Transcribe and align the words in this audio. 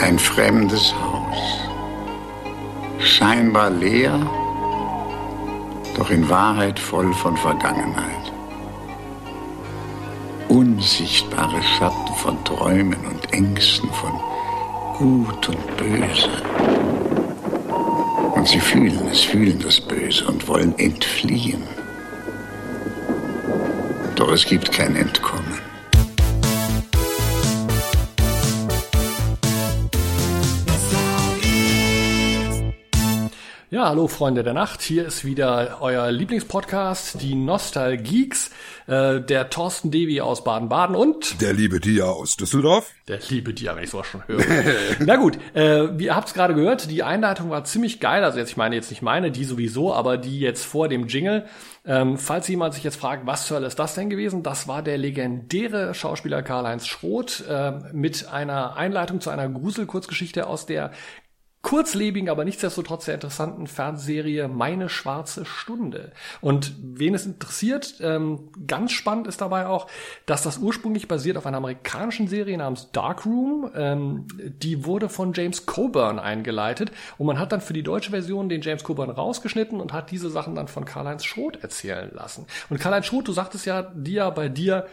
Ein 0.00 0.16
fremdes 0.16 0.94
Haus. 0.94 1.68
Scheinbar 3.00 3.68
leer, 3.70 4.18
doch 5.96 6.10
in 6.10 6.28
Wahrheit 6.28 6.78
voll 6.78 7.12
von 7.12 7.36
Vergangenheit. 7.36 8.32
Unsichtbare 10.48 11.60
Schatten 11.62 12.14
von 12.14 12.44
Träumen 12.44 13.04
und 13.06 13.32
Ängsten, 13.32 13.90
von 13.90 14.12
Gut 14.98 15.48
und 15.48 15.76
Böse. 15.76 16.30
Und 18.36 18.46
sie 18.46 18.60
fühlen 18.60 19.08
es, 19.10 19.22
fühlen 19.22 19.58
das 19.58 19.80
Böse 19.80 20.24
und 20.28 20.46
wollen 20.46 20.78
entfliehen. 20.78 21.64
Doch 24.14 24.30
es 24.30 24.46
gibt 24.46 24.70
kein 24.70 24.94
Entkommen. 24.94 25.67
Ja, 33.78 33.90
hallo 33.90 34.08
Freunde 34.08 34.42
der 34.42 34.54
Nacht. 34.54 34.82
Hier 34.82 35.06
ist 35.06 35.24
wieder 35.24 35.78
euer 35.80 36.10
Lieblingspodcast, 36.10 37.22
die 37.22 37.36
Nostalgeeks. 37.36 38.50
Äh, 38.88 39.20
der 39.20 39.50
Thorsten 39.50 39.92
Devi 39.92 40.20
aus 40.20 40.42
Baden-Baden 40.42 40.96
und 40.96 41.40
der 41.40 41.52
liebe 41.52 41.78
Dia 41.78 42.06
aus 42.06 42.36
Düsseldorf. 42.36 42.90
Der 43.06 43.20
liebe 43.28 43.54
Dia, 43.54 43.76
wenn 43.76 43.84
ich 43.84 43.90
sowas 43.90 44.08
schon 44.08 44.26
höre. 44.26 44.42
Na 44.98 45.14
gut, 45.14 45.38
äh, 45.54 45.94
ihr 45.96 46.16
habt 46.16 46.26
es 46.26 46.34
gerade 46.34 46.54
gehört, 46.54 46.90
die 46.90 47.04
Einleitung 47.04 47.50
war 47.50 47.62
ziemlich 47.62 48.00
geil. 48.00 48.24
Also 48.24 48.38
jetzt, 48.38 48.50
ich 48.50 48.56
meine 48.56 48.74
jetzt 48.74 48.90
nicht 48.90 49.02
meine, 49.02 49.30
die 49.30 49.44
sowieso, 49.44 49.94
aber 49.94 50.16
die 50.16 50.40
jetzt 50.40 50.64
vor 50.64 50.88
dem 50.88 51.06
Jingle. 51.06 51.46
Ähm, 51.86 52.18
falls 52.18 52.48
jemand 52.48 52.74
sich 52.74 52.82
jetzt 52.82 52.96
fragt, 52.96 53.26
was 53.26 53.46
zur 53.46 53.58
Hölle 53.58 53.68
ist 53.68 53.78
das 53.78 53.94
denn 53.94 54.10
gewesen? 54.10 54.42
Das 54.42 54.66
war 54.66 54.82
der 54.82 54.98
legendäre 54.98 55.94
Schauspieler 55.94 56.42
Karl-Heinz 56.42 56.88
Schroth 56.88 57.44
äh, 57.48 57.74
mit 57.92 58.26
einer 58.26 58.76
Einleitung 58.76 59.20
zu 59.20 59.30
einer 59.30 59.48
Gruselkurzgeschichte 59.48 60.48
aus 60.48 60.66
der 60.66 60.90
kurzlebigen, 61.62 62.28
aber 62.28 62.44
nichtsdestotrotz 62.44 63.06
sehr 63.06 63.14
interessanten 63.14 63.66
Fernsehserie 63.66 64.48
Meine 64.48 64.88
schwarze 64.88 65.44
Stunde. 65.44 66.12
Und 66.40 66.74
wen 66.80 67.14
es 67.14 67.26
interessiert, 67.26 67.94
ähm, 68.00 68.50
ganz 68.66 68.92
spannend 68.92 69.26
ist 69.26 69.40
dabei 69.40 69.66
auch, 69.66 69.88
dass 70.24 70.42
das 70.42 70.58
ursprünglich 70.58 71.08
basiert 71.08 71.36
auf 71.36 71.46
einer 71.46 71.56
amerikanischen 71.56 72.28
Serie 72.28 72.56
namens 72.56 72.92
Darkroom. 72.92 73.70
Ähm, 73.74 74.26
die 74.62 74.84
wurde 74.84 75.08
von 75.08 75.32
James 75.32 75.66
Coburn 75.66 76.18
eingeleitet 76.18 76.92
und 77.18 77.26
man 77.26 77.38
hat 77.40 77.50
dann 77.52 77.60
für 77.60 77.72
die 77.72 77.82
deutsche 77.82 78.10
Version 78.10 78.48
den 78.48 78.62
James 78.62 78.84
Coburn 78.84 79.10
rausgeschnitten 79.10 79.80
und 79.80 79.92
hat 79.92 80.10
diese 80.12 80.30
Sachen 80.30 80.54
dann 80.54 80.68
von 80.68 80.84
Karl-Heinz 80.84 81.24
Schroth 81.24 81.62
erzählen 81.62 82.10
lassen. 82.14 82.46
Und 82.70 82.78
Karl-Heinz 82.78 83.06
Schroth, 83.06 83.26
du 83.26 83.32
sagtest 83.32 83.66
ja, 83.66 83.82
dir 83.82 84.30
bei 84.30 84.48
dir 84.48 84.86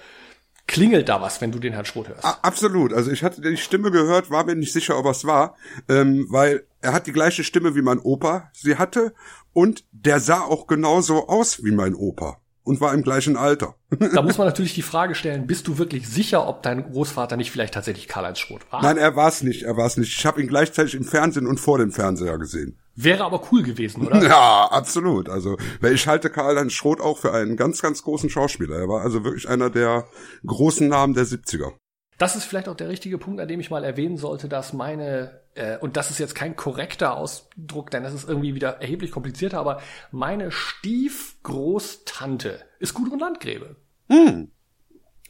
klingelt 0.67 1.09
da 1.09 1.21
was, 1.21 1.41
wenn 1.41 1.51
du 1.51 1.59
den 1.59 1.73
Herrn 1.73 1.85
Schroth 1.85 2.09
hörst. 2.09 2.25
absolut. 2.41 2.93
Also 2.93 3.11
ich 3.11 3.23
hatte 3.23 3.41
die 3.41 3.57
Stimme 3.57 3.91
gehört, 3.91 4.29
war 4.31 4.45
mir 4.45 4.55
nicht 4.55 4.73
sicher, 4.73 4.97
ob 4.97 5.05
es 5.05 5.25
war, 5.25 5.55
ähm, 5.89 6.27
weil 6.29 6.65
er 6.81 6.93
hat 6.93 7.07
die 7.07 7.13
gleiche 7.13 7.43
Stimme 7.43 7.75
wie 7.75 7.81
mein 7.81 7.99
Opa 7.99 8.49
sie 8.53 8.77
hatte 8.77 9.13
und 9.53 9.85
der 9.91 10.19
sah 10.19 10.41
auch 10.41 10.67
genauso 10.67 11.27
aus 11.27 11.63
wie 11.63 11.71
mein 11.71 11.95
Opa 11.95 12.37
und 12.63 12.81
war 12.81 12.93
im 12.93 13.03
gleichen 13.03 13.37
Alter. 13.37 13.75
Da 13.89 14.21
muss 14.23 14.37
man 14.37 14.47
natürlich 14.47 14.73
die 14.73 14.81
Frage 14.81 15.15
stellen, 15.15 15.47
bist 15.47 15.67
du 15.67 15.77
wirklich 15.77 16.09
sicher, 16.09 16.47
ob 16.47 16.63
dein 16.63 16.91
Großvater 16.91 17.37
nicht 17.37 17.51
vielleicht 17.51 17.75
tatsächlich 17.75 18.07
Karl-Heinz 18.07 18.39
Schroth 18.39 18.71
war? 18.71 18.81
Nein, 18.81 18.97
er 18.97 19.15
war 19.15 19.29
es 19.29 19.43
nicht, 19.43 19.63
er 19.63 19.77
war 19.77 19.85
es 19.85 19.97
nicht. 19.97 20.17
Ich 20.17 20.25
habe 20.25 20.41
ihn 20.41 20.47
gleichzeitig 20.47 20.95
im 20.95 21.03
Fernsehen 21.03 21.47
und 21.47 21.59
vor 21.59 21.77
dem 21.77 21.91
Fernseher 21.91 22.37
gesehen. 22.37 22.79
Wäre 22.95 23.25
aber 23.25 23.41
cool 23.51 23.63
gewesen, 23.63 24.07
oder? 24.07 24.23
Ja, 24.23 24.69
absolut. 24.71 25.27
Also, 25.29 25.57
weil 25.81 25.93
ich 25.93 26.07
halte 26.07 26.29
Karl-Heinz 26.29 26.71
Schroth 26.73 27.01
auch 27.01 27.17
für 27.17 27.33
einen 27.33 27.57
ganz, 27.57 27.81
ganz 27.81 28.03
großen 28.03 28.29
Schauspieler. 28.29 28.77
Er 28.77 28.87
war 28.87 29.01
also 29.01 29.25
wirklich 29.25 29.49
einer 29.49 29.69
der 29.69 30.07
großen 30.45 30.87
Namen 30.87 31.13
der 31.13 31.25
70er. 31.25 31.73
Das 32.17 32.37
ist 32.37 32.45
vielleicht 32.45 32.69
auch 32.69 32.75
der 32.75 32.87
richtige 32.87 33.17
Punkt, 33.17 33.41
an 33.41 33.49
dem 33.49 33.59
ich 33.59 33.69
mal 33.69 33.83
erwähnen 33.83 34.15
sollte, 34.15 34.47
dass 34.47 34.71
meine, 34.71 35.41
äh, 35.55 35.77
und 35.79 35.97
das 35.97 36.11
ist 36.11 36.19
jetzt 36.19 36.33
kein 36.33 36.55
korrekter 36.55 37.17
Ausdruck, 37.17 37.91
denn 37.91 38.03
das 38.03 38.13
ist 38.13 38.29
irgendwie 38.29 38.55
wieder 38.55 38.81
erheblich 38.81 39.11
komplizierter, 39.11 39.59
aber 39.59 39.81
meine 40.11 40.49
Stiefgroßtante 40.51 42.61
ist 42.79 42.93
Gudrun 42.93 43.19
Landgräbe. 43.19 43.75
Hm. 44.09 44.49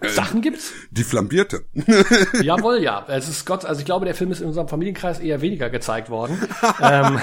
Sachen 0.02 0.42
gibt's. 0.42 0.74
Die 0.92 1.04
flambierte. 1.04 1.66
Jawohl, 2.42 2.82
ja. 2.82 3.06
Es 3.08 3.30
ist 3.30 3.46
Gott, 3.46 3.64
also 3.64 3.80
ich 3.80 3.86
glaube, 3.86 4.06
der 4.06 4.14
Film 4.14 4.32
ist 4.32 4.42
in 4.42 4.48
unserem 4.48 4.68
Familienkreis 4.68 5.20
eher 5.20 5.40
weniger 5.42 5.70
gezeigt 5.70 6.10
worden. 6.10 6.38
ähm, 6.82 7.20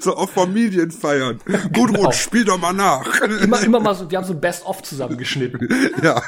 so 0.00 0.14
auf 0.14 0.30
Familienfeiern. 0.30 1.40
Gudrun, 1.72 1.96
genau. 1.96 2.12
spiel 2.12 2.44
doch 2.44 2.58
mal 2.58 2.74
nach. 2.74 3.20
Immer, 3.22 3.62
immer 3.62 3.80
mal 3.80 3.94
so, 3.94 4.10
wir 4.10 4.18
haben 4.18 4.26
so 4.26 4.34
ein 4.34 4.40
Best-of 4.40 4.82
zusammengeschnitten. 4.82 5.68
ja. 6.02 6.22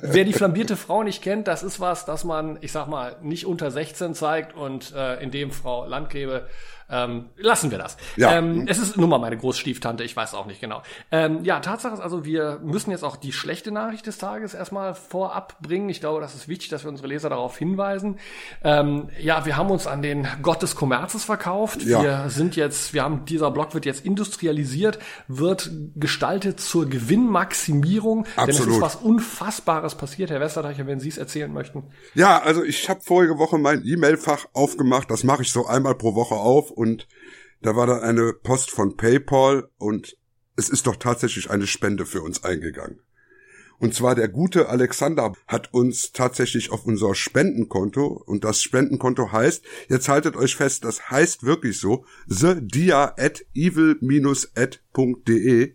Wer 0.00 0.24
die 0.24 0.32
flambierte 0.32 0.76
Frau 0.76 1.02
nicht 1.02 1.22
kennt, 1.22 1.48
das 1.48 1.62
ist 1.62 1.78
was, 1.78 2.06
das 2.06 2.24
man, 2.24 2.56
ich 2.62 2.72
sag 2.72 2.88
mal, 2.88 3.16
nicht 3.22 3.44
unter 3.44 3.70
16 3.70 4.14
zeigt 4.14 4.56
und 4.56 4.94
äh, 4.94 5.22
in 5.22 5.30
dem 5.30 5.50
Frau 5.50 5.86
Landgräbe 5.86 6.48
ähm, 6.88 7.30
lassen 7.36 7.70
wir 7.70 7.78
das. 7.78 7.96
Ja. 8.16 8.32
Ähm, 8.32 8.66
es 8.68 8.78
ist 8.78 8.96
nun 8.96 9.08
mal 9.08 9.18
meine 9.18 9.36
Großstieftante, 9.36 10.04
ich 10.04 10.16
weiß 10.16 10.34
auch 10.34 10.46
nicht 10.46 10.60
genau. 10.60 10.82
Ähm, 11.10 11.44
ja, 11.44 11.60
Tatsache 11.60 11.94
ist 11.94 12.00
also, 12.00 12.24
wir 12.24 12.60
müssen 12.62 12.90
jetzt 12.90 13.04
auch 13.04 13.16
die 13.16 13.32
schlechte 13.32 13.72
Nachricht 13.72 14.06
des 14.06 14.18
Tages 14.18 14.54
erstmal 14.54 14.94
vorab 14.94 15.60
bringen. 15.60 15.88
Ich 15.88 16.00
glaube, 16.00 16.20
das 16.20 16.34
ist 16.34 16.48
wichtig, 16.48 16.68
dass 16.68 16.84
wir 16.84 16.90
unsere 16.90 17.08
Leser 17.08 17.28
darauf 17.28 17.58
hinweisen. 17.58 18.18
Ähm, 18.62 19.08
ja, 19.20 19.46
wir 19.46 19.56
haben 19.56 19.70
uns 19.70 19.86
an 19.86 20.02
den 20.02 20.28
Gott 20.42 20.62
des 20.62 20.76
Kommerzes 20.76 21.24
verkauft. 21.24 21.82
Ja. 21.82 22.02
Wir 22.02 22.30
sind 22.30 22.56
jetzt, 22.56 22.94
wir 22.94 23.02
haben, 23.02 23.24
dieser 23.24 23.50
Blog 23.50 23.74
wird 23.74 23.84
jetzt 23.84 24.04
industrialisiert, 24.04 24.98
wird 25.28 25.70
gestaltet 25.96 26.60
zur 26.60 26.88
Gewinnmaximierung. 26.88 28.26
Absolut. 28.36 28.48
Denn 28.48 28.54
es 28.54 28.76
ist 28.76 28.80
was 28.80 28.96
Unfassbares 28.96 29.96
passiert, 29.96 30.30
Herr 30.30 30.40
Westerdeicher, 30.40 30.86
wenn 30.86 31.00
Sie 31.00 31.08
es 31.08 31.18
erzählen 31.18 31.52
möchten. 31.52 31.84
Ja, 32.14 32.40
also 32.42 32.62
ich 32.62 32.88
habe 32.88 33.00
vorige 33.02 33.38
Woche 33.38 33.58
mein 33.58 33.82
E-Mail-Fach 33.84 34.46
aufgemacht. 34.52 35.10
Das 35.10 35.24
mache 35.24 35.42
ich 35.42 35.50
so 35.50 35.66
einmal 35.66 35.94
pro 35.94 36.14
Woche 36.14 36.34
auf 36.34 36.75
und 36.76 37.08
da 37.62 37.74
war 37.74 37.86
dann 37.86 38.00
eine 38.00 38.32
Post 38.32 38.70
von 38.70 38.96
PayPal 38.96 39.68
und 39.78 40.16
es 40.56 40.68
ist 40.68 40.86
doch 40.86 40.96
tatsächlich 40.96 41.50
eine 41.50 41.66
Spende 41.66 42.06
für 42.06 42.22
uns 42.22 42.44
eingegangen. 42.44 43.00
Und 43.78 43.94
zwar 43.94 44.14
der 44.14 44.28
gute 44.28 44.70
Alexander 44.70 45.34
hat 45.46 45.74
uns 45.74 46.12
tatsächlich 46.12 46.70
auf 46.70 46.86
unser 46.86 47.14
Spendenkonto 47.14 48.06
und 48.06 48.42
das 48.44 48.62
Spendenkonto 48.62 49.32
heißt, 49.32 49.64
jetzt 49.88 50.08
haltet 50.08 50.34
euch 50.36 50.56
fest, 50.56 50.84
das 50.84 51.10
heißt 51.10 51.44
wirklich 51.44 51.78
so, 51.78 52.06
thedia 52.28 53.14
at 53.18 53.44
evil-at.de 53.54 54.14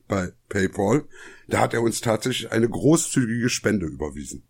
bei 0.08 0.32
PayPal. 0.50 1.04
Da 1.48 1.60
hat 1.60 1.76
er 1.76 1.84
uns 1.84 2.02
tatsächlich 2.02 2.52
eine 2.52 2.70
großzügige 2.70 3.50
Spende 3.50 3.86
überwiesen. 3.86 4.48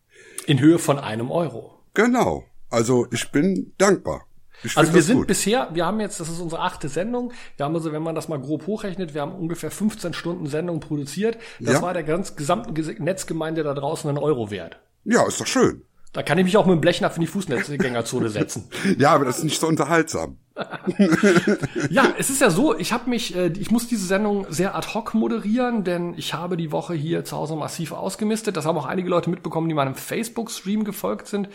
In 0.48 0.60
Höhe 0.60 0.80
von 0.80 0.98
einem 0.98 1.30
Euro. 1.30 1.78
Genau. 1.94 2.46
Also 2.70 3.08
ich 3.12 3.32
bin 3.32 3.74
dankbar. 3.78 4.28
Also 4.76 4.94
wir 4.94 5.02
sind 5.02 5.18
gut. 5.18 5.28
bisher, 5.28 5.70
wir 5.74 5.86
haben 5.86 6.00
jetzt, 6.00 6.20
das 6.20 6.30
ist 6.30 6.40
unsere 6.40 6.62
achte 6.62 6.90
Sendung. 6.90 7.34
Wir 7.58 7.66
haben 7.66 7.76
also, 7.76 7.92
wenn 7.92 8.04
man 8.04 8.16
das 8.16 8.28
mal 8.28 8.40
grob 8.40 8.68
hochrechnet, 8.68 9.14
wir 9.14 9.22
haben 9.22 9.34
ungefähr 9.34 9.72
15 9.72 10.14
Stunden 10.14 10.48
Sendung 10.48 10.80
produziert. 10.80 11.38
Das 11.60 11.76
ja. 11.76 11.82
war 11.82 11.94
der 11.94 12.04
ganz 12.04 12.36
gesamten 12.36 12.74
Netzgemeinde 13.04 13.64
da 13.64 13.74
draußen 13.74 14.10
ein 14.10 14.18
Euro 14.18 14.52
wert. 14.52 14.80
Ja, 15.04 15.28
ist 15.28 15.42
doch 15.42 15.48
schön. 15.48 15.84
Da 16.14 16.24
kann 16.24 16.38
ich 16.38 16.44
mich 16.44 16.58
auch 16.58 16.66
mit 16.66 16.74
dem 16.74 16.82
Blechnapf 16.82 17.16
in 17.16 17.22
die 17.22 17.28
Fußnetzgängerzone 17.28 18.30
setzen. 18.30 18.70
ja, 18.98 19.12
aber 19.12 19.26
das 19.26 19.38
ist 19.38 19.46
nicht 19.46 19.60
so 19.60 19.68
unterhaltsam. 19.68 20.38
ja, 21.90 22.14
es 22.18 22.30
ist 22.30 22.42
ja 22.42 22.50
so, 22.50 22.78
ich 22.78 22.92
habe 22.92 23.10
mich, 23.10 23.36
äh, 23.36 23.48
ich 23.48 23.72
muss 23.72 23.88
diese 23.88 24.06
Sendung 24.06 24.46
sehr 24.50 24.76
ad 24.76 24.90
hoc 24.94 25.14
moderieren, 25.14 25.86
denn 25.86 26.14
ich 26.18 26.34
habe 26.34 26.58
die 26.58 26.72
Woche 26.72 26.94
hier 26.94 27.24
zu 27.24 27.38
Hause 27.38 27.56
massiv 27.56 27.94
ausgemistet. 27.94 28.58
Das 28.58 28.66
haben 28.66 28.78
auch 28.78 28.86
einige 28.86 29.10
Leute 29.10 29.30
mitbekommen, 29.30 29.70
die 29.70 29.76
meinem 29.76 29.96
Facebook-Stream 29.96 30.84
gefolgt 30.84 31.28
sind, 31.28 31.48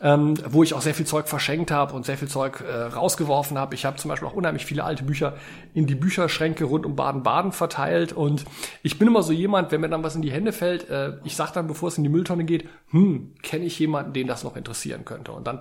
ähm, 0.00 0.34
wo 0.48 0.62
ich 0.62 0.72
auch 0.72 0.80
sehr 0.80 0.94
viel 0.94 1.06
Zeug 1.06 1.28
verschenkt 1.28 1.70
habe 1.70 1.94
und 1.94 2.06
sehr 2.06 2.16
viel 2.16 2.28
Zeug 2.28 2.62
äh, 2.66 2.84
rausgeworfen 2.84 3.58
habe. 3.58 3.74
Ich 3.74 3.84
habe 3.84 3.96
zum 3.96 4.08
Beispiel 4.08 4.28
auch 4.28 4.34
unheimlich 4.34 4.64
viele 4.64 4.84
alte 4.84 5.04
Bücher 5.04 5.34
in 5.74 5.86
die 5.86 5.94
Bücherschränke 5.94 6.64
rund 6.64 6.86
um 6.86 6.96
Baden-Baden 6.96 7.52
verteilt 7.52 8.12
und 8.12 8.46
ich 8.82 8.98
bin 8.98 9.08
immer 9.08 9.22
so 9.22 9.32
jemand, 9.32 9.72
wenn 9.72 9.82
mir 9.82 9.90
dann 9.90 10.02
was 10.02 10.16
in 10.16 10.22
die 10.22 10.32
Hände 10.32 10.52
fällt, 10.52 10.88
äh, 10.88 11.12
ich 11.24 11.36
sage 11.36 11.52
dann, 11.54 11.66
bevor 11.66 11.88
es 11.88 11.98
in 11.98 12.04
die 12.04 12.10
Mülltonne 12.10 12.44
geht, 12.44 12.66
hm, 12.90 13.34
kenne 13.42 13.66
ich 13.66 13.78
jemanden, 13.78 14.14
den 14.14 14.26
das 14.26 14.42
noch 14.42 14.56
interessieren 14.56 15.04
könnte. 15.04 15.32
Und 15.32 15.46
dann 15.46 15.60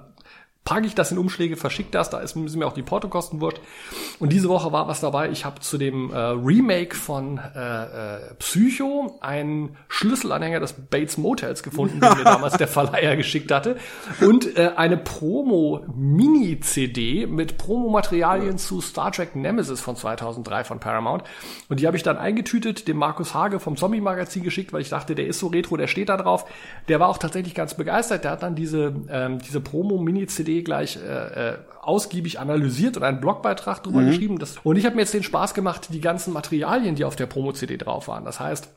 packe 0.68 0.86
ich 0.86 0.94
das 0.96 1.14
in 1.14 1.18
Umschläge, 1.18 1.56
verschicke 1.56 1.92
das, 1.92 2.10
da 2.10 2.20
ist, 2.20 2.34
sind 2.34 2.58
mir 2.58 2.68
auch 2.68 2.74
die 2.74 2.84
Portokosten 2.84 3.40
wurscht. 3.40 3.62
Und 4.20 4.34
diese 4.34 4.50
Woche 4.50 4.74
war 4.74 4.90
was 4.90 5.00
dabei. 5.00 5.30
Ich 5.30 5.46
habe 5.46 5.62
zu 5.62 5.78
dem 5.78 6.12
äh, 6.12 6.18
Remake 6.18 6.94
von 6.94 7.38
äh, 7.38 8.16
äh, 8.18 8.34
Psycho 8.38 9.18
einen 9.22 9.78
Schlüsselanhänger 9.88 10.60
des 10.60 10.74
Bates 10.74 11.18
Motels 11.18 11.64
gefunden, 11.64 12.02
den 12.02 12.18
mir 12.18 12.24
damals 12.26 12.58
der 12.58 12.68
Verleiher 12.68 13.16
geschickt 13.16 13.50
hatte. 13.50 13.78
Und 14.20 14.58
äh, 14.58 14.72
eine 14.76 14.98
Promo-Mini-CD 14.98 17.28
mit 17.28 17.58
Promomaterialien 17.58 18.58
zu 18.58 18.82
Star 18.82 19.14
Trek 19.14 19.38
Nemesis 19.38 19.80
von 19.80 19.96
2003 19.96 20.66
von 20.66 20.82
Paramount. 20.82 21.24
Und 21.70 21.80
die 21.80 21.88
habe 21.88 21.96
ich 21.96 22.04
dann 22.04 22.18
eingetütet, 22.18 22.90
dem 22.90 22.98
Markus 22.98 23.34
Hage 23.34 23.62
vom 23.62 23.78
Zombie-Magazin 23.78 24.44
geschickt, 24.44 24.74
weil 24.74 24.82
ich 24.82 24.90
dachte, 24.90 25.16
der 25.16 25.28
ist 25.28 25.40
so 25.40 25.48
retro, 25.48 25.78
der 25.78 25.88
steht 25.88 26.10
da 26.10 26.18
drauf. 26.18 26.46
Der 26.90 27.00
war 27.00 27.08
auch 27.08 27.20
tatsächlich 27.20 27.56
ganz 27.56 27.76
begeistert. 27.76 28.26
Der 28.26 28.32
hat 28.32 28.44
dann 28.44 28.56
diese, 28.56 28.94
ähm, 29.10 29.40
diese 29.40 29.62
Promo-Mini-CD 29.62 30.57
gleich 30.64 30.98
äh, 30.98 31.50
äh, 31.50 31.58
ausgiebig 31.82 32.40
analysiert 32.40 32.98
und 32.98 33.04
einen 33.04 33.20
Blogbeitrag 33.20 33.84
drüber 33.84 34.02
mhm. 34.02 34.08
geschrieben. 34.08 34.40
Das, 34.40 34.58
und 34.64 34.76
ich 34.78 34.86
habe 34.86 34.96
mir 34.96 35.02
jetzt 35.02 35.14
den 35.14 35.24
Spaß 35.24 35.54
gemacht, 35.54 35.88
die 35.92 36.02
ganzen 36.02 36.34
Materialien, 36.34 36.96
die 36.96 37.06
auf 37.06 37.16
der 37.16 37.26
Promo-CD 37.26 37.78
drauf 37.78 38.08
waren. 38.08 38.26
Das 38.26 38.40
heißt, 38.40 38.70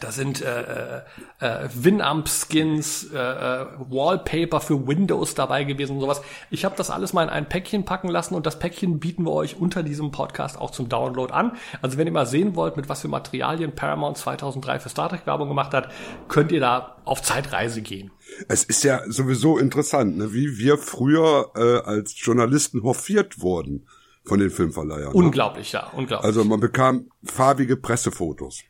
Da 0.00 0.12
sind 0.12 0.42
äh, 0.42 0.98
äh, 1.40 1.68
Winamp-Skins, 1.74 3.08
äh, 3.12 3.18
äh, 3.18 3.66
Wallpaper 3.78 4.60
für 4.60 4.86
Windows 4.86 5.34
dabei 5.34 5.64
gewesen 5.64 5.96
und 5.96 6.00
sowas. 6.00 6.22
Ich 6.50 6.64
habe 6.64 6.76
das 6.76 6.88
alles 6.90 7.12
mal 7.12 7.24
in 7.24 7.30
ein 7.30 7.48
Päckchen 7.48 7.84
packen 7.84 8.06
lassen 8.06 8.36
und 8.36 8.46
das 8.46 8.60
Päckchen 8.60 9.00
bieten 9.00 9.24
wir 9.24 9.32
euch 9.32 9.56
unter 9.56 9.82
diesem 9.82 10.12
Podcast 10.12 10.56
auch 10.56 10.70
zum 10.70 10.88
Download 10.88 11.32
an. 11.32 11.56
Also 11.82 11.98
wenn 11.98 12.06
ihr 12.06 12.12
mal 12.12 12.26
sehen 12.26 12.54
wollt, 12.54 12.76
mit 12.76 12.88
was 12.88 13.00
für 13.00 13.08
Materialien 13.08 13.74
Paramount 13.74 14.18
2003 14.18 14.78
für 14.78 14.88
Star 14.88 15.08
Trek 15.08 15.26
Werbung 15.26 15.48
gemacht 15.48 15.74
hat, 15.74 15.90
könnt 16.28 16.52
ihr 16.52 16.60
da 16.60 16.98
auf 17.04 17.20
Zeitreise 17.20 17.82
gehen. 17.82 18.12
Es 18.46 18.62
ist 18.62 18.84
ja 18.84 19.00
sowieso 19.08 19.58
interessant, 19.58 20.16
ne, 20.16 20.32
wie 20.32 20.58
wir 20.58 20.78
früher 20.78 21.50
äh, 21.56 21.88
als 21.88 22.14
Journalisten 22.16 22.84
hofiert 22.84 23.40
wurden 23.40 23.88
von 24.24 24.38
den 24.38 24.50
Filmverleihern. 24.50 25.08
Ne? 25.08 25.14
Unglaublich, 25.14 25.72
ne? 25.72 25.80
ja, 25.80 25.88
unglaublich. 25.88 26.24
Also 26.24 26.44
man 26.44 26.60
bekam 26.60 27.10
farbige 27.24 27.76
Pressefotos. 27.76 28.62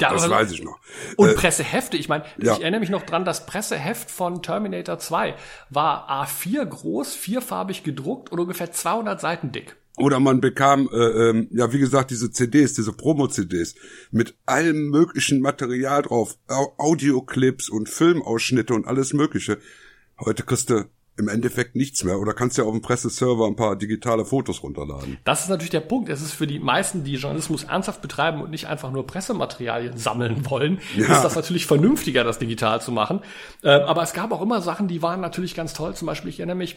Ja, 0.00 0.12
das 0.12 0.28
weiß 0.28 0.52
ich 0.52 0.62
noch. 0.62 0.78
Und 1.16 1.30
äh, 1.30 1.34
Pressehefte, 1.34 1.96
ich 1.96 2.08
meine, 2.08 2.24
ja. 2.38 2.54
ich 2.54 2.60
erinnere 2.60 2.80
mich 2.80 2.90
noch 2.90 3.02
dran, 3.02 3.24
das 3.24 3.46
Presseheft 3.46 4.10
von 4.10 4.42
Terminator 4.42 4.98
2 4.98 5.34
war 5.70 6.08
A4 6.10 6.64
groß, 6.64 7.14
vierfarbig 7.14 7.82
gedruckt 7.82 8.30
und 8.30 8.38
ungefähr 8.40 8.72
200 8.72 9.20
Seiten 9.20 9.52
dick. 9.52 9.76
Oder 9.98 10.20
man 10.20 10.40
bekam, 10.40 10.88
äh, 10.92 10.96
ähm, 10.96 11.48
ja, 11.50 11.72
wie 11.72 11.80
gesagt, 11.80 12.10
diese 12.10 12.30
CDs, 12.30 12.74
diese 12.74 12.92
Promo-CDs 12.92 13.74
mit 14.12 14.36
allem 14.46 14.90
möglichen 14.90 15.40
Material 15.40 16.02
drauf, 16.02 16.38
Audioclips 16.46 17.68
und 17.68 17.88
Filmausschnitte 17.88 18.74
und 18.74 18.86
alles 18.86 19.12
Mögliche. 19.12 19.58
Heute 20.20 20.44
kriegst 20.44 20.70
du 20.70 20.84
im 21.18 21.28
Endeffekt 21.28 21.76
nichts 21.76 22.04
mehr 22.04 22.18
oder 22.18 22.32
kannst 22.32 22.56
ja 22.58 22.64
auf 22.64 22.72
dem 22.72 22.80
Presseserver 22.80 23.46
ein 23.46 23.56
paar 23.56 23.76
digitale 23.76 24.24
Fotos 24.24 24.62
runterladen. 24.62 25.18
Das 25.24 25.42
ist 25.42 25.48
natürlich 25.48 25.70
der 25.70 25.80
Punkt. 25.80 26.08
Es 26.08 26.22
ist 26.22 26.32
für 26.32 26.46
die 26.46 26.58
meisten, 26.58 27.04
die 27.04 27.16
Journalismus 27.16 27.64
ernsthaft 27.64 28.00
betreiben 28.00 28.40
und 28.40 28.50
nicht 28.50 28.66
einfach 28.66 28.90
nur 28.90 29.06
Pressematerialien 29.06 29.96
sammeln 29.98 30.48
wollen, 30.48 30.80
ja. 30.96 31.12
ist 31.12 31.22
das 31.22 31.34
natürlich 31.34 31.66
vernünftiger, 31.66 32.24
das 32.24 32.38
digital 32.38 32.80
zu 32.80 32.92
machen. 32.92 33.20
Äh, 33.62 33.70
aber 33.70 34.02
es 34.02 34.12
gab 34.12 34.32
auch 34.32 34.40
immer 34.40 34.60
Sachen, 34.60 34.88
die 34.88 35.02
waren 35.02 35.20
natürlich 35.20 35.54
ganz 35.54 35.74
toll. 35.74 35.94
Zum 35.94 36.06
Beispiel, 36.06 36.30
ich 36.30 36.38
erinnere 36.38 36.56
mich, 36.56 36.76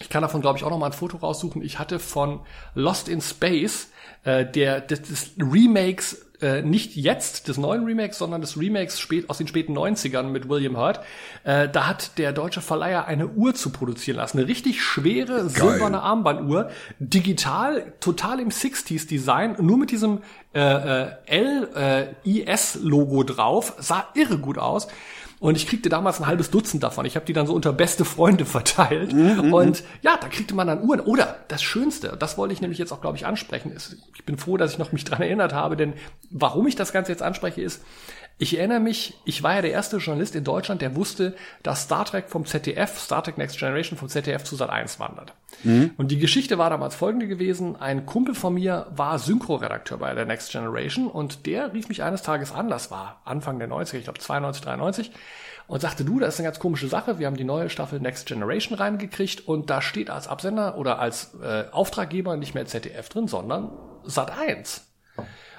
ich 0.00 0.10
kann 0.10 0.20
davon, 0.20 0.42
glaube 0.42 0.58
ich, 0.58 0.64
auch 0.64 0.70
noch 0.70 0.78
mal 0.78 0.86
ein 0.86 0.92
Foto 0.92 1.16
raussuchen. 1.16 1.62
Ich 1.62 1.78
hatte 1.78 1.98
von 1.98 2.40
Lost 2.74 3.08
in 3.08 3.22
Space 3.22 3.88
äh, 4.24 4.44
der 4.44 4.80
des, 4.80 5.02
des 5.02 5.30
Remakes 5.38 6.25
äh, 6.40 6.62
nicht 6.62 6.96
jetzt 6.96 7.48
des 7.48 7.58
neuen 7.58 7.84
Remakes, 7.84 8.18
sondern 8.18 8.40
des 8.40 8.58
Remakes 8.58 9.00
spät, 9.00 9.30
aus 9.30 9.38
den 9.38 9.46
späten 9.46 9.76
90ern 9.76 10.24
mit 10.24 10.48
William 10.48 10.76
Hurt. 10.76 11.00
Äh, 11.44 11.68
da 11.68 11.86
hat 11.86 12.18
der 12.18 12.32
deutsche 12.32 12.60
Verleiher 12.60 13.06
eine 13.06 13.28
Uhr 13.28 13.54
zu 13.54 13.70
produzieren 13.70 14.16
lassen. 14.16 14.38
Eine 14.38 14.48
richtig 14.48 14.82
schwere 14.82 15.36
Geil. 15.36 15.50
silberne 15.50 16.02
Armbanduhr. 16.02 16.70
Digital, 16.98 17.92
total 18.00 18.40
im 18.40 18.50
60s 18.50 19.08
Design, 19.08 19.56
nur 19.60 19.78
mit 19.78 19.90
diesem 19.90 20.20
äh, 20.54 21.08
äh, 21.26 22.06
LIS-Logo 22.24 23.22
drauf. 23.22 23.74
Sah 23.78 24.08
irre 24.14 24.38
gut 24.38 24.58
aus. 24.58 24.88
Und 25.38 25.56
ich 25.56 25.66
kriegte 25.66 25.88
damals 25.88 26.18
ein 26.18 26.26
halbes 26.26 26.50
Dutzend 26.50 26.82
davon. 26.82 27.04
Ich 27.04 27.14
habe 27.14 27.26
die 27.26 27.34
dann 27.34 27.46
so 27.46 27.54
unter 27.54 27.72
beste 27.72 28.04
Freunde 28.04 28.44
verteilt. 28.46 29.12
Mhm, 29.12 29.52
und 29.52 29.84
ja, 30.02 30.16
da 30.16 30.28
kriegte 30.28 30.54
man 30.54 30.66
dann 30.66 30.82
Uhren. 30.82 31.00
Oder 31.00 31.36
das 31.48 31.62
Schönste, 31.62 32.16
das 32.18 32.38
wollte 32.38 32.54
ich 32.54 32.60
nämlich 32.60 32.78
jetzt 32.78 32.92
auch, 32.92 33.00
glaube 33.00 33.16
ich, 33.16 33.26
ansprechen. 33.26 33.70
Ist, 33.72 33.96
ich 34.14 34.24
bin 34.24 34.38
froh, 34.38 34.56
dass 34.56 34.72
ich 34.72 34.78
noch 34.78 34.92
mich 34.92 35.04
dran 35.04 35.20
erinnert 35.20 35.52
habe, 35.52 35.76
denn 35.76 35.94
warum 36.30 36.66
ich 36.66 36.76
das 36.76 36.92
Ganze 36.92 37.12
jetzt 37.12 37.22
anspreche, 37.22 37.60
ist, 37.60 37.82
ich 38.38 38.58
erinnere 38.58 38.80
mich, 38.80 39.14
ich 39.24 39.42
war 39.42 39.54
ja 39.54 39.62
der 39.62 39.70
erste 39.72 39.96
Journalist 39.96 40.34
in 40.34 40.44
Deutschland, 40.44 40.82
der 40.82 40.94
wusste, 40.94 41.34
dass 41.62 41.84
Star 41.84 42.04
Trek 42.04 42.28
vom 42.28 42.44
ZDF, 42.44 42.98
Star 42.98 43.24
Trek 43.24 43.38
Next 43.38 43.58
Generation 43.58 43.96
vom 43.96 44.08
ZDF 44.08 44.44
zu 44.44 44.56
Sat 44.56 44.68
1 44.68 45.00
wandert. 45.00 45.32
Mhm. 45.64 45.92
Und 45.96 46.10
die 46.10 46.18
Geschichte 46.18 46.58
war 46.58 46.68
damals 46.68 46.94
folgende 46.94 47.28
gewesen. 47.28 47.76
Ein 47.76 48.04
Kumpel 48.04 48.34
von 48.34 48.52
mir 48.52 48.88
war 48.94 49.18
Synchroredakteur 49.18 49.96
bei 49.96 50.12
der 50.12 50.26
Next 50.26 50.52
Generation 50.52 51.06
und 51.06 51.46
der 51.46 51.72
rief 51.72 51.88
mich 51.88 52.02
eines 52.02 52.20
Tages 52.22 52.52
an, 52.52 52.68
das 52.68 52.90
war 52.90 53.22
Anfang 53.24 53.58
der 53.58 53.70
90er, 53.70 53.96
ich 53.96 54.04
glaube 54.04 54.18
92, 54.18 54.62
93, 54.62 55.12
und 55.66 55.80
sagte, 55.80 56.04
du, 56.04 56.20
das 56.20 56.34
ist 56.34 56.40
eine 56.40 56.48
ganz 56.48 56.58
komische 56.58 56.88
Sache, 56.88 57.18
wir 57.18 57.26
haben 57.26 57.38
die 57.38 57.44
neue 57.44 57.70
Staffel 57.70 58.00
Next 58.00 58.26
Generation 58.26 58.76
reingekriegt 58.76 59.48
und 59.48 59.70
da 59.70 59.80
steht 59.80 60.10
als 60.10 60.28
Absender 60.28 60.76
oder 60.76 60.98
als 60.98 61.34
äh, 61.42 61.64
Auftraggeber 61.72 62.36
nicht 62.36 62.54
mehr 62.54 62.66
ZDF 62.66 63.08
drin, 63.08 63.28
sondern 63.28 63.72
Sat 64.04 64.30
1. 64.30 64.85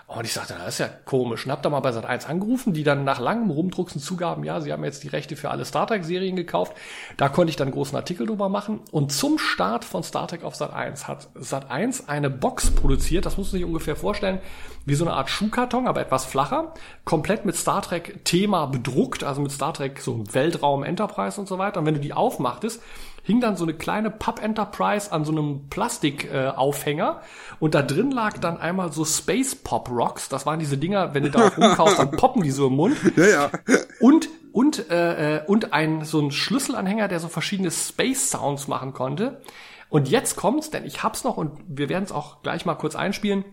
Und 0.07 0.24
ich 0.24 0.31
sagte, 0.31 0.56
das 0.57 0.75
ist 0.75 0.77
ja 0.80 0.89
komisch. 1.04 1.45
Und 1.45 1.51
hab 1.51 1.62
da 1.62 1.69
mal 1.69 1.81
bei 1.81 1.89
Sat1 1.89 2.27
angerufen, 2.27 2.71
die 2.71 2.83
dann 2.86 3.04
nach 3.04 3.19
langem 3.19 3.50
Rumdrucksen 3.50 4.00
zugaben, 4.00 4.45
ja, 4.45 4.62
sie 4.62 4.71
haben 4.71 4.86
jetzt 4.86 5.04
die 5.04 5.09
Rechte 5.09 5.36
für 5.36 5.51
alle 5.51 5.65
Star 5.65 5.86
Trek-Serien 5.86 6.38
gekauft. 6.38 6.77
Da 7.18 7.27
konnte 7.27 7.50
ich 7.50 7.57
dann 7.57 7.68
einen 7.68 7.74
großen 7.74 7.95
Artikel 7.95 8.25
drüber 8.25 8.48
machen. 8.48 8.80
Und 8.92 9.12
zum 9.12 9.38
Start 9.38 9.83
von 9.83 10.04
Star 10.04 10.30
Trek 10.30 10.45
auf 10.45 10.56
Sat1 10.56 11.09
hat 11.09 11.27
Sat1 11.36 12.07
eine 12.07 12.30
Box 12.30 12.71
produziert, 12.71 13.25
das 13.25 13.36
muss 13.36 13.48
man 13.48 13.59
sich 13.59 13.65
ungefähr 13.65 13.98
vorstellen, 13.98 14.39
wie 14.86 14.95
so 14.95 15.04
eine 15.04 15.13
Art 15.13 15.30
Schuhkarton, 15.30 15.88
aber 15.88 16.00
etwas 16.00 16.24
flacher, 16.24 16.74
komplett 17.03 17.44
mit 17.44 17.57
Star 17.57 17.81
Trek-Thema 17.81 18.68
bedruckt, 18.68 19.25
also 19.25 19.42
mit 19.42 19.51
Star 19.51 19.74
Trek 19.74 20.00
so 20.00 20.24
Weltraum, 20.31 20.86
Enterprise 20.86 21.38
und 21.38 21.50
so 21.50 21.57
weiter. 21.57 21.81
Und 21.81 21.86
wenn 21.86 21.95
du 21.95 22.00
die 22.00 22.13
aufmachtest, 22.13 22.81
hing 23.27 23.41
dann 23.41 23.57
so 23.57 23.65
eine 23.65 23.74
kleine 23.74 24.09
Pub 24.09 24.41
Enterprise 24.41 25.12
an 25.12 25.25
so 25.25 25.33
einem 25.33 25.68
Plastikaufhänger 25.69 27.21
äh, 27.21 27.56
und 27.59 27.75
da 27.75 27.81
drin 27.81 28.09
lag 28.09 28.38
dann 28.38 28.57
einmal 28.57 28.94
so 28.94 29.03
Space 29.03 29.53
Pop 29.53 29.89
Rocks. 29.91 30.29
Das 30.29 30.45
waren 30.45 30.59
diese 30.59 30.77
Dinger, 30.77 31.13
wenn 31.13 31.24
du 31.24 31.29
da 31.29 31.50
rumkaust, 31.50 32.00
dann 32.00 32.12
poppen 32.12 32.41
die 32.41 32.51
so 32.51 32.68
im 32.68 32.74
Mund. 32.74 32.97
Ja, 33.18 33.27
ja. 33.27 33.51
Und 34.00 34.29
und 34.53 34.89
äh, 34.89 35.39
äh, 35.39 35.45
und 35.45 35.74
ein 35.74 36.06
so 36.06 36.21
ein 36.21 36.31
Schlüsselanhänger, 36.31 37.09
der 37.09 37.19
so 37.19 37.27
verschiedene 37.27 37.69
Space 37.69 38.31
Sounds 38.31 38.69
machen 38.69 38.94
konnte. 38.94 39.41
Und 39.89 40.09
jetzt 40.09 40.38
kommt's, 40.38 40.69
denn 40.69 40.85
ich 40.85 41.03
hab's 41.03 41.25
noch 41.25 41.35
und 41.35 41.59
wir 41.68 41.89
werden 41.89 42.06
es 42.06 42.13
auch 42.13 42.41
gleich 42.41 42.65
mal 42.65 42.75
kurz 42.75 42.95
einspielen. 42.95 43.44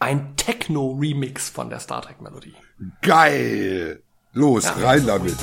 Ein 0.00 0.36
Techno-Remix 0.36 1.48
von 1.48 1.70
der 1.70 1.78
Star 1.78 2.02
Trek-Melodie. 2.02 2.54
Geil! 3.02 4.02
Los, 4.32 4.64
ja. 4.64 4.72
rein 4.82 5.06
damit. 5.06 5.36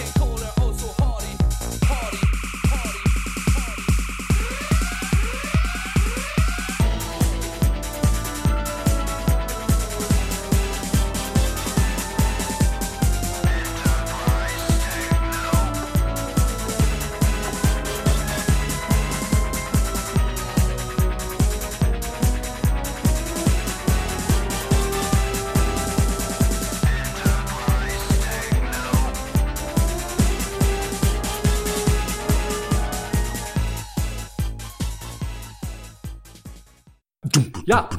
Ja. 37.72 37.90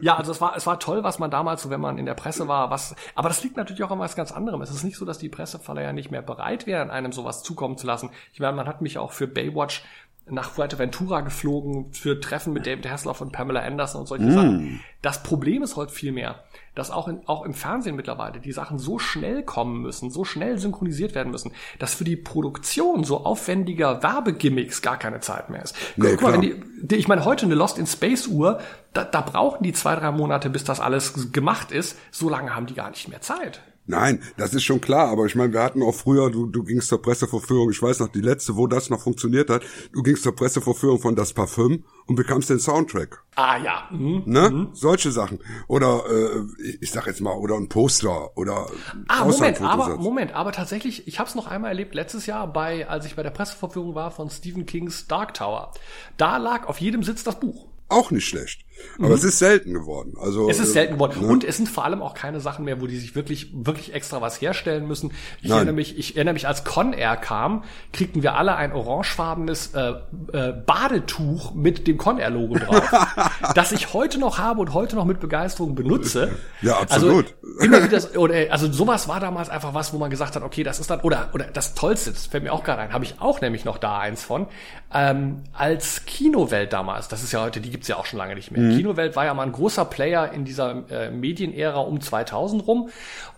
ja, 0.00 0.16
also 0.16 0.30
es 0.30 0.40
war, 0.40 0.56
es 0.56 0.64
war 0.64 0.78
toll, 0.78 1.02
was 1.02 1.18
man 1.18 1.28
damals, 1.28 1.62
so 1.62 1.70
wenn 1.70 1.80
man 1.80 1.98
in 1.98 2.06
der 2.06 2.14
Presse 2.14 2.46
war, 2.46 2.70
was, 2.70 2.94
aber 3.16 3.28
das 3.28 3.42
liegt 3.42 3.56
natürlich 3.56 3.82
auch 3.82 3.90
an 3.90 3.98
was 3.98 4.14
ganz 4.14 4.30
anderem. 4.30 4.62
Es 4.62 4.70
ist 4.70 4.84
nicht 4.84 4.96
so, 4.96 5.04
dass 5.04 5.18
die 5.18 5.28
Presseverleiher 5.28 5.92
nicht 5.92 6.12
mehr 6.12 6.22
bereit 6.22 6.68
wären, 6.68 6.90
einem 6.90 7.10
sowas 7.10 7.42
zukommen 7.42 7.76
zu 7.78 7.88
lassen. 7.88 8.10
Ich 8.32 8.38
meine, 8.38 8.54
man 8.54 8.68
hat 8.68 8.80
mich 8.80 8.96
auch 8.96 9.10
für 9.10 9.26
Baywatch 9.26 9.82
nach 10.28 10.50
Fuerteventura 10.50 11.20
geflogen 11.20 11.92
für 11.92 12.20
Treffen 12.20 12.52
mit 12.52 12.66
David 12.66 12.90
Hasselhoff 12.90 13.20
und 13.20 13.30
Pamela 13.30 13.60
Anderson 13.60 14.00
und 14.00 14.06
solche 14.08 14.24
mm. 14.24 14.32
Sachen. 14.32 14.80
Das 15.00 15.22
Problem 15.22 15.62
ist 15.62 15.76
heute 15.76 15.92
viel 15.92 16.10
mehr, 16.10 16.42
dass 16.74 16.90
auch, 16.90 17.06
in, 17.06 17.20
auch 17.26 17.44
im 17.44 17.54
Fernsehen 17.54 17.94
mittlerweile 17.94 18.40
die 18.40 18.50
Sachen 18.50 18.78
so 18.78 18.98
schnell 18.98 19.44
kommen 19.44 19.82
müssen, 19.82 20.10
so 20.10 20.24
schnell 20.24 20.58
synchronisiert 20.58 21.14
werden 21.14 21.30
müssen, 21.30 21.52
dass 21.78 21.94
für 21.94 22.02
die 22.02 22.16
Produktion 22.16 23.04
so 23.04 23.24
aufwendiger 23.24 24.02
Werbegimmicks 24.02 24.82
gar 24.82 24.98
keine 24.98 25.20
Zeit 25.20 25.48
mehr 25.48 25.62
ist. 25.62 25.76
Nee, 25.96 26.12
Guck 26.12 26.22
mal, 26.22 26.32
wenn 26.32 26.40
die, 26.40 26.60
die, 26.82 26.96
ich 26.96 27.06
meine, 27.06 27.24
heute 27.24 27.46
eine 27.46 27.54
Lost 27.54 27.78
in 27.78 27.86
Space 27.86 28.26
Uhr, 28.26 28.58
da, 28.94 29.04
da 29.04 29.20
brauchen 29.20 29.62
die 29.62 29.72
zwei, 29.72 29.94
drei 29.94 30.10
Monate, 30.10 30.50
bis 30.50 30.64
das 30.64 30.80
alles 30.80 31.32
gemacht 31.32 31.70
ist. 31.70 31.96
So 32.10 32.28
lange 32.28 32.56
haben 32.56 32.66
die 32.66 32.74
gar 32.74 32.90
nicht 32.90 33.08
mehr 33.08 33.20
Zeit. 33.20 33.62
Nein, 33.86 34.20
das 34.36 34.52
ist 34.52 34.64
schon 34.64 34.80
klar, 34.80 35.08
aber 35.08 35.26
ich 35.26 35.36
meine, 35.36 35.52
wir 35.52 35.62
hatten 35.62 35.82
auch 35.82 35.94
früher, 35.94 36.30
du, 36.30 36.46
du 36.46 36.64
gingst 36.64 36.88
zur 36.88 37.00
Presseverführung, 37.00 37.70
ich 37.70 37.80
weiß 37.80 38.00
noch, 38.00 38.08
die 38.08 38.20
letzte, 38.20 38.56
wo 38.56 38.66
das 38.66 38.90
noch 38.90 39.00
funktioniert 39.00 39.48
hat, 39.48 39.62
du 39.92 40.02
gingst 40.02 40.24
zur 40.24 40.34
Presseverführung 40.34 40.98
von 40.98 41.14
Das 41.14 41.32
Parfüm 41.32 41.84
und 42.06 42.16
bekamst 42.16 42.50
den 42.50 42.58
Soundtrack. 42.58 43.22
Ah 43.36 43.58
ja. 43.58 43.88
Mhm. 43.92 44.22
Ne? 44.26 44.50
Mhm. 44.50 44.68
Solche 44.72 45.12
Sachen. 45.12 45.38
Oder 45.68 46.04
äh, 46.10 46.76
ich 46.80 46.90
sag 46.90 47.06
jetzt 47.06 47.20
mal, 47.20 47.34
oder 47.34 47.54
ein 47.54 47.68
Poster 47.68 48.36
oder 48.36 48.66
Ah, 49.08 49.24
Moment, 49.24 49.60
aber 49.60 49.96
Moment, 49.98 50.34
aber 50.34 50.52
tatsächlich, 50.52 51.06
ich 51.06 51.18
habe 51.18 51.28
es 51.28 51.34
noch 51.36 51.46
einmal 51.46 51.70
erlebt 51.70 51.94
letztes 51.94 52.26
Jahr 52.26 52.52
bei, 52.52 52.88
als 52.88 53.06
ich 53.06 53.14
bei 53.14 53.22
der 53.22 53.30
Presseverführung 53.30 53.94
war 53.94 54.10
von 54.10 54.30
Stephen 54.30 54.66
Kings 54.66 55.06
Dark 55.06 55.34
Tower. 55.34 55.72
Da 56.16 56.38
lag 56.38 56.66
auf 56.66 56.80
jedem 56.80 57.02
Sitz 57.02 57.22
das 57.22 57.38
Buch. 57.38 57.68
Auch 57.88 58.10
nicht 58.10 58.26
schlecht. 58.26 58.65
Aber 58.98 59.08
mhm. 59.08 59.14
es 59.14 59.24
ist 59.24 59.38
selten 59.38 59.72
geworden. 59.72 60.14
Also 60.20 60.48
es 60.48 60.58
ist 60.58 60.72
selten 60.72 60.94
geworden 60.94 61.20
ne? 61.20 61.28
und 61.28 61.44
es 61.44 61.56
sind 61.56 61.68
vor 61.68 61.84
allem 61.84 62.02
auch 62.02 62.14
keine 62.14 62.40
Sachen 62.40 62.64
mehr, 62.64 62.80
wo 62.80 62.86
die 62.86 62.96
sich 62.96 63.14
wirklich 63.14 63.50
wirklich 63.52 63.94
extra 63.94 64.20
was 64.20 64.40
herstellen 64.40 64.86
müssen. 64.86 65.12
Ich 65.42 65.48
Nein. 65.48 65.58
erinnere 65.58 65.74
mich, 65.74 65.98
ich 65.98 66.16
erinnere 66.16 66.34
mich, 66.34 66.48
als 66.48 66.64
Con 66.64 66.92
Air 66.92 67.16
kam, 67.16 67.64
kriegten 67.92 68.22
wir 68.22 68.36
alle 68.36 68.56
ein 68.56 68.72
orangefarbenes 68.72 69.74
äh, 69.74 69.94
äh, 70.32 70.52
Badetuch 70.52 71.54
mit 71.54 71.86
dem 71.86 71.98
Con 71.98 72.18
Air 72.18 72.30
Logo 72.30 72.58
drauf, 72.58 72.82
das 73.54 73.72
ich 73.72 73.92
heute 73.92 74.18
noch 74.18 74.38
habe 74.38 74.60
und 74.60 74.72
heute 74.72 74.96
noch 74.96 75.04
mit 75.04 75.20
Begeisterung 75.20 75.74
benutze. 75.74 76.32
Ja, 76.62 76.78
absolut. 76.78 77.34
Also, 77.42 77.64
immer 77.64 77.84
wieder, 77.84 78.00
oder, 78.18 78.34
also 78.50 78.72
sowas 78.72 79.08
war 79.08 79.20
damals 79.20 79.50
einfach 79.50 79.74
was, 79.74 79.92
wo 79.92 79.98
man 79.98 80.10
gesagt 80.10 80.36
hat, 80.36 80.42
okay, 80.42 80.62
das 80.62 80.80
ist 80.80 80.90
dann 80.90 81.00
oder 81.00 81.30
oder 81.32 81.46
das 81.46 81.74
Tollste, 81.74 82.12
das 82.12 82.26
fällt 82.26 82.44
mir 82.44 82.52
auch 82.52 82.64
gerade 82.64 82.82
ein, 82.82 82.92
habe 82.92 83.04
ich 83.04 83.16
auch 83.20 83.40
nämlich 83.40 83.64
noch 83.64 83.78
da 83.78 83.98
eins 83.98 84.22
von 84.22 84.46
ähm, 84.92 85.44
als 85.52 86.04
Kinowelt 86.06 86.72
damals. 86.72 87.08
Das 87.08 87.22
ist 87.22 87.32
ja 87.32 87.42
heute, 87.42 87.60
die 87.60 87.70
gibt's 87.70 87.88
ja 87.88 87.96
auch 87.96 88.06
schon 88.06 88.18
lange 88.18 88.34
nicht 88.34 88.50
mehr. 88.50 88.62
Mhm. 88.62 88.65
Kinowelt 88.70 89.16
war 89.16 89.24
ja 89.24 89.34
mal 89.34 89.44
ein 89.44 89.52
großer 89.52 89.84
Player 89.84 90.32
in 90.32 90.44
dieser 90.44 90.90
äh, 90.90 91.10
Medienära 91.10 91.80
um 91.80 92.00
2000 92.00 92.66
rum. 92.66 92.88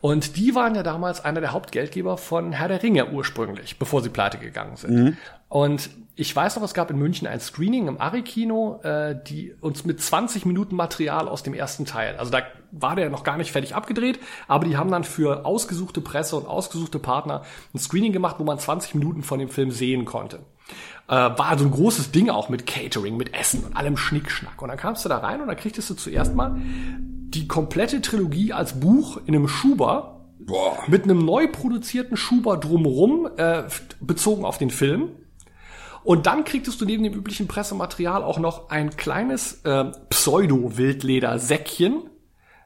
Und 0.00 0.36
die 0.36 0.54
waren 0.54 0.74
ja 0.74 0.82
damals 0.82 1.24
einer 1.24 1.40
der 1.40 1.52
Hauptgeldgeber 1.52 2.16
von 2.16 2.52
Herr 2.52 2.68
der 2.68 2.82
Ringe 2.82 3.10
ursprünglich, 3.10 3.78
bevor 3.78 4.02
sie 4.02 4.10
pleite 4.10 4.38
gegangen 4.38 4.76
sind. 4.76 4.94
Mhm. 4.94 5.16
Und 5.48 5.90
ich 6.18 6.34
weiß 6.34 6.56
noch, 6.56 6.64
es 6.64 6.74
gab 6.74 6.90
in 6.90 6.98
München 6.98 7.28
ein 7.28 7.38
Screening 7.38 7.86
im 7.86 8.00
Ari-Kino, 8.00 8.80
äh, 8.82 9.14
die 9.28 9.54
uns 9.60 9.84
mit 9.84 10.02
20 10.02 10.46
Minuten 10.46 10.74
Material 10.74 11.28
aus 11.28 11.44
dem 11.44 11.54
ersten 11.54 11.84
Teil, 11.84 12.16
also 12.16 12.32
da 12.32 12.42
war 12.72 12.96
der 12.96 13.08
noch 13.08 13.22
gar 13.22 13.36
nicht 13.36 13.52
fertig 13.52 13.76
abgedreht, 13.76 14.18
aber 14.48 14.66
die 14.66 14.76
haben 14.76 14.90
dann 14.90 15.04
für 15.04 15.46
ausgesuchte 15.46 16.00
Presse 16.00 16.34
und 16.34 16.46
ausgesuchte 16.46 16.98
Partner 16.98 17.44
ein 17.72 17.78
Screening 17.78 18.12
gemacht, 18.12 18.36
wo 18.38 18.44
man 18.44 18.58
20 18.58 18.96
Minuten 18.96 19.22
von 19.22 19.38
dem 19.38 19.48
Film 19.48 19.70
sehen 19.70 20.04
konnte. 20.06 20.40
Äh, 21.06 21.12
war 21.12 21.56
so 21.56 21.64
ein 21.64 21.70
großes 21.70 22.10
Ding 22.10 22.30
auch 22.30 22.48
mit 22.48 22.66
Catering, 22.66 23.16
mit 23.16 23.32
Essen 23.32 23.64
und 23.64 23.76
allem 23.76 23.96
Schnickschnack. 23.96 24.60
Und 24.60 24.68
dann 24.68 24.76
kamst 24.76 25.04
du 25.04 25.08
da 25.08 25.18
rein 25.18 25.40
und 25.40 25.46
dann 25.46 25.56
kriegtest 25.56 25.88
du 25.88 25.94
zuerst 25.94 26.34
mal 26.34 26.56
die 26.58 27.46
komplette 27.46 28.02
Trilogie 28.02 28.52
als 28.52 28.80
Buch 28.80 29.20
in 29.24 29.36
einem 29.36 29.46
Schuber 29.46 30.26
Boah. 30.40 30.78
mit 30.88 31.04
einem 31.04 31.24
neu 31.24 31.46
produzierten 31.46 32.16
Schuber 32.16 32.56
drumrum, 32.56 33.28
äh, 33.36 33.62
bezogen 34.00 34.44
auf 34.44 34.58
den 34.58 34.70
Film. 34.70 35.10
Und 36.08 36.24
dann 36.24 36.44
kriegtest 36.44 36.80
du 36.80 36.86
neben 36.86 37.04
dem 37.04 37.12
üblichen 37.12 37.48
Pressematerial 37.48 38.22
auch 38.22 38.38
noch 38.38 38.70
ein 38.70 38.96
kleines 38.96 39.60
äh, 39.64 39.92
Pseudo-Wildleder-Säckchen 40.08 42.08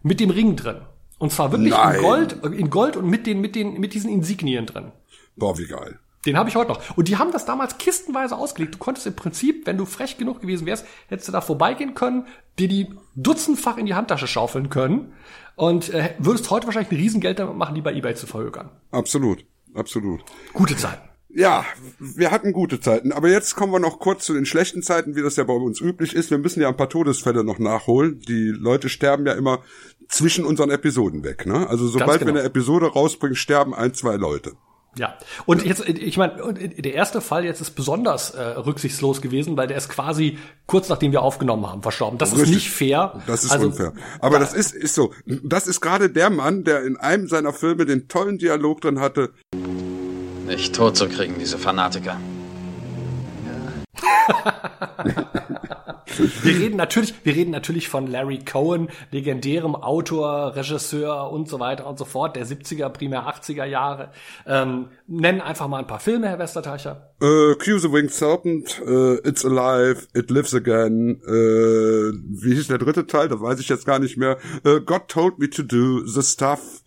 mit 0.02 0.20
dem 0.20 0.30
Ring 0.30 0.54
drin. 0.54 0.82
Und 1.18 1.32
zwar 1.32 1.50
wirklich 1.50 1.72
Nein. 1.72 1.96
in 1.96 2.02
Gold, 2.02 2.44
in 2.44 2.70
Gold 2.70 2.96
und 2.96 3.11
mit 3.11 3.26
den, 3.26 3.40
mit 3.40 3.56
den, 3.56 3.80
mit 3.80 3.94
diesen 3.94 4.11
Insignien 4.11 4.66
drin. 4.66 4.92
Boah, 5.34 5.58
wie 5.58 5.66
geil. 5.66 5.99
Den 6.25 6.38
habe 6.38 6.50
ich 6.50 6.54
heute 6.54 6.70
noch. 6.70 6.96
Und 6.96 7.08
die 7.08 7.16
haben 7.16 7.32
das 7.32 7.44
damals 7.44 7.78
kistenweise 7.78 8.37
ausgelegt. 8.37 8.76
Du 8.76 8.78
konntest 8.78 9.08
im 9.08 9.16
Prinzip, 9.16 9.66
wenn 9.66 9.76
du 9.76 9.87
frech 9.87 10.18
genug 10.18 10.40
gewesen 10.40 10.64
wärst, 10.64 10.87
hättest 11.08 11.26
du 11.26 11.32
da 11.32 11.40
vorbeigehen 11.40 11.94
können, 11.94 12.28
dir 12.61 12.68
die 12.68 12.94
dutzendfach 13.16 13.76
in 13.76 13.87
die 13.87 13.94
Handtasche 13.94 14.28
schaufeln 14.28 14.70
können 14.70 15.14
und 15.56 15.92
äh, 15.92 16.14
würdest 16.18 16.49
heute 16.50 16.68
wahrscheinlich 16.68 16.92
ein 16.92 16.99
Riesengeld 16.99 17.40
damit 17.40 17.56
machen, 17.56 17.75
die 17.75 17.82
bei 17.82 17.92
eBay 17.92 18.14
zu 18.14 18.28
verhökern. 18.28 18.70
Absolut, 18.92 19.44
absolut. 19.75 20.20
Gute 20.52 20.76
Zeiten. 20.76 21.12
Ja, 21.34 21.64
wir 21.98 22.30
hatten 22.30 22.52
gute 22.52 22.80
Zeiten. 22.80 23.12
Aber 23.12 23.28
jetzt 23.28 23.56
kommen 23.56 23.72
wir 23.72 23.80
noch 23.80 23.98
kurz 23.98 24.26
zu 24.26 24.34
den 24.34 24.44
schlechten 24.44 24.82
Zeiten, 24.82 25.16
wie 25.16 25.22
das 25.22 25.36
ja 25.36 25.44
bei 25.44 25.54
uns 25.54 25.80
üblich 25.80 26.14
ist. 26.14 26.30
Wir 26.30 26.38
müssen 26.38 26.60
ja 26.60 26.68
ein 26.68 26.76
paar 26.76 26.90
Todesfälle 26.90 27.42
noch 27.42 27.58
nachholen. 27.58 28.20
Die 28.20 28.48
Leute 28.48 28.88
sterben 28.88 29.26
ja 29.26 29.32
immer 29.32 29.60
zwischen 30.08 30.44
unseren 30.44 30.70
Episoden 30.70 31.24
weg. 31.24 31.46
Ne? 31.46 31.66
Also 31.68 31.88
sobald 31.88 32.20
genau. 32.20 32.34
wir 32.34 32.40
eine 32.40 32.46
Episode 32.46 32.86
rausbringen, 32.86 33.36
sterben 33.36 33.74
ein, 33.74 33.94
zwei 33.94 34.16
Leute. 34.16 34.52
Ja, 34.98 35.16
und 35.46 35.64
jetzt, 35.64 35.88
ich 35.88 36.18
meine, 36.18 36.52
der 36.52 36.92
erste 36.92 37.22
Fall 37.22 37.46
jetzt 37.46 37.62
ist 37.62 37.70
besonders 37.70 38.32
äh, 38.32 38.42
rücksichtslos 38.42 39.22
gewesen, 39.22 39.56
weil 39.56 39.66
der 39.66 39.78
ist 39.78 39.88
quasi 39.88 40.36
kurz 40.66 40.90
nachdem 40.90 41.12
wir 41.12 41.22
aufgenommen 41.22 41.66
haben 41.66 41.80
verstorben. 41.80 42.18
Das 42.18 42.32
Richtig. 42.32 42.48
ist 42.48 42.54
nicht 42.56 42.70
fair. 42.70 43.22
Das 43.26 43.42
ist 43.42 43.52
also, 43.52 43.68
unfair. 43.68 43.94
Aber 44.20 44.38
das 44.38 44.52
ist, 44.52 44.74
ist 44.74 44.94
so. 44.94 45.14
Das 45.24 45.66
ist 45.66 45.80
gerade 45.80 46.10
der 46.10 46.28
Mann, 46.28 46.64
der 46.64 46.82
in 46.82 46.98
einem 46.98 47.26
seiner 47.26 47.54
Filme 47.54 47.86
den 47.86 48.08
tollen 48.08 48.36
Dialog 48.36 48.82
drin 48.82 49.00
hatte. 49.00 49.32
Nicht 50.52 50.75
tot 50.75 50.99
zu 50.99 51.09
kriegen, 51.09 51.38
diese 51.38 51.56
Fanatiker. 51.56 52.21
wir 56.42 56.59
reden 56.59 56.76
natürlich, 56.76 57.14
wir 57.25 57.35
reden 57.35 57.52
natürlich 57.52 57.88
von 57.88 58.06
Larry 58.06 58.40
Cohen, 58.44 58.90
legendärem 59.11 59.75
Autor, 59.75 60.54
Regisseur 60.54 61.32
und 61.32 61.49
so 61.49 61.59
weiter 61.59 61.87
und 61.87 61.99
so 61.99 62.04
fort, 62.04 62.37
der 62.37 62.47
70er, 62.47 62.90
primär 62.90 63.23
80er 63.23 63.64
Jahre. 63.64 64.11
Ähm, 64.47 64.88
nennen 65.06 65.40
einfach 65.40 65.68
mal 65.68 65.78
ein 65.78 65.87
paar 65.87 66.00
Filme, 66.00 66.28
Herr 66.28 66.38
Westerteicher. 66.38 67.14
Uh, 67.23 67.54
Q 67.54 67.78
the 67.78 67.90
Winged 67.90 68.12
Serpent, 68.12 68.78
uh, 68.87 69.14
It's 69.25 69.47
Alive, 69.47 70.06
It 70.12 70.30
Lives 70.30 70.54
Again, 70.54 71.18
uh, 71.26 72.12
wie 72.12 72.56
hieß 72.56 72.68
der 72.68 72.76
dritte 72.76 73.06
Teil? 73.06 73.28
Das 73.28 73.40
weiß 73.40 73.59
ich 73.59 73.71
jetzt 73.71 73.87
gar 73.87 73.99
nicht 73.99 74.18
mehr. 74.18 74.37
Uh, 74.66 74.80
God 74.80 75.09
Told 75.09 75.38
Me 75.38 75.49
to 75.49 75.62
Do, 75.62 76.04
The 76.04 76.23
Stuff, 76.23 76.81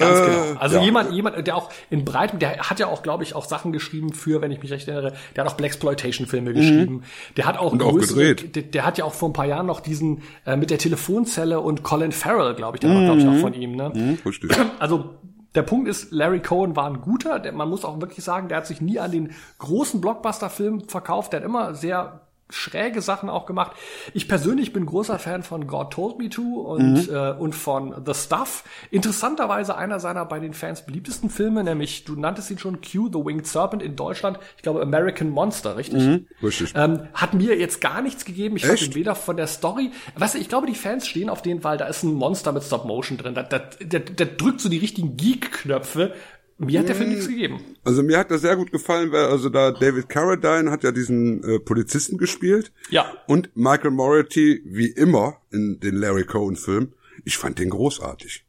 Ganz 0.00 0.18
äh, 0.18 0.24
genau. 0.24 0.58
Also 0.58 0.76
ja. 0.76 0.82
jemand, 0.82 1.12
jemand, 1.12 1.46
der 1.46 1.56
auch 1.56 1.70
in 1.90 2.04
breitem, 2.04 2.38
der 2.38 2.70
hat 2.70 2.80
ja 2.80 2.88
auch, 2.88 3.02
glaube 3.02 3.22
ich, 3.22 3.34
auch 3.34 3.44
Sachen 3.44 3.72
geschrieben 3.72 4.12
für, 4.12 4.40
wenn 4.40 4.50
ich 4.50 4.62
mich 4.62 4.72
recht 4.72 4.88
erinnere, 4.88 5.14
der 5.36 5.44
hat 5.44 5.52
auch 5.52 5.56
Blaxploitation-Filme 5.56 6.50
mhm. 6.50 6.54
geschrieben. 6.54 7.02
Der 7.36 7.46
hat 7.46 7.58
auch, 7.58 7.72
und 7.72 7.82
auch 7.82 7.94
gedreht. 7.94 8.56
Der, 8.56 8.62
der, 8.62 8.84
hat 8.86 8.98
ja 8.98 9.04
auch 9.04 9.14
vor 9.14 9.28
ein 9.28 9.32
paar 9.34 9.46
Jahren 9.46 9.66
noch 9.66 9.80
diesen 9.80 10.22
äh, 10.46 10.56
mit 10.56 10.70
der 10.70 10.78
Telefonzelle 10.78 11.60
und 11.60 11.82
Colin 11.82 12.12
Farrell, 12.12 12.54
glaube 12.54 12.76
ich, 12.76 12.80
der 12.80 12.90
mhm. 12.90 12.94
war, 12.94 13.04
glaube 13.04 13.20
ich, 13.20 13.28
auch 13.28 13.40
von 13.40 13.54
ihm. 13.54 13.76
Ne? 13.76 13.92
Mhm, 13.94 14.18
Also 14.78 15.10
der 15.54 15.62
Punkt 15.62 15.88
ist, 15.88 16.12
Larry 16.12 16.40
Cohen 16.40 16.76
war 16.76 16.86
ein 16.86 17.00
guter. 17.00 17.38
Der, 17.38 17.52
man 17.52 17.68
muss 17.68 17.84
auch 17.84 18.00
wirklich 18.00 18.24
sagen, 18.24 18.48
der 18.48 18.58
hat 18.58 18.66
sich 18.66 18.80
nie 18.80 18.98
an 18.98 19.10
den 19.10 19.32
großen 19.58 20.00
Blockbuster-Film 20.00 20.88
verkauft. 20.88 21.32
Der 21.32 21.40
hat 21.40 21.46
immer 21.46 21.74
sehr 21.74 22.20
schräge 22.50 23.02
Sachen 23.02 23.28
auch 23.28 23.46
gemacht. 23.46 23.72
Ich 24.14 24.28
persönlich 24.28 24.72
bin 24.72 24.86
großer 24.86 25.18
Fan 25.18 25.42
von 25.42 25.66
God 25.66 25.92
Told 25.92 26.18
Me 26.18 26.28
To 26.28 26.42
und, 26.42 27.08
mhm. 27.08 27.14
äh, 27.14 27.32
und 27.32 27.54
von 27.54 27.94
The 28.04 28.14
Stuff. 28.14 28.64
Interessanterweise 28.90 29.76
einer 29.76 30.00
seiner 30.00 30.24
bei 30.24 30.40
den 30.40 30.54
Fans 30.54 30.84
beliebtesten 30.84 31.30
Filme, 31.30 31.64
nämlich, 31.64 32.04
du 32.04 32.14
nanntest 32.14 32.50
ihn 32.50 32.58
schon, 32.58 32.80
Q, 32.80 33.08
The 33.12 33.24
Winged 33.24 33.46
Serpent 33.46 33.82
in 33.82 33.96
Deutschland. 33.96 34.38
Ich 34.56 34.62
glaube, 34.62 34.82
American 34.82 35.30
Monster, 35.30 35.76
richtig? 35.76 36.02
Mhm. 36.02 36.26
Richtig. 36.42 36.72
Ähm, 36.74 37.08
hat 37.14 37.34
mir 37.34 37.58
jetzt 37.58 37.80
gar 37.80 38.02
nichts 38.02 38.24
gegeben. 38.24 38.56
Ich 38.56 38.66
fand 38.66 38.94
weder 38.94 39.14
von 39.14 39.36
der 39.36 39.46
Story, 39.46 39.90
weißt 40.16 40.34
du, 40.34 40.38
ich 40.38 40.48
glaube, 40.48 40.66
die 40.66 40.74
Fans 40.74 41.06
stehen 41.06 41.28
auf 41.28 41.42
den, 41.42 41.64
weil 41.64 41.78
da 41.78 41.86
ist 41.86 42.02
ein 42.02 42.14
Monster 42.14 42.52
mit 42.52 42.62
Stop 42.62 42.84
Motion 42.84 43.18
drin. 43.18 43.34
Da, 43.34 43.42
da, 43.42 43.58
der, 43.58 44.00
der 44.00 44.26
drückt 44.26 44.60
so 44.60 44.68
die 44.68 44.78
richtigen 44.78 45.16
Geek-Knöpfe 45.16 46.14
mir 46.60 46.80
hat 46.80 46.88
der 46.88 46.94
Film 46.94 47.10
nichts 47.10 47.26
gegeben. 47.26 47.60
Also 47.84 48.02
mir 48.02 48.18
hat 48.18 48.30
das 48.30 48.42
sehr 48.42 48.56
gut 48.56 48.70
gefallen, 48.70 49.12
weil 49.12 49.24
also 49.24 49.48
da 49.48 49.70
David 49.70 50.08
Carradine 50.08 50.70
hat 50.70 50.84
ja 50.84 50.92
diesen 50.92 51.42
äh, 51.42 51.58
Polizisten 51.58 52.18
gespielt. 52.18 52.72
Ja. 52.90 53.12
Und 53.26 53.50
Michael 53.54 53.90
Moretti, 53.92 54.62
wie 54.64 54.88
immer 54.88 55.38
in 55.50 55.80
den 55.80 55.96
Larry 55.96 56.24
Cohen 56.24 56.56
Filmen. 56.56 56.92
Ich 57.24 57.38
fand 57.38 57.58
den 57.58 57.70
großartig. 57.70 58.44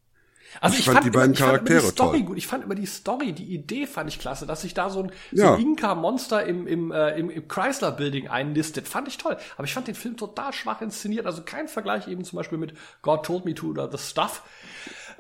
Also 0.60 0.74
ich, 0.74 0.80
ich 0.80 0.86
fand, 0.86 0.98
fand, 0.98 1.06
die 1.06 1.12
beiden 1.12 1.36
immer, 1.36 1.46
Charaktere 1.46 1.77
ich 1.77 1.84
fand 1.84 1.91
die 1.91 1.96
Story 1.96 2.18
toll. 2.18 2.27
gut. 2.27 2.38
Ich 2.38 2.48
fand 2.48 2.63
immer 2.65 2.75
die 2.75 2.86
Story, 2.86 3.34
die 3.34 3.53
Idee 3.53 3.88
fand 3.88 4.10
ich 4.10 4.20
klasse, 4.20 4.46
dass 4.46 4.62
sich 4.62 4.74
da 4.74 4.89
so 4.89 5.03
ein, 5.03 5.12
so 5.32 5.44
ja. 5.44 5.56
Inka-Monster 5.56 6.46
im, 6.46 6.68
im, 6.68 6.91
äh, 6.91 7.18
im, 7.18 7.30
im 7.30 7.48
Chrysler 7.48 7.91
Building 7.91 8.27
einlistet. 8.27 8.88
Fand 8.88 9.08
ich 9.08 9.18
toll. 9.18 9.38
Aber 9.56 9.65
ich 9.65 9.74
fand 9.74 9.88
den 9.88 9.96
Film 9.96 10.18
total 10.18 10.51
schwach 10.51 10.82
inszeniert. 10.82 11.25
Also 11.25 11.44
kein 11.44 11.68
Vergleich 11.68 12.08
eben 12.08 12.25
zum 12.25 12.38
Beispiel 12.38 12.58
mit 12.58 12.74
God 13.01 13.25
Told 13.25 13.46
Me 13.46 13.53
To 13.53 13.68
oder 13.68 13.89
The 13.89 13.98
Stuff. 13.98 14.44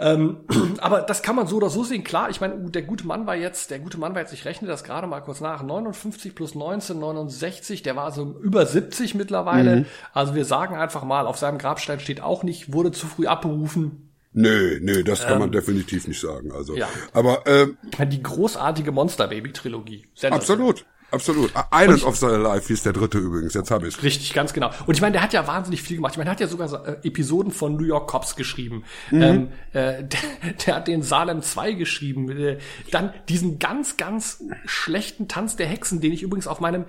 Ähm, 0.01 0.37
aber 0.79 1.01
das 1.01 1.21
kann 1.21 1.35
man 1.35 1.47
so 1.47 1.57
oder 1.57 1.69
so 1.69 1.83
sehen. 1.83 2.03
Klar, 2.03 2.29
ich 2.29 2.41
meine, 2.41 2.69
der 2.71 2.81
gute 2.81 3.05
Mann 3.05 3.27
war 3.27 3.35
jetzt, 3.35 3.69
der 3.69 3.79
gute 3.79 3.99
Mann 3.99 4.13
war 4.13 4.21
jetzt, 4.21 4.33
ich 4.33 4.45
rechne 4.45 4.67
das 4.67 4.83
gerade 4.83 5.07
mal 5.07 5.21
kurz 5.21 5.39
nach, 5.39 5.61
59 5.61 6.33
plus 6.35 6.55
19, 6.55 6.99
69, 6.99 7.83
der 7.83 7.95
war 7.95 8.05
also 8.05 8.35
über 8.41 8.65
70 8.65 9.15
mittlerweile. 9.15 9.77
Mhm. 9.77 9.85
Also 10.13 10.35
wir 10.35 10.45
sagen 10.45 10.75
einfach 10.75 11.03
mal, 11.03 11.27
auf 11.27 11.37
seinem 11.37 11.59
Grabstein 11.59 11.99
steht 11.99 12.21
auch 12.21 12.43
nicht, 12.43 12.73
wurde 12.73 12.91
zu 12.91 13.05
früh 13.05 13.27
abberufen. 13.27 14.09
Nö, 14.33 14.79
nö, 14.81 15.03
das 15.03 15.21
kann 15.23 15.33
ähm, 15.33 15.39
man 15.39 15.51
definitiv 15.51 16.07
nicht 16.07 16.19
sagen. 16.19 16.51
Also, 16.53 16.75
ja. 16.75 16.87
aber 17.13 17.43
ähm, 17.45 17.77
die 18.07 18.23
großartige 18.23 18.91
Monster 18.91 19.27
Baby 19.27 19.51
Trilogie. 19.51 20.07
Absolut. 20.29 20.85
Absolut. 21.11 21.51
Island 21.73 22.03
of 22.03 22.17
the 22.17 22.25
Alive 22.25 22.67
hieß 22.67 22.83
der 22.83 22.93
dritte 22.93 23.17
übrigens, 23.17 23.53
jetzt 23.53 23.69
habe 23.69 23.87
ich 23.87 24.01
Richtig, 24.01 24.33
ganz 24.33 24.53
genau. 24.53 24.71
Und 24.85 24.95
ich 24.95 25.01
meine, 25.01 25.13
der 25.13 25.21
hat 25.21 25.33
ja 25.33 25.45
wahnsinnig 25.45 25.81
viel 25.81 25.97
gemacht. 25.97 26.13
Ich 26.13 26.17
meine, 26.17 26.25
der 26.25 26.33
hat 26.33 26.39
ja 26.39 26.47
sogar 26.47 26.87
äh, 26.87 27.07
Episoden 27.07 27.51
von 27.51 27.75
New 27.75 27.83
York 27.83 28.09
Cops 28.09 28.35
geschrieben. 28.35 28.83
Mhm. 29.11 29.21
Ähm, 29.21 29.47
äh, 29.73 30.03
der, 30.03 30.53
der, 30.65 30.75
hat 30.75 30.87
den 30.87 31.03
Salem 31.03 31.41
2 31.41 31.73
geschrieben. 31.73 32.29
Äh, 32.31 32.57
dann 32.91 33.13
diesen 33.29 33.59
ganz, 33.59 33.97
ganz 33.97 34.43
schlechten 34.65 35.27
Tanz 35.27 35.55
der 35.55 35.67
Hexen, 35.67 36.01
den 36.01 36.13
ich 36.13 36.23
übrigens 36.23 36.47
auf 36.47 36.59
meinem 36.59 36.85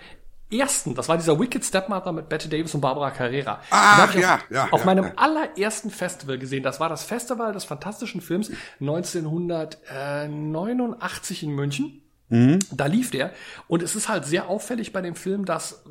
ersten, 0.52 0.94
das 0.94 1.08
war 1.08 1.16
dieser 1.16 1.40
Wicked 1.40 1.64
Stepmother 1.64 2.12
mit 2.12 2.28
Betty 2.28 2.48
Davis 2.48 2.72
und 2.74 2.82
Barbara 2.82 3.10
Carrera. 3.10 3.60
Ah, 3.70 4.06
ja, 4.14 4.34
auf, 4.34 4.44
ja. 4.50 4.68
Auf 4.70 4.80
ja, 4.80 4.86
meinem 4.86 5.06
ja. 5.06 5.12
allerersten 5.16 5.90
Festival 5.90 6.38
gesehen. 6.38 6.62
Das 6.62 6.78
war 6.80 6.88
das 6.88 7.04
Festival 7.04 7.52
des 7.52 7.64
fantastischen 7.64 8.20
Films 8.20 8.52
1989 8.80 11.42
in 11.42 11.50
München. 11.50 12.01
Mhm. 12.32 12.60
Da 12.70 12.86
lief 12.86 13.10
der. 13.10 13.30
Und 13.68 13.82
es 13.82 13.94
ist 13.94 14.08
halt 14.08 14.24
sehr 14.24 14.48
auffällig 14.48 14.92
bei 14.92 15.02
dem 15.02 15.14
Film, 15.14 15.44
dass 15.44 15.84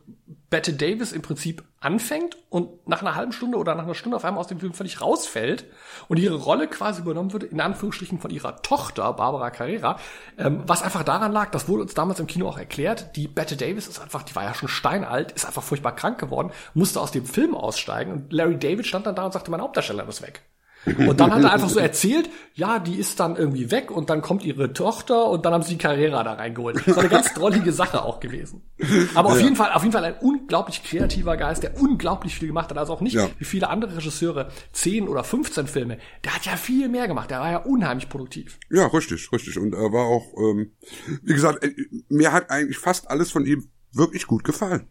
Bette 0.49 0.73
Davis 0.73 1.11
im 1.11 1.21
Prinzip 1.21 1.63
anfängt 1.79 2.35
und 2.49 2.87
nach 2.87 3.01
einer 3.01 3.13
halben 3.13 3.31
Stunde 3.31 3.57
oder 3.57 3.75
nach 3.75 3.83
einer 3.83 3.93
Stunde 3.93 4.17
auf 4.17 4.25
einmal 4.25 4.41
aus 4.41 4.47
dem 4.47 4.59
Film 4.59 4.73
völlig 4.73 5.01
rausfällt 5.01 5.65
und 6.07 6.17
ihre 6.17 6.35
Rolle 6.35 6.67
quasi 6.67 7.01
übernommen 7.01 7.31
wird, 7.31 7.43
in 7.43 7.61
Anführungsstrichen 7.61 8.19
von 8.19 8.31
ihrer 8.31 8.61
Tochter, 8.63 9.13
Barbara 9.13 9.51
Carrera, 9.51 9.99
ähm, 10.39 10.63
was 10.65 10.81
einfach 10.81 11.03
daran 11.03 11.31
lag, 11.31 11.51
das 11.51 11.69
wurde 11.69 11.83
uns 11.83 11.93
damals 11.93 12.19
im 12.19 12.27
Kino 12.27 12.49
auch 12.49 12.57
erklärt, 12.57 13.15
die 13.15 13.27
Bette 13.27 13.55
Davis 13.55 13.87
ist 13.87 14.01
einfach, 14.01 14.23
die 14.23 14.35
war 14.35 14.43
ja 14.43 14.53
schon 14.55 14.67
steinalt, 14.67 15.31
ist 15.31 15.45
einfach 15.45 15.63
furchtbar 15.63 15.95
krank 15.95 16.19
geworden, 16.19 16.51
musste 16.73 16.99
aus 16.99 17.11
dem 17.11 17.25
Film 17.25 17.55
aussteigen 17.55 18.11
und 18.11 18.33
Larry 18.33 18.57
David 18.57 18.87
stand 18.87 19.05
dann 19.05 19.15
da 19.15 19.25
und 19.25 19.31
sagte, 19.31 19.51
mein 19.51 19.61
Hauptdarsteller 19.61 20.07
ist 20.07 20.21
weg. 20.21 20.41
Und 20.85 21.19
dann 21.19 21.33
hat 21.33 21.43
er 21.43 21.53
einfach 21.53 21.69
so 21.69 21.79
erzählt, 21.91 22.29
ja, 22.53 22.79
die 22.79 22.95
ist 22.95 23.19
dann 23.19 23.35
irgendwie 23.35 23.71
weg 23.71 23.91
und 23.91 24.09
dann 24.09 24.21
kommt 24.21 24.43
ihre 24.43 24.73
Tochter 24.73 25.29
und 25.29 25.45
dann 25.45 25.53
haben 25.53 25.63
sie 25.63 25.73
die 25.73 25.77
Carrera 25.77 26.23
da 26.23 26.33
reingeholt. 26.33 26.81
Das 26.85 26.95
war 26.95 27.03
eine 27.03 27.09
ganz 27.09 27.33
drollige 27.33 27.71
Sache 27.71 28.03
auch 28.03 28.19
gewesen. 28.19 28.63
Aber 29.13 29.29
auf 29.29 29.37
ja. 29.37 29.43
jeden 29.43 29.55
Fall, 29.55 29.71
auf 29.73 29.83
jeden 29.83 29.93
Fall 29.93 30.03
ein 30.03 30.15
unglaublich 30.19 30.83
kreativer 30.83 31.37
Geist, 31.37 31.63
der 31.63 31.79
unglaublich 31.79 32.35
viel 32.35 32.47
gemacht 32.47 32.69
hat. 32.69 32.77
Also 32.77 32.93
auch 32.93 33.01
nicht 33.01 33.13
ja. 33.13 33.29
wie 33.37 33.45
viele 33.45 33.69
andere 33.69 33.97
Regisseure, 33.97 34.49
10 34.73 35.07
oder 35.07 35.23
15 35.23 35.67
Filme. 35.67 35.97
Der 36.23 36.35
hat 36.35 36.45
ja 36.45 36.55
viel 36.57 36.89
mehr 36.89 37.07
gemacht. 37.07 37.29
Der 37.29 37.39
war 37.39 37.51
ja 37.51 37.57
unheimlich 37.59 38.09
produktiv. 38.09 38.59
Ja, 38.69 38.87
richtig, 38.87 39.31
richtig. 39.31 39.57
Und 39.57 39.73
er 39.73 39.93
war 39.93 40.05
auch, 40.05 40.33
ähm, 40.37 40.71
wie 41.21 41.33
gesagt, 41.33 41.63
äh, 41.63 41.73
mir 42.09 42.31
hat 42.31 42.49
eigentlich 42.49 42.77
fast 42.77 43.09
alles 43.09 43.31
von 43.31 43.45
ihm 43.45 43.69
wirklich 43.93 44.27
gut 44.27 44.43
gefallen. 44.43 44.87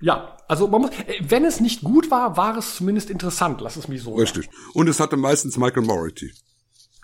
Ja, 0.00 0.36
also 0.48 0.66
man 0.66 0.80
muss, 0.82 0.90
äh, 0.90 1.20
wenn 1.20 1.44
es 1.44 1.60
nicht 1.60 1.82
gut 1.82 2.10
war, 2.10 2.36
war 2.36 2.56
es 2.56 2.76
zumindest 2.76 3.10
interessant, 3.10 3.60
lass 3.60 3.76
es 3.76 3.86
mich 3.86 4.02
so. 4.02 4.14
Richtig. 4.14 4.46
Sagen. 4.46 4.56
Und 4.74 4.88
es 4.88 4.98
hatte 4.98 5.16
meistens 5.16 5.58
Michael 5.58 5.82
Mority. 5.82 6.32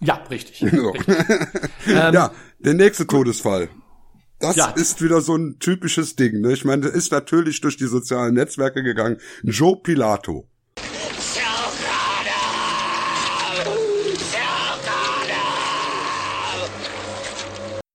Ja, 0.01 0.23
richtig. 0.31 0.61
So. 0.71 0.91
richtig. 0.91 1.17
Ähm, 1.89 2.15
ja, 2.15 2.33
der 2.59 2.75
nächste 2.75 3.07
Todesfall. 3.07 3.69
Das 4.41 4.57
ja. 4.57 4.71
ist 4.71 5.01
wieder 5.03 5.21
so 5.21 5.37
ein 5.37 5.61
typisches 5.61 6.17
Ding. 6.17 6.41
Ne? 6.41 6.53
Ich 6.53 6.65
meine, 6.65 6.83
der 6.83 6.93
ist 6.93 7.13
natürlich 7.13 7.61
durch 7.61 7.77
die 7.77 7.87
sozialen 7.87 8.35
Netzwerke 8.35 8.83
gegangen. 8.83 9.19
Joe 9.45 9.77
Pilato. 9.81 10.49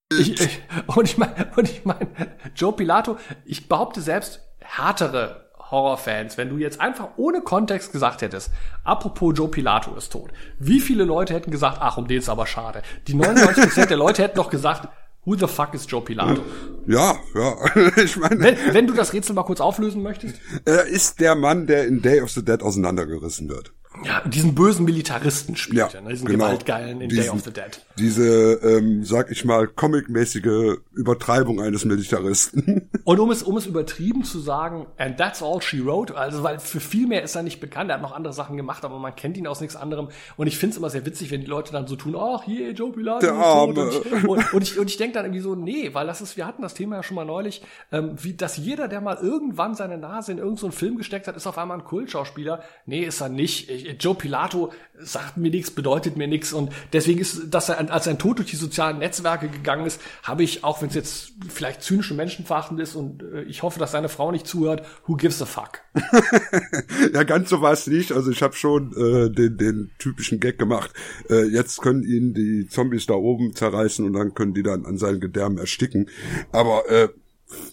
Ich, 0.09 0.39
ich, 0.39 0.61
und 0.87 1.05
ich 1.05 1.17
meine, 1.17 1.51
und 1.57 1.69
ich 1.69 1.83
meine, 1.83 2.07
Joe 2.55 2.73
Pilato, 2.73 3.17
ich 3.43 3.67
behaupte 3.67 4.01
selbst, 4.01 4.39
härtere 4.61 5.41
Horrorfans, 5.71 6.37
wenn 6.37 6.49
du 6.49 6.57
jetzt 6.57 6.81
einfach 6.81 7.09
ohne 7.15 7.41
Kontext 7.41 7.91
gesagt 7.91 8.21
hättest, 8.21 8.51
apropos 8.83 9.33
Joe 9.35 9.47
Pilato 9.47 9.95
ist 9.95 10.11
tot, 10.11 10.31
wie 10.59 10.81
viele 10.81 11.05
Leute 11.05 11.33
hätten 11.33 11.51
gesagt, 11.51 11.77
ach, 11.79 11.97
um 11.97 12.07
den 12.07 12.19
ist 12.19 12.29
aber 12.29 12.45
schade. 12.45 12.81
Die 13.07 13.15
99% 13.15 13.87
der 13.87 13.97
Leute 13.97 14.21
hätten 14.21 14.35
doch 14.35 14.49
gesagt, 14.49 14.89
who 15.23 15.35
the 15.35 15.47
fuck 15.47 15.73
is 15.73 15.85
Joe 15.87 16.01
Pilato? 16.01 16.41
Ja, 16.87 17.15
ja, 17.33 17.55
ich 18.03 18.17
meine. 18.17 18.39
Wenn, 18.39 18.57
wenn 18.73 18.87
du 18.87 18.93
das 18.93 19.13
Rätsel 19.13 19.33
mal 19.33 19.43
kurz 19.43 19.61
auflösen 19.61 20.03
möchtest. 20.03 20.35
Er 20.65 20.85
ist 20.85 21.19
der 21.19 21.35
Mann, 21.35 21.67
der 21.67 21.85
in 21.85 22.01
Day 22.01 22.21
of 22.21 22.31
the 22.31 22.43
Dead 22.43 22.61
auseinandergerissen 22.61 23.47
wird 23.47 23.71
ja, 24.05 24.21
diesen 24.25 24.55
bösen 24.55 24.85
Militaristen 24.85 25.57
spielt, 25.57 25.93
ja, 25.93 26.01
ne? 26.01 26.09
diesen 26.09 26.25
genau. 26.25 26.45
Gewaltgeilen 26.45 27.01
in 27.01 27.09
diesen, 27.09 27.23
Day 27.23 27.29
of 27.29 27.43
the 27.43 27.51
Dead. 27.51 27.81
Diese, 27.99 28.53
ähm, 28.63 29.03
sag 29.03 29.29
ich 29.31 29.43
mal, 29.43 29.67
comicmäßige 29.67 30.77
Übertreibung 30.93 31.61
eines 31.61 31.83
Militaristen. 31.83 32.89
Und 33.03 33.19
um 33.19 33.29
es, 33.31 33.43
um 33.43 33.57
es 33.57 33.65
übertrieben 33.65 34.23
zu 34.23 34.39
sagen, 34.39 34.87
and 34.97 35.17
that's 35.17 35.43
all 35.43 35.61
she 35.61 35.85
wrote, 35.85 36.15
also 36.15 36.41
weil 36.41 36.59
für 36.59 36.79
viel 36.79 37.05
mehr 37.05 37.21
ist 37.21 37.35
er 37.35 37.43
nicht 37.43 37.59
bekannt, 37.59 37.89
er 37.89 37.95
hat 37.95 38.01
noch 38.01 38.13
andere 38.13 38.33
Sachen 38.33 38.55
gemacht, 38.55 38.85
aber 38.85 38.97
man 38.97 39.13
kennt 39.15 39.35
ihn 39.35 39.45
aus 39.45 39.59
nichts 39.59 39.75
anderem. 39.75 40.07
Und 40.37 40.47
ich 40.47 40.57
finde 40.57 40.71
es 40.71 40.77
immer 40.77 40.89
sehr 40.89 41.05
witzig, 41.05 41.29
wenn 41.29 41.41
die 41.41 41.47
Leute 41.47 41.73
dann 41.73 41.85
so 41.85 41.97
tun, 41.97 42.15
ach, 42.17 42.43
hier, 42.43 42.71
Joe 42.71 42.93
Pilato. 42.93 43.19
Der 43.19 43.33
Arme. 43.33 43.73
Und 43.73 43.89
ich, 43.91 44.23
und, 44.23 44.53
und 44.53 44.63
ich, 44.63 44.79
und 44.79 44.89
ich 44.89 44.97
denke 44.97 45.15
dann 45.15 45.25
irgendwie 45.25 45.41
so, 45.41 45.55
nee, 45.55 45.93
weil 45.93 46.07
das 46.07 46.21
ist, 46.21 46.37
wir 46.37 46.47
hatten 46.47 46.61
das 46.61 46.73
Thema 46.73 46.95
ja 46.95 47.03
schon 47.03 47.15
mal 47.15 47.25
neulich, 47.25 47.61
ähm, 47.91 48.15
wie, 48.21 48.33
dass 48.33 48.55
jeder, 48.55 48.87
der 48.87 49.01
mal 49.01 49.17
irgendwann 49.21 49.75
seine 49.75 49.97
Nase 49.97 50.31
in 50.31 50.37
irgendeinen 50.37 50.71
so 50.71 50.77
Film 50.77 50.97
gesteckt 50.97 51.27
hat, 51.27 51.35
ist 51.35 51.45
auf 51.45 51.57
einmal 51.57 51.79
ein 51.79 51.83
Kultschauspieler. 51.83 52.63
Nee, 52.85 53.03
ist 53.03 53.19
er 53.19 53.29
nicht. 53.29 53.69
Ich, 53.69 53.80
Joe 53.99 54.15
Pilato 54.15 54.71
sagt 55.03 55.37
mir 55.37 55.49
nichts, 55.49 55.71
bedeutet 55.71 56.17
mir 56.17 56.27
nichts 56.27 56.53
und 56.53 56.71
deswegen 56.93 57.19
ist, 57.19 57.49
dass 57.49 57.69
er 57.69 57.91
als 57.91 58.07
ein 58.07 58.19
Tod 58.19 58.37
durch 58.37 58.49
die 58.49 58.55
sozialen 58.55 58.99
Netzwerke 58.99 59.49
gegangen 59.49 59.85
ist, 59.85 59.99
habe 60.23 60.43
ich, 60.43 60.63
auch 60.63 60.81
wenn 60.81 60.89
es 60.89 60.95
jetzt 60.95 61.33
vielleicht 61.49 61.81
zynisch 61.81 62.11
und 62.11 62.17
menschenverachtend 62.17 62.79
ist 62.79 62.95
und 62.95 63.23
äh, 63.23 63.41
ich 63.43 63.63
hoffe, 63.63 63.79
dass 63.79 63.91
seine 63.91 64.09
Frau 64.09 64.31
nicht 64.31 64.47
zuhört, 64.47 64.85
who 65.07 65.15
gives 65.15 65.41
a 65.41 65.45
fuck? 65.45 65.79
ja, 67.13 67.23
ganz 67.23 67.49
so 67.49 67.61
war 67.61 67.73
es 67.73 67.87
nicht. 67.87 68.11
Also 68.11 68.31
ich 68.31 68.41
habe 68.41 68.55
schon 68.55 68.91
äh, 68.93 69.29
den, 69.29 69.57
den 69.57 69.91
typischen 69.97 70.39
Gag 70.39 70.59
gemacht. 70.59 70.91
Äh, 71.29 71.45
jetzt 71.45 71.81
können 71.81 72.03
ihn 72.03 72.33
die 72.33 72.67
Zombies 72.67 73.05
da 73.05 73.13
oben 73.13 73.53
zerreißen 73.53 74.05
und 74.05 74.13
dann 74.13 74.33
können 74.33 74.53
die 74.53 74.63
dann 74.63 74.85
an 74.85 74.97
seinen 74.97 75.19
Gedärmen 75.19 75.57
ersticken. 75.57 76.09
Aber 76.51 76.89
äh, 76.89 77.09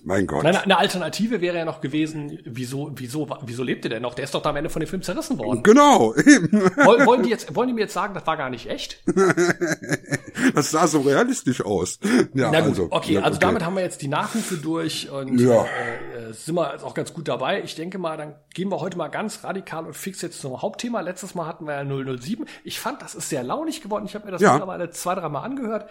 mein 0.05 0.27
Gott. 0.27 0.45
Eine, 0.45 0.63
eine 0.63 0.79
Alternative 0.79 1.41
wäre 1.41 1.57
ja 1.57 1.65
noch 1.65 1.81
gewesen, 1.81 2.39
wieso, 2.45 2.91
wieso, 2.95 3.29
wieso 3.45 3.63
lebt 3.63 3.85
er 3.85 3.91
denn 3.91 4.03
noch? 4.03 4.15
Der 4.15 4.25
ist 4.25 4.35
doch 4.35 4.43
da 4.43 4.51
am 4.51 4.57
Ende 4.57 4.71
von 4.71 4.81
dem 4.81 4.89
Film 4.89 5.03
zerrissen 5.03 5.39
worden. 5.39 5.63
Genau. 5.63 6.15
Wollen, 6.85 7.07
wollen 7.07 7.23
die 7.23 7.31
jetzt, 7.31 7.55
wollen 7.55 7.69
die 7.69 7.75
mir 7.75 7.83
jetzt 7.83 7.95
sagen, 7.95 8.15
das 8.15 8.27
war 8.27 8.37
gar 8.37 8.51
nicht 8.51 8.69
echt? 8.69 9.03
das 10.55 10.71
sah 10.71 10.87
so 10.87 11.01
realistisch 11.01 11.65
aus. 11.65 11.99
Ja, 12.35 12.51
Na 12.51 12.61
gut, 12.61 12.71
also, 12.71 12.89
okay, 12.91 13.15
ja, 13.15 13.21
also 13.23 13.37
okay. 13.37 13.47
damit 13.47 13.65
haben 13.65 13.75
wir 13.75 13.83
jetzt 13.83 14.03
die 14.03 14.09
Nachrufe 14.09 14.57
durch 14.57 15.11
und 15.11 15.39
ja. 15.39 15.65
äh, 15.65 16.33
sind 16.33 16.55
wir 16.55 16.85
auch 16.85 16.95
ganz 16.95 17.13
gut 17.13 17.29
dabei. 17.29 17.63
Ich 17.63 17.75
denke 17.75 17.99
mal, 17.99 18.17
dann 18.17 18.35
gehen 18.55 18.71
wir 18.71 18.81
heute 18.81 18.97
mal 18.97 19.09
ganz 19.09 19.45
radikal 19.45 19.87
und 19.87 19.95
fix 19.95 20.23
jetzt 20.23 20.41
zum 20.41 20.61
Hauptthema. 20.61 21.01
Letztes 21.01 21.35
Mal 21.35 21.47
hatten 21.47 21.67
wir 21.67 21.75
ja 21.75 22.17
007. 22.19 22.47
Ich 22.65 22.81
fand, 22.81 23.03
das 23.03 23.15
ist 23.15 23.29
sehr 23.29 23.43
launig 23.43 23.83
geworden. 23.83 24.05
Ich 24.07 24.15
habe 24.15 24.27
mir 24.27 24.33
das 24.33 24.43
ja. 24.43 24.53
mittlerweile 24.53 24.91
zwei, 24.91 25.15
dreimal 25.15 25.45
angehört 25.45 25.89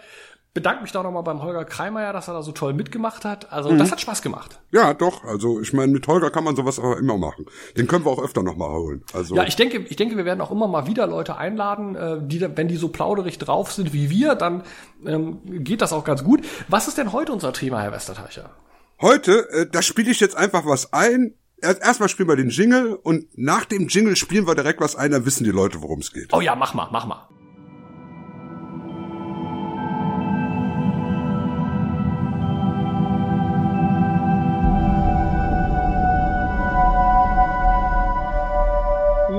bedanke 0.58 0.82
mich 0.82 0.90
da 0.90 1.04
nochmal 1.04 1.22
beim 1.22 1.40
Holger 1.40 1.64
Kreimeier, 1.64 2.12
dass 2.12 2.26
er 2.26 2.34
da 2.34 2.42
so 2.42 2.50
toll 2.50 2.72
mitgemacht 2.72 3.24
hat. 3.24 3.52
Also 3.52 3.70
mhm. 3.70 3.78
das 3.78 3.92
hat 3.92 4.00
Spaß 4.00 4.22
gemacht. 4.22 4.58
Ja, 4.72 4.92
doch. 4.92 5.22
Also 5.22 5.60
ich 5.60 5.72
meine, 5.72 5.92
mit 5.92 6.08
Holger 6.08 6.32
kann 6.32 6.42
man 6.42 6.56
sowas 6.56 6.80
aber 6.80 6.98
immer 6.98 7.16
machen. 7.16 7.46
Den 7.76 7.86
können 7.86 8.04
wir 8.04 8.10
auch 8.10 8.20
öfter 8.20 8.42
nochmal 8.42 8.70
holen. 8.70 9.04
Also 9.12 9.36
ja, 9.36 9.44
ich 9.44 9.54
denke, 9.54 9.78
ich 9.78 9.94
denke, 9.94 10.16
wir 10.16 10.24
werden 10.24 10.40
auch 10.40 10.50
immer 10.50 10.66
mal 10.66 10.88
wieder 10.88 11.06
Leute 11.06 11.36
einladen, 11.36 11.94
äh, 11.94 12.18
die, 12.20 12.40
wenn 12.56 12.66
die 12.66 12.76
so 12.76 12.88
plauderig 12.88 13.38
drauf 13.38 13.70
sind 13.70 13.92
wie 13.92 14.10
wir, 14.10 14.34
dann 14.34 14.64
ähm, 15.06 15.38
geht 15.44 15.80
das 15.80 15.92
auch 15.92 16.02
ganz 16.02 16.24
gut. 16.24 16.44
Was 16.66 16.88
ist 16.88 16.98
denn 16.98 17.12
heute 17.12 17.32
unser 17.32 17.52
Thema, 17.52 17.80
Herr 17.80 17.92
Westerteicher? 17.92 18.50
Heute, 19.00 19.48
äh, 19.50 19.66
da 19.70 19.80
spiele 19.80 20.10
ich 20.10 20.18
jetzt 20.18 20.36
einfach 20.36 20.66
was 20.66 20.92
ein. 20.92 21.34
Erstmal 21.60 22.08
spielen 22.08 22.28
wir 22.28 22.36
den 22.36 22.50
Jingle 22.50 22.94
und 22.94 23.26
nach 23.36 23.64
dem 23.64 23.86
Jingle 23.86 24.16
spielen 24.16 24.46
wir 24.46 24.56
direkt 24.56 24.80
was 24.80 24.96
ein, 24.96 25.12
dann 25.12 25.24
wissen 25.24 25.44
die 25.44 25.50
Leute, 25.50 25.82
worum 25.82 26.00
es 26.00 26.12
geht. 26.12 26.32
Oh 26.32 26.40
ja, 26.40 26.56
mach 26.56 26.74
mal, 26.74 26.88
mach 26.90 27.06
mal. 27.06 27.28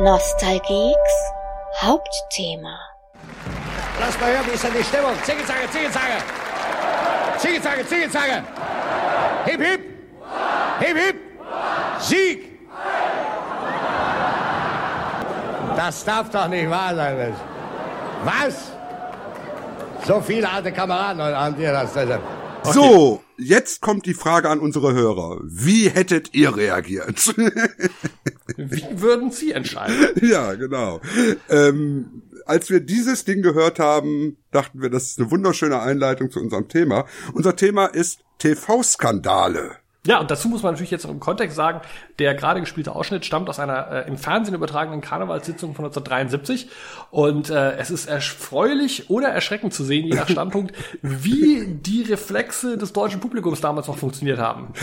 Nostalgieks 0.03 1.33
Hauptthema. 1.81 2.79
Lass 3.99 4.17
mal 4.21 4.31
hören, 4.31 4.45
wie 4.47 4.51
ist 4.51 4.63
denn 4.63 4.71
die 4.73 4.83
Stimmung? 4.83 5.11
Zingezange, 5.23 5.69
Zingezange! 5.69 6.17
Zingezange, 7.37 7.85
Zingezange! 7.85 8.43
Hip, 9.43 9.61
hip! 9.61 9.81
Hip, 10.79 10.97
hip! 10.97 11.15
Sieg! 11.99 12.59
Das 15.75 16.05
darf 16.05 16.29
doch 16.29 16.47
nicht 16.47 16.69
wahr 16.69 16.95
sein. 16.95 17.35
Was? 18.23 18.71
So 20.07 20.21
viele 20.21 20.49
alte 20.49 20.71
Kameraden 20.71 21.19
an 21.19 21.57
dir 21.57 21.73
das. 21.73 21.93
Okay. 22.61 22.73
So, 22.73 23.23
jetzt 23.37 23.81
kommt 23.81 24.05
die 24.05 24.13
Frage 24.13 24.49
an 24.49 24.59
unsere 24.59 24.93
Hörer. 24.93 25.39
Wie 25.43 25.89
hättet 25.89 26.33
ihr 26.33 26.55
reagiert? 26.55 27.35
Wie 28.57 29.01
würden 29.01 29.31
Sie 29.31 29.51
entscheiden? 29.51 30.09
Ja, 30.21 30.53
genau. 30.55 31.01
Ähm, 31.49 32.23
als 32.45 32.69
wir 32.69 32.79
dieses 32.79 33.25
Ding 33.25 33.41
gehört 33.41 33.79
haben, 33.79 34.37
dachten 34.51 34.81
wir, 34.81 34.89
das 34.89 35.11
ist 35.11 35.19
eine 35.19 35.31
wunderschöne 35.31 35.81
Einleitung 35.81 36.31
zu 36.31 36.39
unserem 36.39 36.67
Thema. 36.67 37.05
Unser 37.33 37.55
Thema 37.55 37.85
ist 37.85 38.23
TV-Skandale. 38.39 39.77
Ja, 40.05 40.19
und 40.19 40.31
dazu 40.31 40.47
muss 40.47 40.63
man 40.63 40.71
natürlich 40.73 40.91
jetzt 40.91 41.03
im 41.03 41.19
Kontext 41.19 41.57
sagen, 41.57 41.81
der 42.19 42.33
gerade 42.33 42.61
gespielte 42.61 42.95
Ausschnitt 42.95 43.25
stammt 43.25 43.49
aus 43.49 43.59
einer 43.59 44.05
äh, 44.05 44.07
im 44.07 44.17
Fernsehen 44.17 44.55
übertragenen 44.55 45.01
Karnevalssitzung 45.01 45.75
von 45.75 45.85
1973 45.85 46.69
und 47.11 47.49
äh, 47.49 47.75
es 47.77 47.91
ist 47.91 48.07
erfreulich 48.07 49.09
oder 49.09 49.27
erschreckend 49.27 49.73
zu 49.73 49.83
sehen, 49.83 50.05
je 50.05 50.15
nach 50.15 50.29
Standpunkt, 50.29 50.73
wie 51.01 51.65
die 51.67 52.03
Reflexe 52.03 52.77
des 52.77 52.93
deutschen 52.93 53.19
Publikums 53.19 53.59
damals 53.59 53.87
noch 53.87 53.97
funktioniert 53.97 54.39
haben. 54.39 54.73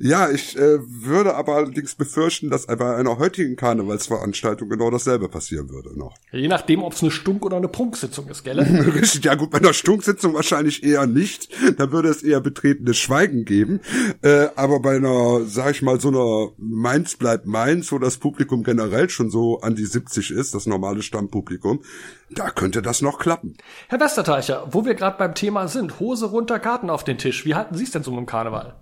Ja, 0.00 0.30
ich 0.30 0.56
äh, 0.56 0.78
würde 0.80 1.34
aber 1.34 1.56
allerdings 1.56 1.94
befürchten, 1.94 2.48
dass 2.48 2.66
bei 2.66 2.96
einer 2.96 3.18
heutigen 3.18 3.56
Karnevalsveranstaltung 3.56 4.70
genau 4.70 4.90
dasselbe 4.90 5.28
passieren 5.28 5.68
würde 5.68 5.98
noch. 5.98 6.14
Je 6.32 6.48
nachdem, 6.48 6.82
ob 6.82 6.94
es 6.94 7.02
eine 7.02 7.10
Stunk- 7.10 7.44
oder 7.44 7.58
eine 7.58 7.68
Prunksitzung 7.68 8.28
ist, 8.28 8.42
gell? 8.42 8.58
Richtig, 8.94 9.22
ja 9.22 9.34
gut, 9.34 9.50
bei 9.50 9.58
einer 9.58 9.74
Stunksitzung 9.74 10.32
wahrscheinlich 10.32 10.82
eher 10.82 11.06
nicht. 11.06 11.50
Da 11.76 11.92
würde 11.92 12.08
es 12.08 12.22
eher 12.22 12.40
betretenes 12.40 12.96
Schweigen 12.96 13.44
geben. 13.44 13.80
Äh, 14.22 14.48
aber 14.62 14.78
bei 14.78 14.94
einer, 14.94 15.40
sag 15.44 15.72
ich 15.72 15.82
mal, 15.82 16.00
so 16.00 16.08
einer 16.08 16.52
Mainz 16.56 17.16
bleibt 17.16 17.46
Mainz, 17.46 17.90
wo 17.90 17.98
das 17.98 18.18
Publikum 18.18 18.62
generell 18.62 19.10
schon 19.10 19.28
so 19.28 19.60
an 19.60 19.74
die 19.74 19.84
70 19.84 20.30
ist, 20.30 20.54
das 20.54 20.66
normale 20.66 21.02
Stammpublikum, 21.02 21.82
da 22.30 22.48
könnte 22.48 22.80
das 22.80 23.02
noch 23.02 23.18
klappen. 23.18 23.56
Herr 23.88 23.98
Westerteicher, 23.98 24.68
wo 24.70 24.84
wir 24.84 24.94
gerade 24.94 25.18
beim 25.18 25.34
Thema 25.34 25.66
sind, 25.66 25.98
Hose 25.98 26.26
runter, 26.26 26.60
Karten 26.60 26.90
auf 26.90 27.02
den 27.02 27.18
Tisch. 27.18 27.44
Wie 27.44 27.56
halten 27.56 27.74
Sie 27.74 27.82
es 27.82 27.90
denn 27.90 28.04
so 28.04 28.12
mit 28.12 28.20
dem 28.20 28.26
Karneval? 28.26 28.76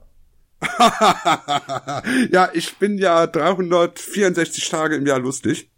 ja, 2.31 2.51
ich 2.53 2.77
bin 2.77 2.99
ja 2.99 3.27
364 3.27 4.69
Tage 4.69 4.97
im 4.97 5.07
Jahr 5.07 5.19
lustig. 5.19 5.71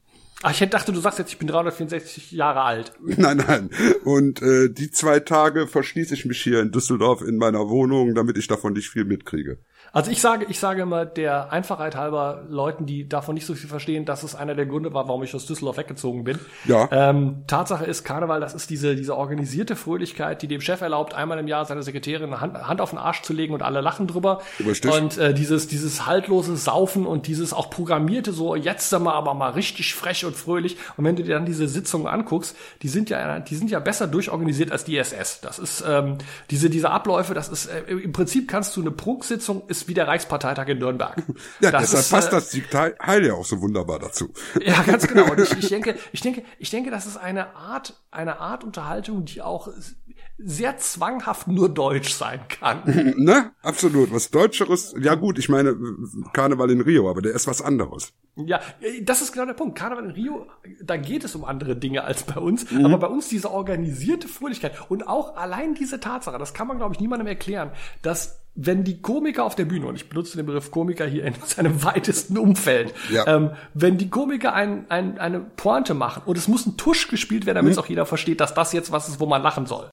Ach, 0.45 0.51
ich 0.51 0.69
dachte, 0.69 0.91
du 0.91 0.99
sagst 0.99 1.21
jetzt, 1.21 1.31
ich 1.31 1.39
bin 1.39 1.47
364 1.47 2.33
Jahre 2.33 2.63
alt. 2.63 2.93
Nein, 3.01 3.37
nein. 3.37 3.71
Und 4.03 4.43
äh, 4.43 4.69
die 4.69 4.91
zwei 4.91 5.21
Tage 5.21 5.69
verschließe 5.69 6.15
ich 6.15 6.25
mich 6.25 6.43
hier 6.43 6.61
in 6.61 6.73
Düsseldorf 6.73 7.23
in 7.23 7.37
meiner 7.37 7.69
Wohnung, 7.69 8.17
damit 8.17 8.37
ich 8.37 8.49
davon 8.49 8.73
nicht 8.73 8.91
viel 8.91 9.05
mitkriege. 9.05 9.59
Also 9.95 10.11
ich 10.11 10.23
sage, 10.23 10.47
ich 10.49 10.59
sage 10.59 10.83
immer 10.83 11.05
der 11.05 11.53
Einfachheit 11.53 11.97
halber 11.97 12.45
Leuten, 12.49 12.87
die 12.87 13.07
davon 13.07 13.35
nicht 13.35 13.45
so 13.45 13.55
viel 13.55 13.69
verstehen, 13.69 14.07
dass 14.07 14.23
es 14.23 14.35
einer 14.35 14.55
der 14.55 14.65
Gründe 14.65 14.95
war, 14.95 15.07
warum 15.07 15.23
ich 15.23 15.35
aus 15.35 15.45
Düsseldorf 15.45 15.77
weggezogen 15.77 16.25
bin. 16.25 16.39
Ja. 16.65 16.89
Ähm, 16.91 17.45
Tatsache 17.47 17.85
ist, 17.85 18.03
Karneval, 18.03 18.41
das 18.41 18.55
ist 18.55 18.71
diese, 18.71 18.97
diese 18.97 19.15
organisierte 19.15 19.77
Fröhlichkeit, 19.77 20.41
die 20.41 20.49
dem 20.49 20.63
Chef 20.63 20.81
erlaubt, 20.81 21.13
einmal 21.13 21.39
im 21.39 21.47
Jahr 21.47 21.67
seiner 21.67 21.83
Sekretärin 21.83 22.41
Hand, 22.41 22.55
Hand 22.55 22.81
auf 22.81 22.91
den 22.91 22.99
Arsch 22.99 23.21
zu 23.21 23.35
legen 23.35 23.53
und 23.53 23.63
alle 23.63 23.83
lachen 23.83 24.07
drüber. 24.07 24.41
Richtig. 24.67 24.91
Und 24.91 25.19
äh, 25.19 25.35
dieses, 25.35 25.69
dieses 25.69 26.07
haltlose 26.07 26.57
Saufen 26.57 27.05
und 27.05 27.27
dieses 27.27 27.53
auch 27.53 27.69
programmierte 27.69 28.33
so, 28.33 28.57
jetzt 28.57 28.89
sind 28.89 29.03
wir 29.03 29.13
aber 29.13 29.35
mal 29.35 29.51
richtig 29.51 29.95
frech 29.95 30.25
und 30.25 30.35
fröhlich. 30.35 30.79
Und 30.97 31.05
wenn 31.05 31.17
du 31.17 31.23
dir 31.23 31.35
dann 31.35 31.45
diese 31.45 31.69
Sitzungen 31.69 32.07
anguckst, 32.07 32.57
die 32.81 32.89
sind 32.89 33.11
ja, 33.11 33.41
die 33.41 33.57
sind 33.57 33.71
ja 33.71 33.79
besser 33.79 34.07
durchorganisiert 34.07 34.73
als 34.73 34.85
die 34.85 34.97
SS. 34.97 35.43
Das 35.43 35.59
ist 35.59 35.85
ähm, 35.87 36.17
diese, 36.51 36.71
diese 36.71 36.89
Abläufe, 36.89 37.35
das 37.35 37.51
ist 37.51 37.67
äh, 37.67 37.93
im 37.93 38.13
Prinzip 38.13 38.49
kannst 38.49 38.75
du 38.75 38.81
eine 38.81 38.91
Prunksitzung 38.91 39.65
ist 39.69 39.82
wie 39.89 39.95
der 39.95 40.09
Reichsparteitag 40.09 40.69
in 40.69 40.79
Nürnberg. 40.79 41.17
Ja, 41.61 41.71
Das 41.71 41.91
deshalb 41.91 42.01
ist, 42.03 42.11
passt 42.11 42.29
äh, 42.29 42.31
das 42.31 42.51
Sieg 42.51 42.69
Heil 42.75 43.27
ja 43.27 43.35
auch 43.35 43.45
so 43.45 43.61
wunderbar 43.61 43.99
dazu. 43.99 44.33
Ja, 44.61 44.83
ganz 44.83 45.07
genau. 45.07 45.31
Und 45.31 45.41
ich, 45.41 45.53
ich 45.59 45.69
denke, 45.69 45.97
ich 46.13 46.21
denke, 46.21 46.43
ich 46.59 46.71
denke, 46.71 46.91
das 46.91 47.07
ist 47.07 47.17
eine 47.17 47.55
Art, 47.55 48.01
eine 48.11 48.41
Art 48.41 48.65
Unterhaltung, 48.65 49.25
die 49.25 49.43
auch 49.43 49.69
sehr 50.45 50.79
zwanghaft 50.79 51.47
nur 51.47 51.69
deutsch 51.69 52.13
sein 52.13 52.41
kann. 52.49 52.83
ne? 53.17 53.53
Absolut. 53.63 54.13
Was 54.13 54.31
Deutscheres. 54.31 54.95
Ja 55.01 55.15
gut, 55.15 55.39
ich 55.39 55.49
meine 55.49 55.77
Karneval 56.33 56.71
in 56.71 56.81
Rio, 56.81 57.09
aber 57.09 57.23
der 57.23 57.33
ist 57.33 57.47
was 57.47 57.63
anderes. 57.63 58.13
Ja, 58.37 58.61
das 59.03 59.23
ist 59.23 59.33
genau 59.33 59.47
der 59.47 59.55
Punkt. 59.55 59.79
Karneval 59.79 60.07
in 60.07 60.11
Rio, 60.11 60.47
da 60.83 60.97
geht 60.97 61.25
es 61.25 61.35
um 61.35 61.45
andere 61.45 61.77
Dinge 61.77 62.05
als 62.05 62.25
bei 62.25 62.41
uns. 62.41 62.67
Aber 62.73 62.99
bei 62.99 63.07
uns 63.07 63.29
diese 63.29 63.51
organisierte 63.51 64.29
Fröhlichkeit 64.29 64.73
und 64.91 65.07
auch 65.07 65.37
allein 65.37 65.75
diese 65.75 66.01
Tatsache, 66.01 66.39
das 66.39 66.55
kann 66.55 66.67
man, 66.67 66.79
glaube 66.79 66.95
ich, 66.95 67.01
niemandem 67.01 67.27
erklären, 67.27 67.71
dass 68.03 68.42
wenn 68.55 68.85
die 68.85 69.01
Komiker 69.01 69.45
auf 69.45 69.55
der 69.55 69.65
Bühne, 69.65 69.87
und 69.87 69.95
ich 69.97 70.09
benutze 70.09 70.37
den 70.37 70.45
Begriff 70.47 70.71
Komiker 70.71 71.07
hier 71.07 71.25
in 71.25 71.35
seinem 71.45 71.83
weitesten 71.85 72.37
Umfeld, 72.37 72.93
Ja. 73.11 73.27
ähm, 73.27 73.51
wenn 73.75 73.97
die 73.99 74.11
Komiker 74.11 74.53
ein, 74.55 74.85
ein, 74.91 75.19
eine 75.19 75.41
Pointe 75.41 75.95
machen 75.95 76.23
und 76.27 76.37
es 76.37 76.49
muss 76.49 76.67
ein 76.67 76.77
Tusch 76.77 77.09
gespielt 77.09 77.47
werden, 77.47 77.57
damit 77.57 77.73
es 77.73 77.79
auch 77.79 77.87
jeder 77.87 78.05
versteht, 78.07 78.41
dass 78.41 78.55
das 78.55 78.73
jetzt 78.73 78.93
was 78.93 79.09
ist, 79.09 79.21
wo 79.21 79.27
man 79.27 79.43
lachen 79.43 79.67
soll. 79.67 79.89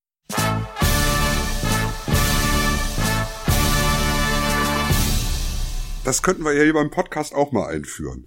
Das 6.10 6.24
könnten 6.24 6.44
wir 6.44 6.54
ja 6.54 6.64
hier 6.64 6.74
beim 6.74 6.90
Podcast 6.90 7.36
auch 7.36 7.52
mal 7.52 7.68
einführen. 7.68 8.26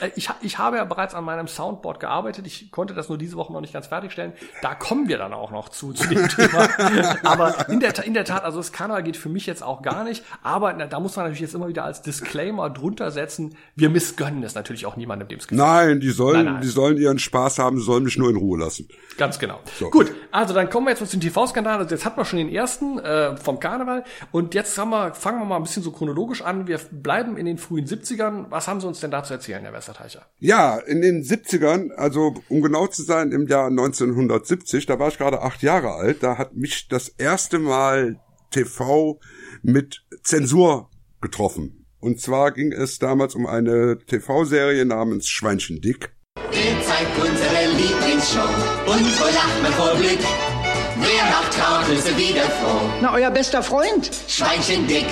Äh, 0.00 0.10
Ich, 0.16 0.30
ich 0.40 0.56
habe 0.56 0.78
ja 0.78 0.84
bereits 0.86 1.14
an 1.14 1.22
meinem 1.22 1.48
Soundboard 1.48 2.00
gearbeitet. 2.00 2.46
Ich 2.46 2.70
konnte 2.70 2.94
das 2.94 3.10
nur 3.10 3.18
diese 3.18 3.36
Woche 3.36 3.52
noch 3.52 3.60
nicht 3.60 3.74
ganz 3.74 3.88
fertigstellen. 3.88 4.32
Da 4.62 4.74
kommen 4.74 5.06
wir 5.06 5.18
dann 5.18 5.34
auch 5.34 5.50
noch 5.50 5.68
zu, 5.68 5.92
zu 5.92 6.08
dem 6.08 6.26
Thema. 6.28 6.66
Aber 7.22 7.68
in 7.68 7.80
der, 7.80 8.02
in 8.06 8.14
der 8.14 8.24
Tat, 8.24 8.42
also 8.44 8.56
das 8.56 8.72
Karneval 8.72 9.02
geht 9.02 9.18
für 9.18 9.28
mich 9.28 9.44
jetzt 9.44 9.62
auch 9.62 9.82
gar 9.82 10.02
nicht. 10.02 10.24
Aber 10.42 10.72
na, 10.72 10.86
da 10.86 10.98
muss 10.98 11.14
man 11.16 11.26
natürlich 11.26 11.42
jetzt 11.42 11.54
immer 11.54 11.68
wieder 11.68 11.84
als 11.84 12.00
Disclaimer 12.00 12.70
drunter 12.70 13.10
setzen. 13.10 13.54
Wir 13.76 13.90
missgönnen 13.90 14.42
es 14.42 14.54
natürlich 14.54 14.86
auch 14.86 14.96
niemandem, 14.96 15.28
dem 15.28 15.40
es 15.40 15.46
gefällt. 15.46 15.60
Nein, 15.60 16.00
die 16.00 16.08
sollen, 16.08 16.46
Nein, 16.46 16.54
nein. 16.54 16.62
die 16.62 16.68
sollen 16.68 16.96
ihren 16.96 17.18
Spaß 17.18 17.58
haben, 17.58 17.76
sie 17.76 17.84
sollen 17.84 18.04
mich 18.04 18.16
nur 18.16 18.30
in 18.30 18.36
Ruhe 18.36 18.58
lassen. 18.58 18.88
Ganz 19.18 19.38
genau. 19.38 19.60
So. 19.78 19.90
Gut, 19.90 20.10
also 20.30 20.54
dann 20.54 20.70
kommen 20.70 20.86
wir 20.86 20.92
jetzt 20.92 21.00
mal 21.00 21.06
zum 21.06 21.20
TV-Skandal. 21.20 21.80
Also 21.80 21.94
jetzt 21.94 22.06
hatten 22.06 22.16
wir 22.16 22.24
schon 22.24 22.38
den 22.38 22.48
ersten 22.48 22.98
äh, 22.98 23.36
vom 23.36 23.60
Karneval. 23.60 24.04
Und 24.32 24.54
jetzt 24.54 24.78
haben 24.78 24.88
wir, 24.88 25.12
fangen 25.12 25.38
wir 25.40 25.44
mal 25.44 25.56
ein 25.56 25.64
bisschen 25.64 25.82
so 25.82 25.92
chronologisch 25.92 26.40
an. 26.40 26.66
Wir 26.66 26.80
bleiben 27.02 27.36
in 27.36 27.46
den 27.46 27.58
frühen 27.58 27.86
70ern. 27.86 28.46
Was 28.50 28.68
haben 28.68 28.80
Sie 28.80 28.86
uns 28.86 29.00
denn 29.00 29.10
da 29.10 29.22
zu 29.24 29.34
erzählen, 29.34 29.62
Herr 29.62 29.72
Westerteicher? 29.72 30.26
Ja, 30.38 30.78
in 30.78 31.00
den 31.00 31.22
70ern, 31.22 31.92
also 31.92 32.34
um 32.48 32.62
genau 32.62 32.86
zu 32.86 33.02
sein, 33.02 33.32
im 33.32 33.46
Jahr 33.46 33.66
1970, 33.68 34.86
da 34.86 34.98
war 34.98 35.08
ich 35.08 35.18
gerade 35.18 35.42
acht 35.42 35.62
Jahre 35.62 35.92
alt, 35.92 36.22
da 36.22 36.38
hat 36.38 36.54
mich 36.54 36.88
das 36.88 37.08
erste 37.08 37.58
Mal 37.58 38.20
TV 38.50 39.18
mit 39.62 40.04
Zensur 40.22 40.90
getroffen. 41.20 41.86
Und 42.00 42.20
zwar 42.20 42.52
ging 42.52 42.72
es 42.72 42.98
damals 42.98 43.34
um 43.34 43.46
eine 43.46 43.98
TV-Serie 43.98 44.84
namens 44.84 45.26
Schweinchen 45.26 45.80
Dick. 45.80 46.14
Ihr 46.36 46.82
zeigt 46.82 47.18
unsere 47.18 47.72
Lieblingsshow 47.76 48.92
und 48.92 49.06
vor 49.06 49.30
lacht 49.30 49.62
man 49.62 49.72
vor 49.72 49.96
Glück. 49.96 50.20
Wer 50.96 51.24
macht 51.24 51.52
Traumküsse 51.52 52.16
wieder 52.16 52.42
froh? 52.42 52.88
Na, 53.00 53.14
euer 53.14 53.30
bester 53.30 53.62
Freund. 53.62 54.10
Schweinchen 54.28 54.86
dick. 54.86 55.06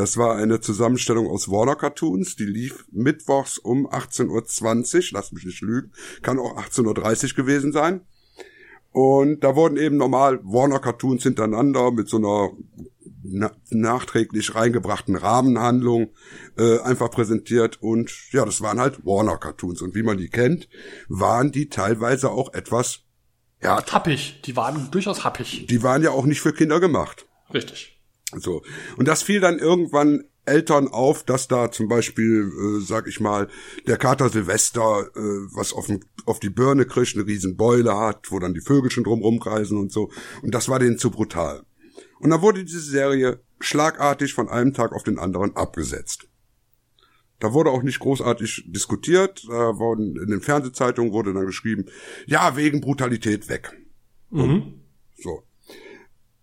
Das 0.00 0.16
war 0.16 0.36
eine 0.36 0.62
Zusammenstellung 0.62 1.26
aus 1.28 1.50
Warner 1.50 1.76
Cartoons, 1.76 2.34
die 2.34 2.46
lief 2.46 2.86
mittwochs 2.90 3.58
um 3.58 3.86
18.20 3.86 4.96
Uhr, 4.96 5.04
lass 5.12 5.30
mich 5.30 5.44
nicht 5.44 5.60
lügen, 5.60 5.92
kann 6.22 6.38
auch 6.38 6.56
18.30 6.56 7.32
Uhr 7.32 7.36
gewesen 7.36 7.70
sein. 7.70 8.00
Und 8.92 9.44
da 9.44 9.56
wurden 9.56 9.76
eben 9.76 9.98
normal 9.98 10.40
Warner 10.42 10.78
Cartoons 10.78 11.24
hintereinander 11.24 11.90
mit 11.90 12.08
so 12.08 12.16
einer 12.16 12.48
na 13.22 13.52
nachträglich 13.68 14.54
reingebrachten 14.54 15.16
Rahmenhandlung 15.16 16.14
äh, 16.56 16.78
einfach 16.78 17.10
präsentiert 17.10 17.82
und 17.82 18.10
ja, 18.32 18.46
das 18.46 18.62
waren 18.62 18.80
halt 18.80 19.04
Warner 19.04 19.36
Cartoons 19.36 19.82
und 19.82 19.94
wie 19.94 20.02
man 20.02 20.16
die 20.16 20.30
kennt, 20.30 20.70
waren 21.10 21.52
die 21.52 21.68
teilweise 21.68 22.30
auch 22.30 22.54
etwas 22.54 23.00
ja, 23.62 23.84
Happig. 23.84 24.40
Die 24.46 24.56
waren 24.56 24.90
durchaus 24.90 25.24
happig. 25.24 25.66
die 25.66 25.82
waren 25.82 26.02
ja 26.02 26.12
auch 26.12 26.24
nicht 26.24 26.40
für 26.40 26.54
Kinder 26.54 26.80
gemacht. 26.80 27.26
Richtig. 27.52 27.89
So. 28.38 28.62
Und 28.96 29.08
das 29.08 29.22
fiel 29.22 29.40
dann 29.40 29.58
irgendwann 29.58 30.24
Eltern 30.46 30.88
auf, 30.88 31.22
dass 31.22 31.48
da 31.48 31.70
zum 31.70 31.88
Beispiel, 31.88 32.50
äh, 32.50 32.84
sag 32.84 33.06
ich 33.06 33.20
mal, 33.20 33.48
der 33.86 33.98
Kater 33.98 34.28
Silvester 34.30 35.08
äh, 35.14 35.20
was 35.54 35.72
auf, 35.72 35.86
den- 35.86 36.04
auf 36.26 36.40
die 36.40 36.50
Birne 36.50 36.86
kriegt, 36.86 37.14
eine 37.14 37.26
riesen 37.26 37.56
Beule 37.56 37.96
hat, 37.96 38.30
wo 38.32 38.38
dann 38.38 38.54
die 38.54 38.60
Vögel 38.62 38.90
schon 38.90 39.04
drum 39.04 39.20
rumkreisen 39.22 39.78
und 39.78 39.92
so. 39.92 40.10
Und 40.42 40.54
das 40.54 40.68
war 40.68 40.78
denen 40.78 40.98
zu 40.98 41.10
brutal. 41.10 41.62
Und 42.18 42.30
dann 42.30 42.42
wurde 42.42 42.64
diese 42.64 42.80
Serie 42.80 43.40
schlagartig 43.60 44.32
von 44.34 44.48
einem 44.48 44.72
Tag 44.72 44.92
auf 44.92 45.02
den 45.02 45.18
anderen 45.18 45.54
abgesetzt. 45.56 46.26
Da 47.38 47.52
wurde 47.54 47.70
auch 47.70 47.82
nicht 47.82 48.00
großartig 48.00 48.64
diskutiert. 48.68 49.46
Da 49.48 49.78
wurden, 49.78 50.16
in 50.16 50.30
den 50.30 50.40
Fernsehzeitungen 50.40 51.12
wurde 51.12 51.32
dann 51.32 51.46
geschrieben, 51.46 51.86
ja, 52.26 52.56
wegen 52.56 52.80
Brutalität 52.80 53.48
weg. 53.48 53.72
So. 55.16 55.42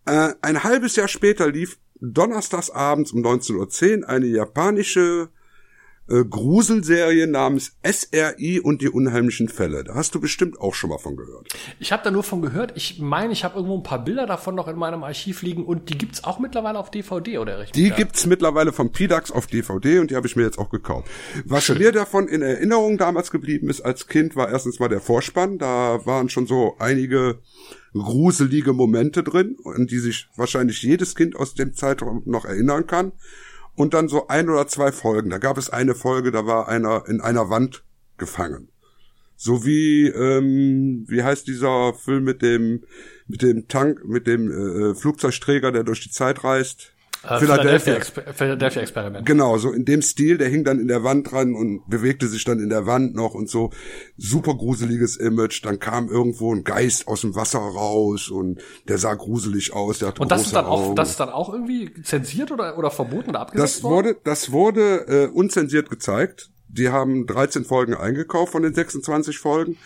Äh, 0.08 0.34
ein 0.42 0.64
halbes 0.64 0.96
Jahr 0.96 1.08
später 1.08 1.52
lief 1.52 1.78
donnerstags 2.00 2.70
abends 2.70 3.12
um 3.12 3.22
19.10 3.22 4.02
Uhr 4.02 4.10
eine 4.10 4.28
japanische 4.28 5.30
äh, 6.10 6.24
Gruselserie 6.24 7.28
namens 7.28 7.76
SRI 7.84 8.62
und 8.62 8.82
die 8.82 8.88
unheimlichen 8.88 9.50
Fälle. 9.50 9.84
Da 9.84 9.96
hast 9.96 10.16
du 10.16 10.22
bestimmt 10.22 10.62
auch 10.62 10.74
schon 10.74 10.90
mal 10.90 10.98
von 10.98 11.18
gehört. 11.18 11.50
Ich 11.80 11.92
habe 11.92 12.04
da 12.04 12.12
nur 12.12 12.24
von 12.24 12.42
gehört. 12.42 12.72
Ich 12.76 13.00
meine, 13.00 13.34
ich 13.34 13.44
habe 13.44 13.56
irgendwo 13.56 13.76
ein 13.76 13.84
paar 13.84 14.06
Bilder 14.06 14.26
davon 14.26 14.56
noch 14.56 14.70
in 14.70 14.78
meinem 14.78 15.04
Archiv 15.04 15.42
liegen 15.42 15.66
und 15.66 15.90
die 15.90 15.98
gibt's 15.98 16.24
auch 16.24 16.40
mittlerweile 16.40 16.80
auf 16.80 16.90
DVD, 16.90 17.40
oder 17.40 17.60
richtig? 17.60 17.74
Die 17.74 17.92
gibt's 17.92 18.26
mittlerweile 18.26 18.72
vom 18.72 18.94
PDAX 18.94 19.32
auf 19.32 19.48
DVD 19.48 20.00
und 20.00 20.10
die 20.10 20.16
habe 20.16 20.28
ich 20.28 20.38
mir 20.38 20.44
jetzt 20.44 20.60
auch 20.60 20.70
gekauft. 20.70 21.10
Was 21.44 21.68
mir 21.68 21.92
davon 21.92 22.30
in 22.30 22.42
Erinnerung 22.42 22.98
damals 22.98 23.30
geblieben 23.30 23.70
ist 23.70 23.82
als 23.82 24.08
Kind, 24.08 24.38
war 24.38 24.50
erstens 24.50 24.80
mal 24.80 24.88
der 24.88 25.02
Vorspann. 25.02 25.58
Da 25.58 26.06
waren 26.06 26.30
schon 26.30 26.48
so 26.48 26.78
einige 26.80 27.40
gruselige 27.94 28.74
Momente 28.74 29.24
drin, 29.24 29.58
an 29.64 29.88
die 29.88 30.00
sich 30.00 30.30
wahrscheinlich 30.36 30.82
jedes 30.82 31.16
Kind 31.16 31.36
aus 31.36 31.54
dem 31.54 31.74
Zeitraum 31.74 32.24
noch 32.26 32.46
erinnern 32.46 32.88
kann. 32.88 33.12
Und 33.76 33.94
dann 33.94 34.08
so 34.08 34.28
ein 34.28 34.50
oder 34.50 34.68
zwei 34.68 34.92
Folgen. 34.92 35.30
Da 35.30 35.38
gab 35.38 35.58
es 35.58 35.70
eine 35.70 35.94
Folge, 35.94 36.32
da 36.32 36.48
war 36.48 36.68
einer 36.68 37.04
in 37.08 37.22
einer 37.22 37.50
Wand 37.50 37.84
gefangen. 38.18 38.70
So 39.36 39.66
wie, 39.66 40.08
ähm, 40.08 41.06
wie 41.08 41.22
heißt 41.22 41.48
dieser 41.48 41.94
Film 41.94 42.24
mit 42.24 42.42
dem, 42.42 42.84
mit 43.28 43.44
dem 43.44 43.68
Tank, 43.68 44.04
mit 44.04 44.26
dem 44.26 44.50
äh, 44.50 44.96
Flugzeugträger, 44.96 45.72
der 45.72 45.84
durch 45.84 46.02
die 46.02 46.10
Zeit 46.10 46.44
reist? 46.44 46.94
Äh, 47.28 47.40
Philadelphia, 47.40 47.96
Exper 47.96 48.34
Philadelphia 48.34 48.82
Experiment. 48.82 49.26
Genau, 49.26 49.58
so 49.58 49.72
in 49.72 49.86
dem 49.86 50.02
Stil, 50.02 50.38
der 50.38 50.50
hing 50.50 50.64
dann 50.64 50.80
in 50.80 50.88
der 50.88 51.04
Wand 51.04 51.32
dran 51.32 51.54
und 51.54 51.88
bewegte 51.90 52.28
sich 52.28 52.44
dann 52.44 52.60
in 52.60 52.70
der 52.70 52.86
Wand 52.86 53.16
noch 53.16 53.34
und 53.34 53.50
so. 53.50 53.72
Super 54.18 54.56
gruseliges 54.56 55.18
Image. 55.18 55.64
Dann 55.66 55.80
kam 55.80 56.10
irgendwo 56.10 56.54
ein 56.54 56.64
Geist 56.64 57.08
aus 57.08 57.22
dem 57.22 57.36
Wasser 57.36 57.60
raus 57.60 58.30
und 58.30 58.62
der 58.88 58.98
sah 58.98 59.14
gruselig 59.16 59.74
aus. 59.74 60.00
Der 60.00 60.10
hatte 60.10 60.22
Und 60.22 60.32
das 60.32 60.44
ist 60.44 60.56
dann 60.56 60.66
auch, 60.66 60.82
Augen. 60.88 60.96
das 60.96 61.12
ist 61.12 61.20
dann 61.20 61.30
auch 61.30 61.52
irgendwie 61.52 61.92
zensiert 62.04 62.52
oder, 62.52 62.78
oder 62.78 62.92
verboten 62.92 63.30
oder 63.32 63.42
abgesetzt 63.42 63.78
Das 63.78 63.84
worden? 63.84 64.08
wurde, 64.08 64.18
das 64.24 64.52
wurde 64.52 65.08
äh, 65.08 65.28
unzensiert 65.28 65.90
gezeigt. 65.90 66.50
Die 66.70 66.90
haben 66.90 67.26
13 67.28 67.64
Folgen 67.66 67.94
eingekauft 67.94 68.52
von 68.52 68.64
den 68.64 68.74
26 68.74 69.38
Folgen. 69.40 69.78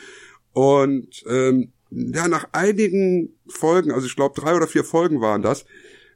Und 0.53 1.23
ähm, 1.29 1.71
ja, 1.91 2.27
nach 2.27 2.47
einigen 2.53 3.35
Folgen, 3.47 3.91
also 3.91 4.07
ich 4.07 4.15
glaube 4.15 4.39
drei 4.39 4.55
oder 4.55 4.67
vier 4.67 4.83
Folgen 4.83 5.21
waren 5.21 5.41
das, 5.41 5.65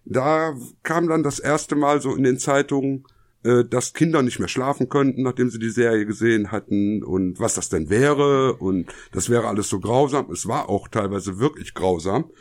da 0.06 0.56
kam 0.84 1.08
dann 1.08 1.24
das 1.24 1.40
erste 1.40 1.76
Mal 1.76 2.02
so 2.02 2.16
in 2.16 2.24
den 2.24 2.38
Zeitungen, 2.38 3.06
äh, 3.44 3.64
dass 3.64 3.94
Kinder 3.94 4.22
nicht 4.22 4.40
mehr 4.40 4.48
schlafen 4.48 4.90
könnten, 4.90 5.24
nachdem 5.24 5.50
sie 5.50 5.60
die 5.60 5.70
Serie 5.70 6.06
gesehen 6.06 6.52
hatten 6.52 7.04
und 7.04 7.40
was 7.40 7.56
das 7.56 7.70
denn 7.70 7.90
wäre 7.90 8.56
und 8.56 8.94
das 9.12 9.30
wäre 9.30 9.48
alles 9.48 9.70
so 9.70 9.80
grausam. 9.80 10.32
Es 10.32 10.48
war 10.48 10.70
auch 10.70 10.88
teilweise 10.88 11.40
wirklich 11.40 11.74
grausam. 11.74 12.32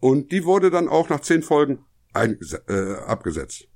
Und 0.00 0.32
die 0.32 0.44
wurde 0.44 0.70
dann 0.70 0.88
auch 0.88 1.08
nach 1.08 1.20
zehn 1.20 1.42
Folgen 1.42 1.78
äh, 2.14 2.94
abgesetzt. 3.06 3.68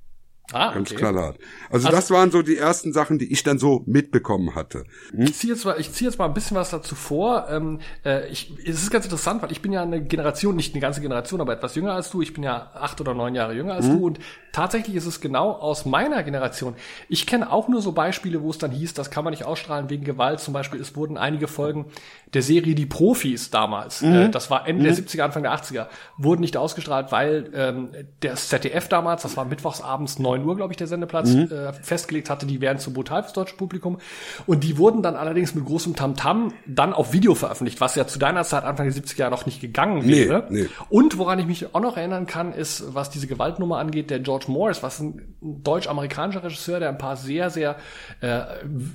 Ah, 0.53 0.73
Ganz 0.73 0.91
okay. 0.91 1.01
knallhart. 1.01 1.39
Also, 1.71 1.89
Also- 1.89 1.97
das 1.99 2.11
waren 2.11 2.31
so 2.31 2.41
die 2.43 2.57
ersten 2.57 2.93
Sachen, 2.95 3.19
die 3.19 3.31
ich 3.31 3.43
dann 3.43 3.59
so 3.59 3.83
mitbekommen 3.87 4.55
hatte. 4.55 4.85
Ich 5.17 5.35
ziehe 5.35 5.53
jetzt, 5.53 5.65
mal- 5.67 5.79
ich 5.79 5.93
zieh 5.93 6.05
jetzt 6.05 6.19
mal 6.19 6.25
ein 6.25 6.33
bisschen 6.35 6.57
was 6.57 6.71
dazu 6.71 6.95
vor. 6.95 7.49
Ähm, 7.51 7.81
äh, 8.05 8.27
ich, 8.29 8.53
es 8.65 8.83
ist 8.83 8.91
ganz 8.91 9.05
interessant, 9.05 9.43
weil 9.43 9.53
ich 9.53 9.61
bin 9.61 9.73
ja 9.73 9.83
eine 9.83 10.03
Generation, 10.03 10.57
nicht 10.57 10.73
eine 10.75 10.81
ganze 10.81 11.01
Generation, 11.03 11.41
aber 11.43 11.53
etwas 11.53 11.75
jünger 11.75 11.93
als 11.93 12.11
du. 12.11 12.23
Ich 12.23 12.33
bin 12.33 12.43
ja 12.45 12.71
acht 12.75 12.99
oder 13.01 13.13
neun 13.13 13.35
Jahre 13.35 13.53
jünger 13.55 13.75
als 13.75 13.87
du. 13.87 14.07
Und 14.07 14.21
tatsächlich 14.53 14.97
ist 14.97 15.05
es 15.07 15.21
genau 15.21 15.51
aus 15.53 15.85
meiner 15.85 16.23
Generation. 16.23 16.75
Ich 17.11 17.27
kenne 17.27 17.53
auch 17.53 17.69
nur 17.69 17.83
so 17.83 17.93
Beispiele, 17.93 18.43
wo 18.43 18.51
es 18.51 18.57
dann 18.59 18.71
hieß, 18.71 18.95
das 18.95 19.11
kann 19.11 19.25
man 19.25 19.33
nicht 19.33 19.45
ausstrahlen 19.45 19.91
wegen 19.91 20.05
Gewalt. 20.05 20.41
Zum 20.41 20.55
Beispiel, 20.55 20.81
es 20.81 20.97
wurden 20.97 21.19
einige 21.19 21.47
Folgen 21.49 21.87
der 22.33 22.43
Serie 22.43 22.75
Die 22.75 22.87
Profis 22.87 23.51
damals, 23.51 24.03
äh, 24.03 24.29
das 24.31 24.51
war 24.51 24.67
Ende 24.69 24.85
der 24.85 24.95
70er, 24.95 25.23
Anfang 25.25 25.43
der 25.43 25.53
80er, 25.53 25.89
wurden 26.19 26.41
nicht 26.43 26.57
ausgestrahlt, 26.57 27.11
weil 27.13 27.51
ähm, 27.55 27.89
der 28.23 28.35
ZDF 28.35 28.89
damals, 28.89 29.23
das 29.23 29.37
war 29.37 29.45
mittwochsabends 29.47 30.19
9 30.39 30.49
Uhr, 30.49 30.57
glaube 30.57 30.73
ich, 30.73 30.77
der 30.77 30.87
Sendeplatz, 30.87 31.31
äh, 31.35 31.73
festgelegt 31.73 32.31
hatte, 32.31 32.47
die 32.47 32.61
wären 32.61 32.79
zu 32.79 32.93
brutal 32.93 33.23
fürs 33.23 33.33
deutsche 33.33 33.57
Publikum. 33.57 33.99
Und 34.47 34.65
die 34.65 34.79
wurden 34.79 35.03
dann 35.03 35.17
allerdings 35.17 35.55
mit 35.55 35.65
großem 35.65 35.97
Tamtam 35.97 36.53
dann 36.67 36.93
auf 36.93 37.13
Video 37.13 37.35
veröffentlicht, 37.35 37.81
was 37.81 37.95
ja 37.95 38.07
zu 38.07 38.19
deiner 38.19 38.45
Zeit, 38.45 38.65
Anfang 38.65 38.91
der 38.91 38.95
70er 39.03 39.19
Jahre 39.19 39.31
noch 39.33 39.47
nicht 39.47 39.61
gegangen 39.61 40.03
Nee, 40.05 40.29
wäre. 40.29 40.47
nee. 40.51 40.67
Und 40.89 41.19
woran 41.19 41.39
ich 41.39 41.47
mich 41.47 41.75
auch 41.75 41.81
noch 41.81 41.97
erinnern 41.97 42.27
kann, 42.27 42.53
ist, 42.53 42.95
was 42.95 43.11
diese 43.11 43.27
Gewaltnummer 43.27 43.79
angeht, 43.79 44.11
der 44.11 44.21
George 44.21 44.47
Morris, 44.49 44.83
was 44.83 45.01
ein 45.01 45.35
deutsch-amerikanischer 45.41 46.43
Regisseur, 46.45 46.81
der 46.81 46.89
ein 46.89 46.99
paar 46.99 47.17
sehr, 47.17 47.51
sehr 47.51 47.77
äh, 48.21 48.41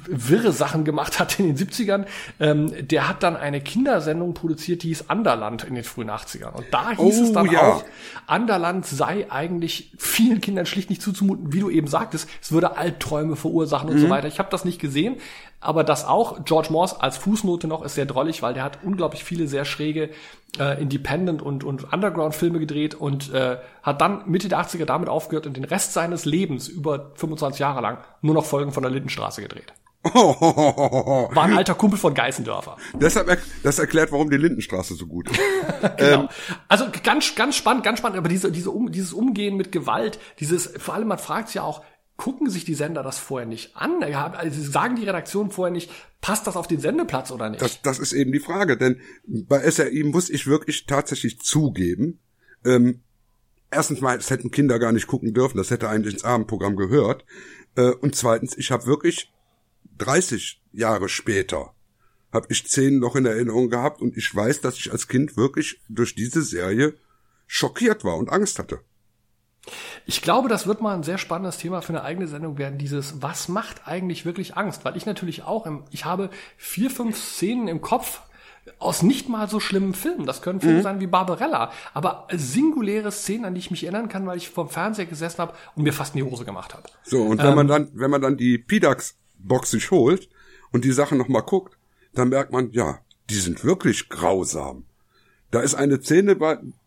wirre 0.08 0.52
Sachen 0.52 0.84
gemacht 0.86 1.20
hat 1.20 1.40
in 1.40 1.56
den 1.56 1.58
70ern, 1.58 2.06
ähm, 2.40 2.72
der 2.88 3.08
hat 3.10 3.24
dann 3.24 3.36
eine 3.36 3.62
Kindersendung 3.62 4.34
produziert, 4.34 4.84
die 4.84 4.90
hieß 4.90 5.10
Anderland 5.10 5.64
in 5.64 5.76
den 5.76 5.84
frühen 5.84 6.10
80ern. 6.10 6.52
Und 6.54 6.66
da 6.72 6.90
hieß 6.92 6.98
Oh, 7.20 7.24
es 7.24 7.34
dann 7.34 7.52
ja. 7.52 7.62
auch, 7.62 7.84
Anderland 8.28 8.86
sei 8.86 9.28
eigentlich 9.30 9.92
vielen 9.98 10.42
Kindern 10.42 10.66
schlicht 10.66 10.90
nicht 10.90 11.02
zuzumuten, 11.02 11.33
wie 11.42 11.60
du 11.60 11.70
eben 11.70 11.88
sagtest, 11.88 12.30
es 12.42 12.52
würde 12.52 12.78
Albträume 12.78 13.36
verursachen 13.36 13.90
und 13.90 14.00
so 14.00 14.10
weiter. 14.10 14.28
Ich 14.28 14.40
habe 14.40 14.50
das 14.50 14.66
nicht 14.66 14.80
gesehen, 14.80 15.18
aber 15.60 15.84
das 15.84 16.06
auch. 16.06 16.44
George 16.46 16.70
Morse 16.72 17.02
als 17.02 17.18
Fußnote 17.18 17.68
noch 17.68 17.84
ist 17.84 17.96
sehr 17.96 18.06
drollig, 18.06 18.42
weil 18.42 18.54
der 18.54 18.64
hat 18.64 18.80
unglaublich 18.84 19.24
viele 19.24 19.48
sehr 19.48 19.66
schräge 19.66 20.10
äh, 20.60 20.82
Independent- 20.82 21.42
und, 21.42 21.64
und 21.64 21.92
Underground-Filme 21.92 22.60
gedreht 22.60 22.96
und 22.96 23.34
äh, 23.34 23.58
hat 23.82 24.02
dann 24.02 24.24
Mitte 24.30 24.50
der 24.50 24.60
80er 24.60 24.86
damit 24.86 25.10
aufgehört 25.10 25.48
und 25.48 25.58
den 25.58 25.64
Rest 25.64 25.94
seines 25.94 26.26
Lebens, 26.26 26.68
über 26.68 27.12
25 27.16 27.60
Jahre 27.60 27.82
lang, 27.82 27.98
nur 28.22 28.36
noch 28.36 28.46
Folgen 28.46 28.72
von 28.72 28.84
der 28.84 28.92
Lindenstraße 28.92 29.42
gedreht. 29.42 29.74
War 31.34 31.44
ein 31.44 31.54
alter 31.54 31.76
Kumpel 31.76 31.98
von 31.98 32.14
Geißendörfer. 32.14 32.78
Deshalb, 32.94 33.40
das 33.64 33.80
erklärt, 33.80 34.12
warum 34.12 34.30
die 34.30 34.38
Lindenstraße 34.38 34.96
so 34.96 35.08
gut 35.08 35.30
ist. 35.30 35.40
Genau. 35.98 36.30
also 36.68 36.86
ganz, 37.04 37.36
ganz 37.36 37.56
spannend, 37.56 37.84
ganz 37.84 38.00
spannend, 38.00 38.18
aber 38.18 38.30
diese, 38.30 38.52
diese 38.52 38.72
um, 38.72 38.92
dieses 38.92 39.14
Umgehen 39.14 39.56
mit 39.56 39.72
Gewalt, 39.72 40.20
dieses, 40.40 40.68
vor 40.78 40.94
allem 40.94 41.08
man 41.08 41.18
fragt 41.18 41.50
sich 41.50 41.56
ja 41.56 41.64
auch, 41.64 41.84
gucken 42.18 42.50
sich 42.50 42.66
die 42.66 42.74
Sender 42.74 43.04
das 43.04 43.18
vorher 43.20 43.48
nicht 43.48 43.76
an? 43.76 44.04
Also 44.04 44.62
sagen 44.62 44.96
die 44.96 45.06
Redaktionen 45.06 45.52
vorher 45.52 45.72
nicht, 45.72 45.92
passt 46.22 46.48
das 46.48 46.56
auf 46.56 46.68
den 46.68 46.80
Sendeplatz 46.80 47.32
oder 47.32 47.50
nicht? 47.50 47.62
Das, 47.62 47.82
das 47.82 48.00
ist 48.00 48.14
eben 48.14 48.32
die 48.32 48.40
Frage, 48.40 48.78
denn 48.78 49.00
bei 49.26 49.70
SRI 49.70 50.04
muss 50.04 50.30
ich 50.30 50.48
wirklich 50.48 50.86
tatsächlich 50.86 51.40
zugeben, 51.40 52.20
ähm, 52.66 53.02
erstens 53.72 54.02
mal, 54.02 54.18
das 54.18 54.30
hätten 54.30 54.52
Kinder 54.52 54.80
gar 54.80 54.92
nicht 54.92 55.08
gucken 55.08 55.34
dürfen, 55.34 55.58
das 55.58 55.72
hätte 55.72 55.90
eigentlich 55.90 56.14
ins 56.14 56.24
Abendprogramm 56.24 56.76
gehört. 56.76 57.26
Äh, 57.76 57.92
und 57.92 58.16
zweitens, 58.16 58.58
ich 58.58 58.72
habe 58.72 58.86
wirklich 58.86 59.34
30 59.98 60.62
Jahre 60.72 61.10
später 61.10 61.74
habe 62.32 62.48
ich 62.50 62.64
Szenen 62.64 63.00
noch 63.00 63.16
in 63.16 63.26
Erinnerung 63.26 63.70
gehabt 63.70 64.02
und 64.02 64.18
ich 64.18 64.34
weiß, 64.34 64.62
dass 64.62 64.78
ich 64.78 64.92
als 64.92 65.08
Kind 65.08 65.38
wirklich 65.38 65.80
durch 65.88 66.16
diese 66.16 66.42
Serie 66.42 66.96
schockiert 67.46 68.04
war 68.04 68.18
und 68.18 68.30
Angst 68.30 68.58
hatte. 68.58 68.80
Ich 70.06 70.22
glaube, 70.22 70.50
das 70.50 70.68
wird 70.68 70.82
mal 70.82 70.96
ein 70.96 71.04
sehr 71.04 71.18
spannendes 71.18 71.58
Thema 71.58 71.82
für 71.82 71.94
eine 71.94 72.04
eigene 72.04 72.28
Sendung 72.28 72.58
werden, 72.58 72.78
dieses, 72.78 73.22
was 73.22 73.48
macht 73.48 73.88
eigentlich 73.88 74.26
wirklich 74.26 74.58
Angst? 74.58 74.84
Weil 74.84 74.98
ich 74.98 75.06
natürlich 75.06 75.44
auch, 75.44 75.66
im, 75.66 75.84
ich 75.92 76.04
habe 76.06 76.30
vier, 76.58 76.90
fünf 76.90 77.18
Szenen 77.18 77.68
im 77.68 77.80
Kopf 77.80 78.22
aus 78.80 79.04
nicht 79.04 79.30
mal 79.30 79.50
so 79.50 79.60
schlimmen 79.60 79.94
Filmen. 79.94 80.26
Das 80.26 80.42
können 80.42 80.62
Filme 80.62 80.82
sein 80.82 81.00
wie 81.00 81.08
Barbarella, 81.08 81.72
aber 81.94 82.28
singuläre 82.32 83.12
Szenen, 83.12 83.46
an 83.46 83.56
die 83.56 83.60
ich 83.60 83.72
mich 83.72 83.84
erinnern 83.84 84.10
kann, 84.10 84.26
weil 84.26 84.38
ich 84.38 84.50
vorm 84.50 84.70
Fernseher 84.70 85.06
gesessen 85.06 85.40
habe 85.40 85.54
und 85.76 85.84
mir 85.84 85.94
fast 85.94 86.16
in 86.16 86.24
die 86.24 86.30
Hose 86.30 86.46
gemacht 86.46 86.74
habe. 86.74 86.84
So, 87.04 87.24
und 87.24 87.44
wenn 87.44 87.56
man 87.56 87.68
dann, 87.68 87.90
wenn 87.94 88.12
man 88.12 88.22
dann 88.22 88.38
die 88.38 88.58
PDAX-Box 89.44 89.72
sich 89.72 89.92
holt 89.92 90.30
und 90.72 90.86
die 90.86 90.92
Sachen 90.92 91.18
nochmal 91.18 91.44
guckt, 91.44 91.78
dann 92.14 92.30
merkt 92.30 92.52
man, 92.52 92.72
ja, 92.72 93.00
die 93.30 93.40
sind 93.40 93.64
wirklich 93.64 94.10
grausam. 94.10 94.86
Da 95.52 95.62
ist 95.62 95.76
eine 95.76 96.02
Szene 96.02 96.36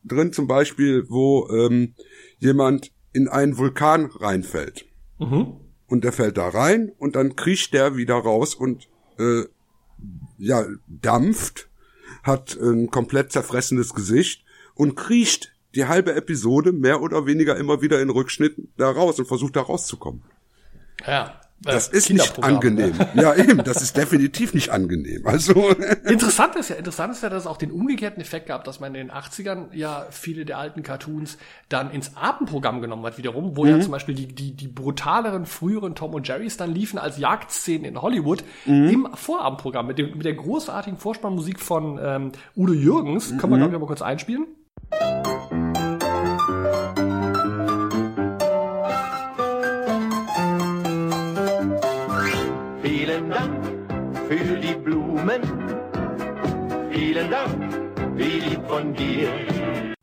drin 0.05 0.33
zum 0.33 0.47
Beispiel, 0.47 1.09
wo 1.09 1.49
ähm, 1.51 1.95
jemand 2.39 2.93
in 3.13 3.29
einen 3.29 3.59
Vulkan 3.59 4.07
reinfällt. 4.07 4.87
Und 5.87 6.05
der 6.05 6.13
fällt 6.13 6.37
da 6.37 6.49
rein 6.49 6.93
und 6.99 7.15
dann 7.17 7.37
kriecht 7.37 7.73
der 7.73 7.97
wieder 7.97 8.17
raus 8.17 8.55
und 8.55 8.89
äh, 9.19 9.45
ja, 10.39 10.67
dampft, 10.89 11.69
hat 12.23 12.57
ein 12.57 12.91
komplett 12.91 13.33
zerfressenes 13.33 13.95
Gesicht 13.95 14.45
und 14.75 14.97
kriecht 14.97 15.53
die 15.75 15.87
halbe 15.87 16.15
Episode 16.15 16.73
mehr 16.73 17.03
oder 17.03 17.27
weniger 17.27 17.57
immer 17.57 17.83
wieder 17.83 18.01
in 18.01 18.11
Rückschnitten 18.11 18.73
da 18.77 18.91
raus 18.91 19.19
und 19.19 19.27
versucht 19.27 19.57
da 19.57 19.63
rauszukommen. 19.63 20.23
Ja. 21.07 21.41
Das 21.61 21.89
äh, 21.89 21.97
ist 21.97 22.11
nicht 22.11 22.21
Kinderprogramm, 22.21 22.55
angenehm. 22.55 22.97
ne? 23.15 23.23
Ja, 23.23 23.35
eben, 23.35 23.65
das 23.65 23.83
ist 23.83 23.97
definitiv 23.97 24.53
nicht 24.53 24.71
angenehm. 24.71 25.27
Also, 25.27 25.71
Interessant 26.05 26.55
ist 26.57 26.69
ja, 26.71 26.77
interessant 26.77 27.15
ist 27.15 27.23
ja, 27.23 27.31
dass 27.31 27.45
es 27.45 27.47
auch 27.47 27.57
den 27.57 27.71
umgekehrten 27.71 28.21
Effekt 28.21 28.47
gab, 28.47 28.65
dass 28.65 28.79
man 28.79 28.95
in 28.95 29.09
den 29.09 29.11
80ern 29.11 29.73
ja 29.73 30.07
viele 30.11 30.45
der 30.45 30.59
alten 30.59 30.83
Cartoons 30.83 31.39
dann 31.69 31.91
ins 31.91 32.17
Abendprogramm 32.17 32.81
genommen 32.83 33.05
hat 33.07 33.19
wiederum, 33.19 33.57
wo 33.57 33.65
ja 33.65 33.81
zum 33.81 33.93
Beispiel 33.93 34.15
die, 34.15 34.29
die, 34.29 34.53
die 34.53 34.69
brutaleren, 34.69 35.47
früheren 35.47 35.95
Tom 35.95 36.15
und 36.15 36.29
Jerrys 36.29 36.57
dann 36.57 36.73
liefen 36.73 36.99
als 36.99 37.19
Jagdszenen 37.19 37.85
in 37.85 38.03
Hollywood 38.03 38.45
im 38.67 39.09
Vorabendprogramm 39.15 39.87
mit, 39.87 39.99
dem, 39.99 40.13
mit 40.13 40.25
der 40.25 40.35
großartigen 40.35 40.99
Vorspannmusik 40.99 41.61
von 41.61 41.99
ähm, 42.03 42.33
Udo 42.55 42.73
Jürgens. 42.73 43.37
Können 43.39 43.53
wir, 43.53 43.59
glaube 43.59 43.75
ich, 43.75 43.81
mal 43.81 43.87
kurz 43.87 44.03
einspielen? 44.03 44.47
Für 54.29 54.57
die 54.57 54.75
Blumen. 54.75 55.43
Vielen 56.91 57.31
Dank, 57.31 58.17
wie 58.17 58.41
lieb 58.41 58.67
von 58.67 58.93
dir. 58.95 59.29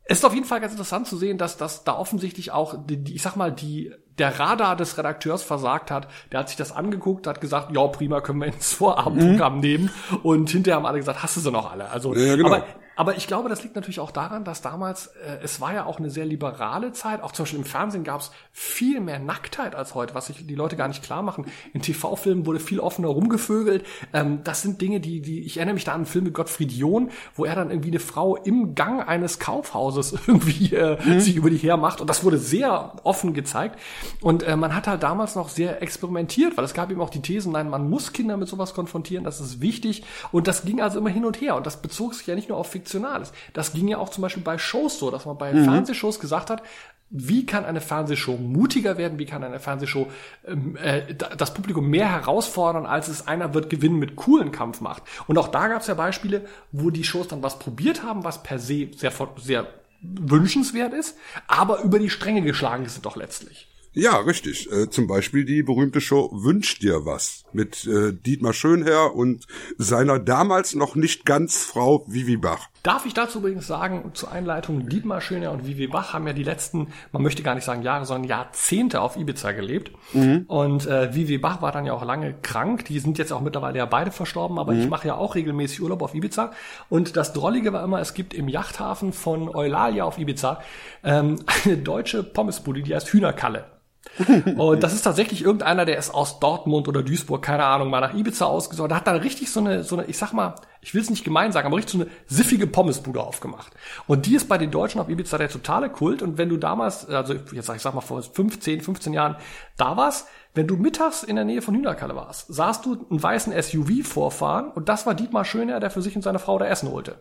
Es 0.06 0.18
ist 0.18 0.24
auf 0.24 0.34
jeden 0.34 0.46
Fall 0.46 0.60
ganz 0.60 0.72
interessant 0.72 1.06
zu 1.06 1.16
sehen, 1.16 1.38
dass 1.38 1.56
das 1.56 1.84
da 1.84 1.96
offensichtlich 1.96 2.52
auch, 2.52 2.74
die, 2.86 2.98
die, 2.98 3.14
ich 3.14 3.22
sag 3.22 3.36
mal, 3.36 3.50
die, 3.50 3.92
der 4.18 4.38
Radar 4.38 4.76
des 4.76 4.96
Redakteurs 4.98 5.42
versagt 5.42 5.90
hat. 5.90 6.08
Der 6.30 6.40
hat 6.40 6.48
sich 6.48 6.56
das 6.56 6.72
angeguckt, 6.72 7.26
hat 7.26 7.40
gesagt, 7.40 7.74
ja, 7.74 7.86
prima, 7.86 8.20
können 8.20 8.40
wir 8.40 8.46
ins 8.46 8.72
Vorabendprogramm 8.74 9.60
nehmen. 9.60 9.90
Und 10.22 10.50
hinterher 10.50 10.76
haben 10.76 10.86
alle 10.86 10.98
gesagt, 10.98 11.22
hast 11.22 11.36
du 11.36 11.40
sie 11.40 11.50
noch 11.50 11.70
alle? 11.72 11.90
Also, 11.90 12.14
Ja, 12.14 12.36
genau. 12.36 12.48
aber, 12.48 12.66
aber 12.96 13.16
ich 13.16 13.26
glaube, 13.26 13.48
das 13.48 13.62
liegt 13.62 13.74
natürlich 13.74 14.00
auch 14.00 14.10
daran, 14.10 14.44
dass 14.44 14.62
damals, 14.62 15.08
äh, 15.26 15.38
es 15.42 15.60
war 15.60 15.74
ja 15.74 15.86
auch 15.86 15.98
eine 15.98 16.10
sehr 16.10 16.24
liberale 16.24 16.92
Zeit. 16.92 17.22
Auch 17.22 17.32
zum 17.32 17.44
Beispiel 17.44 17.60
im 17.60 17.64
Fernsehen 17.64 18.04
gab 18.04 18.20
es 18.20 18.30
viel 18.52 19.00
mehr 19.00 19.18
Nacktheit 19.18 19.74
als 19.74 19.94
heute, 19.94 20.14
was 20.14 20.26
sich 20.26 20.46
die 20.46 20.54
Leute 20.54 20.76
gar 20.76 20.88
nicht 20.88 21.02
klar 21.02 21.22
machen. 21.22 21.46
In 21.72 21.82
TV-Filmen 21.82 22.46
wurde 22.46 22.60
viel 22.60 22.80
offener 22.80 23.08
rumgevögelt. 23.08 23.84
Ähm, 24.12 24.40
das 24.44 24.62
sind 24.62 24.80
Dinge, 24.80 25.00
die, 25.00 25.20
die, 25.20 25.40
ich 25.40 25.56
erinnere 25.56 25.74
mich 25.74 25.84
da 25.84 25.92
an 25.92 26.00
einen 26.00 26.06
Film 26.06 26.24
mit 26.24 26.34
Gottfried 26.34 26.72
John, 26.72 27.10
wo 27.34 27.44
er 27.44 27.54
dann 27.54 27.70
irgendwie 27.70 27.90
eine 27.90 28.00
Frau 28.00 28.36
im 28.36 28.74
Gang 28.74 29.06
eines 29.06 29.38
Kaufhauses 29.38 30.12
irgendwie 30.26 30.74
äh, 30.74 31.20
sich 31.20 31.36
über 31.36 31.50
die 31.50 31.58
hermacht. 31.58 32.00
Und 32.00 32.08
das 32.08 32.22
wurde 32.22 32.38
sehr 32.38 32.92
offen 33.02 33.34
gezeigt. 33.34 33.78
Und 34.20 34.42
äh, 34.44 34.56
man 34.56 34.74
hat 34.74 34.86
halt 34.86 35.02
damals 35.02 35.34
noch 35.34 35.48
sehr 35.48 35.82
experimentiert, 35.82 36.56
weil 36.56 36.64
es 36.64 36.74
gab 36.74 36.90
eben 36.90 37.00
auch 37.00 37.10
die 37.10 37.22
Thesen, 37.22 37.52
nein, 37.52 37.68
man 37.68 37.88
muss 37.88 38.12
Kinder 38.12 38.36
mit 38.36 38.48
sowas 38.48 38.74
konfrontieren, 38.74 39.24
das 39.24 39.40
ist 39.40 39.60
wichtig. 39.60 40.04
Und 40.30 40.46
das 40.46 40.64
ging 40.64 40.80
also 40.80 40.98
immer 40.98 41.10
hin 41.10 41.24
und 41.24 41.40
her. 41.40 41.56
Und 41.56 41.66
das 41.66 41.82
bezog 41.82 42.14
sich 42.14 42.26
ja 42.26 42.34
nicht 42.34 42.48
nur 42.48 42.58
auf 42.58 42.68
Fiktionales. 42.84 43.32
Das 43.54 43.72
ging 43.72 43.88
ja 43.88 43.98
auch 43.98 44.10
zum 44.10 44.22
Beispiel 44.22 44.42
bei 44.42 44.58
Shows 44.58 44.98
so, 44.98 45.10
dass 45.10 45.24
man 45.24 45.38
bei 45.38 45.52
Fernsehshows 45.52 46.20
gesagt 46.20 46.50
hat, 46.50 46.62
wie 47.16 47.46
kann 47.46 47.64
eine 47.64 47.80
Fernsehshow 47.80 48.36
mutiger 48.36 48.98
werden? 48.98 49.18
Wie 49.18 49.26
kann 49.26 49.44
eine 49.44 49.60
Fernsehshow 49.60 50.08
ähm, 50.46 50.76
äh, 50.76 51.14
da- 51.14 51.34
das 51.36 51.54
Publikum 51.54 51.88
mehr 51.88 52.10
herausfordern, 52.10 52.86
als 52.86 53.08
es 53.08 53.26
einer 53.28 53.54
wird 53.54 53.70
gewinnen 53.70 53.98
mit 53.98 54.16
coolen 54.16 54.50
Kampfmacht? 54.52 55.02
Und 55.28 55.38
auch 55.38 55.48
da 55.48 55.68
gab 55.68 55.82
es 55.82 55.86
ja 55.86 55.94
Beispiele, 55.94 56.44
wo 56.72 56.90
die 56.90 57.04
Shows 57.04 57.28
dann 57.28 57.42
was 57.42 57.58
probiert 57.58 58.02
haben, 58.02 58.24
was 58.24 58.42
per 58.42 58.58
se 58.58 58.88
sehr, 58.96 59.12
sehr 59.36 59.66
wünschenswert 60.02 60.92
ist, 60.92 61.16
aber 61.46 61.82
über 61.82 61.98
die 61.98 62.10
Stränge 62.10 62.42
geschlagen 62.42 62.88
sind 62.88 63.06
doch 63.06 63.16
letztlich. 63.16 63.68
ja, 63.92 64.16
richtig. 64.18 64.70
Äh, 64.72 64.90
zum 64.90 65.06
Beispiel 65.06 65.44
die 65.44 65.62
berühmte 65.62 66.00
Show 66.00 66.30
Wünsch 66.32 66.78
dir 66.80 67.04
was 67.06 67.43
mit 67.54 67.86
äh, 67.86 68.12
Dietmar 68.12 68.52
Schönherr 68.52 69.14
und 69.14 69.46
seiner 69.78 70.18
damals 70.18 70.74
noch 70.74 70.94
nicht 70.94 71.24
ganz 71.24 71.64
Frau 71.64 72.04
Vivi 72.06 72.36
Bach. 72.36 72.68
Darf 72.82 73.06
ich 73.06 73.14
dazu 73.14 73.38
übrigens 73.38 73.66
sagen, 73.66 74.10
zur 74.14 74.30
Einleitung, 74.30 74.88
Dietmar 74.88 75.20
Schöner 75.20 75.52
und 75.52 75.66
Vivi 75.66 75.86
Bach 75.86 76.12
haben 76.12 76.26
ja 76.26 76.34
die 76.34 76.42
letzten, 76.42 76.88
man 77.12 77.22
möchte 77.22 77.42
gar 77.42 77.54
nicht 77.54 77.64
sagen 77.64 77.82
Jahre, 77.82 78.04
sondern 78.04 78.28
Jahrzehnte 78.28 79.00
auf 79.00 79.16
Ibiza 79.16 79.52
gelebt. 79.52 79.90
Und 80.48 80.86
äh, 80.86 81.14
Vivi 81.14 81.38
Bach 81.38 81.62
war 81.62 81.72
dann 81.72 81.86
ja 81.86 81.94
auch 81.94 82.04
lange 82.04 82.34
krank. 82.34 82.84
Die 82.84 82.98
sind 82.98 83.16
jetzt 83.16 83.32
auch 83.32 83.40
mittlerweile 83.40 83.78
ja 83.78 83.86
beide 83.86 84.10
verstorben, 84.10 84.58
aber 84.58 84.72
ich 84.74 84.88
mache 84.88 85.08
ja 85.08 85.14
auch 85.14 85.34
regelmäßig 85.34 85.80
Urlaub 85.80 86.02
auf 86.02 86.14
Ibiza. 86.14 86.52
Und 86.88 87.16
das 87.16 87.32
Drollige 87.32 87.72
war 87.72 87.82
immer, 87.82 88.00
es 88.00 88.12
gibt 88.12 88.34
im 88.34 88.48
Yachthafen 88.48 89.12
von 89.12 89.48
Eulalia 89.54 90.04
auf 90.04 90.18
Ibiza 90.18 90.60
ähm, 91.02 91.36
eine 91.64 91.78
deutsche 91.78 92.22
Pommesbude, 92.22 92.82
die 92.82 92.94
heißt 92.94 93.08
Hühnerkalle. 93.08 93.64
Und 94.56 94.82
das 94.82 94.94
ist 94.94 95.02
tatsächlich 95.02 95.42
irgendeiner, 95.42 95.84
der 95.84 95.98
ist 95.98 96.14
aus 96.14 96.38
Dortmund 96.38 96.88
oder 96.88 97.02
Duisburg, 97.02 97.42
keine 97.42 97.64
Ahnung, 97.64 97.90
mal 97.90 98.00
nach 98.00 98.14
Ibiza 98.14 98.44
ausgesucht. 98.44 98.90
Der 98.90 98.98
hat 98.98 99.06
dann 99.06 99.16
richtig 99.16 99.50
so 99.50 99.60
eine, 99.60 99.82
so 99.82 99.96
eine, 99.96 100.06
ich 100.06 100.18
sag 100.18 100.32
mal, 100.32 100.54
ich 100.80 100.94
will 100.94 101.02
es 101.02 101.10
nicht 101.10 101.24
gemein 101.24 101.52
sagen, 101.52 101.66
aber 101.66 101.76
richtig 101.76 101.98
so 101.98 102.04
eine 102.04 102.10
siffige 102.26 102.66
Pommesbude 102.66 103.20
aufgemacht. 103.20 103.72
Und 104.06 104.26
die 104.26 104.34
ist 104.34 104.48
bei 104.48 104.58
den 104.58 104.70
Deutschen 104.70 105.00
auf 105.00 105.08
Ibiza 105.08 105.38
der 105.38 105.48
totale 105.48 105.90
Kult. 105.90 106.22
Und 106.22 106.38
wenn 106.38 106.48
du 106.48 106.56
damals, 106.56 107.08
also 107.08 107.34
jetzt 107.52 107.66
sag 107.66 107.76
ich 107.76 107.82
sag 107.82 107.94
mal 107.94 108.00
vor 108.00 108.22
15, 108.22 108.82
15 108.82 109.12
Jahren 109.12 109.36
da 109.76 109.96
warst, 109.96 110.28
wenn 110.54 110.68
du 110.68 110.76
mittags 110.76 111.24
in 111.24 111.34
der 111.34 111.44
Nähe 111.44 111.62
von 111.62 111.74
Hühnerkalle 111.74 112.14
warst, 112.14 112.52
sahst 112.54 112.84
du 112.86 113.04
einen 113.10 113.22
weißen 113.22 113.52
SUV 113.60 114.06
vorfahren 114.06 114.70
und 114.70 114.88
das 114.88 115.06
war 115.06 115.14
Dietmar 115.14 115.44
Schöner, 115.44 115.80
der 115.80 115.90
für 115.90 116.02
sich 116.02 116.14
und 116.14 116.22
seine 116.22 116.38
Frau 116.38 116.58
da 116.58 116.66
Essen 116.66 116.90
holte. 116.90 117.18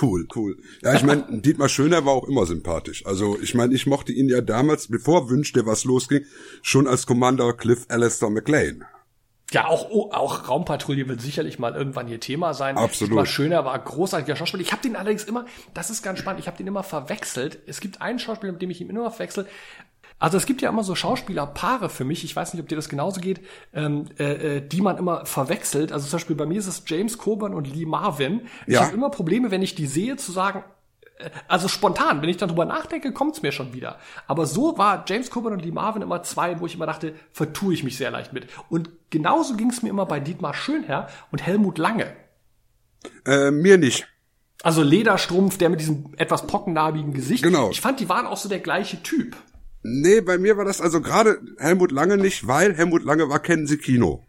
Cool, 0.00 0.26
cool. 0.34 0.56
Ja, 0.82 0.94
ich 0.94 1.02
meine, 1.02 1.24
Dietmar 1.28 1.68
Schöner 1.68 2.04
war 2.04 2.14
auch 2.14 2.28
immer 2.28 2.46
sympathisch. 2.46 3.06
Also 3.06 3.38
ich 3.40 3.54
meine, 3.54 3.74
ich 3.74 3.86
mochte 3.86 4.12
ihn 4.12 4.28
ja 4.28 4.40
damals, 4.40 4.88
bevor 4.88 5.30
Wünsch 5.30 5.52
dir 5.52 5.66
was 5.66 5.84
losging, 5.84 6.24
schon 6.62 6.88
als 6.88 7.06
Commander 7.06 7.52
Cliff 7.52 7.86
Alistair 7.88 8.30
McLean. 8.30 8.84
Ja, 9.52 9.66
auch, 9.66 9.88
oh, 9.90 10.10
auch 10.10 10.48
Raumpatrouille 10.48 11.06
wird 11.06 11.20
sicherlich 11.20 11.60
mal 11.60 11.74
irgendwann 11.74 12.08
hier 12.08 12.18
Thema 12.18 12.54
sein. 12.54 12.76
Absolut. 12.76 13.10
Dietmar 13.10 13.26
Schöner 13.26 13.64
war 13.64 13.78
großartiger 13.78 14.34
Schauspieler. 14.34 14.62
Ich 14.62 14.72
habe 14.72 14.82
den 14.82 14.96
allerdings 14.96 15.24
immer, 15.24 15.44
das 15.74 15.90
ist 15.90 16.02
ganz 16.02 16.18
spannend, 16.18 16.40
ich 16.40 16.48
habe 16.48 16.56
den 16.56 16.66
immer 16.66 16.82
verwechselt. 16.82 17.60
Es 17.66 17.80
gibt 17.80 18.02
einen 18.02 18.18
Schauspieler, 18.18 18.52
mit 18.52 18.62
dem 18.62 18.70
ich 18.70 18.80
ihn 18.80 18.90
immer 18.90 19.10
verwechsel. 19.10 19.46
Also 20.18 20.36
es 20.38 20.46
gibt 20.46 20.62
ja 20.62 20.70
immer 20.70 20.84
so 20.84 20.94
Schauspielerpaare 20.94 21.88
für 21.90 22.04
mich, 22.04 22.24
ich 22.24 22.34
weiß 22.34 22.54
nicht, 22.54 22.62
ob 22.62 22.68
dir 22.68 22.76
das 22.76 22.88
genauso 22.88 23.20
geht, 23.20 23.40
ähm, 23.74 24.06
äh, 24.18 24.56
äh, 24.56 24.60
die 24.66 24.80
man 24.80 24.96
immer 24.96 25.26
verwechselt. 25.26 25.92
Also 25.92 26.06
zum 26.06 26.16
Beispiel 26.18 26.36
bei 26.36 26.46
mir 26.46 26.58
ist 26.58 26.66
es 26.66 26.82
James 26.86 27.18
Coburn 27.18 27.52
und 27.52 27.66
Lee 27.74 27.84
Marvin. 27.84 28.42
Ich 28.66 28.74
Ja. 28.74 28.84
habe 28.84 28.94
immer 28.94 29.10
Probleme, 29.10 29.50
wenn 29.50 29.60
ich 29.62 29.74
die 29.74 29.86
sehe, 29.86 30.16
zu 30.16 30.32
sagen, 30.32 30.64
äh, 31.18 31.28
also 31.48 31.68
spontan, 31.68 32.22
wenn 32.22 32.28
ich 32.28 32.36
dann 32.38 32.48
drüber 32.48 32.64
nachdenke, 32.64 33.12
kommt's 33.12 33.42
mir 33.42 33.52
schon 33.52 33.74
wieder. 33.74 33.98
Aber 34.26 34.46
so 34.46 34.78
war 34.78 35.04
James 35.06 35.30
Coburn 35.30 35.52
und 35.52 35.64
Lee 35.64 35.72
Marvin 35.72 36.00
immer 36.00 36.22
zwei, 36.22 36.58
wo 36.60 36.66
ich 36.66 36.74
immer 36.76 36.86
dachte, 36.86 37.14
vertue 37.32 37.74
ich 37.74 37.82
mich 37.84 37.98
sehr 37.98 38.10
leicht 38.10 38.32
mit. 38.32 38.46
Und 38.70 38.88
genauso 39.10 39.56
ging's 39.56 39.82
mir 39.82 39.90
immer 39.90 40.06
bei 40.06 40.20
Dietmar 40.20 40.54
Schönherr 40.54 41.08
und 41.32 41.42
Helmut 41.44 41.76
Lange. 41.76 42.06
Äh, 43.26 43.50
mir 43.50 43.76
nicht. 43.78 44.06
Also 44.62 44.82
Lederstrumpf, 44.82 45.58
der 45.58 45.68
mit 45.68 45.80
diesem 45.80 46.14
etwas 46.16 46.46
pockennarbigen 46.46 47.12
Gesicht. 47.12 47.42
Genau. 47.42 47.70
Ich 47.70 47.82
fand, 47.82 48.00
die 48.00 48.08
waren 48.08 48.26
auch 48.26 48.38
so 48.38 48.48
der 48.48 48.60
gleiche 48.60 49.02
Typ. 49.02 49.36
Nee, 49.86 50.22
bei 50.22 50.38
mir 50.38 50.56
war 50.56 50.64
das 50.64 50.80
also 50.80 51.02
gerade 51.02 51.38
Helmut 51.58 51.92
Lange 51.92 52.16
nicht, 52.16 52.46
weil 52.46 52.74
Helmut 52.74 53.04
Lange 53.04 53.28
war 53.28 53.38
kennen 53.38 53.66
Sie 53.66 53.76
Kino. 53.76 54.26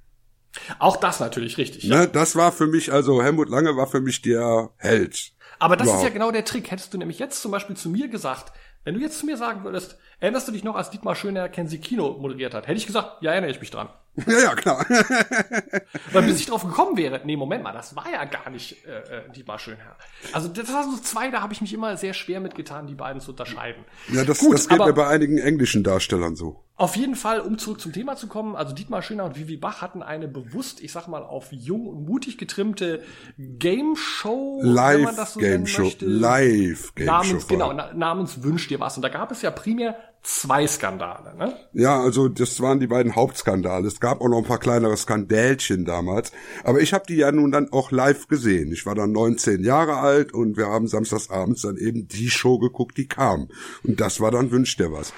Auch 0.80 0.98
das 0.98 1.22
natürlich 1.22 1.58
richtig. 1.58 1.84
Ja. 1.84 2.02
Ne, 2.02 2.08
das 2.08 2.36
war 2.36 2.52
für 2.52 2.68
mich, 2.68 2.91
also 2.91 3.24
Helmut 3.24 3.50
Lange 3.50 3.76
war 3.78 3.88
für 3.88 4.02
mich 4.02 4.22
der 4.22 4.72
Held. 4.78 5.32
Aber 5.58 5.78
das 5.78 5.88
ist 5.88 5.94
Wow. 5.96 6.04
ja 6.04 6.10
genau 6.10 6.32
der 6.32 6.44
Trick. 6.44 6.70
Hättest 6.72 6.94
du 6.94 6.98
nämlich 6.98 7.20
jetzt 7.20 7.41
zum 7.41 7.52
Beispiel 7.52 7.78
zu 7.78 7.89
mir 7.89 8.10
gesagt, 8.10 8.52
wenn 8.84 8.96
du 8.96 9.00
jetzt 9.00 9.18
zu 9.20 9.26
mir 9.26 9.38
sagen 9.38 9.63
würdest, 9.63 9.98
erinnerst 10.19 10.47
du 10.47 10.51
dich 10.51 10.63
noch, 10.63 10.75
als 10.75 10.89
Dietmar 10.89 11.15
Schöner 11.15 11.49
Kennen 11.49 11.67
Sie 11.69 11.80
Kino 11.80 12.17
moderiert 12.19 12.54
hat, 12.54 12.67
hätte 12.67 12.78
ich 12.78 12.88
gesagt, 12.88 13.21
ja, 13.21 13.32
erinnere 13.32 13.51
ich 13.51 13.60
mich 13.60 13.71
dran. 13.71 13.89
Ja, 14.28 14.39
ja, 14.39 14.56
klar. 14.56 14.86
Weil 16.13 16.23
bis 16.23 16.39
ich 16.39 16.45
drauf 16.45 16.63
gekommen 16.65 16.95
wäre, 16.95 17.19
nee, 17.25 17.36
Moment 17.36 17.63
mal, 17.63 17.73
das 17.73 17.97
war 17.97 18.10
ja 18.10 18.23
gar 18.23 18.49
nicht 18.49 18.86
äh, 18.86 18.99
äh, 19.25 19.30
Dietmar 19.36 19.60
Schönherr. 19.60 19.97
Also 20.32 20.47
das 20.47 20.71
waren 20.71 20.89
so 20.89 21.01
zwei, 21.01 21.30
da 21.32 21.41
habe 21.41 21.51
ich 21.51 21.60
mich 21.60 21.73
immer 21.73 21.97
sehr 21.97 22.13
schwer 22.13 22.39
mitgetan, 22.39 22.88
die 22.88 22.95
beiden 22.95 23.19
zu 23.21 23.32
unterscheiden. 23.32 23.84
ja, 24.13 24.23
das, 24.23 24.39
Gut, 24.39 24.54
das 24.54 24.69
geht 24.69 24.80
aber- 24.80 24.88
mir 24.88 24.93
bei 24.93 25.08
einigen 25.08 25.38
englischen 25.38 25.84
Darstellern 25.84 26.38
so. 26.38 26.62
Auf 26.78 26.97
jeden 26.97 27.15
Fall, 27.15 27.39
um 27.39 27.58
zurück 27.58 27.80
zum 27.80 27.93
Thema 27.93 28.17
zu 28.17 28.28
kommen, 28.28 28.54
also 28.56 28.73
Dietmar 28.73 29.01
Schöner 29.01 29.23
und 29.23 29.38
Vivi 29.38 29.56
Bach 29.56 29.82
hatten 29.82 30.01
eine 30.04 30.28
bewusst, 30.28 30.82
ich 30.82 30.91
sag 30.91 31.08
mal, 31.08 31.23
auf 31.23 31.51
jung 31.51 31.88
und 31.88 32.06
mutig 32.06 32.38
getrimmte 32.38 33.01
Game 33.38 33.95
Show, 33.95 34.60
wenn 34.62 34.73
man 34.73 35.04
Live 35.06 35.15
das 35.15 35.34
so 35.34 35.39
Game 35.39 35.51
nennen 35.51 35.67
Show. 35.67 35.84
möchte. 35.84 36.06
Live 36.06 36.95
Game 36.95 37.06
namens, 37.08 37.43
Show. 37.43 37.47
genau, 37.47 37.71
na, 37.73 37.93
namens 37.93 38.43
Wünsch 38.43 38.67
dir 38.67 38.80
was. 38.82 38.97
Und 38.97 39.04
da 39.04 39.10
gab 39.10 39.32
es 39.32 39.41
ja 39.41 39.51
primär 39.51 39.95
zwei 40.25 40.67
Skandale, 40.67 41.35
ne? 41.38 41.55
Ja, 41.73 42.01
also 42.01 42.27
das 42.27 42.59
waren 42.59 42.79
die 42.79 42.88
beiden 42.88 43.15
Hauptskandale. 43.15 43.88
Es 43.88 43.99
gab 43.99 44.21
auch 44.21 44.27
noch 44.27 44.39
ein 44.39 44.43
paar 44.43 44.59
kleinere 44.59 44.97
Skandälchen 44.97 45.85
damals. 45.85 46.31
Aber 46.63 46.79
ich 46.79 46.93
habe 46.93 47.05
die 47.07 47.15
ja 47.15 47.31
nun 47.31 47.51
dann 47.51 47.71
auch 47.71 47.91
live 47.91 48.27
gesehen. 48.27 48.71
Ich 48.71 48.85
war 48.85 48.95
dann 48.95 49.11
19 49.11 49.63
Jahre 49.63 49.97
alt 49.97 50.33
und 50.33 50.57
wir 50.57 50.67
haben 50.67 50.88
samstagsabends 50.88 51.61
dann 51.61 51.77
eben 51.77 52.07
die 52.07 52.29
Show 52.29 52.57
geguckt, 52.57 52.97
die 52.97 53.07
kam. 53.07 53.49
Und 53.83 54.01
das 54.01 54.19
war 54.19 54.31
dann 54.31 54.51
Wünsch 54.51 54.75
dir 54.77 54.91
was. 54.91 55.13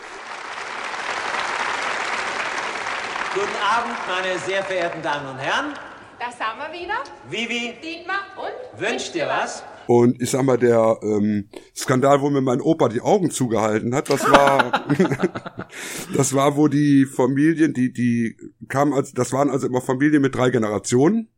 Guten 3.33 3.47
Abend, 3.63 3.95
meine 4.07 4.39
sehr 4.39 4.63
verehrten 4.63 5.01
Damen 5.01 5.29
und 5.29 5.37
Herren. 5.37 5.73
Das 6.19 6.39
haben 6.39 6.59
wir 6.59 6.79
wieder. 6.79 6.95
Vivi, 7.29 7.75
Dietmar 7.81 8.25
und? 8.35 8.81
wünscht 8.81 9.13
dir 9.13 9.27
was? 9.27 9.63
Und 9.87 10.21
ich 10.21 10.31
sag 10.31 10.43
mal, 10.43 10.57
der 10.57 10.99
ähm, 11.01 11.47
Skandal, 11.73 12.21
wo 12.21 12.29
mir 12.29 12.41
mein 12.41 12.59
Opa 12.59 12.89
die 12.89 12.99
Augen 12.99 13.31
zugehalten 13.31 13.95
hat, 13.95 14.09
das 14.09 14.21
war, 14.29 14.85
das 16.15 16.33
war, 16.33 16.57
wo 16.57 16.67
die 16.67 17.05
Familien, 17.05 17.73
die, 17.73 17.93
die 17.93 18.35
kamen 18.67 18.93
als, 18.93 19.13
das 19.13 19.31
waren 19.31 19.49
also 19.49 19.65
immer 19.65 19.81
Familien 19.81 20.21
mit 20.21 20.35
drei 20.35 20.49
Generationen. 20.49 21.29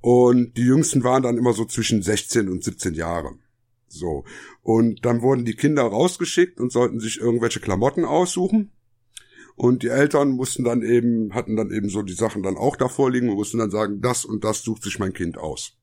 Und 0.00 0.56
die 0.56 0.62
jüngsten 0.62 1.02
waren 1.02 1.24
dann 1.24 1.36
immer 1.36 1.52
so 1.52 1.64
zwischen 1.64 2.02
16 2.02 2.48
und 2.48 2.62
17 2.62 2.94
Jahre. 2.94 3.32
So. 3.88 4.24
Und 4.62 5.04
dann 5.04 5.22
wurden 5.22 5.44
die 5.44 5.56
Kinder 5.56 5.82
rausgeschickt 5.82 6.60
und 6.60 6.70
sollten 6.70 7.00
sich 7.00 7.20
irgendwelche 7.20 7.58
Klamotten 7.58 8.04
aussuchen. 8.04 8.70
Und 9.56 9.82
die 9.82 9.88
Eltern 9.88 10.30
mussten 10.30 10.62
dann 10.62 10.82
eben, 10.82 11.34
hatten 11.34 11.56
dann 11.56 11.72
eben 11.72 11.88
so 11.88 12.02
die 12.02 12.12
Sachen 12.12 12.44
dann 12.44 12.56
auch 12.56 12.76
da 12.76 12.88
vorliegen 12.88 13.28
und 13.30 13.36
mussten 13.36 13.58
dann 13.58 13.70
sagen, 13.70 14.00
das 14.00 14.24
und 14.24 14.44
das 14.44 14.62
sucht 14.62 14.84
sich 14.84 15.00
mein 15.00 15.14
Kind 15.14 15.38
aus. 15.38 15.76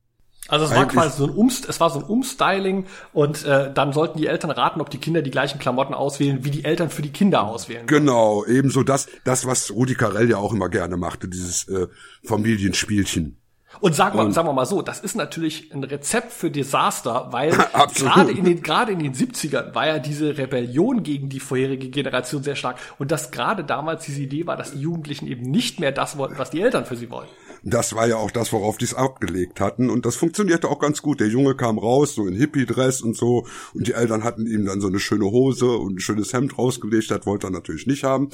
Also 0.50 0.66
es 0.66 0.76
war 0.76 0.88
quasi 0.88 1.18
so 1.18 1.26
ein 1.26 1.30
Umst 1.30 1.70
es 1.70 1.80
war 1.80 1.90
so 1.90 2.00
ein 2.00 2.06
Umstyling 2.06 2.86
und 3.14 3.46
äh, 3.46 3.72
dann 3.74 3.94
sollten 3.94 4.18
die 4.18 4.28
Eltern 4.28 4.52
raten, 4.52 4.82
ob 4.82 4.90
die 4.90 4.98
Kinder 4.98 5.22
die 5.22 5.32
gleichen 5.32 5.58
Klamotten 5.58 5.94
auswählen, 5.94 6.44
wie 6.44 6.52
die 6.52 6.66
Eltern 6.66 6.90
für 6.90 7.02
die 7.02 7.12
Kinder 7.12 7.44
auswählen. 7.44 7.88
Genau, 7.88 8.46
ebenso 8.46 8.84
das, 8.84 9.08
das, 9.24 9.46
was 9.46 9.72
Rudi 9.72 9.96
Carell 9.96 10.30
ja 10.30 10.38
auch 10.38 10.54
immer 10.54 10.70
gerne 10.70 10.98
machte, 10.98 11.30
dieses 11.30 11.68
äh, 11.70 11.88
Familienspielchen. 12.26 13.38
Und 13.80 13.96
sagen 13.96 14.18
wir, 14.18 14.32
sagen 14.32 14.48
wir 14.48 14.54
mal 14.54 14.66
so, 14.66 14.82
das 14.82 15.00
ist 15.00 15.16
natürlich 15.16 15.74
ein 15.74 15.84
Rezept 15.84 16.32
für 16.32 16.52
Desaster, 16.52 17.30
weil 17.32 17.52
gerade 17.96 18.32
in 18.32 18.46
den 18.46 18.62
gerade 18.62 18.92
in 18.92 19.00
den 19.00 19.14
70ern 19.14 19.74
war 19.74 19.88
ja 19.88 20.00
diese 20.00 20.38
Rebellion 20.38 21.04
gegen 21.04 21.30
die 21.30 21.40
vorherige 21.40 21.90
Generation 21.90 22.44
sehr 22.44 22.56
stark 22.56 22.78
und 23.00 23.12
dass 23.12 23.32
gerade 23.32 23.64
damals 23.64 24.06
diese 24.06 24.22
Idee 24.22 24.46
war, 24.46 24.58
dass 24.58 24.72
die 24.72 24.80
Jugendlichen 24.80 25.28
eben 25.28 25.50
nicht 25.50 25.80
mehr 25.80 25.92
das 25.92 26.18
wollten, 26.18 26.38
was 26.38 26.52
die 26.52 26.62
Eltern 26.62 26.86
für 26.86 26.96
sie 26.96 27.10
wollen. 27.10 27.28
Das 27.64 27.96
war 27.96 28.08
ja 28.08 28.18
auch 28.18 28.32
das, 28.32 28.52
worauf 28.52 28.78
die 28.78 28.86
es 28.86 28.94
abgelegt 28.94 29.62
hatten. 29.62 29.90
Und 29.90 30.06
das 30.06 30.18
funktionierte 30.18 30.68
auch 30.70 30.80
ganz 30.80 31.02
gut. 31.02 31.22
Der 31.22 31.28
Junge 31.28 31.56
kam 31.56 31.78
raus, 31.78 32.14
so 32.14 32.28
in 32.28 32.36
Hippie-Dress 32.36 33.02
und 33.02 33.16
so. 33.16 33.48
Und 33.74 33.88
die 33.88 33.94
Eltern 33.94 34.24
hatten 34.24 34.46
ihm 34.46 34.66
dann 34.66 34.82
so 34.82 34.88
eine 34.88 35.00
schöne 35.00 35.26
Hose 35.26 35.72
und 35.72 35.96
ein 35.96 36.00
schönes 36.00 36.34
Hemd 36.34 36.58
rausgelegt. 36.58 37.10
Das 37.10 37.26
wollte 37.26 37.48
er 37.48 37.52
natürlich 37.52 37.88
nicht 37.88 38.04
haben. 38.04 38.30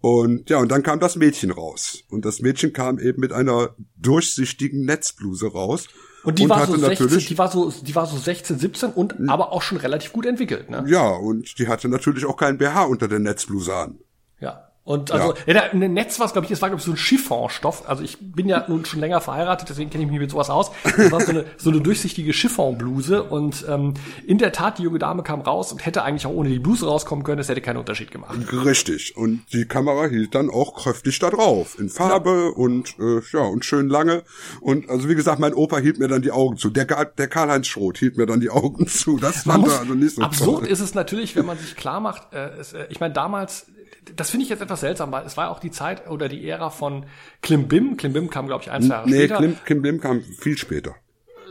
Und 0.00 0.50
ja, 0.50 0.58
und 0.58 0.70
dann 0.70 0.82
kam 0.82 1.00
das 1.00 1.16
Mädchen 1.16 1.50
raus. 1.50 2.04
Und 2.10 2.24
das 2.24 2.40
Mädchen 2.40 2.72
kam 2.72 2.98
eben 2.98 3.20
mit 3.20 3.32
einer 3.32 3.74
durchsichtigen 3.96 4.84
Netzbluse 4.84 5.52
raus. 5.52 5.88
Und 6.22 6.38
die 6.38 6.48
war 6.48 6.66
so 6.66 6.72
hatte 6.74 6.80
16, 6.80 7.06
natürlich, 7.06 7.26
die 7.26 7.38
war 7.38 7.50
so 7.50 7.70
die 7.70 7.94
war 7.94 8.06
so 8.06 8.16
16, 8.16 8.58
17 8.58 8.90
und 8.90 9.14
aber 9.28 9.52
auch 9.52 9.62
schon 9.62 9.78
relativ 9.78 10.12
gut 10.12 10.26
entwickelt, 10.26 10.68
ne? 10.68 10.84
ja, 10.88 11.08
und 11.08 11.56
die 11.60 11.68
hatte 11.68 11.88
natürlich 11.88 12.24
auch 12.24 12.36
keinen 12.36 12.58
BH 12.58 12.82
unter 12.86 13.06
der 13.06 13.20
Netzbluse 13.20 13.72
an. 13.72 14.00
Ja. 14.40 14.65
Und 14.86 15.10
also, 15.10 15.34
ja. 15.46 15.54
Ja, 15.54 15.62
ein 15.72 15.94
Netz 15.94 16.20
war 16.20 16.26
es, 16.26 16.32
glaube 16.32 16.46
ich, 16.46 16.52
es 16.52 16.62
war, 16.62 16.68
glaube 16.68 16.78
ich, 16.78 16.84
so 16.84 16.92
ein 16.92 16.96
Chiffonstoff. 16.96 17.88
Also 17.88 18.04
ich 18.04 18.18
bin 18.20 18.48
ja 18.48 18.64
nun 18.68 18.84
schon 18.84 19.00
länger 19.00 19.20
verheiratet, 19.20 19.68
deswegen 19.68 19.90
kenne 19.90 20.04
ich 20.04 20.10
mich 20.10 20.20
mit 20.20 20.30
sowas 20.30 20.48
aus. 20.48 20.70
Das 20.84 21.10
war 21.10 21.20
so 21.20 21.32
eine, 21.32 21.44
so 21.56 21.70
eine 21.70 21.80
durchsichtige 21.80 22.30
Chiffonbluse 22.30 23.24
und 23.24 23.64
ähm, 23.68 23.94
in 24.28 24.38
der 24.38 24.52
Tat, 24.52 24.78
die 24.78 24.84
junge 24.84 25.00
Dame 25.00 25.24
kam 25.24 25.40
raus 25.40 25.72
und 25.72 25.84
hätte 25.84 26.04
eigentlich 26.04 26.24
auch 26.24 26.30
ohne 26.30 26.50
die 26.50 26.60
Bluse 26.60 26.86
rauskommen 26.86 27.24
können, 27.24 27.38
das 27.38 27.48
hätte 27.48 27.60
keinen 27.62 27.78
Unterschied 27.78 28.12
gemacht. 28.12 28.38
Richtig. 28.64 29.16
Und 29.16 29.42
die 29.52 29.64
Kamera 29.64 30.06
hielt 30.06 30.36
dann 30.36 30.50
auch 30.50 30.76
kräftig 30.76 31.18
da 31.18 31.30
drauf. 31.30 31.76
In 31.80 31.88
Farbe 31.88 32.52
und 32.52 32.94
äh, 33.00 33.22
ja, 33.32 33.40
und 33.40 33.64
schön 33.64 33.88
lange. 33.88 34.22
Und 34.60 34.88
also 34.88 35.08
wie 35.08 35.16
gesagt, 35.16 35.40
mein 35.40 35.52
Opa 35.52 35.78
hielt 35.78 35.98
mir 35.98 36.06
dann 36.06 36.22
die 36.22 36.30
Augen 36.30 36.58
zu. 36.58 36.70
Der, 36.70 36.84
der 36.84 37.26
Karl-Heinz 37.26 37.66
Schroth 37.66 37.98
hielt 37.98 38.16
mir 38.16 38.26
dann 38.26 38.38
die 38.38 38.50
Augen 38.50 38.86
zu. 38.86 39.18
Das 39.18 39.42
fand 39.42 39.66
er 39.66 39.80
also 39.80 39.94
nicht 39.94 40.14
so 40.14 40.22
absurd 40.22 40.60
toll. 40.60 40.68
ist 40.68 40.78
es 40.78 40.94
natürlich, 40.94 41.34
wenn 41.34 41.44
man 41.44 41.58
sich 41.58 41.74
klar 41.74 41.98
macht, 41.98 42.32
äh, 42.32 42.50
es, 42.60 42.72
äh, 42.72 42.86
ich 42.88 43.00
meine, 43.00 43.12
damals, 43.12 43.66
das 44.14 44.30
finde 44.30 44.44
ich 44.44 44.50
jetzt 44.50 44.62
etwas 44.62 44.80
seltsam, 44.80 45.10
weil 45.12 45.26
es 45.26 45.36
war 45.36 45.50
auch 45.50 45.58
die 45.58 45.70
Zeit 45.70 46.08
oder 46.08 46.28
die 46.28 46.48
Ära 46.48 46.70
von 46.70 47.06
Klimbim. 47.42 47.96
Klimbim 47.96 48.30
kam, 48.30 48.46
glaube 48.46 48.62
ich, 48.62 48.70
ein, 48.70 48.82
zwei 48.82 48.94
Jahre 48.94 49.10
Nee, 49.10 49.24
später. 49.24 49.38
Kim, 49.38 49.56
Kim 49.64 49.82
Lim 49.82 50.00
kam 50.00 50.22
viel 50.22 50.56
später. 50.56 50.94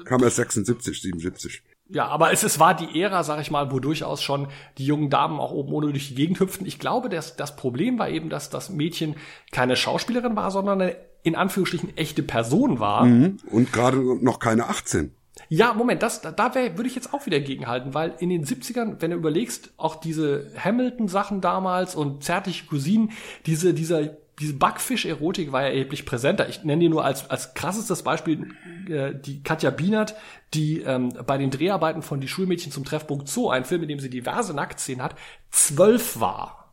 Kam 0.06 0.24
erst 0.24 0.38
76, 0.38 1.02
77. 1.02 1.64
Ja, 1.90 2.08
aber 2.08 2.32
es, 2.32 2.44
es 2.44 2.60
war 2.60 2.76
die 2.76 3.00
Ära, 3.00 3.24
sag 3.24 3.40
ich 3.42 3.52
mal, 3.52 3.72
wo 3.72 3.80
durchaus 3.80 4.24
schon 4.24 4.48
die 4.78 4.86
jungen 4.86 5.10
Damen 5.10 5.40
auch 5.40 5.52
oben 5.52 5.74
ohne 5.74 5.92
durch 5.92 6.08
die 6.08 6.16
Gegend 6.16 6.40
hüpften. 6.40 6.66
Ich 6.66 6.80
glaube, 6.80 7.10
das, 7.10 7.36
das 7.36 7.56
Problem 7.56 8.00
war 8.00 8.10
eben, 8.10 8.30
dass 8.30 8.50
das 8.50 8.70
Mädchen 8.70 9.16
keine 9.52 9.76
Schauspielerin 9.76 10.36
war, 10.36 10.50
sondern 10.50 10.82
eine 10.82 10.96
in 11.22 11.36
Anführungsstrichen 11.36 11.98
echte 11.98 12.24
Person 12.24 12.80
war. 12.80 13.06
Mhm. 13.06 13.38
Und 13.52 13.74
gerade 13.74 13.98
noch 14.24 14.40
keine 14.40 14.68
18. 14.68 15.12
Ja, 15.50 15.74
Moment, 15.74 16.02
das, 16.02 16.22
da, 16.22 16.32
da 16.32 16.56
wär, 16.56 16.78
würde 16.78 16.90
ich 16.90 16.96
jetzt 16.96 17.14
auch 17.14 17.26
wieder 17.26 17.40
gegenhalten, 17.40 17.94
weil 17.94 18.16
in 18.20 18.30
den 18.30 18.46
70ern, 18.46 18.96
wenn 19.00 19.12
du 19.12 19.18
überlegst, 19.18 19.72
auch 19.78 19.96
diese 19.96 20.52
Hamilton-Sachen 20.58 21.42
damals 21.42 21.96
und 21.96 22.24
zärtliche 22.24 22.66
Cousinen, 22.66 23.12
diese, 23.46 23.74
dieser, 23.74 24.18
diese 24.40 24.54
Backfisch-Erotik 24.54 25.52
war 25.52 25.64
ja 25.64 25.70
erheblich 25.70 26.06
präsenter. 26.06 26.50
Ich 26.50 26.64
nenne 26.64 26.82
dir 26.82 26.90
nur 26.90 27.06
als, 27.06 27.30
als 27.30 27.54
krassestes 27.54 28.04
Beispiel 28.04 28.56
äh, 28.90 29.14
die 29.14 29.44
Katja 29.44 29.70
Bienert, 29.70 30.16
die 30.54 30.82
ähm, 30.82 31.14
bei 31.26 31.38
den 31.38 31.52
Dreharbeiten 31.52 32.02
von 32.02 32.20
Die 32.20 32.28
Schulmädchen 32.28 32.72
zum 32.72 32.86
Treffpunkt 32.86 33.28
Zoo, 33.28 33.50
ein 33.50 33.66
Film, 33.66 33.84
in 33.84 33.90
dem 33.90 34.00
sie 34.00 34.10
diverse 34.10 34.54
Nacktszenen 34.54 35.04
hat, 35.04 35.16
zwölf 35.52 36.20
war. 36.20 36.65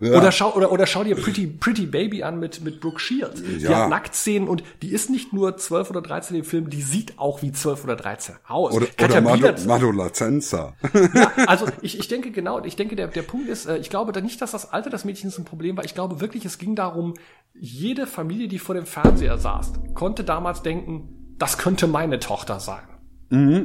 Ja. 0.00 0.16
Oder 0.18 0.32
schau 0.32 0.54
oder 0.54 0.72
oder 0.72 0.86
schau 0.86 1.04
dir 1.04 1.14
Pretty 1.16 1.46
Pretty 1.46 1.86
Baby 1.86 2.22
an 2.22 2.38
mit 2.40 2.62
mit 2.62 2.80
Brooke 2.80 2.98
Shields. 2.98 3.42
Die 3.42 3.58
Ja. 3.58 3.82
hat 3.82 3.90
Nacktszenen 3.90 4.48
und 4.48 4.64
die 4.82 4.92
ist 4.92 5.10
nicht 5.10 5.32
nur 5.32 5.56
12 5.56 5.90
oder 5.90 6.00
13 6.00 6.36
im 6.38 6.44
Film, 6.44 6.70
die 6.70 6.80
sieht 6.82 7.18
auch 7.18 7.42
wie 7.42 7.52
12 7.52 7.84
oder 7.84 7.96
13 7.96 8.36
aus. 8.46 8.72
Oder, 8.72 8.86
Katja 8.86 9.20
oder 9.22 9.54
Madolazenza. 9.66 10.74
ja, 11.14 11.32
also 11.46 11.66
ich, 11.82 11.98
ich 11.98 12.08
denke 12.08 12.30
genau, 12.30 12.62
ich 12.64 12.76
denke 12.76 12.96
der 12.96 13.08
der 13.08 13.22
Punkt 13.22 13.48
ist, 13.48 13.66
äh, 13.66 13.76
ich 13.76 13.90
glaube 13.90 14.12
da 14.12 14.20
nicht, 14.20 14.40
dass 14.40 14.52
das 14.52 14.72
Alter 14.72 14.90
des 14.90 15.04
Mädchens 15.04 15.38
ein 15.38 15.44
Problem 15.44 15.76
war. 15.76 15.84
Ich 15.84 15.94
glaube 15.94 16.20
wirklich, 16.20 16.44
es 16.44 16.58
ging 16.58 16.74
darum, 16.74 17.14
jede 17.52 18.06
Familie, 18.06 18.48
die 18.48 18.58
vor 18.58 18.74
dem 18.74 18.86
Fernseher 18.86 19.36
saß, 19.38 19.72
konnte 19.94 20.24
damals 20.24 20.62
denken, 20.62 21.34
das 21.38 21.58
könnte 21.58 21.86
meine 21.86 22.20
Tochter 22.20 22.58
sein. 22.60 22.82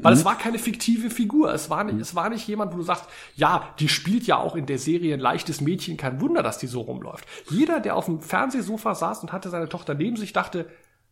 Weil 0.04 0.14
es 0.14 0.26
war 0.26 0.38
keine 0.38 0.60
fiktive 0.60 1.10
Figur. 1.10 1.54
Es 1.54 1.70
war, 1.70 1.84
nicht, 1.84 2.00
es 2.00 2.16
war 2.16 2.30
nicht 2.30 2.48
jemand, 2.48 2.74
wo 2.74 2.78
du 2.78 2.84
sagst, 2.84 3.06
ja, 3.36 3.74
die 3.80 3.90
spielt 3.90 4.28
ja 4.28 4.38
auch 4.38 4.56
in 4.56 4.66
der 4.66 4.78
Serie 4.78 5.14
ein 5.14 5.20
leichtes 5.20 5.62
Mädchen, 5.62 5.98
kein 5.98 6.22
Wunder, 6.22 6.44
dass 6.44 6.58
die 6.58 6.68
so 6.68 6.82
rumläuft. 6.82 7.26
Jeder, 7.50 7.80
der 7.80 7.96
auf 7.96 8.06
dem 8.06 8.22
Fernsehsofa 8.22 8.96
saß 8.96 9.22
und 9.22 9.32
hatte 9.32 9.50
seine 9.50 9.70
Tochter 9.70 9.94
neben 9.94 10.18
sich, 10.18 10.34
dachte, 10.34 10.68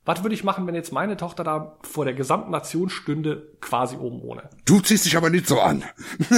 was 0.07 0.23
würde 0.23 0.33
ich 0.33 0.43
machen, 0.43 0.65
wenn 0.65 0.73
jetzt 0.73 0.91
meine 0.91 1.17
Tochter 1.17 1.43
da 1.43 1.75
vor 1.83 2.05
der 2.05 2.13
gesamten 2.15 2.49
Nation 2.49 2.89
stünde, 2.89 3.43
quasi 3.61 3.95
oben 3.97 4.21
ohne? 4.21 4.43
Du 4.65 4.79
ziehst 4.79 5.05
dich 5.05 5.15
aber 5.17 5.29
nicht 5.29 5.47
so 5.47 5.59
an. 5.59 5.83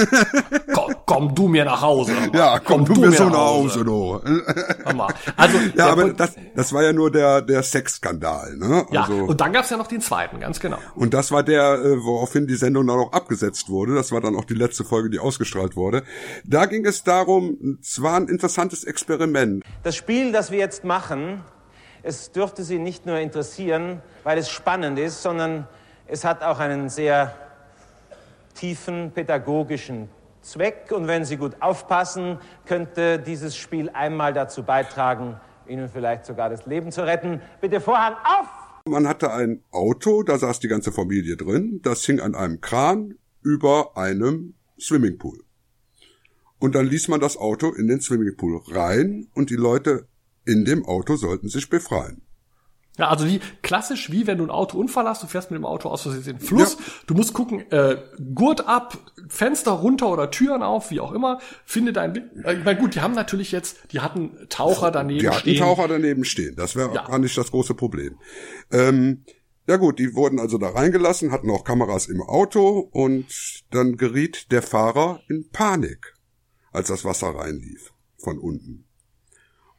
Komm, 0.74 0.96
komm 1.06 1.36
du 1.36 1.48
mir 1.48 1.66
nach 1.66 1.82
Hause. 1.82 2.14
Ja, 2.34 2.60
komm, 2.60 2.86
du 2.86 2.94
mir 3.00 3.12
so 3.12 3.26
nach 3.30 3.38
Hause, 3.38 3.84
du. 3.84 4.20
Also, 5.36 5.58
Ja, 5.76 5.88
aber 5.92 6.04
Punkt- 6.04 6.20
das, 6.20 6.36
das 6.56 6.74
war 6.74 6.84
ja 6.84 6.94
nur 6.94 7.12
der, 7.12 7.42
der 7.42 7.64
Sexskandal, 7.64 8.58
ne? 8.58 8.86
ja, 8.92 9.02
Also, 9.04 9.14
und 9.26 9.42
dann 9.42 9.54
gab's 9.54 9.70
ja 9.70 9.78
noch 9.78 9.88
den 9.88 10.02
zweiten, 10.02 10.40
ganz 10.40 10.60
genau. 10.60 10.78
Und 10.96 11.14
das 11.14 11.32
war 11.32 11.44
der, 11.44 11.74
äh, 11.84 12.04
woraufhin 12.04 12.48
die 12.48 12.56
Sendung 12.56 12.88
dann 12.88 13.00
auch 13.00 13.14
abgesetzt 13.14 13.70
wurde. 13.70 13.96
Das 13.96 14.12
war 14.12 14.22
dann 14.22 14.36
auch 14.36 14.46
die 14.46 14.54
letzte 14.56 14.84
Folge, 14.84 15.10
die 15.10 15.20
ausgestrahlt 15.20 15.76
wurde. 15.76 16.04
Da 16.46 16.66
ging 16.66 16.86
es 16.86 17.04
darum, 17.04 17.78
es 17.82 18.02
war 18.02 18.16
ein 18.18 18.28
interessantes 18.28 18.84
Experiment. 18.84 19.64
Das 19.84 19.96
Spiel, 19.96 20.32
das 20.32 20.52
wir 20.52 20.60
jetzt 20.60 20.84
machen, 20.84 21.42
es 22.04 22.32
dürfte 22.32 22.64
Sie 22.64 22.80
nicht 22.80 23.06
nur 23.06 23.18
interessieren, 23.18 24.02
weil 24.24 24.38
es 24.38 24.50
spannend 24.50 25.00
ist, 25.00 25.22
sondern 25.22 25.68
es 26.08 26.24
hat 26.24 26.44
auch 26.44 26.60
einen 26.60 26.90
sehr 26.90 27.36
tiefen 28.56 29.12
pädagogischen 29.12 30.10
Zweck. 30.42 30.92
Und 30.92 31.08
wenn 31.08 31.26
Sie 31.26 31.38
gut 31.38 31.62
aufpassen, 31.62 32.38
könnte 32.66 33.20
dieses 33.20 33.56
Spiel 33.56 33.90
einmal 33.90 34.34
dazu 34.34 34.64
beitragen, 34.64 35.40
Ihnen 35.68 35.90
vielleicht 35.90 36.26
sogar 36.26 36.50
das 36.50 36.66
Leben 36.66 36.92
zu 36.92 37.06
retten. 37.06 37.42
Bitte 37.62 37.80
Vorhang 37.80 38.14
auf! 38.24 38.48
Man 38.86 39.08
hatte 39.08 39.32
ein 39.32 39.64
Auto, 39.72 40.24
da 40.24 40.40
saß 40.40 40.60
die 40.60 40.68
ganze 40.68 40.92
Familie 40.92 41.38
drin, 41.38 41.80
das 41.84 42.04
hing 42.06 42.20
an 42.20 42.34
einem 42.34 42.60
Kran 42.60 43.16
über 43.44 43.96
einem 43.96 44.56
Swimmingpool. 44.80 45.44
Und 46.58 46.76
dann 46.76 46.88
ließ 46.88 47.08
man 47.08 47.20
das 47.20 47.38
Auto 47.38 47.72
in 47.72 47.88
den 47.88 48.02
Swimmingpool 48.02 48.62
rein 48.68 49.28
und 49.34 49.50
die 49.50 49.56
Leute 49.56 50.08
in 50.46 50.66
dem 50.66 50.86
Auto 50.86 51.16
sollten 51.16 51.50
sich 51.50 51.70
befreien. 51.70 52.22
Ja, 52.98 53.08
also 53.08 53.26
wie 53.26 53.40
klassisch, 53.62 54.12
wie 54.12 54.28
wenn 54.28 54.40
du 54.40 54.44
ein 54.44 54.50
Autounfall 54.50 55.08
hast, 55.08 55.24
du 55.24 55.28
fährst 55.28 55.52
mit 55.52 55.58
dem 55.58 55.66
Auto 55.66 55.88
aus 55.88 56.02
Versehen 56.02 56.22
in 56.22 56.38
den 56.38 56.40
Fluss, 56.40 56.76
du 57.08 57.14
musst 57.14 57.34
gucken, 57.34 57.62
äh, 57.72 57.96
Gurt 58.36 58.68
ab, 58.68 58.98
Fenster 59.30 59.72
runter 59.72 60.10
oder 60.10 60.32
Türen 60.32 60.64
auf, 60.64 60.92
wie 60.92 61.00
auch 61.00 61.14
immer, 61.14 61.40
finde 61.64 61.94
dein, 61.94 62.14
äh, 62.44 62.56
ich 62.58 62.66
meine, 62.66 62.78
gut, 62.78 62.96
die 62.96 63.00
haben 63.02 63.14
natürlich 63.14 63.54
jetzt, 63.54 63.78
die 63.94 64.02
hatten 64.02 64.32
Taucher 64.50 64.92
daneben 64.92 65.20
Die 65.22 65.30
hatten 65.30 65.40
stehen. 65.40 65.60
Taucher 65.60 65.88
daneben 65.88 66.26
stehen. 66.26 66.58
Das 66.58 66.76
wäre 66.76 66.94
Ja. 66.94 67.06
gar 67.08 67.20
nicht 67.20 67.38
das 67.38 67.52
große 67.52 67.74
Problem. 67.74 68.18
Ähm, 68.70 69.24
ja 69.66 69.78
gut, 69.78 69.98
die 70.00 70.14
wurden 70.14 70.38
also 70.38 70.58
da 70.58 70.68
reingelassen, 70.70 71.32
hatten 71.32 71.50
auch 71.52 71.64
Kameras 71.64 72.08
im 72.08 72.22
Auto 72.22 72.80
und 72.92 73.28
dann 73.72 73.96
geriet 73.96 74.52
der 74.52 74.62
Fahrer 74.62 75.22
in 75.30 75.50
Panik, 75.52 76.16
als 76.74 76.90
das 76.90 77.06
Wasser 77.06 77.30
reinlief 77.30 77.94
von 78.18 78.40
unten. 78.40 78.89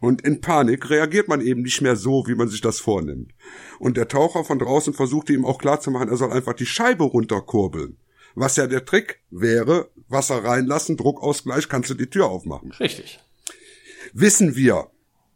Und 0.01 0.23
in 0.23 0.41
Panik 0.41 0.89
reagiert 0.89 1.29
man 1.29 1.43
eben 1.43 1.63
nicht 1.63 1.83
mehr 1.83 1.95
so, 1.95 2.25
wie 2.27 2.35
man 2.35 2.49
sich 2.49 2.63
das 2.63 2.81
vornimmt. 2.81 3.33
Und 3.79 3.97
der 3.97 4.09
Taucher 4.09 4.45
von 4.45 4.59
draußen 4.59 4.95
versuchte 4.95 5.33
ihm 5.35 5.45
auch 5.45 5.59
klarzumachen, 5.59 6.09
er 6.09 6.17
soll 6.17 6.33
einfach 6.33 6.55
die 6.55 6.67
Scheibe 6.67 7.05
runterkurbeln. 7.05 7.99
Was 8.35 8.57
ja 8.57 8.67
der 8.67 8.85
Trick 8.85 9.21
wäre, 9.31 9.91
Wasser 10.09 10.43
reinlassen, 10.43 10.97
Druckausgleich, 10.97 11.69
kannst 11.69 11.91
du 11.91 11.95
die 11.95 12.09
Tür 12.09 12.27
aufmachen. 12.27 12.73
Richtig. 12.73 13.21
Wissen 14.13 14.57
wir. 14.57 14.91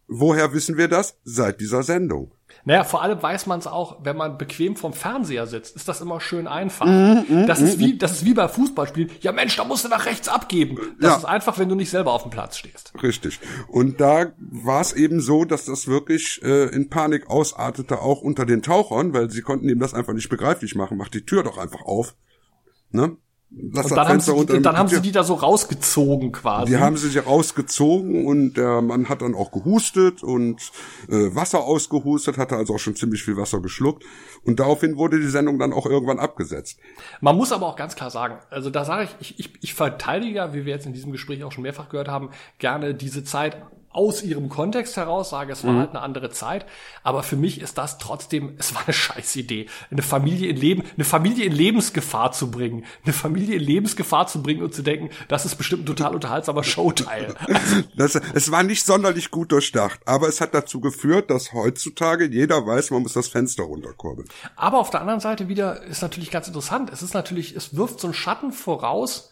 Woher 0.07 0.53
wissen 0.53 0.77
wir 0.77 0.89
das? 0.89 1.19
Seit 1.25 1.61
dieser 1.61 1.83
Sendung. 1.83 2.34
Naja, 2.67 2.85
vor 2.85 3.03
allem 3.03 3.23
weiß 3.23 3.47
man 3.47 3.59
es 3.59 3.67
auch, 3.67 3.99
wenn 4.03 4.17
man 4.17 4.39
bequem 4.39 4.75
vom 4.77 4.93
Fernseher 4.95 5.47
sitzt, 5.47 5.77
ist 5.77 5.87
das 5.87 6.01
immer 6.01 6.21
schön 6.21 6.47
einfach. 6.49 6.87
Mhm, 6.87 7.47
das 7.47 7.61
ist 7.61 7.79
wie, 7.79 7.99
das 7.99 8.13
ist 8.13 8.25
wie 8.25 8.33
bei 8.35 8.49
Fußballspielen. 8.49 9.11
Ja 9.21 9.33
Mensch, 9.33 9.55
da 9.57 9.65
musst 9.65 9.85
du 9.85 9.89
nach 9.89 10.07
rechts 10.07 10.29
abgeben. 10.29 10.79
Das 11.01 11.11
Ja. 11.11 11.17
ist 11.19 11.25
einfach, 11.27 11.59
wenn 11.59 11.69
du 11.69 11.75
nicht 11.75 11.91
selber 11.91 12.13
auf 12.13 12.23
dem 12.23 12.31
Platz 12.31 12.57
stehst. 12.57 12.93
Richtig. 13.03 13.39
Und 13.69 14.01
da 14.01 14.33
war 14.39 14.81
es 14.81 14.93
eben 14.95 15.21
so, 15.21 15.45
dass 15.45 15.67
das 15.67 15.89
wirklich 15.89 16.41
äh, 16.43 16.75
in 16.75 16.89
Panik 16.89 17.29
ausartete, 17.29 18.01
auch 18.01 18.23
unter 18.23 18.47
den 18.47 18.63
Tauchern, 18.63 19.13
weil 19.13 19.31
sie 19.31 19.43
konnten 19.43 19.69
ihm 19.69 19.79
das 19.79 19.93
einfach 19.93 20.15
nicht 20.15 20.31
begreiflich 20.31 20.75
machen. 20.75 20.97
Mach 20.97 21.09
die 21.09 21.27
Tür 21.27 21.43
doch 21.43 21.59
einfach 21.59 21.83
auf. 21.83 22.15
Ne? 22.91 23.17
Lass 23.57 23.87
Und 23.87 23.97
dann, 23.97 24.09
haben 24.09 24.21
sie, 24.21 24.33
die, 24.33 24.47
damit 24.47 24.67
dann 24.67 24.77
haben 24.77 24.89
sie 24.89 25.01
die 25.01 25.13
da 25.13 25.23
so 25.23 25.35
rausgezogen 25.35 26.33
quasi. 26.33 26.73
Die 26.73 26.79
haben 26.79 26.97
sie 26.97 27.09
sich 27.09 27.25
rausgezogen 27.25 28.27
und 28.27 28.55
der 28.55 28.83
Mann 28.83 29.09
hat 29.09 29.23
dann 29.23 29.35
auch 29.35 29.53
gehustet 29.53 30.23
und 30.23 30.61
äh, 31.09 31.35
Wasser 31.35 31.61
ausgehustet, 31.61 32.37
hatte 32.37 32.57
also 32.57 32.75
auch 32.75 32.79
schon 32.79 32.97
ziemlich 32.97 33.23
viel 33.23 33.37
Wasser 33.37 33.61
geschluckt. 33.61 34.05
Und 34.45 34.59
daraufhin 34.59 34.97
wurde 34.97 35.21
die 35.21 35.29
Sendung 35.29 35.59
dann 35.59 35.73
auch 35.73 35.87
irgendwann 35.87 36.19
abgesetzt. 36.19 36.79
Man 37.21 37.37
muss 37.37 37.53
aber 37.53 37.67
auch 37.67 37.77
ganz 37.77 37.95
klar 37.95 38.11
sagen, 38.11 38.39
also 38.51 38.71
da 38.71 38.85
sage 38.85 39.09
ich, 39.21 39.39
ich, 39.39 39.39
ich, 39.39 39.53
ich 39.63 39.75
verteidige 39.75 40.35
ja, 40.35 40.53
wie 40.53 40.65
wir 40.65 40.75
jetzt 40.75 40.87
in 40.87 40.93
diesem 40.93 41.13
Gespräch 41.13 41.45
auch 41.45 41.53
schon 41.53 41.63
mehrfach 41.63 41.89
gehört 41.89 42.09
haben, 42.09 42.31
gerne 42.59 42.95
diese 42.95 43.23
Zeit 43.23 43.57
aus 43.95 44.23
ihrem 44.23 44.49
Kontext 44.49 44.97
heraus, 44.97 45.31
sage, 45.31 45.53
es 45.53 45.65
war 45.65 45.73
Mhm. 45.73 45.79
halt 45.79 45.91
eine 45.91 46.01
andere 46.03 46.31
Zeit, 46.31 46.67
aber 47.03 47.23
für 47.23 47.37
mich 47.37 47.61
ist 47.61 47.79
das 47.79 47.99
trotzdem, 47.99 48.55
es 48.59 48.75
war 48.75 48.83
eine 48.85 48.93
scheiß 48.93 49.37
Idee, 49.37 49.67
eine 49.91 50.03
Familie 50.03 50.49
in 50.51 50.57
Leben, 50.57 50.83
eine 50.97 51.05
Familie 51.05 51.45
in 51.45 51.53
Lebensgefahr 51.53 52.33
zu 52.33 52.51
bringen, 52.51 52.85
eine 53.05 53.13
Familie 53.13 53.57
in 53.57 53.63
Lebensgefahr 53.63 54.27
zu 54.27 54.43
bringen 54.43 54.63
und 54.63 54.75
zu 54.75 54.83
denken, 54.83 55.11
das 55.29 55.45
ist 55.47 55.55
bestimmt 55.57 55.85
ein 55.85 55.87
total 55.87 56.15
unterhaltsamer 56.15 56.65
Showteil. 56.65 57.35
Das, 57.97 58.15
es 58.17 58.51
war 58.51 58.63
nicht 58.65 58.85
sonderlich 58.85 59.31
gut 59.31 59.53
durchdacht, 59.53 60.01
aber 60.05 60.29
es 60.29 60.41
hat 60.41 60.53
dazu 60.55 60.81
geführt, 60.81 61.31
dass 61.31 61.53
heutzutage 61.53 62.27
jeder 62.27 62.67
weiß, 62.67 62.91
man 62.91 63.03
muss 63.03 63.13
das 63.13 63.29
Fenster 63.29 63.63
runterkurbeln. 63.65 64.29
Aber 64.57 64.79
auf 64.79 64.91
der 64.91 65.01
anderen 65.01 65.21
Seite 65.21 65.49
wieder 65.49 65.83
ist 65.85 66.03
natürlich 66.03 66.31
ganz 66.31 66.49
interessant. 66.49 66.91
Es 66.93 67.03
ist 67.03 67.15
natürlich, 67.15 67.55
es 67.55 67.77
wirft 67.77 68.01
so 68.01 68.09
einen 68.09 68.15
Schatten 68.15 68.53
voraus 68.53 69.31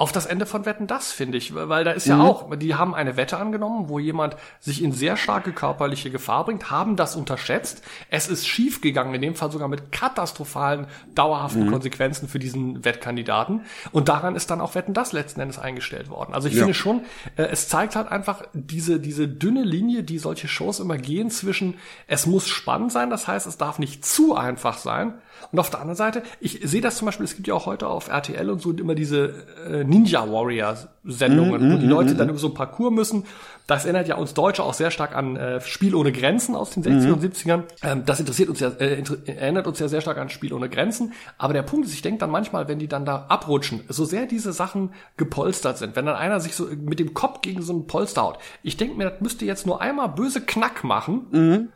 auf 0.00 0.12
das 0.12 0.24
Ende 0.24 0.46
von 0.46 0.64
Wetten 0.64 0.86
das, 0.86 1.12
finde 1.12 1.36
ich. 1.36 1.54
Weil 1.54 1.84
da 1.84 1.90
ist 1.90 2.06
ja 2.06 2.16
Mhm. 2.16 2.22
auch, 2.22 2.56
die 2.56 2.74
haben 2.74 2.94
eine 2.94 3.18
Wette 3.18 3.36
angenommen, 3.36 3.90
wo 3.90 3.98
jemand 3.98 4.34
sich 4.58 4.82
in 4.82 4.92
sehr 4.92 5.18
starke 5.18 5.52
körperliche 5.52 6.10
Gefahr 6.10 6.46
bringt, 6.46 6.70
haben 6.70 6.96
das 6.96 7.16
unterschätzt. 7.16 7.82
Es 8.08 8.26
ist 8.26 8.48
schief 8.48 8.80
gegangen, 8.80 9.14
in 9.14 9.20
dem 9.20 9.34
Fall 9.34 9.52
sogar 9.52 9.68
mit 9.68 9.92
katastrophalen, 9.92 10.86
dauerhaften 11.14 11.66
Mhm. 11.66 11.70
Konsequenzen 11.70 12.28
für 12.28 12.38
diesen 12.38 12.82
Wettkandidaten. 12.82 13.60
Und 13.92 14.08
daran 14.08 14.36
ist 14.36 14.50
dann 14.50 14.62
auch 14.62 14.74
Wetten 14.74 14.94
das 14.94 15.12
letzten 15.12 15.40
Endes 15.42 15.58
eingestellt 15.58 16.08
worden. 16.08 16.32
Also 16.32 16.48
ich 16.48 16.54
Ja. 16.54 16.60
finde 16.60 16.74
schon, 16.74 17.02
äh, 17.36 17.42
es 17.42 17.68
zeigt 17.68 17.94
halt 17.94 18.08
einfach 18.10 18.42
diese, 18.54 19.00
diese 19.00 19.28
dünne 19.28 19.64
Linie, 19.64 20.02
die 20.02 20.18
solche 20.18 20.48
Shows 20.48 20.80
immer 20.80 20.96
gehen 20.96 21.30
zwischen, 21.30 21.74
es 22.06 22.24
muss 22.24 22.48
spannend 22.48 22.90
sein, 22.90 23.10
das 23.10 23.28
heißt, 23.28 23.46
es 23.46 23.58
darf 23.58 23.78
nicht 23.78 24.06
zu 24.06 24.34
einfach 24.34 24.78
sein. 24.78 25.12
Und 25.52 25.58
auf 25.58 25.70
der 25.70 25.80
anderen 25.80 25.96
Seite, 25.96 26.22
ich 26.40 26.60
sehe 26.62 26.80
das 26.80 26.96
zum 26.96 27.06
Beispiel, 27.06 27.24
es 27.24 27.34
gibt 27.34 27.48
ja 27.48 27.54
auch 27.54 27.66
heute 27.66 27.86
auf 27.88 28.08
RTL 28.08 28.50
und 28.50 28.60
so 28.60 28.72
immer 28.72 28.94
diese 28.94 29.34
äh, 29.68 29.84
Ninja 29.84 30.30
Warrior 30.30 30.76
Sendungen, 31.04 31.68
Mhm, 31.68 31.72
wo 31.72 31.78
die 31.78 31.84
mhm, 31.86 31.90
Leute 31.90 32.14
mhm. 32.14 32.18
dann 32.18 32.28
über 32.28 32.38
so 32.38 32.48
ein 32.48 32.54
Parcours 32.54 32.92
müssen. 32.92 33.24
Das 33.66 33.84
erinnert 33.84 34.08
ja 34.08 34.16
uns 34.16 34.34
Deutsche 34.34 34.62
auch 34.62 34.74
sehr 34.74 34.90
stark 34.90 35.14
an 35.14 35.36
äh, 35.36 35.60
Spiel 35.60 35.94
ohne 35.94 36.12
Grenzen 36.12 36.56
aus 36.56 36.70
den 36.70 36.82
60er 36.82 37.06
Mhm. 37.06 37.12
und 37.14 37.22
70ern. 37.22 37.62
Ähm, 37.82 38.02
das 38.04 38.20
interessiert 38.20 38.48
uns 38.48 38.60
ja, 38.60 38.68
äh, 38.68 39.02
erinnert 39.26 39.66
uns 39.66 39.78
ja 39.78 39.88
sehr 39.88 40.00
stark 40.00 40.18
an 40.18 40.28
Spiel 40.28 40.52
ohne 40.52 40.68
Grenzen. 40.68 41.12
Aber 41.38 41.52
der 41.52 41.62
Punkt 41.62 41.86
ist, 41.86 41.94
ich 41.94 42.02
denke 42.02 42.18
dann 42.18 42.30
manchmal, 42.30 42.68
wenn 42.68 42.78
die 42.78 42.88
dann 42.88 43.04
da 43.04 43.26
abrutschen, 43.28 43.82
so 43.88 44.04
sehr 44.04 44.26
diese 44.26 44.52
Sachen 44.52 44.90
gepolstert 45.16 45.78
sind, 45.78 45.96
wenn 45.96 46.06
dann 46.06 46.16
einer 46.16 46.40
sich 46.40 46.54
so 46.54 46.66
mit 46.66 46.98
dem 46.98 47.14
Kopf 47.14 47.40
gegen 47.40 47.62
so 47.62 47.72
einen 47.72 47.86
Polster 47.86 48.22
haut, 48.22 48.38
ich 48.62 48.76
denke 48.76 48.96
mir, 48.96 49.08
das 49.10 49.20
müsste 49.20 49.44
jetzt 49.44 49.66
nur 49.66 49.80
einmal 49.80 50.08
böse 50.10 50.40
Knack 50.40 50.84
machen. 50.84 51.70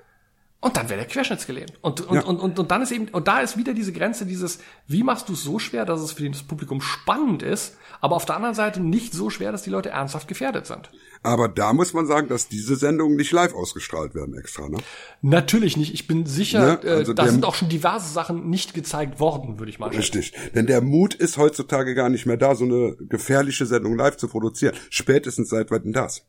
Und 0.64 0.78
dann 0.78 0.88
wäre 0.88 1.00
der 1.00 1.06
querschnittsgelähmt. 1.06 1.74
Und, 1.82 2.00
und, 2.00 2.14
Ja. 2.14 2.22
und, 2.22 2.38
und, 2.40 2.58
und 2.58 2.70
dann 2.70 2.80
ist 2.80 2.90
eben, 2.90 3.08
und 3.08 3.28
da 3.28 3.40
ist 3.40 3.58
wieder 3.58 3.74
diese 3.74 3.92
Grenze 3.92 4.24
dieses, 4.24 4.60
wie 4.86 5.02
machst 5.02 5.28
du 5.28 5.34
es 5.34 5.42
so 5.44 5.58
schwer, 5.58 5.84
dass 5.84 6.00
es 6.00 6.12
für 6.12 6.26
das 6.30 6.42
Publikum 6.42 6.80
spannend 6.80 7.42
ist, 7.42 7.76
aber 8.00 8.16
auf 8.16 8.24
der 8.24 8.36
anderen 8.36 8.54
Seite 8.54 8.80
nicht 8.80 9.12
so 9.12 9.28
schwer, 9.28 9.52
dass 9.52 9.62
die 9.62 9.68
Leute 9.68 9.90
ernsthaft 9.90 10.26
gefährdet 10.26 10.66
sind. 10.66 10.90
Aber 11.22 11.48
da 11.48 11.74
muss 11.74 11.92
man 11.92 12.06
sagen, 12.06 12.28
dass 12.28 12.48
diese 12.48 12.76
Sendungen 12.76 13.16
nicht 13.16 13.30
live 13.30 13.52
ausgestrahlt 13.54 14.14
werden 14.14 14.38
extra, 14.38 14.70
ne? 14.70 14.78
Natürlich 15.20 15.76
nicht. 15.76 15.92
Ich 15.92 16.06
bin 16.06 16.24
sicher, 16.24 16.80
Ne, 16.82 16.90
also 16.90 17.12
äh, 17.12 17.14
da 17.14 17.28
sind 17.28 17.44
auch 17.44 17.54
schon 17.54 17.68
diverse 17.68 18.10
Sachen 18.10 18.48
nicht 18.48 18.72
gezeigt 18.72 19.20
worden, 19.20 19.58
würde 19.58 19.68
ich 19.68 19.78
mal 19.78 19.86
sagen. 19.86 19.98
Richtig. 19.98 20.32
Denn 20.54 20.66
der 20.66 20.80
Mut 20.80 21.12
ist 21.12 21.36
heutzutage 21.36 21.94
gar 21.94 22.08
nicht 22.08 22.24
mehr 22.24 22.38
da, 22.38 22.54
so 22.54 22.64
eine 22.64 22.96
gefährliche 22.96 23.66
Sendung 23.66 23.98
live 23.98 24.16
zu 24.16 24.28
produzieren. 24.28 24.74
Spätestens 24.88 25.50
seit 25.50 25.70
Wetten 25.70 25.92
das. 25.92 26.24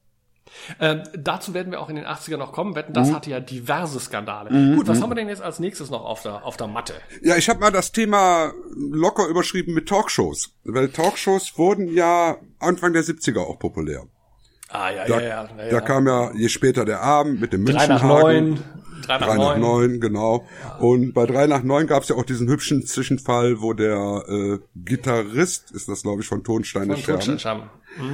Ähm, 0.79 1.03
dazu 1.17 1.53
werden 1.53 1.71
wir 1.71 1.79
auch 1.81 1.89
in 1.89 1.95
den 1.95 2.05
80ern 2.05 2.37
noch 2.37 2.51
kommen. 2.53 2.75
Wetten, 2.75 2.93
das 2.93 3.09
Mhm. 3.09 3.15
hatte 3.15 3.29
ja 3.29 3.39
diverse 3.39 3.99
Skandale. 3.99 4.49
Mhm, 4.51 4.77
Gut, 4.77 4.87
was 4.87 4.97
mhm. 4.99 5.03
haben 5.03 5.09
wir 5.11 5.15
denn 5.15 5.29
jetzt 5.29 5.41
als 5.41 5.59
nächstes 5.59 5.89
noch 5.89 6.03
auf 6.03 6.21
der, 6.23 6.43
auf 6.45 6.57
der 6.57 6.67
Matte? 6.67 6.93
Ja, 7.21 7.35
ich 7.37 7.49
habe 7.49 7.59
mal 7.59 7.71
das 7.71 7.91
Thema 7.91 8.51
locker 8.75 9.27
überschrieben 9.27 9.73
mit 9.73 9.87
Talkshows. 9.87 10.51
Weil 10.63 10.89
Talkshows 10.89 11.57
wurden 11.57 11.93
ja 11.93 12.37
Anfang 12.59 12.93
der 12.93 13.03
70er 13.03 13.39
auch 13.41 13.59
populär. 13.59 14.03
Ah, 14.69 14.89
ja, 14.91 15.05
Da, 15.05 15.19
ja, 15.19 15.21
ja. 15.21 15.43
ja, 15.43 15.49
da 15.57 15.67
ja. 15.67 15.81
kam 15.81 16.07
ja 16.07 16.31
je 16.33 16.49
später 16.49 16.85
der 16.85 17.01
Abend 17.01 17.39
mit 17.39 17.53
dem 17.53 17.65
Drei 17.65 17.87
nach 17.87 18.01
Münchenhagen. 18.03 18.49
neun. 18.49 18.59
Drei 19.05 19.19
nach 19.19 19.27
Drei 19.27 19.35
nach 19.37 19.57
neun. 19.57 19.61
neun, 19.61 19.99
genau. 20.01 20.47
Und 20.79 21.13
bei 21.13 21.27
drei 21.27 21.45
nach 21.45 21.61
neun 21.61 21.85
gab 21.85 22.01
es 22.03 22.09
ja 22.09 22.15
auch 22.15 22.23
diesen 22.25 22.47
hübschen 22.49 22.83
Zwischenfall, 22.87 23.61
wo 23.61 23.73
der 23.73 24.23
äh, 24.27 24.57
Gitarrist, 24.75 25.69
ist 25.71 25.87
das 25.87 26.01
glaube 26.01 26.23
ich 26.23 26.27
von 26.27 26.43
Tonsteine 26.43 26.97
Scherben, 26.97 27.21
Tonstein 27.23 27.63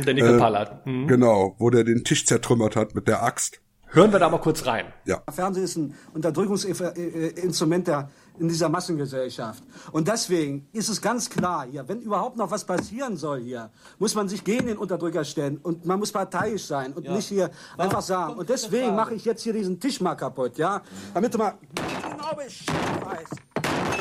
der 0.06 0.14
Nickel 0.14 0.36
Äh, 0.36 0.40
Pallard. 0.40 0.86
Mhm. 0.86 1.08
Genau, 1.08 1.56
wo 1.58 1.70
der 1.70 1.84
den 1.84 2.04
Tisch 2.04 2.26
zertrümmert 2.26 2.76
hat 2.76 2.96
mit 2.96 3.08
der 3.08 3.24
Axt. 3.24 3.62
Hören 3.94 4.14
wir 4.14 4.20
da 4.20 4.30
mal 4.30 4.38
kurz 4.38 4.66
rein. 4.66 4.86
Ja. 5.04 5.22
Fernsehen 5.30 5.66
ist 5.66 5.76
ein 5.76 5.94
Unterdrückungsinstrument 6.14 7.88
der, 7.88 8.10
in 8.40 8.48
dieser 8.48 8.70
Massengesellschaft. 8.70 9.62
Und 9.92 10.08
deswegen 10.08 10.70
ist 10.72 10.88
es 10.88 11.02
ganz 11.02 11.30
klar 11.30 11.66
hier, 11.70 11.86
wenn 11.90 12.02
überhaupt 12.02 12.38
noch 12.38 12.50
was 12.52 12.64
passieren 12.64 13.18
soll 13.18 13.42
hier, 13.42 13.70
muss 14.00 14.16
man 14.16 14.30
sich 14.30 14.46
gegen 14.46 14.68
den 14.68 14.78
Unterdrücker 14.78 15.26
stellen 15.26 15.58
und 15.58 15.86
man 15.86 16.00
muss 16.00 16.14
parteiisch 16.14 16.64
sein 16.64 16.94
und 16.94 17.10
nicht 17.10 17.28
hier 17.28 17.52
einfach 17.78 18.02
sagen. 18.02 18.36
Und 18.36 18.48
deswegen 18.50 18.96
mache 18.96 19.14
ich 19.14 19.26
jetzt 19.26 19.44
hier 19.44 19.52
diesen 19.52 19.78
Tisch 19.78 20.00
mal 20.00 20.16
kaputt, 20.16 20.58
ja? 20.58 20.82
Damit 21.14 21.34
du 21.34 21.38
mal 21.38 21.56
genau 21.76 22.34
Bescheid 22.34 23.06
weißt. 23.06 23.36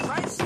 Scheiße. 0.06 0.44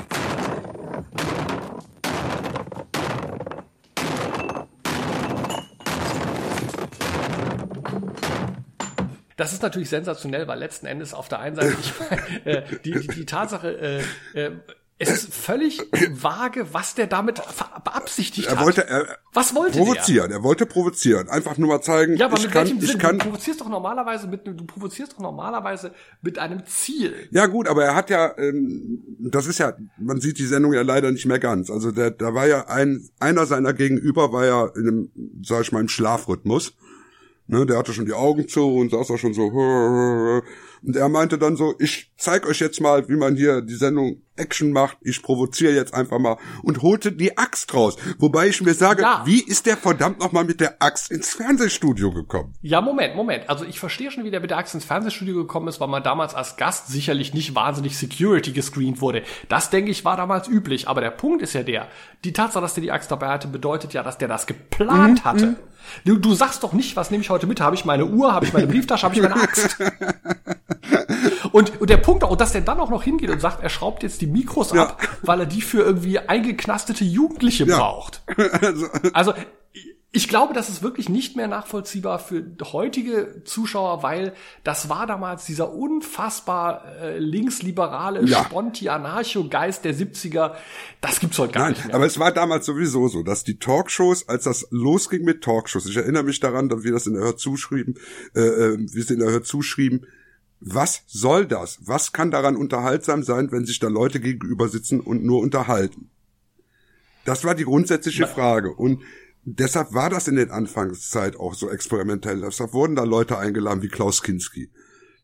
Das 9.37 9.51
ist 9.53 9.61
natürlich 9.61 9.89
sensationell, 9.89 10.47
weil 10.47 10.59
letzten 10.59 10.85
Endes 10.85 11.13
auf 11.13 11.27
der 11.27 11.39
einen 11.39 11.55
Seite, 11.55 11.75
ich 11.79 11.93
meine, 11.99 12.45
äh, 12.45 12.63
die, 12.83 12.91
die, 12.91 13.07
die 13.07 13.25
Tatsache, 13.25 14.01
äh, 14.33 14.39
äh, 14.39 14.51
es 14.97 15.09
ist 15.09 15.33
völlig 15.33 15.81
vage, 16.11 16.73
was 16.73 16.95
der 16.95 17.07
damit 17.07 17.41
beabsichtigt 17.83 18.47
Er 18.47 18.55
hat. 18.55 18.65
wollte 18.65 18.87
er, 18.87 19.17
was 19.33 19.53
wollte 19.53 19.77
provozieren, 19.79 20.31
er 20.31 20.41
wollte 20.41 20.65
provozieren, 20.65 21.27
einfach 21.27 21.57
nur 21.57 21.67
mal 21.67 21.81
zeigen, 21.81 22.13
der? 22.13 22.19
Ja, 22.19 22.25
aber 22.27 22.37
ich 22.37 22.43
mit 22.43 22.53
kann, 22.53 22.63
welchem 22.63 22.77
ich 22.81 22.91
Sinn? 22.91 22.99
kann, 22.99 23.19
du 23.19 23.25
provozierst 23.25 23.59
doch 23.59 23.67
normalerweise 23.67 24.27
mit, 24.27 24.47
du 24.47 24.65
provozierst 24.65 25.11
doch 25.13 25.19
normalerweise 25.19 25.91
mit 26.21 26.39
einem 26.39 26.65
Ziel. 26.65 27.13
Ja 27.31 27.47
gut, 27.47 27.67
aber 27.67 27.83
er 27.83 27.93
hat 27.93 28.09
ja, 28.09 28.37
ähm, 28.37 29.03
das 29.19 29.47
ist 29.47 29.57
ja, 29.57 29.73
man 29.97 30.21
sieht 30.21 30.39
die 30.39 30.45
Sendung 30.45 30.71
ja 30.71 30.81
leider 30.81 31.11
nicht 31.11 31.25
mehr 31.25 31.39
ganz. 31.39 31.69
Also 31.69 31.91
der, 31.91 32.11
da 32.11 32.33
war 32.33 32.47
ja 32.47 32.67
ein, 32.67 33.09
einer 33.19 33.45
seiner 33.45 33.73
Gegenüber 33.73 34.31
war 34.31 34.45
ja 34.45 34.65
in 34.77 34.87
einem, 34.87 35.11
sag 35.43 35.63
ich 35.63 35.73
mal, 35.73 35.81
im 35.81 35.89
Schlafrhythmus. 35.89 36.73
Ne, 37.47 37.65
der 37.65 37.77
hatte 37.77 37.93
schon 37.93 38.05
die 38.05 38.13
Augen 38.13 38.47
zu 38.47 38.75
und 38.77 38.89
saß 38.91 39.07
da 39.07 39.17
schon 39.17 39.33
so. 39.33 40.41
Und 40.85 40.95
er 40.95 41.09
meinte 41.09 41.37
dann 41.37 41.55
so, 41.55 41.73
ich 41.79 42.11
zeig 42.17 42.45
euch 42.47 42.59
jetzt 42.59 42.79
mal, 42.79 43.07
wie 43.09 43.15
man 43.15 43.35
hier 43.35 43.61
die 43.61 43.75
Sendung 43.75 44.21
Action 44.37 44.71
macht. 44.73 44.97
Ich 45.01 45.23
provoziere 45.23 45.73
jetzt 45.73 45.93
einfach 45.93 46.19
mal 46.19 46.37
und 46.61 46.81
holte 46.81 47.11
die 47.13 47.37
Axt 47.37 47.73
raus. 47.73 47.95
Wobei 48.19 48.47
ich 48.49 48.61
mir 48.61 48.73
sage, 48.73 49.01
Ja. 49.01 49.21
wie 49.25 49.41
ist 49.41 49.65
der 49.65 49.77
verdammt 49.77 50.19
noch 50.19 50.31
mal 50.33 50.43
mit 50.43 50.59
der 50.59 50.81
Axt 50.81 51.09
ins 51.09 51.33
Fernsehstudio 51.33 52.11
gekommen? 52.11 52.53
Ja, 52.61 52.81
Moment, 52.81 53.15
Moment. 53.15 53.49
Also 53.49 53.63
ich 53.65 53.79
verstehe 53.79 54.11
schon, 54.11 54.25
wie 54.25 54.31
der 54.31 54.41
mit 54.41 54.49
der 54.51 54.57
Axt 54.57 54.75
ins 54.75 54.83
Fernsehstudio 54.83 55.35
gekommen 55.35 55.69
ist, 55.69 55.79
weil 55.79 55.87
man 55.87 56.03
damals 56.03 56.35
als 56.35 56.57
Gast 56.57 56.87
sicherlich 56.89 57.33
nicht 57.33 57.55
wahnsinnig 57.55 57.97
Security 57.97 58.51
gescreent 58.51 58.99
wurde. 58.99 59.23
Das, 59.47 59.69
denke 59.69 59.89
ich, 59.91 60.03
war 60.03 60.17
damals 60.17 60.47
üblich. 60.49 60.87
Aber 60.89 60.99
der 61.01 61.11
Punkt 61.11 61.41
ist 61.41 61.53
ja 61.53 61.63
der, 61.63 61.87
die 62.25 62.33
Tatsache, 62.33 62.61
dass 62.61 62.73
der 62.73 62.83
die 62.83 62.91
Axt 62.91 63.09
dabei 63.09 63.29
hatte, 63.29 63.47
bedeutet 63.47 63.93
ja, 63.93 64.03
dass 64.03 64.17
der 64.17 64.27
das 64.27 64.45
geplant 64.47 65.21
Mhm, 65.21 65.23
hatte. 65.23 65.55
Du, 66.03 66.17
du 66.17 66.33
sagst 66.33 66.63
doch 66.63 66.73
nicht, 66.73 66.95
was 66.97 67.09
nehme 67.11 67.21
ich 67.23 67.29
heute 67.29 67.47
mit? 67.47 67.61
Habe 67.61 67.75
ich 67.75 67.85
meine 67.85 68.05
Uhr, 68.07 68.33
habe 68.33 68.45
ich 68.45 68.51
meine 68.53 68.67
Brieftasche, 68.67 69.03
habe 69.05 69.15
ich 69.15 69.21
meine 69.21 69.35
Axt? 69.35 69.77
Und, 71.55 71.79
und 71.79 71.89
der 71.89 71.95
Punkt 71.95 72.25
auch, 72.25 72.35
dass 72.35 72.51
der 72.51 72.59
dann 72.59 72.81
auch 72.81 72.89
noch 72.89 73.03
hingeht 73.03 73.29
und 73.29 73.39
sagt, 73.39 73.63
er 73.63 73.69
schraubt 73.69 74.03
jetzt 74.03 74.19
die 74.19 74.27
Mikros 74.27 74.73
ab, 74.73 75.01
weil 75.21 75.39
er 75.39 75.45
die 75.45 75.61
für 75.61 75.83
irgendwie 75.83 76.19
eingeknastete 76.19 77.05
Jugendliche 77.05 77.63
Ja. 77.63 77.77
braucht. 77.77 78.23
Also 79.13 79.33
ich 80.11 80.27
glaube, 80.27 80.53
das 80.53 80.67
ist 80.67 80.83
wirklich 80.83 81.07
nicht 81.07 81.37
mehr 81.37 81.47
nachvollziehbar 81.47 82.19
für 82.19 82.43
heutige 82.73 83.41
Zuschauer, 83.45 84.03
weil 84.03 84.33
das 84.65 84.89
war 84.89 85.07
damals 85.07 85.45
dieser 85.45 85.73
unfassbar 85.73 86.83
äh, 87.01 87.19
linksliberale 87.19 88.25
Ja. 88.25 88.43
Sponti-Anarcho-Geist 88.43 89.85
der 89.85 89.95
70er. 89.95 90.55
Das 90.99 91.21
gibt's 91.21 91.39
heute 91.39 91.53
gar 91.53 91.63
Nein, 91.63 91.71
nicht 91.73 91.85
mehr. 91.85 91.95
aber 91.95 92.05
es 92.05 92.19
war 92.19 92.31
damals 92.33 92.65
sowieso 92.65 93.07
so, 93.07 93.23
dass 93.23 93.45
die 93.45 93.59
Talkshows, 93.59 94.27
als 94.27 94.43
das 94.43 94.67
losging 94.71 95.23
mit 95.23 95.41
Talkshows, 95.41 95.85
ich 95.85 95.95
erinnere 95.95 96.23
mich 96.23 96.39
daran, 96.41 96.67
dass 96.67 96.83
wir 96.83 96.91
das 96.91 97.07
in 97.07 97.13
der 97.13 97.23
Hör 97.23 97.37
zuschrieben, 97.37 97.95
äh, 98.35 98.39
äh, 98.41 98.77
wie 98.79 99.01
sie 99.01 99.13
in 99.13 99.19
der 99.21 99.31
Hör 99.31 99.43
zuschrieben, 99.43 100.05
was 100.59 101.03
soll 101.07 101.45
das? 101.45 101.79
Was 101.81 102.11
kann 102.11 102.31
daran 102.31 102.55
unterhaltsam 102.55 103.23
sein, 103.23 103.51
wenn 103.51 103.65
sich 103.65 103.79
da 103.79 103.87
Leute 103.87 104.19
gegenüber 104.19 104.69
sitzen 104.69 104.99
und 104.99 105.23
nur 105.23 105.41
unterhalten? 105.41 106.09
Das 107.25 107.43
war 107.43 107.55
die 107.55 107.65
grundsätzliche 107.65 108.27
Frage. 108.27 108.73
Und 108.73 109.01
deshalb 109.43 109.93
war 109.93 110.09
das 110.09 110.27
in 110.27 110.35
der 110.35 110.51
Anfangszeit 110.51 111.37
auch 111.37 111.53
so 111.53 111.69
experimentell. 111.69 112.41
Deshalb 112.41 112.73
wurden 112.73 112.95
da 112.95 113.03
Leute 113.03 113.37
eingeladen 113.37 113.81
wie 113.81 113.87
Klaus 113.89 114.23
Kinski, 114.23 114.69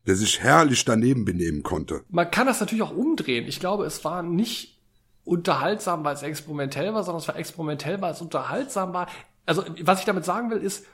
der 0.06 0.16
sich 0.16 0.40
herrlich 0.40 0.84
daneben 0.84 1.24
benehmen 1.24 1.62
konnte. 1.62 2.02
Man 2.10 2.30
kann 2.30 2.46
das 2.46 2.60
natürlich 2.60 2.82
auch 2.82 2.96
umdrehen. 2.96 3.46
Ich 3.46 3.60
glaube, 3.60 3.84
es 3.84 4.04
war 4.04 4.22
nicht 4.22 4.80
unterhaltsam, 5.24 6.04
weil 6.04 6.14
es 6.14 6.22
experimentell 6.22 6.92
war, 6.92 7.04
sondern 7.04 7.20
es 7.20 7.28
war 7.28 7.36
experimentell, 7.36 8.00
weil 8.00 8.12
es 8.12 8.20
unterhaltsam 8.20 8.92
war. 8.92 9.08
Also, 9.46 9.64
was 9.82 10.00
ich 10.00 10.04
damit 10.04 10.24
sagen 10.24 10.50
will, 10.50 10.58
ist, 10.58 10.84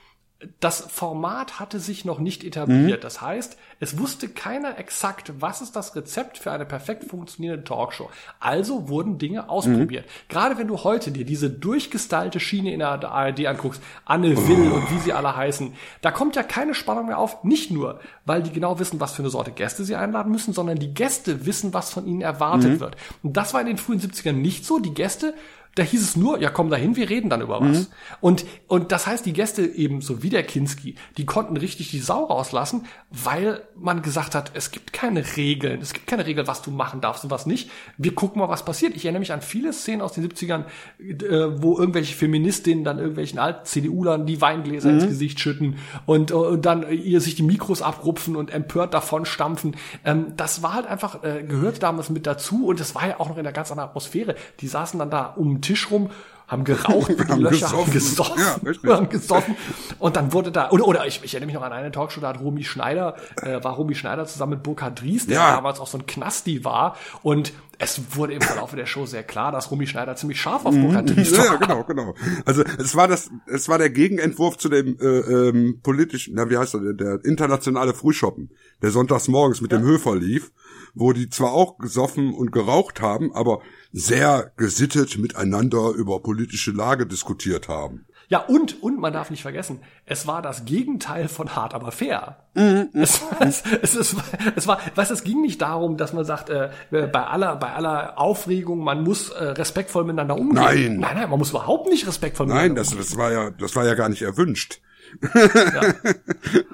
das 0.61 0.80
Format 0.80 1.59
hatte 1.59 1.80
sich 1.80 2.05
noch 2.05 2.20
nicht 2.20 2.45
etabliert. 2.45 3.01
Mhm. 3.01 3.03
Das 3.03 3.20
heißt, 3.20 3.57
es 3.80 3.99
wusste 3.99 4.28
keiner 4.28 4.78
exakt, 4.78 5.32
was 5.41 5.61
ist 5.62 5.74
das 5.74 5.97
Rezept 5.97 6.39
für 6.39 6.53
eine 6.53 6.64
perfekt 6.64 7.05
funktionierende 7.05 7.64
Talkshow. 7.64 8.09
Also 8.39 8.89
wurden 8.89 9.18
Dinge 9.18 9.49
ausprobiert. 9.49 10.07
Mhm. 10.07 10.11
Gerade 10.32 10.59
wenn 10.59 10.68
du 10.68 10.84
heute 10.84 11.11
dir 11.11 11.24
diese 11.24 11.51
durchgestylte 11.51 12.39
Schiene 12.39 12.72
in 12.72 12.78
der 12.78 13.11
ARD 13.11 13.47
anguckst, 13.47 13.82
Anne 14.05 14.36
Will 14.49 14.70
und 14.70 14.89
wie 14.93 14.99
sie 15.01 15.12
alle 15.12 15.34
heißen, 15.34 15.74
da 16.03 16.12
kommt 16.12 16.36
ja 16.36 16.45
keine 16.45 16.74
Spannung 16.74 17.07
mehr 17.07 17.18
auf. 17.18 17.43
Nicht 17.43 17.72
nur, 17.72 17.99
weil 18.24 18.43
die 18.45 18.53
genau 18.53 18.78
wissen, 18.78 19.01
was 19.01 19.14
für 19.14 19.22
eine 19.22 19.30
Sorte 19.30 19.51
Gäste 19.51 19.82
sie 19.84 19.97
einladen 19.97 20.30
müssen, 20.30 20.53
sondern 20.55 20.78
die 20.78 20.95
Gäste 20.95 21.47
wissen, 21.47 21.74
was 21.74 21.91
von 21.91 22.07
ihnen 22.07 22.20
erwartet 22.20 22.74
Mhm. 22.74 22.80
wird. 22.80 22.97
Und 23.24 23.36
das 23.36 23.55
war 23.55 23.61
in 23.61 23.66
den 23.66 23.78
frühen 23.78 24.01
70ern 24.01 24.32
nicht 24.32 24.64
so. 24.64 24.78
Die 24.78 24.95
Gäste 24.95 25.34
da 25.79 25.85
hieß 25.85 26.03
es 26.03 26.16
nur, 26.16 26.41
ja 26.41 26.51
komm 26.51 26.70
dahin, 26.70 26.97
wir 26.97 27.09
reden 27.09 27.31
dann 27.31 27.41
über 27.41 27.61
was. 27.61 27.79
Mhm. 27.81 27.87
Und, 28.20 28.45
und 28.66 28.93
das 28.93 29.07
heißt, 29.07 29.24
die 29.24 29.33
Gäste 29.33 29.62
ebenso 29.64 30.22
wie 30.22 30.31
der 30.31 30.43
Kinski, 30.43 30.97
die 31.16 31.26
konnten 31.26 31.57
richtig 31.57 31.91
die 31.91 32.01
Sau 32.01 32.24
rauslassen, 32.24 32.87
weil 33.11 33.62
man 33.76 34.03
gesagt 34.03 34.35
hat, 34.35 34.51
es 34.55 34.70
gibt 34.70 34.93
keine 34.93 35.24
Regeln, 35.37 35.81
es 35.81 35.93
gibt 35.93 36.07
keine 36.07 36.26
Regel, 36.26 36.47
was 36.47 36.62
du 36.62 36.70
machen 36.70 37.01
darfst 37.01 37.24
und 37.24 37.31
was 37.31 37.47
nicht. 37.47 37.70
Wir 37.97 38.14
gucken 38.14 38.41
mal, 38.41 38.49
was 38.49 38.64
passiert. 38.64 38.97
Ich 38.97 39.05
erinnere 39.05 39.20
mich 39.20 39.33
an 39.33 39.41
viele 39.41 39.72
Szenen 39.72 40.03
aus 40.03 40.12
den 40.12 40.29
70ern, 40.29 40.64
äh, 40.99 41.62
wo 41.62 41.79
irgendwelche 41.79 42.14
Feministinnen 42.14 42.85
dann 42.85 42.99
irgendwelchen 42.99 43.39
alten 43.39 43.64
CDU-Lern 43.64 44.26
die 44.26 44.41
Weingläser 44.41 44.89
Mhm. 44.91 44.99
ins 44.99 45.09
Gesicht 45.09 45.41
schütten 45.41 45.76
und, 46.07 46.31
äh, 46.31 46.35
und 46.35 46.66
dann 46.66 46.91
ihr 46.91 47.20
sich 47.20 47.35
die 47.37 47.43
Mikros 47.43 47.83
abrupfen 47.83 48.37
und 48.37 48.51
empört 48.51 48.95
davon 48.95 49.24
stampfen. 49.24 49.76
Ähm, 50.05 50.33
das 50.37 50.62
war 50.62 50.74
halt 50.74 50.87
einfach, 50.87 51.22
äh, 51.22 51.45
gehört 51.45 51.83
damals 51.83 52.11
mit 52.11 52.26
dazu 52.26 52.66
und 52.66 52.81
das 52.81 52.95
war 52.95 53.07
ja 53.07 53.20
auch 53.20 53.29
noch 53.29 53.37
in 53.37 53.41
einer 53.47 53.53
ganz 53.53 53.70
anderen 53.70 53.91
Atmosphäre. 53.91 54.35
Die 54.61 54.66
saßen 54.66 54.99
dann 54.99 55.11
da 55.11 55.26
um 55.26 55.61
Tisch 55.68 55.90
rum, 55.90 56.10
haben 56.46 56.64
geraucht, 56.64 57.10
die 57.18 57.28
Haben 57.30 57.42
Löcher, 57.42 57.70
haben 57.72 57.90
gesoffen. 57.92 58.36
gesoffen, 58.36 58.80
Ja, 58.88 58.90
haben 58.96 59.08
gesoffen. 59.10 59.54
Und 59.98 60.16
dann 60.16 60.32
wurde 60.32 60.50
da, 60.50 60.70
oder, 60.70 60.86
oder 60.86 61.06
ich, 61.06 61.20
ich 61.22 61.34
erinnere 61.34 61.46
mich 61.48 61.54
noch 61.56 61.62
an 61.62 61.72
eine 61.72 61.90
Talkshow, 61.92 62.20
da 62.22 62.28
hat 62.28 62.40
Romy 62.40 62.64
Schneider, 62.64 63.16
äh, 63.42 63.62
war 63.62 63.74
Romy 63.74 63.94
Schneider 63.94 64.24
zusammen 64.24 64.52
mit 64.52 64.62
Burkhard 64.62 65.00
Dries, 65.00 65.26
der 65.26 65.36
Ja. 65.36 65.56
damals 65.56 65.78
auch 65.78 65.86
so 65.86 65.98
ein 65.98 66.06
Knasti 66.06 66.64
war. 66.64 66.96
Und 67.22 67.52
es 67.80 68.00
wurde 68.16 68.32
im 68.32 68.40
Verlauf 68.40 68.74
der 68.74 68.86
Show 68.86 69.04
sehr 69.04 69.22
klar, 69.24 69.52
dass 69.52 69.70
Romy 69.70 69.86
Schneider 69.86 70.16
ziemlich 70.16 70.40
scharf 70.40 70.64
auf 70.64 70.74
Burkhard 70.74 71.10
Dries 71.14 71.30
Mhm. 71.32 71.36
Ja, 71.36 71.42
war. 71.44 71.46
ja, 71.52 71.56
genau, 71.56 71.84
genau. 71.84 72.14
Also 72.46 72.62
es 72.78 72.96
war 72.96 73.08
das, 73.08 73.28
es 73.46 73.68
war 73.68 73.76
der 73.76 73.90
Gegenentwurf 73.90 74.56
zu 74.56 74.70
dem 74.70 74.96
äh, 75.00 75.04
ähm, 75.04 75.80
politischen, 75.82 76.32
na 76.34 76.48
wie 76.48 76.56
heißt 76.56 76.74
der, 76.74 76.92
der 76.94 77.24
internationale 77.26 77.92
Frühschoppen, 77.92 78.50
der 78.80 78.90
sonntags 78.90 79.28
morgens 79.28 79.60
mit 79.60 79.70
dem 79.70 79.82
Höfer 79.82 80.16
lief, 80.16 80.50
wo 80.99 81.12
die 81.12 81.28
zwar 81.28 81.53
auch 81.53 81.78
gesoffen 81.78 82.34
und 82.34 82.53
geraucht 82.53 83.01
haben, 83.01 83.34
aber 83.34 83.61
sehr 83.92 84.53
gesittet 84.57 85.18
miteinander 85.18 85.90
über 85.90 86.20
politische 86.20 86.72
Lage 86.72 87.07
diskutiert 87.07 87.68
haben. 87.68 88.07
Ja, 88.30 88.40
und, 88.40 88.82
und 88.82 89.01
man 89.01 89.14
darf 89.14 89.30
nicht 89.30 89.40
vergessen, 89.40 89.80
es 90.05 90.26
war 90.26 90.42
das 90.42 90.66
Gegenteil 90.66 91.28
von 91.28 91.57
hart, 91.57 91.72
aber 91.72 91.92
fair. 91.92 92.36
Mhm. 92.55 92.90
Es, 92.92 93.22
es, 93.40 93.62
es, 93.82 93.94
es, 93.94 94.16
es 94.55 94.66
war, 94.66 94.80
weißt, 94.94 95.11
es 95.11 95.24
ging 95.24 95.40
nicht 95.40 95.62
darum, 95.62 95.96
dass 95.96 96.12
man 96.12 96.26
sagt, 96.26 96.51
äh, 96.51 96.70
bei 96.90 97.24
aller, 97.24 97.57
bei 97.57 97.72
aller 97.72 98.18
Aufregung, 98.18 98.80
man 98.80 99.03
muss 99.03 99.30
äh, 99.30 99.44
respektvoll 99.44 100.05
miteinander 100.05 100.36
umgehen. 100.36 100.55
Nein. 100.55 100.99
Nein, 100.99 101.16
nein, 101.16 101.30
man 101.30 101.38
muss 101.38 101.51
überhaupt 101.51 101.88
nicht 101.88 102.07
respektvoll 102.07 102.46
Nein, 102.46 102.72
miteinander 102.72 102.80
das, 102.82 102.88
umgehen. 102.92 103.07
das 103.09 103.16
war 103.16 103.32
ja, 103.32 103.51
das 103.51 103.76
war 103.76 103.86
ja 103.86 103.94
gar 103.94 104.11
nicht 104.11 104.22
erwünscht. 104.22 104.80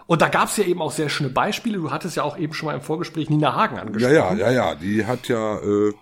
Und 0.06 0.22
da 0.22 0.28
gab's 0.28 0.56
ja 0.56 0.64
eben 0.64 0.80
auch 0.82 0.92
sehr 0.92 1.08
schöne 1.08 1.30
Beispiele. 1.30 1.78
Du 1.78 1.90
hattest 1.90 2.16
ja 2.16 2.22
auch 2.22 2.36
eben 2.38 2.52
schon 2.54 2.66
mal 2.66 2.74
im 2.74 2.80
Vorgespräch 2.80 3.30
Nina 3.30 3.54
Hagen 3.54 3.76
Ja, 3.76 3.82
angesprochen. 3.82 4.14
ja, 4.14 4.34
ja, 4.34 4.50
ja, 4.50 4.74
die 4.74 5.04
hat 5.06 5.28
ja, 5.28 5.58
äh, 5.58 5.92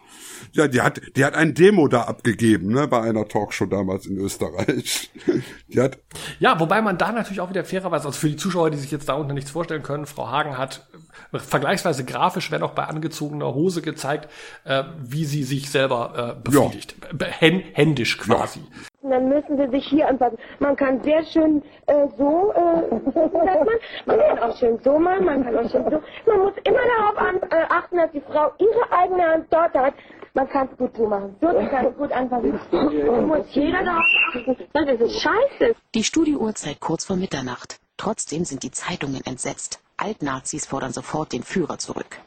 ja, 0.52 0.68
die 0.68 0.80
hat, 0.82 1.00
die 1.16 1.24
hat 1.24 1.34
ein 1.34 1.54
Demo 1.54 1.88
da 1.88 2.02
abgegeben, 2.02 2.72
ne, 2.72 2.86
bei 2.88 3.00
einer 3.00 3.26
Talkshow 3.28 3.66
damals 3.66 4.06
in 4.06 4.18
Österreich. 4.18 5.10
Die 5.68 5.80
hat, 5.80 5.98
Ja, 6.40 6.60
wobei 6.60 6.82
man 6.82 6.98
da 6.98 7.10
natürlich 7.12 7.40
auch 7.40 7.48
wieder 7.48 7.64
fairerweise, 7.64 8.06
also 8.06 8.18
für 8.18 8.28
die 8.28 8.36
Zuschauer, 8.36 8.70
die 8.70 8.76
sich 8.76 8.90
jetzt 8.90 9.08
darunter 9.08 9.32
nichts 9.32 9.50
vorstellen 9.52 9.82
können, 9.82 10.04
Frau 10.04 10.28
Hagen 10.30 10.58
hat 10.58 10.86
äh, 11.32 11.38
vergleichsweise 11.38 12.04
grafisch, 12.04 12.50
wenn 12.50 12.62
auch 12.62 12.72
bei 12.72 12.84
angezogener 12.84 13.54
Hose 13.54 13.80
gezeigt, 13.80 14.28
äh, 14.64 14.82
wie 15.00 15.24
sie 15.24 15.44
sich 15.44 15.70
selber 15.70 16.36
äh, 16.38 16.42
befriedigt. 16.42 16.96
Be- 17.16 17.26
Hän 17.26 17.62
händisch 17.72 18.18
quasi. 18.18 18.60
Und 19.02 19.10
dann 19.10 19.28
müssen 19.28 19.56
sie 19.56 19.68
sich 19.68 19.84
hier 19.86 20.08
anpassen. 20.08 20.38
Man 20.60 20.76
kann 20.76 21.02
sehr 21.02 21.24
schön 21.24 21.60
äh, 21.86 22.06
so, 22.16 22.52
äh, 22.52 23.10
sagt 23.14 23.34
man, 23.34 23.78
man 24.06 24.18
kann 24.20 24.38
auch 24.38 24.56
schön 24.56 24.78
so 24.84 24.96
machen, 24.98 25.24
man 25.24 25.44
kann 25.44 25.56
auch 25.56 25.70
schön 25.70 25.84
so. 25.90 26.00
Man 26.30 26.38
muss 26.38 26.52
immer 26.62 26.78
darauf 26.96 27.16
an, 27.18 27.36
äh, 27.50 27.64
achten, 27.68 27.96
dass 27.96 28.12
die 28.12 28.20
Frau 28.20 28.52
ihre 28.58 28.92
eigene 28.92 29.24
Hand 29.24 29.46
dort 29.50 29.74
hat. 29.74 29.94
Man 30.34 30.48
kann 30.48 30.68
es 30.70 30.78
gut 30.78 30.96
so 30.96 31.06
machen. 31.06 31.34
So, 31.40 31.48
man 31.48 31.68
kann 31.68 31.86
es 31.86 31.96
gut 31.96 32.12
anpassen. 32.12 32.58
Und 32.70 33.26
muss 33.26 33.46
jeder 33.50 33.84
darauf 33.84 34.04
achten. 34.34 34.56
Das 34.72 35.00
ist 35.00 35.20
scheiße. 35.20 35.74
Die 35.94 36.04
Studiouhrzeit 36.04 36.78
kurz 36.78 37.04
vor 37.04 37.16
Mitternacht. 37.16 37.80
Trotzdem 37.96 38.44
sind 38.44 38.62
die 38.62 38.70
Zeitungen 38.70 39.22
entsetzt. 39.26 39.80
Altnazis 39.96 40.66
fordern 40.66 40.92
sofort 40.92 41.32
den 41.32 41.42
Führer 41.42 41.78
zurück. 41.78 42.18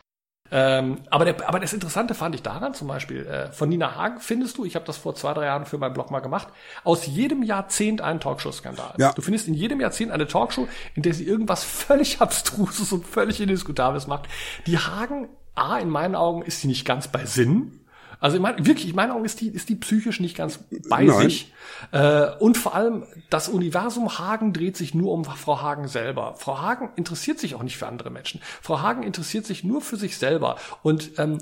Ähm, 0.57 0.99
aber, 1.09 1.25
der, 1.25 1.49
aber 1.49 1.59
das 1.59 1.73
Interessante 1.73 2.13
fand 2.13 2.33
ich 2.33 2.41
daran 2.41 2.73
zum 2.73 2.87
Beispiel, 2.87 3.25
äh, 3.25 3.51
von 3.51 3.67
Nina 3.67 3.95
Hagen 3.95 4.21
findest 4.21 4.57
du, 4.57 4.63
ich 4.63 4.75
habe 4.75 4.85
das 4.85 4.95
vor 4.95 5.13
zwei, 5.13 5.33
drei 5.33 5.47
Jahren 5.47 5.65
für 5.65 5.77
meinen 5.77 5.91
Blog 5.91 6.11
mal 6.11 6.21
gemacht, 6.21 6.47
aus 6.85 7.05
jedem 7.07 7.43
Jahrzehnt 7.43 7.99
einen 7.99 8.21
Talkshow-Skandal. 8.21 8.93
Ja. 8.97 9.11
Du 9.11 9.21
findest 9.21 9.49
in 9.49 9.53
jedem 9.53 9.81
Jahrzehnt 9.81 10.13
eine 10.13 10.27
Talkshow, 10.27 10.69
in 10.93 11.03
der 11.03 11.13
sie 11.13 11.25
irgendwas 11.25 11.63
völlig 11.65 12.21
Abstruses 12.21 12.93
und 12.93 13.05
völlig 13.05 13.41
Indiskutables 13.41 14.07
macht. 14.07 14.29
Die 14.65 14.77
Hagen, 14.77 15.27
A, 15.55 15.77
in 15.77 15.89
meinen 15.89 16.15
Augen 16.15 16.41
ist 16.41 16.61
sie 16.61 16.67
nicht 16.67 16.85
ganz 16.85 17.09
bei 17.09 17.25
Sinn. 17.25 17.81
Also 18.19 18.37
ich 18.37 18.41
meine, 18.41 18.65
wirklich, 18.65 18.89
in 18.89 18.95
meinen 18.95 19.11
Augen 19.11 19.25
ist 19.25 19.41
die, 19.41 19.49
ist 19.49 19.69
die 19.69 19.75
psychisch 19.75 20.19
nicht 20.19 20.35
ganz 20.37 20.59
bei 20.89 21.03
Nein. 21.03 21.21
sich. 21.21 21.53
Äh, 21.91 22.27
und 22.39 22.57
vor 22.57 22.75
allem, 22.75 23.03
das 23.29 23.49
Universum 23.49 24.17
Hagen 24.17 24.53
dreht 24.53 24.77
sich 24.77 24.93
nur 24.93 25.11
um 25.11 25.25
Frau 25.25 25.61
Hagen 25.61 25.87
selber. 25.87 26.35
Frau 26.37 26.59
Hagen 26.61 26.89
interessiert 26.95 27.39
sich 27.39 27.55
auch 27.55 27.63
nicht 27.63 27.77
für 27.77 27.87
andere 27.87 28.09
Menschen. 28.09 28.41
Frau 28.61 28.81
Hagen 28.81 29.03
interessiert 29.03 29.45
sich 29.45 29.63
nur 29.63 29.81
für 29.81 29.97
sich 29.97 30.17
selber. 30.17 30.57
Und 30.83 31.11
ähm, 31.17 31.39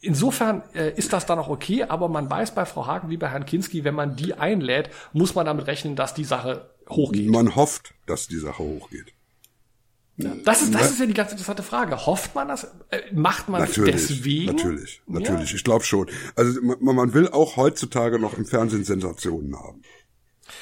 insofern 0.00 0.62
äh, 0.74 0.92
ist 0.92 1.12
das 1.12 1.26
dann 1.26 1.38
auch 1.38 1.48
okay, 1.48 1.84
aber 1.84 2.08
man 2.08 2.30
weiß 2.30 2.54
bei 2.54 2.64
Frau 2.64 2.86
Hagen 2.86 3.10
wie 3.10 3.16
bei 3.16 3.28
Herrn 3.28 3.46
Kinski, 3.46 3.84
wenn 3.84 3.94
man 3.94 4.16
die 4.16 4.34
einlädt, 4.34 4.90
muss 5.12 5.34
man 5.34 5.46
damit 5.46 5.66
rechnen, 5.66 5.96
dass 5.96 6.14
die 6.14 6.24
Sache 6.24 6.70
hochgeht. 6.88 7.30
man 7.30 7.56
hofft, 7.56 7.94
dass 8.06 8.28
die 8.28 8.38
Sache 8.38 8.62
hochgeht. 8.62 9.15
Das 10.18 10.62
ist, 10.62 10.74
das 10.74 10.92
ist 10.92 11.00
ja 11.00 11.06
die 11.06 11.12
ganz 11.12 11.30
interessante 11.32 11.62
Frage. 11.62 12.06
Hofft 12.06 12.34
man 12.34 12.48
das? 12.48 12.64
Äh, 12.90 13.00
macht 13.12 13.48
man 13.50 13.60
Natürlich, 13.60 14.06
deswegen? 14.08 14.56
natürlich, 14.56 15.02
Ja. 15.06 15.20
natürlich. 15.20 15.54
Ich 15.54 15.62
glaube 15.62 15.84
schon. 15.84 16.08
Also 16.34 16.58
man, 16.62 16.96
man 16.96 17.12
will 17.12 17.28
auch 17.28 17.56
heutzutage 17.56 18.18
noch 18.18 18.38
im 18.38 18.46
Fernsehen 18.46 18.84
Sensationen 18.84 19.54
haben. 19.54 19.82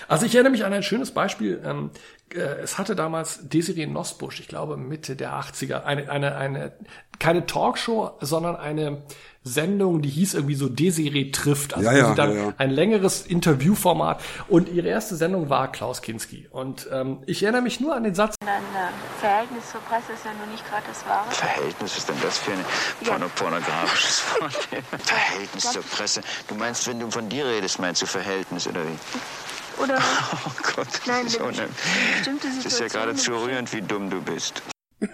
Also 0.08 0.26
ich 0.26 0.34
erinnere 0.34 0.50
mich 0.52 0.64
an 0.64 0.72
ein 0.72 0.82
schönes 0.82 1.12
Beispiel. 1.12 1.62
Ähm, 1.64 1.90
äh, 2.34 2.38
es 2.38 2.78
hatte 2.78 2.96
damals 2.96 3.48
Desiree 3.48 3.86
Nosbusch, 3.86 4.40
ich 4.40 4.48
glaube 4.48 4.76
Mitte 4.76 5.14
der 5.14 5.32
80er, 5.34 5.84
eine, 5.84 6.10
eine, 6.10 6.34
eine, 6.36 6.72
keine 7.18 7.46
Talkshow, 7.46 8.12
sondern 8.20 8.56
eine 8.56 9.02
Sendung, 9.46 10.00
die 10.00 10.08
hieß 10.08 10.32
irgendwie 10.34 10.54
so 10.54 10.70
Desiree 10.70 11.30
trifft. 11.30 11.74
Also 11.74 11.86
Ja, 11.90 11.94
ja, 11.96 12.08
sie 12.08 12.14
dann 12.14 12.34
ja, 12.34 12.42
ja. 12.44 12.54
ein 12.56 12.70
längeres 12.70 13.26
Interviewformat. 13.26 14.22
Und 14.48 14.70
ihre 14.70 14.88
erste 14.88 15.16
Sendung 15.16 15.50
war 15.50 15.70
Klaus 15.70 16.00
Kinski. 16.00 16.48
Und 16.50 16.88
ähm, 16.90 17.18
ich 17.26 17.42
erinnere 17.42 17.60
mich 17.60 17.78
nur 17.78 17.94
an 17.94 18.04
den 18.04 18.14
Satz, 18.14 18.36
Dein 18.40 18.48
äh, 18.48 18.88
Verhältnis 19.20 19.70
zur 19.70 19.80
Presse 19.82 20.12
ist 20.14 20.24
ja 20.24 20.30
nun 20.40 20.50
nicht 20.50 20.66
gerade 20.68 20.82
das 20.88 21.04
Wahre. 21.06 21.30
Verhältnis 21.30 21.98
ist 21.98 22.08
denn 22.08 22.16
das 22.22 22.38
für 22.38 22.52
ein 22.52 22.64
porno 23.04 23.26
pornografisches 23.36 24.22
Wort? 24.40 24.54
Verhältnis 25.04 25.70
zur 25.72 25.82
Presse. 25.82 26.22
Du 26.48 26.54
meinst, 26.54 26.88
wenn 26.88 26.98
du 27.00 27.10
von 27.10 27.28
dir 27.28 27.44
redest, 27.46 27.78
meinst 27.78 28.00
du 28.00 28.06
Verhältnis 28.06 28.66
oder 28.66 28.80
wie? 28.82 29.82
Oder 29.82 29.98
Oh 30.46 30.50
Gott, 30.74 30.86
Nein, 31.06 31.24
das 31.24 31.34
ist, 31.34 31.40
wenn 31.40 31.46
unheim- 31.48 31.68
bestimmte 32.16 32.46
das 32.56 32.64
ist 32.64 32.80
ja 32.80 32.88
geradezu 32.88 33.32
rührend, 33.36 33.70
wie 33.74 33.82
dumm 33.82 34.08
du 34.08 34.22
bist. 34.22 34.62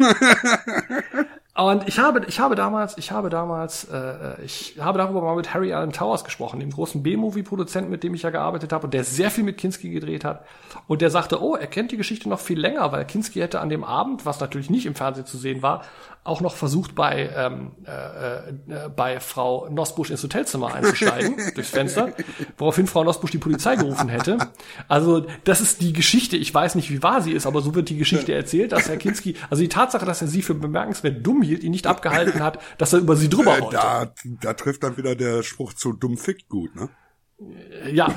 Und 1.61 1.87
ich 1.87 1.99
habe, 1.99 2.25
ich 2.27 2.41
habe 2.41 2.55
damals, 2.55 2.97
ich 2.97 3.13
habe 3.13 3.29
damals, 3.29 3.85
äh, 3.85 4.43
ich 4.43 4.77
habe 4.81 4.97
darüber 4.97 5.21
mal 5.21 5.37
mit 5.37 5.53
Harry 5.53 5.75
Allen 5.75 5.93
Towers 5.93 6.25
gesprochen, 6.25 6.59
dem 6.59 6.71
großen 6.71 7.03
B-Movie-Produzenten, 7.03 7.91
mit 7.91 8.03
dem 8.03 8.15
ich 8.15 8.23
ja 8.23 8.31
gearbeitet 8.31 8.73
habe 8.73 8.87
und 8.87 8.95
der 8.95 9.05
sehr 9.05 9.31
viel 9.31 9.45
mit 9.45 9.59
Kinski 9.59 9.91
gedreht 9.91 10.25
hat. 10.25 10.47
Und 10.87 11.03
der 11.03 11.11
sagte, 11.11 11.43
oh, 11.43 11.57
er 11.57 11.67
kennt 11.67 11.93
die 11.93 11.99
Geschichte 11.99 12.31
noch 12.31 12.41
viel 12.41 12.59
länger, 12.59 12.93
weil 12.93 13.05
Kinski 13.05 13.41
hätte 13.41 13.61
an 13.61 13.69
dem 13.69 13.85
Abend, 13.85 14.25
was 14.25 14.41
natürlich 14.41 14.71
nicht 14.71 14.87
im 14.87 14.95
Fernsehen 14.95 15.27
zu 15.27 15.37
sehen 15.37 15.61
war, 15.61 15.83
auch 16.23 16.41
noch 16.43 16.55
versucht, 16.55 16.95
bei, 16.95 17.31
ähm, 17.35 17.73
äh, 17.87 18.51
äh, 18.51 18.89
bei 18.95 19.21
Frau 19.21 19.69
Nosbusch 19.71 20.11
ins 20.11 20.23
Hotelzimmer 20.23 20.75
einzusteigen, 20.75 21.37
durchs 21.55 21.71
Fenster, 21.71 22.13
woraufhin 22.59 22.87
Frau 22.87 23.03
Nosbusch 23.05 23.31
die 23.31 23.39
Polizei 23.39 23.77
gerufen 23.77 24.09
hätte. 24.09 24.37
Also, 24.87 25.27
das 25.45 25.61
ist 25.61 25.81
die 25.81 25.93
Geschichte. 25.95 26.37
Ich 26.37 26.53
weiß 26.53 26.75
nicht, 26.75 26.91
wie 26.91 27.03
wahr 27.03 27.23
sie 27.23 27.33
ist, 27.33 27.47
aber 27.47 27.63
so 27.63 27.75
wird 27.75 27.89
die 27.89 27.97
Geschichte 27.97 28.35
erzählt, 28.35 28.73
dass 28.73 28.89
Herr 28.89 28.99
Kinski, 28.99 29.35
also 29.49 29.63
die 29.63 29.69
Tatsache, 29.71 30.05
dass 30.05 30.21
er 30.21 30.29
sie 30.29 30.43
für 30.43 30.55
bemerkenswert 30.55 31.27
dumm 31.27 31.43
hielt, 31.43 31.63
ihn 31.65 31.71
nicht 31.71 31.87
abgehalten 31.87 32.43
hat, 32.43 32.59
dass 32.79 32.93
er 32.93 32.99
über 32.99 33.17
sie 33.17 33.29
drüber 33.31 33.57
Äh, 33.59 33.63
wollte. 33.63 33.77
da, 33.77 34.13
da 34.43 34.53
trifft 34.55 34.83
dann 34.83 34.97
wieder 34.99 35.15
der 35.17 35.43
Spruch 35.43 35.73
zu 35.73 35.93
dumm 35.95 36.19
fickt 36.19 36.49
gut, 36.49 36.75
ne? 36.77 36.91
Ja, 37.93 38.15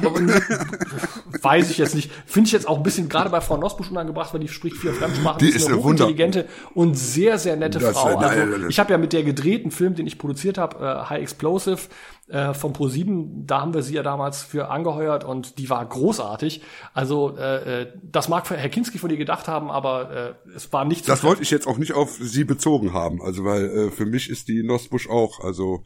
weiß 1.41 1.71
ich 1.71 1.78
jetzt 1.78 1.95
nicht. 1.95 2.11
Finde 2.26 2.47
ich 2.47 2.51
jetzt 2.51 2.67
auch 2.67 2.78
ein 2.78 2.84
bisschen 2.84 3.07
gerade 3.07 3.30
bei 3.30 3.39
Frau 3.39 3.55
Nosbusch 3.57 3.89
unangebracht, 3.89 4.34
weil 4.34 4.41
die 4.41 4.49
spricht 4.49 4.76
vier 4.78 4.93
Fremdsprachen. 4.93 5.39
Die 5.39 5.47
ist 5.47 5.55
ist 5.55 5.65
eine 5.67 5.76
eine 5.76 5.84
hochintelligente 5.84 6.45
und 6.74 6.95
sehr, 6.97 7.39
sehr 7.39 7.55
nette 7.55 7.80
Das- 7.80 7.93
Frau. 7.97 8.17
Also, 8.17 8.45
nein, 8.45 8.65
ich 8.69 8.80
habe 8.80 8.91
ja 8.91 8.97
mit 8.97 9.13
der 9.13 9.24
gedrehten 9.24 9.71
Film, 9.71 9.95
den 9.95 10.05
ich 10.07 10.17
produziert 10.17 10.57
habe, 10.57 10.78
äh, 11.05 11.09
High 11.09 11.21
Explosive 11.21 11.80
äh, 12.28 12.53
von 12.53 12.74
Pro7, 12.74 13.45
da 13.45 13.61
haben 13.61 13.74
wir 13.74 13.82
sie 13.84 13.93
ja 13.95 14.03
damals 14.03 14.41
für 14.43 14.69
angeheuert 14.69 15.24
und 15.24 15.57
die 15.57 15.69
war 15.69 15.86
großartig. 15.86 16.61
Also 16.93 17.38
äh, 17.38 17.82
äh, 17.84 17.88
das 18.01 18.28
mag 18.28 18.49
Herr 18.49 18.69
Kinski 18.69 18.97
von 18.97 19.09
ihr 19.09 19.17
gedacht 19.17 19.47
haben, 19.47 19.71
aber 19.71 20.36
äh, 20.51 20.55
es 20.55 20.71
war 20.74 20.84
nicht 20.86 21.07
Das 21.07 21.24
wollte 21.24 21.41
ich 21.43 21.51
jetzt 21.51 21.67
auch 21.67 21.78
nicht 21.78 21.93
auf 21.93 22.17
sie 22.19 22.43
bezogen 22.43 22.91
haben, 22.93 23.21
also 23.21 23.45
weil 23.45 23.65
äh, 23.65 23.91
für 23.91 24.05
mich 24.05 24.30
ist 24.30 24.47
die 24.49 24.63
Nosbusch 24.63 25.09
auch, 25.09 25.39
also 25.41 25.84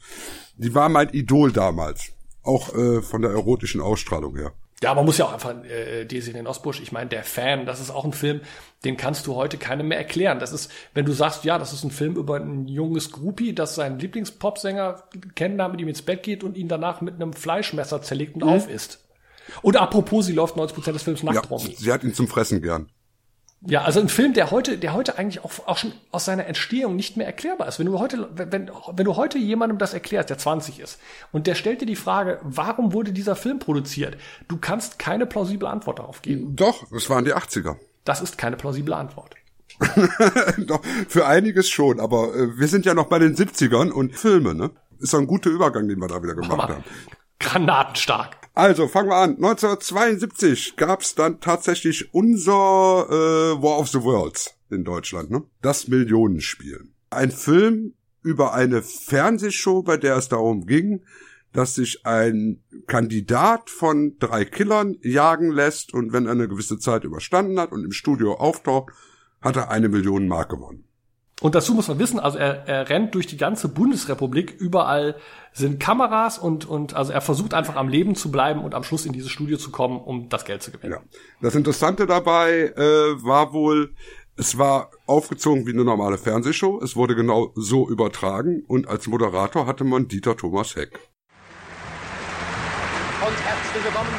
die 0.58 0.74
war 0.74 0.90
mein 0.90 1.10
Idol 1.10 1.52
damals, 1.52 2.12
auch 2.48 2.74
äh, 2.76 3.02
von 3.02 3.22
der 3.22 3.32
erotischen 3.32 3.82
Ausstrahlung 3.82 4.36
her. 4.38 4.54
Ja, 4.84 4.94
man 4.94 5.06
muss 5.06 5.18
ja 5.18 5.26
auch 5.26 5.34
einfach 5.34 5.56
äh, 5.66 6.06
Desiree 6.06 6.44
Nosbusch, 6.44 6.80
ich 6.82 6.92
meine, 6.92 7.10
der 7.10 7.24
Fan, 7.24 7.66
das 7.66 7.80
ist 7.80 7.90
auch 7.90 8.06
ein 8.06 8.14
Film, 8.14 8.42
den 8.86 8.96
kannst 8.96 9.26
du 9.26 9.34
heute 9.34 9.58
keinem 9.58 9.88
mehr 9.88 9.98
erklären. 9.98 10.38
Das 10.40 10.52
ist, 10.52 10.72
wenn 10.94 11.04
du 11.04 11.14
sagst, 11.14 11.44
ja, 11.46 11.58
das 11.58 11.74
ist 11.74 11.84
ein 11.84 11.90
Film 11.90 12.16
über 12.16 12.36
ein 12.36 12.68
junges 12.68 13.12
Groupie, 13.12 13.54
das 13.54 13.74
seinen 13.74 13.98
Lieblingspopsänger 13.98 15.04
kennenlernt, 15.34 15.74
mit 15.74 15.82
ihm 15.82 15.88
ins 15.88 16.04
Bett 16.04 16.22
geht 16.22 16.44
und 16.44 16.58
ihn 16.58 16.68
danach 16.68 17.02
mit 17.02 17.16
einem 17.16 17.34
Fleischmesser 17.34 18.04
zerlegt 18.04 18.36
und 18.36 18.44
Mhm. 18.44 18.50
aufisst. 18.50 19.04
Und 19.64 19.78
apropos, 19.78 20.28
sie 20.28 20.34
läuft 20.34 20.58
90% 20.58 20.94
des 20.94 21.04
Films 21.04 21.24
nackt 21.24 21.36
Ja, 21.36 21.42
rum. 21.50 21.60
sie 21.76 21.92
hat 21.92 22.04
ihn 22.04 22.14
zum 22.14 22.28
Fressen 22.28 22.62
gern. 22.62 22.90
Ja, 23.62 23.82
also 23.82 24.00
ein 24.00 24.08
Film, 24.08 24.34
der 24.34 24.52
heute, 24.52 24.78
der 24.78 24.94
heute 24.94 25.18
eigentlich 25.18 25.44
auch, 25.44 25.52
auch 25.66 25.78
schon 25.78 25.92
aus 26.12 26.26
seiner 26.26 26.46
Entstehung 26.46 26.96
nicht 26.96 27.18
mehr 27.18 27.26
erklärbar 27.26 27.68
ist. 27.68 27.80
Wenn 27.80 27.88
du 27.88 28.00
heute, 28.00 28.30
wenn, 28.34 28.70
wenn 28.92 29.06
du 29.06 29.16
heute 29.16 29.40
jemandem 29.40 29.80
das 29.80 29.94
erklärst, 29.94 30.30
der 30.30 30.38
20 30.38 30.80
ist, 30.80 31.00
und 31.32 31.48
der 31.48 31.56
stellt 31.56 31.82
dir 31.82 31.88
die 31.88 31.96
Frage, 31.96 32.40
warum 32.44 32.94
wurde 32.94 33.12
dieser 33.12 33.36
Film 33.36 33.58
produziert? 33.60 34.18
Du 34.48 34.58
kannst 34.58 35.00
keine 35.00 35.26
plausible 35.26 35.68
Antwort 35.68 36.00
darauf 36.00 36.22
geben. 36.22 36.56
Doch, 36.56 36.86
das 36.92 37.10
waren 37.10 37.26
die 37.26 37.34
80er. 37.34 37.78
Das 38.06 38.22
ist 38.22 38.38
keine 38.38 38.58
plausible 38.58 38.96
Antwort. 38.96 39.36
Doch, 40.58 40.82
für 41.08 41.26
einiges 41.28 41.70
schon, 41.70 42.00
aber 42.00 42.34
äh, 42.36 42.58
wir 42.58 42.68
sind 42.68 42.86
ja 42.86 42.94
noch 42.94 43.08
bei 43.08 43.20
den 43.20 43.36
70ern 43.36 43.90
und 43.92 44.16
Filme, 44.16 44.56
ne? 44.56 44.72
Ist 45.00 45.14
doch 45.14 45.20
ein 45.20 45.28
guter 45.28 45.52
Übergang, 45.52 45.88
den 45.88 46.00
wir 46.00 46.08
da 46.08 46.24
wieder 46.24 46.34
gemacht 46.34 46.52
Hammer. 46.52 46.68
haben. 46.70 46.84
Granatenstark. 47.40 48.38
Also, 48.58 48.88
fangen 48.88 49.10
wir 49.10 49.18
an. 49.18 49.36
1972 49.36 50.78
gab's 50.78 51.14
dann 51.14 51.40
tatsächlich 51.40 52.12
unser 52.12 53.06
äh, 53.08 53.62
War 53.62 53.78
of 53.78 53.90
the 53.90 54.02
Worlds 54.02 54.56
in 54.72 54.84
Deutschland, 54.84 55.30
ne? 55.30 55.44
Das 55.62 55.88
Millionenspiel. 55.88 56.90
Ein 57.12 57.30
Film 57.30 57.94
über 58.24 58.56
eine 58.56 58.82
Fernsehshow, 58.82 59.84
bei 59.84 59.98
der 59.98 60.16
es 60.18 60.30
darum 60.30 60.66
ging, 60.66 61.04
dass 61.54 61.76
sich 61.76 62.04
ein 62.08 62.64
Kandidat 62.88 63.70
von 63.70 64.18
drei 64.18 64.44
Killern 64.44 64.98
jagen 65.04 65.52
lässt 65.52 65.94
und 65.94 66.12
wenn 66.12 66.26
er 66.26 66.32
eine 66.32 66.48
gewisse 66.48 66.80
Zeit 66.80 67.04
überstanden 67.04 67.60
hat 67.60 67.72
und 67.72 67.86
im 67.86 67.92
Studio 67.92 68.38
auftaucht, 68.38 68.92
hat 69.40 69.56
er 69.56 69.70
eine 69.70 69.88
Million 69.88 70.28
Mark 70.28 70.50
gewonnen. 70.50 70.87
Und 71.40 71.54
dazu 71.54 71.76
muss 71.76 71.88
man 71.88 72.00
wissen, 72.00 72.20
also 72.20 72.40
er, 72.40 72.68
er 72.68 72.90
rennt 72.90 73.14
durch 73.14 73.28
die 73.28 73.38
ganze 73.38 73.68
Bundesrepublik, 73.68 74.56
überall 74.58 75.16
sind 75.54 75.80
Kameras 75.80 76.40
und, 76.40 76.66
und 76.66 76.96
also 76.96 77.12
er 77.12 77.22
versucht 77.22 77.54
einfach 77.54 77.76
am 77.76 77.90
Leben 77.90 78.16
zu 78.16 78.32
bleiben 78.32 78.64
und 78.64 78.74
am 78.74 78.84
Schluss 78.84 79.06
in 79.06 79.14
dieses 79.14 79.30
Studio 79.30 79.58
zu 79.58 79.70
kommen, 79.70 80.00
um 80.00 80.30
das 80.30 80.46
Geld 80.46 80.64
zu 80.64 80.72
gewinnen. 80.72 80.94
Ja. 80.94 81.02
Das 81.40 81.54
Interessante 81.54 82.08
dabei 82.08 82.74
äh, 82.76 83.24
war 83.24 83.54
wohl, 83.54 83.94
es 84.36 84.58
war 84.58 84.90
aufgezogen 85.06 85.68
wie 85.68 85.74
eine 85.74 85.84
normale 85.84 86.18
Fernsehshow, 86.18 86.82
es 86.84 86.96
wurde 86.96 87.16
genau 87.16 87.52
so 87.54 87.88
übertragen 87.88 88.64
und 88.68 88.88
als 88.88 89.06
Moderator 89.06 89.68
hatte 89.68 89.84
man 89.84 90.08
Dieter 90.08 90.36
Thomas 90.36 90.76
Heck. 90.76 91.00
Und 93.22 93.38
herzlich 93.46 93.84
willkommen 93.84 94.10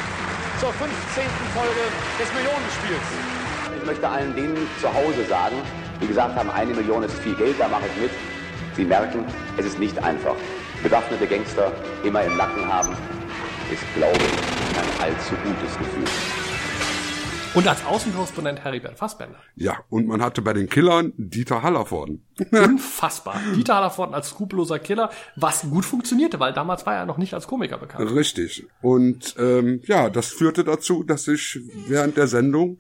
zur 0.61 0.73
15. 0.73 1.25
Folge 1.53 1.81
des 2.21 2.33
Millionenspiels. 2.33 3.79
Ich 3.81 3.87
möchte 3.87 4.09
allen 4.09 4.37
denen 4.37 4.57
zu 4.81 4.93
Hause 4.93 5.25
sagen, 5.29 5.57
die 6.01 6.07
gesagt 6.07 6.35
haben, 6.37 6.51
eine 6.51 6.75
Million 6.75 7.03
ist 7.03 7.19
viel 7.19 7.35
Geld, 7.35 7.57
da 7.59 7.69
mache 7.69 7.85
ich 7.95 8.03
mit. 8.03 8.11
Sie 8.77 8.85
merken, 8.85 9.25
es 9.57 9.67
ist 9.67 9.79
nicht 9.79 9.99
einfach. 10.03 10.37
Bewaffnete 10.83 11.27
Gangster 11.27 11.73
immer 12.05 12.23
im 12.23 12.37
Nacken 12.37 12.67
haben, 12.67 12.93
ist, 13.73 13.83
glaube 13.95 14.17
ich, 14.17 14.75
kein 14.75 15.09
allzu 15.09 15.35
gutes 15.45 15.77
Gefühl. 15.79 16.05
Und 17.55 17.67
als 17.67 17.85
Außenkorrespondent 17.85 18.63
Heribert 18.63 18.99
Fassbender. 18.99 19.39
Ja, 19.57 19.79
und 19.89 20.07
man 20.07 20.23
hatte 20.23 20.43
bei 20.43 20.53
den 20.53 20.69
Killern 20.69 21.13
Dieter 21.17 21.63
Hallervorden. 21.63 22.25
Unfassbar. 22.53 23.41
Dieter 23.57 23.77
Hallervorden 23.77 24.15
als 24.15 24.29
skrupelloser 24.29 24.79
Killer, 24.79 25.11
was 25.35 25.63
gut 25.63 25.85
funktionierte, 25.85 26.39
weil 26.39 26.53
damals 26.53 26.87
war 26.87 26.95
er 26.95 27.07
noch 27.07 27.17
nicht 27.17 27.35
als 27.35 27.47
Komiker 27.47 27.79
bekannt. 27.79 28.15
Richtig. 28.15 28.67
Und 28.83 29.35
ähm, 29.39 29.81
ja, 29.87 30.11
das 30.11 30.29
führte 30.29 30.63
dazu, 30.63 31.03
dass 31.03 31.25
sich 31.25 31.59
während 31.89 32.17
der 32.17 32.29
Sendung 32.29 32.79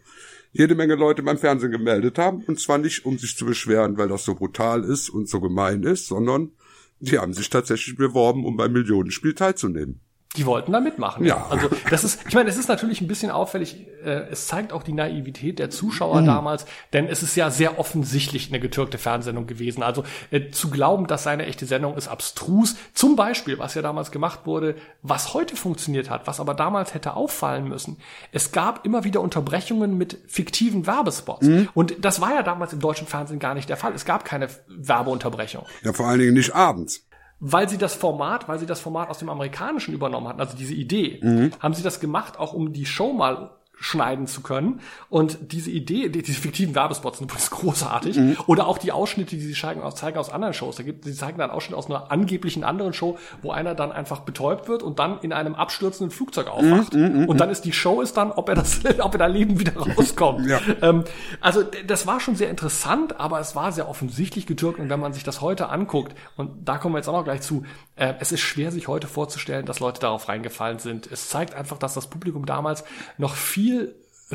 jede 0.52 0.74
Menge 0.74 0.94
Leute 0.94 1.22
beim 1.22 1.38
Fernsehen 1.38 1.72
gemeldet 1.72 2.18
haben. 2.18 2.42
Und 2.44 2.60
zwar 2.60 2.78
nicht, 2.78 3.04
um 3.04 3.18
sich 3.18 3.36
zu 3.36 3.44
beschweren, 3.44 3.96
weil 3.96 4.08
das 4.08 4.24
so 4.24 4.34
brutal 4.34 4.84
ist 4.84 5.08
und 5.10 5.28
so 5.28 5.40
gemein 5.40 5.82
ist, 5.82 6.06
sondern 6.06 6.52
die 7.00 7.18
haben 7.18 7.32
sich 7.32 7.48
tatsächlich 7.48 7.96
beworben, 7.96 8.44
um 8.44 8.56
beim 8.56 8.72
Millionenspiel 8.72 9.34
teilzunehmen. 9.34 10.00
Die 10.36 10.44
wollten 10.44 10.72
da 10.72 10.80
mitmachen. 10.80 11.24
Ja. 11.24 11.46
Also 11.48 11.68
das 11.90 12.04
ist, 12.04 12.20
ich 12.28 12.34
meine, 12.34 12.50
es 12.50 12.58
ist 12.58 12.68
natürlich 12.68 13.00
ein 13.00 13.08
bisschen 13.08 13.30
auffällig. 13.30 13.86
Äh, 14.04 14.26
es 14.30 14.46
zeigt 14.46 14.72
auch 14.74 14.82
die 14.82 14.92
Naivität 14.92 15.58
der 15.58 15.70
Zuschauer 15.70 16.20
Mhm. 16.20 16.26
damals, 16.26 16.66
denn 16.92 17.06
es 17.06 17.22
ist 17.22 17.34
ja 17.34 17.50
sehr 17.50 17.78
offensichtlich 17.78 18.48
eine 18.48 18.60
getürkte 18.60 18.98
Fernsehsendung 18.98 19.46
gewesen. 19.46 19.82
Also 19.82 20.04
äh, 20.30 20.50
zu 20.50 20.68
glauben, 20.70 21.06
dass 21.06 21.22
seine 21.22 21.46
echte 21.46 21.64
Sendung 21.64 21.96
ist 21.96 22.08
abstrus. 22.08 22.76
Zum 22.92 23.16
Beispiel, 23.16 23.58
was 23.58 23.74
ja 23.74 23.80
damals 23.80 24.10
gemacht 24.10 24.40
wurde, 24.44 24.74
was 25.02 25.32
heute 25.32 25.56
funktioniert 25.56 26.10
hat, 26.10 26.26
was 26.26 26.40
aber 26.40 26.52
damals 26.54 26.92
hätte 26.92 27.14
auffallen 27.14 27.66
müssen. 27.66 27.96
Es 28.30 28.52
gab 28.52 28.84
immer 28.84 29.04
wieder 29.04 29.22
Unterbrechungen 29.22 29.96
mit 29.96 30.18
fiktiven 30.28 30.86
Werbespots. 30.86 31.46
Mhm. 31.46 31.68
Und 31.72 32.04
das 32.04 32.20
war 32.20 32.34
ja 32.34 32.42
damals 32.42 32.74
im 32.74 32.80
deutschen 32.80 33.06
Fernsehen 33.06 33.38
gar 33.38 33.54
nicht 33.54 33.68
der 33.70 33.78
Fall. 33.78 33.94
Es 33.94 34.04
gab 34.04 34.26
keine 34.26 34.48
Werbeunterbrechung 34.68 35.64
Ja, 35.82 35.92
vor 35.92 36.06
allen 36.06 36.20
Dingen 36.20 36.34
nicht 36.34 36.54
abends. 36.54 37.04
Weil 37.40 37.68
sie 37.68 37.78
das 37.78 37.94
Format, 37.94 38.48
weil 38.48 38.58
sie 38.58 38.66
das 38.66 38.80
Format 38.80 39.10
aus 39.10 39.18
dem 39.18 39.28
Amerikanischen 39.28 39.94
übernommen 39.94 40.26
hatten, 40.28 40.40
also 40.40 40.56
diese 40.56 40.74
Idee, 40.74 41.20
Mhm. 41.22 41.52
haben 41.60 41.74
sie 41.74 41.82
das 41.82 42.00
gemacht, 42.00 42.38
auch 42.38 42.52
um 42.52 42.72
die 42.72 42.86
Show 42.86 43.12
mal 43.12 43.50
schneiden 43.80 44.26
zu 44.26 44.40
können. 44.40 44.80
Und 45.08 45.52
diese 45.52 45.70
Idee, 45.70 46.08
die, 46.08 46.22
diese 46.22 46.40
fiktiven 46.40 46.74
Werbespots 46.74 47.18
sind 47.18 47.30
übrigens 47.30 47.50
großartig. 47.50 48.16
Mhm. 48.16 48.36
Oder 48.46 48.66
auch 48.66 48.78
die 48.78 48.92
Ausschnitte, 48.92 49.36
die 49.36 49.42
sie 49.42 49.54
zeigen 49.54 49.82
aus, 49.82 49.94
zeigen 49.94 50.18
aus 50.18 50.30
anderen 50.30 50.52
Shows. 50.52 50.76
Da 50.76 50.82
gibt, 50.82 51.04
sie 51.04 51.14
zeigen 51.14 51.38
dann 51.38 51.50
Ausschnitte 51.50 51.76
aus 51.76 51.86
einer 51.86 52.10
angeblichen 52.10 52.64
anderen 52.64 52.92
Show, 52.92 53.18
wo 53.42 53.52
einer 53.52 53.74
dann 53.74 53.92
einfach 53.92 54.20
betäubt 54.20 54.68
wird 54.68 54.82
und 54.82 54.98
dann 54.98 55.20
in 55.20 55.32
einem 55.32 55.54
abstürzenden 55.54 56.10
Flugzeug 56.10 56.48
aufwacht. 56.48 56.94
Mhm, 56.94 57.20
mhm, 57.20 57.28
und 57.28 57.40
dann 57.40 57.50
ist 57.50 57.64
die 57.64 57.72
Show 57.72 58.00
ist 58.00 58.16
dann, 58.16 58.32
ob 58.32 58.48
er 58.48 58.56
das, 58.56 58.80
ob 59.00 59.14
er 59.14 59.18
da 59.18 59.26
lebend 59.26 59.60
wieder 59.60 59.76
rauskommt. 59.96 60.50
ähm, 60.82 61.04
also 61.40 61.62
das 61.86 62.06
war 62.06 62.20
schon 62.20 62.34
sehr 62.34 62.50
interessant, 62.50 63.20
aber 63.20 63.38
es 63.38 63.54
war 63.54 63.70
sehr 63.72 63.88
offensichtlich 63.88 64.46
getürkt. 64.46 64.80
Und 64.80 64.90
wenn 64.90 65.00
man 65.00 65.12
sich 65.12 65.22
das 65.22 65.40
heute 65.40 65.68
anguckt, 65.68 66.14
und 66.36 66.68
da 66.68 66.78
kommen 66.78 66.94
wir 66.94 66.98
jetzt 66.98 67.08
auch 67.08 67.16
noch 67.16 67.24
gleich 67.24 67.42
zu, 67.42 67.64
äh, 67.94 68.14
es 68.18 68.32
ist 68.32 68.40
schwer, 68.40 68.72
sich 68.72 68.88
heute 68.88 69.06
vorzustellen, 69.06 69.66
dass 69.66 69.80
Leute 69.80 70.00
darauf 70.00 70.28
reingefallen 70.28 70.78
sind. 70.78 71.10
Es 71.10 71.28
zeigt 71.28 71.54
einfach, 71.54 71.78
dass 71.78 71.94
das 71.94 72.08
Publikum 72.08 72.44
damals 72.44 72.84
noch 73.18 73.34
viel 73.34 73.67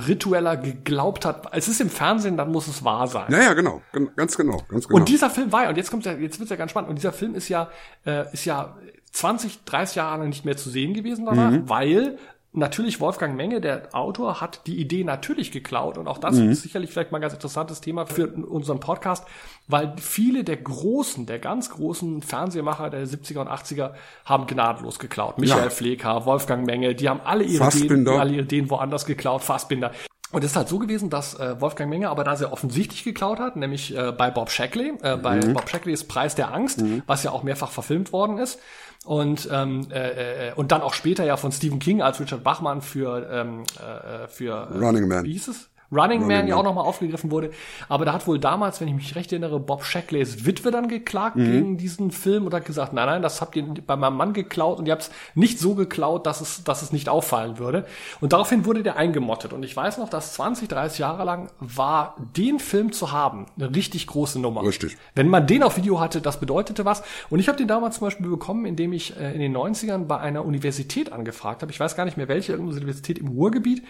ritueller 0.07 0.57
geglaubt 0.57 1.23
hat. 1.25 1.47
Es 1.51 1.67
ist 1.67 1.79
im 1.79 1.89
Fernsehen, 1.89 2.35
dann 2.37 2.51
muss 2.51 2.67
es 2.67 2.83
wahr 2.83 3.07
sein. 3.07 3.31
Ja, 3.31 3.41
ja, 3.43 3.53
genau. 3.53 3.81
Gen- 3.91 4.09
Ganz 4.15 4.35
genau. 4.35 4.63
Ganz 4.67 4.87
genau. 4.87 4.99
Und 4.99 5.07
dieser 5.09 5.29
Film 5.29 5.51
war 5.51 5.63
ja, 5.63 5.69
und 5.69 5.77
jetzt 5.77 5.91
kommt 5.91 6.05
ja, 6.05 6.13
jetzt 6.13 6.39
wird's 6.39 6.49
ja 6.49 6.55
ganz 6.55 6.71
spannend. 6.71 6.89
Und 6.89 6.95
dieser 6.97 7.13
Film 7.13 7.35
ist 7.35 7.47
ja, 7.49 7.69
äh, 8.05 8.25
ist 8.33 8.45
ja 8.45 8.75
20, 9.11 9.63
30 9.65 9.95
Jahre 9.97 10.17
lang 10.19 10.29
nicht 10.29 10.45
mehr 10.45 10.57
zu 10.57 10.69
sehen 10.71 10.93
gewesen 10.95 11.25
danach, 11.25 11.51
Mhm. 11.51 11.69
weil 11.69 12.17
natürlich 12.53 12.99
Wolfgang 13.01 13.35
Menge, 13.35 13.59
der 13.61 13.89
Autor, 13.93 14.39
hat 14.41 14.61
die 14.67 14.79
Idee 14.79 15.03
natürlich 15.03 15.51
geklaut. 15.51 15.97
Und 15.97 16.07
auch 16.07 16.17
das 16.17 16.35
Mhm. 16.37 16.51
ist 16.51 16.61
sicherlich 16.61 16.91
vielleicht 16.91 17.11
mal 17.11 17.17
ein 17.17 17.21
ganz 17.21 17.33
interessantes 17.33 17.81
Thema 17.81 18.05
für 18.05 18.27
unseren 18.27 18.79
Podcast, 18.79 19.25
weil 19.67 19.93
viele 19.97 20.43
der 20.43 20.57
großen, 20.57 21.25
der 21.25 21.39
ganz 21.39 21.69
großen 21.71 22.21
Fernsehmacher 22.21 22.89
der 22.89 23.07
70er 23.07 23.41
und 23.41 23.47
80er 23.47 23.93
haben 24.25 24.47
gnadenlos 24.47 24.99
geklaut. 24.99 25.37
Michael 25.39 25.63
Ja. 25.65 25.69
Flecker, 25.69 26.25
Wolfgang 26.25 26.65
Menge, 26.65 26.95
die 26.95 27.09
haben 27.09 27.21
alle 27.23 27.43
ihre, 27.43 27.67
Ideen, 27.69 28.07
alle 28.07 28.31
ihre 28.33 28.43
Ideen 28.43 28.69
woanders 28.69 29.05
geklaut, 29.05 29.41
Fassbinder. 29.43 29.91
Und 30.31 30.43
es 30.43 30.49
ist 30.51 30.57
halt 30.57 30.67
so 30.67 30.79
gewesen, 30.79 31.11
dass 31.11 31.39
äh, 31.39 31.61
Wolfgang 31.61 31.91
Menge 31.91 32.09
aber 32.09 32.23
da 32.23 32.35
sehr 32.35 32.51
offensichtlich 32.51 33.03
geklaut 33.03 33.37
hat, 33.37 33.55
nämlich 33.55 33.95
äh, 33.95 34.11
bei 34.11 34.31
Bob 34.31 34.49
Shackley. 34.49 34.93
Äh, 35.03 35.17
bei 35.17 35.35
Mhm. 35.35 35.53
Bob 35.53 35.69
Shackley's 35.69 36.05
Preis 36.05 36.33
der 36.33 36.51
Angst, 36.51 36.83
was 37.05 37.21
ja 37.21 37.29
auch 37.29 37.43
mehrfach 37.43 37.69
verfilmt 37.69 38.11
worden 38.11 38.39
ist. 38.39 38.59
Und, 39.03 39.49
ähm, 39.51 39.87
äh, 39.91 40.49
äh, 40.49 40.53
und 40.53 40.71
dann 40.71 40.81
auch 40.81 40.93
später 40.93 41.25
ja 41.25 41.35
von 41.35 41.51
Stephen 41.51 41.79
King 41.79 42.01
als 42.01 42.19
Richard 42.19 42.43
Bachmann 42.43 42.81
für, 42.81 43.27
ähm, 43.29 43.63
äh, 43.77 44.27
für 44.27 44.69
äh, 44.73 44.77
Running 44.77 45.07
Man. 45.07 45.25
Wie 45.25 45.33
hieß 45.33 45.49
es? 45.49 45.69
Running, 45.93 46.21
Running 46.21 46.27
Man 46.39 46.47
ja 46.47 46.55
auch 46.55 46.63
nochmal 46.63 46.85
aufgegriffen 46.85 47.31
wurde. 47.31 47.51
Aber 47.89 48.05
da 48.05 48.13
hat 48.13 48.27
wohl 48.27 48.39
damals, 48.39 48.81
wenn 48.81 48.87
ich 48.87 48.93
mich 48.95 49.15
recht 49.15 49.31
erinnere, 49.31 49.59
Bob 49.59 49.83
Shackleys 49.85 50.45
Witwe 50.45 50.71
dann 50.71 50.87
geklagt 50.87 51.35
Mhm. 51.35 51.45
gegen 51.51 51.77
diesen 51.77 52.11
Film 52.11 52.45
und 52.45 52.53
hat 52.53 52.65
gesagt, 52.65 52.93
nein, 52.93 53.05
nein, 53.05 53.21
das 53.21 53.41
habt 53.41 53.55
ihr 53.55 53.63
bei 53.85 53.95
meinem 53.95 54.17
Mann 54.17 54.33
geklaut 54.33 54.79
und 54.79 54.85
ihr 54.87 54.91
habt 54.93 55.03
es 55.03 55.11
nicht 55.35 55.59
so 55.59 55.75
geklaut, 55.75 56.25
dass 56.25 56.41
es, 56.41 56.63
dass 56.63 56.81
es 56.81 56.91
nicht 56.91 57.09
auffallen 57.09 57.57
würde. 57.59 57.85
Und 58.21 58.33
daraufhin 58.33 58.65
wurde 58.65 58.83
der 58.83 58.97
eingemottet. 58.97 59.53
Und 59.53 59.63
ich 59.63 59.75
weiß 59.75 59.97
noch, 59.97 60.09
dass 60.09 60.33
20, 60.33 60.67
30 60.67 60.99
Jahre 60.99 61.23
lang 61.23 61.49
war, 61.59 62.15
den 62.35 62.59
Film 62.59 62.91
zu 62.91 63.11
haben, 63.11 63.45
eine 63.57 63.75
richtig 63.75 64.07
große 64.07 64.39
Nummer. 64.39 64.63
Richtig. 64.63 64.97
Wenn 65.15 65.27
man 65.27 65.47
den 65.47 65.63
auf 65.63 65.77
Video 65.77 65.99
hatte, 65.99 66.21
das 66.21 66.39
bedeutete 66.39 66.85
was. 66.85 67.03
Und 67.29 67.39
ich 67.39 67.47
habe 67.47 67.57
den 67.57 67.67
damals 67.67 67.97
zum 67.97 68.07
Beispiel 68.07 68.27
bekommen, 68.27 68.65
indem 68.65 68.93
ich 68.93 69.15
äh, 69.19 69.33
in 69.33 69.39
den 69.39 69.55
90ern 69.55 70.05
bei 70.05 70.17
einer 70.19 70.45
Universität 70.45 71.11
angefragt 71.11 71.61
habe. 71.61 71.71
Ich 71.71 71.79
weiß 71.79 71.95
gar 71.95 72.05
nicht 72.05 72.17
mehr 72.17 72.27
welche, 72.27 72.53
irgendeine 72.53 72.77
Universität 72.81 73.19
im 73.19 73.27
Ruhrgebiet, 73.27 73.83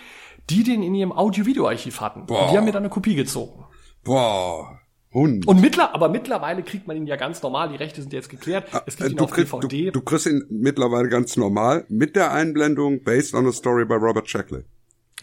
die 0.50 0.64
den 0.64 0.84
in 0.84 0.94
ihrem 0.96 1.12
Audio-Video-Archiv 1.12 2.02
hatten. 2.02 2.26
Boah. 2.26 2.44
Und 2.44 2.52
die 2.52 2.58
haben 2.58 2.66
mir 2.66 2.72
dann 2.72 2.84
eine 2.84 2.90
Kopie 2.90 3.16
gezogen. 3.16 3.66
Boah. 4.04 4.80
Hund. 5.14 5.48
Und 5.48 5.62
mittler, 5.62 5.94
aber 5.94 6.10
mittlerweile 6.10 6.64
kriegt 6.64 6.88
man 6.88 6.98
ihn 6.98 7.06
ja 7.06 7.16
ganz 7.18 7.42
normal. 7.44 7.70
Die 7.70 7.76
Rechte 7.76 8.02
sind 8.02 8.12
jetzt 8.14 8.30
geklärt. 8.30 8.66
Es 8.88 8.98
gibt 8.98 9.10
Äh, 9.10 9.12
ihn 9.14 9.18
Du 9.18 9.26
auf 9.26 9.32
kriegst, 9.32 9.54
DVD. 9.54 9.86
du, 9.86 9.92
du 9.92 10.02
kriegst 10.02 10.26
ihn 10.26 10.44
mittlerweile 10.50 11.08
ganz 11.08 11.38
normal 11.38 11.86
mit 11.88 12.16
der 12.16 12.32
Einblendung 12.32 13.04
based 13.04 13.36
on 13.36 13.46
a 13.48 13.52
story 13.52 13.86
by 13.86 13.94
Robert 13.94 14.28
Shackley. 14.28 14.64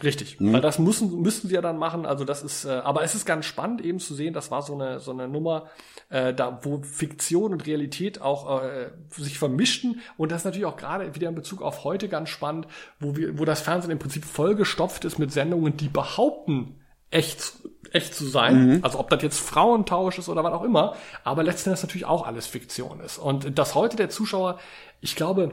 Richtig, 0.03 0.39
Mhm. 0.39 0.53
weil 0.53 0.61
das 0.61 0.79
müssen 0.79 1.21
müssten 1.21 1.47
sie 1.47 1.55
ja 1.55 1.61
dann 1.61 1.77
machen. 1.77 2.05
Also 2.05 2.23
das 2.25 2.41
ist, 2.43 2.65
äh, 2.65 2.69
aber 2.69 3.03
es 3.03 3.15
ist 3.15 3.25
ganz 3.25 3.45
spannend 3.45 3.81
eben 3.81 3.99
zu 3.99 4.13
sehen. 4.13 4.33
Das 4.33 4.51
war 4.51 4.61
so 4.61 4.73
eine 4.73 4.99
so 4.99 5.11
eine 5.11 5.27
Nummer, 5.27 5.67
äh, 6.09 6.33
da 6.33 6.59
wo 6.63 6.81
Fiktion 6.81 7.51
und 7.53 7.65
Realität 7.67 8.21
auch 8.21 8.63
äh, 8.63 8.91
sich 9.09 9.37
vermischten. 9.37 10.01
Und 10.17 10.31
das 10.31 10.41
ist 10.41 10.45
natürlich 10.45 10.65
auch 10.65 10.77
gerade 10.77 11.13
wieder 11.15 11.29
in 11.29 11.35
Bezug 11.35 11.61
auf 11.61 11.83
heute 11.83 12.07
ganz 12.09 12.29
spannend, 12.29 12.67
wo 12.99 13.15
wir, 13.15 13.37
wo 13.37 13.45
das 13.45 13.61
Fernsehen 13.61 13.91
im 13.91 13.99
Prinzip 13.99 14.25
vollgestopft 14.25 15.05
ist 15.05 15.19
mit 15.19 15.31
Sendungen, 15.31 15.77
die 15.77 15.89
behaupten 15.89 16.75
echt 17.11 17.53
echt 17.91 18.15
zu 18.15 18.25
sein. 18.25 18.67
Mhm. 18.67 18.79
Also 18.83 18.99
ob 18.99 19.09
das 19.09 19.21
jetzt 19.21 19.39
Frauentausch 19.39 20.17
ist 20.17 20.29
oder 20.29 20.43
was 20.43 20.53
auch 20.53 20.63
immer. 20.63 20.95
Aber 21.23 21.43
letzten 21.43 21.69
Endes 21.69 21.83
natürlich 21.83 22.05
auch 22.05 22.25
alles 22.25 22.47
Fiktion 22.47 23.01
ist. 23.01 23.17
Und 23.17 23.57
dass 23.59 23.75
heute 23.75 23.97
der 23.97 24.09
Zuschauer, 24.09 24.59
ich 25.01 25.15
glaube, 25.15 25.51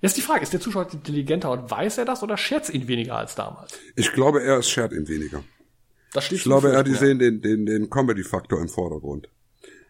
Jetzt 0.00 0.16
die 0.16 0.20
Frage, 0.22 0.42
ist 0.42 0.52
der 0.52 0.60
Zuschauer 0.60 0.92
intelligenter 0.92 1.50
und 1.50 1.70
weiß 1.70 1.98
er 1.98 2.04
das 2.04 2.22
oder 2.22 2.36
scherzt 2.36 2.72
ihn 2.72 2.88
weniger 2.88 3.16
als 3.16 3.34
damals? 3.34 3.72
Ich 3.94 4.12
glaube, 4.12 4.42
er 4.42 4.58
ist 4.58 4.68
schert 4.70 4.92
ihn 4.92 5.08
weniger. 5.08 5.42
Ich 6.30 6.42
glaube, 6.42 6.72
er 6.72 6.82
die 6.82 6.94
sehen 6.94 7.18
den, 7.18 7.42
den, 7.42 7.66
den 7.66 7.90
Comedy-Faktor 7.90 8.60
im 8.60 8.68
Vordergrund. 8.68 9.28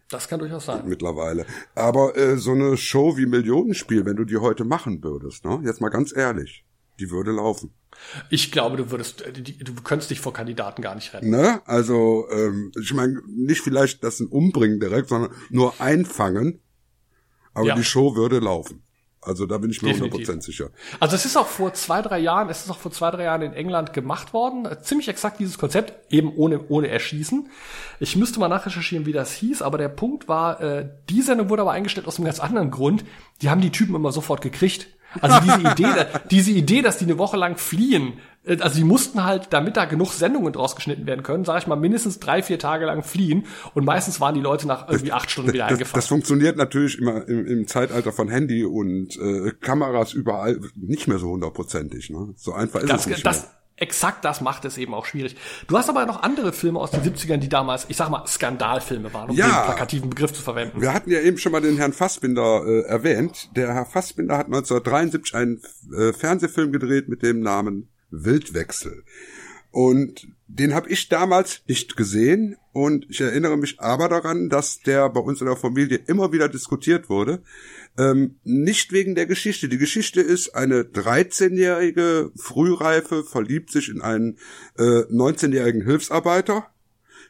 Das 0.08 0.28
kann 0.28 0.38
durchaus 0.38 0.66
sein. 0.66 0.82
mittlerweile. 0.86 1.46
Aber 1.74 2.16
äh, 2.16 2.36
so 2.36 2.52
eine 2.52 2.76
Show 2.76 3.16
wie 3.16 3.26
Millionenspiel, 3.26 4.04
wenn 4.04 4.16
du 4.16 4.24
die 4.24 4.36
heute 4.36 4.64
machen 4.64 5.02
würdest, 5.02 5.44
ne? 5.44 5.60
Jetzt 5.64 5.80
mal 5.80 5.88
ganz 5.88 6.14
ehrlich, 6.16 6.64
die 7.00 7.10
würde 7.10 7.32
laufen. 7.32 7.72
Ich 8.30 8.52
glaube, 8.52 8.76
du 8.76 8.90
würdest, 8.90 9.22
äh, 9.22 9.32
du 9.32 9.74
könntest 9.82 10.10
dich 10.10 10.20
vor 10.20 10.32
Kandidaten 10.32 10.80
gar 10.82 10.94
nicht 10.94 11.12
retten. 11.12 11.30
Ne? 11.30 11.60
Also, 11.66 12.26
ähm, 12.30 12.70
ich 12.80 12.92
meine, 12.94 13.20
nicht 13.26 13.62
vielleicht 13.62 14.04
das 14.04 14.20
ein 14.20 14.26
Umbringen 14.28 14.78
direkt, 14.80 15.08
sondern 15.08 15.32
nur 15.50 15.80
einfangen. 15.80 16.60
Aber 17.54 17.66
Ja. 17.68 17.74
die 17.74 17.84
Show 17.84 18.14
würde 18.14 18.38
laufen. 18.38 18.82
Also 19.26 19.44
da 19.44 19.58
bin 19.58 19.70
ich 19.70 19.82
mir. 19.82 19.92
100% 19.92 20.40
sicher. 20.42 20.70
Also 21.00 21.16
es 21.16 21.24
ist 21.24 21.36
auch 21.36 21.48
vor 21.48 21.74
zwei, 21.74 22.00
drei 22.00 22.20
Jahren, 22.20 22.48
es 22.48 22.64
ist 22.64 22.70
auch 22.70 22.78
vor 22.78 22.92
zwei, 22.92 23.10
drei 23.10 23.24
Jahren 23.24 23.42
in 23.42 23.52
England 23.52 23.92
gemacht 23.92 24.32
worden. 24.32 24.68
Ziemlich 24.82 25.08
exakt 25.08 25.40
dieses 25.40 25.58
Konzept, 25.58 26.12
eben 26.12 26.32
ohne, 26.36 26.60
ohne 26.68 26.88
Erschießen. 26.88 27.48
Ich 27.98 28.14
müsste 28.14 28.38
mal 28.38 28.48
nachrecherchieren, 28.48 29.04
wie 29.04 29.12
das 29.12 29.32
hieß, 29.32 29.62
aber 29.62 29.78
der 29.78 29.88
Punkt 29.88 30.28
war, 30.28 30.60
äh, 30.60 30.88
die 31.10 31.22
Sendung 31.22 31.48
wurde 31.48 31.62
aber 31.62 31.72
eingestellt 31.72 32.06
aus 32.06 32.18
einem 32.18 32.26
ganz 32.26 32.38
anderen 32.38 32.70
Grund. 32.70 33.04
Die 33.42 33.50
haben 33.50 33.60
die 33.60 33.70
Typen 33.70 33.96
immer 33.96 34.12
sofort 34.12 34.42
gekriegt. 34.42 34.86
Also 35.20 35.40
diese 35.40 35.72
Idee, 35.72 36.06
diese 36.30 36.50
Idee, 36.50 36.82
dass 36.82 36.98
die 36.98 37.04
eine 37.04 37.18
Woche 37.18 37.36
lang 37.36 37.56
fliehen, 37.56 38.14
äh, 38.44 38.58
also 38.60 38.76
die 38.76 38.84
mussten 38.84 39.24
halt, 39.24 39.48
damit 39.50 39.76
da 39.76 39.84
genug 39.84 40.12
Sendungen 40.12 40.52
draus 40.52 40.76
geschnitten 40.76 41.06
werden 41.06 41.22
können, 41.22 41.44
sage 41.44 41.60
ich 41.60 41.66
mal, 41.66 41.76
mindestens 41.76 42.18
drei, 42.18 42.42
vier 42.42 42.58
Tage 42.58 42.86
lang 42.86 43.02
fliehen 43.02 43.46
und 43.74 43.84
meistens 43.84 44.20
waren 44.20 44.34
die 44.34 44.40
Leute 44.40 44.66
nach 44.66 44.88
irgendwie 44.88 45.12
acht 45.12 45.30
Stunden 45.30 45.52
wieder 45.52 45.64
das, 45.64 45.72
eingefahren. 45.72 45.98
das 45.98 46.06
funktioniert 46.06 46.56
natürlich 46.56 46.98
immer 46.98 47.26
im, 47.28 47.46
im 47.46 47.66
Zeitalter 47.66 48.12
von 48.12 48.28
Handy 48.28 48.64
und 48.64 49.16
äh, 49.16 49.52
Kameras 49.60 50.12
überall 50.12 50.60
nicht 50.74 51.08
mehr 51.08 51.18
so 51.18 51.30
hundertprozentig. 51.30 52.10
Ne? 52.10 52.34
So 52.36 52.52
einfach 52.52 52.80
ist 52.80 52.90
das, 52.90 53.00
es 53.02 53.06
nicht 53.06 53.26
das, 53.26 53.42
mehr. 53.42 53.50
Exakt 53.78 54.24
das 54.24 54.40
macht 54.40 54.64
es 54.64 54.78
eben 54.78 54.94
auch 54.94 55.04
schwierig. 55.04 55.36
Du 55.68 55.76
hast 55.76 55.90
aber 55.90 56.06
noch 56.06 56.22
andere 56.22 56.52
Filme 56.54 56.78
aus 56.78 56.90
den 56.92 57.02
70ern, 57.02 57.36
die 57.36 57.48
damals, 57.50 57.84
ich 57.88 57.96
sag 57.96 58.08
mal, 58.08 58.26
Skandalfilme 58.26 59.12
waren, 59.12 59.28
um 59.30 59.36
Ja. 59.36 59.46
den 59.46 59.64
plakativen 59.66 60.08
Begriff 60.10 60.32
zu 60.32 60.42
verwenden. 60.42 60.80
Wir 60.80 60.94
hatten 60.94 61.10
ja 61.10 61.20
eben 61.20 61.36
schon 61.36 61.52
mal 61.52 61.60
den 61.60 61.76
Herrn 61.76 61.92
Fassbinder 61.92 62.64
äh, 62.66 62.80
erwähnt. 62.86 63.50
Der 63.54 63.74
Herr 63.74 63.84
Fassbinder 63.84 64.38
hat 64.38 64.46
1973 64.46 65.34
einen 65.34 65.60
äh, 65.94 66.12
Fernsehfilm 66.14 66.72
gedreht 66.72 67.08
mit 67.08 67.22
dem 67.22 67.40
Namen 67.40 67.88
Wildwechsel. 68.10 69.04
Und 69.70 70.26
den 70.46 70.72
habe 70.74 70.88
ich 70.88 71.08
damals 71.10 71.60
nicht 71.66 71.96
gesehen 71.98 72.56
und 72.72 73.04
ich 73.10 73.20
erinnere 73.20 73.58
mich 73.58 73.78
aber 73.78 74.08
daran, 74.08 74.48
dass 74.48 74.80
der 74.80 75.10
bei 75.10 75.20
uns 75.20 75.40
in 75.42 75.46
der 75.48 75.56
Familie 75.56 75.98
immer 76.06 76.32
wieder 76.32 76.48
diskutiert 76.48 77.10
wurde. 77.10 77.42
Ähm, 77.98 78.36
nicht 78.44 78.92
wegen 78.92 79.14
der 79.14 79.26
Geschichte. 79.26 79.68
Die 79.68 79.78
Geschichte 79.78 80.20
ist, 80.20 80.54
eine 80.54 80.82
13-jährige 80.82 82.30
Frühreife 82.36 83.24
verliebt 83.24 83.70
sich 83.70 83.88
in 83.88 84.02
einen 84.02 84.38
äh, 84.78 84.82
19-jährigen 84.82 85.82
Hilfsarbeiter, 85.82 86.66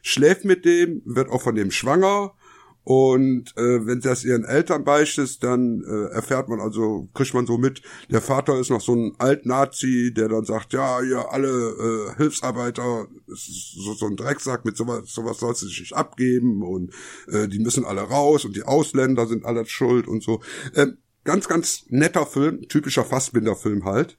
schläft 0.01 0.43
mit 0.45 0.65
dem, 0.65 1.01
wird 1.05 1.29
auch 1.29 1.41
von 1.41 1.55
dem 1.55 1.71
schwanger 1.71 2.33
und 2.87 3.51
äh, 3.57 3.85
wenn 3.85 3.99
das 3.99 4.23
ihren 4.23 4.45
Eltern 4.45 4.85
beichtet, 4.85 5.43
dann 5.43 5.83
äh, 5.83 6.13
erfährt 6.13 6.47
man 6.47 6.61
also, 6.61 7.09
kriegt 7.13 7.33
man 7.33 7.45
so 7.45 7.57
mit, 7.57 7.81
der 8.09 8.21
Vater 8.21 8.57
ist 8.57 8.69
noch 8.69 8.79
so 8.79 8.95
ein 8.95 9.13
Alt-Nazi, 9.17 10.13
der 10.15 10.29
dann 10.29 10.45
sagt, 10.45 10.71
ja, 10.71 11.01
ihr 11.01 11.33
alle 11.33 11.49
äh, 11.49 12.15
Hilfsarbeiter, 12.15 13.07
so, 13.25 13.93
so 13.93 14.05
ein 14.05 14.15
Drecksack, 14.15 14.63
mit 14.63 14.77
sowas, 14.77 15.01
sowas 15.11 15.37
sollst 15.39 15.63
du 15.63 15.65
dich 15.65 15.81
nicht 15.81 15.97
abgeben 15.97 16.63
und 16.63 16.93
äh, 17.27 17.49
die 17.49 17.59
müssen 17.59 17.83
alle 17.83 18.03
raus 18.03 18.45
und 18.45 18.55
die 18.55 18.63
Ausländer 18.63 19.27
sind 19.27 19.43
alle 19.43 19.65
schuld 19.65 20.07
und 20.07 20.23
so. 20.23 20.39
Ähm, 20.73 20.99
ganz, 21.25 21.49
ganz 21.49 21.87
netter 21.89 22.25
Film, 22.25 22.69
typischer 22.69 23.03
Fassbinder-Film 23.03 23.83
halt. 23.83 24.17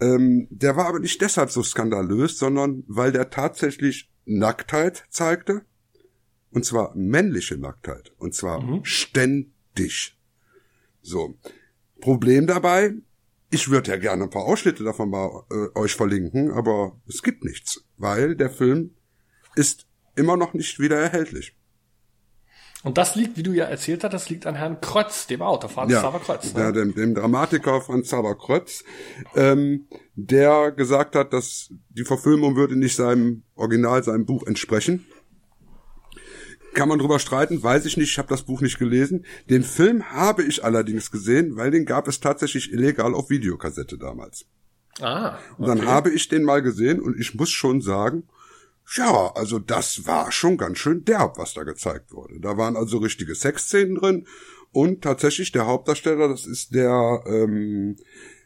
Ähm, 0.00 0.48
der 0.50 0.74
war 0.74 0.86
aber 0.86 0.98
nicht 0.98 1.20
deshalb 1.20 1.52
so 1.52 1.62
skandalös, 1.62 2.38
sondern 2.38 2.82
weil 2.88 3.12
der 3.12 3.30
tatsächlich 3.30 4.10
Nacktheit 4.24 5.04
zeigte. 5.10 5.62
Und 6.52 6.64
zwar 6.64 6.94
männliche 6.96 7.56
Nacktheit. 7.56 8.12
Und 8.18 8.34
zwar 8.34 8.80
ständig. 8.82 10.16
So. 11.02 11.34
Problem 12.00 12.46
dabei, 12.46 12.94
ich 13.50 13.68
würde 13.68 13.90
ja 13.90 13.96
gerne 13.96 14.24
ein 14.24 14.30
paar 14.30 14.44
Ausschnitte 14.44 14.84
davon 14.84 15.10
mal 15.10 15.44
äh, 15.50 15.78
euch 15.78 15.94
verlinken, 15.94 16.50
aber 16.52 16.96
es 17.06 17.22
gibt 17.22 17.44
nichts, 17.44 17.84
weil 17.96 18.36
der 18.36 18.50
Film 18.50 18.94
ist 19.54 19.86
immer 20.16 20.36
noch 20.36 20.54
nicht 20.54 20.78
wieder 20.78 20.96
erhältlich. 20.96 21.56
Und 22.82 22.96
das 22.96 23.14
liegt, 23.14 23.36
wie 23.36 23.42
du 23.42 23.52
ja 23.52 23.66
erzählt 23.66 24.02
hast, 24.04 24.12
das 24.12 24.30
liegt 24.30 24.46
an 24.46 24.54
Herrn 24.54 24.80
Krötz, 24.80 25.26
dem 25.26 25.42
Autor, 25.42 25.68
Franz 25.68 25.92
Xaver 25.92 26.20
Krötz. 26.20 26.54
Ne? 26.54 26.60
Ja, 26.60 26.72
dem, 26.72 26.94
dem 26.94 27.14
Dramatiker 27.14 27.82
Franz 27.82 28.06
Xaver 28.06 28.36
Krötz, 28.36 28.84
ähm, 29.36 29.86
der 30.14 30.72
gesagt 30.72 31.14
hat, 31.14 31.34
dass 31.34 31.70
die 31.90 32.04
Verfilmung 32.04 32.56
würde 32.56 32.76
nicht 32.76 32.96
seinem 32.96 33.42
Original, 33.54 34.02
seinem 34.02 34.24
Buch 34.24 34.46
entsprechen. 34.46 35.06
Kann 36.74 36.88
man 36.88 36.98
drüber 36.98 37.18
streiten, 37.18 37.62
weiß 37.62 37.84
ich 37.86 37.96
nicht, 37.96 38.10
ich 38.10 38.18
habe 38.18 38.28
das 38.28 38.42
Buch 38.42 38.60
nicht 38.60 38.78
gelesen. 38.78 39.24
Den 39.48 39.64
Film 39.64 40.10
habe 40.12 40.44
ich 40.44 40.64
allerdings 40.64 41.10
gesehen, 41.10 41.56
weil 41.56 41.70
den 41.70 41.84
gab 41.84 42.06
es 42.06 42.20
tatsächlich 42.20 42.72
illegal 42.72 43.14
auf 43.14 43.28
Videokassette 43.30 43.98
damals. 43.98 44.46
Ah, 45.00 45.38
Und 45.58 45.66
dann 45.66 45.86
habe 45.86 46.10
ich 46.10 46.28
den 46.28 46.44
mal 46.44 46.62
gesehen 46.62 47.00
und 47.00 47.18
ich 47.18 47.34
muss 47.34 47.50
schon 47.50 47.80
sagen, 47.80 48.24
ja, 48.96 49.32
also 49.34 49.58
das 49.58 50.06
war 50.06 50.32
schon 50.32 50.56
ganz 50.56 50.78
schön 50.78 51.04
derb, 51.04 51.38
was 51.38 51.54
da 51.54 51.62
gezeigt 51.62 52.12
wurde. 52.12 52.40
Da 52.40 52.56
waren 52.56 52.76
also 52.76 52.98
richtige 52.98 53.34
Sexszenen 53.34 53.94
drin 53.96 54.26
und 54.72 55.02
tatsächlich 55.02 55.52
der 55.52 55.66
Hauptdarsteller, 55.66 56.28
das 56.28 56.46
ist 56.46 56.74
der 56.74 57.22
ähm, 57.26 57.96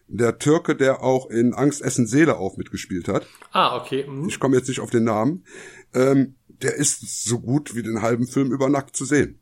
der 0.07 0.39
Türke, 0.39 0.77
der 0.77 1.03
auch 1.03 1.31
in 1.31 1.55
Angst 1.55 1.81
Essen 1.83 2.07
Seele 2.07 2.37
auf 2.37 2.57
mitgespielt 2.57 3.09
hat. 3.09 3.27
Ah, 3.53 3.81
okay. 3.81 4.07
Mhm. 4.07 4.29
Ich 4.29 4.39
komme 4.39 4.57
jetzt 4.57 4.69
nicht 4.69 4.81
auf 4.81 4.91
den 4.91 5.05
Namen. 5.05 5.45
Ähm, 5.95 6.35
der 6.63 6.75
ist 6.75 7.25
so 7.25 7.41
gut 7.41 7.75
wie 7.75 7.83
den 7.83 8.03
halben 8.03 8.27
Film 8.27 8.53
über 8.53 8.69
nackt 8.69 8.97
zu 8.97 9.05
sehen. 9.05 9.39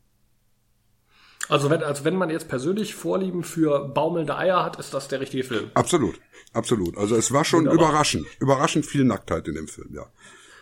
Also 1.49 1.69
wenn, 1.69 1.83
also 1.83 2.05
wenn 2.05 2.15
man 2.15 2.29
jetzt 2.29 2.47
persönlich 2.47 2.95
Vorlieben 2.95 3.43
für 3.43 3.89
baumelnde 3.89 4.37
Eier 4.37 4.63
hat, 4.63 4.77
ist 4.79 4.93
das 4.93 5.09
der 5.09 5.19
richtige 5.19 5.43
Film. 5.43 5.71
Absolut, 5.73 6.19
absolut. 6.53 6.97
Also 6.97 7.15
es 7.17 7.33
war 7.33 7.43
schon 7.43 7.65
Wunderbar. 7.65 7.89
überraschend, 7.89 8.25
überraschend 8.39 8.85
viel 8.85 9.03
Nacktheit 9.03 9.47
in 9.49 9.55
dem 9.55 9.67
Film, 9.67 9.89
ja. 9.93 10.05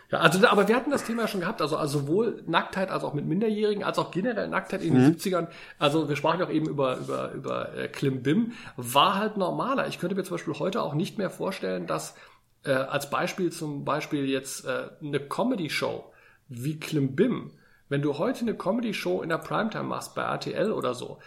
Ja, 0.10 0.20
also, 0.20 0.46
aber 0.48 0.68
wir 0.68 0.76
hatten 0.76 0.92
das 0.92 1.06
Thema 1.06 1.28
schon 1.28 1.40
gehabt, 1.40 1.62
also, 1.62 1.78
also 1.78 2.00
sowohl 2.00 2.44
Nacktheit 2.46 2.90
als 2.90 3.04
auch 3.06 3.14
mit 3.14 3.26
Minderjährigen, 3.28 3.84
als 3.84 3.98
auch 3.98 4.12
generell 4.12 4.50
Nacktheit 4.50 4.82
in 4.82 4.94
den 4.96 5.04
Mhm. 5.06 5.12
70ern. 5.14 5.48
Also 5.80 6.10
wir 6.10 6.16
sprachen 6.18 6.40
ja 6.42 6.48
auch 6.48 6.52
eben 6.52 6.68
über, 6.68 6.98
über, 6.98 7.32
über 7.32 7.74
äh, 7.78 7.88
Klimbim, 7.88 8.52
war 8.76 9.16
halt 9.18 9.38
normaler. 9.38 9.88
Ich 9.88 10.00
könnte 10.00 10.16
mir 10.16 10.24
zum 10.24 10.36
Beispiel 10.36 10.56
heute 10.56 10.82
auch 10.82 10.96
nicht 10.96 11.18
mehr 11.18 11.30
vorstellen, 11.30 11.88
dass 11.88 12.16
äh, 12.66 12.72
als 12.74 13.10
Beispiel 13.10 13.52
zum 13.54 13.86
Beispiel 13.86 14.26
jetzt 14.28 14.66
äh, 14.66 14.90
eine 15.02 15.20
Comedy-Show 15.22 16.11
wie 16.52 16.80
Klimbim, 16.80 17.52
wenn 17.90 18.02
du 18.02 18.18
heute 18.18 18.42
eine 18.42 18.56
Comedy-Show 18.56 19.22
in 19.22 19.30
der 19.30 19.38
Primetime 19.38 19.86
machst 19.86 20.16
bei 20.16 20.22
RTL 20.22 20.72
oder 20.72 20.94
so, 20.94 21.20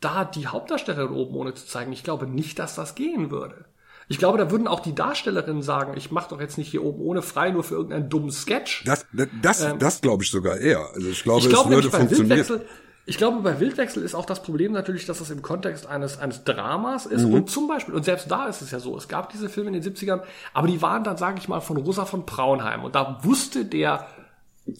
da 0.00 0.24
die 0.24 0.46
Hauptdarstellerin 0.46 1.14
oben 1.14 1.34
ohne 1.36 1.54
zu 1.54 1.66
zeigen, 1.66 1.92
ich 1.92 2.04
glaube 2.04 2.26
nicht, 2.26 2.58
dass 2.58 2.74
das 2.74 2.94
gehen 2.94 3.30
würde. 3.30 3.66
Ich 4.06 4.18
glaube, 4.18 4.38
da 4.38 4.50
würden 4.50 4.68
auch 4.68 4.80
die 4.80 4.94
Darstellerinnen 4.94 5.62
sagen, 5.62 5.94
ich 5.96 6.10
mache 6.10 6.30
doch 6.30 6.40
jetzt 6.40 6.58
nicht 6.58 6.70
hier 6.70 6.84
oben 6.84 7.00
ohne 7.02 7.22
frei 7.22 7.50
nur 7.50 7.64
für 7.64 7.74
irgendeinen 7.74 8.10
dummen 8.10 8.30
Sketch. 8.30 8.84
Das, 8.84 9.06
das, 9.40 9.62
Ähm, 9.62 9.78
das 9.78 10.00
glaube 10.00 10.24
ich 10.24 10.30
sogar 10.30 10.58
eher. 10.58 10.90
Also 10.94 11.08
ich 11.08 11.22
glaube, 11.22 11.40
ich 11.40 11.48
glaube 11.48 11.70
es 11.70 11.76
würde 11.76 11.90
funktionieren. 11.90 12.30
Wildwechsel, 12.30 12.66
ich 13.06 13.18
glaube, 13.18 13.40
bei 13.40 13.60
Wildwechsel 13.60 14.02
ist 14.02 14.14
auch 14.14 14.24
das 14.24 14.42
Problem 14.42 14.72
natürlich, 14.72 15.04
dass 15.04 15.20
es 15.20 15.28
im 15.30 15.42
Kontext 15.42 15.86
eines, 15.86 16.18
eines 16.18 16.44
Dramas 16.44 17.04
ist. 17.04 17.24
Mhm. 17.24 17.34
Und 17.34 17.50
zum 17.50 17.68
Beispiel, 17.68 17.94
und 17.94 18.04
selbst 18.04 18.30
da 18.30 18.46
ist 18.46 18.62
es 18.62 18.70
ja 18.70 18.80
so, 18.80 18.96
es 18.96 19.08
gab 19.08 19.30
diese 19.30 19.50
Filme 19.50 19.74
in 19.74 19.80
den 19.80 19.94
70ern, 19.94 20.22
aber 20.54 20.68
die 20.68 20.80
waren 20.80 21.04
dann, 21.04 21.18
sage 21.18 21.38
ich 21.38 21.46
mal, 21.46 21.60
von 21.60 21.76
Rosa 21.76 22.06
von 22.06 22.24
Braunheim. 22.24 22.82
Und 22.82 22.94
da 22.94 23.18
wusste 23.22 23.66
der 23.66 24.06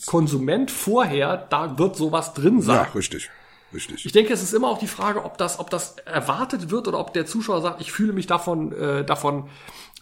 Konsument 0.06 0.70
vorher, 0.70 1.36
da 1.50 1.78
wird 1.78 1.96
sowas 1.96 2.34
drin 2.34 2.60
sein. 2.62 2.76
Ja, 2.76 2.82
richtig, 2.94 3.30
richtig. 3.72 4.06
Ich 4.06 4.12
denke, 4.12 4.32
es 4.32 4.42
ist 4.42 4.54
immer 4.54 4.68
auch 4.68 4.78
die 4.78 4.86
Frage, 4.86 5.24
ob 5.24 5.36
das, 5.38 5.58
ob 5.58 5.70
das 5.70 5.96
erwartet 6.06 6.70
wird 6.70 6.88
oder 6.88 6.98
ob 6.98 7.12
der 7.12 7.26
Zuschauer 7.26 7.60
sagt, 7.62 7.80
ich 7.80 7.92
fühle 7.92 8.12
mich 8.12 8.26
davon, 8.26 8.72
äh, 8.72 9.04
davon 9.04 9.48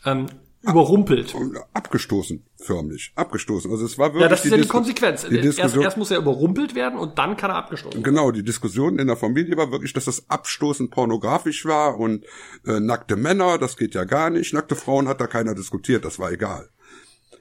ähm, 0.04 0.26
überrumpelt. 0.64 1.34
Abgestoßen, 1.74 2.44
förmlich. 2.56 3.12
Abgestoßen. 3.16 3.68
Also 3.72 3.84
es 3.84 3.98
war 3.98 4.10
wirklich 4.14 4.22
Ja, 4.22 4.28
das 4.28 4.44
ist 4.44 4.50
ja 4.52 4.56
die 4.56 4.62
Disku- 4.62 4.68
Konsequenz. 4.68 5.22
Die 5.28 5.34
erst, 5.34 5.44
Diskussion, 5.58 5.82
erst 5.82 5.96
muss 5.96 6.10
er 6.12 6.18
überrumpelt 6.18 6.76
werden 6.76 6.96
und 6.98 7.18
dann 7.18 7.36
kann 7.36 7.50
er 7.50 7.56
abgestoßen 7.56 7.94
werden. 7.94 8.04
Genau, 8.04 8.30
die 8.30 8.44
Diskussion 8.44 9.00
in 9.00 9.08
der 9.08 9.16
Familie 9.16 9.56
war 9.56 9.72
wirklich, 9.72 9.92
dass 9.92 10.04
das 10.04 10.30
Abstoßen 10.30 10.88
pornografisch 10.90 11.66
war 11.66 11.98
und 11.98 12.24
äh, 12.64 12.78
nackte 12.78 13.16
Männer, 13.16 13.58
das 13.58 13.76
geht 13.76 13.96
ja 13.96 14.04
gar 14.04 14.30
nicht. 14.30 14.54
Nackte 14.54 14.76
Frauen 14.76 15.08
hat 15.08 15.20
da 15.20 15.26
keiner 15.26 15.56
diskutiert, 15.56 16.04
das 16.04 16.20
war 16.20 16.30
egal. 16.30 16.68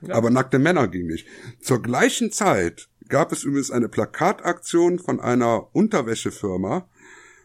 Ja. 0.02 0.16
Aber 0.16 0.30
nackte 0.30 0.60
Männer 0.60 0.88
ging 0.88 1.08
nicht. 1.08 1.28
Zur 1.62 1.82
gleichen 1.82 2.32
Zeit 2.32 2.90
gab 3.08 3.32
es 3.32 3.44
übrigens 3.44 3.72
eine 3.72 3.90
Plakataktion 3.90 5.00
von 5.00 5.20
einer 5.20 5.76
Unterwäschefirma, 5.76 6.88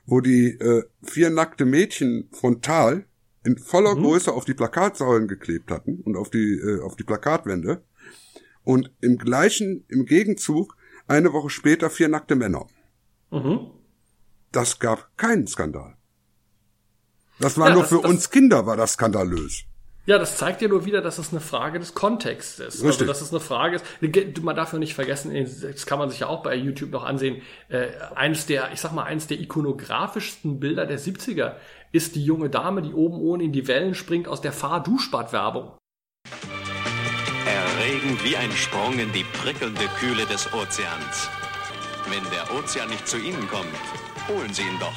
wo 0.07 0.20
die 0.20 0.50
äh, 0.59 0.84
vier 1.02 1.30
nackte 1.30 1.64
Mädchen 1.66 2.28
frontal 2.32 3.07
in 3.44 3.59
voller 3.59 3.94
Mhm. 3.94 4.02
Größe 4.02 4.32
auf 4.32 4.44
die 4.44 4.54
Plakatsäulen 4.54 5.28
geklebt 5.28 5.70
hatten 5.70 6.00
und 6.00 6.16
auf 6.16 6.30
die 6.30 6.54
äh, 6.59 6.80
auf 6.80 6.96
die 6.96 7.04
Plakatwände 7.04 7.82
und 8.64 8.90
im 9.00 9.18
gleichen 9.18 9.84
im 9.88 10.04
Gegenzug 10.07 10.76
eine 11.09 11.32
Woche 11.32 11.50
später 11.50 11.90
vier 11.90 12.09
nackte 12.09 12.36
Männer. 12.36 12.66
Mhm. 13.30 13.70
Das 14.52 14.78
gab 14.78 15.16
keinen 15.18 15.46
Skandal. 15.46 15.96
Das 17.38 17.59
war 17.59 17.68
Ja, 17.68 17.74
nur 17.74 17.82
das- 17.82 17.90
für 17.90 18.00
das- 18.02 18.11
uns 18.11 18.30
Kinder 18.30 18.66
war 18.66 18.76
das 18.76 18.94
skandalös. 18.94 19.64
Ja, 20.07 20.18
das 20.18 20.36
zeigt 20.36 20.62
ja 20.62 20.68
nur 20.68 20.84
wieder, 20.84 21.02
dass 21.02 21.18
es 21.18 21.32
eine 21.32 21.40
Frage 21.40 21.80
des 21.80 21.94
Kontexts 21.94 22.61
ist. 22.61 22.84
Also, 22.84 23.04
dass 23.04 23.20
es 23.20 23.32
eine 23.32 23.40
Frage 23.40 23.76
ist. 23.76 23.84
Man 24.40 24.54
darf 24.54 24.72
ja 24.72 24.78
nicht 24.78 24.94
vergessen, 24.94 25.34
das 25.34 25.84
kann 25.84 25.98
man 25.98 26.11
sich 26.11 26.20
ja 26.20 26.28
auch 26.28 26.44
bei 26.44 26.54
YouTube 26.54 26.90
noch 26.90 27.04
ansehen, 27.04 27.42
äh, 27.68 27.88
eines 28.14 28.46
der, 28.46 28.72
ich 28.72 28.80
sag 28.80 28.92
mal, 28.92 29.02
eines 29.02 29.26
der 29.26 29.40
ikonografischsten 29.40 30.61
Bilder 30.61 30.86
der 30.86 31.00
70er 31.00 31.57
ist 31.90 32.14
die 32.14 32.24
junge 32.24 32.50
Dame, 32.50 32.82
die 32.82 32.92
oben 32.92 33.20
ohne 33.20 33.42
in 33.42 33.52
die 33.52 33.66
Wellen 33.66 33.94
springt 33.94 34.28
aus 34.28 34.40
der 34.40 34.52
Fahr-Duschbad-Werbung. 34.52 35.72
Erregend 37.46 38.24
wie 38.24 38.36
ein 38.36 38.52
Sprung 38.52 38.98
in 39.00 39.12
die 39.12 39.24
prickelnde 39.42 39.86
Kühle 39.98 40.24
des 40.26 40.52
Ozeans. 40.52 41.28
Wenn 42.09 42.22
der 42.30 42.57
Ozean 42.57 42.88
nicht 42.90 43.09
zu 43.09 43.16
Ihnen 43.16 43.48
kommt, 43.48 43.66
holen 44.28 44.54
Sie 44.54 44.62
ihn 44.62 44.78
doch. 44.78 44.94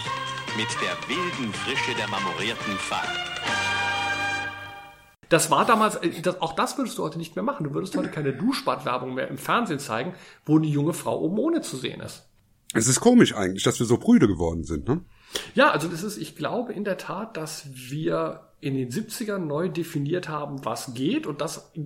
Mit 0.56 0.68
der 0.84 0.96
wilden 1.08 1.52
Frische 1.54 1.96
der 1.98 2.08
marmorierten 2.10 2.78
Fahrt. 2.78 3.79
Das 5.30 5.52
war 5.52 5.66
damals, 5.66 5.96
äh, 5.98 6.22
das, 6.22 6.42
auch 6.42 6.54
das 6.54 6.78
würdest 6.78 6.98
du 6.98 7.04
heute 7.04 7.18
nicht 7.18 7.36
mehr 7.36 7.44
machen. 7.44 7.64
Du 7.64 7.74
würdest 7.74 7.96
heute 7.96 8.10
keine 8.10 8.34
Duschbad-Werbung 8.34 9.14
mehr 9.14 9.28
im 9.28 9.38
Fernsehen 9.38 9.80
zeigen, 9.80 10.14
wo 10.46 10.60
die 10.60 10.70
junge 10.70 10.94
Frau 10.94 11.20
oben 11.20 11.38
ohne 11.38 11.62
zu 11.62 11.78
sehen 11.78 12.02
ist. 12.02 12.26
Es 12.74 12.88
ist 12.88 13.00
komisch 13.00 13.36
eigentlich, 13.36 13.64
dass 13.64 13.80
wir 13.80 13.88
so 13.88 13.98
prüde 13.98 14.28
geworden 14.28 14.64
sind, 14.64 14.88
ne? 14.88 15.02
Ja, 15.56 15.72
also 15.72 15.88
das 15.88 16.04
ist, 16.04 16.18
ich 16.18 16.36
glaube 16.36 16.74
in 16.74 16.84
der 16.84 16.98
Tat, 16.98 17.38
dass 17.38 17.68
wir 17.72 18.49
in 18.62 18.76
den 18.76 18.90
70ern 18.90 19.38
neu 19.40 19.70
definiert 19.70 20.28
haben, 20.28 20.66
was 20.66 20.94
geht. 20.94 21.26
Und 21.28 21.40
das 21.42 21.72
äh, 21.76 21.80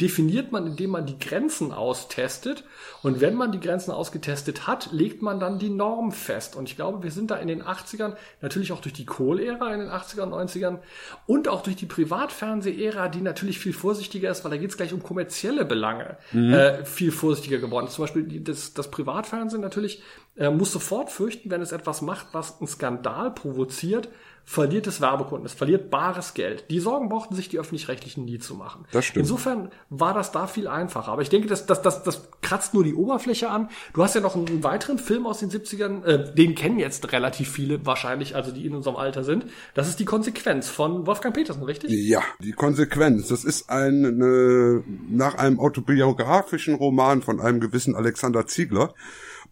definiert 0.00 0.50
man, 0.50 0.66
indem 0.66 0.90
man 0.90 1.06
die 1.06 1.18
Grenzen 1.18 1.72
austestet. 1.72 2.64
Und 3.02 3.20
wenn 3.20 3.34
man 3.34 3.52
die 3.52 3.60
Grenzen 3.60 3.90
ausgetestet 3.90 4.66
hat, 4.66 4.92
legt 4.92 5.20
man 5.22 5.40
dann 5.40 5.58
die 5.58 5.68
Norm 5.68 6.12
fest. 6.12 6.56
Und 6.56 6.68
ich 6.68 6.76
glaube, 6.76 7.02
wir 7.02 7.10
sind 7.10 7.30
da 7.30 7.36
in 7.36 7.48
den 7.48 7.62
80ern, 7.62 8.14
natürlich 8.40 8.72
auch 8.72 8.80
durch 8.80 8.94
die 8.94 9.04
Kohl-Ära 9.04 9.74
in 9.74 9.80
den 9.80 9.90
80er 9.90 10.22
und 10.22 10.32
90ern 10.32 10.78
und 11.26 11.48
auch 11.48 11.62
durch 11.62 11.76
die 11.76 11.86
Privatfernseh-Ära, 11.86 13.08
die 13.08 13.20
natürlich 13.20 13.58
viel 13.58 13.72
vorsichtiger 13.72 14.30
ist, 14.30 14.42
weil 14.44 14.50
da 14.50 14.56
geht 14.56 14.70
es 14.70 14.76
gleich 14.76 14.92
um 14.92 15.02
kommerzielle 15.02 15.64
Belange, 15.64 16.16
Mhm. 16.32 16.52
äh, 16.54 16.84
viel 16.84 17.12
vorsichtiger 17.12 17.58
geworden. 17.58 17.88
Zum 17.88 18.04
Beispiel 18.04 18.40
das, 18.40 18.72
das 18.74 18.90
Privatfernsehen 18.90 19.60
natürlich 19.60 20.02
äh, 20.36 20.50
muss 20.50 20.72
sofort 20.72 21.10
fürchten, 21.10 21.50
wenn 21.50 21.60
es 21.60 21.72
etwas 21.72 22.02
macht, 22.02 22.28
was 22.32 22.58
einen 22.60 22.68
Skandal 22.68 23.30
provoziert, 23.32 24.08
verliert 24.44 24.86
es 24.86 25.00
Werbekunden, 25.00 25.46
es 25.46 25.52
verliert 25.52 25.90
bares 25.90 26.34
Geld. 26.34 26.64
Die 26.70 26.80
Sorgen 26.80 27.08
brauchten 27.08 27.34
sich 27.34 27.48
die 27.48 27.58
öffentlich-rechtlichen 27.58 28.24
nie 28.24 28.38
zu 28.38 28.54
machen. 28.54 28.84
Das 28.90 29.04
stimmt. 29.04 29.24
Insofern 29.24 29.70
war 29.90 30.12
das 30.12 30.32
da 30.32 30.46
viel 30.46 30.66
einfacher. 30.66 31.12
Aber 31.12 31.22
ich 31.22 31.28
denke, 31.28 31.46
das, 31.46 31.66
das, 31.66 31.82
das, 31.82 32.02
das 32.02 32.28
kratzt 32.42 32.74
nur 32.74 32.82
die 32.82 32.94
Oberfläche 32.94 33.48
an. 33.48 33.68
Du 33.94 34.02
hast 34.02 34.14
ja 34.14 34.20
noch 34.20 34.34
einen 34.34 34.64
weiteren 34.64 34.98
Film 34.98 35.26
aus 35.26 35.38
den 35.38 35.50
70ern, 35.50 36.04
äh, 36.04 36.34
den 36.34 36.54
kennen 36.54 36.78
jetzt 36.78 37.12
relativ 37.12 37.50
viele 37.50 37.86
wahrscheinlich, 37.86 38.34
also 38.34 38.50
die 38.50 38.66
in 38.66 38.74
unserem 38.74 38.96
Alter 38.96 39.22
sind. 39.22 39.46
Das 39.74 39.88
ist 39.88 40.00
die 40.00 40.04
Konsequenz 40.04 40.68
von 40.68 41.06
Wolfgang 41.06 41.34
Petersen, 41.34 41.62
richtig? 41.62 41.90
Ja, 41.90 42.22
die 42.40 42.52
Konsequenz. 42.52 43.28
Das 43.28 43.44
ist 43.44 43.70
ein, 43.70 44.04
äh, 44.04 44.82
nach 45.10 45.36
einem 45.36 45.60
autobiografischen 45.60 46.74
Roman 46.74 47.22
von 47.22 47.40
einem 47.40 47.60
gewissen 47.60 47.94
Alexander 47.94 48.46
Ziegler. 48.46 48.94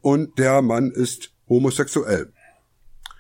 Und 0.01 0.39
der 0.39 0.63
Mann 0.63 0.91
ist 0.91 1.33
homosexuell. 1.49 2.33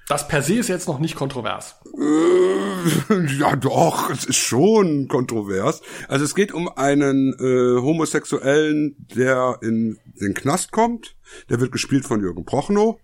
Das 0.08 0.26
per 0.26 0.40
se 0.40 0.54
ist 0.54 0.68
jetzt 0.68 0.88
noch 0.88 1.00
nicht 1.00 1.16
kontrovers. 1.16 1.78
Äh, 1.98 3.26
ja, 3.38 3.56
doch, 3.56 4.08
es 4.08 4.24
ist 4.24 4.38
schon 4.38 5.06
kontrovers. 5.06 5.82
Also 6.08 6.24
es 6.24 6.34
geht 6.34 6.50
um 6.50 6.66
einen 6.66 7.34
äh, 7.34 7.82
Homosexuellen, 7.82 8.96
der 9.14 9.58
in 9.60 9.98
den 10.18 10.32
Knast 10.32 10.72
kommt. 10.72 11.14
Der 11.50 11.60
wird 11.60 11.72
gespielt 11.72 12.06
von 12.06 12.22
Jürgen 12.22 12.46
Prochnow. 12.46 12.98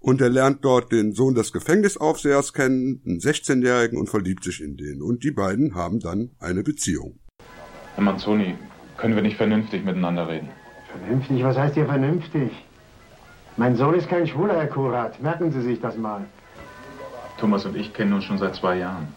Und 0.00 0.20
er 0.20 0.30
lernt 0.30 0.64
dort 0.64 0.90
den 0.90 1.12
Sohn 1.12 1.36
des 1.36 1.52
Gefängnisaufsehers 1.52 2.52
kennen, 2.52 3.02
einen 3.06 3.18
16-Jährigen, 3.18 3.96
und 3.96 4.08
verliebt 4.08 4.42
sich 4.42 4.60
in 4.60 4.76
den. 4.76 5.00
Und 5.00 5.22
die 5.22 5.30
beiden 5.30 5.76
haben 5.76 6.00
dann 6.00 6.30
eine 6.40 6.64
Beziehung. 6.64 7.20
Herr 7.94 8.02
Manzoni, 8.02 8.56
können 8.96 9.14
wir 9.14 9.22
nicht 9.22 9.36
vernünftig 9.36 9.84
miteinander 9.84 10.28
reden? 10.28 10.48
Vernünftig? 10.90 11.42
Was 11.44 11.56
heißt 11.56 11.74
hier 11.74 11.86
vernünftig? 11.86 12.50
Mein 13.56 13.76
Sohn 13.76 13.94
ist 13.94 14.08
kein 14.08 14.26
Schwuler, 14.26 14.54
Herr 14.54 14.68
Kurat. 14.68 15.22
Merken 15.22 15.52
Sie 15.52 15.62
sich 15.62 15.80
das 15.80 15.96
mal. 15.96 16.26
Thomas 17.38 17.64
und 17.64 17.76
ich 17.76 17.92
kennen 17.92 18.12
uns 18.12 18.24
schon 18.24 18.38
seit 18.38 18.54
zwei 18.54 18.78
Jahren. 18.78 19.08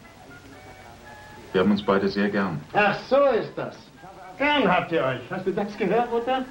Wir 1.52 1.60
haben 1.60 1.70
uns 1.70 1.84
beide 1.84 2.08
sehr 2.08 2.30
gern. 2.30 2.60
Ach, 2.72 2.98
so 3.08 3.16
ist 3.26 3.52
das. 3.56 3.76
Gern 4.38 4.66
habt 4.66 4.90
ihr 4.92 5.04
euch. 5.04 5.20
Hast 5.30 5.46
du 5.46 5.52
das 5.52 5.76
gehört, 5.76 6.10
Mutter? 6.10 6.44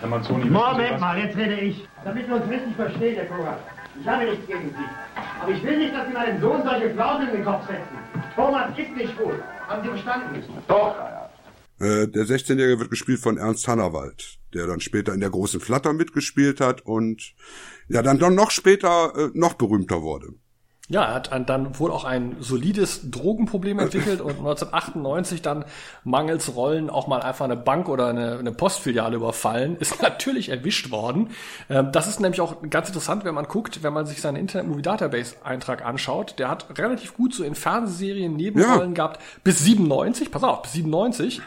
Herr 0.00 0.08
Manzoni, 0.08 0.46
Moment 0.46 0.94
was? 0.94 1.00
mal, 1.00 1.18
jetzt 1.18 1.36
rede 1.36 1.54
ich. 1.60 1.86
Damit 2.04 2.28
wir 2.28 2.36
uns 2.36 2.48
richtig 2.50 2.74
verstehen, 2.74 3.14
Herr 3.16 3.26
Kurat. 3.26 3.58
Ich 4.00 4.06
habe 4.06 4.24
nichts 4.24 4.46
gegen 4.46 4.68
Sie. 4.70 5.20
Aber 5.40 5.52
ich 5.52 5.62
will 5.62 5.78
nicht, 5.78 5.94
dass 5.94 6.06
Sie 6.06 6.12
meinem 6.12 6.40
Sohn 6.40 6.62
solche 6.64 6.90
Flausen 6.90 7.28
in 7.28 7.34
den 7.34 7.44
Kopf 7.44 7.66
setzen. 7.66 7.98
Thomas 8.34 8.78
ist 8.78 8.96
nicht 8.96 9.14
schwul. 9.14 9.42
Haben 9.68 9.82
Sie 9.82 9.88
verstanden? 9.88 10.42
Doch. 10.66 10.94
Äh, 11.80 12.08
der 12.08 12.24
16-Jährige 12.24 12.80
wird 12.80 12.90
gespielt 12.90 13.20
von 13.20 13.38
Ernst 13.38 13.68
Hannawald, 13.68 14.38
der 14.54 14.66
dann 14.66 14.80
später 14.80 15.14
in 15.14 15.20
der 15.20 15.30
großen 15.30 15.60
Flatter 15.60 15.92
mitgespielt 15.92 16.60
hat 16.60 16.80
und 16.80 17.34
ja 17.88 18.02
dann 18.02 18.18
doch 18.18 18.30
noch 18.30 18.50
später 18.50 19.12
äh, 19.16 19.30
noch 19.34 19.54
berühmter 19.54 20.02
wurde. 20.02 20.34
Ja, 20.90 21.04
er 21.04 21.14
hat 21.14 21.48
dann 21.50 21.78
wohl 21.78 21.90
auch 21.90 22.04
ein 22.04 22.36
solides 22.40 23.10
Drogenproblem 23.10 23.78
entwickelt 23.88 24.20
und 24.22 24.38
1998 24.38 25.42
dann 25.42 25.64
mangels 26.02 26.54
Rollen 26.56 26.88
auch 26.88 27.06
mal 27.06 27.20
einfach 27.20 27.44
eine 27.44 27.56
Bank 27.56 27.88
oder 27.90 28.06
eine, 28.08 28.38
eine 28.38 28.52
Postfiliale 28.52 29.16
überfallen, 29.16 29.76
ist 29.76 30.00
natürlich 30.02 30.48
erwischt 30.48 30.90
worden. 30.90 31.30
Ähm, 31.68 31.92
Das 31.92 32.08
ist 32.08 32.20
nämlich 32.20 32.40
auch 32.40 32.56
ganz 32.70 32.88
interessant, 32.88 33.24
wenn 33.24 33.34
man 33.34 33.46
guckt, 33.46 33.82
wenn 33.82 33.92
man 33.92 34.06
sich 34.06 34.20
seinen 34.22 34.36
Internet 34.36 34.66
Movie 34.66 34.82
Database 34.82 35.36
Eintrag 35.44 35.84
anschaut. 35.84 36.38
Der 36.38 36.48
hat 36.48 36.78
relativ 36.78 37.14
gut 37.14 37.34
so 37.34 37.44
in 37.44 37.54
Fernsehserien 37.54 38.34
Nebenrollen 38.34 38.94
gehabt 38.94 39.20
bis 39.44 39.58
97, 39.60 40.30
pass 40.30 40.42
auf, 40.42 40.62
bis 40.62 40.72
97. 40.72 41.42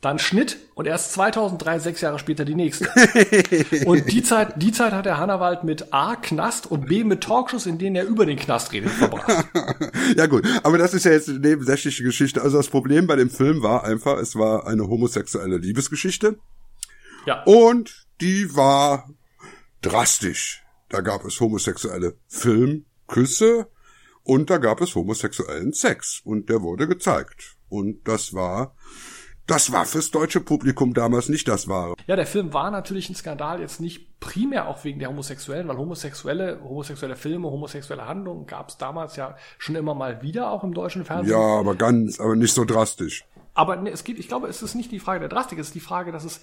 Dann 0.00 0.18
Schnitt 0.18 0.58
und 0.74 0.86
erst 0.86 1.12
2003, 1.12 1.78
sechs 1.78 2.00
Jahre 2.00 2.18
später 2.18 2.44
die 2.44 2.54
nächste. 2.54 2.88
und 3.86 4.10
die 4.10 4.22
Zeit, 4.22 4.54
die 4.56 4.72
Zeit 4.72 4.92
hat 4.92 5.06
der 5.06 5.18
Hannawald 5.18 5.64
mit 5.64 5.92
A, 5.92 6.16
Knast 6.16 6.70
und 6.70 6.86
B, 6.86 7.04
mit 7.04 7.22
Talkshows, 7.22 7.66
in 7.66 7.78
denen 7.78 7.96
er 7.96 8.04
über 8.04 8.24
den 8.26 8.38
Knast 8.38 8.72
redet, 8.72 8.90
verbracht. 8.90 9.46
ja 10.16 10.26
gut, 10.26 10.46
aber 10.62 10.78
das 10.78 10.94
ist 10.94 11.04
ja 11.04 11.12
jetzt 11.12 11.28
eine 11.28 11.38
nebensächliche 11.38 12.02
Geschichte. 12.02 12.42
Also 12.42 12.56
das 12.56 12.68
Problem 12.68 13.06
bei 13.06 13.16
dem 13.16 13.30
Film 13.30 13.62
war 13.62 13.84
einfach, 13.84 14.18
es 14.18 14.36
war 14.36 14.66
eine 14.66 14.86
homosexuelle 14.86 15.58
Liebesgeschichte. 15.58 16.38
Ja. 17.26 17.42
Und 17.44 18.06
die 18.20 18.54
war 18.56 19.08
drastisch. 19.82 20.62
Da 20.88 21.00
gab 21.00 21.24
es 21.24 21.40
homosexuelle 21.40 22.16
Filmküsse 22.26 23.68
und 24.22 24.50
da 24.50 24.58
gab 24.58 24.80
es 24.80 24.94
homosexuellen 24.94 25.72
Sex 25.72 26.20
und 26.24 26.48
der 26.50 26.62
wurde 26.62 26.86
gezeigt. 26.88 27.56
Und 27.68 28.06
das 28.08 28.34
war, 28.34 28.74
das 29.50 29.72
war 29.72 29.84
fürs 29.84 30.10
deutsche 30.10 30.40
Publikum 30.40 30.94
damals 30.94 31.28
nicht 31.28 31.48
das 31.48 31.68
Wahre. 31.68 31.94
Ja, 32.06 32.16
der 32.16 32.26
Film 32.26 32.52
war 32.52 32.70
natürlich 32.70 33.08
ein 33.10 33.14
Skandal, 33.14 33.60
jetzt 33.60 33.80
nicht 33.80 34.18
primär 34.20 34.68
auch 34.68 34.84
wegen 34.84 34.98
der 34.98 35.08
Homosexuellen, 35.08 35.66
weil 35.68 35.76
homosexuelle, 35.76 36.60
homosexuelle 36.62 37.16
Filme, 37.16 37.48
homosexuelle 37.50 38.06
Handlungen 38.06 38.46
gab 38.46 38.68
es 38.68 38.76
damals 38.78 39.16
ja 39.16 39.36
schon 39.58 39.74
immer 39.76 39.94
mal 39.94 40.22
wieder, 40.22 40.50
auch 40.50 40.62
im 40.64 40.74
deutschen 40.74 41.04
Fernsehen. 41.04 41.32
Ja, 41.32 41.38
aber 41.58 41.74
ganz, 41.74 42.20
aber 42.20 42.36
nicht 42.36 42.52
so 42.54 42.64
drastisch. 42.64 43.24
Aber 43.54 43.76
ne, 43.76 43.90
es 43.90 44.04
geht, 44.04 44.18
ich 44.18 44.28
glaube, 44.28 44.46
es 44.48 44.62
ist 44.62 44.74
nicht 44.74 44.92
die 44.92 45.00
Frage 45.00 45.20
der 45.20 45.28
Drastik, 45.28 45.58
es 45.58 45.68
ist 45.68 45.74
die 45.74 45.80
Frage, 45.80 46.12
dass 46.12 46.24
es 46.24 46.40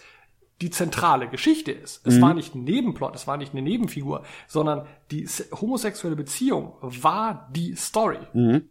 die 0.61 0.71
zentrale 0.71 1.27
Geschichte 1.29 1.71
ist. 1.71 2.01
Es 2.05 2.15
Mhm. 2.15 2.21
war 2.23 2.33
nicht 2.33 2.55
ein 2.55 2.63
Nebenplot, 2.63 3.13
es 3.15 3.27
war 3.27 3.37
nicht 3.37 3.53
eine 3.53 3.61
Nebenfigur, 3.61 4.23
sondern 4.47 4.87
die 5.11 5.27
se- 5.27 5.45
homosexuelle 5.51 6.15
Beziehung 6.15 6.73
war 6.81 7.47
die 7.53 7.75
Story. 7.75 8.17
Mhm. 8.33 8.69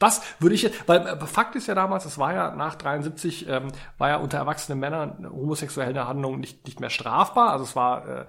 Das 0.00 0.22
würde 0.40 0.56
ich, 0.56 0.62
jetzt- 0.62 0.88
weil 0.88 1.06
äh, 1.06 1.16
Fakt 1.26 1.54
ist 1.54 1.68
ja 1.68 1.74
damals, 1.76 2.04
es 2.06 2.18
war 2.18 2.32
ja 2.34 2.50
nach 2.56 2.74
73, 2.74 3.48
ähm, 3.48 3.68
war 3.98 4.08
ja 4.08 4.16
unter 4.16 4.38
erwachsenen 4.38 4.80
Männern 4.80 5.28
homosexuelle 5.30 6.08
Handlung 6.08 6.40
nicht, 6.40 6.64
nicht 6.66 6.80
mehr 6.80 6.90
strafbar. 6.90 7.50
Also 7.52 7.64
es 7.64 7.76
war, 7.76 8.08
äh, 8.08 8.20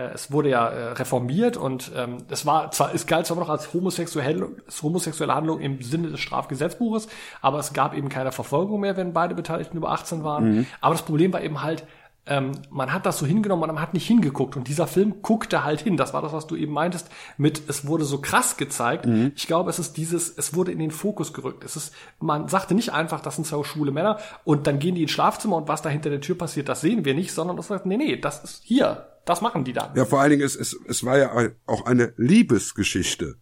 äh, 0.00 0.10
es 0.14 0.32
wurde 0.32 0.48
ja 0.48 0.66
äh, 0.68 0.92
reformiert 0.94 1.56
und 1.56 1.92
ähm, 1.94 2.18
es 2.30 2.46
war 2.46 2.70
zwar, 2.72 2.94
es 2.94 3.06
galt 3.06 3.26
zwar 3.26 3.36
noch 3.36 3.50
als 3.50 3.72
homosexuelle, 3.74 4.48
als 4.66 4.82
homosexuelle 4.82 5.34
Handlung 5.34 5.60
im 5.60 5.82
Sinne 5.82 6.08
des 6.08 6.18
Strafgesetzbuches, 6.20 7.08
aber 7.42 7.58
es 7.58 7.72
gab 7.74 7.94
eben 7.94 8.08
keine 8.08 8.32
Verfolgung 8.32 8.80
mehr, 8.80 8.96
wenn 8.96 9.12
beide 9.12 9.34
Beteiligten 9.34 9.76
über 9.76 9.90
18 9.90 10.24
waren. 10.24 10.50
Mhm. 10.50 10.66
Aber 10.80 10.94
das 10.94 11.02
Problem 11.02 11.32
war 11.32 11.42
eben 11.42 11.62
halt, 11.62 11.86
ähm, 12.28 12.52
man 12.70 12.92
hat 12.92 13.06
das 13.06 13.18
so 13.18 13.26
hingenommen, 13.26 13.66
man 13.66 13.80
hat 13.80 13.94
nicht 13.94 14.06
hingeguckt. 14.06 14.56
Und 14.56 14.68
dieser 14.68 14.86
Film 14.86 15.22
guckte 15.22 15.64
halt 15.64 15.80
hin. 15.80 15.96
Das 15.96 16.12
war 16.14 16.22
das, 16.22 16.32
was 16.32 16.46
du 16.46 16.56
eben 16.56 16.72
meintest, 16.72 17.08
mit 17.36 17.62
es 17.68 17.86
wurde 17.86 18.04
so 18.04 18.20
krass 18.20 18.56
gezeigt. 18.56 19.06
Mhm. 19.06 19.32
Ich 19.36 19.46
glaube, 19.46 19.70
es 19.70 19.78
ist 19.78 19.96
dieses, 19.96 20.36
es 20.36 20.54
wurde 20.54 20.72
in 20.72 20.78
den 20.78 20.90
Fokus 20.90 21.32
gerückt. 21.32 21.64
Es 21.64 21.76
ist, 21.76 21.94
man 22.20 22.48
sagte 22.48 22.74
nicht 22.74 22.92
einfach, 22.92 23.20
das 23.20 23.36
sind 23.36 23.46
zwei 23.46 23.62
schwule 23.64 23.92
Männer 23.92 24.18
und 24.44 24.66
dann 24.66 24.78
gehen 24.78 24.94
die 24.94 25.02
ins 25.02 25.10
Schlafzimmer 25.10 25.56
und 25.56 25.68
was 25.68 25.82
da 25.82 25.88
hinter 25.88 26.10
der 26.10 26.20
Tür 26.20 26.36
passiert, 26.36 26.68
das 26.68 26.80
sehen 26.80 27.04
wir 27.04 27.14
nicht, 27.14 27.32
sondern 27.32 27.56
das 27.56 27.68
sagt, 27.68 27.86
nee, 27.86 27.96
nee, 27.96 28.16
das 28.16 28.44
ist 28.44 28.62
hier, 28.64 29.08
das 29.24 29.40
machen 29.40 29.64
die 29.64 29.72
da. 29.72 29.92
Ja, 29.96 30.04
vor 30.04 30.20
allen 30.20 30.30
Dingen, 30.30 30.42
es, 30.42 30.56
es, 30.56 30.78
es 30.86 31.04
war 31.04 31.18
ja 31.18 31.50
auch 31.66 31.86
eine 31.86 32.14
Liebesgeschichte. 32.16 33.36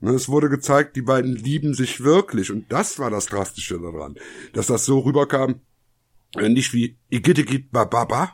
Ne, 0.00 0.12
Es 0.12 0.28
wurde 0.28 0.48
gezeigt, 0.48 0.96
die 0.96 1.02
beiden 1.02 1.34
lieben 1.34 1.74
sich 1.74 2.02
wirklich. 2.04 2.52
Und 2.52 2.70
das 2.72 2.98
war 2.98 3.10
das 3.10 3.26
Drastische 3.26 3.80
daran. 3.80 4.16
Dass 4.52 4.68
das 4.68 4.84
so 4.84 5.00
rüberkam, 5.00 5.60
nicht 6.36 6.72
wie 6.72 6.98
Igittigit 7.10 7.70
Bababa 7.70 8.32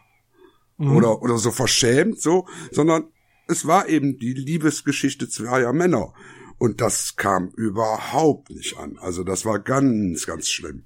Mhm. 0.77 0.97
oder, 0.97 1.23
oder 1.23 1.39
so 1.39 1.51
verschämt 1.51 2.21
so, 2.21 2.47
sondern 2.73 3.05
es 3.47 3.67
war 3.67 3.89
eben 3.89 4.19
die 4.19 4.33
Liebesgeschichte 4.33 5.29
zweier 5.29 5.73
Männer. 5.73 6.15
Und 6.59 6.81
das 6.81 7.17
kam 7.17 7.51
überhaupt 7.51 8.51
nicht 8.51 8.79
an. 8.79 8.99
Also 8.99 9.23
das 9.23 9.45
war 9.45 9.59
ganz, 9.59 10.27
ganz 10.27 10.49
schlimm. 10.49 10.85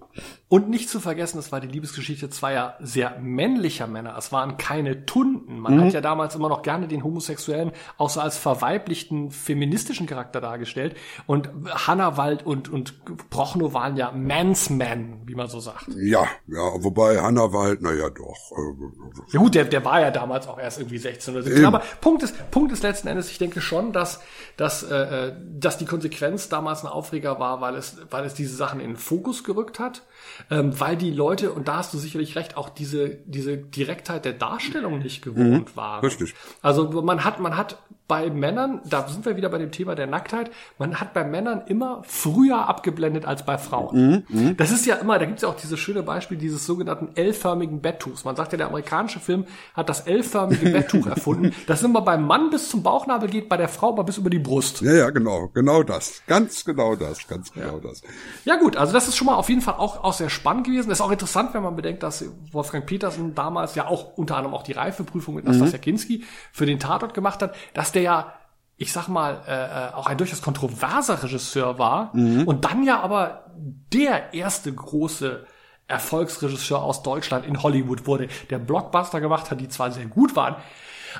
Und 0.51 0.71
nicht 0.71 0.89
zu 0.89 0.99
vergessen, 0.99 1.39
es 1.39 1.53
war 1.53 1.61
die 1.61 1.67
Liebesgeschichte 1.69 2.31
zweier 2.31 2.77
sehr 2.81 3.19
männlicher 3.21 3.87
Männer. 3.87 4.15
Es 4.17 4.33
waren 4.33 4.57
keine 4.57 5.05
Tunden. 5.05 5.59
Man 5.59 5.77
Mhm. 5.77 5.85
hat 5.85 5.93
ja 5.93 6.01
damals 6.01 6.35
immer 6.35 6.49
noch 6.49 6.63
gerne 6.63 6.89
den 6.89 7.05
Homosexuellen 7.05 7.73
auch 7.99 8.09
so 8.09 8.21
als 8.21 8.39
verweiblichten 8.39 9.31
feministischen 9.31 10.07
Charakter 10.07 10.41
dargestellt. 10.41 10.97
Und 11.27 11.51
Hannawald 11.87 12.47
und, 12.47 12.71
und 12.71 12.95
Prochnow 13.29 13.75
waren 13.75 13.97
ja 13.97 14.11
Man's 14.13 14.71
Men, 14.71 15.21
wie 15.27 15.35
man 15.35 15.49
so 15.49 15.61
sagt. 15.61 15.87
Ja, 15.97 16.27
ja, 16.47 16.73
wobei 16.83 17.21
halt, 17.21 17.83
naja, 17.83 18.09
doch. 18.09 18.53
äh, 18.53 19.33
Ja 19.33 19.41
gut, 19.41 19.55
der, 19.55 19.65
der 19.67 19.85
war 19.85 20.01
ja 20.01 20.11
damals 20.11 20.49
auch 20.49 20.59
erst 20.59 20.79
irgendwie 20.79 20.99
16 20.99 21.35
oder 21.35 21.43
17. 21.43 21.59
Eben. 21.63 21.67
Aber 21.75 21.83
Punkt 22.01 22.23
ist, 22.23 22.51
Punkt 22.51 22.73
ist 22.73 22.83
letzten 22.83 23.09
Endes, 23.09 23.31
ich 23.31 23.37
denke 23.37 23.61
schon, 23.61 23.93
dass, 23.93 24.21
dass, 24.57 24.83
äh, 24.83 24.97
äh, 25.29 25.33
dass 25.59 25.77
die 25.77 25.85
Konsequenz 25.87 26.49
damals 26.49 26.83
ein 26.85 26.89
Aufreger 26.89 27.39
war, 27.39 27.61
weil 27.61 27.75
es, 27.75 27.99
weil 28.11 28.25
es 28.25 28.33
diese 28.33 28.57
Sachen 28.57 28.81
in 28.81 28.93
den 28.93 28.97
Fokus 28.97 29.45
gerückt 29.45 29.79
hat, 29.79 30.03
ähm, 30.51 30.79
weil 30.81 30.97
die 30.97 31.11
Leute, 31.11 31.53
und 31.53 31.69
da 31.69 31.77
hast 31.79 31.93
du 31.95 31.99
sicherlich 31.99 32.37
recht, 32.37 32.57
auch 32.57 32.69
diese, 32.69 33.09
diese 33.27 33.57
Direktheit 33.57 34.25
der 34.25 34.33
Darstellung 34.35 34.99
nicht 34.99 35.23
gewohnt 35.23 35.71
Mhm, 35.71 35.77
waren. 35.77 36.05
richtig. 36.05 36.35
Also 36.63 36.91
man 37.03 37.25
hat, 37.25 37.41
man 37.41 37.57
hat 37.57 37.79
bei 38.09 38.31
Männern, 38.31 38.81
da 38.85 39.07
sind 39.07 39.27
wir 39.27 39.37
wieder 39.37 39.51
bei 39.51 39.59
dem 39.59 39.71
Thema 39.71 39.95
der 39.95 40.07
Nacktheit, 40.07 40.51
man 40.79 40.99
hat 40.99 41.13
bei 41.13 41.25
Männern 41.25 41.63
immer 41.67 42.03
früher 42.07 42.67
abgeblendet 42.67 43.27
als 43.27 43.45
bei 43.45 43.59
Frauen. 43.59 44.25
Mhm, 44.29 44.57
Das 44.57 44.73
ist 44.73 44.87
ja 44.87 44.97
immer, 44.97 45.19
da 45.19 45.27
gibt's 45.27 45.43
ja 45.43 45.49
auch 45.49 45.57
dieses 45.57 45.79
schöne 45.79 46.03
Beispiel 46.03 46.39
dieses 46.39 46.65
sogenannten 46.65 47.11
L-förmigen 47.15 47.83
Betttuchs. 47.83 48.25
Man 48.25 48.35
sagt 48.35 48.53
ja, 48.53 48.59
der 48.59 48.69
amerikanische 48.69 49.21
Film 49.21 49.45
hat 49.75 49.89
das 49.91 50.01
L-förmige 50.01 50.71
Betttuch 50.73 51.07
erfunden, 51.07 51.55
das 51.67 51.83
immer 51.83 52.01
beim 52.01 52.27
Mann 52.27 52.49
bis 52.51 52.71
zum 52.71 52.83
Bauchnabel 52.83 53.29
geht, 53.29 53.49
bei 53.49 53.59
der 53.59 53.69
Frau 53.69 53.91
aber 53.91 54.05
bis 54.05 54.17
über 54.17 54.31
die 54.31 54.39
Brust. 54.39 54.81
Ja, 54.81 54.95
ja, 54.95 55.11
genau, 55.11 55.49
genau 55.53 55.83
das. 55.83 56.23
Ganz 56.27 56.65
genau 56.65 56.97
das, 56.97 57.29
ganz 57.29 57.53
genau 57.53 57.79
das. 57.79 58.01
Ja 58.47 58.57
gut, 58.57 58.77
also 58.79 58.93
das 58.95 59.07
ist 59.07 59.17
schon 59.17 59.27
mal 59.27 59.35
auf 59.35 59.51
jeden 59.51 59.61
Fall 59.61 59.75
auch, 59.75 60.03
auch 60.03 60.15
sehr 60.15 60.31
spannend 60.31 60.65
gewesen. 60.65 60.91
Ist 60.91 61.03
auch 61.03 61.11
interessant, 61.11 61.53
wenn 61.53 61.63
man 61.63 61.77
bedenkt, 61.77 62.03
dass 62.03 62.25
Wolfgang 62.53 62.87
Petersen 62.87 63.35
damals 63.35 63.75
ja 63.75 63.87
auch 63.87 64.17
unter 64.17 64.37
anderem 64.37 64.55
auch 64.55 64.63
die 64.63 64.73
Reifeprüfung 64.73 65.35
mit 65.35 65.45
Nastasia 65.45 65.79
Kinski 65.79 66.25
für 66.53 66.65
den 66.65 66.79
Tatort 66.79 67.13
gemacht 67.13 67.43
hat, 67.43 67.55
dass 67.75 67.93
der 67.93 67.98
ja, 68.01 68.33
ich 68.77 68.93
sag 68.93 69.09
mal, 69.09 69.43
äh, 69.47 69.53
äh, 69.91 69.95
auch 69.95 70.07
ein 70.07 70.19
durchaus 70.19 70.43
kontroverser 70.43 71.23
Regisseur 71.23 71.79
war 71.79 72.13
und 72.15 72.65
dann 72.65 72.85
ja 72.85 73.01
aber 73.01 73.45
der 73.93 74.35
erste 74.35 74.73
große 74.73 75.47
Erfolgsregisseur 75.89 76.83
aus 76.83 77.03
Deutschland 77.03 77.47
in 77.47 77.63
Hollywood 77.63 78.07
wurde, 78.07 78.29
der 78.51 78.59
Blockbuster 78.59 79.21
gemacht 79.21 79.51
hat, 79.51 79.61
die 79.61 79.69
zwar 79.69 79.91
sehr 79.91 80.07
gut 80.07 80.37
waren, 80.37 80.57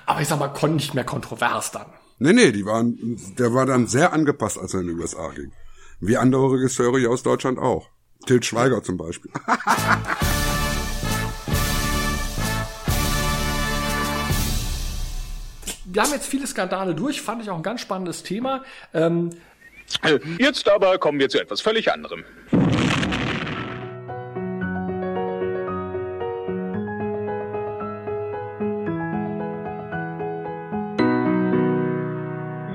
aber 0.07 0.21
ich 0.21 0.29
sag 0.29 0.39
mal, 0.39 0.49
konnten 0.49 0.77
nicht 0.77 0.95
mehr 0.95 1.05
kontrovers 1.05 1.73
dann. 1.73 1.87
Nee, 2.19 2.33
nee, 2.33 2.53
die 2.53 2.67
waren, 2.67 2.99
der 3.39 3.55
war 3.55 3.65
dann 3.67 3.87
sehr 3.87 4.13
angepasst, 4.13 4.59
als 4.59 4.75
er 4.75 4.81
in 4.81 4.89
die 4.89 4.95
USA 4.95 5.31
ging. 5.31 5.53
Wie 6.01 6.17
andere 6.17 6.53
Regisseure 6.53 6.99
hier 6.99 7.11
aus 7.11 7.23
Deutschland 7.23 7.59
auch. 7.59 7.89
Til 8.27 8.43
Schweiger 8.43 8.83
zum 8.83 8.99
Beispiel. 8.99 9.31
Wir 15.99 16.05
haben 16.05 16.13
jetzt 16.13 16.29
viele 16.29 16.47
Skandale 16.47 16.95
durch, 16.95 17.21
fand 17.21 17.43
ich 17.43 17.51
auch 17.51 17.57
ein 17.57 17.63
ganz 17.65 17.81
spannendes 17.81 18.23
Thema. 18.23 18.63
Ähm, 18.95 19.31
Jetzt 20.39 20.69
aber 20.69 20.97
kommen 20.99 21.19
wir 21.19 21.29
zu 21.29 21.41
etwas 21.41 21.61
völlig 21.61 21.91
anderem. 21.91 22.25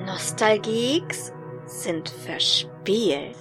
Nostalgieks 0.05 1.32
sind 1.65 2.09
verspielt. 2.09 3.38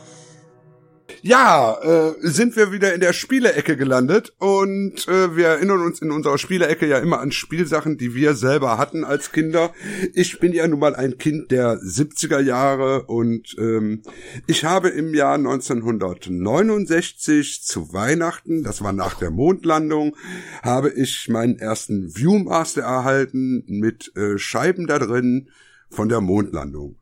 Ja, 1.20 1.76
äh, 1.82 2.14
sind 2.20 2.56
wir 2.56 2.72
wieder 2.72 2.94
in 2.94 3.00
der 3.00 3.12
Spielecke 3.12 3.76
gelandet 3.76 4.32
und 4.38 5.06
äh, 5.06 5.36
wir 5.36 5.48
erinnern 5.48 5.82
uns 5.82 6.00
in 6.00 6.10
unserer 6.10 6.38
Spielecke 6.38 6.86
ja 6.86 6.98
immer 6.98 7.20
an 7.20 7.32
Spielsachen, 7.32 7.98
die 7.98 8.14
wir 8.14 8.34
selber 8.34 8.78
hatten 8.78 9.04
als 9.04 9.32
Kinder. 9.32 9.72
Ich 10.14 10.40
bin 10.40 10.52
ja 10.52 10.66
nun 10.66 10.80
mal 10.80 10.96
ein 10.96 11.18
Kind 11.18 11.50
der 11.50 11.74
70er 11.74 12.40
Jahre 12.40 13.02
und 13.04 13.54
ähm, 13.58 14.02
ich 14.46 14.64
habe 14.64 14.88
im 14.88 15.14
Jahr 15.14 15.34
1969 15.34 17.62
zu 17.62 17.92
Weihnachten, 17.92 18.62
das 18.62 18.82
war 18.82 18.92
nach 18.92 19.14
der 19.14 19.30
Mondlandung, 19.30 20.16
habe 20.62 20.90
ich 20.90 21.28
meinen 21.28 21.58
ersten 21.58 22.16
Viewmaster 22.16 22.82
erhalten 22.82 23.64
mit 23.66 24.16
äh, 24.16 24.38
Scheiben 24.38 24.86
da 24.86 24.98
drin 24.98 25.48
von 25.90 26.08
der 26.08 26.20
Mondlandung. 26.20 26.96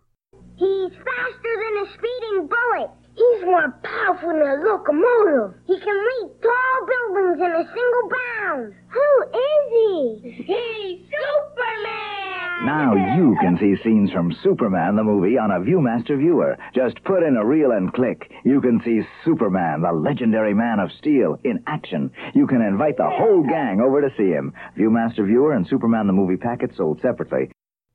He's 0.56 0.92
faster 0.92 1.54
than 1.62 1.78
a 1.78 1.86
speeding 1.94 2.48
bullet. 2.48 2.90
He's 3.20 3.44
more 3.44 3.68
powerful 3.82 4.30
than 4.30 4.40
a 4.40 4.64
locomotive. 4.64 5.52
He 5.66 5.78
can 5.78 5.98
leap 6.08 6.40
tall 6.40 6.76
buildings 6.88 7.38
in 7.38 7.52
a 7.52 7.64
single 7.68 8.06
bound. 8.16 8.74
Who 8.88 9.08
is 9.28 9.64
he? 9.76 10.42
He's 10.48 11.04
Superman! 11.04 12.64
Now 12.64 12.94
you 13.18 13.36
can 13.42 13.58
see 13.58 13.76
scenes 13.82 14.10
from 14.10 14.32
Superman 14.42 14.96
the 14.96 15.04
movie 15.04 15.36
on 15.36 15.50
a 15.50 15.60
Viewmaster 15.60 16.16
viewer. 16.16 16.56
Just 16.74 17.04
put 17.04 17.22
in 17.22 17.36
a 17.36 17.44
reel 17.44 17.72
and 17.72 17.92
click. 17.92 18.30
You 18.42 18.62
can 18.62 18.80
see 18.86 19.02
Superman, 19.22 19.82
the 19.82 19.92
legendary 19.92 20.54
man 20.54 20.80
of 20.80 20.90
steel, 20.92 21.38
in 21.44 21.62
action. 21.66 22.10
You 22.34 22.46
can 22.46 22.62
invite 22.62 22.96
the 22.96 23.10
whole 23.10 23.42
gang 23.42 23.82
over 23.82 24.00
to 24.00 24.08
see 24.16 24.30
him. 24.30 24.54
Viewmaster 24.78 25.26
viewer 25.26 25.52
and 25.52 25.66
Superman 25.66 26.06
the 26.06 26.14
movie 26.14 26.38
packet 26.38 26.74
sold 26.74 27.02
separately. 27.02 27.50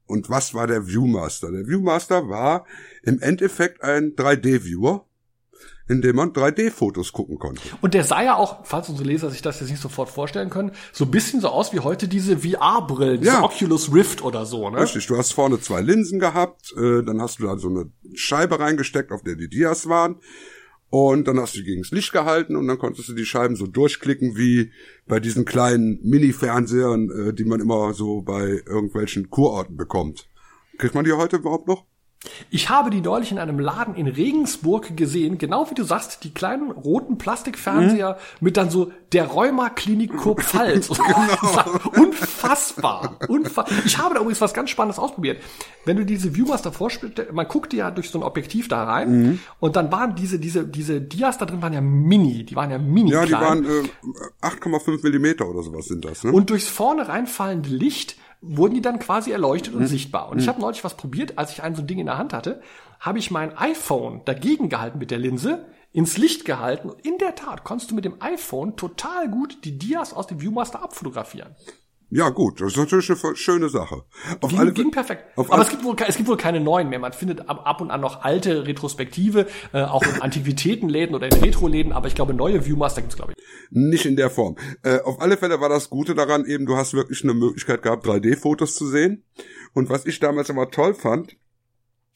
Und 0.07 0.29
was 0.29 0.53
war 0.53 0.67
der 0.67 0.81
Viewmaster? 0.85 1.51
Der 1.51 1.65
Viewmaster 1.65 2.29
war 2.29 2.65
im 3.03 3.19
Endeffekt 3.21 3.83
ein 3.83 4.15
3D-Viewer, 4.15 5.03
in 5.87 6.01
dem 6.01 6.15
man 6.15 6.31
3D-Fotos 6.33 7.13
gucken 7.13 7.37
konnte. 7.37 7.61
Und 7.81 7.93
der 7.93 8.03
sah 8.03 8.23
ja 8.23 8.35
auch, 8.35 8.65
falls 8.65 8.89
unsere 8.89 9.07
Leser 9.07 9.29
sich 9.29 9.41
das 9.41 9.59
jetzt 9.59 9.69
nicht 9.69 9.81
sofort 9.81 10.09
vorstellen 10.09 10.49
können, 10.49 10.71
so 10.91 11.05
ein 11.05 11.11
bisschen 11.11 11.41
so 11.41 11.49
aus 11.49 11.73
wie 11.73 11.79
heute 11.79 12.07
diese 12.07 12.39
VR-Brillen, 12.39 13.19
diese 13.21 13.33
Ja. 13.33 13.43
Oculus 13.43 13.93
Rift 13.93 14.23
oder 14.23 14.45
so, 14.45 14.69
ne? 14.69 14.81
Richtig, 14.81 15.05
du 15.07 15.17
hast 15.17 15.33
vorne 15.33 15.59
zwei 15.59 15.81
Linsen 15.81 16.19
gehabt, 16.19 16.73
äh, 16.77 17.03
dann 17.03 17.21
hast 17.21 17.39
du 17.39 17.43
da 17.43 17.57
so 17.57 17.69
eine 17.69 17.91
Scheibe 18.15 18.59
reingesteckt, 18.59 19.11
auf 19.11 19.21
der 19.21 19.35
die 19.35 19.47
Dias 19.49 19.87
waren. 19.87 20.15
Und 20.89 21.27
dann 21.27 21.39
hast 21.39 21.55
du 21.55 21.59
die 21.59 21.65
gegens 21.65 21.91
Licht 21.91 22.13
gehalten 22.13 22.55
und 22.55 22.67
dann 22.67 22.77
konntest 22.77 23.09
du 23.09 23.13
die 23.13 23.25
Scheiben 23.25 23.55
so 23.55 23.67
durchklicken 23.67 24.37
wie 24.37 24.71
bei 25.07 25.19
diesen 25.19 25.43
kleinen 25.43 25.99
Mini-Fernsehern, 26.03 27.09
äh, 27.29 27.33
die 27.33 27.43
man 27.43 27.59
immer 27.59 27.93
so 27.93 28.21
bei 28.21 28.61
irgendwelchen 28.65 29.29
Kurorten 29.29 29.77
bekommt. 29.77 30.29
Kriegt 30.77 30.95
man 30.95 31.03
die 31.05 31.11
heute 31.13 31.37
überhaupt 31.37 31.67
noch? 31.67 31.85
Ich 32.49 32.69
habe 32.69 32.89
die 32.89 33.01
neulich 33.01 33.31
in 33.31 33.39
einem 33.39 33.59
Laden 33.59 33.95
in 33.95 34.07
Regensburg 34.07 34.95
gesehen, 34.97 35.37
genau 35.37 35.69
wie 35.69 35.75
du 35.75 35.83
sagst, 35.83 36.23
die 36.23 36.33
kleinen 36.33 36.71
roten 36.71 37.17
Plastikfernseher 37.17 38.17
mit 38.39 38.57
dann 38.57 38.69
so 38.69 38.91
der 39.13 39.27
Rheuma-Klinik 39.27 40.15
Kurpfalz. 40.17 40.89
Unfassbar. 41.97 43.17
Unfa 43.27 43.65
ich 43.85 43.97
habe 43.97 44.15
da 44.15 44.21
übrigens 44.21 44.41
was 44.41 44.53
ganz 44.53 44.69
Spannendes 44.69 44.99
ausprobiert. 44.99 45.41
Wenn 45.85 45.97
du 45.97 46.05
diese 46.05 46.35
Viewmaster 46.35 46.71
vorspielst, 46.71 47.31
man 47.33 47.47
guckte 47.47 47.77
ja 47.77 47.91
durch 47.91 48.09
so 48.09 48.19
ein 48.19 48.23
Objektiv 48.23 48.67
da 48.67 48.83
rein 48.83 49.05
Mhm. 49.05 49.39
und 49.59 49.75
dann 49.75 49.91
waren 49.91 50.15
diese, 50.15 50.39
diese, 50.39 50.65
diese 50.65 50.99
Dias 50.99 51.37
da 51.37 51.45
drin 51.45 51.61
waren 51.61 51.73
ja 51.73 51.81
mini, 51.81 52.43
die 52.43 52.55
waren 52.55 52.71
ja 52.71 52.77
mini 52.79 53.11
Ja, 53.11 53.21
die 53.23 53.29
klein. 53.29 53.41
waren 53.41 53.65
äh, 53.65 54.45
8,5 54.45 55.03
Millimeter 55.03 55.47
oder 55.47 55.61
sowas 55.63 55.85
sind 55.85 56.03
das. 56.05 56.23
Ne? 56.23 56.31
Und 56.31 56.49
durchs 56.49 56.67
vorne 56.67 57.07
reinfallende 57.07 57.69
Licht 57.69 58.17
wurden 58.47 58.73
die 58.75 58.81
dann 58.81 58.99
quasi 58.99 59.31
erleuchtet 59.31 59.73
und 59.73 59.81
Hm. 59.81 59.87
sichtbar. 59.87 60.29
Und 60.29 60.39
ich 60.39 60.45
Hm. 60.45 60.53
habe 60.53 60.61
neulich 60.61 60.83
was 60.83 60.95
probiert, 60.97 61.37
als 61.37 61.51
ich 61.51 61.63
ein 61.63 61.75
so 61.75 61.81
ein 61.81 61.87
Ding 61.87 61.99
in 61.99 62.05
der 62.05 62.17
Hand 62.17 62.33
hatte, 62.33 62.61
habe 62.99 63.19
ich 63.19 63.31
mein 63.31 63.57
iPhone 63.57 64.21
dagegen 64.25 64.69
gehalten 64.69 64.99
mit 64.99 65.11
der 65.11 65.17
Linse, 65.19 65.65
ins 65.91 66.17
Licht 66.17 66.43
gehalten 66.45 66.89
und 66.89 67.05
in 67.05 67.17
der 67.17 67.35
Tat 67.35 67.63
konntest 67.63 67.91
du 67.91 67.95
mit 67.95 68.03
dem 68.05 68.21
iPhone 68.21 68.75
total 68.75 69.29
gut 69.29 69.63
die 69.63 69.77
Dias 69.77 70.13
aus 70.13 70.27
dem 70.27 70.41
Viewmaster 70.41 70.83
abfotografieren. 70.83 71.55
Ja 72.15 72.29
gut, 72.29 72.61
das 72.61 72.71
ist 72.71 72.77
natürlich 72.77 73.09
eine 73.09 73.35
schöne 73.35 73.67
Sache. 73.67 74.03
Auf 74.39 74.49
Ging, 74.49 74.59
alle 74.59 74.71
ging 74.71 74.89
perfekt. 74.89 75.25
Aber 75.35 75.61
es 75.61 75.69
gibt, 75.69 75.83
wohl, 75.83 75.97
es 76.07 76.15
gibt 76.15 76.29
wohl 76.29 76.37
keine 76.37 76.61
neuen 76.61 76.87
mehr. 76.87 76.97
Man 76.97 77.11
findet 77.11 77.49
ab, 77.49 77.63
ab 77.65 77.81
und 77.81 77.91
an 77.91 77.99
noch 77.99 78.23
alte 78.23 78.65
Retrospektive, 78.65 79.47
äh, 79.73 79.81
auch 79.81 80.01
in 80.01 80.21
Antiquitätenläden 80.21 81.13
oder 81.13 81.27
in 81.27 81.33
Retroläden, 81.33 81.91
aber 81.91 82.07
ich 82.07 82.15
glaube, 82.15 82.33
neue 82.33 82.65
Viewmaster 82.65 83.01
gibt's 83.01 83.17
glaube 83.17 83.33
ich. 83.35 83.43
Nicht 83.69 84.05
in 84.05 84.15
der 84.15 84.29
Form. 84.29 84.55
Äh, 84.83 85.01
auf 85.01 85.19
alle 85.19 85.35
Fälle 85.35 85.59
war 85.59 85.67
das 85.67 85.89
Gute 85.89 86.15
daran 86.15 86.45
eben, 86.45 86.65
du 86.65 86.77
hast 86.77 86.93
wirklich 86.93 87.21
eine 87.23 87.33
Möglichkeit 87.33 87.81
gehabt, 87.81 88.05
3D-Fotos 88.05 88.75
zu 88.75 88.87
sehen. 88.87 89.25
Und 89.73 89.89
was 89.89 90.05
ich 90.05 90.21
damals 90.21 90.49
immer 90.49 90.71
toll 90.71 90.93
fand, 90.93 91.35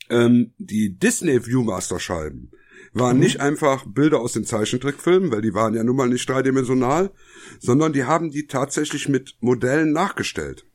ähm, 0.10 0.54
die 0.58 0.98
Disney 0.98 1.46
Viewmaster-Scheiben 1.46 2.52
waren 2.94 3.18
Mhm. 3.18 3.24
nicht 3.24 3.40
einfach 3.40 3.86
Bilder 3.86 4.20
aus 4.20 4.34
den 4.34 4.46
Zeichentrickfilmen, 4.46 5.32
weil 5.32 5.42
die 5.42 5.54
waren 5.54 5.74
ja 5.74 5.84
nun 5.84 5.96
mal 5.96 6.10
nicht 6.10 6.28
dreidimensional, 6.30 7.12
sondern 7.60 7.94
die 7.94 8.06
haben 8.06 8.32
die 8.32 8.48
tatsächlich 8.48 9.08
mit 9.10 9.36
Modellen 9.42 9.92
nachgestellt. 9.92 10.66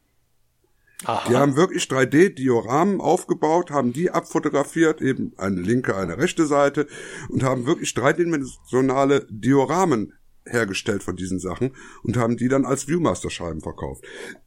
Die 1.29 1.37
haben 1.37 1.55
wirklich 1.57 1.85
3D-Dioramen 1.85 3.01
aufgebaut, 3.01 3.71
haben 3.71 3.93
die 3.93 4.11
abfotografiert, 4.11 5.03
eben 5.03 5.33
eine 5.37 5.61
linke, 5.61 5.97
eine 5.97 6.17
rechte 6.17 6.47
Seite 6.47 6.87
und 7.29 7.43
haben 7.43 7.67
wirklich 7.67 7.93
dreidimensionale 7.93 9.27
Dioramen 9.29 10.15
hergestellt 10.47 11.03
von 11.03 11.17
diesen 11.17 11.39
Sachen 11.41 11.75
und 12.05 12.17
haben 12.17 12.37
die 12.39 12.49
dann 12.49 12.65
als 12.65 12.89
Viewmaster-Scheiben 12.89 13.61
verkauft. 13.61 14.05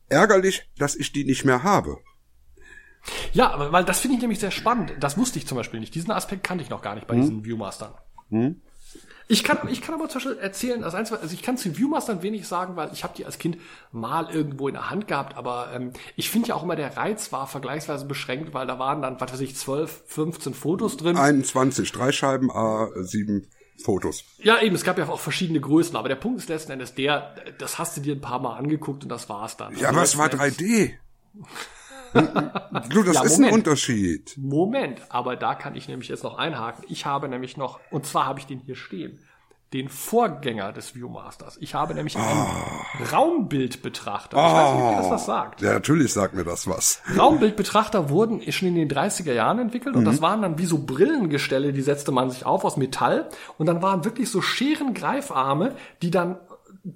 Ärgerlich, 0.09 0.67
dass 0.77 0.95
ich 0.95 1.11
die 1.11 1.25
nicht 1.25 1.45
mehr 1.45 1.61
habe. 1.63 1.97
Ja, 3.33 3.71
weil 3.71 3.83
das 3.85 3.99
finde 3.99 4.15
ich 4.15 4.21
nämlich 4.21 4.39
sehr 4.39 4.51
spannend. 4.51 4.93
Das 4.99 5.17
wusste 5.17 5.39
ich 5.39 5.47
zum 5.47 5.57
Beispiel 5.57 5.79
nicht. 5.79 5.95
Diesen 5.95 6.11
Aspekt 6.11 6.43
kannte 6.43 6.63
ich 6.63 6.69
noch 6.69 6.81
gar 6.81 6.95
nicht 6.95 7.07
bei 7.07 7.15
Hm. 7.15 7.21
diesen 7.21 7.45
Viewmastern. 7.45 7.93
Hm? 8.29 8.61
Ich 9.29 9.43
kann, 9.43 9.57
ich 9.69 9.81
kann 9.81 9.93
aber 9.95 10.07
zum 10.07 10.21
Beispiel 10.21 10.37
erzählen, 10.37 10.81
das 10.81 10.95
Einzige, 10.95 11.19
also 11.19 11.33
ich 11.33 11.41
kann 11.43 11.57
zu 11.57 11.75
Viewmastern 11.77 12.21
wenig 12.23 12.47
sagen, 12.47 12.77
weil 12.77 12.89
ich 12.93 13.03
habe 13.03 13.13
die 13.17 13.25
als 13.25 13.37
Kind 13.37 13.57
mal 13.91 14.29
irgendwo 14.33 14.69
in 14.69 14.75
der 14.75 14.89
Hand 14.89 15.07
gehabt, 15.09 15.35
aber 15.35 15.69
ähm, 15.73 15.91
ich 16.15 16.29
finde 16.29 16.47
ja 16.49 16.55
auch 16.55 16.63
immer, 16.63 16.77
der 16.77 16.95
Reiz 16.95 17.33
war 17.33 17.45
vergleichsweise 17.45 18.05
beschränkt, 18.05 18.53
weil 18.53 18.65
da 18.67 18.79
waren 18.79 19.01
dann, 19.01 19.19
was 19.19 19.33
weiß 19.33 19.41
ich, 19.41 19.57
12, 19.57 20.03
15 20.07 20.53
Fotos 20.53 20.95
drin. 20.95 21.17
21, 21.17 21.91
drei 21.91 22.13
Scheiben, 22.13 22.49
A7 22.49 23.43
Fotos. 23.83 24.23
Ja, 24.37 24.61
eben, 24.61 24.75
es 24.75 24.83
gab 24.85 24.97
ja 24.97 25.09
auch 25.09 25.19
verschiedene 25.19 25.59
Größen, 25.59 25.97
aber 25.97 26.07
der 26.07 26.15
Punkt 26.15 26.39
ist 26.39 26.47
letzten 26.47 26.71
Endes 26.71 26.95
der, 26.95 27.35
das 27.59 27.77
hast 27.77 27.97
du 27.97 28.01
dir 28.01 28.15
ein 28.15 28.21
paar 28.21 28.39
Mal 28.39 28.55
angeguckt 28.55 29.03
und 29.03 29.09
das 29.09 29.27
war's 29.27 29.57
dann. 29.57 29.73
Ja, 29.77 29.89
Also 29.89 29.97
aber 29.97 30.03
es 30.03 30.17
war 30.17 30.25
letzten 30.31 30.41
Endes- 30.41 30.57
3D. 30.57 30.93
du, 32.89 33.03
das 33.03 33.15
Ja, 33.15 33.23
ist 33.23 33.33
ein 33.35 33.41
Moment. 33.41 33.53
Unterschied. 33.53 34.33
Moment, 34.37 35.01
aber 35.09 35.35
da 35.35 35.55
kann 35.55 35.75
ich 35.75 35.87
nämlich 35.87 36.09
jetzt 36.09 36.23
noch 36.23 36.37
einhaken. 36.37 36.83
Ich 36.87 37.05
habe 37.05 37.27
nämlich 37.29 37.57
noch, 37.57 37.79
und 37.91 38.05
zwar 38.05 38.25
habe 38.25 38.39
ich 38.39 38.45
den 38.45 38.59
hier 38.59 38.75
stehen, 38.75 39.19
den 39.73 39.89
Vorgänger 39.89 40.71
des 40.71 40.95
Viewmasters. 40.95 41.57
Ich 41.59 41.75
habe 41.75 41.93
nämlich 41.93 42.15
einen 42.15 42.47
Raumbildbetrachter. 43.11 44.37
Ich 44.37 44.53
weiß 44.53 44.73
nicht, 44.75 44.91
ihr 44.91 44.97
das 44.97 45.09
was 45.09 45.25
sagt. 45.25 45.61
Ja, 45.61 45.73
natürlich 45.73 46.13
sagt 46.13 46.35
mir 46.35 46.45
das 46.45 46.67
was. 46.67 47.01
Raumbildbetrachter 47.17 48.09
wurden 48.09 48.41
schon 48.51 48.69
in 48.69 48.75
den 48.75 48.89
30er 48.89 49.33
Jahren 49.33 49.59
entwickelt 49.59 49.95
und 49.97 50.05
das 50.05 50.21
waren 50.21 50.41
dann 50.41 50.57
wie 50.57 50.65
so 50.65 50.77
Brillengestelle, 50.79 51.73
die 51.73 51.81
setzte 51.81 52.13
man 52.13 52.29
sich 52.29 52.45
auf 52.45 52.63
aus 52.63 52.77
Metall 52.77 53.27
und 53.57 53.65
dann 53.65 53.81
waren 53.81 54.05
wirklich 54.05 54.31
so 54.31 54.41
Scherengreifarme, 54.41 55.75
die 56.01 56.11
dann 56.11 56.37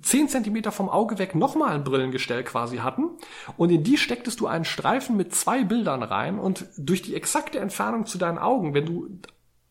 10 0.01 0.29
Zentimeter 0.29 0.71
vom 0.71 0.89
Auge 0.89 1.19
weg 1.19 1.35
nochmal 1.35 1.75
ein 1.75 1.83
Brillengestell 1.83 2.43
quasi 2.43 2.77
hatten 2.77 3.09
und 3.57 3.69
in 3.71 3.83
die 3.83 3.97
stecktest 3.97 4.39
du 4.39 4.47
einen 4.47 4.65
Streifen 4.65 5.17
mit 5.17 5.35
zwei 5.35 5.63
Bildern 5.63 6.03
rein 6.03 6.39
und 6.39 6.65
durch 6.77 7.01
die 7.01 7.15
exakte 7.15 7.59
Entfernung 7.59 8.05
zu 8.05 8.17
deinen 8.17 8.37
Augen, 8.37 8.73
wenn 8.73 8.85
du 8.85 9.07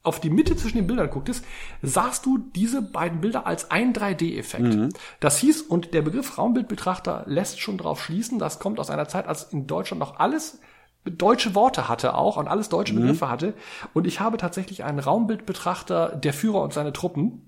auf 0.02 0.18
die 0.20 0.30
Mitte 0.30 0.56
zwischen 0.56 0.78
den 0.78 0.86
Bildern 0.86 1.10
gucktest, 1.10 1.44
sahst 1.82 2.24
du 2.24 2.38
diese 2.38 2.80
beiden 2.80 3.20
Bilder 3.20 3.46
als 3.46 3.70
ein 3.70 3.92
3D-Effekt. 3.92 4.94
Das 5.20 5.36
hieß, 5.38 5.60
und 5.62 5.92
der 5.92 6.00
Begriff 6.00 6.38
Raumbildbetrachter 6.38 7.24
lässt 7.26 7.60
schon 7.60 7.76
darauf 7.76 8.02
schließen, 8.02 8.38
das 8.38 8.58
kommt 8.58 8.80
aus 8.80 8.88
einer 8.88 9.08
Zeit, 9.08 9.26
als 9.26 9.52
in 9.52 9.66
Deutschland 9.66 10.00
noch 10.00 10.18
alles 10.18 10.58
deutsche 11.04 11.54
Worte 11.54 11.88
hatte 11.88 12.14
auch 12.14 12.36
und 12.36 12.48
alles 12.48 12.68
deutsche 12.68 12.94
Begriffe 12.94 13.30
hatte. 13.30 13.54
Und 13.94 14.06
ich 14.06 14.20
habe 14.20 14.36
tatsächlich 14.36 14.84
einen 14.84 14.98
Raumbildbetrachter, 14.98 16.16
der 16.16 16.32
Führer 16.32 16.62
und 16.62 16.72
seine 16.72 16.92
Truppen. 16.92 17.46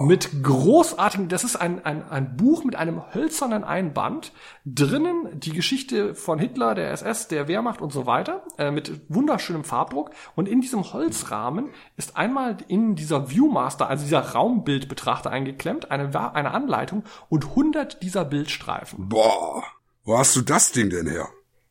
Mit 0.00 0.44
großartigen, 0.44 1.28
das 1.28 1.42
ist 1.42 1.56
ein, 1.56 1.84
ein, 1.84 2.08
ein 2.08 2.36
Buch 2.36 2.62
mit 2.62 2.76
einem 2.76 3.02
hölzernen 3.12 3.64
Einband. 3.64 4.32
Drinnen 4.64 5.40
die 5.40 5.52
Geschichte 5.52 6.14
von 6.14 6.38
Hitler, 6.38 6.76
der 6.76 6.92
SS, 6.92 7.26
der 7.26 7.48
Wehrmacht 7.48 7.80
und 7.80 7.92
so 7.92 8.06
weiter, 8.06 8.44
äh, 8.58 8.70
mit 8.70 9.00
wunderschönem 9.08 9.64
Farbdruck. 9.64 10.10
Und 10.36 10.48
in 10.48 10.60
diesem 10.60 10.92
Holzrahmen 10.92 11.70
ist 11.96 12.16
einmal 12.16 12.58
in 12.68 12.94
dieser 12.94 13.28
Viewmaster, 13.28 13.88
also 13.88 14.04
dieser 14.04 14.20
Raumbildbetrachter 14.20 15.30
eingeklemmt, 15.30 15.90
eine, 15.90 16.34
eine 16.34 16.52
Anleitung 16.52 17.02
und 17.28 17.46
100 17.46 18.02
dieser 18.04 18.24
Bildstreifen. 18.24 19.08
Boah, 19.08 19.64
wo 20.04 20.16
hast 20.16 20.36
du 20.36 20.42
das 20.42 20.70
Ding 20.70 20.90
denn 20.90 21.08
her? 21.08 21.28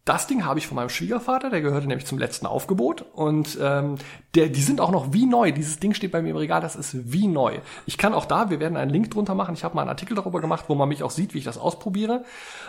Das 0.09 0.25
Ding 0.25 0.43
habe 0.43 0.57
ich 0.57 0.65
von 0.65 0.75
meinem 0.75 0.89
Schwiegervater, 0.89 1.51
der 1.51 1.61
gehörte 1.61 1.87
nämlich 1.87 2.07
zum 2.07 2.17
letzten 2.17 2.47
Aufgebot 2.47 3.05
und 3.13 3.59
ähm, 3.61 3.97
der, 4.33 4.49
die 4.49 4.61
sind 4.61 4.81
auch 4.81 4.89
noch 4.89 5.13
wie 5.13 5.27
neu. 5.27 5.51
Dieses 5.51 5.79
Ding 5.79 5.93
steht 5.93 6.11
bei 6.11 6.23
mir 6.23 6.29
im 6.29 6.35
Regal, 6.35 6.61
das 6.61 6.75
ist 6.75 7.11
wie 7.13 7.27
neu. 7.27 7.59
Ich 7.85 7.99
kann 7.99 8.15
auch 8.15 8.25
da, 8.25 8.49
wir 8.49 8.59
werden 8.59 8.75
einen 8.75 8.89
Link 8.89 9.11
drunter 9.11 9.35
machen. 9.35 9.53
Ich 9.53 9.63
habe 9.63 9.75
mal 9.75 9.81
einen 9.81 9.89
Artikel 9.89 10.15
darüber 10.15 10.41
gemacht, 10.41 10.65
wo 10.67 10.73
man 10.73 10.89
mich 10.89 11.03
auch 11.03 11.11
sieht, 11.11 11.35
wie 11.35 11.37
ich 11.37 11.43
das 11.43 11.59
ausprobiere. 11.59 12.25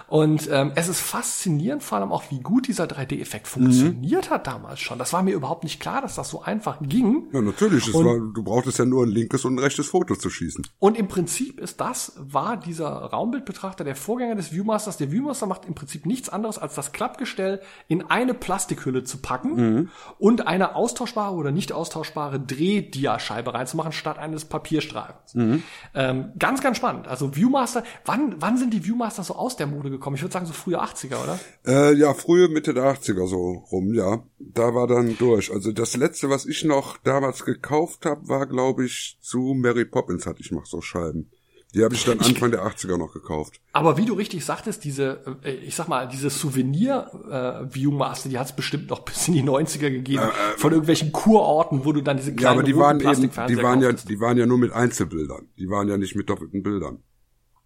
Und 0.06 0.50
ähm, 0.52 0.72
es 0.74 0.88
ist 0.88 1.00
faszinierend, 1.00 1.82
vor 1.82 1.96
allem 1.96 2.12
auch, 2.12 2.24
wie 2.30 2.40
gut 2.40 2.68
dieser 2.68 2.84
3D-Effekt 2.84 3.48
funktioniert 3.48 4.28
hat 4.28 4.46
damals 4.46 4.80
schon. 4.80 4.98
Das 4.98 5.14
war 5.14 5.22
mir 5.22 5.32
überhaupt 5.32 5.64
nicht 5.64 5.80
klar, 5.80 6.02
dass 6.02 6.16
das 6.16 6.28
so 6.28 6.42
einfach 6.42 6.76
ging. 6.82 7.28
Ja, 7.32 7.40
natürlich. 7.40 7.94
Und- 7.94 8.04
war, 8.04 8.16
du 8.16 8.42
brauchtest 8.42 8.78
ja 8.78 8.84
nur 8.84 9.06
ein 9.06 9.10
linkes 9.10 9.46
und 9.46 9.54
ein 9.54 9.60
rechtes 9.60 9.86
Foto 9.86 10.14
zu 10.14 10.28
schießen. 10.28 10.66
Und 10.78 10.98
im 10.98 11.08
Prinzip 11.08 11.58
ist 11.58 11.80
das, 11.80 12.12
war 12.18 12.58
dieser 12.58 12.88
Raumbildbetrachter 12.88 13.84
der 13.84 13.96
Vorgänger 13.96 14.34
des 14.34 14.52
Viewmasters. 14.52 14.98
Der 14.98 15.10
Viewmaster 15.10 15.46
macht 15.46 15.64
im 15.64 15.74
Prinzip 15.74 16.04
nichts 16.04 16.28
anderes, 16.28 16.58
als 16.58 16.74
das 16.74 16.92
Klappgestell 17.30 17.60
in 17.88 18.02
eine 18.10 18.34
Plastikhülle 18.34 19.04
zu 19.04 19.18
packen 19.18 19.54
Mhm. 19.54 19.88
und 20.18 20.46
eine 20.46 20.74
austauschbare 20.74 21.34
oder 21.34 21.50
nicht 21.50 21.72
austauschbare 21.72 22.40
Drehdiascheibe 22.40 23.54
reinzumachen, 23.54 23.92
statt 23.92 24.18
eines 24.18 24.44
Papierstreifens. 24.44 25.34
Mhm. 25.34 25.62
Ähm, 25.94 26.32
ganz, 26.38 26.60
ganz 26.62 26.76
spannend. 26.76 27.08
Also 27.08 27.34
Viewmaster, 27.34 27.82
wann, 28.04 28.36
wann 28.40 28.56
sind 28.56 28.72
die 28.74 28.84
Viewmaster 28.84 29.22
so 29.22 29.34
aus 29.34 29.56
der 29.56 29.66
Mode 29.66 29.90
gekommen? 29.90 30.16
Ich 30.16 30.22
würde 30.22 30.32
sagen 30.32 30.46
so 30.46 30.52
frühe 30.52 30.80
80er, 30.80 31.22
oder? 31.22 31.38
Äh, 31.66 31.94
ja, 31.94 32.14
frühe 32.14 32.48
Mitte 32.48 32.74
der 32.74 32.84
80er 32.84 33.26
so 33.26 33.64
rum, 33.72 33.94
ja. 33.94 34.22
Da 34.38 34.74
war 34.74 34.86
dann 34.86 35.16
durch. 35.18 35.52
Also 35.52 35.72
das 35.72 35.96
letzte, 35.96 36.30
was 36.30 36.46
ich 36.46 36.64
noch 36.64 36.98
damals 36.98 37.44
gekauft 37.44 38.06
habe, 38.06 38.28
war, 38.28 38.46
glaube 38.46 38.84
ich, 38.84 39.18
zu 39.20 39.54
Mary 39.54 39.84
Poppins 39.84 40.26
hatte 40.26 40.40
ich 40.40 40.50
noch 40.50 40.66
so 40.66 40.80
Scheiben. 40.80 41.30
Die 41.74 41.84
habe 41.84 41.94
ich 41.94 42.04
dann 42.04 42.18
Anfang 42.18 42.50
der 42.50 42.66
80er 42.66 42.96
noch 42.96 43.12
gekauft. 43.12 43.60
Aber 43.72 43.96
wie 43.96 44.04
du 44.04 44.14
richtig 44.14 44.44
sagtest, 44.44 44.82
diese, 44.84 45.38
äh, 45.44 45.52
ich 45.52 45.76
sag 45.76 45.86
mal, 45.86 46.08
diese 46.08 46.28
Souvenir-Viewmaster, 46.30 48.28
die 48.28 48.38
hat 48.38 48.46
es 48.48 48.52
bestimmt 48.56 48.90
noch 48.90 49.00
bis 49.04 49.28
in 49.28 49.34
die 49.34 49.42
90er 49.42 49.90
gegeben, 49.90 50.24
von 50.56 50.72
irgendwelchen 50.72 51.12
Kurorten, 51.12 51.84
wo 51.84 51.92
du 51.92 52.00
dann 52.00 52.16
diese 52.16 52.30
Ja, 52.30 52.36
kleinen 52.36 52.58
aber 52.58 52.62
die 52.64 52.76
waren 52.76 53.00
eben, 53.00 53.30
die 53.48 53.62
waren 53.62 53.80
ja, 53.82 53.92
die 53.92 54.20
waren 54.20 54.36
ja 54.38 54.46
nur 54.46 54.58
mit 54.58 54.72
Einzelbildern. 54.72 55.48
Die 55.58 55.68
waren 55.68 55.88
ja 55.88 55.96
nicht 55.96 56.16
mit 56.16 56.28
doppelten 56.28 56.62
Bildern. 56.62 57.02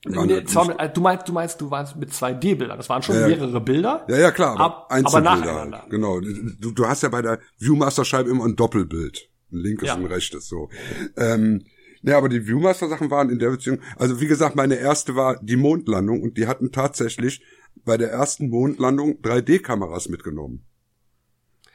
Nee, 0.06 0.16
ja 0.44 0.72
äh, 0.78 0.92
du 0.92 1.00
meinst, 1.00 1.28
du 1.28 1.32
meinst, 1.32 1.60
du 1.62 1.66
meinst 1.68 1.96
mit 1.96 2.10
2D-Bildern. 2.10 2.76
Das 2.76 2.90
waren 2.90 3.02
schon 3.02 3.14
Ja, 3.14 3.22
ja. 3.22 3.28
mehrere 3.28 3.58
Bilder. 3.62 4.04
Ja, 4.08 4.18
ja, 4.18 4.30
klar, 4.32 4.52
aber 4.54 4.64
ab, 4.64 4.86
aber 4.90 4.94
Einzelbilder. 4.96 5.36
nacheinander. 5.36 5.78
halt. 5.80 5.90
Genau. 5.90 6.20
Du, 6.20 6.72
du 6.72 6.86
hast 6.86 7.02
ja 7.02 7.08
bei 7.08 7.22
der 7.22 7.38
Viewmaster-Scheibe 7.58 8.28
immer 8.28 8.44
ein 8.44 8.54
Doppelbild. 8.54 9.30
Ein 9.50 9.58
linkes 9.60 9.88
Ja. 9.88 9.94
und 9.94 10.02
ein 10.02 10.06
rechtes, 10.12 10.46
so. 10.46 10.68
Ähm, 11.16 11.64
ja, 12.04 12.18
aber 12.18 12.28
die 12.28 12.46
Viewmaster-Sachen 12.46 13.10
waren 13.10 13.30
in 13.30 13.38
der 13.38 13.50
Beziehung, 13.50 13.80
also 13.96 14.20
wie 14.20 14.26
gesagt, 14.26 14.56
meine 14.56 14.76
erste 14.76 15.16
war 15.16 15.42
die 15.42 15.56
Mondlandung 15.56 16.22
und 16.22 16.36
die 16.36 16.46
hatten 16.46 16.70
tatsächlich 16.70 17.42
bei 17.84 17.96
der 17.96 18.10
ersten 18.10 18.50
Mondlandung 18.50 19.20
3D-Kameras 19.22 20.10
mitgenommen. 20.10 20.64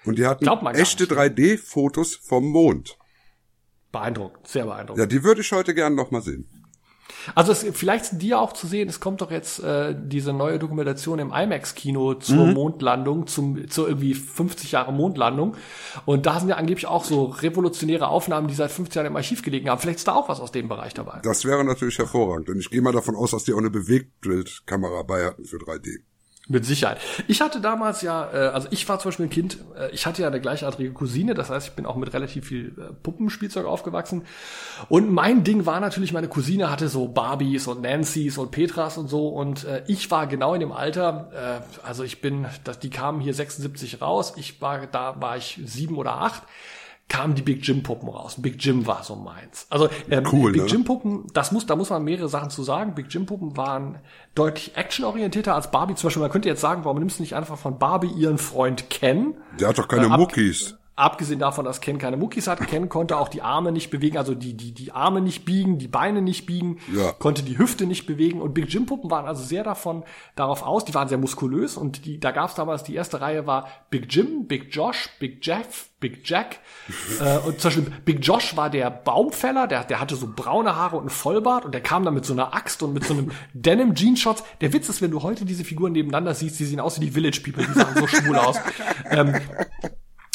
Und 0.06 0.18
die 0.18 0.26
hatten 0.26 0.47
echte 0.76 1.06
3D-Fotos 1.06 2.15
vom 2.15 2.47
Mond. 2.47 2.97
Beeindruckend, 3.91 4.47
sehr 4.47 4.65
beeindruckend. 4.65 4.99
Ja, 4.99 5.06
die 5.07 5.23
würde 5.23 5.41
ich 5.41 5.51
heute 5.51 5.73
gerne 5.73 5.95
noch 5.95 6.11
mal 6.11 6.22
sehen. 6.22 6.59
Also 7.36 7.52
es, 7.52 7.65
vielleicht 7.73 8.06
sind 8.06 8.22
die 8.22 8.30
ja 8.30 8.40
auch 8.40 8.53
zu 8.53 8.68
sehen, 8.68 8.90
es 8.90 8.99
kommt 8.99 9.22
doch 9.22 9.31
jetzt 9.31 9.60
äh, 9.64 9.95
diese 9.98 10.34
neue 10.34 10.60
Dokumentation 10.60 11.19
im 11.19 11.31
IMAX-Kino 11.31 12.15
zur 12.15 12.48
Mhm. 12.48 12.53
Mondlandung, 12.53 13.27
zum, 13.27 13.69
zur 13.69 13.88
irgendwie 13.88 14.14
50 14.14 14.72
Jahre 14.72 14.94
Mondlandung. 14.94 15.56
Und 16.06 16.26
da 16.26 16.40
sind 16.40 16.49
ja 16.49 16.56
angeblich 16.56 16.88
auch 16.88 17.03
so 17.03 17.26
revolutionäre 17.26 18.07
Aufnahmen, 18.07 18.48
die 18.48 18.53
seit 18.56 18.72
50 18.72 18.95
Jahren 18.95 19.07
im 19.07 19.15
Archiv 19.15 19.41
gelegen 19.44 19.69
haben. 19.69 19.80
Vielleicht 19.80 19.99
ist 19.99 20.07
da 20.07 20.15
auch 20.15 20.30
was 20.30 20.40
aus 20.40 20.52
dem 20.52 20.68
Bereich 20.69 20.94
dabei. 20.94 21.19
Das 21.23 21.45
wäre 21.45 21.64
natürlich 21.64 21.98
hervorragend. 21.98 22.49
Und 22.49 22.60
ich 22.60 22.69
gehe 22.69 22.81
mal 22.81 22.94
davon 22.94 23.15
aus, 23.15 23.31
dass 23.31 23.44
die 23.44 23.53
auch 23.53 23.57
eine 23.57 23.69
Bewegtbildkamera 23.69 25.03
bei 25.03 25.26
hatten 25.26 25.45
für 25.45 25.57
3D. 25.57 25.99
Mit 26.51 26.65
Sicherheit. 26.65 26.97
Ich 27.27 27.41
hatte 27.41 27.61
damals 27.61 28.01
ja, 28.01 28.27
äh, 28.34 28.38
also 28.47 28.67
ich 28.71 28.89
war 28.89 28.97
zum 28.97 29.09
Beispiel 29.09 29.27
ein 29.27 29.30
Kind, 29.30 29.59
äh, 29.77 29.91
ich 29.91 30.07
hatte 30.07 30.23
ja 30.23 30.27
eine 30.30 30.41
gleichartige 30.41 30.91
Cousine, 30.91 31.35
das 31.35 31.51
heißt, 31.51 31.67
ich 31.67 31.73
bin 31.73 31.85
auch 31.85 31.95
mit 31.95 32.11
relativ 32.11 32.47
viel 32.47 32.69
äh, 32.69 32.91
Puppenspielzeug 33.03 33.67
aufgewachsen. 33.67 34.23
Und 34.88 35.11
mein 35.11 35.43
Ding 35.43 35.67
war 35.67 35.80
natürlich, 35.80 36.11
meine 36.11 36.27
Cousine 36.27 36.71
hatte 36.71 36.89
so 36.89 37.07
Barbies 37.07 37.67
und 37.67 37.84
Nancys 37.84 38.39
und 38.39 38.49
Petras 38.49 38.97
und 38.97 39.09
so. 39.09 39.27
Und 39.27 39.63
äh, 39.65 39.84
ich 39.85 40.09
war 40.09 40.26
genau 40.26 40.55
in 40.55 40.59
dem 40.59 40.71
Alter, 40.71 41.61
äh, 41.63 41.85
also 41.88 42.03
ich 42.03 42.19
bin, 42.19 42.47
das, 42.63 42.80
die 42.80 42.89
kamen 42.89 43.21
hier 43.21 43.35
76 43.35 44.01
raus, 44.01 44.34
ich 44.35 44.59
war, 44.59 44.88
da 44.88 45.21
war 45.21 45.38
ich 45.38 45.61
sieben 45.63 45.97
oder 45.97 46.19
acht 46.19 46.41
kamen 47.10 47.36
die 47.36 47.41
Big 47.41 47.68
Jim 47.68 47.84
Puppen 47.84 48.07
raus. 48.07 48.36
Big 48.38 48.64
Jim 48.64 48.88
war 48.88 49.03
so 49.03 49.15
meins. 49.15 49.68
Also 49.69 49.90
ähm, 50.10 50.23
Cool, 50.31 50.52
Big 50.53 50.61
ne? 50.64 50.68
Jim 50.68 50.84
Puppen, 50.86 51.26
das 51.34 51.52
muss, 51.52 51.65
da 51.65 51.76
muss 51.76 51.90
man 51.90 52.03
mehrere 52.03 52.30
Sachen 52.30 52.49
zu 52.49 52.64
sagen. 52.64 52.94
Big 52.95 53.07
Jim 53.10 53.26
Puppen 53.26 53.57
waren 53.57 53.98
deutlich 54.36 54.77
actionorientierter 54.77 55.56
als 55.56 55.72
Barbie. 55.72 55.95
Zum 55.95 56.07
Beispiel, 56.07 56.22
man 56.22 56.31
könnte 56.31 56.48
jetzt 56.48 56.61
sagen, 56.61 56.86
warum 56.86 56.99
nimmst 56.99 57.19
du 57.19 57.23
nicht 57.23 57.36
einfach 57.36 57.57
von 57.57 57.77
Barbie 57.80 58.11
ihren 58.15 58.38
Freund 58.38 58.90
Ken? 58.90 59.34
Der 59.60 59.69
hat 59.69 59.77
doch 59.80 59.88
keine 59.88 60.06
Äh, 60.06 60.18
Muckis. 60.18 60.77
Abgesehen 60.99 61.39
davon, 61.39 61.63
dass 61.65 61.80
Ken 61.81 61.97
keine 61.97 62.17
Muckis 62.17 62.47
hat, 62.47 62.59
Ken 62.67 62.89
konnte 62.89 63.17
auch 63.17 63.30
die 63.30 63.41
Arme 63.41 63.71
nicht 63.71 63.89
bewegen, 63.89 64.17
also 64.17 64.35
die, 64.35 64.53
die, 64.55 64.73
die 64.73 64.91
Arme 64.91 65.21
nicht 65.21 65.45
biegen, 65.45 65.77
die 65.77 65.88
Beine 65.88 66.21
nicht 66.21 66.45
biegen, 66.45 66.80
Ja. 66.93 67.13
konnte 67.13 67.41
die 67.43 67.57
Hüfte 67.57 67.85
nicht 67.85 68.05
bewegen 68.05 68.41
und 68.41 68.53
Big 68.53 68.71
Jim 68.71 68.85
Puppen 68.85 69.09
waren 69.09 69.26
also 69.26 69.43
sehr 69.43 69.63
davon, 69.63 70.03
darauf 70.35 70.61
aus, 70.63 70.84
die 70.84 70.93
waren 70.93 71.07
sehr 71.07 71.17
muskulös 71.17 71.77
und 71.77 72.05
die, 72.05 72.19
da 72.19 72.31
gab 72.31 72.49
es 72.49 72.55
damals, 72.55 72.84
die 72.84 72.95
erste 72.95 73.21
Reihe 73.21 73.47
war 73.47 73.67
Big 73.89 74.13
Jim, 74.13 74.45
Big 74.47 74.76
Josh, 74.76 75.09
Big 75.19 75.45
Jeff, 75.45 75.88
Big 76.01 76.21
Jack 76.30 76.59
äh, 77.21 77.38
und 77.39 77.59
zum 77.61 77.69
Beispiel 77.69 77.91
Big 78.05 78.26
Josh 78.26 78.55
war 78.57 78.69
der 78.69 78.89
Baumfäller, 78.89 79.67
der, 79.67 79.84
der 79.85 79.99
hatte 79.99 80.15
so 80.15 80.27
braune 80.34 80.76
Haare 80.76 80.95
und 80.97 81.03
einen 81.03 81.09
Vollbart 81.09 81.65
und 81.65 81.73
der 81.73 81.81
kam 81.81 82.03
dann 82.03 82.13
mit 82.13 82.26
so 82.26 82.34
einer 82.34 82.53
Axt 82.53 82.84
und 82.84 82.93
mit 82.93 83.05
so 83.05 83.13
einem 83.13 83.31
Denim 83.53 83.95
Jeansshot. 83.95 84.43
Der 84.61 84.73
Witz 84.73 84.89
ist, 84.89 85.01
wenn 85.01 85.11
du 85.11 85.23
heute 85.23 85.45
diese 85.45 85.63
Figuren 85.63 85.93
nebeneinander 85.93 86.34
siehst, 86.34 86.59
die 86.59 86.65
sehen 86.65 86.80
aus 86.81 86.99
wie 86.99 87.05
die 87.05 87.11
Village 87.11 87.41
People, 87.43 87.65
die 87.65 87.73
sahen 87.80 87.95
so 87.95 88.07
schwul 88.07 88.35
aus. 88.38 88.57
Ähm, 89.11 89.34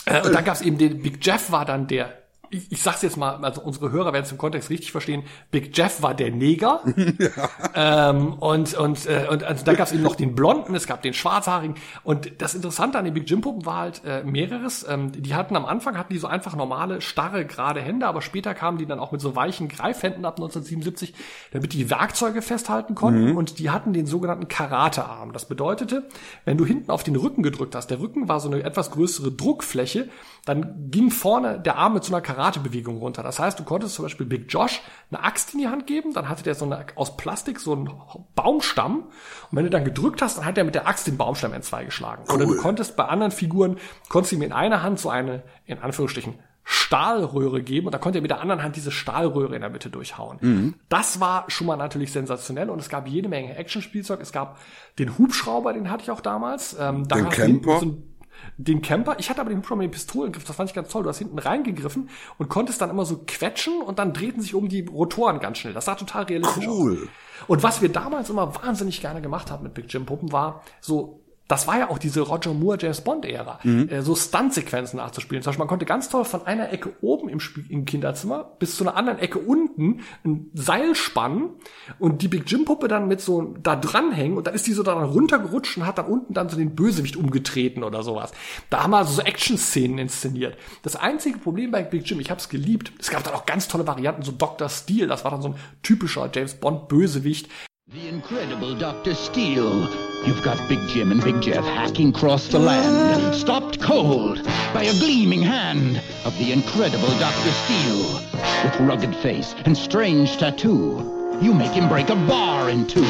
äh, 0.06 0.22
und 0.22 0.34
dann 0.34 0.44
gab's 0.44 0.60
eben 0.60 0.78
den 0.78 1.02
Big 1.02 1.24
Jeff 1.24 1.50
war 1.50 1.64
dann 1.64 1.86
der 1.86 2.23
ich, 2.54 2.72
ich 2.72 2.82
sag's 2.82 3.02
jetzt 3.02 3.16
mal, 3.16 3.44
also 3.44 3.60
unsere 3.60 3.90
Hörer 3.90 4.12
werden 4.12 4.24
es 4.24 4.32
im 4.32 4.38
Kontext 4.38 4.70
richtig 4.70 4.92
verstehen. 4.92 5.24
Big 5.50 5.76
Jeff 5.76 6.02
war 6.02 6.14
der 6.14 6.30
Neger. 6.30 6.80
ähm, 7.74 8.34
und 8.34 8.74
und, 8.74 9.06
äh, 9.06 9.26
und 9.30 9.44
also 9.44 9.64
da 9.64 9.74
gab's 9.74 9.92
eben 9.92 10.02
noch 10.02 10.14
den 10.14 10.34
Blonden, 10.34 10.74
es 10.74 10.86
gab 10.86 11.02
den 11.02 11.14
Schwarzhaarigen. 11.14 11.76
Und 12.02 12.40
das 12.40 12.54
Interessante 12.54 12.98
an 12.98 13.04
den 13.04 13.14
Big 13.14 13.28
Jim 13.28 13.40
Puppen 13.40 13.66
war 13.66 13.76
halt 13.76 14.02
äh, 14.04 14.22
mehreres. 14.22 14.86
Ähm, 14.88 15.12
die 15.12 15.34
hatten 15.34 15.56
am 15.56 15.66
Anfang 15.66 15.98
hatten 15.98 16.12
die 16.12 16.18
so 16.18 16.26
einfach 16.26 16.54
normale, 16.54 17.00
starre, 17.00 17.44
gerade 17.44 17.80
Hände, 17.80 18.06
aber 18.06 18.22
später 18.22 18.54
kamen 18.54 18.78
die 18.78 18.86
dann 18.86 18.98
auch 18.98 19.12
mit 19.12 19.20
so 19.20 19.34
weichen 19.34 19.68
Greifhänden 19.68 20.24
ab 20.24 20.34
1977, 20.36 21.14
damit 21.52 21.72
die 21.72 21.90
Werkzeuge 21.90 22.42
festhalten 22.42 22.94
konnten. 22.94 23.30
Mhm. 23.30 23.36
Und 23.36 23.58
die 23.58 23.70
hatten 23.70 23.92
den 23.92 24.06
sogenannten 24.06 24.48
Karatearm. 24.48 25.32
Das 25.32 25.46
bedeutete, 25.46 26.04
wenn 26.44 26.58
du 26.58 26.64
hinten 26.64 26.90
auf 26.90 27.02
den 27.02 27.16
Rücken 27.16 27.42
gedrückt 27.42 27.74
hast, 27.74 27.88
der 27.88 28.00
Rücken 28.00 28.28
war 28.28 28.40
so 28.40 28.48
eine 28.48 28.62
etwas 28.62 28.90
größere 28.90 29.32
Druckfläche, 29.32 30.08
dann 30.44 30.90
ging 30.90 31.10
vorne 31.10 31.58
der 31.58 31.76
Arm 31.78 31.94
mit 31.94 32.04
so 32.04 32.12
einer 32.14 32.20
Karatebewegung 32.20 32.98
runter. 32.98 33.22
Das 33.22 33.38
heißt, 33.38 33.58
du 33.58 33.64
konntest 33.64 33.94
zum 33.94 34.04
Beispiel 34.04 34.26
Big 34.26 34.52
Josh 34.52 34.82
eine 35.10 35.22
Axt 35.24 35.54
in 35.54 35.60
die 35.60 35.68
Hand 35.68 35.86
geben, 35.86 36.12
dann 36.12 36.28
hatte 36.28 36.42
der 36.42 36.54
so 36.54 36.64
eine 36.66 36.84
aus 36.96 37.16
Plastik 37.16 37.58
so 37.60 37.72
einen 37.72 37.88
Baumstamm 38.34 39.04
und 39.50 39.56
wenn 39.56 39.64
du 39.64 39.70
dann 39.70 39.84
gedrückt 39.84 40.20
hast, 40.22 40.36
dann 40.38 40.44
hat 40.44 40.58
er 40.58 40.64
mit 40.64 40.74
der 40.74 40.86
Axt 40.86 41.06
den 41.06 41.16
Baumstamm 41.16 41.52
entzwei 41.54 41.84
geschlagen. 41.84 42.24
Oder 42.32 42.44
du 42.46 42.56
konntest 42.58 42.96
bei 42.96 43.04
anderen 43.04 43.32
Figuren, 43.32 43.78
konntest 44.08 44.32
ihm 44.34 44.42
in 44.42 44.52
einer 44.52 44.82
Hand 44.82 44.98
so 45.00 45.08
eine, 45.08 45.42
in 45.66 45.78
Anführungsstrichen, 45.78 46.34
Stahlröhre 46.66 47.62
geben 47.62 47.86
und 47.86 47.92
da 47.92 47.98
konnte 47.98 48.18
er 48.18 48.22
mit 48.22 48.30
der 48.30 48.40
anderen 48.40 48.62
Hand 48.62 48.76
diese 48.76 48.90
Stahlröhre 48.90 49.54
in 49.54 49.60
der 49.60 49.68
Mitte 49.70 49.90
durchhauen. 49.90 50.38
Mhm. 50.40 50.74
Das 50.88 51.20
war 51.20 51.44
schon 51.48 51.66
mal 51.66 51.76
natürlich 51.76 52.10
sensationell 52.12 52.70
und 52.70 52.78
es 52.80 52.88
gab 52.88 53.06
jede 53.06 53.28
Menge 53.28 53.54
Actionspielzeug. 53.56 54.20
Es 54.20 54.32
gab 54.32 54.58
den 54.98 55.18
Hubschrauber, 55.18 55.72
den 55.74 55.90
hatte 55.90 56.04
ich 56.04 56.10
auch 56.10 56.22
damals. 56.22 56.74
Ähm, 56.78 57.06
Den 57.08 57.28
Camper? 57.28 57.80
So 57.80 57.86
ein- 57.86 58.13
den 58.56 58.82
Camper. 58.82 59.16
Ich 59.18 59.30
hatte 59.30 59.40
aber 59.40 59.50
den 59.50 59.58
Hubschrauber 59.58 59.82
mit 59.82 59.90
dem 59.90 59.94
Pistolengriff. 59.94 60.44
Das 60.44 60.56
fand 60.56 60.70
ich 60.70 60.74
ganz 60.74 60.88
toll. 60.88 61.02
Du 61.02 61.08
hast 61.08 61.18
hinten 61.18 61.38
reingegriffen 61.38 62.08
und 62.38 62.48
konntest 62.48 62.80
dann 62.80 62.90
immer 62.90 63.04
so 63.04 63.22
quetschen 63.26 63.80
und 63.82 63.98
dann 63.98 64.12
drehten 64.12 64.42
sich 64.42 64.54
um 64.54 64.68
die 64.68 64.82
Rotoren 64.86 65.40
ganz 65.40 65.58
schnell. 65.58 65.74
Das 65.74 65.84
sah 65.84 65.94
total 65.94 66.24
realistisch 66.24 66.68
aus. 66.68 66.78
Cool. 66.78 67.08
Und 67.46 67.62
was 67.62 67.82
wir 67.82 67.88
damals 67.88 68.30
immer 68.30 68.54
wahnsinnig 68.54 69.00
gerne 69.00 69.20
gemacht 69.20 69.50
haben 69.50 69.64
mit 69.64 69.74
Big 69.74 69.92
Jim 69.92 70.06
Puppen 70.06 70.32
war 70.32 70.62
so 70.80 71.23
das 71.46 71.66
war 71.66 71.78
ja 71.78 71.90
auch 71.90 71.98
diese 71.98 72.22
Roger 72.22 72.54
Moore 72.54 72.78
James 72.80 73.02
Bond 73.02 73.24
Ära, 73.26 73.58
Mhm. 73.64 73.88
äh, 73.90 74.00
so 74.02 74.14
Stuntsequenzen 74.16 74.96
nachzuspielen. 74.96 75.42
Zum 75.42 75.50
Beispiel 75.50 75.58
man 75.58 75.68
konnte 75.68 75.84
ganz 75.84 76.08
toll 76.08 76.24
von 76.24 76.46
einer 76.46 76.72
Ecke 76.72 76.92
oben 77.02 77.28
im, 77.28 77.38
Spiel, 77.40 77.64
im 77.68 77.84
Kinderzimmer 77.84 78.52
bis 78.58 78.76
zu 78.76 78.84
einer 78.84 78.96
anderen 78.96 79.18
Ecke 79.18 79.38
unten 79.38 80.00
ein 80.24 80.50
Seil 80.54 80.94
spannen 80.94 81.50
und 81.98 82.22
die 82.22 82.28
Big 82.28 82.44
Jim 82.50 82.64
Puppe 82.64 82.88
dann 82.88 83.08
mit 83.08 83.20
so 83.20 83.54
da 83.62 83.76
dranhängen 83.76 84.38
und 84.38 84.46
dann 84.46 84.54
ist 84.54 84.66
die 84.66 84.72
so 84.72 84.82
dann 84.82 85.02
runtergerutscht 85.04 85.76
und 85.76 85.86
hat 85.86 85.98
dann 85.98 86.06
unten 86.06 86.32
dann 86.32 86.48
so 86.48 86.56
den 86.56 86.74
Bösewicht 86.74 87.16
umgetreten 87.16 87.84
oder 87.84 88.02
sowas. 88.02 88.32
Da 88.70 88.82
haben 88.82 88.90
wir 88.92 88.98
also 88.98 89.12
so 89.12 89.22
Action-Szenen 89.22 89.98
inszeniert. 89.98 90.56
Das 90.82 90.96
einzige 90.96 91.38
Problem 91.38 91.70
bei 91.70 91.82
Big 91.82 92.08
Jim, 92.08 92.20
ich 92.20 92.30
habe 92.30 92.40
es 92.40 92.48
geliebt, 92.48 92.92
es 92.98 93.10
gab 93.10 93.22
dann 93.22 93.34
auch 93.34 93.44
ganz 93.44 93.68
tolle 93.68 93.86
Varianten, 93.86 94.22
so 94.22 94.32
Dr. 94.32 94.68
Steel, 94.70 95.06
das 95.08 95.24
war 95.24 95.30
dann 95.30 95.42
so 95.42 95.48
ein 95.48 95.54
typischer 95.82 96.30
James 96.32 96.54
Bond 96.54 96.88
Bösewicht. 96.88 97.48
The 97.92 98.08
incredible 98.08 98.74
Dr. 98.74 99.14
Steele. 99.14 99.88
You've 100.26 100.42
got 100.42 100.68
Big 100.70 100.80
Jim 100.88 101.12
and 101.12 101.22
Big 101.22 101.42
Jeff 101.42 101.64
hacking 101.64 102.08
across 102.08 102.48
the 102.48 102.58
land, 102.58 103.34
stopped 103.36 103.78
cold 103.78 104.42
by 104.72 104.84
a 104.84 104.98
gleaming 104.98 105.42
hand 105.42 106.00
of 106.24 106.36
the 106.38 106.50
incredible 106.50 107.10
Dr. 107.18 107.50
Steele. 107.52 108.20
With 108.64 108.80
rugged 108.80 109.14
face 109.16 109.54
and 109.66 109.76
strange 109.76 110.38
tattoo, 110.38 111.38
you 111.42 111.52
make 111.52 111.72
him 111.72 111.88
break 111.88 112.08
a 112.08 112.16
bar 112.16 112.70
in 112.70 112.86
two. 112.86 113.02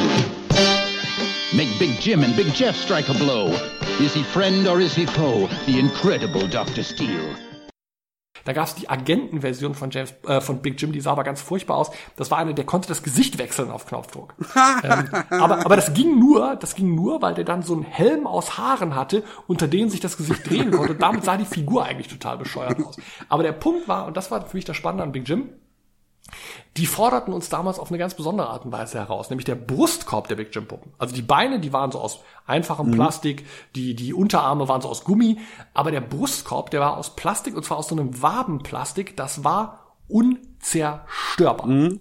Make 1.56 1.78
Big 1.78 1.98
Jim 2.00 2.24
and 2.24 2.34
Big 2.34 2.52
Jeff 2.52 2.74
strike 2.76 3.08
a 3.08 3.14
blow. 3.14 3.52
Is 4.00 4.12
he 4.12 4.22
friend 4.24 4.66
or 4.66 4.80
is 4.80 4.94
he 4.94 5.06
foe? 5.06 5.46
The 5.66 5.78
incredible 5.78 6.48
Dr. 6.48 6.82
Steele. 6.82 7.36
Da 8.44 8.52
gab 8.52 8.66
es 8.66 8.74
die 8.74 8.88
Agentenversion 8.88 9.74
von 9.74 9.90
James, 9.90 10.14
äh, 10.26 10.40
von 10.40 10.58
Big 10.58 10.80
Jim, 10.80 10.92
die 10.92 11.00
sah 11.00 11.12
aber 11.12 11.24
ganz 11.24 11.40
furchtbar 11.40 11.76
aus. 11.76 11.90
Das 12.16 12.30
war 12.30 12.38
eine, 12.38 12.54
der 12.54 12.64
konnte 12.64 12.88
das 12.88 13.02
Gesicht 13.02 13.38
wechseln 13.38 13.70
auf 13.70 13.86
Knopfdruck. 13.86 14.34
ähm, 14.82 15.08
aber, 15.30 15.64
aber 15.64 15.76
das 15.76 15.94
ging 15.94 16.18
nur, 16.18 16.56
das 16.56 16.74
ging 16.74 16.94
nur, 16.94 17.22
weil 17.22 17.34
der 17.34 17.44
dann 17.44 17.62
so 17.62 17.74
einen 17.74 17.84
Helm 17.84 18.26
aus 18.26 18.58
Haaren 18.58 18.94
hatte, 18.94 19.24
unter 19.46 19.68
denen 19.68 19.90
sich 19.90 20.00
das 20.00 20.16
Gesicht 20.16 20.48
drehen 20.48 20.70
konnte. 20.70 20.92
Und 20.92 21.02
damit 21.02 21.24
sah 21.24 21.36
die 21.36 21.44
Figur 21.44 21.84
eigentlich 21.84 22.08
total 22.08 22.38
bescheuert 22.38 22.84
aus. 22.84 22.96
Aber 23.28 23.42
der 23.42 23.52
Punkt 23.52 23.88
war, 23.88 24.06
und 24.06 24.16
das 24.16 24.30
war 24.30 24.46
für 24.46 24.56
mich 24.56 24.64
das 24.64 24.76
Spannende 24.76 25.04
an 25.04 25.12
Big 25.12 25.28
Jim, 25.28 25.48
die 26.76 26.86
forderten 26.86 27.32
uns 27.32 27.48
damals 27.48 27.78
auf 27.78 27.88
eine 27.90 27.98
ganz 27.98 28.14
besondere 28.14 28.48
Art 28.48 28.64
und 28.64 28.72
Weise 28.72 28.98
heraus, 28.98 29.30
nämlich 29.30 29.44
der 29.44 29.54
Brustkorb 29.54 30.28
der 30.28 30.36
Big 30.36 30.54
Jim 30.54 30.66
Puppen. 30.66 30.92
Also 30.98 31.14
die 31.14 31.22
Beine, 31.22 31.60
die 31.60 31.72
waren 31.72 31.92
so 31.92 32.00
aus 32.00 32.20
einfachem 32.46 32.88
Mhm. 32.88 32.92
Plastik, 32.92 33.46
die, 33.74 33.94
die 33.94 34.12
Unterarme 34.12 34.68
waren 34.68 34.80
so 34.80 34.88
aus 34.88 35.04
Gummi, 35.04 35.38
aber 35.72 35.90
der 35.90 36.00
Brustkorb, 36.00 36.70
der 36.70 36.80
war 36.80 36.96
aus 36.96 37.14
Plastik 37.14 37.56
und 37.56 37.64
zwar 37.64 37.78
aus 37.78 37.88
so 37.88 37.94
einem 37.94 38.20
Wabenplastik, 38.22 39.16
das 39.16 39.44
war 39.44 39.94
unzerstörbar. 40.08 41.66
Mhm. 41.66 42.00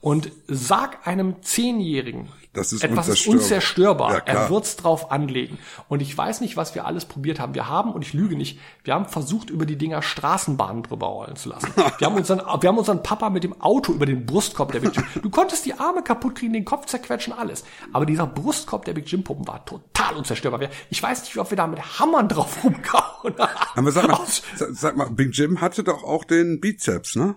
Und 0.00 0.32
sag 0.48 1.06
einem 1.06 1.42
Zehnjährigen, 1.42 2.30
Das 2.52 2.72
ist 2.72 2.82
etwas 2.82 3.06
ist 3.08 3.28
unzerstörbar. 3.28 4.08
unzerstörbar. 4.08 4.34
Ja, 4.34 4.42
er 4.44 4.50
wird's 4.50 4.76
drauf 4.76 5.12
anlegen. 5.12 5.58
Und 5.88 6.02
ich 6.02 6.16
weiß 6.16 6.40
nicht, 6.40 6.56
was 6.56 6.74
wir 6.74 6.84
alles 6.84 7.04
probiert 7.04 7.38
haben. 7.38 7.54
Wir 7.54 7.68
haben, 7.68 7.92
und 7.92 8.02
ich 8.02 8.12
lüge 8.12 8.36
nicht, 8.36 8.58
wir 8.82 8.94
haben 8.94 9.06
versucht, 9.06 9.50
über 9.50 9.66
die 9.66 9.76
Dinger 9.76 10.02
Straßenbahnen 10.02 10.82
drüber 10.82 11.06
rollen 11.06 11.36
zu 11.36 11.48
lassen. 11.48 11.72
Wir 11.98 12.06
haben 12.06 12.16
unseren, 12.16 12.38
wir 12.38 12.68
haben 12.68 12.78
unseren 12.78 13.02
Papa 13.02 13.28
mit 13.28 13.44
dem 13.44 13.60
Auto 13.60 13.92
über 13.92 14.06
den 14.06 14.24
Brustkorb 14.24 14.72
der 14.72 14.80
Big 14.80 14.96
Jim. 14.96 15.04
Du 15.22 15.28
konntest 15.28 15.66
die 15.66 15.74
Arme 15.74 16.02
kaputt 16.02 16.36
kriegen, 16.36 16.52
den 16.52 16.64
Kopf 16.64 16.86
zerquetschen, 16.86 17.32
alles. 17.32 17.64
Aber 17.92 18.06
dieser 18.06 18.26
Brustkorb 18.26 18.84
der 18.84 18.94
Big 18.94 19.10
Jim 19.10 19.22
Puppen 19.22 19.46
war 19.46 19.64
total 19.66 20.16
unzerstörbar. 20.16 20.60
Ich 20.88 21.02
weiß 21.02 21.22
nicht, 21.22 21.36
ob 21.36 21.50
wir 21.50 21.56
da 21.56 21.66
mit 21.66 21.98
Hammern 21.98 22.28
drauf 22.28 22.62
haben. 22.62 22.76
Aber 23.74 23.92
sag 23.92 24.08
mal, 24.08 24.20
sag, 24.56 24.68
sag 24.72 24.96
mal, 24.96 25.10
Big 25.10 25.36
Jim 25.36 25.60
hatte 25.60 25.84
doch 25.84 26.04
auch 26.04 26.24
den 26.24 26.60
Bizeps, 26.60 27.16
ne? 27.16 27.36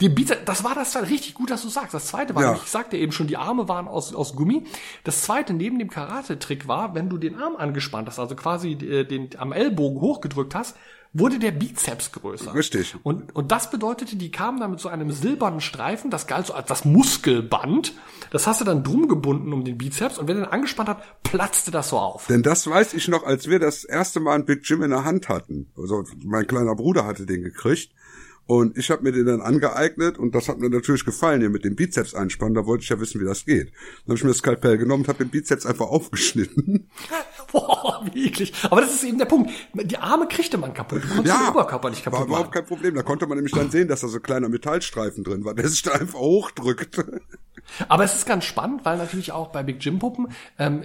Die 0.00 0.08
Bizeps, 0.08 0.42
das 0.44 0.64
war 0.64 0.74
das 0.74 0.96
richtig 1.02 1.34
gut, 1.34 1.50
dass 1.50 1.62
du 1.62 1.68
sagst. 1.68 1.94
Das 1.94 2.06
zweite 2.06 2.34
war, 2.34 2.42
Ja. 2.42 2.54
ich 2.54 2.70
sagte 2.70 2.96
eben 2.96 3.12
schon, 3.12 3.26
die 3.26 3.36
Arme 3.36 3.68
waren 3.68 3.88
aus, 3.88 4.14
aus 4.14 4.34
Gummi. 4.36 4.64
Das 5.04 5.22
zweite 5.22 5.52
neben 5.52 5.78
dem 5.78 5.90
Karate-Trick 5.90 6.68
war, 6.68 6.94
wenn 6.94 7.08
du 7.08 7.18
den 7.18 7.36
Arm 7.36 7.56
angespannt 7.56 8.08
hast, 8.08 8.18
also 8.18 8.34
quasi 8.36 8.72
äh, 8.72 9.04
den 9.04 9.30
am 9.38 9.52
Ellbogen 9.52 10.00
hochgedrückt 10.00 10.54
hast, 10.54 10.76
wurde 11.12 11.40
der 11.40 11.50
Bizeps 11.50 12.12
größer. 12.12 12.54
Richtig. 12.54 12.94
Und, 13.02 13.34
und 13.34 13.50
das 13.50 13.68
bedeutete, 13.70 14.14
die 14.14 14.30
kamen 14.30 14.60
dann 14.60 14.70
mit 14.70 14.78
so 14.78 14.88
einem 14.88 15.10
silbernen 15.10 15.60
Streifen, 15.60 16.08
das 16.08 16.28
galt 16.28 16.46
so 16.46 16.54
als 16.54 16.68
das 16.68 16.84
Muskelband. 16.84 17.94
Das 18.30 18.46
hast 18.46 18.60
du 18.60 18.64
dann 18.64 18.84
drum 18.84 19.08
gebunden 19.08 19.52
um 19.52 19.64
den 19.64 19.76
Bizeps 19.76 20.18
und 20.18 20.28
wenn 20.28 20.36
er 20.36 20.44
den 20.46 20.52
angespannt 20.52 20.88
hat, 20.88 21.22
platzte 21.24 21.72
das 21.72 21.88
so 21.88 21.98
auf. 21.98 22.26
Denn 22.28 22.42
das 22.44 22.68
weiß 22.68 22.94
ich 22.94 23.08
noch, 23.08 23.24
als 23.24 23.48
wir 23.48 23.58
das 23.58 23.82
erste 23.84 24.20
Mal 24.20 24.34
einen 24.34 24.44
Big 24.44 24.60
Jim 24.64 24.82
in 24.82 24.90
der 24.90 25.04
Hand 25.04 25.28
hatten. 25.28 25.72
Also 25.76 26.04
mein 26.24 26.46
kleiner 26.46 26.76
Bruder 26.76 27.04
hatte 27.04 27.26
den 27.26 27.42
gekriegt. 27.42 27.90
Und 28.46 28.76
ich 28.76 28.90
habe 28.90 29.04
mir 29.04 29.12
den 29.12 29.26
dann 29.26 29.40
angeeignet 29.40 30.18
und 30.18 30.34
das 30.34 30.48
hat 30.48 30.58
mir 30.58 30.68
natürlich 30.70 31.04
gefallen, 31.04 31.40
hier 31.40 31.50
mit 31.50 31.64
dem 31.64 31.76
Bizeps 31.76 32.14
einspannen. 32.14 32.54
Da 32.54 32.66
wollte 32.66 32.82
ich 32.82 32.88
ja 32.88 32.98
wissen, 32.98 33.20
wie 33.20 33.24
das 33.24 33.44
geht. 33.44 33.70
Dann 33.70 34.08
habe 34.08 34.14
ich 34.16 34.24
mir 34.24 34.30
das 34.30 34.38
Skalpell 34.38 34.76
genommen 34.76 35.04
und 35.04 35.08
habe 35.08 35.24
den 35.24 35.30
Bizeps 35.30 35.66
einfach 35.66 35.86
aufgeschnitten. 35.86 36.90
Boah, 37.52 38.04
wie 38.12 38.26
eklig. 38.26 38.52
Aber 38.64 38.80
das 38.80 38.94
ist 38.94 39.04
eben 39.04 39.18
der 39.18 39.26
Punkt. 39.26 39.50
Die 39.74 39.98
Arme 39.98 40.26
kriegte 40.26 40.58
man 40.58 40.74
kaputt. 40.74 41.04
Du 41.04 41.08
konntest 41.08 41.36
den 41.36 41.48
Oberkörper 41.48 41.90
nicht 41.90 42.04
war 42.06 42.12
kaputt 42.12 42.28
machen. 42.28 42.28
überhaupt 42.28 42.54
kein 42.54 42.66
Problem. 42.66 42.94
Da 42.94 43.02
konnte 43.02 43.26
man 43.26 43.38
nämlich 43.38 43.54
dann 43.54 43.70
sehen, 43.70 43.86
dass 43.86 44.00
da 44.00 44.08
so 44.08 44.18
ein 44.18 44.22
kleiner 44.22 44.48
Metallstreifen 44.48 45.22
drin 45.22 45.44
war, 45.44 45.54
der 45.54 45.68
sich 45.68 45.82
da 45.82 45.92
einfach 45.92 46.18
hochdrückt. 46.18 47.04
Aber 47.88 48.04
es 48.04 48.14
ist 48.14 48.26
ganz 48.26 48.44
spannend, 48.44 48.84
weil 48.84 48.98
natürlich 48.98 49.32
auch 49.32 49.48
bei 49.48 49.62
Big 49.62 49.84
Jim 49.84 49.98
Puppen, 49.98 50.28
ähm, 50.58 50.84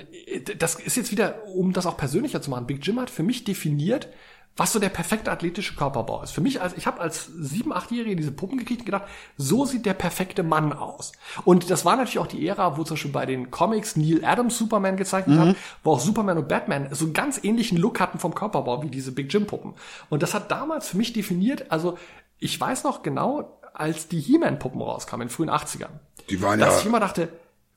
das 0.57 0.75
ist 0.75 0.97
jetzt 0.97 1.11
wieder, 1.11 1.47
um 1.47 1.73
das 1.73 1.85
auch 1.85 1.97
persönlicher 1.97 2.41
zu 2.41 2.49
machen, 2.49 2.67
Big 2.67 2.85
Jim 2.85 2.99
hat 2.99 3.09
für 3.09 3.23
mich 3.23 3.43
definiert, 3.43 4.09
was 4.57 4.71
so 4.71 4.79
der 4.79 4.89
perfekte 4.89 5.31
athletische 5.31 5.75
Körperbau 5.75 6.23
ist. 6.23 6.31
Für 6.31 6.39
mich, 6.41 6.61
als 6.61 6.77
ich 6.77 6.87
habe 6.87 7.01
als 7.01 7.25
sieben, 7.37 7.73
achtjährige 7.73 8.15
diese 8.15 8.31
Puppen 8.31 8.57
gekriegt 8.57 8.81
und 8.81 8.85
gedacht, 8.85 9.03
so 9.37 9.65
sieht 9.65 9.85
der 9.85 9.93
perfekte 9.93 10.43
Mann 10.43 10.71
aus. 10.71 11.11
Und 11.43 11.69
das 11.69 11.83
war 11.83 11.97
natürlich 11.97 12.19
auch 12.19 12.27
die 12.27 12.47
Ära, 12.47 12.77
wo 12.77 12.83
zum 12.83 12.95
Beispiel 12.95 13.11
bei 13.11 13.25
den 13.25 13.51
Comics 13.51 13.97
Neil 13.97 14.23
Adams 14.23 14.57
Superman 14.57 14.95
gezeichnet 14.95 15.35
Mhm. 15.37 15.41
hat, 15.49 15.55
wo 15.83 15.91
auch 15.91 15.99
Superman 15.99 16.37
und 16.37 16.47
Batman 16.47 16.87
so 16.91 17.03
einen 17.05 17.13
ganz 17.13 17.43
ähnlichen 17.43 17.77
Look 17.77 17.99
hatten 17.99 18.17
vom 18.17 18.33
Körperbau 18.33 18.81
wie 18.81 18.89
diese 18.89 19.11
Big 19.11 19.33
Jim 19.33 19.45
Puppen. 19.45 19.73
Und 20.09 20.23
das 20.23 20.33
hat 20.33 20.49
damals 20.51 20.87
für 20.87 20.97
mich 20.97 21.11
definiert, 21.11 21.69
also 21.69 21.97
ich 22.39 22.59
weiß 22.59 22.83
noch 22.85 23.03
genau, 23.03 23.59
als 23.73 24.07
die 24.07 24.21
He-Man-Puppen 24.21 24.81
rauskamen 24.81 25.23
in 25.23 25.27
den 25.27 25.33
frühen 25.35 25.49
80ern, 25.49 25.89
Die 26.29 26.41
waren 26.41 26.59
dass 26.59 26.75
ja 26.75 26.79
ich 26.79 26.85
immer 26.85 27.01
dachte, 27.01 27.27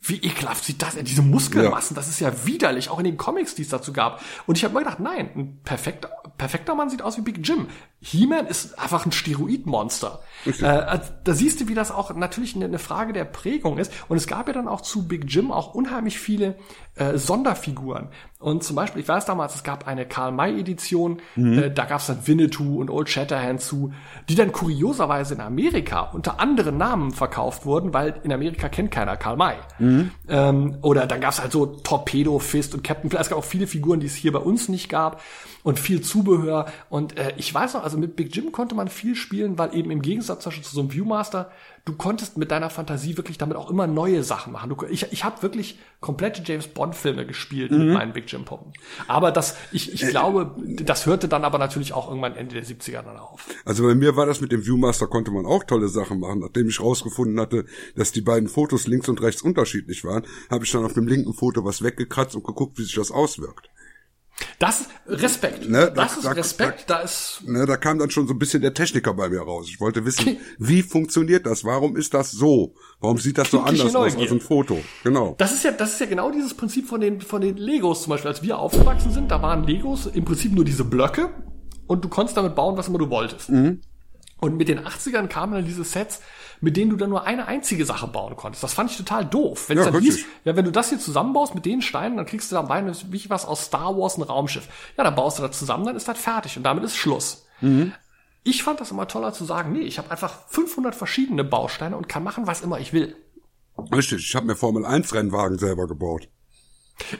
wie 0.00 0.16
ekelhaft 0.16 0.64
sieht 0.64 0.80
das, 0.80 0.94
diese 0.96 1.22
Muskelmassen, 1.22 1.94
das 1.94 2.08
ist 2.08 2.20
ja 2.20 2.32
widerlich, 2.46 2.88
auch 2.88 2.98
in 2.98 3.04
den 3.04 3.16
Comics, 3.16 3.54
die 3.54 3.62
es 3.62 3.68
dazu 3.68 3.92
gab. 3.92 4.22
Und 4.46 4.56
ich 4.56 4.64
habe 4.64 4.74
mir 4.74 4.80
gedacht, 4.80 5.00
nein, 5.00 5.30
ein 5.34 5.60
perfekter, 5.64 6.10
perfekter 6.38 6.74
Mann 6.74 6.88
sieht 6.88 7.02
aus 7.02 7.16
wie 7.16 7.22
Big 7.22 7.46
Jim. 7.46 7.66
He-Man 8.00 8.46
ist 8.46 8.78
einfach 8.78 9.06
ein 9.06 9.12
Steroidmonster. 9.12 10.20
Äh, 10.46 10.66
also 10.66 11.12
da 11.24 11.34
siehst 11.34 11.60
du, 11.60 11.68
wie 11.68 11.74
das 11.74 11.90
auch 11.90 12.14
natürlich 12.14 12.54
eine, 12.54 12.66
eine 12.66 12.78
Frage 12.78 13.12
der 13.12 13.24
Prägung 13.24 13.78
ist. 13.78 13.92
Und 14.08 14.16
es 14.16 14.28
gab 14.28 14.46
ja 14.46 14.54
dann 14.54 14.68
auch 14.68 14.82
zu 14.82 15.08
Big 15.08 15.24
Jim 15.26 15.50
auch 15.50 15.74
unheimlich 15.74 16.18
viele 16.18 16.56
äh, 16.98 17.16
Sonderfiguren. 17.18 18.08
Und 18.40 18.62
zum 18.62 18.76
Beispiel, 18.76 19.02
ich 19.02 19.08
weiß 19.08 19.24
damals, 19.24 19.54
es 19.56 19.64
gab 19.64 19.86
eine 19.88 20.06
Karl-May-Edition, 20.06 21.20
Mhm. 21.34 21.58
äh, 21.58 21.70
da 21.70 21.84
gab 21.86 22.00
es 22.00 22.06
dann 22.06 22.26
Winnetou 22.26 22.80
und 22.80 22.88
Old 22.90 23.08
Shatterhand 23.08 23.60
zu, 23.60 23.92
die 24.28 24.34
dann 24.36 24.52
kurioserweise 24.52 25.34
in 25.34 25.40
Amerika 25.40 26.02
unter 26.12 26.38
anderen 26.40 26.76
Namen 26.76 27.10
verkauft 27.10 27.66
wurden, 27.66 27.92
weil 27.92 28.14
in 28.22 28.32
Amerika 28.32 28.68
kennt 28.68 28.90
keiner 28.90 29.16
Karl 29.16 29.36
May. 29.36 29.56
Mhm. 29.78 30.10
Ähm, 30.28 30.78
oder 30.82 31.06
dann 31.06 31.20
gab 31.20 31.32
es 31.32 31.40
halt 31.40 31.52
so 31.52 31.66
Torpedo 31.66 32.38
Fist 32.38 32.74
und 32.74 32.84
Captain 32.84 33.10
Flash. 33.10 33.22
Es 33.22 33.28
gab 33.30 33.38
auch 33.38 33.44
viele 33.44 33.66
Figuren, 33.66 34.00
die 34.00 34.06
es 34.06 34.14
hier 34.14 34.32
bei 34.32 34.38
uns 34.38 34.68
nicht 34.68 34.88
gab 34.88 35.20
und 35.64 35.78
viel 35.80 36.00
Zubehör. 36.00 36.66
Und 36.90 37.18
äh, 37.18 37.32
ich 37.36 37.52
weiß 37.52 37.74
noch, 37.74 37.82
also 37.82 37.98
mit 37.98 38.14
Big 38.14 38.34
Jim 38.34 38.52
konnte 38.52 38.74
man 38.76 38.88
viel 38.88 39.16
spielen, 39.16 39.58
weil 39.58 39.74
eben 39.74 39.90
im 39.90 40.00
Gegensatz 40.02 40.42
zum 40.44 40.50
Beispiel 40.50 40.64
zu 40.64 40.74
so 40.74 40.80
einem 40.80 40.92
Viewmaster, 40.92 41.50
du 41.88 41.94
konntest 41.94 42.36
mit 42.36 42.50
deiner 42.50 42.68
Fantasie 42.68 43.16
wirklich 43.16 43.38
damit 43.38 43.56
auch 43.56 43.70
immer 43.70 43.86
neue 43.86 44.22
Sachen 44.22 44.52
machen. 44.52 44.68
Du, 44.68 44.76
ich 44.90 45.10
ich 45.10 45.24
habe 45.24 45.40
wirklich 45.42 45.78
komplette 46.00 46.42
James 46.44 46.68
Bond 46.68 46.94
Filme 46.94 47.26
gespielt 47.26 47.70
Mhm. 47.70 47.78
mit 47.78 47.94
meinen 47.94 48.12
Big 48.12 48.30
Jim 48.30 48.44
Puppen. 48.44 48.74
Aber 49.06 49.32
das, 49.32 49.56
ich, 49.72 49.92
ich 49.94 50.06
glaube, 50.08 50.54
das 50.82 51.06
hörte 51.06 51.28
dann 51.28 51.44
aber 51.44 51.56
natürlich 51.58 51.94
auch 51.94 52.08
irgendwann 52.08 52.36
Ende 52.36 52.54
der 52.56 52.64
70er 52.64 53.02
dann 53.02 53.16
auf. 53.16 53.46
Also 53.64 53.84
bei 53.84 53.94
mir 53.94 54.16
war 54.16 54.26
das 54.26 54.40
mit 54.42 54.52
dem 54.52 54.66
Viewmaster, 54.66 55.06
konnte 55.06 55.30
man 55.30 55.46
auch 55.46 55.64
tolle 55.64 55.88
Sachen 55.88 56.20
machen. 56.20 56.40
Nachdem 56.40 56.68
ich 56.68 56.78
rausgefunden 56.80 57.40
hatte, 57.40 57.64
dass 57.96 58.12
die 58.12 58.20
beiden 58.20 58.48
Fotos 58.48 58.86
links 58.86 59.08
und 59.08 59.22
rechts 59.22 59.40
unterschiedlich 59.40 60.04
waren, 60.04 60.24
habe 60.50 60.64
ich 60.64 60.70
dann 60.70 60.84
auf 60.84 60.92
dem 60.92 61.08
linken 61.08 61.32
Foto 61.32 61.64
was 61.64 61.82
weggekratzt 61.82 62.36
und 62.36 62.44
geguckt, 62.44 62.78
wie 62.78 62.82
sich 62.82 62.94
das 62.96 63.10
auswirkt. 63.10 63.70
Das 64.58 64.80
ist 64.80 64.90
Respekt. 65.06 65.68
Ne, 65.68 65.86
das 65.94 65.94
da- 65.94 66.04
ist 66.18 66.24
da- 66.24 66.30
Respekt. 66.32 66.90
Da 66.90 66.98
ist 67.00 67.42
Ne, 67.46 67.66
da 67.66 67.76
kam 67.76 67.98
dann 67.98 68.10
schon 68.10 68.26
so 68.26 68.34
ein 68.34 68.38
bisschen 68.38 68.62
der 68.62 68.74
Techniker 68.74 69.14
bei 69.14 69.28
mir 69.28 69.40
raus. 69.40 69.66
Ich 69.68 69.80
wollte 69.80 70.04
wissen, 70.04 70.36
wie 70.58 70.82
funktioniert 70.82 71.46
das? 71.46 71.64
Warum 71.64 71.96
ist 71.96 72.14
das 72.14 72.30
so? 72.30 72.74
Warum 73.00 73.18
sieht 73.18 73.38
das 73.38 73.50
so 73.50 73.60
anders 73.60 73.94
aus 73.94 74.16
als 74.16 74.30
ein 74.30 74.40
Foto? 74.40 74.78
Genau. 75.04 75.34
Das 75.38 75.52
ist 75.52 75.64
ja, 75.64 75.72
das 75.72 75.94
ist 75.94 76.00
ja 76.00 76.06
genau 76.06 76.30
dieses 76.30 76.54
Prinzip 76.54 76.86
von 76.88 77.00
den, 77.00 77.20
von 77.20 77.40
den 77.40 77.56
Legos 77.56 78.02
zum 78.02 78.10
Beispiel. 78.10 78.28
Als 78.30 78.42
wir 78.42 78.58
aufgewachsen 78.58 79.12
sind, 79.12 79.30
da 79.30 79.42
waren 79.42 79.64
Legos 79.64 80.06
im 80.06 80.24
Prinzip 80.24 80.52
nur 80.52 80.64
diese 80.64 80.84
Blöcke 80.84 81.30
und 81.86 82.04
du 82.04 82.08
konntest 82.08 82.36
damit 82.36 82.54
bauen, 82.54 82.76
was 82.76 82.88
immer 82.88 82.98
du 82.98 83.10
wolltest. 83.10 83.50
Mhm. 83.50 83.80
Und 84.40 84.56
mit 84.56 84.68
den 84.68 84.78
80ern 84.78 85.26
kamen 85.26 85.54
dann 85.54 85.64
diese 85.64 85.82
Sets, 85.82 86.20
mit 86.60 86.76
denen 86.76 86.90
du 86.90 86.96
dann 86.96 87.10
nur 87.10 87.24
eine 87.24 87.46
einzige 87.46 87.84
Sache 87.84 88.06
bauen 88.06 88.36
konntest. 88.36 88.62
Das 88.62 88.74
fand 88.74 88.90
ich 88.90 88.96
total 88.96 89.24
doof. 89.24 89.68
Wenn 89.68 89.78
Ja, 89.78 89.90
dann 89.90 90.02
hieß, 90.02 90.24
ja, 90.44 90.56
wenn 90.56 90.64
du 90.64 90.72
das 90.72 90.88
hier 90.88 90.98
zusammenbaust 90.98 91.54
mit 91.54 91.64
den 91.64 91.82
Steinen, 91.82 92.16
dann 92.16 92.26
kriegst 92.26 92.50
du 92.50 92.56
da 92.56 92.62
bei 92.62 92.84
wie 93.10 93.30
was 93.30 93.44
aus 93.44 93.66
Star 93.66 93.96
Wars 93.96 94.16
ein 94.16 94.22
Raumschiff. 94.22 94.68
Ja, 94.96 95.04
dann 95.04 95.14
baust 95.14 95.38
du 95.38 95.42
das 95.42 95.58
zusammen, 95.58 95.84
dann 95.84 95.96
ist 95.96 96.08
das 96.08 96.18
fertig 96.18 96.56
und 96.56 96.62
damit 96.62 96.84
ist 96.84 96.96
Schluss. 96.96 97.46
Mhm. 97.60 97.92
Ich 98.44 98.62
fand 98.62 98.80
das 98.80 98.90
immer 98.90 99.08
toller 99.08 99.32
zu 99.32 99.44
sagen, 99.44 99.72
nee, 99.72 99.80
ich 99.80 99.98
habe 99.98 100.10
einfach 100.10 100.32
500 100.48 100.94
verschiedene 100.94 101.44
Bausteine 101.44 101.96
und 101.96 102.08
kann 102.08 102.24
machen, 102.24 102.46
was 102.46 102.62
immer 102.62 102.78
ich 102.78 102.92
will. 102.92 103.16
Richtig, 103.94 104.26
ich 104.26 104.34
habe 104.34 104.46
mir 104.46 104.56
Formel 104.56 104.84
1 104.84 105.14
Rennwagen 105.14 105.58
selber 105.58 105.86
gebaut. 105.86 106.28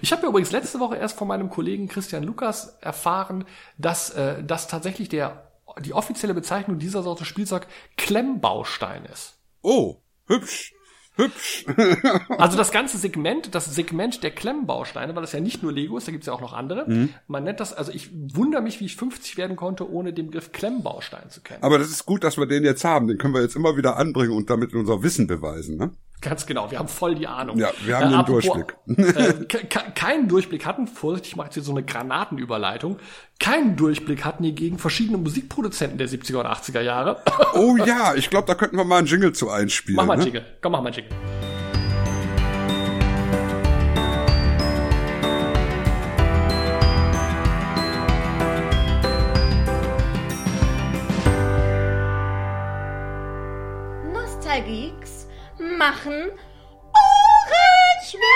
Ich 0.03 0.13
habe 0.13 0.23
ja 0.23 0.29
übrigens 0.29 0.51
letzte 0.51 0.81
Woche 0.81 0.97
erst 0.97 1.17
von 1.17 1.29
meinem 1.29 1.51
Kollegen 1.51 1.89
Christian 1.89 2.25
Lukas 2.25 2.79
erfahren, 2.81 3.45
dass, 3.77 4.11
äh, 4.11 4.43
dass 4.43 4.67
tatsächlich 4.67 5.09
der, 5.09 5.48
die 5.81 5.95
offizielle 5.95 6.35
Bezeichnung 6.35 6.79
dieser 6.79 7.03
Sorte 7.03 7.25
Spielzeug 7.25 7.67
Klemmbaustein 7.97 9.05
ist. 9.05 9.39
Oh, 9.63 9.97
hübsch. 10.27 10.73
Hübsch. 11.19 11.67
Also 12.39 12.57
das 12.57 12.71
ganze 12.71 12.97
Segment, 12.97 13.55
das 13.55 13.65
Segment 13.65 14.23
der 14.23 14.31
Klemmbausteine, 14.31 15.15
weil 15.17 15.23
das 15.23 15.33
ja 15.33 15.41
nicht 15.41 15.63
nur 15.63 15.73
Lego 15.73 15.99
ist, 15.99 16.07
da 16.07 16.13
gibt's 16.13 16.29
ja 16.29 16.33
auch 16.33 16.41
noch 16.41 16.53
andere. 16.53 16.89
Mhm. 16.89 17.09
Man 17.27 17.43
nennt 17.43 17.59
das, 17.59 17.73
also 17.73 17.91
ich 17.91 18.11
wundere 18.13 18.63
mich, 18.63 18.79
wie 18.81 18.85
ich 18.85 18.95
50 18.95 19.37
werden 19.37 19.57
konnte, 19.57 19.91
ohne 19.91 20.13
den 20.13 20.27
Begriff 20.27 20.53
Klemmbaustein 20.53 21.29
zu 21.31 21.41
kennen. 21.41 21.63
Aber 21.65 21.79
das 21.79 21.89
ist 21.89 22.07
gut, 22.07 22.23
dass 22.23 22.39
wir 22.39 22.47
den 22.47 22.65
jetzt 22.65 22.85
haben. 22.85 23.09
Den 23.09 23.19
können 23.19 23.35
wir 23.35 23.43
jetzt 23.43 23.57
immer 23.57 23.77
wieder 23.77 23.97
anbringen 23.97 24.33
und 24.33 24.49
damit 24.49 24.73
unser 24.75 25.03
Wissen 25.03 25.27
beweisen, 25.27 25.77
ne? 25.77 25.91
Ganz 26.21 26.47
genau, 26.47 26.71
wir 26.71 26.79
haben 26.81 26.89
voll 26.89 27.15
die 27.15 27.27
Ahnung. 27.29 27.59
Ja, 27.59 27.71
wir 27.85 27.97
haben 27.99 28.11
den 28.11 28.19
apropos, 28.19 28.45
Durchblick. 28.45 29.17
äh, 29.17 29.33
ke- 29.45 29.67
ke- 29.67 29.93
keinen 29.95 30.27
Durchblick 30.29 30.67
hatten, 30.67 30.89
Vorsicht, 30.89 31.27
ich 31.27 31.37
mache 31.37 31.47
jetzt 31.47 31.55
hier 31.55 31.63
so 31.63 31.71
eine 31.71 31.85
Granatenüberleitung, 31.85 32.99
keinen 33.39 33.77
Durchblick 33.77 34.25
hatten 34.25 34.43
hingegen 34.43 34.79
verschiedene 34.79 35.17
Musikproduzenten 35.19 35.97
der 35.99 36.09
70er 36.09 36.37
und 36.41 36.47
80er 36.47 36.81
Jahre. 36.81 37.23
Oh 37.55 37.77
ja, 37.87 38.15
ich 38.17 38.31
glaube, 38.31 38.47
da 38.49 38.55
könnten 38.57 38.77
wir 38.77 38.85
mal 38.85 38.99
einen 38.99 39.07
Jingle 39.07 39.33
zu 39.33 39.49
einspielen. 39.49 39.97
mach 39.97 40.07
mal 40.07 40.15
einen 40.15 40.23
ne? 40.23 40.27
Jingle, 40.27 40.45
komm, 40.61 40.73
mach 40.73 40.83
mal 40.83 40.89
einen 40.89 40.97
Jingle. 40.97 41.58
Machen 55.79 56.33
Ohrenschmerzen. 58.03 58.29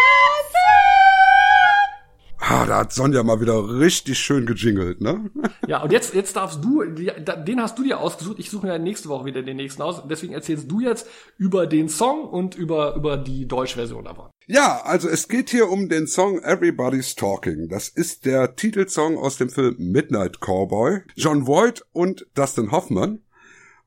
Ah, 2.38 2.66
da 2.66 2.78
hat 2.78 2.92
Sonja 2.92 3.22
mal 3.22 3.40
wieder 3.40 3.78
richtig 3.78 4.18
schön 4.18 4.46
gejingelt, 4.46 5.00
ne? 5.00 5.30
Ja, 5.68 5.82
und 5.82 5.92
jetzt, 5.92 6.12
jetzt 6.12 6.34
darfst 6.34 6.62
du, 6.64 6.82
den 6.84 7.60
hast 7.62 7.78
du 7.78 7.84
dir 7.84 8.00
ausgesucht, 8.00 8.38
ich 8.38 8.50
suche 8.50 8.66
mir 8.66 8.78
nächste 8.78 9.08
Woche 9.08 9.24
wieder 9.26 9.42
den 9.42 9.56
nächsten 9.56 9.80
aus, 9.80 10.02
deswegen 10.08 10.32
erzählst 10.34 10.70
du 10.70 10.80
jetzt 10.80 11.06
über 11.38 11.66
den 11.66 11.88
Song 11.88 12.24
und 12.28 12.56
über, 12.56 12.96
über 12.96 13.16
die 13.16 13.46
deutsche 13.46 13.76
Version 13.76 14.04
davon. 14.04 14.30
Ja, 14.48 14.82
also 14.82 15.08
es 15.08 15.28
geht 15.28 15.50
hier 15.50 15.68
um 15.68 15.88
den 15.88 16.08
Song 16.08 16.40
Everybody's 16.40 17.14
Talking. 17.14 17.68
Das 17.68 17.88
ist 17.88 18.26
der 18.26 18.56
Titelsong 18.56 19.16
aus 19.18 19.38
dem 19.38 19.48
Film 19.48 19.76
Midnight 19.78 20.40
Cowboy. 20.40 21.02
John 21.16 21.46
Voight 21.46 21.84
und 21.92 22.26
Dustin 22.34 22.72
Hoffman. 22.72 23.20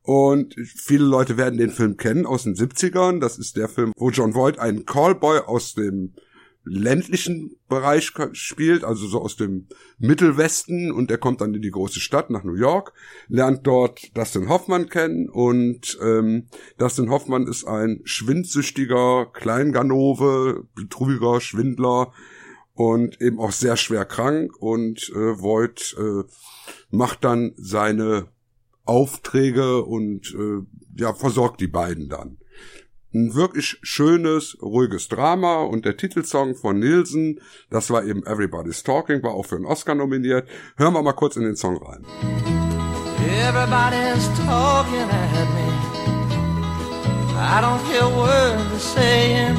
Und 0.06 0.56
viele 0.56 1.04
Leute 1.04 1.36
werden 1.36 1.58
den 1.58 1.72
Film 1.72 1.98
kennen 1.98 2.28
aus 2.28 2.44
den 2.44 2.54
70ern. 2.54 3.20
Das 3.20 3.40
ist 3.40 3.58
der 3.58 3.68
Film, 3.68 3.92
wo 3.98 4.12
John 4.12 4.36
Voight 4.36 4.60
einen 4.60 4.86
Callboy 4.86 5.40
aus 5.40 5.74
dem 5.74 6.14
ländlichen 6.64 7.58
Bereich 7.70 8.12
spielt, 8.34 8.84
also 8.84 9.08
so 9.08 9.20
aus 9.22 9.36
dem 9.36 9.68
Mittelwesten. 9.98 10.92
Und 10.92 11.10
der 11.10 11.18
kommt 11.18 11.42
dann 11.42 11.56
in 11.56 11.62
die 11.64 11.72
große 11.72 12.00
Stadt 12.00 12.30
nach 12.30 12.44
New 12.44 12.54
York, 12.54 12.94
lernt 13.30 13.66
dort 13.66 14.16
Dustin 14.16 14.48
Hoffman 14.48 14.90
kennen. 14.90 15.28
Und 15.28 15.98
ähm, 16.04 16.50
Dustin 16.78 17.10
Hoffman 17.10 17.48
ist 17.48 17.66
ein 17.66 18.02
schwindsüchtiger 18.04 19.32
Kleinganove, 19.34 20.68
Betrüger, 20.76 21.42
Schwindler 21.42 22.14
und 22.76 23.20
eben 23.22 23.40
auch 23.40 23.52
sehr 23.52 23.76
schwer 23.76 24.06
krank. 24.06 24.56
Und 24.60 25.10
äh, 25.16 25.40
Voight 25.40 25.96
äh, 25.98 26.24
macht 26.92 27.24
dann 27.24 27.54
seine 27.58 28.28
Aufträge 28.86 29.84
und 29.84 30.34
äh, 30.34 31.02
ja 31.02 31.14
versorgt 31.14 31.60
die 31.62 31.68
beiden 31.68 32.10
dann 32.10 32.38
ein 33.16 33.34
wirklich 33.34 33.80
schönes, 33.82 34.58
ruhiges 34.62 35.08
Drama 35.08 35.64
und 35.64 35.86
der 35.86 35.96
Titelsong 35.96 36.56
von 36.56 36.80
Nielsen, 36.80 37.40
das 37.70 37.90
war 37.90 38.04
eben 38.04 38.26
Everybody's 38.26 38.84
Talking, 38.84 39.24
war 39.24 39.32
auch 39.32 39.46
für 39.46 39.56
einen 39.56 39.66
Oscar 39.66 39.96
nominiert. 39.96 40.48
Hören 40.76 40.94
wir 40.94 41.02
mal 41.02 41.14
kurz 41.14 41.38
in 41.38 41.44
den 41.44 41.56
Song 41.56 41.78
rein. 41.78 42.06
Everybody's 43.48 44.28
talking 44.46 45.10
at 45.10 45.48
me. 45.56 45.66
I 47.38 47.62
don't 47.62 47.82
hear 47.88 48.08
words 48.18 48.64
they're 48.72 48.80
saying, 48.80 49.58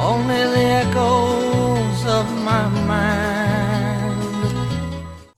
only 0.00 0.42
the 0.54 0.64
echoes 0.86 2.04
of 2.06 2.26
my 2.44 2.68
mind. 2.86 3.33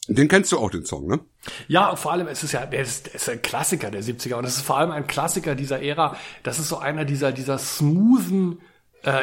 Den 0.09 0.29
kennst 0.29 0.53
du 0.53 0.59
auch, 0.59 0.71
den 0.71 0.85
Song, 0.85 1.07
ne? 1.07 1.21
Ja, 1.69 1.97
vor 1.97 2.13
allem, 2.13 2.29
es 2.29 2.43
ist 2.43 2.53
ja, 2.53 2.65
der 2.67 2.83
ist, 2.83 3.09
ist 3.09 3.29
ein 3.29 3.43
Klassiker 3.43 3.91
der 3.91 4.03
70er 4.03 4.35
und 4.35 4.45
es 4.45 4.57
ist 4.57 4.63
vor 4.63 4.79
allem 4.79 4.91
ein 4.91 5.07
Klassiker 5.07 5.55
dieser 5.55 5.83
Ära. 5.83 6.17
Das 6.43 6.59
ist 6.59 6.69
so 6.69 6.79
einer 6.79 7.05
dieser, 7.05 7.33
dieser 7.33 7.59
smoothen, 7.59 8.61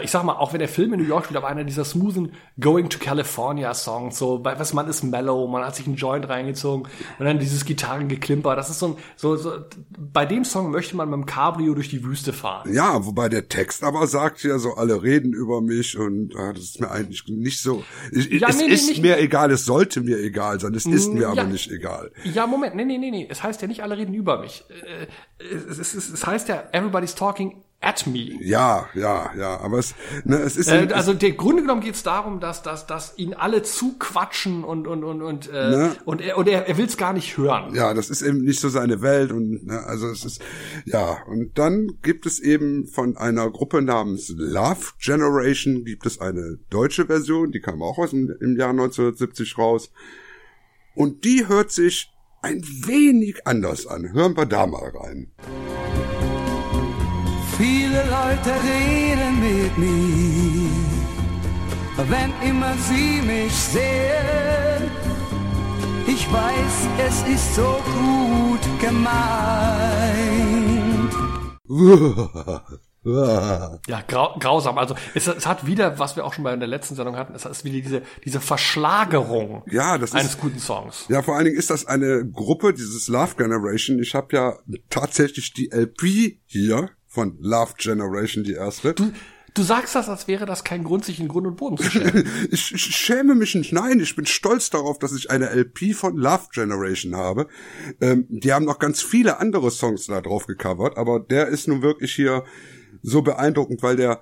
ich 0.03 0.11
sag 0.11 0.23
mal, 0.23 0.33
auch 0.33 0.53
wenn 0.53 0.59
der 0.59 0.69
Film 0.69 0.93
in 0.93 1.01
New 1.01 1.07
York 1.07 1.25
spielt, 1.25 1.37
aber 1.37 1.47
einer 1.47 1.63
dieser 1.63 1.83
smoothen 1.85 2.33
Going 2.59 2.89
to 2.89 2.99
California 2.99 3.73
Songs, 3.73 4.17
so, 4.17 4.39
bei, 4.39 4.57
was 4.57 4.73
man 4.73 4.87
ist 4.87 5.03
mellow, 5.03 5.47
man 5.47 5.63
hat 5.65 5.75
sich 5.75 5.85
einen 5.87 5.95
Joint 5.95 6.27
reingezogen 6.29 6.87
und 7.19 7.25
dann 7.25 7.39
dieses 7.39 7.65
Gitarrengeklimper, 7.65 8.55
das 8.55 8.69
ist 8.69 8.79
so 8.79 8.87
ein, 8.87 8.95
so, 9.15 9.35
so, 9.35 9.51
bei 9.97 10.25
dem 10.25 10.45
Song 10.45 10.71
möchte 10.71 10.95
man 10.95 11.09
mit 11.09 11.17
dem 11.17 11.25
Cabrio 11.25 11.73
durch 11.73 11.89
die 11.89 12.03
Wüste 12.03 12.33
fahren. 12.33 12.73
Ja, 12.73 13.05
wobei 13.05 13.29
der 13.29 13.49
Text 13.49 13.83
aber 13.83 14.07
sagt 14.07 14.43
ja 14.43 14.57
so, 14.57 14.73
alle 14.75 15.03
reden 15.03 15.33
über 15.33 15.61
mich 15.61 15.97
und 15.97 16.35
ah, 16.37 16.53
das 16.53 16.63
ist 16.63 16.79
mir 16.81 16.89
eigentlich 16.89 17.23
nicht 17.27 17.61
so. 17.61 17.83
Ich, 18.11 18.29
Ja, 18.39 18.49
es 18.49 18.57
nee, 18.57 18.67
nee, 18.67 18.73
ist 18.73 18.87
nicht- 18.89 19.01
mir 19.01 19.17
egal, 19.19 19.51
es 19.51 19.65
sollte 19.65 20.01
mir 20.01 20.17
egal 20.19 20.59
sein, 20.59 20.73
es 20.75 20.85
ist 20.85 21.11
mir 21.13 21.27
aber 21.27 21.37
ja. 21.37 21.43
nicht 21.43 21.69
egal. 21.71 22.11
Ja, 22.23 22.47
Moment, 22.47 22.75
nee, 22.75 22.85
nee, 22.85 22.97
nee, 22.97 23.11
nee. 23.11 23.27
Es 23.29 23.43
heißt 23.43 23.61
ja 23.61 23.67
nicht, 23.67 23.83
alle 23.83 23.97
reden 23.97 24.13
über 24.13 24.39
mich. 24.39 24.63
Äh, 24.69 25.07
es, 25.69 25.77
es, 25.93 25.93
es 26.09 26.25
heißt 26.25 26.47
ja, 26.47 26.63
everybody's 26.71 27.15
talking 27.15 27.63
at 27.83 28.07
me. 28.07 28.37
Ja, 28.41 28.87
ja, 28.93 29.31
ja, 29.37 29.59
aber 29.59 29.79
es, 29.79 29.93
ne, 30.23 30.37
es 30.37 30.57
ist 30.57 30.69
Äh, 30.69 30.89
also 30.93 31.13
der 31.13 31.31
Grunde 31.33 31.61
genommen 31.61 31.81
geht 31.81 31.95
es 31.95 32.03
darum, 32.03 32.39
dass, 32.39 32.63
dass, 32.63 32.87
dass 32.87 33.17
ihn 33.17 33.33
alle 33.33 33.63
zuquatschen 33.63 34.63
und 34.63 34.87
und 34.87 35.03
und 35.03 35.21
und 35.21 35.49
äh, 35.49 35.69
Ne? 35.69 35.95
und 36.05 36.21
er 36.21 36.37
und 36.37 36.47
er, 36.47 36.67
er 36.67 36.77
will 36.77 36.85
es 36.85 36.97
gar 36.97 37.13
nicht 37.13 37.37
hören. 37.37 37.73
Ja, 37.75 37.93
das 37.93 38.09
ist 38.09 38.21
eben 38.21 38.43
nicht 38.43 38.59
so 38.59 38.69
seine 38.69 39.01
Welt 39.01 39.31
und 39.31 39.65
ne, 39.65 39.83
also 39.85 40.07
es 40.07 40.23
ist 40.25 40.41
ja 40.85 41.17
und 41.27 41.57
dann 41.57 41.99
gibt 42.01 42.25
es 42.25 42.39
eben 42.39 42.87
von 42.87 43.17
einer 43.17 43.49
Gruppe 43.49 43.81
namens 43.81 44.33
Love 44.35 44.93
Generation 44.99 45.83
gibt 45.83 46.05
es 46.05 46.19
eine 46.19 46.59
deutsche 46.69 47.05
Version, 47.07 47.51
die 47.51 47.59
kam 47.59 47.81
auch 47.81 47.97
aus 47.97 48.11
dem, 48.11 48.33
im 48.41 48.57
Jahr 48.57 48.69
1970 48.69 49.57
raus 49.57 49.91
und 50.95 51.23
die 51.25 51.47
hört 51.47 51.71
sich 51.71 52.11
ein 52.41 52.61
wenig 52.85 53.47
anders 53.47 53.87
an. 53.87 54.11
Hören 54.13 54.35
wir 54.35 54.45
da 54.45 54.67
mal 54.67 54.89
rein. 54.89 55.31
Viele 57.57 58.03
Leute 58.03 58.51
reden 58.63 59.39
mit 59.39 59.77
mir, 59.77 60.69
wenn 62.09 62.33
immer 62.49 62.73
sie 62.77 63.21
mich 63.21 63.53
sehen. 63.53 64.89
Ich 66.07 66.31
weiß, 66.31 66.87
es 67.07 67.23
ist 67.27 67.55
so 67.55 67.77
gut 67.85 68.79
gemeint. 68.79 69.13
Ja, 73.05 74.01
grau, 74.07 74.37
grausam. 74.39 74.77
Also 74.77 74.95
es, 75.13 75.27
es 75.27 75.45
hat 75.45 75.65
wieder, 75.65 75.99
was 75.99 76.15
wir 76.15 76.23
auch 76.23 76.33
schon 76.33 76.45
bei 76.45 76.55
der 76.55 76.69
letzten 76.69 76.95
Sendung 76.95 77.17
hatten, 77.17 77.35
es 77.35 77.43
ist 77.43 77.65
wieder 77.65 77.81
diese 77.81 78.01
diese 78.23 78.39
Verschlagerung 78.39 79.63
Ja, 79.69 79.97
das 79.97 80.13
eines 80.13 80.35
ist 80.35 80.39
guten 80.39 80.59
Songs. 80.59 81.05
Ja, 81.09 81.21
vor 81.21 81.35
allen 81.35 81.43
Dingen 81.45 81.57
ist 81.57 81.69
das 81.69 81.85
eine 81.85 82.25
Gruppe, 82.25 82.73
dieses 82.73 83.09
Love 83.09 83.35
Generation. 83.35 83.99
Ich 83.99 84.15
habe 84.15 84.33
ja 84.33 84.53
tatsächlich 84.89 85.51
die 85.53 85.69
LP 85.73 86.39
hier 86.45 86.91
von 87.13 87.37
Love 87.39 87.73
Generation, 87.77 88.43
die 88.43 88.53
erste. 88.53 88.95
Du, 88.95 89.11
du 89.53 89.61
sagst 89.61 89.93
das, 89.93 90.09
als 90.09 90.27
wäre 90.27 90.47
das 90.47 90.63
kein 90.63 90.83
Grund, 90.83 91.05
sich 91.05 91.19
in 91.19 91.27
Grund 91.27 91.45
und 91.45 91.57
Boden 91.57 91.77
zu 91.77 91.83
stellen. 91.83 92.27
ich, 92.51 92.73
ich 92.73 92.81
schäme 92.81 93.35
mich 93.35 93.53
nicht. 93.53 93.71
Nein, 93.71 93.99
ich 93.99 94.15
bin 94.15 94.25
stolz 94.25 94.71
darauf, 94.71 94.97
dass 94.97 95.13
ich 95.13 95.29
eine 95.29 95.51
LP 95.51 95.93
von 95.93 96.17
Love 96.17 96.47
Generation 96.51 97.15
habe. 97.15 97.47
Ähm, 98.01 98.25
die 98.29 98.51
haben 98.51 98.65
noch 98.65 98.79
ganz 98.79 99.03
viele 99.03 99.39
andere 99.39 99.69
Songs 99.69 100.07
da 100.07 100.21
drauf 100.21 100.47
gecovert, 100.47 100.97
aber 100.97 101.19
der 101.19 101.49
ist 101.49 101.67
nun 101.67 101.83
wirklich 101.83 102.15
hier 102.15 102.45
so 103.03 103.21
beeindruckend, 103.21 103.83
weil 103.83 103.95
der 103.95 104.21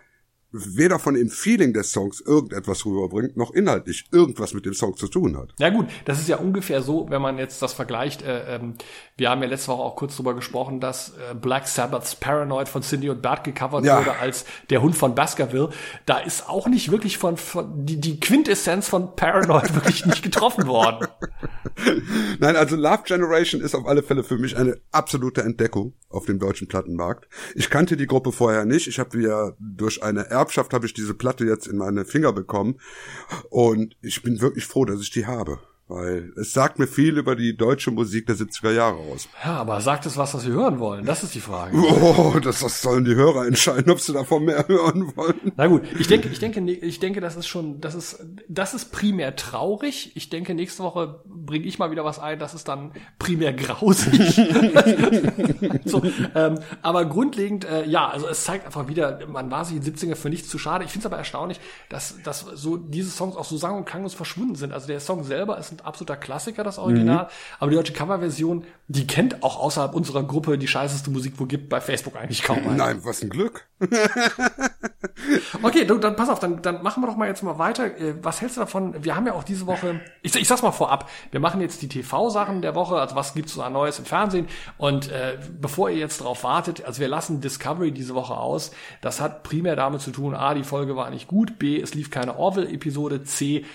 weder 0.52 1.00
von 1.00 1.14
dem 1.16 1.30
Feeling 1.30 1.74
des 1.74 1.92
Songs 1.92 2.22
irgendetwas 2.22 2.86
rüberbringt, 2.86 3.38
noch 3.38 3.52
inhaltlich 3.52 4.06
irgendwas 4.12 4.54
mit 4.54 4.66
dem 4.66 4.74
Song 4.74 4.96
zu 4.98 5.08
tun 5.08 5.38
hat. 5.38 5.54
Ja 5.60 5.70
gut, 5.70 5.88
das 6.06 6.20
ist 6.20 6.28
ja 6.28 6.38
ungefähr 6.38 6.82
so, 6.82 7.08
wenn 7.10 7.22
man 7.22 7.38
jetzt 7.38 7.62
das 7.62 7.74
vergleicht. 7.74 8.22
Äh, 8.22 8.56
ähm, 8.56 8.76
wir 9.18 9.30
haben 9.30 9.42
ja 9.42 9.48
letzte 9.48 9.70
Woche 9.70 9.82
auch 9.82 9.96
kurz 9.96 10.16
drüber 10.16 10.34
gesprochen, 10.34 10.80
dass 10.80 11.10
äh, 11.10 11.36
Black 11.36 11.68
Sabbaths 11.68 12.16
Paranoid 12.16 12.68
von 12.70 12.82
Cindy 12.82 13.10
und 13.10 13.22
Bert 13.22 13.44
gecovert 13.44 13.86
Ja. 13.86 14.00
wurde 14.00 14.18
als 14.18 14.46
der 14.70 14.82
Hund 14.82 14.96
von 14.96 15.16
Baskerville. 15.16 15.70
Da 16.06 16.18
ist 16.20 16.50
auch 16.50 16.68
nicht 16.68 16.92
wirklich 16.92 17.18
von, 17.18 17.38
von 17.38 17.86
die, 17.86 18.00
die 18.02 18.20
Quintessenz 18.20 18.88
von 18.90 19.16
Paranoid 19.16 19.74
wirklich 19.76 20.06
nicht 20.06 20.24
getroffen 20.24 20.68
worden. 20.68 21.08
Nein, 22.40 22.56
also 22.56 22.76
Love 22.76 23.04
Generation 23.06 23.62
ist 23.62 23.76
auf 23.76 23.86
alle 23.88 24.04
Fälle 24.04 24.24
für 24.24 24.38
mich 24.38 24.58
eine 24.58 24.78
absolute 24.92 25.42
Entdeckung 25.42 25.94
auf 26.10 26.26
dem 26.26 26.40
deutschen 26.40 26.68
Plattenmarkt. 26.68 27.28
Ich 27.56 27.70
kannte 27.70 27.98
die 27.98 28.08
Gruppe 28.08 28.32
vorher 28.32 28.66
nicht. 28.66 28.88
Ich 28.88 29.00
habe 29.00 29.22
ja 29.22 29.52
durch 29.60 30.04
eine 30.04 30.30
Erbschaft 30.42 30.74
habe 30.74 30.88
ich 30.88 30.94
diese 30.94 31.14
Platte 31.14 31.46
jetzt 31.46 31.68
in 31.68 31.78
meine 31.78 32.04
Finger 32.04 32.34
bekommen 32.34 32.80
und 33.50 33.96
ich 34.02 34.24
bin 34.24 34.42
wirklich 34.42 34.66
froh, 34.66 34.86
dass 34.86 35.02
ich 35.02 35.12
die 35.12 35.28
habe. 35.28 35.60
Weil 35.92 36.32
es 36.38 36.54
sagt 36.54 36.80
mir 36.80 36.88
viel 36.88 37.18
über 37.18 37.36
die 37.36 37.58
deutsche 37.58 37.92
Musik 37.92 38.26
der 38.26 38.38
70er 38.38 38.72
Jahre 38.72 38.96
aus. 38.96 39.28
Ja, 39.44 39.58
aber 39.58 39.82
sagt 39.82 40.06
es 40.06 40.16
was, 40.16 40.34
was 40.34 40.46
wir 40.46 40.54
hören 40.54 40.80
wollen? 40.80 41.06
Das 41.06 41.22
ist 41.22 41.36
die 41.36 41.42
Frage. 41.42 41.76
Oh, 41.76 42.40
das, 42.42 42.62
das 42.62 42.82
sollen 42.82 43.04
die 43.04 43.16
Hörer 43.16 43.46
entscheiden, 43.46 43.92
ob 43.92 44.00
sie 44.00 44.14
davon 44.14 44.46
mehr 44.46 44.66
hören 44.70 45.12
wollen. 45.18 45.52
Na 45.58 45.68
gut, 45.68 45.82
ich 46.00 46.08
denke, 46.08 46.30
ich 46.30 46.40
denke, 46.40 46.62
ich 46.62 47.00
denke, 47.02 47.20
das 47.20 47.36
ist 47.36 47.48
schon, 47.48 47.82
das 47.82 47.96
ist, 47.96 48.24
das 48.48 48.74
ist 48.74 48.94
primär 48.94 49.36
traurig. 49.36 50.14
Ich 50.16 50.30
denke, 50.30 50.54
nächste 50.54 50.82
Woche 50.84 51.26
bringe 51.26 51.66
ich 51.66 51.78
mal 51.78 51.92
wieder 51.92 52.06
was 52.06 52.20
ein, 52.20 52.40
das 52.40 52.54
ist 52.54 52.70
dann 52.70 52.94
primär 53.20 53.52
grausig. 53.52 54.36
so, 55.84 56.02
ähm, 56.36 56.60
aber 56.82 57.04
grundlegend, 57.04 57.66
äh, 57.66 57.86
ja, 57.86 58.08
also 58.08 58.30
es 58.30 58.46
zeigt 58.46 58.66
einfach 58.66 58.88
wieder, 58.88 59.28
man 59.28 59.52
war 59.52 59.66
sich 59.66 59.76
in 59.76 59.84
70er 59.84 60.16
für 60.16 60.30
nichts 60.30 60.48
zu 60.48 60.58
schade. 60.58 60.86
Ich 60.86 60.92
finde 60.92 61.06
es 61.06 61.12
aber 61.12 61.18
erstaunlich, 61.18 61.60
dass, 61.90 62.16
dass 62.24 62.46
so 62.54 62.78
diese 62.78 63.10
Songs 63.10 63.36
auch 63.36 63.44
so 63.44 63.58
sang- 63.58 63.76
und 63.76 63.84
klanglos 63.84 64.14
verschwunden 64.14 64.56
sind. 64.56 64.72
Also 64.72 64.88
der 64.88 65.02
Song 65.02 65.26
selber 65.26 65.58
ist 65.58 65.74
ein 65.74 65.81
absoluter 65.86 66.18
Klassiker, 66.18 66.64
das 66.64 66.78
Original. 66.78 67.26
Mhm. 67.26 67.30
Aber 67.60 67.72
die 67.72 67.78
deutsche 67.78 67.94
Coverversion, 67.94 68.66
die 68.88 69.08
kennt 69.08 69.44
auch 69.44 69.60
außerhalb 69.60 69.94
unserer 69.94 70.24
Gruppe 70.24 70.58
die 70.58 70.68
scheißeste 70.68 71.12
Musik, 71.12 71.34
wo 71.38 71.46
gibt 71.46 71.70
bei 71.70 71.82
Facebook 71.82 72.16
eigentlich 72.16 72.44
kaum 72.44 72.58
einen. 72.60 72.78
Nein, 72.78 73.00
was 73.04 73.22
ein 73.22 73.30
Glück. 73.30 73.68
okay, 75.64 75.86
du, 75.86 75.98
dann 75.98 76.16
pass 76.16 76.30
auf, 76.30 76.40
dann, 76.40 76.62
dann 76.62 76.84
machen 76.84 77.02
wir 77.02 77.08
doch 77.08 77.16
mal 77.16 77.28
jetzt 77.28 77.44
mal 77.44 77.58
weiter. 77.58 77.86
Äh, 77.98 78.16
was 78.22 78.42
hältst 78.42 78.58
du 78.58 78.62
davon? 78.62 79.04
Wir 79.04 79.16
haben 79.16 79.26
ja 79.26 79.34
auch 79.34 79.44
diese 79.44 79.66
Woche, 79.66 80.02
ich, 80.22 80.36
ich 80.36 80.48
sag's 80.48 80.62
mal 80.62 80.72
vorab, 80.72 81.10
wir 81.32 81.40
machen 81.40 81.62
jetzt 81.62 81.82
die 81.82 81.88
TV-Sachen 81.88 82.62
der 82.62 82.76
Woche, 82.76 82.96
also 82.96 83.16
was 83.16 83.34
gibt's 83.34 83.54
so 83.54 83.62
an 83.62 83.74
Neues 83.74 84.00
im 84.00 84.06
Fernsehen? 84.06 84.48
Und 84.78 85.10
äh, 85.12 85.38
bevor 85.60 85.90
ihr 85.90 85.98
jetzt 85.98 86.22
darauf 86.22 86.44
wartet, 86.44 86.86
also 86.86 87.00
wir 87.00 87.08
lassen 87.08 87.42
Discovery 87.42 87.92
diese 87.92 88.16
Woche 88.16 88.36
aus. 88.36 88.72
Das 89.02 89.22
hat 89.22 89.44
primär 89.44 89.76
damit 89.76 90.02
zu 90.02 90.12
tun, 90.12 90.36
A, 90.36 90.54
die 90.54 90.64
Folge 90.64 90.96
war 90.96 91.10
nicht 91.10 91.28
gut, 91.28 91.60
B, 91.60 91.80
es 91.80 91.94
lief 91.94 92.12
keine 92.12 92.38
Orville-Episode, 92.38 93.24
C, 93.24 93.66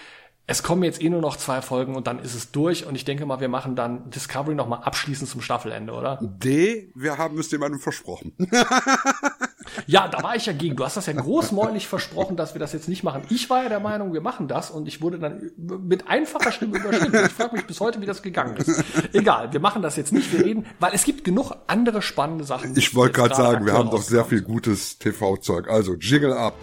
es 0.49 0.63
kommen 0.63 0.85
jetzt 0.85 1.03
eh 1.03 1.11
nur 1.11 1.21
noch 1.21 1.37
zwei 1.37 1.61
Folgen 1.61 1.97
und 1.97 2.07
dann 2.07 2.21
ist 2.21 2.35
es 2.35 2.53
durch 2.53 2.87
und 2.87 2.95
ich 2.95 3.05
denke 3.05 3.27
mal, 3.27 3.41
wir 3.41 3.49
machen 3.49 3.75
dann 3.75 4.11
Discovery 4.11 4.55
nochmal 4.55 4.81
abschließend 4.85 5.29
zum 5.29 5.41
Staffelende, 5.41 5.93
oder? 5.93 6.21
D, 6.23 6.93
wir 6.95 7.19
haben 7.19 7.39
es 7.39 7.51
jemandem 7.51 7.81
versprochen. 7.81 8.33
ja, 9.87 10.07
da 10.07 10.23
war 10.23 10.37
ich 10.37 10.47
ja 10.47 10.53
gegen. 10.53 10.77
Du 10.77 10.85
hast 10.85 10.97
das 10.97 11.07
ja 11.07 11.15
großmäulig 11.15 11.89
versprochen, 11.89 12.37
dass 12.37 12.55
wir 12.55 12.61
das 12.61 12.73
jetzt 12.73 12.89
nicht 12.89 13.03
machen. 13.03 13.23
Ich 13.29 13.51
war 13.51 13.65
ja 13.65 13.69
der 13.69 13.81
Meinung, 13.81 14.13
wir 14.13 14.21
machen 14.21 14.47
das 14.47 14.71
und 14.71 14.87
ich 14.87 15.03
wurde 15.03 15.19
dann 15.19 15.51
mit 15.57 16.07
einfacher 16.09 16.53
Stimme 16.53 16.79
überschritten. 16.79 17.27
Ich 17.27 17.33
frage 17.33 17.57
mich 17.57 17.67
bis 17.67 17.81
heute, 17.81 18.01
wie 18.01 18.07
das 18.07 18.23
gegangen 18.23 18.57
ist. 18.57 18.85
Egal, 19.13 19.53
wir 19.53 19.61
machen 19.61 19.83
das 19.83 19.97
jetzt 19.97 20.13
nicht. 20.13 20.33
Wir 20.33 20.45
reden, 20.45 20.67
weil 20.79 20.93
es 20.95 21.03
gibt 21.03 21.25
genug 21.25 21.53
andere 21.67 22.03
spannende 22.03 22.45
Sachen. 22.45 22.77
Ich 22.77 22.95
wollte 22.95 23.15
gerade 23.15 23.35
sagen, 23.35 23.67
wir 23.67 23.73
haben 23.73 23.91
doch 23.91 24.03
sehr 24.03 24.25
viel 24.25 24.43
gutes 24.43 24.99
TV-Zeug. 24.99 25.69
Also, 25.69 25.95
Jiggle 25.95 26.37
ab. 26.37 26.55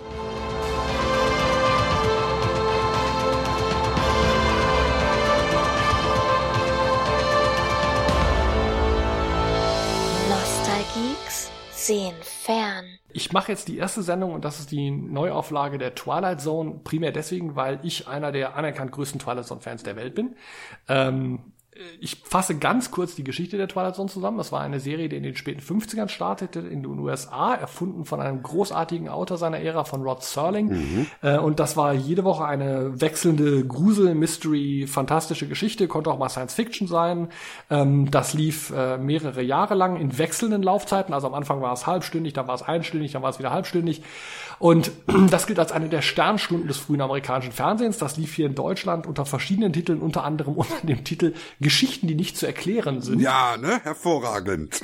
Sehen 11.86 12.16
fern. 12.22 12.86
Ich 13.12 13.32
mache 13.32 13.52
jetzt 13.52 13.68
die 13.68 13.78
erste 13.78 14.02
Sendung 14.02 14.34
und 14.34 14.44
das 14.44 14.60
ist 14.60 14.72
die 14.72 14.90
Neuauflage 14.90 15.78
der 15.78 15.96
Twilight 15.96 16.42
Zone, 16.42 16.82
primär 16.84 17.12
deswegen, 17.12 17.56
weil 17.56 17.80
ich 17.84 18.08
einer 18.08 18.32
der 18.32 18.56
anerkannt 18.56 18.92
größten 18.92 19.20
Twilight 19.20 19.46
Zone 19.46 19.62
Fans 19.62 19.84
der 19.84 19.96
Welt 19.96 20.16
bin. 20.16 20.36
Ähm, 20.88 21.53
ich 22.00 22.18
fasse 22.24 22.56
ganz 22.56 22.92
kurz 22.92 23.16
die 23.16 23.24
Geschichte 23.24 23.58
der 23.58 23.68
Twilight 23.68 23.96
Zone 23.96 24.10
zusammen. 24.10 24.38
Das 24.38 24.52
war 24.52 24.62
eine 24.62 24.80
Serie, 24.80 25.10
die 25.10 25.16
in 25.16 25.24
den 25.24 25.36
späten 25.36 25.62
50ern 25.62 26.08
startete 26.08 26.60
in 26.60 26.84
den 26.84 27.00
USA, 27.00 27.56
erfunden 27.56 28.06
von 28.06 28.20
einem 28.20 28.44
großartigen 28.44 29.10
Autor 29.10 29.38
seiner 29.38 29.60
Ära, 29.60 29.84
von 29.84 30.04
Rod 30.04 30.24
Serling. 30.24 30.68
Mhm. 30.68 31.08
Äh, 31.22 31.38
und 31.38 31.60
das 31.60 31.76
war 31.76 31.94
jede 31.94 32.24
Woche 32.24 32.46
eine 32.46 33.02
wechselnde 33.02 33.66
Grusel, 33.66 34.14
Mystery, 34.14 34.86
fantastische 34.88 35.48
Geschichte, 35.48 35.88
konnte 35.88 36.12
auch 36.12 36.20
mal 36.20 36.30
Science 36.30 36.54
Fiction 36.54 36.88
sein. 36.88 37.30
Ähm, 37.70 38.12
das 38.12 38.34
lief 38.34 38.72
äh, 38.76 38.98
mehrere 38.98 39.42
Jahre 39.42 39.76
lang 39.76 39.98
in 39.98 40.18
wechselnden 40.18 40.62
Laufzeiten. 40.62 41.14
Also 41.14 41.28
am 41.28 41.34
Anfang 41.34 41.62
war 41.62 41.74
es 41.74 41.88
halbstündig, 41.88 42.34
dann 42.34 42.48
war 42.48 42.56
es 42.56 42.62
einstündig, 42.62 43.14
dann 43.14 43.24
war 43.24 43.30
es 43.30 43.40
wieder 43.40 43.52
halbstündig. 43.52 44.04
Und 44.64 44.92
das 45.30 45.46
gilt 45.46 45.60
als 45.60 45.74
eine 45.74 45.90
der 45.90 46.02
Sternstunden 46.02 46.70
des 46.70 46.78
frühen 46.78 47.02
amerikanischen 47.02 47.52
Fernsehens. 47.52 47.98
Das 47.98 48.16
lief 48.16 48.34
hier 48.34 48.46
in 48.46 48.56
Deutschland 48.56 49.06
unter 49.06 49.26
verschiedenen 49.26 49.74
Titeln, 49.74 50.00
unter 50.00 50.24
anderem 50.24 50.54
unter 50.58 50.88
dem 50.88 51.04
Titel 51.04 51.34
Geschichten, 51.60 52.08
die 52.08 52.16
nicht 52.16 52.38
zu 52.38 52.46
erklären 52.46 53.02
sind. 53.02 53.20
Ja, 53.20 53.58
ne? 53.58 53.82
Hervorragend. 53.84 54.82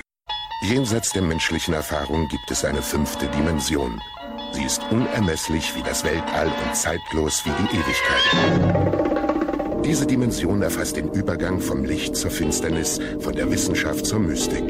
Jenseits 0.64 1.14
der 1.14 1.22
menschlichen 1.22 1.74
Erfahrung 1.74 2.28
gibt 2.28 2.52
es 2.52 2.66
eine 2.66 2.82
fünfte 2.82 3.28
Dimension. 3.28 4.02
Sie 4.52 4.64
ist 4.64 4.82
unermesslich 4.92 5.74
wie 5.78 5.84
das 5.84 6.04
Weltall 6.04 6.48
und 6.48 6.76
zeitlos 6.76 7.46
wie 7.46 7.52
die 7.52 7.78
Ewigkeit. 7.78 8.26
Diese 9.86 10.06
Dimension 10.06 10.62
erfasst 10.62 10.98
den 10.98 11.14
Übergang 11.14 11.62
vom 11.62 11.86
Licht 11.86 12.18
zur 12.18 12.32
Finsternis, 12.32 13.00
von 13.22 13.34
der 13.34 13.50
Wissenschaft 13.50 14.06
zur 14.06 14.20
Mystik. 14.20 14.66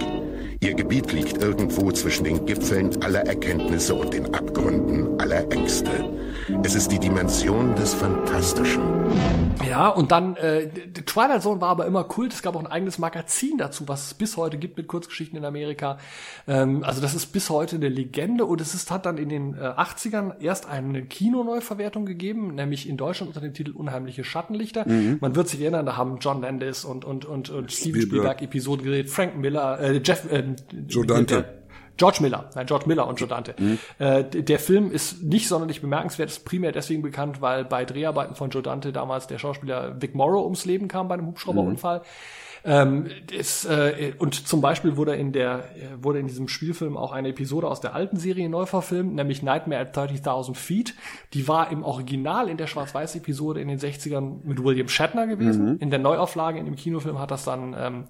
Ihr 0.61 0.73
Gebiet 0.73 1.13
liegt 1.13 1.41
irgendwo 1.41 1.89
zwischen 1.93 2.25
den 2.25 2.45
Gipfeln 2.45 3.01
aller 3.01 3.25
Erkenntnisse 3.25 3.95
und 3.95 4.13
den 4.13 4.33
Abgründen 4.33 5.17
aller 5.17 5.49
Ängste. 5.53 5.89
Es 6.63 6.75
ist 6.75 6.91
die 6.91 6.99
Dimension 6.99 7.75
des 7.75 7.93
Fantastischen. 7.93 8.81
Ja, 9.67 9.87
und 9.87 10.11
dann, 10.11 10.35
äh, 10.35 10.67
Twilight 11.05 11.43
Zone 11.43 11.61
war 11.61 11.69
aber 11.69 11.85
immer 11.85 12.03
Kult. 12.03 12.33
Es 12.33 12.41
gab 12.41 12.55
auch 12.55 12.59
ein 12.59 12.67
eigenes 12.67 12.97
Magazin 12.97 13.57
dazu, 13.57 13.87
was 13.87 14.07
es 14.07 14.13
bis 14.13 14.35
heute 14.35 14.57
gibt 14.57 14.77
mit 14.77 14.87
Kurzgeschichten 14.87 15.37
in 15.37 15.45
Amerika. 15.45 15.97
Ähm, 16.47 16.83
also 16.83 17.01
das 17.01 17.13
ist 17.13 17.27
bis 17.27 17.49
heute 17.49 17.75
eine 17.75 17.87
Legende 17.87 18.45
und 18.45 18.61
es 18.61 18.73
ist, 18.73 18.89
hat 18.89 19.05
dann 19.05 19.17
in 19.17 19.29
den 19.29 19.53
äh, 19.53 19.59
80ern 19.59 20.39
erst 20.39 20.67
eine 20.67 21.03
Kinoneuverwertung 21.03 22.05
gegeben, 22.05 22.55
nämlich 22.55 22.89
in 22.89 22.97
Deutschland 22.97 23.29
unter 23.29 23.41
dem 23.41 23.53
Titel 23.53 23.71
Unheimliche 23.71 24.23
Schattenlichter. 24.23 24.87
Mhm. 24.87 25.17
Man 25.21 25.35
wird 25.35 25.47
sich 25.47 25.61
erinnern, 25.61 25.85
da 25.85 25.97
haben 25.97 26.17
John 26.19 26.41
Landis 26.41 26.83
und, 26.83 27.05
und, 27.05 27.25
und, 27.25 27.49
und 27.49 27.71
Steven 27.71 28.01
Spielberg 28.01 28.41
Episoden 28.41 28.83
geredet, 28.83 29.11
Frank 29.11 29.37
Miller, 29.37 29.79
äh, 29.79 30.01
Jeff, 30.03 30.29
äh, 30.31 30.48
Joe 30.87 31.05
Dante. 31.05 31.59
George 31.99 32.19
Miller, 32.21 32.49
nein, 32.55 32.65
George 32.65 32.85
Miller 32.87 33.07
und 33.07 33.19
Joe 33.19 33.27
Dante. 33.27 33.55
Mhm. 33.59 33.77
Äh, 33.99 34.23
der 34.23 34.57
Film 34.57 34.89
ist 34.89 35.21
nicht 35.21 35.49
sonderlich 35.49 35.81
bemerkenswert, 35.81 36.29
ist 36.29 36.45
primär 36.45 36.71
deswegen 36.71 37.01
bekannt, 37.01 37.41
weil 37.41 37.65
bei 37.65 37.83
Dreharbeiten 37.83 38.35
von 38.35 38.49
Joe 38.49 38.63
Dante 38.63 38.93
damals 38.93 39.27
der 39.27 39.37
Schauspieler 39.37 40.01
Vic 40.01 40.15
Morrow 40.15 40.45
ums 40.45 40.63
Leben 40.63 40.87
kam 40.87 41.09
bei 41.09 41.15
einem 41.15 41.27
Hubschrauberunfall. 41.27 41.99
Mhm. 41.99 42.03
Ähm, 42.65 43.07
ist, 43.31 43.65
äh, 43.65 44.13
und 44.17 44.47
zum 44.47 44.59
Beispiel 44.59 44.97
wurde 44.97 45.15
in 45.15 45.31
der 45.31 45.63
wurde 46.01 46.19
in 46.19 46.27
diesem 46.27 46.49
Spielfilm 46.49 46.97
auch 46.97 47.13
eine 47.13 47.29
Episode 47.29 47.67
aus 47.67 47.79
der 47.79 47.95
alten 47.95 48.17
Serie 48.17 48.49
neu 48.49 48.65
verfilmt, 48.65 49.15
nämlich 49.15 49.43
Nightmare 49.43 49.81
at 49.81 49.97
30.000 49.97 50.55
Feet. 50.55 50.93
Die 51.33 51.47
war 51.47 51.71
im 51.71 51.83
Original 51.83 52.49
in 52.49 52.57
der 52.57 52.67
Schwarz-Weiß-Episode 52.67 53.61
in 53.61 53.69
den 53.69 53.79
60ern 53.79 54.39
mit 54.43 54.61
William 54.61 54.89
Shatner 54.89 55.27
gewesen. 55.27 55.73
Mhm. 55.73 55.77
In 55.79 55.89
der 55.89 55.99
Neuauflage 55.99 56.59
in 56.59 56.65
dem 56.65 56.75
Kinofilm 56.75 57.17
hat 57.19 57.31
das 57.31 57.45
dann 57.45 57.75
ähm, 57.77 58.03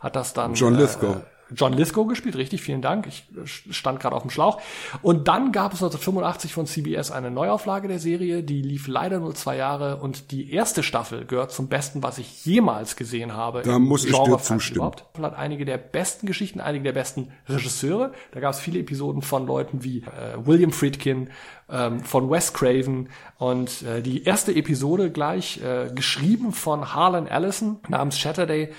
hat 0.00 0.14
das 0.14 0.34
dann 0.34 0.52
John 0.54 0.74
Lithgow. 0.74 1.16
Äh, 1.16 1.35
John 1.54 1.72
Lithgow 1.72 2.08
gespielt, 2.08 2.36
richtig, 2.36 2.62
vielen 2.62 2.82
Dank. 2.82 3.06
Ich 3.06 3.24
stand 3.70 4.00
gerade 4.00 4.16
auf 4.16 4.22
dem 4.22 4.30
Schlauch. 4.30 4.60
Und 5.02 5.28
dann 5.28 5.52
gab 5.52 5.72
es 5.72 5.78
1985 5.78 6.52
von 6.52 6.66
CBS 6.66 7.10
eine 7.12 7.30
Neuauflage 7.30 7.86
der 7.86 7.98
Serie, 7.98 8.42
die 8.42 8.62
lief 8.62 8.88
leider 8.88 9.20
nur 9.20 9.34
zwei 9.34 9.56
Jahre 9.56 9.98
und 9.98 10.32
die 10.32 10.52
erste 10.52 10.82
Staffel 10.82 11.24
gehört 11.24 11.52
zum 11.52 11.68
Besten, 11.68 12.02
was 12.02 12.18
ich 12.18 12.44
jemals 12.44 12.96
gesehen 12.96 13.34
habe. 13.34 13.62
Da 13.62 13.78
muss 13.78 14.04
ich 14.04 14.12
dir 14.12 14.38
zustimmen. 14.38 14.76
Überhaupt. 14.76 15.04
Hat 15.20 15.36
einige 15.36 15.64
der 15.64 15.78
besten 15.78 16.26
Geschichten, 16.26 16.60
einige 16.60 16.84
der 16.84 16.92
besten 16.92 17.32
Regisseure. 17.48 18.12
Da 18.32 18.40
gab 18.40 18.52
es 18.52 18.60
viele 18.60 18.80
Episoden 18.80 19.22
von 19.22 19.46
Leuten 19.46 19.84
wie 19.84 19.98
äh, 19.98 20.44
William 20.44 20.72
Friedkin, 20.72 21.30
ähm, 21.68 22.00
von 22.00 22.30
Wes 22.30 22.52
Craven 22.52 23.08
und 23.38 23.82
äh, 23.82 24.02
die 24.02 24.24
erste 24.24 24.54
Episode 24.54 25.10
gleich 25.10 25.60
äh, 25.62 25.90
geschrieben 25.94 26.52
von 26.52 26.94
Harlan 26.94 27.26
Ellison 27.26 27.78
namens 27.88 28.20
Saturday 28.20 28.64
äh, 28.64 28.72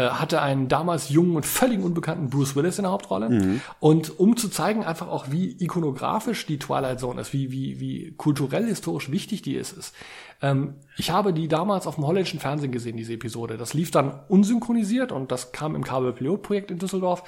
hatte 0.00 0.42
einen 0.42 0.68
damals 0.68 1.08
jungen 1.08 1.36
und 1.36 1.46
völlig 1.46 1.80
unbekannten 1.82 2.30
Bruce 2.30 2.56
Willis 2.56 2.78
in 2.78 2.82
der 2.82 2.92
Hauptrolle. 2.92 3.30
Mhm. 3.30 3.60
Und 3.80 4.18
um 4.18 4.36
zu 4.36 4.48
zeigen 4.48 4.84
einfach 4.84 5.08
auch, 5.08 5.26
wie 5.30 5.56
ikonografisch 5.58 6.46
die 6.46 6.58
Twilight 6.58 7.00
Zone 7.00 7.20
ist, 7.20 7.32
wie, 7.32 7.50
wie, 7.50 7.80
wie 7.80 8.14
kulturell 8.16 8.66
historisch 8.66 9.10
wichtig 9.10 9.42
die 9.42 9.54
ist, 9.54 9.72
ist. 9.72 9.94
Ähm, 10.42 10.74
ich 10.96 11.10
habe 11.10 11.32
die 11.32 11.48
damals 11.48 11.86
auf 11.86 11.96
dem 11.96 12.06
holländischen 12.06 12.40
Fernsehen 12.40 12.72
gesehen, 12.72 12.96
diese 12.96 13.14
Episode. 13.14 13.56
Das 13.56 13.74
lief 13.74 13.90
dann 13.90 14.20
unsynchronisiert 14.28 15.12
und 15.12 15.32
das 15.32 15.52
kam 15.52 15.74
im 15.74 15.84
Kabelpilotprojekt 15.84 16.70
in 16.70 16.78
Düsseldorf. 16.78 17.22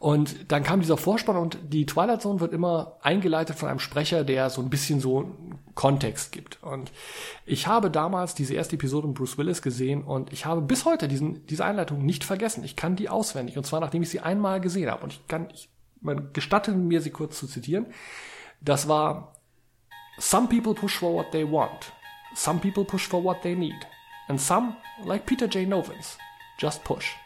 Und 0.00 0.50
dann 0.50 0.64
kam 0.64 0.80
dieser 0.80 0.96
Vorspann 0.96 1.36
und 1.36 1.58
die 1.62 1.86
Twilight 1.86 2.22
Zone 2.22 2.40
wird 2.40 2.52
immer 2.52 2.96
eingeleitet 3.02 3.56
von 3.56 3.68
einem 3.68 3.78
Sprecher, 3.78 4.24
der 4.24 4.50
so 4.50 4.60
ein 4.60 4.70
bisschen 4.70 4.98
so 4.98 5.36
Kontext 5.74 6.32
gibt. 6.32 6.60
Und 6.62 6.90
ich 7.46 7.68
habe 7.68 7.90
damals 7.90 8.34
diese 8.34 8.54
erste 8.54 8.74
Episode 8.74 9.06
mit 9.06 9.16
Bruce 9.16 9.38
Willis 9.38 9.60
gesehen 9.60 10.02
und 10.02 10.32
ich 10.32 10.46
habe 10.46 10.62
bis 10.62 10.86
heute 10.86 11.06
diesen, 11.06 11.46
diese 11.46 11.64
Einleitung 11.64 12.04
nicht 12.04 12.24
vergessen. 12.24 12.64
Ich 12.64 12.76
kann 12.76 12.96
die 12.96 13.08
auswendig 13.08 13.56
und 13.56 13.64
zwar 13.64 13.80
nachdem 13.80 14.02
ich 14.02 14.08
sie 14.08 14.20
einmal 14.20 14.60
gesehen 14.60 14.90
habe. 14.90 15.04
Und 15.04 15.12
ich 15.12 15.26
kann, 15.28 15.48
ich, 15.52 15.68
man 16.00 16.32
gestatte 16.32 16.72
mir 16.72 17.02
sie 17.02 17.10
kurz 17.10 17.38
zu 17.38 17.46
zitieren. 17.46 17.86
Das 18.60 18.88
war 18.88 19.34
Some 20.18 20.48
people 20.48 20.74
push 20.74 20.98
for 20.98 21.14
what 21.14 21.30
they 21.30 21.44
want. 21.44 21.92
Some 22.34 22.58
people 22.58 22.84
push 22.84 23.06
for 23.06 23.22
what 23.22 23.42
they 23.42 23.54
need. 23.54 23.86
and 24.30 24.40
some, 24.40 24.76
like 25.04 25.26
Peter 25.26 25.48
J. 25.48 25.66
Novins, 25.66 26.16
just 26.56 26.84
push. 26.84 27.16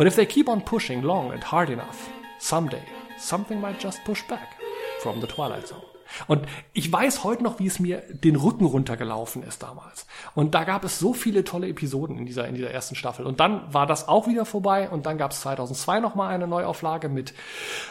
But 0.00 0.06
if 0.06 0.16
they 0.16 0.24
keep 0.24 0.48
on 0.48 0.62
pushing 0.62 1.02
long 1.02 1.30
and 1.30 1.44
hard 1.44 1.68
enough, 1.68 2.08
someday 2.38 2.82
something 3.18 3.60
might 3.60 3.78
just 3.78 4.02
push 4.02 4.22
back 4.22 4.56
from 5.02 5.20
the 5.20 5.26
Twilight 5.26 5.66
Zone. 5.66 5.82
Und 6.26 6.46
ich 6.72 6.90
weiß 6.90 7.22
heute 7.22 7.42
noch, 7.42 7.58
wie 7.58 7.66
es 7.66 7.80
mir 7.80 8.02
den 8.08 8.36
Rücken 8.36 8.64
runtergelaufen 8.64 9.42
ist 9.42 9.62
damals. 9.62 10.06
Und 10.34 10.54
da 10.54 10.64
gab 10.64 10.84
es 10.84 10.98
so 10.98 11.12
viele 11.12 11.44
tolle 11.44 11.68
Episoden 11.68 12.16
in 12.16 12.24
dieser, 12.24 12.48
in 12.48 12.54
dieser 12.54 12.70
ersten 12.70 12.94
Staffel. 12.94 13.26
Und 13.26 13.40
dann 13.40 13.74
war 13.74 13.86
das 13.86 14.08
auch 14.08 14.26
wieder 14.26 14.46
vorbei. 14.46 14.88
Und 14.88 15.04
dann 15.04 15.18
gab 15.18 15.32
es 15.32 15.42
2002 15.42 16.00
nochmal 16.00 16.34
eine 16.34 16.46
Neuauflage 16.46 17.10
mit 17.10 17.34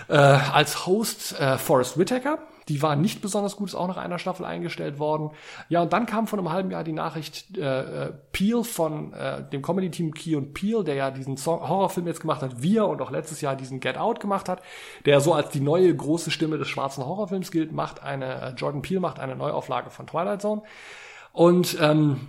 äh, 0.08 0.16
als 0.16 0.88
Host 0.88 1.40
äh, 1.40 1.60
Forrest 1.60 2.00
Whitaker. 2.00 2.40
Die 2.70 2.82
war 2.82 2.96
nicht 2.96 3.22
besonders 3.22 3.56
gut, 3.56 3.70
ist 3.70 3.76
auch 3.76 3.88
nach 3.88 3.98
einer 3.98 4.20
Staffel 4.20 4.46
eingestellt 4.46 5.00
worden. 5.00 5.32
Ja, 5.70 5.82
und 5.82 5.92
dann 5.92 6.06
kam 6.06 6.28
vor 6.28 6.38
einem 6.40 6.52
halben 6.52 6.72
Jahr 6.72 6.84
die 6.84 6.94
Nachricht, 6.94 7.58
äh, 7.58 8.06
äh, 8.06 8.14
Peel 8.32 8.64
von 8.64 9.12
äh, 9.14 9.44
dem 9.50 9.62
Comedy-Team 9.62 10.14
Key 10.14 10.36
und 10.36 10.54
Peel, 10.54 10.84
der 10.84 10.96
ja 10.96 11.12
diesen 11.12 11.36
Song 11.36 11.68
Horrorfilm 11.68 12.08
jetzt 12.08 12.22
gemacht 12.22 12.42
hat, 12.42 12.62
Wir 12.62 12.86
und 12.86 13.02
auch 13.02 13.12
letztes 13.12 13.42
Jahr 13.42 13.56
diesen 13.56 13.80
Get 13.80 13.98
Out 13.98 14.20
gemacht 14.20 14.48
hat, 14.48 14.62
der 15.06 15.20
so 15.20 15.34
als 15.34 15.50
die 15.50 15.62
neue 15.62 15.94
große 15.94 16.32
Stimme 16.32 16.58
des 16.58 16.68
schwarzen 16.68 17.06
Horrorfilms 17.06 17.52
gilt, 17.52 17.72
macht 17.72 18.04
eine, 18.04 18.42
äh, 18.42 18.54
Jordan 18.56 18.82
Peel 18.82 19.00
macht 19.00 19.20
eine 19.20 19.36
Neuauflage 19.36 19.90
von 19.90 20.06
Twilight 20.08 20.42
Zone. 20.42 20.62
Und 21.34 21.78
ähm, 21.82 22.28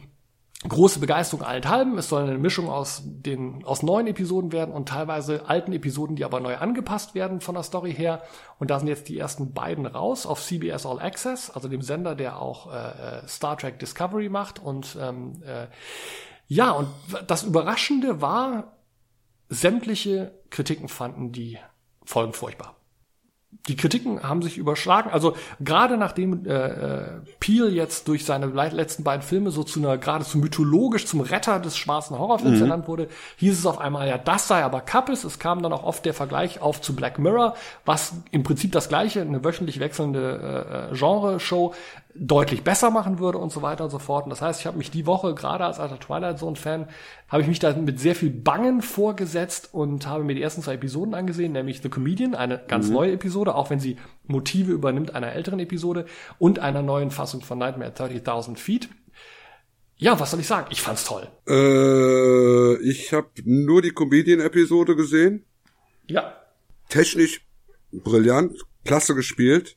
große 0.69 1.01
Begeisterung 1.01 1.43
allenthalben. 1.43 1.97
Es 1.97 2.09
soll 2.09 2.23
eine 2.23 2.37
Mischung 2.37 2.69
aus 2.69 3.03
den 3.05 3.65
aus 3.65 3.82
neuen 3.82 4.07
Episoden 4.07 4.53
werden 4.53 4.74
und 4.74 4.89
teilweise 4.89 5.49
alten 5.49 5.73
Episoden, 5.73 6.16
die 6.16 6.24
aber 6.24 6.41
neu 6.41 6.57
angepasst 6.57 7.15
werden 7.15 7.41
von 7.41 7.55
der 7.55 7.65
Story 7.65 7.95
her. 7.95 8.23
Und 8.59 8.70
da 8.70 8.78
sind 8.78 8.89
jetzt 8.89 9.09
die 9.09 9.19
ersten 9.19 9.55
beiden 9.55 9.87
raus 9.87 10.27
auf 10.27 10.43
CBS 10.43 10.85
All 10.85 11.01
Access, 11.01 11.51
also 11.51 11.69
dem 11.69 11.81
Sender, 11.81 12.15
der 12.15 12.41
auch 12.41 12.73
äh, 12.73 13.27
Star 13.27 13.57
Trek 13.57 13.78
Discovery 13.78 14.28
macht. 14.28 14.59
Und 14.59 14.99
ähm, 15.01 15.43
äh, 15.47 15.66
ja, 16.47 16.73
und 16.73 16.89
das 17.27 17.43
Überraschende 17.43 18.20
war, 18.20 18.77
sämtliche 19.49 20.32
Kritiken 20.51 20.89
fanden 20.89 21.32
die 21.32 21.59
Folgen 22.05 22.35
furchtbar 22.35 22.80
die 23.68 23.77
Kritiken 23.77 24.22
haben 24.22 24.43
sich 24.43 24.59
überschlagen. 24.59 25.10
Also 25.10 25.36
gerade 25.60 25.97
nachdem 25.97 26.47
äh, 26.47 26.51
äh, 26.51 27.05
Peel 27.40 27.72
jetzt 27.72 28.09
durch 28.09 28.24
seine 28.24 28.47
letzten 28.47 29.05
beiden 29.05 29.22
Filme 29.22 29.51
so 29.51 29.64
zu 29.64 29.81
einer 29.81 29.98
geradezu 29.98 30.39
mythologisch 30.39 31.06
zum 31.06 31.20
Retter 31.20 31.60
des 31.60 31.77
schwarzen 31.77 32.18
Horrorfilms 32.18 32.56
mhm. 32.56 32.62
ernannt 32.62 32.89
wurde, 32.89 33.09
hieß 33.36 33.59
es 33.59 33.66
auf 33.66 33.78
einmal, 33.78 34.09
ja, 34.09 34.18
das 34.18 34.48
sei 34.48 34.64
aber 34.64 34.81
Kappes. 34.81 35.24
Es 35.24 35.39
kam 35.39 35.62
dann 35.62 35.72
auch 35.72 35.85
oft 35.85 36.05
der 36.05 36.14
Vergleich 36.14 36.62
auf 36.62 36.81
zu 36.81 36.97
Black 36.97 37.18
Mirror, 37.18 37.55
was 37.85 38.14
im 38.31 38.43
Prinzip 38.43 38.72
das 38.72 38.89
gleiche, 38.89 39.20
eine 39.20 39.44
wöchentlich 39.44 39.78
wechselnde 39.78 40.89
äh, 40.90 40.94
äh 40.94 40.97
Genre-Show 40.97 41.74
deutlich 42.15 42.62
besser 42.62 42.91
machen 42.91 43.19
würde 43.19 43.39
und 43.39 43.53
so 43.53 43.62
weiter 43.62 43.85
und 43.85 43.91
so 43.91 43.99
fort. 43.99 44.24
Und 44.24 44.31
das 44.31 44.43
heißt, 44.43 44.61
ich 44.61 44.66
habe 44.66 44.78
mich 44.78 44.91
die 44.91 45.07
Woche, 45.07 45.35
gerade 45.35 45.65
als 45.65 45.78
alter 45.78 45.99
Twilight 45.99 46.39
Zone-Fan, 46.39 46.89
habe 47.28 47.43
ich 47.43 47.49
mich 47.49 47.59
da 47.59 47.73
mit 47.73 48.01
sehr 48.01 48.15
viel 48.15 48.31
Bangen 48.31 48.82
vorgesetzt 48.82 49.70
und 49.73 50.07
habe 50.07 50.24
mir 50.24 50.35
die 50.35 50.43
ersten 50.43 50.62
zwei 50.62 50.74
Episoden 50.74 51.15
angesehen, 51.15 51.53
nämlich 51.53 51.82
The 51.82 51.89
Comedian, 51.89 52.35
eine 52.35 52.61
ganz 52.66 52.89
mhm. 52.89 52.95
neue 52.95 53.12
Episode, 53.12 53.55
auch 53.55 53.70
wenn 53.70 53.81
sie 53.81 53.97
Motive 54.27 54.73
übernimmt 54.73 55.15
einer 55.15 55.32
älteren 55.32 55.61
Episode 55.61 56.07
und 56.39 56.59
einer 56.59 56.82
neuen 56.82 57.11
Fassung 57.11 57.43
von 57.43 57.59
Nightmare 57.59 57.93
30.000 57.93 58.57
Feet. 58.57 58.89
Ja, 59.97 60.19
was 60.19 60.31
soll 60.31 60.41
ich 60.41 60.47
sagen? 60.47 60.66
Ich 60.70 60.81
fand's 60.81 61.05
toll. 61.05 61.28
Äh, 61.47 62.82
ich 62.82 63.12
habe 63.12 63.28
nur 63.45 63.82
die 63.82 63.91
Comedian-Episode 63.91 64.97
gesehen. 64.97 65.45
Ja. 66.07 66.35
Technisch 66.89 67.47
brillant, 67.93 68.65
klasse 68.85 69.15
gespielt. 69.15 69.77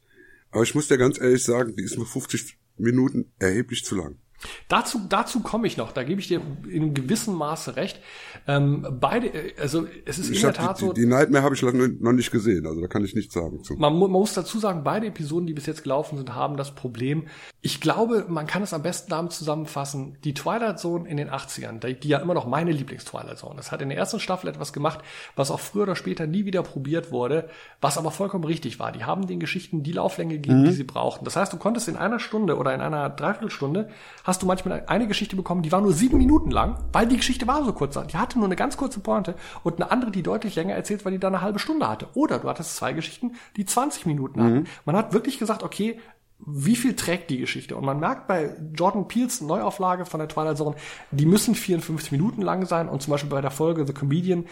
Aber 0.53 0.61
ich 0.61 0.75
muss 0.75 0.87
dir 0.87 0.99
ganz 0.99 1.19
ehrlich 1.19 1.43
sagen, 1.43 1.75
die 1.75 1.83
ist 1.83 1.97
mir 1.97 2.05
50 2.05 2.59
Minuten 2.77 3.31
erheblich 3.39 3.83
zu 3.83 3.95
lang. 3.95 4.19
Dazu, 4.67 5.01
dazu 5.09 5.41
komme 5.41 5.67
ich 5.67 5.77
noch, 5.77 5.91
da 5.91 6.03
gebe 6.03 6.19
ich 6.19 6.27
dir 6.27 6.41
in 6.69 6.93
gewissem 6.93 7.35
Maße 7.35 7.75
recht. 7.75 7.99
Ähm, 8.47 8.85
beide, 8.99 9.31
also 9.59 9.87
es 10.05 10.19
ist 10.19 10.29
ich 10.29 10.37
in 10.37 10.41
der 10.43 10.53
Tat 10.53 10.77
die, 10.77 10.85
so. 10.85 10.93
Die 10.93 11.05
Nightmare 11.05 11.43
habe 11.43 11.55
ich 11.55 11.61
noch 11.61 11.73
nicht 11.73 12.31
gesehen, 12.31 12.65
also 12.65 12.81
da 12.81 12.87
kann 12.87 13.03
ich 13.05 13.15
nichts 13.15 13.33
sagen 13.33 13.63
zu. 13.63 13.75
Man, 13.75 13.97
man 13.97 14.11
muss 14.11 14.33
dazu 14.33 14.59
sagen, 14.59 14.83
beide 14.83 15.07
Episoden, 15.07 15.47
die 15.47 15.53
bis 15.53 15.65
jetzt 15.65 15.83
gelaufen 15.83 16.17
sind, 16.17 16.33
haben 16.35 16.57
das 16.57 16.71
Problem. 16.71 17.27
Ich 17.61 17.79
glaube, 17.79 18.25
man 18.27 18.47
kann 18.47 18.63
es 18.63 18.73
am 18.73 18.83
besten 18.83 19.09
damit 19.09 19.31
zusammenfassen, 19.31 20.17
die 20.23 20.33
Twilight 20.33 20.79
Zone 20.79 21.07
in 21.07 21.17
den 21.17 21.29
80ern, 21.29 21.79
die, 21.79 21.99
die 21.99 22.09
ja 22.09 22.19
immer 22.19 22.33
noch 22.33 22.47
meine 22.47 22.71
Lieblings-Twilight 22.71 23.37
Zone. 23.37 23.55
Das 23.55 23.71
hat 23.71 23.81
in 23.81 23.89
der 23.89 23.97
ersten 23.97 24.19
Staffel 24.19 24.49
etwas 24.49 24.73
gemacht, 24.73 24.99
was 25.35 25.51
auch 25.51 25.59
früher 25.59 25.83
oder 25.83 25.95
später 25.95 26.27
nie 26.27 26.45
wieder 26.45 26.63
probiert 26.63 27.11
wurde, 27.11 27.49
was 27.81 27.97
aber 27.97 28.11
vollkommen 28.11 28.43
richtig 28.43 28.79
war. 28.79 28.91
Die 28.91 29.05
haben 29.05 29.27
den 29.27 29.39
Geschichten 29.39 29.83
die 29.83 29.91
Lauflänge 29.91 30.35
gegeben, 30.35 30.61
mhm. 30.61 30.65
die 30.65 30.73
sie 30.73 30.83
brauchten. 30.83 31.25
Das 31.25 31.35
heißt, 31.35 31.53
du 31.53 31.57
konntest 31.57 31.87
in 31.87 31.95
einer 31.95 32.19
Stunde 32.19 32.57
oder 32.57 32.73
in 32.73 32.81
einer 32.81 33.09
Dreiviertelstunde 33.09 33.89
hast 34.23 34.32
du 34.39 34.45
manchmal 34.45 34.83
eine 34.87 35.07
Geschichte 35.07 35.35
bekommen, 35.35 35.61
die 35.61 35.71
war 35.71 35.81
nur 35.81 35.93
sieben 35.93 36.17
Minuten 36.17 36.51
lang, 36.51 36.77
weil 36.91 37.07
die 37.07 37.17
Geschichte 37.17 37.47
war 37.47 37.63
so 37.63 37.73
kurz. 37.73 37.97
Die 38.07 38.17
hatte 38.17 38.37
nur 38.37 38.47
eine 38.47 38.55
ganz 38.55 38.77
kurze 38.77 38.99
Pointe 38.99 39.35
und 39.63 39.75
eine 39.75 39.91
andere, 39.91 40.11
die 40.11 40.23
deutlich 40.23 40.55
länger 40.55 40.73
erzählt, 40.73 41.05
weil 41.05 41.13
die 41.13 41.19
da 41.19 41.27
eine 41.27 41.41
halbe 41.41 41.59
Stunde 41.59 41.87
hatte. 41.87 42.07
Oder 42.13 42.39
du 42.39 42.49
hattest 42.49 42.75
zwei 42.75 42.93
Geschichten, 42.93 43.33
die 43.57 43.65
20 43.65 44.05
Minuten 44.05 44.41
hatten. 44.41 44.53
Mhm. 44.53 44.67
Man 44.85 44.95
hat 44.95 45.13
wirklich 45.13 45.39
gesagt, 45.39 45.63
okay, 45.63 45.99
wie 46.45 46.75
viel 46.75 46.95
trägt 46.95 47.29
die 47.29 47.37
Geschichte? 47.37 47.75
Und 47.75 47.85
man 47.85 47.99
merkt 47.99 48.27
bei 48.27 48.55
Jordan 48.73 49.07
Peels 49.07 49.41
Neuauflage 49.41 50.05
von 50.05 50.19
der 50.19 50.27
Twilight 50.27 50.57
Zone, 50.57 50.75
die 51.11 51.25
müssen 51.25 51.55
54 51.55 52.11
Minuten 52.11 52.41
lang 52.41 52.65
sein 52.65 52.89
und 52.89 53.01
zum 53.01 53.11
Beispiel 53.11 53.29
bei 53.29 53.41
der 53.41 53.51
Folge 53.51 53.85
The 53.85 53.93
Comedian 53.93 54.45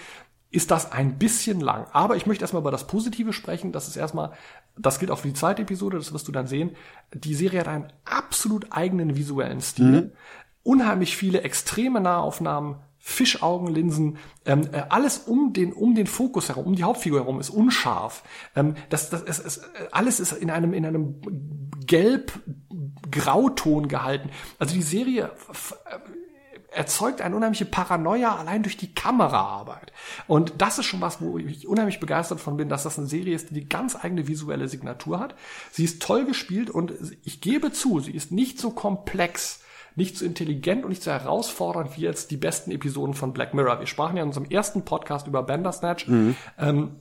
ist 0.52 0.70
das 0.70 0.92
ein 0.92 1.18
bisschen 1.18 1.62
lang. 1.62 1.88
Aber 1.94 2.18
ich 2.18 2.26
möchte 2.26 2.44
erstmal 2.44 2.62
über 2.62 2.72
das 2.72 2.88
Positive 2.88 3.34
sprechen. 3.34 3.72
Das 3.72 3.88
ist 3.88 3.96
erstmal 3.96 4.34
das 4.78 5.00
gilt 5.00 5.12
auch 5.12 5.20
für 5.20 5.28
die 5.28 5.34
zweite 5.34 5.64
Episode, 5.64 5.98
das 5.98 6.14
wirst 6.14 6.28
du 6.28 6.32
dann 6.32 6.48
sehen. 6.48 6.72
Die 7.14 7.36
Serie 7.36 7.62
hat 7.62 7.68
einen 7.68 7.92
absolut 8.06 8.68
eigenen 8.72 9.16
visuellen 9.16 9.62
Stil. 9.62 9.86
Mhm. 9.86 10.12
Unheimlich 10.64 11.18
viele 11.18 11.42
extreme 11.42 12.00
Nahaufnahmen, 12.00 12.76
Fischaugenlinsen, 13.00 14.18
ähm, 14.46 14.70
äh, 14.72 14.84
alles 14.90 15.18
um 15.20 15.54
den 15.54 15.74
um 15.74 15.96
den 15.96 16.06
Fokus 16.06 16.50
herum, 16.50 16.68
um 16.68 16.76
die 16.76 16.84
Hauptfigur 16.84 17.20
herum 17.20 17.40
ist 17.40 17.50
unscharf. 17.50 18.24
Ähm, 18.56 18.76
das, 18.90 19.10
das 19.10 19.24
ist, 19.24 19.40
ist, 19.40 19.70
alles 19.92 20.20
ist 20.20 20.34
in 20.34 20.52
einem 20.52 20.74
in 20.74 20.86
einem 20.86 21.16
gelb 21.86 22.32
Grauton 23.10 23.88
gehalten. 23.88 24.30
Also 24.60 24.76
die 24.76 24.84
Serie 24.84 25.32
erzeugt 26.72 27.22
eine 27.22 27.36
unheimliche 27.36 27.66
Paranoia 27.66 28.36
allein 28.36 28.64
durch 28.64 28.78
die 28.78 28.94
Kameraarbeit. 28.94 29.92
Und 30.28 30.54
das 30.58 30.80
ist 30.80 30.86
schon 30.86 31.02
was, 31.02 31.22
wo 31.22 31.38
ich 31.38 31.68
unheimlich 31.68 32.00
begeistert 32.00 32.40
von 32.40 32.58
bin, 32.58 32.70
dass 32.70 32.84
das 32.84 32.98
eine 32.98 33.08
Serie 33.08 33.36
ist, 33.36 33.50
die 33.50 33.56
die 33.56 33.70
ganz 33.70 33.96
eigene 33.96 34.28
visuelle 34.28 34.68
Signatur 34.70 35.20
hat. 35.20 35.36
Sie 35.72 35.84
ist 35.84 36.02
toll 36.02 36.26
gespielt 36.26 36.70
und 36.70 36.94
ich 37.24 37.42
gebe 37.42 37.72
zu, 37.72 38.00
sie 38.00 38.14
ist 38.14 38.32
nicht 38.32 38.58
so 38.58 38.72
komplex, 38.72 39.62
nicht 39.96 40.18
so 40.18 40.24
intelligent 40.24 40.84
und 40.84 40.90
nicht 40.90 41.04
so 41.04 41.12
herausfordernd 41.12 41.98
wie 41.98 42.02
jetzt 42.02 42.32
die 42.32 42.38
besten 42.38 42.72
Episoden 42.72 43.14
von 43.14 43.34
Black 43.34 43.54
Mirror. 43.54 43.82
Wir 43.82 43.88
sprachen 43.88 44.16
ja 44.16 44.24
in 44.24 44.30
unserem 44.30 44.50
ersten 44.50 44.86
Podcast 44.86 45.28
über 45.28 45.44
Bandersnatch. 45.44 46.08
Mhm. 46.08 46.38
Ähm, 46.58 46.96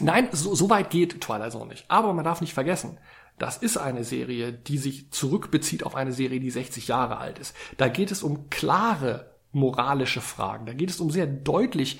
nein, 0.00 0.28
so, 0.32 0.56
so 0.56 0.68
weit 0.70 0.90
geht 0.90 1.20
Twilight 1.20 1.52
Zone 1.52 1.66
nicht. 1.66 1.84
Aber 1.86 2.12
man 2.14 2.24
darf 2.24 2.40
nicht 2.40 2.54
vergessen, 2.54 2.98
das 3.38 3.56
ist 3.56 3.76
eine 3.76 4.04
Serie, 4.04 4.52
die 4.52 4.78
sich 4.78 5.10
zurückbezieht 5.10 5.84
auf 5.84 5.94
eine 5.94 6.12
Serie, 6.12 6.40
die 6.40 6.50
60 6.50 6.88
Jahre 6.88 7.18
alt 7.18 7.38
ist. 7.38 7.54
Da 7.76 7.88
geht 7.88 8.10
es 8.10 8.22
um 8.22 8.50
klare 8.50 9.30
moralische 9.52 10.20
Fragen. 10.20 10.66
Da 10.66 10.72
geht 10.72 10.90
es 10.90 11.00
um 11.00 11.10
sehr 11.10 11.26
deutlich 11.26 11.98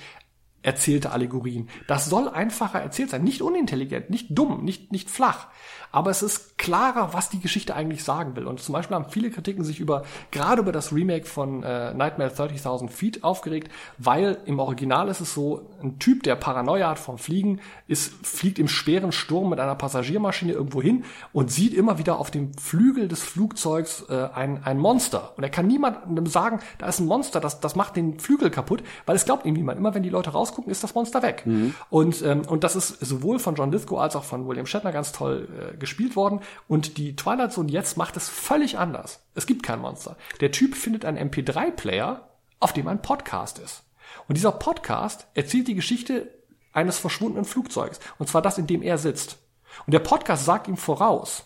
erzählte 0.61 1.11
Allegorien. 1.11 1.69
Das 1.87 2.09
soll 2.09 2.27
einfacher 2.27 2.79
erzählt 2.79 3.09
sein. 3.09 3.23
Nicht 3.23 3.41
unintelligent, 3.41 4.09
nicht 4.09 4.27
dumm, 4.29 4.63
nicht, 4.63 4.91
nicht 4.91 5.09
flach 5.09 5.47
aber 5.91 6.11
es 6.11 6.21
ist 6.21 6.57
klarer, 6.57 7.13
was 7.13 7.29
die 7.29 7.39
Geschichte 7.39 7.75
eigentlich 7.75 8.03
sagen 8.03 8.35
will. 8.35 8.45
Und 8.45 8.59
zum 8.59 8.73
Beispiel 8.73 8.95
haben 8.95 9.09
viele 9.09 9.31
Kritiken 9.31 9.63
sich 9.63 9.79
über, 9.79 10.03
gerade 10.31 10.61
über 10.61 10.71
das 10.71 10.93
Remake 10.93 11.25
von 11.25 11.63
äh, 11.63 11.93
Nightmare 11.93 12.29
30.000 12.29 12.89
Feet 12.89 13.23
aufgeregt, 13.23 13.71
weil 13.97 14.37
im 14.45 14.59
Original 14.59 15.07
ist 15.09 15.21
es 15.21 15.33
so, 15.33 15.67
ein 15.81 15.97
Typ, 15.99 16.23
der 16.23 16.35
Paranoia 16.35 16.89
hat 16.89 16.99
vom 16.99 17.17
Fliegen, 17.17 17.59
ist, 17.87 18.13
fliegt 18.25 18.59
im 18.59 18.67
schweren 18.67 19.11
Sturm 19.11 19.49
mit 19.49 19.59
einer 19.59 19.75
Passagiermaschine 19.75 20.53
irgendwo 20.53 20.81
hin 20.81 21.05
und 21.33 21.51
sieht 21.51 21.73
immer 21.73 21.97
wieder 21.97 22.19
auf 22.19 22.29
dem 22.29 22.53
Flügel 22.53 23.07
des 23.07 23.23
Flugzeugs 23.23 24.05
äh, 24.09 24.29
ein, 24.33 24.63
ein 24.63 24.77
Monster. 24.77 25.33
Und 25.37 25.43
er 25.43 25.49
kann 25.49 25.67
niemandem 25.67 26.25
sagen, 26.27 26.59
da 26.77 26.87
ist 26.87 26.99
ein 26.99 27.07
Monster, 27.07 27.39
das, 27.39 27.59
das 27.61 27.75
macht 27.75 27.95
den 27.95 28.19
Flügel 28.19 28.49
kaputt, 28.49 28.83
weil 29.05 29.15
es 29.15 29.25
glaubt 29.25 29.45
ihm 29.45 29.53
niemand. 29.53 29.79
Immer 29.79 29.95
wenn 29.95 30.03
die 30.03 30.09
Leute 30.09 30.31
rausgucken, 30.31 30.71
ist 30.71 30.83
das 30.83 30.93
Monster 30.93 31.23
weg. 31.23 31.43
Mhm. 31.45 31.73
Und, 31.89 32.21
ähm, 32.21 32.41
und 32.47 32.63
das 32.63 32.75
ist 32.75 32.99
sowohl 32.99 33.39
von 33.39 33.55
John 33.55 33.71
Lithgow 33.71 33.99
als 33.99 34.15
auch 34.15 34.23
von 34.23 34.47
William 34.47 34.65
Shatner 34.65 34.91
ganz 34.91 35.11
toll 35.11 35.47
äh, 35.57 35.78
gespielt 35.79 36.15
worden 36.15 36.41
und 36.67 36.97
die 36.97 37.15
Twilight 37.15 37.53
Zone 37.53 37.71
jetzt 37.71 37.97
macht 37.97 38.17
es 38.17 38.29
völlig 38.29 38.77
anders. 38.77 39.23
Es 39.35 39.45
gibt 39.45 39.63
kein 39.63 39.79
Monster. 39.79 40.17
Der 40.41 40.51
Typ 40.51 40.75
findet 40.75 41.05
einen 41.05 41.29
MP3-Player, 41.29 42.29
auf 42.59 42.73
dem 42.73 42.87
ein 42.87 43.01
Podcast 43.01 43.59
ist. 43.59 43.83
Und 44.27 44.35
dieser 44.35 44.51
Podcast 44.51 45.27
erzählt 45.33 45.67
die 45.67 45.75
Geschichte 45.75 46.29
eines 46.73 46.97
verschwundenen 46.97 47.45
Flugzeugs. 47.45 47.99
Und 48.17 48.27
zwar 48.27 48.41
das, 48.41 48.57
in 48.57 48.67
dem 48.67 48.81
er 48.81 48.97
sitzt. 48.97 49.37
Und 49.85 49.93
der 49.93 49.99
Podcast 49.99 50.45
sagt 50.45 50.67
ihm 50.67 50.77
voraus, 50.77 51.45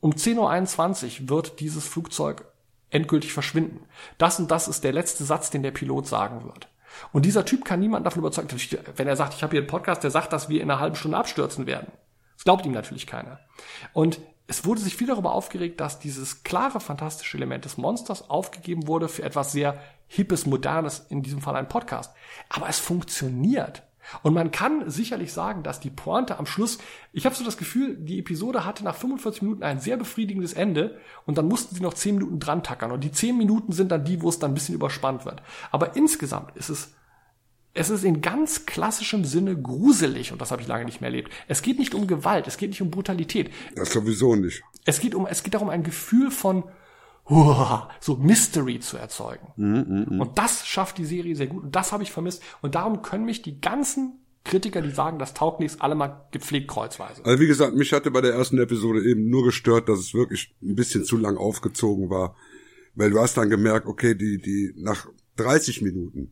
um 0.00 0.12
10.21 0.12 1.22
Uhr 1.22 1.28
wird 1.30 1.60
dieses 1.60 1.86
Flugzeug 1.86 2.44
endgültig 2.90 3.32
verschwinden. 3.32 3.86
Das 4.18 4.38
und 4.38 4.50
das 4.50 4.68
ist 4.68 4.84
der 4.84 4.92
letzte 4.92 5.24
Satz, 5.24 5.50
den 5.50 5.62
der 5.62 5.72
Pilot 5.72 6.06
sagen 6.06 6.44
wird. 6.44 6.68
Und 7.12 7.26
dieser 7.26 7.44
Typ 7.44 7.64
kann 7.64 7.80
niemanden 7.80 8.04
davon 8.04 8.20
überzeugen, 8.20 8.48
wenn 8.96 9.08
er 9.08 9.16
sagt, 9.16 9.34
ich 9.34 9.42
habe 9.42 9.52
hier 9.52 9.60
einen 9.60 9.68
Podcast, 9.68 10.02
der 10.02 10.10
sagt, 10.10 10.32
dass 10.32 10.48
wir 10.48 10.62
in 10.62 10.70
einer 10.70 10.80
halben 10.80 10.96
Stunde 10.96 11.16
abstürzen 11.16 11.66
werden. 11.66 11.92
Das 12.36 12.44
glaubt 12.44 12.64
ihm 12.64 12.72
natürlich 12.72 13.06
keiner. 13.06 13.40
Und 13.92 14.20
es 14.46 14.64
wurde 14.64 14.80
sich 14.80 14.94
viel 14.94 15.08
darüber 15.08 15.32
aufgeregt, 15.32 15.80
dass 15.80 15.98
dieses 15.98 16.44
klare 16.44 16.78
fantastische 16.78 17.36
Element 17.36 17.64
des 17.64 17.78
Monsters 17.78 18.30
aufgegeben 18.30 18.86
wurde 18.86 19.08
für 19.08 19.24
etwas 19.24 19.52
sehr 19.52 19.80
hippes, 20.06 20.46
modernes, 20.46 21.06
in 21.08 21.22
diesem 21.22 21.40
Fall 21.40 21.56
ein 21.56 21.68
Podcast. 21.68 22.14
Aber 22.48 22.68
es 22.68 22.78
funktioniert. 22.78 23.82
Und 24.22 24.34
man 24.34 24.52
kann 24.52 24.88
sicherlich 24.88 25.32
sagen, 25.32 25.64
dass 25.64 25.80
die 25.80 25.90
Pointe 25.90 26.38
am 26.38 26.46
Schluss, 26.46 26.78
ich 27.12 27.26
habe 27.26 27.34
so 27.34 27.44
das 27.44 27.56
Gefühl, 27.56 27.96
die 27.96 28.20
Episode 28.20 28.64
hatte 28.64 28.84
nach 28.84 28.94
45 28.94 29.42
Minuten 29.42 29.64
ein 29.64 29.80
sehr 29.80 29.96
befriedigendes 29.96 30.52
Ende 30.52 31.00
und 31.24 31.38
dann 31.38 31.48
mussten 31.48 31.74
sie 31.74 31.82
noch 31.82 31.94
10 31.94 32.16
Minuten 32.16 32.38
dran 32.38 32.62
tackern. 32.62 32.92
Und 32.92 33.02
die 33.02 33.10
10 33.10 33.36
Minuten 33.36 33.72
sind 33.72 33.90
dann 33.90 34.04
die, 34.04 34.22
wo 34.22 34.28
es 34.28 34.38
dann 34.38 34.52
ein 34.52 34.54
bisschen 34.54 34.76
überspannt 34.76 35.24
wird. 35.24 35.42
Aber 35.72 35.96
insgesamt 35.96 36.56
ist 36.56 36.68
es 36.68 36.94
es 37.76 37.90
ist 37.90 38.04
in 38.04 38.20
ganz 38.22 38.66
klassischem 38.66 39.24
Sinne 39.24 39.60
gruselig 39.60 40.32
und 40.32 40.40
das 40.40 40.50
habe 40.50 40.62
ich 40.62 40.68
lange 40.68 40.84
nicht 40.84 41.00
mehr 41.00 41.10
erlebt. 41.10 41.30
Es 41.46 41.62
geht 41.62 41.78
nicht 41.78 41.94
um 41.94 42.06
Gewalt, 42.06 42.46
es 42.46 42.56
geht 42.56 42.70
nicht 42.70 42.82
um 42.82 42.90
Brutalität. 42.90 43.50
Das 43.74 43.92
sowieso 43.92 44.34
nicht. 44.34 44.62
Es 44.84 45.00
geht 45.00 45.14
um, 45.14 45.26
es 45.26 45.42
geht 45.42 45.54
darum, 45.54 45.68
ein 45.68 45.82
Gefühl 45.82 46.30
von 46.30 46.64
Uah, 47.28 47.90
so 48.00 48.16
Mystery 48.16 48.78
zu 48.78 48.96
erzeugen. 48.96 49.48
Mhm, 49.56 50.06
mh, 50.08 50.22
Und 50.22 50.38
das 50.38 50.66
schafft 50.66 50.96
die 50.98 51.04
Serie 51.04 51.34
sehr 51.34 51.48
gut. 51.48 51.64
Und 51.64 51.74
das 51.74 51.90
habe 51.90 52.04
ich 52.04 52.12
vermisst. 52.12 52.40
Und 52.62 52.76
darum 52.76 53.02
können 53.02 53.24
mich 53.24 53.42
die 53.42 53.60
ganzen 53.60 54.20
Kritiker, 54.44 54.80
die 54.80 54.92
sagen, 54.92 55.18
das 55.18 55.34
taugt 55.34 55.58
nichts, 55.58 55.80
alle 55.80 55.96
mal 55.96 56.28
gepflegt 56.30 56.68
kreuzweise. 56.68 57.24
Also 57.24 57.40
wie 57.40 57.48
gesagt, 57.48 57.74
mich 57.74 57.92
hatte 57.92 58.12
bei 58.12 58.20
der 58.20 58.34
ersten 58.34 58.58
Episode 58.58 59.02
eben 59.04 59.28
nur 59.28 59.42
gestört, 59.44 59.88
dass 59.88 59.98
es 59.98 60.14
wirklich 60.14 60.54
ein 60.62 60.76
bisschen 60.76 61.04
zu 61.04 61.16
lang 61.16 61.36
aufgezogen 61.36 62.10
war. 62.10 62.36
Weil 62.94 63.10
du 63.10 63.18
hast 63.18 63.36
dann 63.36 63.50
gemerkt, 63.50 63.88
okay, 63.88 64.14
die, 64.14 64.38
die, 64.38 64.72
nach 64.76 65.08
30 65.34 65.82
Minuten 65.82 66.30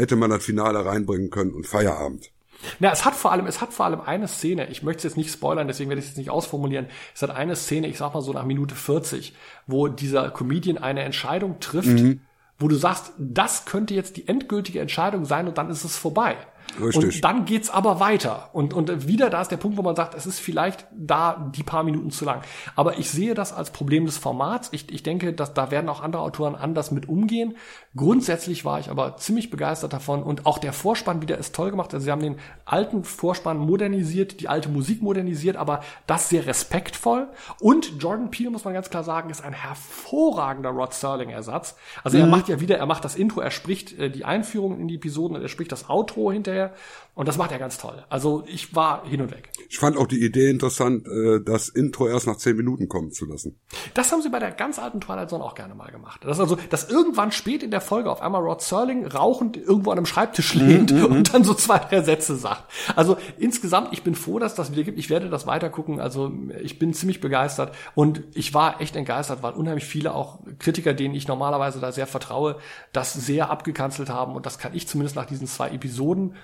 hätte 0.00 0.16
man 0.16 0.30
das 0.30 0.44
Finale 0.44 0.84
reinbringen 0.84 1.30
können 1.30 1.52
und 1.52 1.66
Feierabend. 1.66 2.30
Na, 2.78 2.92
es 2.92 3.04
hat 3.06 3.14
vor 3.14 3.32
allem, 3.32 3.46
es 3.46 3.60
hat 3.62 3.72
vor 3.72 3.86
allem 3.86 4.00
eine 4.02 4.28
Szene, 4.28 4.68
ich 4.68 4.82
möchte 4.82 4.98
es 4.98 5.04
jetzt 5.04 5.16
nicht 5.16 5.32
spoilern, 5.32 5.66
deswegen 5.66 5.88
werde 5.88 6.00
ich 6.00 6.04
es 6.06 6.10
jetzt 6.10 6.18
nicht 6.18 6.30
ausformulieren. 6.30 6.86
Es 7.14 7.22
hat 7.22 7.30
eine 7.30 7.56
Szene, 7.56 7.86
ich 7.86 7.96
sag 7.96 8.12
mal 8.12 8.20
so 8.20 8.32
nach 8.34 8.44
Minute 8.44 8.74
40, 8.74 9.34
wo 9.66 9.88
dieser 9.88 10.30
Comedian 10.30 10.76
eine 10.76 11.02
Entscheidung 11.02 11.58
trifft, 11.60 11.88
Mhm. 11.88 12.20
wo 12.58 12.68
du 12.68 12.74
sagst, 12.76 13.12
das 13.18 13.64
könnte 13.64 13.94
jetzt 13.94 14.18
die 14.18 14.28
endgültige 14.28 14.80
Entscheidung 14.80 15.24
sein 15.24 15.48
und 15.48 15.56
dann 15.56 15.70
ist 15.70 15.84
es 15.84 15.96
vorbei. 15.96 16.36
Richtig. 16.78 17.16
Und 17.16 17.24
dann 17.24 17.44
geht's 17.46 17.70
aber 17.70 18.00
weiter. 18.00 18.50
Und, 18.52 18.74
und 18.74 19.06
wieder 19.08 19.30
da 19.30 19.40
ist 19.42 19.50
der 19.50 19.56
Punkt, 19.56 19.76
wo 19.78 19.82
man 19.82 19.96
sagt, 19.96 20.14
es 20.14 20.26
ist 20.26 20.38
vielleicht 20.40 20.86
da 20.92 21.50
die 21.54 21.62
paar 21.62 21.82
Minuten 21.82 22.10
zu 22.10 22.24
lang. 22.24 22.42
Aber 22.76 22.98
ich 22.98 23.10
sehe 23.10 23.34
das 23.34 23.52
als 23.52 23.70
Problem 23.70 24.06
des 24.06 24.18
Formats. 24.18 24.68
Ich, 24.72 24.92
ich 24.92 25.02
denke, 25.02 25.32
dass 25.32 25.54
da 25.54 25.70
werden 25.70 25.88
auch 25.88 26.02
andere 26.02 26.22
Autoren 26.22 26.54
anders 26.54 26.90
mit 26.90 27.08
umgehen. 27.08 27.56
Grundsätzlich 27.96 28.64
war 28.64 28.78
ich 28.78 28.90
aber 28.90 29.16
ziemlich 29.16 29.50
begeistert 29.50 29.92
davon. 29.92 30.22
Und 30.22 30.46
auch 30.46 30.58
der 30.58 30.72
Vorspann 30.72 31.22
wieder 31.22 31.38
ist 31.38 31.54
toll 31.54 31.70
gemacht. 31.70 31.92
Also 31.94 32.04
sie 32.04 32.12
haben 32.12 32.22
den 32.22 32.36
alten 32.64 33.04
Vorspann 33.04 33.58
modernisiert, 33.58 34.40
die 34.40 34.48
alte 34.48 34.68
Musik 34.68 35.02
modernisiert, 35.02 35.56
aber 35.56 35.80
das 36.06 36.28
sehr 36.28 36.46
respektvoll. 36.46 37.28
Und 37.58 37.94
Jordan 38.02 38.30
Peele, 38.30 38.50
muss 38.50 38.64
man 38.64 38.74
ganz 38.74 38.90
klar 38.90 39.04
sagen, 39.04 39.30
ist 39.30 39.42
ein 39.44 39.52
hervorragender 39.52 40.70
Rod 40.70 40.92
Serling-Ersatz. 40.94 41.76
Also 42.04 42.18
er 42.18 42.24
Mhm. 42.26 42.30
macht 42.30 42.48
ja 42.48 42.60
wieder, 42.60 42.78
er 42.78 42.86
macht 42.86 43.04
das 43.04 43.16
Intro, 43.16 43.40
er 43.40 43.50
spricht 43.50 43.98
äh, 43.98 44.10
die 44.10 44.24
Einführung 44.24 44.78
in 44.78 44.88
die 44.88 44.96
Episoden 44.96 45.36
und 45.36 45.42
er 45.42 45.48
spricht 45.48 45.72
das 45.72 45.88
Outro 45.88 46.30
hinterher. 46.30 46.59
Praia, 46.60 46.72
Und 47.14 47.28
das 47.28 47.36
macht 47.36 47.52
er 47.52 47.58
ganz 47.58 47.76
toll. 47.78 48.04
Also 48.08 48.44
ich 48.46 48.74
war 48.74 49.04
hin 49.04 49.20
und 49.20 49.30
weg. 49.30 49.50
Ich 49.68 49.78
fand 49.78 49.96
auch 49.96 50.06
die 50.06 50.24
Idee 50.24 50.48
interessant, 50.48 51.06
äh, 51.06 51.40
das 51.44 51.68
Intro 51.68 52.08
erst 52.08 52.26
nach 52.26 52.36
10 52.36 52.56
Minuten 52.56 52.88
kommen 52.88 53.10
zu 53.12 53.26
lassen. 53.26 53.58
Das 53.94 54.10
haben 54.12 54.22
sie 54.22 54.30
bei 54.30 54.38
der 54.38 54.52
ganz 54.52 54.78
alten 54.78 55.00
Twilight 55.00 55.28
Zone 55.30 55.44
auch 55.44 55.54
gerne 55.54 55.74
mal 55.74 55.90
gemacht. 55.90 56.20
Das 56.24 56.36
ist 56.38 56.40
also, 56.40 56.56
dass 56.70 56.88
irgendwann 56.88 57.32
spät 57.32 57.62
in 57.62 57.70
der 57.70 57.80
Folge 57.80 58.10
auf 58.10 58.22
einmal 58.22 58.42
Rod 58.42 58.62
Serling 58.62 59.06
rauchend 59.06 59.56
irgendwo 59.56 59.90
an 59.90 59.98
einem 59.98 60.06
Schreibtisch 60.06 60.54
lehnt 60.54 60.92
Mhm, 60.92 61.04
und 61.04 61.34
dann 61.34 61.44
so 61.44 61.54
zwei, 61.54 61.78
drei 61.78 62.02
Sätze 62.02 62.36
sagt. 62.36 62.64
Also 62.96 63.16
insgesamt, 63.38 63.92
ich 63.92 64.02
bin 64.02 64.14
froh, 64.14 64.38
dass 64.38 64.54
das 64.54 64.72
wieder 64.72 64.84
gibt. 64.84 64.98
Ich 64.98 65.10
werde 65.10 65.28
das 65.28 65.46
weiter 65.46 65.68
gucken. 65.68 66.00
Also 66.00 66.32
ich 66.62 66.78
bin 66.78 66.94
ziemlich 66.94 67.20
begeistert 67.20 67.74
und 67.94 68.22
ich 68.34 68.54
war 68.54 68.80
echt 68.80 68.96
entgeistert, 68.96 69.42
weil 69.42 69.52
unheimlich 69.52 69.84
viele 69.84 70.14
auch 70.14 70.38
Kritiker, 70.58 70.94
denen 70.94 71.14
ich 71.14 71.28
normalerweise 71.28 71.80
da 71.80 71.92
sehr 71.92 72.06
vertraue, 72.06 72.56
das 72.92 73.12
sehr 73.12 73.50
abgekanzelt 73.50 74.08
haben 74.08 74.34
und 74.36 74.46
das 74.46 74.58
kann 74.58 74.74
ich 74.74 74.88
zumindest 74.88 75.16
nach 75.16 75.26
diesen 75.26 75.46
zwei 75.46 75.70
Episoden 75.70 76.34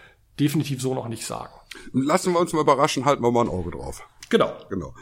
definitiv 0.40 0.80
so 0.82 0.94
noch 0.94 1.08
nicht 1.08 1.26
sagen. 1.26 1.52
Lassen 1.92 2.32
wir 2.32 2.40
uns 2.40 2.52
mal 2.52 2.60
überraschen, 2.62 3.04
halten 3.04 3.22
wir 3.22 3.30
mal 3.30 3.42
ein 3.44 3.48
Auge 3.50 3.70
drauf. 3.70 4.02
Genau. 4.28 4.52
Genau. 4.70 4.94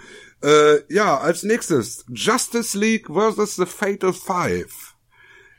Äh, 0.42 0.80
ja, 0.92 1.16
als 1.18 1.42
nächstes 1.42 2.04
Justice 2.08 2.76
League 2.78 3.06
vs. 3.08 3.56
The 3.56 3.66
Fatal 3.66 4.12
Five. 4.12 4.94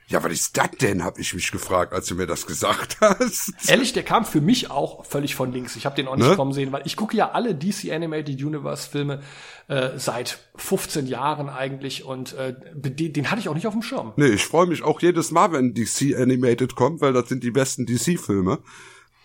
Ja, 0.08 0.24
was 0.24 0.32
ist 0.34 0.56
das 0.56 0.70
denn, 0.80 1.04
habe 1.04 1.20
ich 1.20 1.34
mich 1.34 1.52
gefragt, 1.52 1.92
als 1.92 2.06
du 2.06 2.14
mir 2.14 2.28
das 2.28 2.46
gesagt 2.46 2.98
hast. 3.02 3.54
Ehrlich, 3.68 3.92
der 3.92 4.04
kam 4.04 4.24
für 4.24 4.40
mich 4.40 4.70
auch 4.70 5.04
völlig 5.04 5.34
von 5.34 5.52
links. 5.52 5.76
Ich 5.76 5.88
habe 5.88 5.96
den 5.96 6.08
auch 6.08 6.16
nicht 6.16 6.30
Ne? 6.30 6.36
kommen 6.36 6.54
sehen, 6.54 6.72
weil 6.72 6.84
ich 6.86 6.96
gucke 6.96 7.18
ja 7.18 7.32
alle 7.32 7.56
DC 7.56 7.92
Animated 7.92 8.40
Universe 8.44 8.88
Filme 8.88 9.24
äh, 9.68 9.98
seit 9.98 10.38
15 10.58 11.08
Jahren 11.08 11.50
eigentlich 11.50 12.04
und 12.06 12.34
äh, 12.34 12.54
den, 12.76 13.14
den 13.14 13.32
hatte 13.32 13.40
ich 13.40 13.50
auch 13.50 13.56
nicht 13.56 13.66
auf 13.66 13.74
dem 13.74 13.82
Schirm. 13.82 14.14
Nee, 14.16 14.28
ich 14.28 14.46
freue 14.46 14.68
mich 14.68 14.84
auch 14.84 15.02
jedes 15.02 15.32
Mal, 15.32 15.52
wenn 15.54 15.74
DC 15.74 16.16
Animated 16.16 16.76
kommt, 16.76 17.02
weil 17.02 17.14
das 17.14 17.28
sind 17.28 17.44
die 17.44 17.50
besten 17.52 17.88
DC-Filme. 17.88 18.60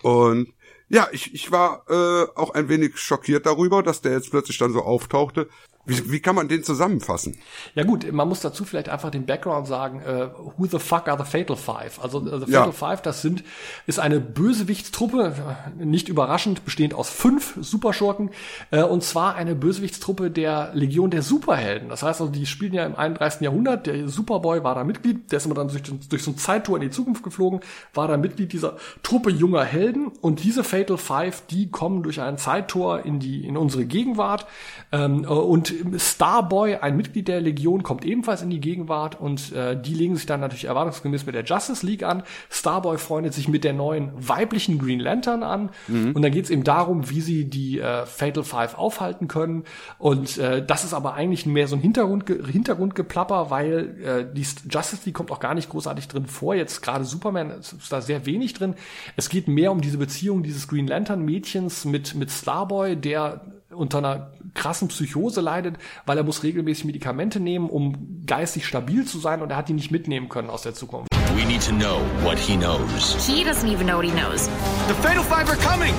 Und 0.01 0.53
ja, 0.89 1.07
ich, 1.11 1.33
ich 1.33 1.51
war 1.51 1.85
äh, 1.89 2.27
auch 2.35 2.53
ein 2.53 2.67
wenig 2.67 2.97
schockiert 2.97 3.45
darüber, 3.45 3.81
dass 3.81 4.01
der 4.01 4.11
jetzt 4.11 4.29
plötzlich 4.31 4.57
dann 4.57 4.73
so 4.73 4.81
auftauchte. 4.81 5.47
Wie, 5.85 6.11
wie 6.11 6.19
kann 6.19 6.35
man 6.35 6.47
den 6.47 6.63
zusammenfassen? 6.63 7.37
Ja 7.75 7.83
gut, 7.83 8.11
man 8.11 8.27
muss 8.27 8.41
dazu 8.41 8.65
vielleicht 8.65 8.89
einfach 8.89 9.09
den 9.09 9.25
Background 9.25 9.67
sagen, 9.67 10.01
äh, 10.01 10.27
who 10.57 10.65
the 10.65 10.79
fuck 10.79 11.07
are 11.07 11.17
the 11.23 11.29
Fatal 11.29 11.55
Five? 11.55 11.99
Also 12.01 12.19
äh, 12.19 12.39
the 12.45 12.51
Ja. 12.51 12.59
Fatal 12.59 12.73
Five, 12.73 13.01
das 13.01 13.21
sind, 13.21 13.43
ist 13.87 13.99
eine 13.99 14.19
Bösewichtstruppe, 14.19 15.33
äh, 15.79 15.85
nicht 15.85 16.07
überraschend, 16.09 16.65
bestehend 16.65 16.93
aus 16.93 17.09
fünf 17.09 17.57
Superschurken, 17.59 18.29
äh, 18.69 18.83
und 18.83 19.03
zwar 19.03 19.35
eine 19.35 19.55
Bösewichtstruppe 19.55 20.29
der 20.31 20.71
Legion 20.73 21.09
der 21.09 21.23
Superhelden. 21.23 21.89
Das 21.89 22.03
heißt 22.03 22.21
also, 22.21 22.31
die 22.31 22.45
spielen 22.45 22.73
ja 22.73 22.85
im 22.85 22.95
31. 22.95 23.41
Jahrhundert, 23.41 23.87
der 23.87 24.07
Superboy 24.07 24.63
war 24.63 24.75
da 24.75 24.83
Mitglied, 24.83 25.31
der 25.31 25.37
ist 25.37 25.45
immer 25.45 25.55
dann 25.55 25.69
durch, 25.69 25.83
durch 26.09 26.23
so 26.23 26.31
ein 26.31 26.37
Zeittour 26.37 26.77
in 26.77 26.83
die 26.83 26.89
Zukunft 26.91 27.23
geflogen, 27.23 27.61
war 27.93 28.07
da 28.07 28.17
Mitglied 28.17 28.53
dieser 28.53 28.77
Truppe 29.03 29.31
junger 29.31 29.63
Helden 29.63 30.07
und 30.21 30.43
diese 30.43 30.63
Fatal 30.63 30.97
Five, 30.97 31.43
die 31.49 31.69
kommen 31.71 32.03
durch 32.03 32.21
ein 32.21 32.37
Zeittor 32.37 33.05
in 33.05 33.19
die, 33.19 33.45
in 33.45 33.57
unsere 33.57 33.85
Gegenwart, 33.85 34.45
ähm, 34.91 35.23
äh, 35.23 35.27
und 35.71 35.99
Starboy, 35.99 36.75
ein 36.75 36.97
Mitglied 36.97 37.27
der 37.27 37.41
Legion, 37.41 37.83
kommt 37.83 38.05
ebenfalls 38.05 38.41
in 38.41 38.49
die 38.49 38.59
Gegenwart 38.59 39.19
und 39.19 39.51
äh, 39.53 39.79
die 39.79 39.93
legen 39.93 40.15
sich 40.15 40.25
dann 40.25 40.39
natürlich 40.39 40.65
erwartungsgemäß 40.65 41.25
mit 41.25 41.35
der 41.35 41.43
Justice 41.43 41.85
League 41.85 42.03
an. 42.03 42.23
Starboy 42.49 42.97
freundet 42.97 43.33
sich 43.33 43.47
mit 43.47 43.63
der 43.63 43.73
neuen 43.73 44.11
weiblichen 44.15 44.77
Green 44.79 44.99
Lantern 44.99 45.43
an 45.43 45.69
Mhm. 45.87 46.11
und 46.13 46.21
dann 46.21 46.31
geht 46.31 46.45
es 46.45 46.51
eben 46.51 46.63
darum, 46.63 47.09
wie 47.09 47.21
sie 47.21 47.45
die 47.45 47.79
äh, 47.79 48.05
Fatal 48.05 48.43
Five 48.43 48.77
aufhalten 48.77 49.27
können. 49.27 49.63
Und 49.97 50.37
äh, 50.37 50.65
das 50.65 50.83
ist 50.83 50.93
aber 50.93 51.13
eigentlich 51.13 51.45
mehr 51.45 51.67
so 51.67 51.75
ein 51.75 51.81
Hintergrund, 51.81 52.29
Hintergrundgeplapper, 52.29 53.49
weil 53.49 53.97
äh, 54.03 54.33
die 54.33 54.45
Justice 54.69 55.01
League 55.05 55.15
kommt 55.15 55.31
auch 55.31 55.39
gar 55.39 55.53
nicht 55.53 55.69
großartig 55.69 56.07
drin 56.07 56.25
vor. 56.25 56.55
Jetzt 56.55 56.81
gerade 56.81 57.05
Superman 57.05 57.51
ist 57.51 57.75
da 57.91 58.01
sehr 58.01 58.25
wenig 58.25 58.53
drin. 58.53 58.75
Es 59.15 59.29
geht 59.29 59.47
mehr 59.47 59.71
um 59.71 59.81
diese 59.81 59.97
Beziehung 59.97 60.43
dieses 60.43 60.67
Green 60.67 60.87
Lantern 60.87 61.23
Mädchens 61.25 61.85
mit 61.85 62.15
mit 62.15 62.31
Starboy, 62.31 62.95
der 62.95 63.41
unter 63.73 63.99
einer 63.99 64.31
krassen 64.53 64.87
Psychose 64.87 65.41
leidet, 65.41 65.77
weil 66.05 66.17
er 66.17 66.23
muss 66.23 66.43
regelmäßig 66.43 66.85
Medikamente 66.85 67.39
nehmen, 67.39 67.69
um 67.69 68.23
geistig 68.25 68.65
stabil 68.65 69.05
zu 69.05 69.19
sein 69.19 69.41
und 69.41 69.49
er 69.49 69.57
hat 69.57 69.69
die 69.69 69.73
nicht 69.73 69.91
mitnehmen 69.91 70.29
können 70.29 70.49
aus 70.49 70.63
der 70.63 70.73
Zukunft. 70.73 71.07
We 71.35 71.45
need 71.45 71.65
to 71.65 71.73
know 71.73 72.01
what 72.23 72.37
he 72.37 72.57
knows. 72.57 73.15
He 73.25 73.43
doesn't 73.43 73.71
even 73.71 73.87
know 73.87 73.97
what 73.97 74.05
he 74.05 74.11
knows. 74.11 74.49
The 74.87 74.93
Fatal 74.95 75.23
Five 75.23 75.49
are 75.49 75.57
coming! 75.57 75.93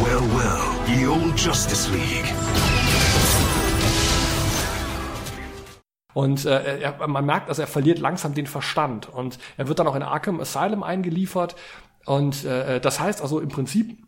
Well, 0.00 0.22
well, 0.36 0.60
the 0.86 1.06
old 1.06 1.36
Justice 1.36 1.90
League. 1.90 2.32
Und 6.14 6.46
äh, 6.46 6.80
er, 6.80 7.06
man 7.06 7.24
merkt, 7.24 7.48
also 7.48 7.62
er 7.62 7.68
verliert 7.68 7.98
langsam 7.98 8.34
den 8.34 8.46
Verstand 8.46 9.08
und 9.08 9.38
er 9.56 9.68
wird 9.68 9.78
dann 9.78 9.86
auch 9.86 9.94
in 9.94 10.02
Arkham 10.02 10.40
Asylum 10.40 10.82
eingeliefert. 10.82 11.54
Und 12.06 12.44
äh, 12.44 12.80
das 12.80 12.98
heißt 12.98 13.22
also 13.22 13.40
im 13.40 13.48
Prinzip, 13.48 13.98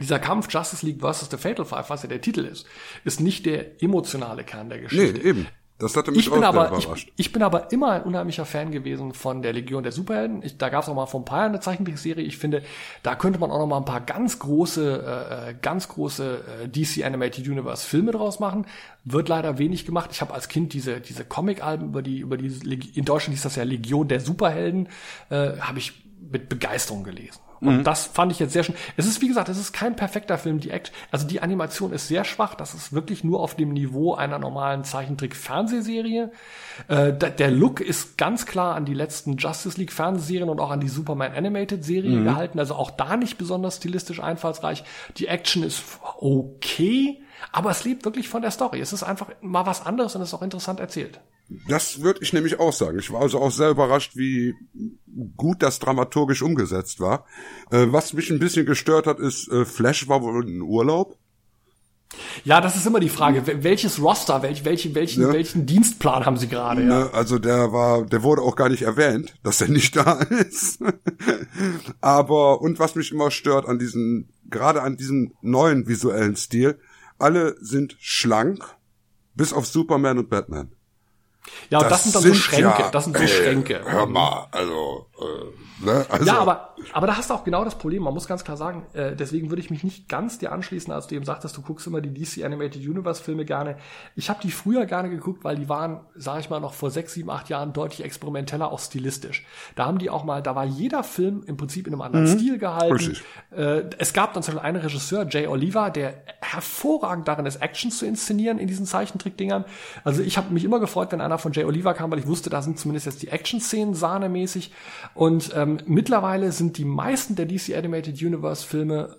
dieser 0.00 0.18
Kampf 0.18 0.52
Justice 0.52 0.84
League 0.86 1.00
vs. 1.00 1.28
The 1.30 1.36
Fatal 1.36 1.64
Five, 1.64 1.90
was 1.90 2.02
ja 2.02 2.08
der 2.08 2.20
Titel 2.20 2.44
ist, 2.44 2.66
ist 3.04 3.20
nicht 3.20 3.46
der 3.46 3.82
emotionale 3.82 4.44
Kern 4.44 4.68
der 4.68 4.78
Nee, 4.78 4.84
Geschichte. 4.84 5.20
eben. 5.22 5.46
Das 5.80 5.96
hatte 5.96 6.10
mich 6.10 6.26
Ich 6.26 6.32
bin, 6.32 6.42
auch 6.42 6.48
aber, 6.48 6.68
sehr 6.70 6.78
ich, 6.78 6.84
überrascht. 6.86 7.12
ich 7.14 7.30
bin 7.32 7.40
aber 7.40 7.70
immer 7.70 7.92
ein 7.92 8.02
unheimlicher 8.02 8.44
Fan 8.44 8.72
gewesen 8.72 9.14
von 9.14 9.42
der 9.42 9.52
Legion 9.52 9.84
der 9.84 9.92
Superhelden. 9.92 10.42
Ich, 10.42 10.58
da 10.58 10.70
gab 10.70 10.82
es 10.82 10.88
auch 10.88 10.94
mal 10.96 11.06
vor 11.06 11.20
ein 11.20 11.24
paar 11.24 11.38
Jahren 11.38 11.52
eine 11.52 11.60
Zeichentrickserie. 11.60 12.24
Ich 12.24 12.36
finde, 12.36 12.64
da 13.04 13.14
könnte 13.14 13.38
man 13.38 13.52
auch 13.52 13.60
noch 13.60 13.68
mal 13.68 13.76
ein 13.76 13.84
paar 13.84 14.00
ganz 14.00 14.40
große, 14.40 15.46
äh, 15.50 15.54
ganz 15.62 15.86
große 15.86 16.64
äh, 16.64 16.68
DC 16.68 17.04
Animated 17.04 17.46
Universe 17.46 17.86
Filme 17.86 18.10
draus 18.10 18.40
machen. 18.40 18.66
Wird 19.04 19.28
leider 19.28 19.58
wenig 19.58 19.86
gemacht. 19.86 20.10
Ich 20.12 20.20
habe 20.20 20.34
als 20.34 20.48
Kind 20.48 20.72
diese 20.72 21.00
diese 21.00 21.24
Comic-Alben 21.24 21.86
über 21.86 22.02
die 22.02 22.18
über 22.18 22.36
die 22.36 22.48
in 22.98 23.04
Deutschland 23.04 23.34
hieß 23.36 23.42
das 23.44 23.54
ja 23.54 23.62
Legion 23.62 24.08
der 24.08 24.18
Superhelden, 24.18 24.88
äh, 25.30 25.58
habe 25.60 25.78
ich 25.78 25.92
mit 26.28 26.48
Begeisterung 26.48 27.04
gelesen. 27.04 27.38
Und 27.60 27.78
mhm. 27.78 27.84
das 27.84 28.06
fand 28.06 28.32
ich 28.32 28.38
jetzt 28.38 28.52
sehr 28.52 28.62
schön. 28.62 28.74
Es 28.96 29.06
ist, 29.06 29.20
wie 29.20 29.28
gesagt, 29.28 29.48
es 29.48 29.58
ist 29.58 29.72
kein 29.72 29.96
perfekter 29.96 30.38
Film. 30.38 30.60
Die 30.60 30.70
Act, 30.70 30.92
also 31.10 31.26
die 31.26 31.40
Animation 31.40 31.92
ist 31.92 32.08
sehr 32.08 32.24
schwach. 32.24 32.54
Das 32.54 32.74
ist 32.74 32.92
wirklich 32.92 33.24
nur 33.24 33.40
auf 33.40 33.54
dem 33.56 33.72
Niveau 33.72 34.14
einer 34.14 34.38
normalen 34.38 34.84
Zeichentrick-Fernsehserie. 34.84 36.30
Äh, 36.88 37.12
der 37.12 37.50
Look 37.50 37.80
ist 37.80 38.18
ganz 38.18 38.46
klar 38.46 38.74
an 38.74 38.84
die 38.84 38.94
letzten 38.94 39.36
Justice 39.36 39.78
League 39.78 39.92
Fernsehserien 39.92 40.48
und 40.48 40.60
auch 40.60 40.70
an 40.70 40.80
die 40.80 40.88
Superman 40.88 41.32
Animated 41.32 41.84
Serie 41.84 42.16
mhm. 42.16 42.24
gehalten. 42.24 42.58
Also 42.58 42.74
auch 42.74 42.90
da 42.90 43.16
nicht 43.16 43.38
besonders 43.38 43.76
stilistisch 43.76 44.20
einfallsreich. 44.20 44.84
Die 45.16 45.26
Action 45.26 45.62
ist 45.62 45.82
okay, 46.20 47.22
aber 47.52 47.70
es 47.70 47.84
lebt 47.84 48.04
wirklich 48.04 48.28
von 48.28 48.42
der 48.42 48.50
Story. 48.50 48.80
Es 48.80 48.92
ist 48.92 49.02
einfach 49.02 49.28
mal 49.40 49.66
was 49.66 49.84
anderes 49.84 50.14
und 50.14 50.22
es 50.22 50.28
ist 50.28 50.34
auch 50.34 50.42
interessant 50.42 50.80
erzählt. 50.80 51.20
Das 51.66 52.02
würde 52.02 52.20
ich 52.22 52.32
nämlich 52.32 52.60
auch 52.60 52.72
sagen. 52.72 52.98
Ich 52.98 53.10
war 53.10 53.22
also 53.22 53.40
auch 53.40 53.50
sehr 53.50 53.70
überrascht, 53.70 54.16
wie 54.16 54.54
gut 55.36 55.62
das 55.62 55.78
dramaturgisch 55.78 56.42
umgesetzt 56.42 57.00
war. 57.00 57.24
Äh, 57.70 57.86
was 57.88 58.12
mich 58.12 58.30
ein 58.30 58.38
bisschen 58.38 58.66
gestört 58.66 59.06
hat, 59.06 59.18
ist, 59.18 59.48
äh, 59.48 59.64
Flash 59.64 60.08
war 60.08 60.22
wohl 60.22 60.46
in 60.46 60.60
Urlaub. 60.60 61.16
Ja, 62.44 62.60
das 62.60 62.76
ist 62.76 62.86
immer 62.86 63.00
die 63.00 63.08
Frage. 63.08 63.62
Welches 63.62 64.00
Roster, 64.00 64.42
welch, 64.42 64.64
welche, 64.64 64.94
welchen, 64.94 65.22
ja. 65.22 65.32
welchen 65.32 65.66
Dienstplan 65.66 66.24
haben 66.24 66.36
Sie 66.36 66.48
gerade? 66.48 66.82
Ja. 66.82 66.86
Ne, 66.86 67.10
also 67.12 67.38
der 67.38 67.72
war, 67.72 68.04
der 68.04 68.22
wurde 68.22 68.42
auch 68.42 68.56
gar 68.56 68.68
nicht 68.68 68.82
erwähnt, 68.82 69.34
dass 69.42 69.60
er 69.60 69.68
nicht 69.68 69.96
da 69.96 70.20
ist. 70.20 70.82
Aber 72.00 72.60
und 72.60 72.78
was 72.78 72.94
mich 72.94 73.12
immer 73.12 73.30
stört 73.30 73.66
an 73.66 73.78
diesen, 73.78 74.30
gerade 74.44 74.82
an 74.82 74.96
diesem 74.96 75.32
neuen 75.42 75.86
visuellen 75.86 76.36
Stil, 76.36 76.78
alle 77.18 77.56
sind 77.60 77.96
schlank, 78.00 78.64
bis 79.34 79.52
auf 79.52 79.66
Superman 79.66 80.18
und 80.18 80.30
Batman. 80.30 80.72
Ja, 81.70 81.80
das, 81.80 81.88
das 81.88 82.02
sind 82.04 82.14
dann 82.14 82.22
so 82.22 82.34
Schränke. 82.34 82.82
Ja, 82.82 82.90
das 82.90 83.04
sind 83.04 83.16
so 83.16 83.22
ey, 83.22 83.28
Schränke. 83.28 83.80
Hör 83.84 84.06
mal, 84.06 84.48
also, 84.50 85.06
äh, 85.20 85.67
ne? 85.80 86.06
also. 86.08 86.24
Ja, 86.24 86.38
aber, 86.38 86.74
aber 86.92 87.06
da 87.06 87.16
hast 87.16 87.30
du 87.30 87.34
auch 87.34 87.44
genau 87.44 87.64
das 87.64 87.76
Problem. 87.76 88.02
Man 88.02 88.14
muss 88.14 88.26
ganz 88.26 88.44
klar 88.44 88.56
sagen, 88.56 88.86
äh, 88.92 89.14
deswegen 89.14 89.50
würde 89.50 89.60
ich 89.60 89.70
mich 89.70 89.84
nicht 89.84 90.08
ganz 90.08 90.38
dir 90.38 90.52
anschließen, 90.52 90.92
als 90.92 91.06
du 91.06 91.14
eben 91.14 91.24
sagtest, 91.24 91.56
du 91.56 91.62
guckst 91.62 91.86
immer 91.86 92.00
die 92.00 92.12
DC 92.12 92.44
Animated 92.44 92.82
Universe 92.86 93.22
Filme 93.22 93.44
gerne. 93.44 93.76
Ich 94.16 94.30
habe 94.30 94.40
die 94.42 94.50
früher 94.50 94.86
gerne 94.86 95.10
geguckt, 95.10 95.44
weil 95.44 95.56
die 95.56 95.68
waren, 95.68 96.00
sage 96.14 96.40
ich 96.40 96.50
mal, 96.50 96.60
noch 96.60 96.74
vor 96.74 96.90
sechs, 96.90 97.14
sieben, 97.14 97.30
acht 97.30 97.48
Jahren 97.48 97.72
deutlich 97.72 98.04
experimenteller, 98.04 98.70
auch 98.70 98.80
stilistisch. 98.80 99.46
Da 99.76 99.86
haben 99.86 99.98
die 99.98 100.10
auch 100.10 100.24
mal, 100.24 100.42
da 100.42 100.54
war 100.54 100.64
jeder 100.64 101.02
Film 101.02 101.42
im 101.46 101.56
Prinzip 101.56 101.86
in 101.86 101.92
einem 101.92 102.02
anderen 102.02 102.26
mhm. 102.26 102.38
Stil 102.38 102.58
gehalten. 102.58 103.16
Äh, 103.50 103.82
es 103.98 104.12
gab 104.12 104.34
dann 104.34 104.42
zum 104.42 104.54
Beispiel 104.54 104.68
einen 104.68 104.82
Regisseur, 104.82 105.26
Jay 105.28 105.46
Oliver, 105.46 105.90
der 105.90 106.14
hervorragend 106.40 107.28
darin 107.28 107.46
ist, 107.46 107.56
Actions 107.56 107.98
zu 107.98 108.06
inszenieren 108.06 108.58
in 108.58 108.68
diesen 108.68 108.86
Zeichentrickdingern. 108.86 109.64
Also 110.04 110.22
ich 110.22 110.36
habe 110.36 110.52
mich 110.52 110.64
immer 110.64 110.80
gefreut, 110.80 111.12
wenn 111.12 111.20
einer 111.20 111.38
von 111.38 111.52
Jay 111.52 111.64
Oliver 111.64 111.94
kam, 111.94 112.10
weil 112.10 112.18
ich 112.18 112.26
wusste, 112.26 112.50
da 112.50 112.62
sind 112.62 112.78
zumindest 112.78 113.06
jetzt 113.06 113.22
die 113.22 113.28
Action-Szenen 113.28 113.94
sahnemäßig. 113.94 114.72
Und 115.14 115.52
ähm, 115.54 115.67
mittlerweile 115.86 116.52
sind 116.52 116.78
die 116.78 116.84
meisten 116.84 117.34
der 117.36 117.46
DC 117.46 117.74
Animated 117.76 118.22
Universe 118.22 118.66
Filme 118.66 119.16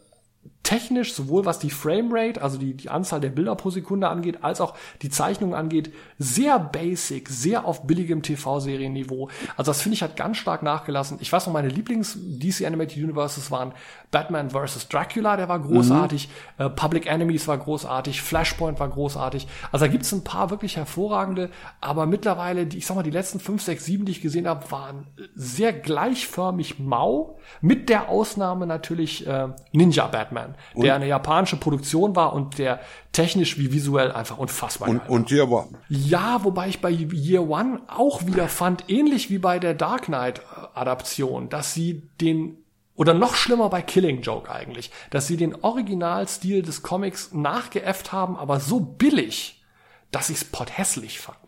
technisch, 0.69 1.15
sowohl 1.15 1.45
was 1.45 1.57
die 1.57 1.71
Framerate, 1.71 2.43
also 2.43 2.59
die, 2.59 2.75
die 2.75 2.89
Anzahl 2.89 3.19
der 3.19 3.31
Bilder 3.31 3.55
pro 3.55 3.71
Sekunde 3.71 4.07
angeht, 4.07 4.43
als 4.43 4.61
auch 4.61 4.75
die 5.01 5.09
Zeichnung 5.09 5.55
angeht, 5.55 5.91
sehr 6.19 6.59
basic, 6.59 7.27
sehr 7.27 7.65
auf 7.65 7.87
billigem 7.87 8.21
TV-Serienniveau. 8.21 9.29
Also 9.57 9.71
das 9.71 9.81
finde 9.81 9.95
ich 9.95 10.03
hat 10.03 10.15
ganz 10.15 10.37
stark 10.37 10.61
nachgelassen. 10.61 11.17
Ich 11.21 11.33
weiß 11.33 11.47
noch, 11.47 11.53
meine 11.53 11.69
Lieblings-DC 11.69 12.67
Animated 12.67 12.97
Universes 12.97 13.49
waren 13.49 13.73
Batman 14.11 14.51
vs. 14.51 14.89
Dracula, 14.89 15.37
der 15.37 15.49
war 15.49 15.59
großartig, 15.59 16.29
mhm. 16.59 16.65
äh, 16.65 16.69
Public 16.69 17.07
Enemies 17.07 17.47
war 17.47 17.57
großartig, 17.57 18.21
Flashpoint 18.21 18.79
war 18.79 18.89
großartig. 18.89 19.47
Also 19.71 19.85
da 19.85 19.91
gibt 19.91 20.03
es 20.03 20.11
ein 20.11 20.23
paar 20.23 20.51
wirklich 20.51 20.77
hervorragende, 20.77 21.49
aber 21.81 22.05
mittlerweile, 22.05 22.67
die, 22.67 22.77
ich 22.77 22.85
sag 22.85 22.95
mal, 22.95 23.01
die 23.01 23.09
letzten 23.09 23.39
fünf, 23.39 23.63
sechs, 23.63 23.85
sieben, 23.85 24.05
die 24.05 24.11
ich 24.11 24.21
gesehen 24.21 24.47
habe, 24.47 24.69
waren 24.69 25.07
sehr 25.33 25.73
gleichförmig 25.73 26.77
mau, 26.77 27.39
mit 27.61 27.89
der 27.89 28.09
Ausnahme 28.09 28.67
natürlich 28.67 29.25
äh, 29.25 29.47
Ninja 29.71 30.05
Batman, 30.05 30.53
und? 30.73 30.83
der 30.83 30.95
eine 30.95 31.07
japanische 31.07 31.57
Produktion 31.57 32.15
war 32.15 32.33
und 32.33 32.57
der 32.57 32.79
technisch 33.11 33.57
wie 33.57 33.71
visuell 33.71 34.11
einfach 34.11 34.37
unfassbar 34.37 34.89
und, 34.89 35.07
und 35.09 35.31
Year 35.31 35.49
One. 35.49 35.69
Ja, 35.89 36.43
wobei 36.43 36.67
ich 36.67 36.81
bei 36.81 36.89
Year 36.89 37.49
One 37.49 37.81
auch 37.87 38.25
wieder 38.25 38.47
fand, 38.47 38.89
ähnlich 38.89 39.29
wie 39.29 39.39
bei 39.39 39.59
der 39.59 39.73
Dark 39.73 40.05
Knight 40.05 40.41
Adaption, 40.73 41.49
dass 41.49 41.73
sie 41.73 42.03
den 42.21 42.57
oder 42.99 43.13
noch 43.13 43.35
schlimmer 43.35 43.69
bei 43.69 43.81
Killing 43.81 44.21
Joke 44.21 44.51
eigentlich, 44.51 44.91
dass 45.09 45.25
sie 45.25 45.37
den 45.37 45.55
Originalstil 45.63 46.61
des 46.61 46.83
Comics 46.83 47.31
nachgeäfft 47.31 48.11
haben, 48.11 48.35
aber 48.35 48.59
so 48.59 48.81
billig, 48.81 49.63
dass 50.11 50.29
ich's 50.29 50.45
hässlich 50.73 51.19
fand. 51.21 51.38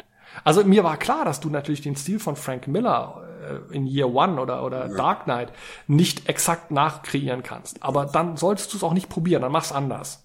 Also 0.43 0.63
mir 0.63 0.83
war 0.83 0.97
klar, 0.97 1.25
dass 1.25 1.39
du 1.39 1.49
natürlich 1.49 1.81
den 1.81 1.95
Stil 1.95 2.19
von 2.19 2.35
Frank 2.35 2.67
Miller 2.67 3.23
äh, 3.71 3.75
in 3.75 3.85
Year 3.85 4.13
One 4.13 4.39
oder, 4.39 4.63
oder 4.63 4.87
ja. 4.87 4.95
Dark 4.95 5.25
Knight 5.25 5.51
nicht 5.87 6.29
exakt 6.29 6.71
nachkreieren 6.71 7.43
kannst. 7.43 7.83
Aber 7.83 8.05
dann 8.05 8.37
solltest 8.37 8.73
du 8.73 8.77
es 8.77 8.83
auch 8.83 8.93
nicht 8.93 9.09
probieren, 9.09 9.41
dann 9.41 9.51
mach's 9.51 9.71
anders. 9.71 10.23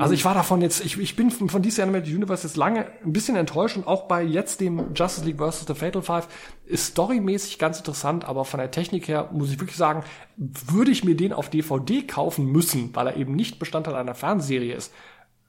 Also 0.00 0.14
ich 0.14 0.24
war 0.24 0.34
davon 0.34 0.62
jetzt, 0.62 0.84
ich, 0.84 0.98
ich 0.98 1.14
bin 1.14 1.30
von 1.30 1.62
DC 1.62 1.78
Animated 1.78 2.12
Universe 2.12 2.44
jetzt 2.44 2.56
lange 2.56 2.86
ein 3.04 3.12
bisschen 3.12 3.36
enttäuscht 3.36 3.76
und 3.76 3.86
auch 3.86 4.08
bei 4.08 4.22
jetzt 4.22 4.60
dem 4.60 4.94
Justice 4.94 5.24
League 5.24 5.38
vs. 5.38 5.64
The 5.66 5.74
Fatal 5.74 6.02
Five 6.02 6.26
ist 6.66 6.86
storymäßig 6.86 7.58
ganz 7.60 7.78
interessant, 7.78 8.24
aber 8.24 8.44
von 8.44 8.58
der 8.58 8.72
Technik 8.72 9.06
her 9.06 9.28
muss 9.32 9.52
ich 9.52 9.60
wirklich 9.60 9.76
sagen, 9.76 10.02
würde 10.36 10.90
ich 10.90 11.04
mir 11.04 11.14
den 11.14 11.32
auf 11.32 11.50
DVD 11.50 12.02
kaufen 12.02 12.46
müssen, 12.46 12.94
weil 12.96 13.06
er 13.06 13.16
eben 13.16 13.36
nicht 13.36 13.60
Bestandteil 13.60 13.94
einer 13.94 14.16
Fernsehserie 14.16 14.74
ist, 14.74 14.92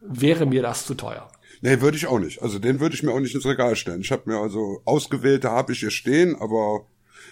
wäre 0.02 0.46
mir 0.46 0.62
das 0.62 0.86
zu 0.86 0.94
teuer. 0.94 1.28
Nee, 1.62 1.80
würde 1.80 1.98
ich 1.98 2.08
auch 2.08 2.20
nicht. 2.20 2.42
Also 2.42 2.60
den 2.60 2.80
würde 2.80 2.96
ich 2.96 3.04
mir 3.04 3.12
auch 3.12 3.20
nicht 3.20 3.36
ins 3.36 3.46
Regal 3.46 3.76
stellen. 3.76 4.02
Ich 4.02 4.12
habe 4.12 4.30
mir 4.30 4.38
also 4.38 4.82
ausgewählte 4.86 5.52
habe 5.52 5.74
ich 5.74 5.80
hier 5.80 5.92
stehen, 5.92 6.36
aber 6.40 6.86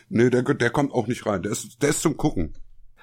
nee, 0.10 0.30
der, 0.30 0.44
der 0.44 0.70
kommt 0.70 0.94
auch 0.94 1.08
nicht 1.08 1.26
rein. 1.26 1.42
Der 1.42 1.52
ist, 1.52 1.82
der 1.82 1.90
ist 1.90 2.02
zum 2.02 2.16
Gucken. 2.16 2.54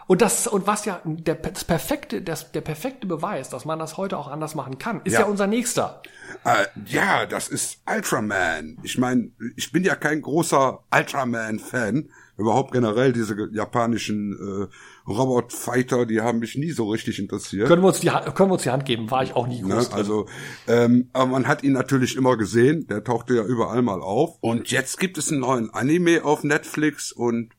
Und 0.07 0.23
das, 0.23 0.47
und 0.47 0.69
was 0.69 0.85
ja 0.85 1.01
der, 1.05 1.35
das 1.35 1.65
perfekte, 1.65 2.23
das, 2.23 2.53
der 2.53 2.61
perfekte 2.61 3.09
Beweis, 3.09 3.49
dass 3.49 3.65
man 3.65 3.81
das 3.81 3.97
heute 3.97 4.17
auch 4.17 4.29
anders 4.29 4.55
machen 4.55 4.79
kann, 4.79 5.01
ist 5.03 5.15
ja, 5.15 5.21
ja 5.21 5.27
unser 5.27 5.49
nächster. 5.49 6.01
Äh, 6.45 6.67
ja, 6.87 7.27
das 7.27 7.49
ist 7.49 7.83
Ultraman. 7.91 8.79
Ich 8.85 8.99
meine, 8.99 9.33
ich 9.57 9.73
bin 9.73 9.83
ja 9.83 9.97
kein 9.97 10.23
großer 10.23 10.85
Ultraman-Fan. 10.95 12.09
Überhaupt 12.37 12.71
generell 12.73 13.13
diese 13.13 13.49
japanischen 13.51 14.69
äh, 14.69 14.75
Robot-Fighter, 15.09 16.07
die 16.07 16.21
haben 16.21 16.41
mich 16.41 16.57
nie 16.57 16.73
so 16.73 16.91
richtig 16.91 17.19
interessiert. 17.19 17.69
Können 17.69 17.83
wir 17.83 17.89
uns 17.89 18.01
die, 18.01 18.09
können 18.09 18.51
wir 18.51 18.55
uns 18.55 18.63
die 18.63 18.71
Hand 18.71 18.85
geben? 18.85 19.11
War 19.11 19.23
ich 19.23 19.35
auch 19.35 19.47
nie 19.47 19.63
groß. 19.63 19.91
Ne? 19.91 19.97
Also, 19.97 20.27
ähm, 20.67 21.09
aber 21.13 21.27
man 21.27 21.47
hat 21.47 21.63
ihn 21.63 21.73
natürlich 21.73 22.17
immer 22.17 22.37
gesehen. 22.37 22.87
Der 22.89 23.05
tauchte 23.05 23.37
ja 23.37 23.45
überall 23.45 23.83
mal 23.83 24.01
auf. 24.01 24.37
Und 24.41 24.71
jetzt 24.71 24.99
gibt 24.99 25.17
es 25.19 25.31
einen 25.31 25.41
neuen 25.41 25.71
Anime 25.71 26.25
auf 26.25 26.43
Netflix 26.43 27.13
und 27.13 27.53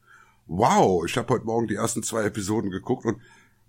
wow, 0.47 1.05
ich 1.05 1.17
habe 1.17 1.33
heute 1.33 1.45
Morgen 1.45 1.67
die 1.67 1.75
ersten 1.75 2.03
zwei 2.03 2.23
Episoden 2.23 2.71
geguckt 2.71 3.05
und 3.05 3.17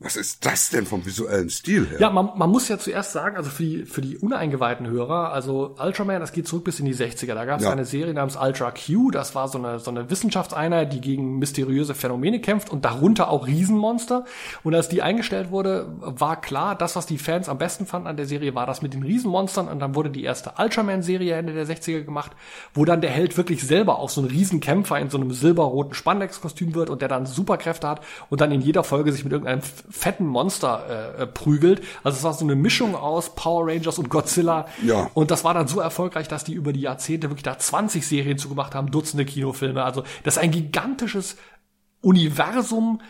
was 0.00 0.14
ist 0.14 0.46
das 0.46 0.70
denn 0.70 0.86
vom 0.86 1.04
visuellen 1.04 1.50
Stil 1.50 1.84
her? 1.88 2.00
Ja, 2.00 2.10
man, 2.10 2.30
man 2.36 2.48
muss 2.50 2.68
ja 2.68 2.78
zuerst 2.78 3.10
sagen, 3.10 3.36
also 3.36 3.50
für 3.50 3.64
die, 3.64 3.84
für 3.84 4.00
die 4.00 4.16
uneingeweihten 4.16 4.86
Hörer, 4.86 5.32
also 5.32 5.74
Ultraman, 5.76 6.20
das 6.20 6.30
geht 6.30 6.46
zurück 6.46 6.62
bis 6.64 6.78
in 6.78 6.86
die 6.86 6.94
60er. 6.94 7.34
Da 7.34 7.44
gab 7.44 7.58
es 7.58 7.64
ja. 7.64 7.72
eine 7.72 7.84
Serie 7.84 8.14
namens 8.14 8.36
Ultra 8.36 8.70
Q, 8.70 9.10
das 9.10 9.34
war 9.34 9.48
so 9.48 9.58
eine, 9.58 9.80
so 9.80 9.90
eine 9.90 10.08
Wissenschaftseinheit, 10.08 10.92
die 10.92 11.00
gegen 11.00 11.40
mysteriöse 11.40 11.96
Phänomene 11.96 12.40
kämpft 12.40 12.70
und 12.70 12.84
darunter 12.84 13.28
auch 13.28 13.48
Riesenmonster. 13.48 14.24
Und 14.62 14.72
als 14.76 14.88
die 14.88 15.02
eingestellt 15.02 15.50
wurde, 15.50 15.92
war 15.98 16.40
klar, 16.40 16.76
das, 16.76 16.94
was 16.94 17.06
die 17.06 17.18
Fans 17.18 17.48
am 17.48 17.58
besten 17.58 17.84
fanden 17.84 18.06
an 18.06 18.16
der 18.16 18.26
Serie, 18.26 18.54
war 18.54 18.66
das 18.66 18.82
mit 18.82 18.94
den 18.94 19.02
Riesenmonstern. 19.02 19.66
Und 19.66 19.80
dann 19.80 19.96
wurde 19.96 20.10
die 20.10 20.22
erste 20.22 20.52
Ultraman-Serie 20.58 21.34
Ende 21.34 21.54
der 21.54 21.66
60er 21.66 22.04
gemacht, 22.04 22.30
wo 22.72 22.84
dann 22.84 23.00
der 23.00 23.10
Held 23.10 23.36
wirklich 23.36 23.64
selber 23.64 23.98
auch 23.98 24.10
so 24.10 24.20
ein 24.20 24.28
Riesenkämpfer 24.28 24.96
in 25.00 25.10
so 25.10 25.18
einem 25.18 25.32
silberroten 25.32 25.94
Spandex-Kostüm 25.94 26.76
wird 26.76 26.88
und 26.88 27.02
der 27.02 27.08
dann 27.08 27.26
Superkräfte 27.26 27.88
hat 27.88 28.00
und 28.30 28.40
dann 28.40 28.52
in 28.52 28.60
jeder 28.60 28.84
Folge 28.84 29.10
sich 29.10 29.24
mit 29.24 29.32
irgendeinem 29.32 29.62
fetten 29.90 30.26
Monster 30.26 31.16
äh, 31.18 31.26
prügelt. 31.26 31.82
Also 32.02 32.18
es 32.18 32.24
war 32.24 32.34
so 32.34 32.44
eine 32.44 32.54
Mischung 32.54 32.94
aus 32.94 33.34
Power 33.34 33.66
Rangers 33.66 33.98
und 33.98 34.10
Godzilla. 34.10 34.66
Ja. 34.82 35.10
Und 35.14 35.30
das 35.30 35.44
war 35.44 35.54
dann 35.54 35.68
so 35.68 35.80
erfolgreich, 35.80 36.28
dass 36.28 36.44
die 36.44 36.54
über 36.54 36.72
die 36.72 36.80
Jahrzehnte 36.80 37.30
wirklich 37.30 37.42
da 37.42 37.58
20 37.58 38.06
Serien 38.06 38.38
zugemacht 38.38 38.74
haben, 38.74 38.90
Dutzende 38.90 39.24
Kinofilme. 39.24 39.82
Also 39.82 40.02
das 40.24 40.36
ist 40.36 40.42
ein 40.42 40.50
gigantisches 40.50 41.36
Universum, 42.00 43.00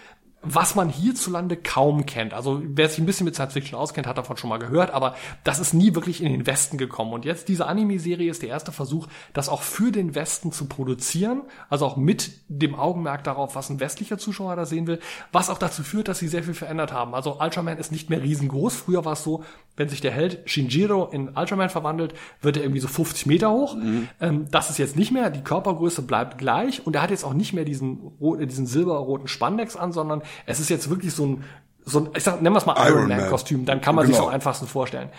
was 0.55 0.75
man 0.75 0.89
hierzulande 0.89 1.57
kaum 1.57 2.07
kennt. 2.07 2.35
Also 2.35 2.63
wer 2.65 2.89
sich 2.89 2.99
ein 2.99 3.07
bisschen 3.07 3.25
mit 3.25 3.35
Science 3.35 3.53
Fiction 3.53 3.79
auskennt, 3.79 4.07
hat 4.07 4.19
davon 4.19 4.37
schon 4.37 4.51
mal 4.51 4.59
gehört, 4.59 4.91
aber 4.91 5.17
das 5.45 5.59
ist 5.59 5.75
nie 5.75 5.95
wirklich 5.95 6.23
in 6.23 6.33
den 6.33 6.47
Westen 6.47 6.79
gekommen. 6.79 7.13
Und 7.13 7.25
jetzt 7.25 7.49
diese 7.49 7.67
Anime-Serie 7.67 8.31
ist 8.31 8.43
der 8.43 8.49
erste 8.49 8.73
Versuch, 8.73 9.07
das 9.33 9.49
auch 9.49 9.63
für 9.63 9.93
den 9.93 10.15
Westen 10.15 10.53
zu 10.53 10.67
produzieren, 10.67 11.43
also 11.69 11.87
auch 11.87 11.97
mit 11.97 12.33
dem 12.49 12.75
Augenmerk 12.75 13.25
darauf, 13.25 13.55
was 13.55 13.71
ein 13.71 13.81
westlicher 13.81 14.19
Zuschauer 14.19 14.57
da 14.57 14.65
sehen 14.65 14.87
will, 14.87 15.01
was 15.33 15.51
auch 15.51 15.59
dazu 15.59 15.83
führt, 15.83 16.09
dass 16.09 16.19
sie 16.19 16.29
sehr 16.29 16.43
viel 16.43 16.55
verändert 16.55 16.93
haben. 16.93 17.15
Also 17.15 17.41
Ultraman 17.41 17.79
ist 17.79 17.93
nicht 17.93 18.11
mehr 18.11 18.23
riesengroß. 18.23 18.75
Früher 18.75 19.05
war 19.05 19.13
es 19.13 19.25
so, 19.25 19.45
wenn 19.77 19.89
sich 19.89 20.01
der 20.01 20.11
Held 20.11 20.41
Shinjiro 20.47 21.07
in 21.13 21.37
Ultraman 21.37 21.71
verwandelt, 21.71 22.15
wird 22.43 22.57
er 22.57 22.65
irgendwie 22.65 22.81
so 22.81 22.89
50 22.89 23.27
Meter 23.27 23.51
hoch. 23.51 23.77
Mhm. 23.77 24.09
Ähm, 24.21 24.47
das 24.51 24.71
ist 24.71 24.79
jetzt 24.79 24.97
nicht 24.97 25.13
mehr. 25.13 25.31
Die 25.31 25.43
Körpergröße 25.43 26.03
bleibt 26.03 26.39
gleich 26.39 26.85
und 26.87 26.97
er 26.97 27.03
hat 27.03 27.11
jetzt 27.11 27.25
auch 27.25 27.35
nicht 27.35 27.53
mehr 27.53 27.65
diesen, 27.65 28.13
diesen 28.21 28.67
silberroten 28.67 29.29
Spandex 29.29 29.77
an, 29.77 29.93
sondern 29.93 30.23
es 30.47 30.61
ist 30.61 30.69
jetzt 30.69 30.91
wirklich 30.91 31.15
so 31.15 31.27
ein, 31.27 31.45
so 31.85 32.01
ein 32.01 32.11
ich 32.17 32.23
sag, 32.23 32.43
nennen 32.43 32.55
wir 32.55 32.59
es 32.59 32.67
mal 32.67 32.77
Iron, 32.89 33.09
Man 33.09 33.29
Kostüm, 33.29 33.65
dann 33.65 33.81
kann 33.81 33.95
man 33.95 34.07
genau. 34.07 34.19
sich 34.19 34.27
am 34.27 34.33
einfachsten 34.33 34.67
vorstellen. 34.67 35.11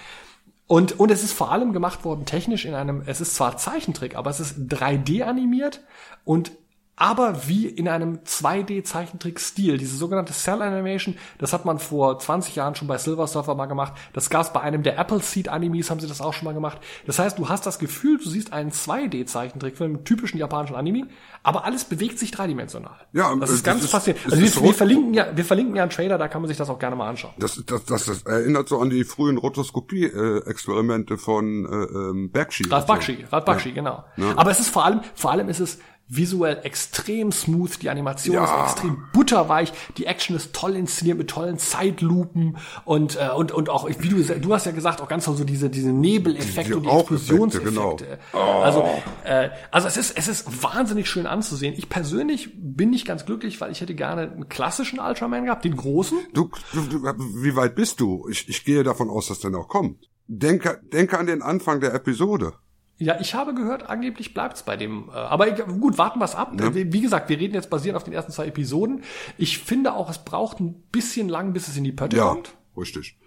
Und, 0.67 0.99
und 0.99 1.09
es 1.09 1.23
ist 1.23 1.33
vor 1.33 1.51
allem 1.51 1.73
gemacht 1.73 2.05
worden 2.05 2.25
technisch 2.25 2.65
in 2.65 2.75
einem, 2.75 3.01
es 3.05 3.21
ist 3.21 3.33
zwar 3.33 3.57
Zeichentrick, 3.57 4.15
aber 4.15 4.29
es 4.29 4.39
ist 4.39 4.55
3D 4.59 5.23
animiert 5.23 5.81
und 6.25 6.51
aber 6.99 7.47
wie 7.47 7.65
in 7.67 7.87
einem 7.87 8.19
2D-Zeichentrick-Stil. 8.25 9.77
Diese 9.77 9.95
sogenannte 9.97 10.33
Cell 10.33 10.61
Animation, 10.61 11.15
das 11.37 11.53
hat 11.53 11.63
man 11.65 11.79
vor 11.79 12.19
20 12.19 12.55
Jahren 12.55 12.75
schon 12.75 12.87
bei 12.87 12.97
Silver 12.97 13.25
Surfer 13.25 13.55
mal 13.55 13.65
gemacht. 13.67 13.93
Das 14.13 14.29
gab's 14.29 14.53
bei 14.53 14.59
einem 14.61 14.83
der 14.83 14.99
Appleseed-Animes, 14.99 15.89
haben 15.89 15.99
sie 15.99 16.07
das 16.07 16.21
auch 16.21 16.33
schon 16.33 16.45
mal 16.45 16.53
gemacht. 16.53 16.79
Das 17.07 17.17
heißt, 17.17 17.39
du 17.39 17.49
hast 17.49 17.65
das 17.65 17.79
Gefühl, 17.79 18.17
du 18.21 18.29
siehst 18.29 18.53
einen 18.53 18.71
2D-Zeichentrickfilm 18.71 19.93
mit 19.93 20.05
typischen 20.05 20.37
japanischen 20.37 20.75
Anime, 20.75 21.07
aber 21.41 21.63
alles 21.65 21.85
bewegt 21.85 22.19
sich 22.19 22.31
dreidimensional. 22.31 22.95
Ja, 23.13 23.33
das 23.39 23.49
ist 23.49 23.59
das 23.59 23.63
ganz 23.63 23.83
ist- 23.85 23.91
faszinierend. 23.91 24.25
Also 24.33 24.43
ist 24.45 24.55
wir, 24.57 24.61
wir 24.61 24.67
rot- 24.67 24.75
verlinken 24.75 25.13
ja, 25.13 25.27
wir 25.35 25.45
verlinken 25.45 25.75
ja 25.77 25.83
einen 25.83 25.91
Trailer, 25.91 26.17
da 26.17 26.27
kann 26.27 26.41
man 26.41 26.49
sich 26.49 26.57
das 26.57 26.69
auch 26.69 26.79
gerne 26.79 26.95
mal 26.97 27.07
anschauen. 27.09 27.33
Das, 27.39 27.63
das, 27.65 27.85
das, 27.85 28.05
das 28.05 28.21
erinnert 28.23 28.67
so 28.67 28.79
an 28.79 28.89
die 28.89 29.05
frühen 29.05 29.37
Rotoskopie-Experimente 29.37 31.17
von 31.17 31.65
äh, 31.65 31.69
ähm, 31.69 32.31
Bakshi. 32.31 32.65
Ralf 32.69 32.85
Bakshi, 32.85 33.25
Ralf 33.31 33.45
Bakshi, 33.45 33.69
Ja. 33.69 33.75
genau. 33.75 34.03
Ja. 34.17 34.37
Aber 34.37 34.51
es 34.51 34.59
ist 34.59 34.69
vor 34.69 34.85
allem, 34.85 35.01
vor 35.15 35.31
allem 35.31 35.49
ist 35.49 35.59
es 35.59 35.79
visuell 36.11 36.59
extrem 36.63 37.31
smooth, 37.31 37.81
die 37.83 37.89
Animation 37.89 38.33
Ja. 38.35 38.65
ist 38.65 38.71
extrem 38.73 39.03
butterweich, 39.13 39.71
die 39.97 40.05
Action 40.07 40.35
ist 40.35 40.53
toll 40.53 40.75
inszeniert 40.75 41.19
mit 41.19 41.29
tollen 41.29 41.59
Zeitlupen 41.59 42.57
und 42.83 43.15
äh, 43.15 43.29
und 43.35 43.51
und 43.51 43.69
auch 43.69 43.87
wie 43.87 44.09
du 44.09 44.21
du 44.23 44.53
hast 44.53 44.65
ja 44.65 44.71
gesagt 44.71 45.01
auch 45.01 45.07
ganz 45.07 45.25
so 45.25 45.43
diese 45.43 45.69
diese 45.69 45.91
Nebeleffekte 45.91 46.71
Die 46.71 46.77
und 46.77 46.83
die 46.83 46.89
Explosionseffekte. 46.89 48.19
genau. 48.33 48.61
Also 48.61 48.83
Oh. 48.83 49.01
äh, 49.27 49.49
also 49.71 49.87
es 49.87 49.97
ist 49.97 50.17
es 50.17 50.27
ist 50.27 50.63
wahnsinnig 50.63 51.07
schön 51.09 51.27
anzusehen. 51.27 51.75
Ich 51.77 51.89
persönlich 51.89 52.49
bin 52.55 52.89
nicht 52.89 53.05
ganz 53.05 53.25
glücklich, 53.25 53.61
weil 53.61 53.71
ich 53.71 53.81
hätte 53.81 53.93
gerne 53.93 54.23
einen 54.31 54.49
klassischen 54.49 54.99
Ultraman 54.99 55.45
gehabt, 55.45 55.63
den 55.63 55.75
großen. 55.75 56.17
Du, 56.33 56.49
du, 56.73 56.81
du, 56.87 57.03
wie 57.43 57.55
weit 57.55 57.75
bist 57.75 57.99
du? 57.99 58.27
Ich, 58.29 58.49
ich 58.49 58.65
gehe 58.65 58.83
davon 58.83 59.09
aus, 59.09 59.27
dass 59.27 59.39
der 59.39 59.51
noch 59.51 59.67
kommt. 59.67 60.09
Denke, 60.27 60.81
denke 60.91 61.17
an 61.19 61.27
den 61.27 61.41
Anfang 61.41 61.79
der 61.81 61.93
Episode. 61.93 62.53
Ja, 62.99 63.17
ich 63.19 63.33
habe 63.33 63.53
gehört, 63.53 63.89
angeblich 63.89 64.33
bleibt's 64.33 64.63
bei 64.63 64.75
dem. 64.75 65.09
Äh, 65.09 65.13
aber 65.13 65.49
gut, 65.51 65.97
warten 65.97 66.19
wir's 66.19 66.35
ab. 66.35 66.51
Ja. 66.59 66.73
Wie, 66.75 67.01
gesagt, 67.01 67.29
wir 67.29 67.39
reden 67.39 67.53
jetzt 67.53 67.69
basierend 67.69 67.95
auf 67.97 68.03
den 68.03 68.13
ersten 68.13 68.31
zwei 68.31 68.47
Episoden. 68.47 69.03
Ich 69.37 69.59
finde 69.59 69.93
auch, 69.93 70.09
es 70.09 70.19
braucht 70.19 70.59
ein 70.59 70.83
bisschen 70.91 71.29
lang, 71.29 71.53
bis 71.53 71.69
es 71.69 71.77
in 71.77 71.85
die 71.85 71.93
Pötte 71.93 72.17
Ja, 72.17 72.25
kommt. 72.29 72.53
richtig. 72.77 73.17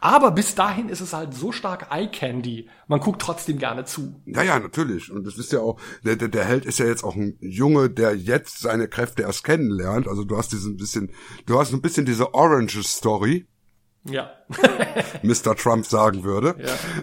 Aber 0.00 0.30
bis 0.30 0.54
dahin 0.54 0.88
ist 0.88 1.00
es 1.00 1.12
halt 1.12 1.34
so 1.34 1.52
stark 1.52 1.88
Eye 1.90 2.08
Candy. 2.08 2.68
Man 2.86 3.00
guckt 3.00 3.20
trotzdem 3.20 3.58
gerne 3.58 3.84
zu. 3.84 4.14
Ja, 4.26 4.42
ja, 4.42 4.58
natürlich. 4.58 5.10
Und 5.10 5.26
das 5.26 5.36
ist 5.38 5.52
ja 5.52 5.60
auch, 5.60 5.80
der, 6.04 6.16
der, 6.16 6.28
der 6.28 6.44
Held 6.44 6.64
ist 6.64 6.78
ja 6.78 6.86
jetzt 6.86 7.04
auch 7.04 7.16
ein 7.16 7.36
Junge, 7.40 7.90
der 7.90 8.16
jetzt 8.16 8.60
seine 8.60 8.88
Kräfte 8.88 9.22
erst 9.22 9.44
kennenlernt. 9.44 10.08
Also 10.08 10.24
du 10.24 10.36
hast 10.36 10.52
diesen 10.52 10.76
bisschen, 10.76 11.10
du 11.46 11.58
hast 11.58 11.72
ein 11.72 11.82
bisschen 11.82 12.06
diese 12.06 12.34
Orange 12.34 12.82
Story, 12.84 13.46
Ja. 14.04 14.32
Mr. 15.22 15.54
Trump 15.54 15.86
sagen 15.86 16.24
würde. 16.24 16.56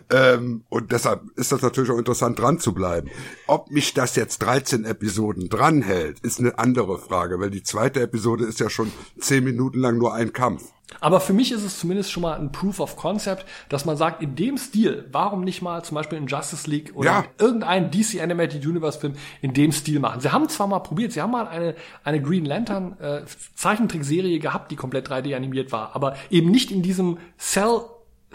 Ähm, 0.10 0.64
und 0.70 0.92
deshalb 0.92 1.22
ist 1.38 1.52
das 1.52 1.62
natürlich 1.62 1.90
auch 1.92 1.98
interessant, 1.98 2.40
dran 2.40 2.60
zu 2.60 2.74
bleiben. 2.74 3.10
Ob 3.48 3.72
mich 3.72 3.94
das 3.94 4.16
jetzt 4.16 4.40
13 4.40 4.86
Episoden 4.86 5.50
dranhält, 5.50 6.20
ist 6.20 6.40
eine 6.40 6.60
andere 6.60 7.00
Frage, 7.00 7.40
weil 7.40 7.52
die 7.52 7.64
zweite 7.64 8.02
Episode 8.02 8.46
ist 8.46 8.60
ja 8.60 8.70
schon 8.70 8.92
10 9.20 9.44
Minuten 9.44 9.80
lang 9.80 9.98
nur 9.98 10.14
ein 10.14 10.34
Kampf. 10.34 10.64
Aber 11.02 11.20
für 11.22 11.34
mich 11.34 11.52
ist 11.52 11.64
es 11.64 11.80
zumindest 11.80 12.12
schon 12.12 12.22
mal 12.24 12.38
ein 12.40 12.52
Proof 12.52 12.80
of 12.80 12.96
Concept, 12.98 13.46
dass 13.70 13.86
man 13.86 13.96
sagt, 13.96 14.22
in 14.22 14.36
dem 14.36 14.58
Stil, 14.58 15.06
warum 15.12 15.44
nicht 15.44 15.62
mal 15.62 15.84
zum 15.84 15.96
Beispiel 15.96 16.18
in 16.18 16.28
Justice 16.28 16.70
League 16.70 16.92
oder 16.96 17.10
Ja. 17.12 17.26
irgendein 17.38 17.92
DC 17.92 18.20
Animated 18.22 18.66
Universe 18.66 19.00
Film 19.00 19.14
in 19.42 19.54
dem 19.54 19.72
Stil 19.72 20.00
machen. 20.00 20.20
Sie 20.20 20.32
haben 20.32 20.50
zwar 20.50 20.68
mal 20.68 20.80
probiert, 20.80 21.12
sie 21.14 21.22
haben 21.22 21.32
mal 21.32 21.48
eine, 21.48 21.76
eine 22.04 22.22
Green 22.22 22.44
Lantern 22.44 22.98
äh, 23.00 23.22
Zeichentrickserie 23.56 24.40
gehabt, 24.40 24.72
die 24.72 24.76
komplett 24.76 25.10
3D 25.10 25.36
animiert 25.36 25.72
war, 25.72 25.96
aber 25.96 26.16
eben 26.30 26.50
nicht 26.50 26.72
in 26.72 26.82
diesem 26.82 27.18
Cell 27.38 27.82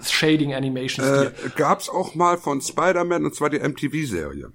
Shading 0.01 0.55
Animation 0.55 1.05
Stil. 1.07 1.33
Äh, 1.47 1.51
gab's 1.57 1.89
auch 1.89 2.15
mal 2.15 2.37
von 2.37 2.61
Spider-Man 2.61 3.25
und 3.27 3.35
zwar 3.35 3.51
die 3.51 3.59
MTV-Serie. 3.59 4.53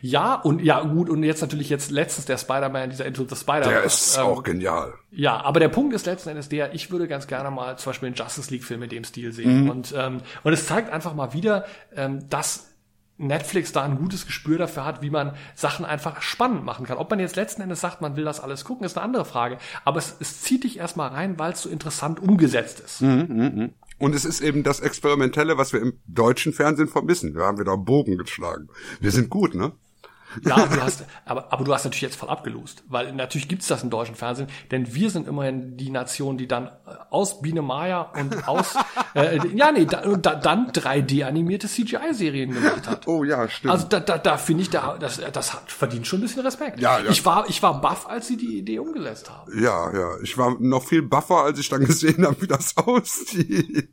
Ja, 0.00 0.34
und 0.34 0.62
ja, 0.62 0.80
gut, 0.80 1.08
und 1.08 1.22
jetzt 1.22 1.40
natürlich 1.40 1.68
jetzt 1.68 1.90
letztens 1.90 2.26
der 2.26 2.38
Spider-Man, 2.38 2.90
dieser 2.90 3.06
Into 3.06 3.24
the 3.28 3.36
Spider-Man. 3.36 3.70
Der 3.70 3.84
ist 3.84 4.16
ähm, 4.16 4.24
auch 4.24 4.42
genial. 4.42 4.94
Ja, 5.10 5.42
aber 5.42 5.60
der 5.60 5.68
Punkt 5.68 5.94
ist 5.94 6.06
letzten 6.06 6.30
Endes 6.30 6.48
der, 6.48 6.74
ich 6.74 6.90
würde 6.90 7.08
ganz 7.08 7.26
gerne 7.26 7.50
mal 7.50 7.76
zum 7.78 7.90
Beispiel 7.90 8.08
einen 8.08 8.16
Justice 8.16 8.50
League-Film 8.50 8.80
mit 8.80 8.92
dem 8.92 9.04
Stil 9.04 9.32
sehen. 9.32 9.64
Mhm. 9.64 9.70
Und, 9.70 9.94
ähm, 9.96 10.20
und 10.42 10.52
es 10.52 10.66
zeigt 10.66 10.90
einfach 10.90 11.14
mal 11.14 11.32
wieder, 11.32 11.64
ähm, 11.94 12.28
dass 12.28 12.68
Netflix 13.16 13.72
da 13.72 13.82
ein 13.84 13.96
gutes 13.96 14.26
Gespür 14.26 14.58
dafür 14.58 14.84
hat, 14.84 15.00
wie 15.00 15.10
man 15.10 15.34
Sachen 15.54 15.84
einfach 15.84 16.20
spannend 16.20 16.64
machen 16.64 16.84
kann. 16.84 16.98
Ob 16.98 17.10
man 17.10 17.20
jetzt 17.20 17.36
letzten 17.36 17.62
Endes 17.62 17.80
sagt, 17.80 18.00
man 18.00 18.16
will 18.16 18.24
das 18.24 18.40
alles 18.40 18.64
gucken, 18.64 18.84
ist 18.84 18.96
eine 18.96 19.04
andere 19.04 19.24
Frage. 19.24 19.58
Aber 19.84 19.98
es, 19.98 20.16
es 20.18 20.42
zieht 20.42 20.64
dich 20.64 20.78
erstmal 20.78 21.10
rein, 21.10 21.38
weil 21.38 21.52
es 21.52 21.62
so 21.62 21.68
interessant 21.68 22.20
umgesetzt 22.20 22.80
ist. 22.80 23.02
Mhm, 23.02 23.72
Und 23.98 24.14
es 24.14 24.24
ist 24.24 24.40
eben 24.40 24.62
das 24.62 24.80
Experimentelle, 24.80 25.56
was 25.56 25.72
wir 25.72 25.80
im 25.80 25.98
deutschen 26.06 26.52
Fernsehen 26.52 26.88
vermissen. 26.88 27.34
Wir 27.34 27.44
haben 27.44 27.58
wieder 27.58 27.72
einen 27.72 27.84
Bogen 27.84 28.18
geschlagen. 28.18 28.68
Wir 29.00 29.10
sind 29.10 29.30
gut, 29.30 29.54
ne? 29.54 29.72
Ja, 30.42 30.66
du 30.66 30.82
hast, 30.82 31.04
aber, 31.24 31.52
aber 31.52 31.64
du 31.64 31.72
hast 31.72 31.84
natürlich 31.84 32.02
jetzt 32.02 32.16
voll 32.16 32.28
abgelost, 32.28 32.82
weil 32.88 33.12
natürlich 33.12 33.48
gibt's 33.48 33.66
das 33.66 33.82
im 33.82 33.90
deutschen 33.90 34.14
Fernsehen, 34.14 34.48
denn 34.70 34.94
wir 34.94 35.10
sind 35.10 35.28
immerhin 35.28 35.76
die 35.76 35.90
Nation, 35.90 36.38
die 36.38 36.48
dann 36.48 36.66
äh, 36.66 36.70
aus 37.10 37.40
Biene 37.40 37.62
Maya 37.62 38.12
und 38.18 38.48
aus, 38.48 38.74
äh, 39.14 39.38
ja 39.54 39.72
nee, 39.72 39.86
da, 39.86 40.02
da, 40.16 40.34
dann 40.34 40.70
3D-animierte 40.70 41.68
CGI-Serien 41.68 42.52
gemacht 42.52 42.88
hat. 42.88 43.06
Oh 43.06 43.24
ja, 43.24 43.48
stimmt. 43.48 43.72
Also 43.72 43.86
da, 43.88 44.00
da, 44.00 44.18
da 44.18 44.36
finde 44.36 44.62
ich, 44.62 44.70
da, 44.70 44.96
das, 44.98 45.20
das 45.32 45.54
hat, 45.54 45.70
verdient 45.70 46.06
schon 46.06 46.20
ein 46.20 46.22
bisschen 46.22 46.42
Respekt. 46.42 46.80
Ja, 46.80 46.98
ja. 46.98 47.10
Ich 47.10 47.24
war, 47.24 47.48
ich 47.48 47.62
war 47.62 47.80
baff, 47.80 48.06
als 48.08 48.26
sie 48.26 48.36
die 48.36 48.58
Idee 48.58 48.78
umgesetzt 48.78 49.30
haben. 49.30 49.50
Ja, 49.60 49.92
ja. 49.92 50.10
Ich 50.22 50.36
war 50.36 50.56
noch 50.60 50.84
viel 50.84 51.02
buffer, 51.02 51.44
als 51.44 51.58
ich 51.58 51.68
dann 51.68 51.84
gesehen 51.84 52.26
habe, 52.26 52.40
wie 52.42 52.46
das 52.46 52.76
aussieht. 52.76 53.88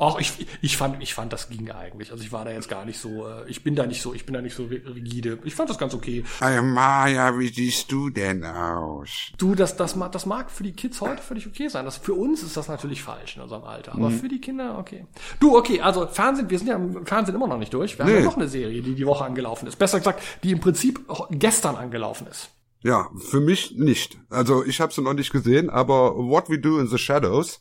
Auch 0.00 0.18
ich, 0.18 0.46
ich 0.62 0.76
fand, 0.78 1.02
ich 1.02 1.12
fand, 1.12 1.30
das 1.32 1.50
ging 1.50 1.70
eigentlich. 1.70 2.10
Also 2.10 2.24
ich 2.24 2.32
war 2.32 2.44
da 2.46 2.50
jetzt 2.52 2.68
gar 2.70 2.86
nicht 2.86 2.98
so, 2.98 3.26
äh, 3.28 3.48
ich 3.48 3.62
bin 3.62 3.76
da 3.76 3.84
nicht 3.86 4.00
so, 4.00 4.14
ich 4.14 4.24
bin 4.24 4.32
da 4.32 4.40
nicht 4.40 4.54
so 4.56 4.64
rigide. 4.64 5.38
Ich 5.44 5.54
fand 5.54 5.68
das 5.68 5.76
ganz 5.76 5.92
okay. 5.92 6.24
Hey 6.38 6.62
Maya, 6.62 7.38
wie 7.38 7.48
siehst 7.48 7.92
du 7.92 8.08
denn 8.08 8.42
aus? 8.44 9.10
Du, 9.36 9.54
das, 9.54 9.76
das, 9.76 9.96
mag, 9.96 10.10
das 10.12 10.24
mag 10.24 10.50
für 10.50 10.62
die 10.62 10.72
Kids 10.72 11.02
heute 11.02 11.22
völlig 11.22 11.46
okay 11.46 11.68
sein. 11.68 11.84
Das, 11.84 11.98
für 11.98 12.14
uns 12.14 12.42
ist 12.42 12.56
das 12.56 12.68
natürlich 12.68 13.02
falsch 13.02 13.36
in 13.36 13.42
unserem 13.42 13.64
Alter. 13.64 13.92
Aber 13.92 14.08
Mhm. 14.08 14.18
für 14.18 14.28
die 14.28 14.40
Kinder, 14.40 14.78
okay. 14.78 15.06
Du, 15.38 15.54
okay, 15.56 15.82
also 15.82 16.06
Fernsehen, 16.06 16.48
wir 16.48 16.58
sind 16.58 16.68
ja 16.68 16.76
im 16.76 17.04
Fernsehen 17.04 17.34
immer 17.34 17.46
noch 17.46 17.58
nicht 17.58 17.74
durch. 17.74 17.98
Wir 17.98 18.06
haben 18.06 18.12
Nee. 18.12 18.20
ja 18.20 18.24
noch 18.24 18.36
eine 18.36 18.48
Serie, 18.48 18.80
die 18.80 18.94
die 18.94 19.06
Woche 19.06 19.24
angelaufen 19.26 19.66
ist. 19.68 19.76
Besser 19.78 19.98
gesagt, 19.98 20.22
die 20.42 20.52
im 20.52 20.60
Prinzip 20.60 21.00
gestern 21.30 21.76
angelaufen 21.76 22.26
ist. 22.26 22.48
Ja, 22.82 23.10
für 23.18 23.40
mich 23.40 23.72
nicht. 23.76 24.16
Also 24.30 24.64
ich 24.64 24.80
habe 24.80 24.94
sie 24.94 25.02
noch 25.02 25.12
nicht 25.12 25.30
gesehen, 25.30 25.68
aber 25.68 26.16
What 26.16 26.48
We 26.48 26.58
Do 26.58 26.78
in 26.80 26.88
the 26.88 26.96
Shadows 26.96 27.60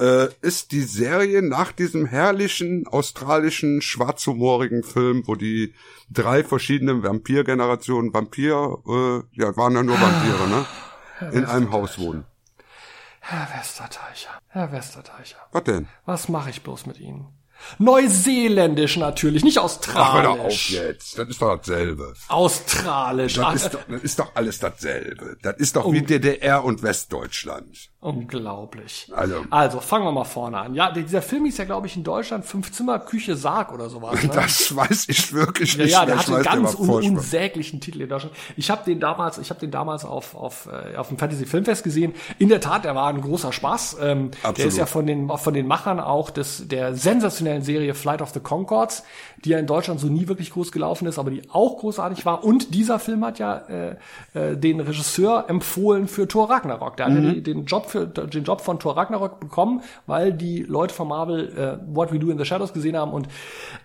äh, 0.00 0.28
ist 0.40 0.72
die 0.72 0.82
Serie 0.82 1.42
nach 1.42 1.72
diesem 1.72 2.06
herrlichen 2.06 2.86
australischen 2.86 3.82
schwarzhumorigen 3.82 4.82
Film, 4.82 5.22
wo 5.26 5.34
die 5.34 5.74
drei 6.10 6.42
verschiedenen 6.42 7.02
Vampirgenerationen 7.02 8.12
Vampir, 8.12 8.78
äh, 8.86 9.40
ja 9.40 9.56
waren 9.56 9.74
ja 9.74 9.82
nur 9.82 10.00
Vampire, 10.00 10.48
ne? 10.48 10.66
In 11.32 11.44
einem 11.44 11.70
Haus 11.70 11.98
wohnen. 11.98 12.24
Herr 13.20 13.46
Westerteicher, 13.58 14.30
Herr 14.48 14.72
Westerteicher. 14.72 15.36
Was 15.52 15.64
denn? 15.64 15.86
Was 16.06 16.28
mache 16.30 16.48
ich 16.48 16.62
bloß 16.62 16.86
mit 16.86 16.98
Ihnen? 16.98 17.28
Neuseeländisch 17.78 18.96
natürlich, 18.96 19.44
nicht 19.44 19.58
Ach, 19.58 20.14
hör 20.14 20.22
doch 20.22 20.30
auf 20.30 20.46
australisch. 20.46 20.70
jetzt. 20.70 21.18
Das 21.18 21.28
ist 21.28 21.42
doch 21.42 21.56
dasselbe. 21.58 22.14
Australisch. 22.28 23.34
Das 23.34 23.54
ist, 23.54 23.74
doch, 23.74 23.80
das 23.88 24.02
ist 24.02 24.18
doch 24.18 24.34
alles 24.34 24.58
dasselbe. 24.58 25.36
Das 25.42 25.56
ist 25.58 25.76
doch 25.76 25.92
wie 25.92 26.02
DDR 26.02 26.64
und 26.64 26.82
Westdeutschland. 26.82 27.90
Unglaublich. 28.02 29.12
Also, 29.14 29.44
Also, 29.50 29.80
fangen 29.80 30.06
wir 30.06 30.12
mal 30.12 30.24
vorne 30.24 30.56
an. 30.58 30.74
Ja, 30.74 30.90
dieser 30.90 31.20
Film 31.20 31.44
ist 31.44 31.58
ja, 31.58 31.66
glaube 31.66 31.86
ich, 31.86 31.96
in 31.96 32.02
Deutschland 32.02 32.46
fünf 32.46 32.72
Zimmer, 32.72 32.98
Küche, 32.98 33.36
Sarg 33.36 33.72
oder 33.74 33.90
sowas. 33.90 34.22
Ne? 34.22 34.30
das 34.32 34.74
weiß 34.74 35.08
ich 35.10 35.34
wirklich 35.34 35.74
ja, 35.74 35.84
nicht. 35.84 35.92
ja, 35.92 36.06
der 36.06 36.18
hatte 36.18 36.34
einen 36.34 36.44
ganz 36.44 36.74
un 36.76 36.86
furchtbar. 36.86 37.12
unsäglichen 37.18 37.80
Titel 37.82 38.00
in 38.00 38.08
Deutschland. 38.08 38.34
Ich 38.56 38.70
habe 38.70 38.84
den 38.86 39.00
damals, 39.00 39.36
ich 39.36 39.50
habe 39.50 39.60
den 39.60 39.70
damals 39.70 40.06
auf 40.06 40.34
auf 40.34 40.66
äh, 40.66 40.96
auf 40.96 41.08
dem 41.08 41.18
Fantasy 41.18 41.44
Filmfest 41.44 41.84
gesehen. 41.84 42.14
In 42.38 42.48
der 42.48 42.62
Tat, 42.62 42.84
der 42.86 42.94
war 42.94 43.08
ein 43.08 43.20
großer 43.20 43.52
Spaß. 43.52 43.98
Ähm, 44.00 44.30
der 44.56 44.64
ist 44.64 44.78
ja 44.78 44.86
von 44.86 45.06
den 45.06 45.28
von 45.36 45.52
den 45.52 45.66
Machern 45.66 46.00
auch 46.00 46.30
des 46.30 46.68
der 46.68 46.94
sensationellen 46.94 47.62
Serie 47.62 47.92
Flight 47.94 48.22
of 48.22 48.30
the 48.30 48.40
Concords, 48.40 49.04
die 49.44 49.50
ja 49.50 49.58
in 49.58 49.66
Deutschland 49.66 50.00
so 50.00 50.08
nie 50.08 50.28
wirklich 50.28 50.50
groß 50.50 50.70
gelaufen 50.72 51.06
ist, 51.06 51.18
aber 51.18 51.30
die 51.30 51.42
auch 51.50 51.78
großartig 51.78 52.26
war. 52.26 52.44
Und 52.44 52.74
dieser 52.74 52.98
Film 52.98 53.24
hat 53.24 53.38
ja 53.38 53.56
äh, 53.68 53.96
äh, 54.34 54.56
den 54.56 54.80
Regisseur 54.80 55.46
empfohlen 55.48 56.08
für 56.08 56.28
Thor 56.28 56.50
Ragnarok. 56.50 56.96
Der 56.98 57.06
hat 57.06 57.12
ja 57.14 57.20
Mhm. 57.20 57.34
die- 57.34 57.42
den 57.42 57.64
Job 57.64 57.86
für 57.86 58.06
den 58.06 58.44
Job 58.44 58.60
von 58.60 58.78
Thor 58.78 58.96
Ragnarok 58.96 59.40
bekommen, 59.40 59.82
weil 60.06 60.32
die 60.32 60.62
Leute 60.62 60.94
von 60.94 61.08
Marvel 61.08 61.48
äh, 61.56 61.94
What 61.94 62.12
We 62.12 62.18
Do 62.18 62.30
in 62.30 62.38
the 62.38 62.44
Shadows 62.44 62.72
gesehen 62.72 62.96
haben 62.96 63.12
und 63.12 63.28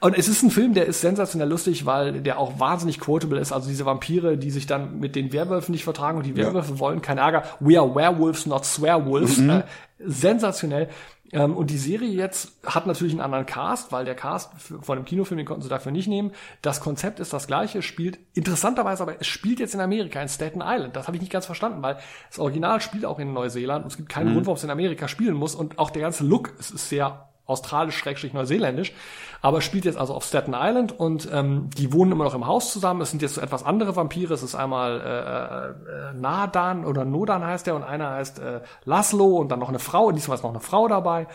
und 0.01 0.17
es 0.17 0.27
ist 0.27 0.43
ein 0.43 0.51
Film, 0.51 0.73
der 0.73 0.85
ist 0.87 1.01
sensationell 1.01 1.47
lustig, 1.49 1.85
weil 1.85 2.21
der 2.21 2.37
auch 2.39 2.59
wahnsinnig 2.59 2.99
quotable 2.99 3.39
ist. 3.39 3.51
Also 3.53 3.69
diese 3.69 3.85
Vampire, 3.85 4.37
die 4.37 4.51
sich 4.51 4.67
dann 4.67 4.99
mit 4.99 5.15
den 5.15 5.31
Werwölfen 5.31 5.71
nicht 5.71 5.83
vertragen 5.83 6.17
und 6.17 6.25
die 6.25 6.31
Ja. 6.31 6.47
Werwölfe 6.47 6.79
wollen 6.79 7.01
kein 7.01 7.17
Ärger. 7.17 7.43
We 7.59 7.79
are 7.79 7.95
werewolves, 7.95 8.45
not 8.45 8.65
swearwolves. 8.65 9.37
Mhm. 9.37 9.49
Äh, 9.49 9.63
sensationell. 10.05 10.89
Ähm, 11.31 11.57
und 11.57 11.69
die 11.69 11.77
Serie 11.77 12.09
jetzt 12.09 12.57
hat 12.65 12.87
natürlich 12.87 13.13
einen 13.13 13.21
anderen 13.21 13.45
Cast, 13.45 13.91
weil 13.91 14.05
der 14.05 14.15
Cast 14.15 14.51
von 14.59 14.97
dem 14.97 15.05
Kinofilm, 15.05 15.37
den 15.37 15.45
konnten 15.45 15.63
sie 15.63 15.69
dafür 15.69 15.91
nicht 15.91 16.07
nehmen. 16.07 16.31
Das 16.61 16.79
Konzept 16.81 17.19
ist 17.19 17.33
das 17.33 17.47
gleiche, 17.47 17.81
spielt 17.81 18.19
interessanterweise, 18.33 19.03
aber 19.03 19.19
es 19.19 19.27
spielt 19.27 19.59
jetzt 19.59 19.73
in 19.73 19.81
Amerika, 19.81 20.21
in 20.21 20.29
Staten 20.29 20.61
Island. 20.63 20.95
Das 20.95 21.07
habe 21.07 21.17
ich 21.17 21.21
nicht 21.21 21.31
ganz 21.31 21.45
verstanden, 21.45 21.81
weil 21.81 21.97
das 22.29 22.39
Original 22.39 22.79
spielt 22.81 23.05
auch 23.05 23.19
in 23.19 23.33
Neuseeland 23.33 23.83
und 23.85 23.91
es 23.91 23.97
gibt 23.97 24.09
keinen 24.09 24.29
Mhm. 24.29 24.33
Grund, 24.33 24.45
warum 24.45 24.57
es 24.57 24.63
in 24.63 24.69
Amerika 24.69 25.07
spielen 25.07 25.33
muss. 25.35 25.55
Und 25.55 25.79
auch 25.79 25.89
der 25.89 26.01
ganze 26.03 26.23
Look 26.23 26.53
es 26.59 26.71
ist 26.71 26.89
sehr 26.89 27.29
australisch-neuseeländisch, 27.45 28.93
aber 29.41 29.61
spielt 29.61 29.85
jetzt 29.85 29.97
also 29.97 30.13
auf 30.13 30.25
Staten 30.25 30.53
Island 30.55 30.97
und 30.97 31.29
ähm, 31.31 31.69
die 31.77 31.93
wohnen 31.93 32.11
immer 32.11 32.23
noch 32.23 32.33
im 32.33 32.47
Haus 32.47 32.71
zusammen. 32.71 33.01
Es 33.01 33.11
sind 33.11 33.21
jetzt 33.21 33.35
so 33.35 33.41
etwas 33.41 33.63
andere 33.63 33.95
Vampire. 33.95 34.33
Es 34.33 34.43
ist 34.43 34.55
einmal 34.55 35.01
äh, 35.01 36.09
äh, 36.09 36.13
Nadan 36.19 36.85
oder 36.85 37.05
Nodan 37.05 37.45
heißt 37.45 37.67
der 37.67 37.75
und 37.75 37.83
einer 37.83 38.11
heißt 38.11 38.39
äh, 38.39 38.61
Laszlo 38.85 39.37
und 39.37 39.49
dann 39.49 39.59
noch 39.59 39.69
eine 39.69 39.79
Frau. 39.79 40.05
Und 40.05 40.15
diesmal 40.15 40.37
ist 40.37 40.43
noch 40.43 40.49
eine 40.49 40.59
Frau 40.59 40.87
dabei. 40.87 41.27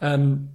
Ähm, 0.00 0.50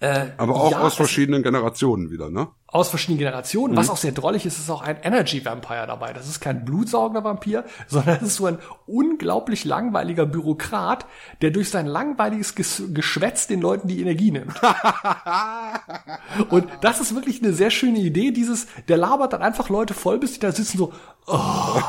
äh, 0.00 0.26
Aber 0.36 0.54
auch 0.54 0.70
ja, 0.70 0.80
aus 0.80 0.94
verschiedenen 0.94 1.42
Generationen 1.42 2.10
wieder, 2.10 2.30
ne? 2.30 2.48
Aus 2.70 2.90
verschiedenen 2.90 3.18
Generationen. 3.18 3.72
Mhm. 3.72 3.78
Was 3.78 3.88
auch 3.88 3.96
sehr 3.96 4.12
drollig 4.12 4.44
ist, 4.44 4.58
ist 4.58 4.68
auch 4.68 4.82
ein 4.82 4.98
Energy 5.02 5.42
Vampire 5.42 5.86
dabei. 5.86 6.12
Das 6.12 6.28
ist 6.28 6.40
kein 6.40 6.66
blutsaugender 6.66 7.24
Vampir, 7.24 7.64
sondern 7.86 8.18
das 8.18 8.28
ist 8.28 8.36
so 8.36 8.44
ein 8.44 8.58
unglaublich 8.86 9.64
langweiliger 9.64 10.26
Bürokrat, 10.26 11.06
der 11.40 11.50
durch 11.50 11.70
sein 11.70 11.86
langweiliges 11.86 12.54
Ges 12.54 12.82
Geschwätz 12.92 13.46
den 13.46 13.62
Leuten 13.62 13.88
die 13.88 14.02
Energie 14.02 14.32
nimmt. 14.32 14.52
Und 16.50 16.68
das 16.82 17.00
ist 17.00 17.14
wirklich 17.14 17.42
eine 17.42 17.54
sehr 17.54 17.70
schöne 17.70 18.00
Idee, 18.00 18.32
dieses, 18.32 18.66
der 18.86 18.98
labert 18.98 19.32
dann 19.32 19.40
einfach 19.40 19.70
Leute 19.70 19.94
voll, 19.94 20.18
bis 20.18 20.34
die 20.34 20.40
da 20.40 20.52
sitzen 20.52 20.76
so, 20.76 20.92
oh. 21.26 21.80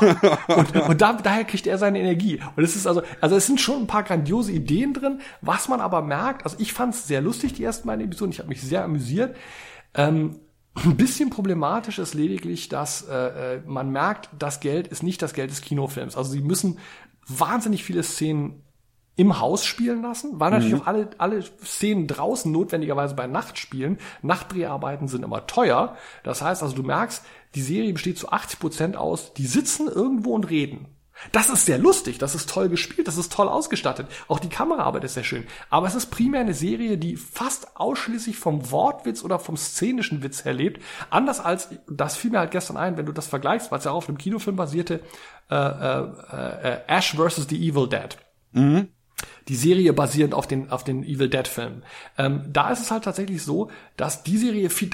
und, 0.48 0.76
und 0.76 1.00
da, 1.00 1.12
daher 1.12 1.44
kriegt 1.44 1.66
er 1.66 1.76
seine 1.76 2.00
Energie. 2.00 2.40
Und 2.56 2.64
es 2.64 2.74
ist 2.74 2.86
also, 2.86 3.02
also 3.20 3.36
es 3.36 3.46
sind 3.46 3.60
schon 3.60 3.82
ein 3.82 3.86
paar 3.86 4.02
grandiose 4.02 4.52
Ideen 4.52 4.94
drin, 4.94 5.20
was 5.42 5.68
man 5.68 5.80
aber 5.80 6.00
merkt, 6.00 6.44
also 6.44 6.56
ich 6.58 6.72
fand 6.72 6.94
es 6.94 7.06
sehr 7.06 7.20
lustig, 7.20 7.52
die 7.52 7.64
ersten 7.64 7.86
beiden 7.86 8.04
Episoden, 8.04 8.32
ich 8.32 8.38
habe 8.38 8.48
mich 8.48 8.62
sehr 8.62 8.84
amüsiert. 8.84 9.36
Ähm, 9.94 10.40
ein 10.76 10.96
bisschen 10.96 11.30
problematisch 11.30 11.98
ist 11.98 12.14
lediglich, 12.14 12.68
dass 12.68 13.02
äh, 13.08 13.56
äh, 13.56 13.62
man 13.66 13.90
merkt, 13.90 14.30
das 14.38 14.60
Geld 14.60 14.86
ist 14.88 15.02
nicht 15.02 15.20
das 15.20 15.34
Geld 15.34 15.50
des 15.50 15.60
Kinofilms. 15.62 16.16
Also 16.16 16.30
sie 16.32 16.40
müssen 16.40 16.78
wahnsinnig 17.26 17.84
viele 17.84 18.02
Szenen 18.02 18.62
im 19.16 19.38
Haus 19.40 19.64
spielen 19.66 20.00
lassen, 20.00 20.40
weil 20.40 20.50
natürlich 20.50 20.74
Mhm. 20.74 20.80
auch 20.82 20.86
alle, 20.86 21.10
alle 21.18 21.42
Szenen 21.42 22.06
draußen 22.06 22.50
notwendigerweise 22.50 23.14
bei 23.14 23.26
Nacht 23.26 23.58
spielen. 23.58 23.98
Nachtdreharbeiten 24.22 25.08
sind 25.08 25.24
immer 25.24 25.46
teuer. 25.46 25.96
Das 26.22 26.40
heißt 26.40 26.62
also, 26.62 26.74
du 26.74 26.82
merkst, 26.82 27.22
die 27.54 27.62
Serie 27.62 27.92
besteht 27.92 28.16
zu 28.18 28.30
80 28.30 28.60
Prozent 28.60 28.96
aus, 28.96 29.34
die 29.34 29.46
sitzen 29.46 29.88
irgendwo 29.88 30.34
und 30.34 30.48
reden. 30.48 30.86
Das 31.32 31.50
ist 31.50 31.66
sehr 31.66 31.78
lustig, 31.78 32.18
das 32.18 32.34
ist 32.34 32.48
toll 32.48 32.68
gespielt, 32.68 33.06
das 33.06 33.16
ist 33.16 33.32
toll 33.32 33.48
ausgestattet. 33.48 34.06
Auch 34.28 34.38
die 34.38 34.48
Kameraarbeit 34.48 35.04
ist 35.04 35.14
sehr 35.14 35.24
schön. 35.24 35.46
Aber 35.68 35.86
es 35.86 35.94
ist 35.94 36.06
primär 36.06 36.40
eine 36.40 36.54
Serie, 36.54 36.98
die 36.98 37.16
fast 37.16 37.76
ausschließlich 37.76 38.36
vom 38.36 38.70
Wortwitz 38.70 39.22
oder 39.22 39.38
vom 39.38 39.56
szenischen 39.56 40.22
Witz 40.22 40.44
her 40.44 40.54
lebt. 40.54 40.82
Anders 41.10 41.40
als, 41.40 41.68
das 41.88 42.16
fiel 42.16 42.30
mir 42.30 42.38
halt 42.38 42.50
gestern 42.50 42.76
ein, 42.76 42.96
wenn 42.96 43.06
du 43.06 43.12
das 43.12 43.26
vergleichst, 43.26 43.70
weil 43.70 43.78
es 43.78 43.84
ja 43.84 43.92
auch 43.92 43.96
auf 43.96 44.08
einem 44.08 44.18
Kinofilm 44.18 44.56
basierte, 44.56 45.00
äh, 45.50 45.54
äh, 45.54 46.02
äh, 46.62 46.78
Ash 46.86 47.14
vs. 47.14 47.46
The 47.48 47.68
Evil 47.68 47.88
Dead. 47.88 48.16
Mhm. 48.52 48.88
Die 49.48 49.56
Serie 49.56 49.92
basierend 49.92 50.34
auf 50.34 50.46
den, 50.46 50.70
auf 50.70 50.84
den 50.84 51.04
Evil 51.04 51.28
Dead 51.28 51.46
Filmen. 51.46 51.82
Ähm, 52.16 52.44
da 52.48 52.70
ist 52.70 52.80
es 52.80 52.90
halt 52.90 53.04
tatsächlich 53.04 53.42
so, 53.42 53.70
dass 53.96 54.22
die 54.22 54.38
Serie 54.38 54.70
viel 54.70 54.90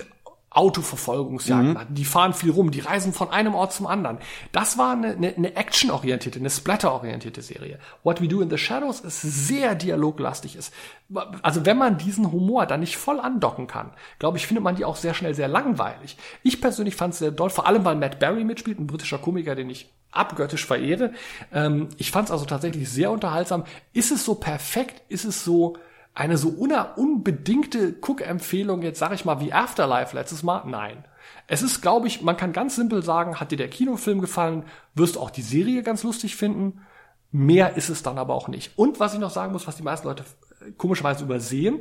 Autoverfolgungsjagden 0.57 1.73
Mhm. 1.73 1.79
hatten. 1.79 1.95
Die 1.95 2.05
fahren 2.05 2.33
viel 2.33 2.51
rum, 2.51 2.71
die 2.71 2.81
reisen 2.81 3.13
von 3.13 3.31
einem 3.31 3.55
Ort 3.55 3.73
zum 3.73 3.87
anderen. 3.87 4.19
Das 4.53 4.79
war 4.79 4.93
eine, 4.93 5.09
eine, 5.09 5.35
eine 5.37 5.55
actionorientierte, 5.57 6.39
eine 6.39 6.51
splatter-orientierte 6.51 7.43
Serie. 7.43 7.79
What 8.03 8.21
We 8.23 8.29
Do 8.29 8.41
in 8.41 8.51
the 8.51 8.59
Shadows 8.59 9.01
ist 9.01 9.21
sehr 9.23 9.75
dialoglastig 9.75 10.57
ist. 10.57 10.73
Also 11.43 11.67
wenn 11.67 11.79
man 11.79 11.99
diesen 11.99 12.33
Humor 12.33 12.67
da 12.67 12.77
nicht 12.77 12.97
voll 12.97 13.21
andocken 13.21 13.67
kann, 13.67 13.93
glaube 14.19 14.39
ich, 14.39 14.47
findet 14.47 14.65
man 14.65 14.77
die 14.77 14.85
auch 14.85 14.97
sehr 14.97 15.15
schnell 15.15 15.35
sehr 15.35 15.49
langweilig. 15.49 16.17
Ich 16.43 16.61
persönlich 16.61 16.97
fand 16.97 17.13
es 17.13 17.21
sehr 17.21 17.31
doll, 17.31 17.51
vor 17.51 17.67
allem 17.67 17.85
weil 17.85 17.97
Matt 17.97 18.19
Berry 18.19 18.45
mitspielt, 18.45 18.81
ein 18.81 18.87
britischer 18.87 19.19
Komiker, 19.19 19.55
den 19.55 19.71
ich 19.71 19.93
abgöttisch 20.11 20.65
verehre. 20.65 21.13
Ähm, 21.53 21.89
ich 21.99 22.11
fand 22.11 22.29
es 22.29 22.33
also 22.33 22.47
tatsächlich 22.47 22.89
sehr 22.89 23.11
unterhaltsam. 23.11 23.65
Ist 23.93 24.11
es 24.11 24.25
so 24.25 24.35
perfekt? 24.35 25.03
Ist 25.11 25.25
es 25.25 25.45
so 25.45 25.77
eine 26.17 26.39
so 26.39 26.49
unbedingte 26.49 27.95
Cook-Empfehlung, 28.01 28.81
jetzt 28.81 28.99
sage 28.99 29.15
ich 29.15 29.27
mal 29.27 29.39
wie 29.41 29.53
Afterlife 29.53 30.17
letztes 30.17 30.43
Mal? 30.43 30.63
Nein. 30.65 31.05
Es 31.47 31.61
ist, 31.61 31.83
glaube 31.83 32.09
ich, 32.09 32.23
man 32.23 32.39
kann 32.39 32.55
ganz 32.55 32.75
simpel 32.75 33.03
sagen, 33.03 33.39
hat 33.39 33.53
dir 33.53 33.59
der 33.59 33.69
Kinofilm 33.69 34.23
gefallen, 34.23 34.65
wirst 34.95 35.17
du 35.17 35.21
auch 35.21 35.31
die 35.31 35.43
Serie 35.43 35.83
ganz 35.83 36.03
lustig 36.03 36.35
finden. 36.35 36.81
Mehr 37.33 37.77
ist 37.77 37.91
es 37.91 38.03
dann 38.03 38.17
aber 38.17 38.35
auch 38.35 38.49
nicht. 38.49 38.79
Und 38.79 38.99
was 38.99 39.13
ich 39.13 39.21
noch 39.21 39.31
sagen 39.31 39.53
muss, 39.53 39.67
was 39.67 39.77
die 39.77 39.83
meisten 39.83 40.09
Leute 40.09 40.25
äh, 40.63 40.73
komischerweise 40.73 41.23
übersehen, 41.23 41.81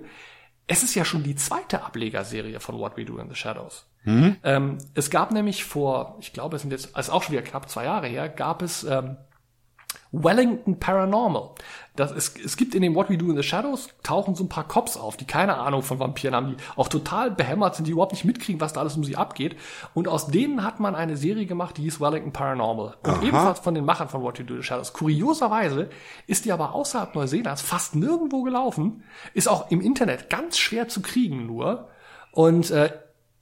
es 0.67 0.83
ist 0.83 0.95
ja 0.95 1.05
schon 1.05 1.23
die 1.23 1.35
zweite 1.35 1.83
Ablegerserie 1.83 2.59
von 2.59 2.77
What 2.77 2.97
We 2.97 3.05
Do 3.05 3.17
in 3.17 3.29
the 3.29 3.35
Shadows. 3.35 3.87
Mhm. 4.03 4.35
Ähm, 4.43 4.77
es 4.95 5.09
gab 5.09 5.31
nämlich 5.31 5.63
vor, 5.63 6.17
ich 6.19 6.33
glaube, 6.33 6.57
es 6.57 6.63
sind 6.63 6.71
jetzt, 6.71 6.93
also 6.93 7.13
auch 7.13 7.23
schon 7.23 7.33
wieder 7.33 7.43
knapp 7.43 7.69
zwei 7.69 7.85
Jahre 7.85 8.07
her, 8.07 8.27
gab 8.27 8.61
es 8.61 8.83
ähm, 8.83 9.15
Wellington 10.11 10.79
Paranormal. 10.79 11.51
Das 11.95 12.11
ist, 12.11 12.37
es 12.39 12.57
gibt 12.57 12.75
in 12.75 12.81
dem 12.81 12.95
What 12.95 13.09
We 13.09 13.17
Do 13.17 13.29
in 13.29 13.37
the 13.37 13.43
Shadows 13.43 13.89
tauchen 14.03 14.35
so 14.35 14.43
ein 14.43 14.49
paar 14.49 14.67
Cops 14.67 14.97
auf, 14.97 15.15
die 15.15 15.25
keine 15.25 15.57
Ahnung 15.57 15.81
von 15.81 15.99
Vampiren 15.99 16.35
haben, 16.35 16.47
die 16.49 16.55
auch 16.75 16.89
total 16.89 17.31
behämmert 17.31 17.75
sind, 17.75 17.85
die 17.87 17.91
überhaupt 17.91 18.11
nicht 18.11 18.25
mitkriegen, 18.25 18.59
was 18.59 18.73
da 18.73 18.81
alles 18.81 18.97
um 18.97 19.03
sie 19.03 19.15
abgeht. 19.15 19.55
Und 19.93 20.07
aus 20.07 20.27
denen 20.27 20.63
hat 20.63 20.79
man 20.79 20.95
eine 20.95 21.15
Serie 21.15 21.45
gemacht, 21.45 21.77
die 21.77 21.83
hieß 21.83 22.01
Wellington 22.01 22.33
Paranormal. 22.33 22.95
Und 23.03 23.09
Aha. 23.09 23.21
ebenfalls 23.21 23.59
von 23.59 23.75
den 23.75 23.85
Machern 23.85 24.09
von 24.09 24.21
What 24.21 24.39
We 24.39 24.43
Do 24.43 24.55
in 24.55 24.61
the 24.61 24.67
Shadows. 24.67 24.93
Kurioserweise 24.93 25.89
ist 26.27 26.45
die 26.45 26.51
aber 26.51 26.73
außerhalb 26.75 27.15
Neuseelands 27.15 27.61
fast 27.61 27.95
nirgendwo 27.95 28.43
gelaufen, 28.43 29.03
ist 29.33 29.47
auch 29.47 29.71
im 29.71 29.81
Internet 29.81 30.29
ganz 30.29 30.57
schwer 30.57 30.87
zu 30.87 31.01
kriegen 31.01 31.45
nur. 31.45 31.87
Und 32.31 32.71
äh, 32.71 32.91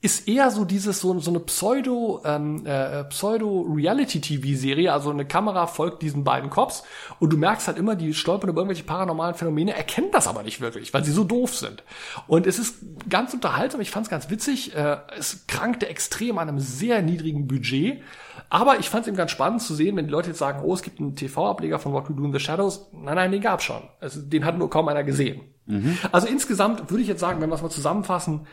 ist 0.04 0.28
eher 0.28 0.50
so 0.50 0.66
dieses 0.66 1.00
so, 1.00 1.18
so 1.18 1.30
eine 1.30 1.40
Pseudo 1.40 2.20
ähm, 2.26 2.66
äh, 2.66 3.04
Pseudo 3.04 3.62
Reality 3.62 4.20
TV 4.20 4.54
Serie, 4.54 4.92
also 4.92 5.08
eine 5.08 5.24
Kamera 5.24 5.66
folgt 5.66 6.02
diesen 6.02 6.24
beiden 6.24 6.50
Cops 6.50 6.82
und 7.20 7.32
du 7.32 7.38
merkst 7.38 7.68
halt 7.68 7.78
immer, 7.78 7.96
die 7.96 8.12
stolpern 8.12 8.50
über 8.50 8.60
irgendwelche 8.60 8.84
paranormalen 8.84 9.34
Phänomene, 9.34 9.74
erkennen 9.74 10.10
das 10.12 10.28
aber 10.28 10.42
nicht 10.42 10.60
wirklich, 10.60 10.92
weil 10.92 11.04
sie 11.04 11.10
so 11.10 11.24
doof 11.24 11.56
sind. 11.56 11.84
Und 12.26 12.46
es 12.46 12.58
ist 12.58 12.76
ganz 13.08 13.32
unterhaltsam, 13.32 13.80
ich 13.80 13.90
fand 13.90 14.04
es 14.04 14.10
ganz 14.10 14.28
witzig, 14.28 14.76
äh, 14.76 14.98
es 15.16 15.46
krankte 15.46 15.88
extrem 15.88 16.36
an 16.36 16.50
einem 16.50 16.58
sehr 16.58 17.00
niedrigen 17.00 17.48
Budget, 17.48 18.02
aber 18.50 18.78
ich 18.80 18.90
fand 18.90 19.04
es 19.04 19.08
eben 19.08 19.16
ganz 19.16 19.30
spannend 19.30 19.62
zu 19.62 19.74
sehen, 19.74 19.96
wenn 19.96 20.04
die 20.04 20.12
Leute 20.12 20.28
jetzt 20.28 20.38
sagen, 20.38 20.60
oh, 20.62 20.74
es 20.74 20.82
gibt 20.82 21.00
einen 21.00 21.16
TV-Ableger 21.16 21.78
von 21.78 21.94
What 21.94 22.10
We 22.10 22.14
Do 22.14 22.26
in 22.26 22.32
the 22.32 22.40
Shadows. 22.40 22.88
Nein, 22.92 23.14
nein, 23.14 23.32
den 23.32 23.40
gab's 23.40 23.64
schon. 23.64 23.82
Also, 24.00 24.20
den 24.20 24.44
hat 24.44 24.58
nur 24.58 24.68
kaum 24.68 24.86
einer 24.88 25.02
gesehen. 25.02 25.40
Mhm. 25.64 25.96
Also 26.12 26.26
insgesamt 26.26 26.90
würde 26.90 27.02
ich 27.02 27.08
jetzt 27.08 27.20
sagen, 27.20 27.40
wenn 27.40 27.48
wir 27.48 27.54
es 27.54 27.62
mal 27.62 27.70
zusammenfassen, 27.70 28.46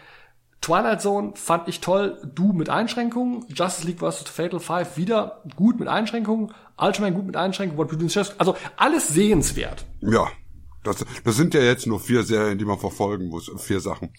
Twilight 0.61 1.01
Zone 1.01 1.33
fand 1.35 1.67
ich 1.67 1.81
toll, 1.81 2.21
du 2.35 2.53
mit 2.53 2.69
Einschränkungen, 2.69 3.45
Justice 3.49 3.87
League 3.87 3.99
vs. 3.99 4.29
Fatal 4.29 4.59
Five 4.59 4.95
wieder 4.95 5.41
gut 5.55 5.79
mit 5.79 5.87
Einschränkungen, 5.87 6.53
Ultraman 6.77 7.15
gut 7.15 7.25
mit 7.25 7.35
Einschränkungen, 7.35 7.89
also 8.37 8.55
alles 8.77 9.07
sehenswert. 9.07 9.85
Ja. 10.01 10.27
Das, 10.83 11.05
das 11.23 11.35
sind 11.35 11.53
ja 11.53 11.61
jetzt 11.61 11.85
nur 11.85 11.99
vier 11.99 12.23
Serien, 12.23 12.57
die 12.57 12.65
man 12.65 12.79
verfolgen 12.79 13.27
muss. 13.27 13.51
Vier 13.57 13.79
Sachen. 13.79 14.13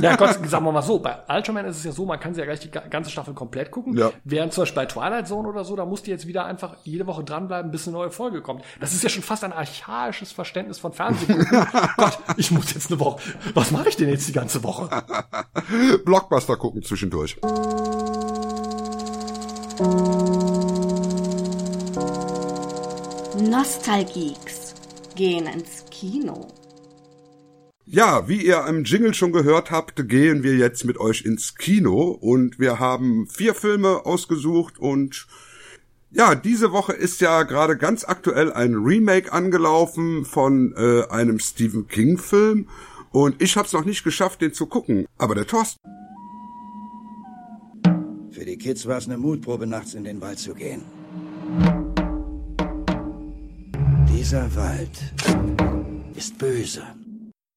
Ja, 0.00 0.16
Gott, 0.16 0.38
sagen 0.48 0.64
wir 0.64 0.72
mal 0.72 0.80
so, 0.80 0.98
bei 0.98 1.18
Ultraman 1.28 1.66
ist 1.66 1.76
es 1.76 1.84
ja 1.84 1.92
so, 1.92 2.06
man 2.06 2.18
kann 2.18 2.32
sie 2.32 2.40
ja 2.40 2.46
gleich 2.46 2.60
die 2.60 2.70
ga- 2.70 2.86
ganze 2.88 3.10
Staffel 3.10 3.34
komplett 3.34 3.70
gucken. 3.70 3.96
Ja. 3.98 4.10
Während 4.24 4.54
zum 4.54 4.62
Beispiel 4.62 4.76
bei 4.82 4.86
Twilight 4.86 5.28
Zone 5.28 5.46
oder 5.48 5.62
so, 5.64 5.76
da 5.76 5.84
musst 5.84 6.06
du 6.06 6.10
jetzt 6.10 6.26
wieder 6.26 6.46
einfach 6.46 6.76
jede 6.84 7.06
Woche 7.06 7.22
dranbleiben, 7.22 7.70
bis 7.70 7.86
eine 7.86 7.96
neue 7.98 8.10
Folge 8.10 8.40
kommt. 8.40 8.64
Das 8.80 8.94
ist 8.94 9.02
ja 9.02 9.10
schon 9.10 9.22
fast 9.22 9.44
ein 9.44 9.52
archaisches 9.52 10.32
Verständnis 10.32 10.78
von 10.78 10.94
Fernsehen. 10.94 11.46
Gott, 11.98 12.18
ich 12.38 12.50
muss 12.50 12.72
jetzt 12.72 12.90
eine 12.90 12.98
Woche. 12.98 13.20
Was 13.52 13.70
mache 13.70 13.90
ich 13.90 13.96
denn 13.96 14.08
jetzt 14.08 14.26
die 14.26 14.32
ganze 14.32 14.62
Woche? 14.62 14.88
Blockbuster 16.06 16.56
gucken 16.56 16.82
zwischendurch. 16.82 17.36
Nostalgeeks 23.50 24.74
gehen 25.14 25.46
ins 25.46 25.84
Kino. 26.00 26.48
Ja, 27.84 28.26
wie 28.26 28.46
ihr 28.46 28.64
im 28.66 28.84
Jingle 28.84 29.12
schon 29.12 29.32
gehört 29.32 29.70
habt, 29.70 30.08
gehen 30.08 30.42
wir 30.42 30.56
jetzt 30.56 30.86
mit 30.86 30.96
euch 30.96 31.26
ins 31.26 31.56
Kino 31.56 32.08
und 32.08 32.58
wir 32.58 32.78
haben 32.78 33.26
vier 33.26 33.54
Filme 33.54 34.06
ausgesucht 34.06 34.78
und 34.78 35.26
ja, 36.10 36.34
diese 36.34 36.72
Woche 36.72 36.94
ist 36.94 37.20
ja 37.20 37.42
gerade 37.42 37.76
ganz 37.76 38.04
aktuell 38.04 38.50
ein 38.50 38.76
Remake 38.76 39.30
angelaufen 39.30 40.24
von 40.24 40.72
äh, 40.74 41.02
einem 41.10 41.38
Stephen 41.38 41.86
King 41.86 42.16
Film 42.16 42.68
und 43.10 43.42
ich 43.42 43.56
habe 43.58 43.66
es 43.66 43.74
noch 43.74 43.84
nicht 43.84 44.02
geschafft, 44.02 44.40
den 44.40 44.54
zu 44.54 44.64
gucken, 44.66 45.04
aber 45.18 45.34
der 45.34 45.46
Thorsten 45.46 45.80
Für 48.30 48.46
die 48.46 48.56
Kids 48.56 48.86
war 48.86 48.96
es 48.96 49.06
eine 49.06 49.18
Mutprobe, 49.18 49.66
nachts 49.66 49.92
in 49.92 50.04
den 50.04 50.20
Wald 50.22 50.38
zu 50.38 50.54
gehen. 50.54 50.80
Dieser 54.08 54.54
Wald 54.54 55.89
ist 56.20 56.38
böse. 56.38 56.86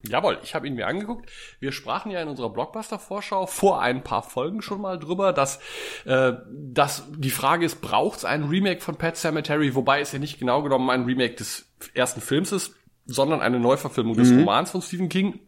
Jawohl, 0.06 0.38
ich 0.44 0.54
habe 0.54 0.68
ihn 0.68 0.76
mir 0.76 0.88
angeguckt. 0.88 1.30
Wir 1.60 1.72
sprachen 1.72 2.12
ja 2.12 2.22
in 2.22 2.28
unserer 2.28 2.50
Blockbuster-Vorschau 2.50 3.46
vor 3.46 3.82
ein 3.82 4.04
paar 4.04 4.22
Folgen 4.24 4.62
schon 4.62 4.82
mal 4.82 5.00
drüber, 5.00 5.32
dass, 5.32 5.60
äh, 6.06 6.34
dass 6.52 7.04
die 7.16 7.30
Frage 7.30 7.66
ist, 7.66 7.80
braucht 7.82 8.20
es 8.20 8.26
ein 8.26 8.44
Remake 8.44 8.82
von 8.82 8.98
Pet 8.98 9.16
Cemetery, 9.16 9.76
wobei 9.76 10.02
es 10.02 10.12
ja 10.12 10.20
nicht 10.20 10.40
genau 10.40 10.62
genommen 10.62 10.90
ein 10.90 11.06
Remake 11.06 11.36
des 11.36 11.66
ersten 11.94 12.20
Films 12.20 12.52
ist, 12.52 12.76
sondern 13.06 13.42
eine 13.42 13.60
Neuverfilmung 13.60 14.16
des 14.18 14.30
Mhm. 14.32 14.40
Romans 14.40 14.72
von 14.72 14.82
Stephen 14.82 15.08
King. 15.08 15.40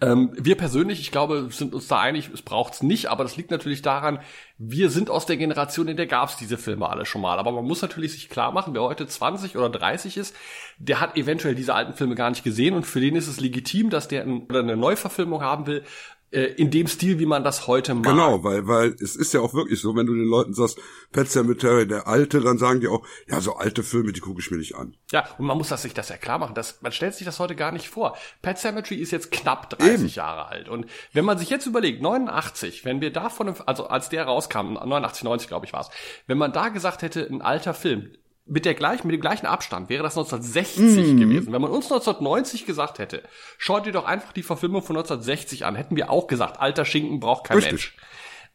Ähm, 0.00 0.32
wir 0.36 0.56
persönlich, 0.56 1.00
ich 1.00 1.12
glaube, 1.12 1.48
sind 1.50 1.74
uns 1.74 1.88
da 1.88 2.00
einig, 2.00 2.30
es 2.32 2.42
braucht's 2.42 2.82
nicht, 2.82 3.06
aber 3.06 3.24
das 3.24 3.36
liegt 3.36 3.50
natürlich 3.50 3.82
daran, 3.82 4.20
wir 4.58 4.88
sind 4.90 5.10
aus 5.10 5.26
der 5.26 5.36
Generation, 5.36 5.88
in 5.88 5.96
der 5.96 6.06
gab's 6.06 6.36
diese 6.36 6.56
Filme 6.56 6.88
alle 6.88 7.04
schon 7.04 7.20
mal. 7.20 7.38
Aber 7.38 7.52
man 7.52 7.64
muss 7.64 7.82
natürlich 7.82 8.12
sich 8.12 8.28
klar 8.28 8.52
machen, 8.52 8.74
wer 8.74 8.82
heute 8.82 9.06
20 9.06 9.56
oder 9.56 9.68
30 9.68 10.16
ist, 10.16 10.34
der 10.78 11.00
hat 11.00 11.16
eventuell 11.16 11.54
diese 11.54 11.74
alten 11.74 11.92
Filme 11.92 12.14
gar 12.14 12.30
nicht 12.30 12.44
gesehen 12.44 12.74
und 12.74 12.86
für 12.86 13.00
den 13.00 13.16
ist 13.16 13.28
es 13.28 13.40
legitim, 13.40 13.90
dass 13.90 14.08
der 14.08 14.22
ein, 14.22 14.46
oder 14.46 14.60
eine 14.60 14.76
Neuverfilmung 14.76 15.42
haben 15.42 15.66
will, 15.66 15.84
in 16.30 16.70
dem 16.70 16.86
Stil, 16.88 17.18
wie 17.18 17.26
man 17.26 17.44
das 17.44 17.66
heute 17.66 17.94
macht. 17.94 18.06
Genau, 18.06 18.42
weil, 18.42 18.66
weil 18.66 18.96
es 19.00 19.14
ist 19.14 19.32
ja 19.32 19.40
auch 19.40 19.54
wirklich 19.54 19.80
so, 19.80 19.94
wenn 19.94 20.06
du 20.06 20.14
den 20.14 20.24
Leuten 20.26 20.54
sagst, 20.54 20.78
Pet 21.12 21.30
Cemetery, 21.30 21.86
der 21.86 22.08
alte, 22.08 22.40
dann 22.40 22.58
sagen 22.58 22.80
die 22.80 22.88
auch, 22.88 23.06
ja, 23.28 23.40
so 23.40 23.56
alte 23.56 23.82
Filme, 23.82 24.12
die 24.12 24.20
gucke 24.20 24.40
ich 24.40 24.50
mir 24.50 24.56
nicht 24.56 24.74
an. 24.74 24.96
Ja, 25.12 25.28
und 25.38 25.46
man 25.46 25.56
muss 25.56 25.68
das 25.68 25.82
sich 25.82 25.94
das 25.94 26.08
ja 26.08 26.16
klar 26.16 26.38
machen. 26.38 26.54
Das, 26.54 26.82
man 26.82 26.92
stellt 26.92 27.14
sich 27.14 27.24
das 27.24 27.38
heute 27.38 27.54
gar 27.54 27.70
nicht 27.70 27.88
vor. 27.88 28.16
Pet 28.42 28.58
Cemetery 28.58 28.96
ist 28.96 29.12
jetzt 29.12 29.30
knapp 29.30 29.70
30 29.70 29.94
Eben. 29.94 30.08
Jahre 30.08 30.46
alt. 30.48 30.68
Und 30.68 30.86
wenn 31.12 31.24
man 31.24 31.38
sich 31.38 31.48
jetzt 31.48 31.66
überlegt, 31.66 32.02
89, 32.02 32.84
wenn 32.84 33.00
wir 33.00 33.12
davon, 33.12 33.54
also 33.64 33.86
als 33.86 34.08
der 34.08 34.24
rauskam, 34.24 34.74
89, 34.74 35.22
90, 35.24 35.48
glaube 35.48 35.66
ich, 35.66 35.72
war 35.72 35.82
es, 35.82 35.90
wenn 36.26 36.38
man 36.38 36.52
da 36.52 36.70
gesagt 36.70 37.02
hätte, 37.02 37.26
ein 37.30 37.40
alter 37.40 37.72
Film, 37.72 38.10
mit 38.46 38.64
der 38.64 38.74
gleichen, 38.74 39.06
mit 39.06 39.14
dem 39.14 39.20
gleichen 39.20 39.46
Abstand 39.46 39.88
wäre 39.88 40.02
das 40.02 40.16
1960 40.16 41.14
mm. 41.14 41.18
gewesen. 41.18 41.52
Wenn 41.52 41.60
man 41.60 41.70
uns 41.70 41.86
1990 41.86 42.64
gesagt 42.64 42.98
hätte, 42.98 43.22
schaut 43.58 43.86
dir 43.86 43.92
doch 43.92 44.04
einfach 44.04 44.32
die 44.32 44.42
Verfilmung 44.42 44.82
von 44.82 44.96
1960 44.96 45.64
an, 45.66 45.74
hätten 45.74 45.96
wir 45.96 46.10
auch 46.10 46.28
gesagt, 46.28 46.60
alter 46.60 46.84
Schinken 46.84 47.20
braucht 47.20 47.44
kein 47.44 47.56
Richtig. 47.56 47.72
Mensch. 47.72 47.96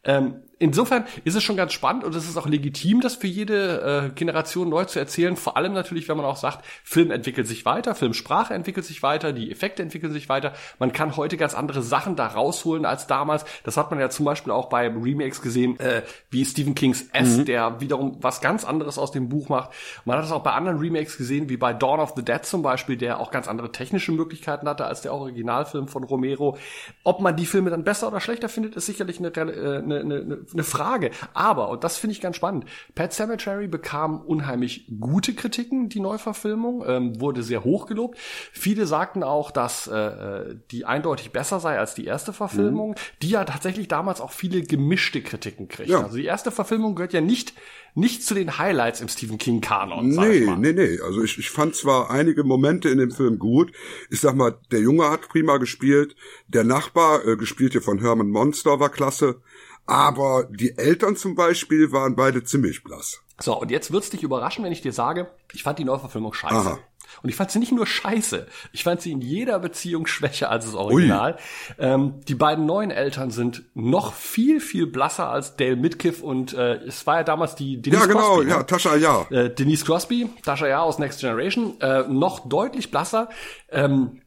Ähm, 0.04 0.42
insofern 0.62 1.04
ist 1.24 1.34
es 1.34 1.42
schon 1.42 1.56
ganz 1.56 1.72
spannend 1.72 2.04
und 2.04 2.14
es 2.14 2.28
ist 2.28 2.36
auch 2.36 2.46
legitim, 2.46 3.00
das 3.00 3.16
für 3.16 3.26
jede 3.26 4.10
äh, 4.10 4.14
Generation 4.14 4.68
neu 4.68 4.84
zu 4.84 4.98
erzählen. 4.98 5.36
Vor 5.36 5.56
allem 5.56 5.72
natürlich, 5.72 6.08
wenn 6.08 6.16
man 6.16 6.26
auch 6.26 6.36
sagt, 6.36 6.64
Film 6.84 7.10
entwickelt 7.10 7.46
sich 7.46 7.64
weiter, 7.64 7.94
Filmsprache 7.94 8.54
entwickelt 8.54 8.86
sich 8.86 9.02
weiter, 9.02 9.32
die 9.32 9.50
Effekte 9.50 9.82
entwickeln 9.82 10.12
sich 10.12 10.28
weiter. 10.28 10.52
Man 10.78 10.92
kann 10.92 11.16
heute 11.16 11.36
ganz 11.36 11.54
andere 11.54 11.82
Sachen 11.82 12.16
da 12.16 12.28
rausholen 12.28 12.86
als 12.86 13.06
damals. 13.06 13.44
Das 13.64 13.76
hat 13.76 13.90
man 13.90 13.98
ja 13.98 14.08
zum 14.08 14.24
Beispiel 14.24 14.52
auch 14.52 14.68
bei 14.68 14.86
Remakes 14.86 15.42
gesehen, 15.42 15.78
äh, 15.80 16.02
wie 16.30 16.44
Stephen 16.44 16.74
Kings 16.74 17.06
S, 17.12 17.38
mhm. 17.38 17.44
der 17.44 17.80
wiederum 17.80 18.18
was 18.20 18.40
ganz 18.40 18.64
anderes 18.64 18.98
aus 18.98 19.10
dem 19.10 19.28
Buch 19.28 19.48
macht. 19.48 19.70
Man 20.04 20.16
hat 20.16 20.24
es 20.24 20.32
auch 20.32 20.42
bei 20.42 20.52
anderen 20.52 20.78
Remakes 20.78 21.18
gesehen, 21.18 21.48
wie 21.48 21.56
bei 21.56 21.72
Dawn 21.72 21.98
of 21.98 22.12
the 22.14 22.24
Dead 22.24 22.44
zum 22.44 22.62
Beispiel, 22.62 22.96
der 22.96 23.18
auch 23.18 23.30
ganz 23.30 23.48
andere 23.48 23.72
technische 23.72 24.12
Möglichkeiten 24.12 24.68
hatte 24.68 24.86
als 24.86 25.02
der 25.02 25.12
Originalfilm 25.12 25.88
von 25.88 26.04
Romero. 26.04 26.56
Ob 27.02 27.20
man 27.20 27.36
die 27.36 27.46
Filme 27.46 27.70
dann 27.70 27.82
besser 27.82 28.08
oder 28.08 28.20
schlechter 28.20 28.48
findet, 28.48 28.76
ist 28.76 28.86
sicherlich 28.86 29.18
eine, 29.18 29.28
äh, 29.28 29.78
eine, 29.78 30.00
eine, 30.00 30.38
eine 30.52 30.64
Frage. 30.64 31.10
Aber, 31.34 31.68
und 31.68 31.84
das 31.84 31.96
finde 31.96 32.12
ich 32.12 32.20
ganz 32.20 32.36
spannend, 32.36 32.64
Pet 32.94 33.12
Cemetery 33.12 33.68
bekam 33.68 34.20
unheimlich 34.20 34.86
gute 35.00 35.34
Kritiken, 35.34 35.88
die 35.88 36.00
Neuverfilmung, 36.00 36.84
ähm, 36.86 37.20
wurde 37.20 37.42
sehr 37.42 37.64
hoch 37.64 37.86
gelobt. 37.86 38.18
Viele 38.52 38.86
sagten 38.86 39.22
auch, 39.22 39.50
dass 39.50 39.86
äh, 39.86 40.54
die 40.70 40.84
eindeutig 40.84 41.32
besser 41.32 41.60
sei 41.60 41.78
als 41.78 41.94
die 41.94 42.04
erste 42.04 42.32
Verfilmung, 42.32 42.90
mhm. 42.90 42.94
die 43.22 43.30
ja 43.30 43.44
tatsächlich 43.44 43.88
damals 43.88 44.20
auch 44.20 44.32
viele 44.32 44.62
gemischte 44.62 45.22
Kritiken 45.22 45.68
kriegt. 45.68 45.90
Ja. 45.90 46.02
Also 46.02 46.16
die 46.16 46.24
erste 46.24 46.50
Verfilmung 46.50 46.94
gehört 46.94 47.12
ja 47.12 47.20
nicht 47.20 47.54
nicht 47.94 48.24
zu 48.24 48.34
den 48.34 48.58
Highlights 48.58 49.00
im 49.00 49.08
Stephen 49.08 49.38
King 49.38 49.60
Kanon. 49.60 50.08
Nee, 50.08 50.46
nee, 50.56 50.72
nee. 50.72 50.98
Also 51.04 51.22
ich, 51.22 51.38
ich 51.38 51.50
fand 51.50 51.74
zwar 51.74 52.10
einige 52.10 52.42
Momente 52.42 52.88
in 52.88 52.98
dem 52.98 53.10
Film 53.10 53.38
gut. 53.38 53.72
Ich 54.08 54.20
sag 54.20 54.34
mal, 54.34 54.58
der 54.70 54.80
Junge 54.80 55.10
hat 55.10 55.28
prima 55.28 55.58
gespielt. 55.58 56.16
Der 56.48 56.64
Nachbar, 56.64 57.26
äh, 57.26 57.36
gespielt 57.36 57.72
hier 57.72 57.82
von 57.82 57.98
Herman 57.98 58.30
Monster, 58.30 58.80
war 58.80 58.88
klasse. 58.88 59.42
Aber 59.86 60.48
die 60.50 60.76
Eltern 60.78 61.16
zum 61.16 61.34
Beispiel 61.34 61.92
waren 61.92 62.16
beide 62.16 62.44
ziemlich 62.44 62.84
blass. 62.84 63.22
So, 63.38 63.58
und 63.58 63.70
jetzt 63.70 63.92
wird's 63.92 64.10
dich 64.10 64.22
überraschen, 64.22 64.64
wenn 64.64 64.72
ich 64.72 64.82
dir 64.82 64.92
sage, 64.92 65.30
ich 65.52 65.62
fand 65.62 65.78
die 65.78 65.84
Neuverfilmung 65.84 66.32
scheiße. 66.32 66.54
Aha. 66.54 66.78
Und 67.22 67.28
ich 67.28 67.36
fand 67.36 67.50
sie 67.50 67.58
nicht 67.58 67.72
nur 67.72 67.86
scheiße, 67.86 68.46
ich 68.72 68.84
fand 68.84 69.02
sie 69.02 69.12
in 69.12 69.20
jeder 69.20 69.58
Beziehung 69.58 70.06
schwächer 70.06 70.50
als 70.50 70.64
das 70.64 70.74
Original. 70.74 71.36
Ähm, 71.78 72.20
die 72.26 72.34
beiden 72.34 72.64
neuen 72.64 72.90
Eltern 72.90 73.30
sind 73.30 73.64
noch 73.74 74.14
viel, 74.14 74.60
viel 74.60 74.86
blasser 74.86 75.28
als 75.28 75.56
Dale 75.56 75.76
Midkiff 75.76 76.22
und 76.22 76.54
äh, 76.54 76.76
es 76.76 77.06
war 77.06 77.16
ja 77.16 77.22
damals 77.24 77.54
die 77.54 77.82
Denise 77.82 78.08
Crosby. 78.08 78.12
Ja, 78.12 78.20
genau, 78.20 78.34
Crosby, 78.36 78.50
ja, 78.50 78.58
ne? 78.58 78.66
Tascha 78.66 78.96
Ja. 78.96 79.26
Äh, 79.30 79.54
Denise 79.54 79.84
Crosby, 79.84 80.30
Tascha 80.42 80.66
Ja 80.66 80.80
aus 80.80 80.98
Next 80.98 81.20
Generation, 81.20 81.78
äh, 81.80 82.04
noch 82.08 82.48
deutlich 82.48 82.90
blasser. 82.90 83.28
Ähm, 83.70 84.21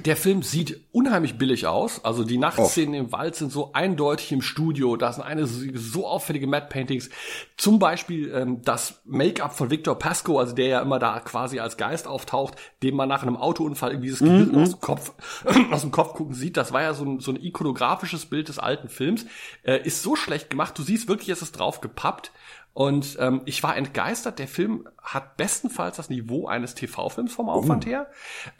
der 0.00 0.16
Film 0.16 0.42
sieht 0.42 0.80
unheimlich 0.90 1.36
billig 1.36 1.66
aus. 1.66 2.02
Also 2.02 2.24
die 2.24 2.38
Nachtszenen 2.38 2.94
oh. 2.94 2.98
im 3.04 3.12
Wald 3.12 3.36
sind 3.36 3.52
so 3.52 3.74
eindeutig 3.74 4.32
im 4.32 4.40
Studio. 4.40 4.96
Da 4.96 5.12
sind 5.12 5.22
eine 5.22 5.46
so 5.46 6.06
auffällige 6.06 6.46
Matte 6.46 6.68
Paintings. 6.70 7.10
Zum 7.58 7.78
Beispiel 7.78 8.32
ähm, 8.34 8.62
das 8.62 9.02
Make-up 9.04 9.54
von 9.54 9.70
Victor 9.70 9.98
Pasco, 9.98 10.38
also 10.38 10.54
der 10.54 10.66
ja 10.66 10.80
immer 10.80 10.98
da 10.98 11.20
quasi 11.20 11.60
als 11.60 11.76
Geist 11.76 12.06
auftaucht, 12.06 12.56
dem 12.82 12.96
man 12.96 13.06
nach 13.06 13.22
einem 13.22 13.36
Autounfall 13.36 13.90
irgendwie 13.90 14.10
das 14.10 14.20
Gehirn 14.20 14.52
mm 14.52 14.62
aus 14.62 14.70
dem 14.70 14.80
Kopf 14.80 15.12
aus 15.70 15.82
dem 15.82 15.90
Kopf 15.90 16.14
gucken 16.14 16.34
sieht. 16.34 16.56
Das 16.56 16.72
war 16.72 16.80
ja 16.80 16.94
so 16.94 17.04
ein, 17.04 17.20
so 17.20 17.30
ein 17.30 17.36
ikonografisches 17.36 18.24
Bild 18.24 18.48
des 18.48 18.58
alten 18.58 18.88
Films. 18.88 19.26
Äh, 19.62 19.86
ist 19.86 20.02
so 20.02 20.16
schlecht 20.16 20.48
gemacht. 20.48 20.78
Du 20.78 20.82
siehst 20.82 21.06
wirklich, 21.06 21.28
es 21.28 21.42
ist 21.42 21.52
drauf 21.52 21.82
gepappt. 21.82 22.32
Und 22.74 23.18
ähm, 23.20 23.42
ich 23.44 23.62
war 23.62 23.76
entgeistert. 23.76 24.38
Der 24.38 24.48
Film 24.48 24.88
hat 25.02 25.36
bestenfalls 25.36 25.96
das 25.96 26.08
Niveau 26.08 26.46
eines 26.46 26.74
TV-Films 26.74 27.32
vom 27.32 27.48
Aufwand 27.48 27.84
uh. 27.84 27.88
her. 27.88 28.10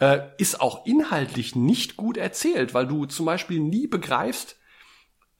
Äh, 0.01 0.21
ist 0.37 0.61
auch 0.61 0.85
inhaltlich 0.87 1.57
nicht 1.57 1.97
gut 1.97 2.17
erzählt, 2.17 2.75
weil 2.75 2.87
du 2.87 3.07
zum 3.07 3.27
Beispiel 3.27 3.61
nie 3.61 3.87
begreifst, 3.87 4.57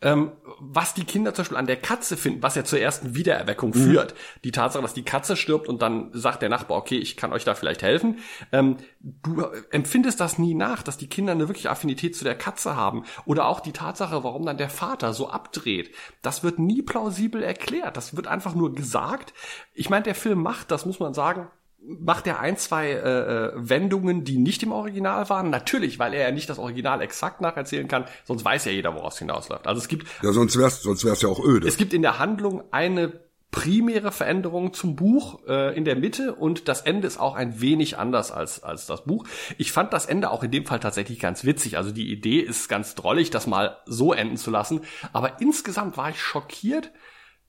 ähm, 0.03 0.33
was 0.59 0.95
die 0.95 1.05
Kinder 1.05 1.33
zum 1.33 1.43
Beispiel 1.43 1.57
an 1.57 1.67
der 1.67 1.77
Katze 1.77 2.17
finden, 2.17 2.43
was 2.43 2.55
ja 2.55 2.65
zur 2.65 2.81
ersten 2.81 3.15
Wiedererweckung 3.15 3.71
mhm. 3.71 3.85
führt. 3.85 4.15
Die 4.45 4.51
Tatsache, 4.51 4.83
dass 4.83 4.95
die 4.95 5.05
Katze 5.05 5.37
stirbt 5.37 5.69
und 5.69 5.81
dann 5.81 6.11
sagt 6.13 6.43
der 6.43 6.49
Nachbar, 6.49 6.77
okay, 6.77 6.99
ich 6.99 7.17
kann 7.17 7.33
euch 7.33 7.45
da 7.45 7.55
vielleicht 7.55 7.83
helfen. 7.83 8.19
Ähm, 8.51 8.77
du 9.01 9.43
empfindest 9.71 10.21
das 10.21 10.39
nie 10.39 10.55
nach, 10.55 10.83
dass 10.83 10.97
die 10.97 11.09
Kinder 11.09 11.33
eine 11.33 11.49
wirkliche 11.49 11.71
Affinität 11.71 12.17
zu 12.17 12.25
der 12.25 12.37
Katze 12.37 12.77
haben. 12.77 13.05
Oder 13.25 13.47
auch 13.47 13.61
die 13.61 13.73
Tatsache, 13.73 14.25
warum 14.25 14.45
dann 14.45 14.59
der 14.59 14.71
Vater 14.71 15.13
so 15.13 15.29
abdreht. 15.29 15.95
Das 16.21 16.43
wird 16.43 16.59
nie 16.59 16.83
plausibel 16.83 17.43
erklärt. 17.43 17.97
Das 17.97 18.17
wird 18.17 18.27
einfach 18.27 18.55
nur 18.55 18.75
gesagt. 18.75 19.33
Ich 19.75 19.91
meine, 19.91 20.03
der 20.03 20.15
Film 20.15 20.43
macht, 20.43 20.71
das 20.71 20.87
muss 20.87 21.01
man 21.01 21.15
sagen, 21.15 21.49
macht 21.85 22.27
er 22.27 22.41
ein, 22.41 22.57
zwei 22.57 22.91
äh, 22.91 22.97
äh, 22.97 23.53
Wendungen, 23.57 24.25
die 24.25 24.39
nicht 24.39 24.63
im 24.63 24.73
Original 24.73 25.29
waren. 25.29 25.51
Natürlich, 25.51 25.99
weil 25.99 26.15
er 26.15 26.29
ja 26.29 26.31
nicht 26.31 26.49
das 26.49 26.59
Original 26.59 27.01
exakt 27.03 27.41
nacherzählen 27.41 27.89
kann, 27.89 28.05
sonst 28.25 28.45
weiß 28.45 28.65
ja 28.67 28.73
jeder, 28.73 28.95
woraus 28.95 29.19
hinausläuft. 29.19 29.67
Also 29.67 29.81
es 29.81 29.89
gibt. 29.89 30.07
Ja, 30.23 30.33
sonst 30.33 30.59
wär's, 30.59 30.83
sonst 30.83 31.05
wär's 31.05 31.23
ja 31.23 31.29
auch 31.29 31.45
öde. 31.45 31.67
Es 31.67 31.77
gibt 31.77 31.93
in 31.93 32.03
der 32.03 32.19
Handlung 32.19 32.63
eine 32.71 33.13
primäre 33.53 34.13
Veränderung 34.13 34.73
zum 34.73 34.97
Buch 34.97 35.47
äh, 35.47 35.77
in 35.77 35.85
der 35.85 35.95
Mitte 35.95 36.35
und 36.35 36.69
das 36.69 36.81
Ende 36.81 37.07
ist 37.07 37.21
auch 37.21 37.37
ein 37.37 37.61
wenig 37.61 37.99
anders 37.99 38.33
als, 38.33 38.63
als 38.63 38.87
das 38.87 39.05
Buch. 39.05 39.27
Ich 39.59 39.73
fand 39.73 39.93
das 39.93 40.07
Ende 40.07 40.31
auch 40.31 40.43
in 40.43 40.51
dem 40.51 40.65
Fall 40.65 40.81
tatsächlich 40.81 41.21
ganz 41.21 41.45
witzig. 41.45 41.77
Also 41.77 41.93
die 41.93 42.11
Idee 42.11 42.41
ist 42.41 42.69
ganz 42.69 42.95
drollig, 42.95 43.29
das 43.29 43.47
mal 43.47 43.77
so 43.85 44.15
enden 44.15 44.39
zu 44.39 44.51
lassen. 44.51 44.81
Aber 45.13 45.41
insgesamt 45.43 45.99
war 45.99 46.09
ich 46.09 46.19
schockiert, 46.19 46.93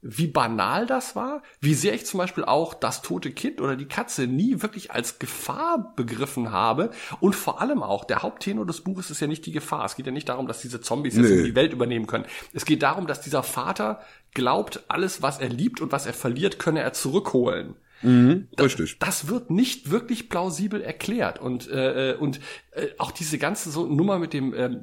wie 0.04 0.28
banal 0.28 0.86
das 0.86 1.16
war, 1.16 1.42
wie 1.62 1.74
sehr 1.74 1.94
ich 1.94 2.06
zum 2.06 2.18
Beispiel 2.18 2.44
auch 2.44 2.74
das 2.74 3.02
tote 3.02 3.32
Kind 3.32 3.62
oder 3.62 3.78
die 3.78 3.88
Katze 3.88 4.28
nie 4.28 4.62
wirklich 4.62 4.92
als 4.92 5.18
Gefahr 5.18 5.94
begriffen 5.96 6.52
habe 6.52 6.92
und 7.22 7.36
vor 7.36 7.62
allem 7.62 7.82
auch, 7.82 8.04
der 8.04 8.22
Haupttenor 8.22 8.66
des 8.66 8.82
Buches 8.82 9.10
ist 9.10 9.22
ja 9.22 9.28
nicht 9.28 9.46
die 9.46 9.54
Gefahr. 9.54 9.86
Es 9.86 9.96
geht 9.96 10.06
ja 10.06 10.12
nicht 10.12 10.28
darum, 10.28 10.46
dass 10.46 10.62
diese 10.62 10.82
Zombies 10.82 11.16
jetzt 11.16 11.30
nee. 11.30 11.44
die 11.44 11.56
Welt 11.56 11.72
übernehmen 11.72 12.06
können. 12.06 12.26
Es 12.54 12.66
geht 12.66 12.84
darum, 12.84 13.08
dass 13.08 13.22
dieser 13.22 13.44
Vater 13.44 14.02
glaubt, 14.34 14.84
alles, 14.90 15.22
was 15.22 15.40
er 15.40 15.50
liebt 15.50 15.80
und 15.80 15.94
was 15.94 16.06
er 16.06 16.14
verliert, 16.14 16.60
könne 16.60 16.82
er 16.82 16.92
zurückholen. 16.92 17.76
Mhm, 18.02 18.50
richtig. 18.60 19.00
Das, 19.00 19.22
das 19.22 19.28
wird 19.30 19.50
nicht 19.50 19.90
wirklich 19.90 20.28
plausibel 20.28 20.82
erklärt 20.82 21.40
und 21.40 21.70
äh, 21.70 22.12
äh, 22.12 22.16
und 22.18 22.42
äh, 22.72 22.88
auch 22.98 23.12
diese 23.12 23.38
ganze 23.38 23.72
so 23.72 23.86
Nummer 23.86 24.20
mit 24.20 24.34
dem 24.34 24.54
ähm, 24.54 24.82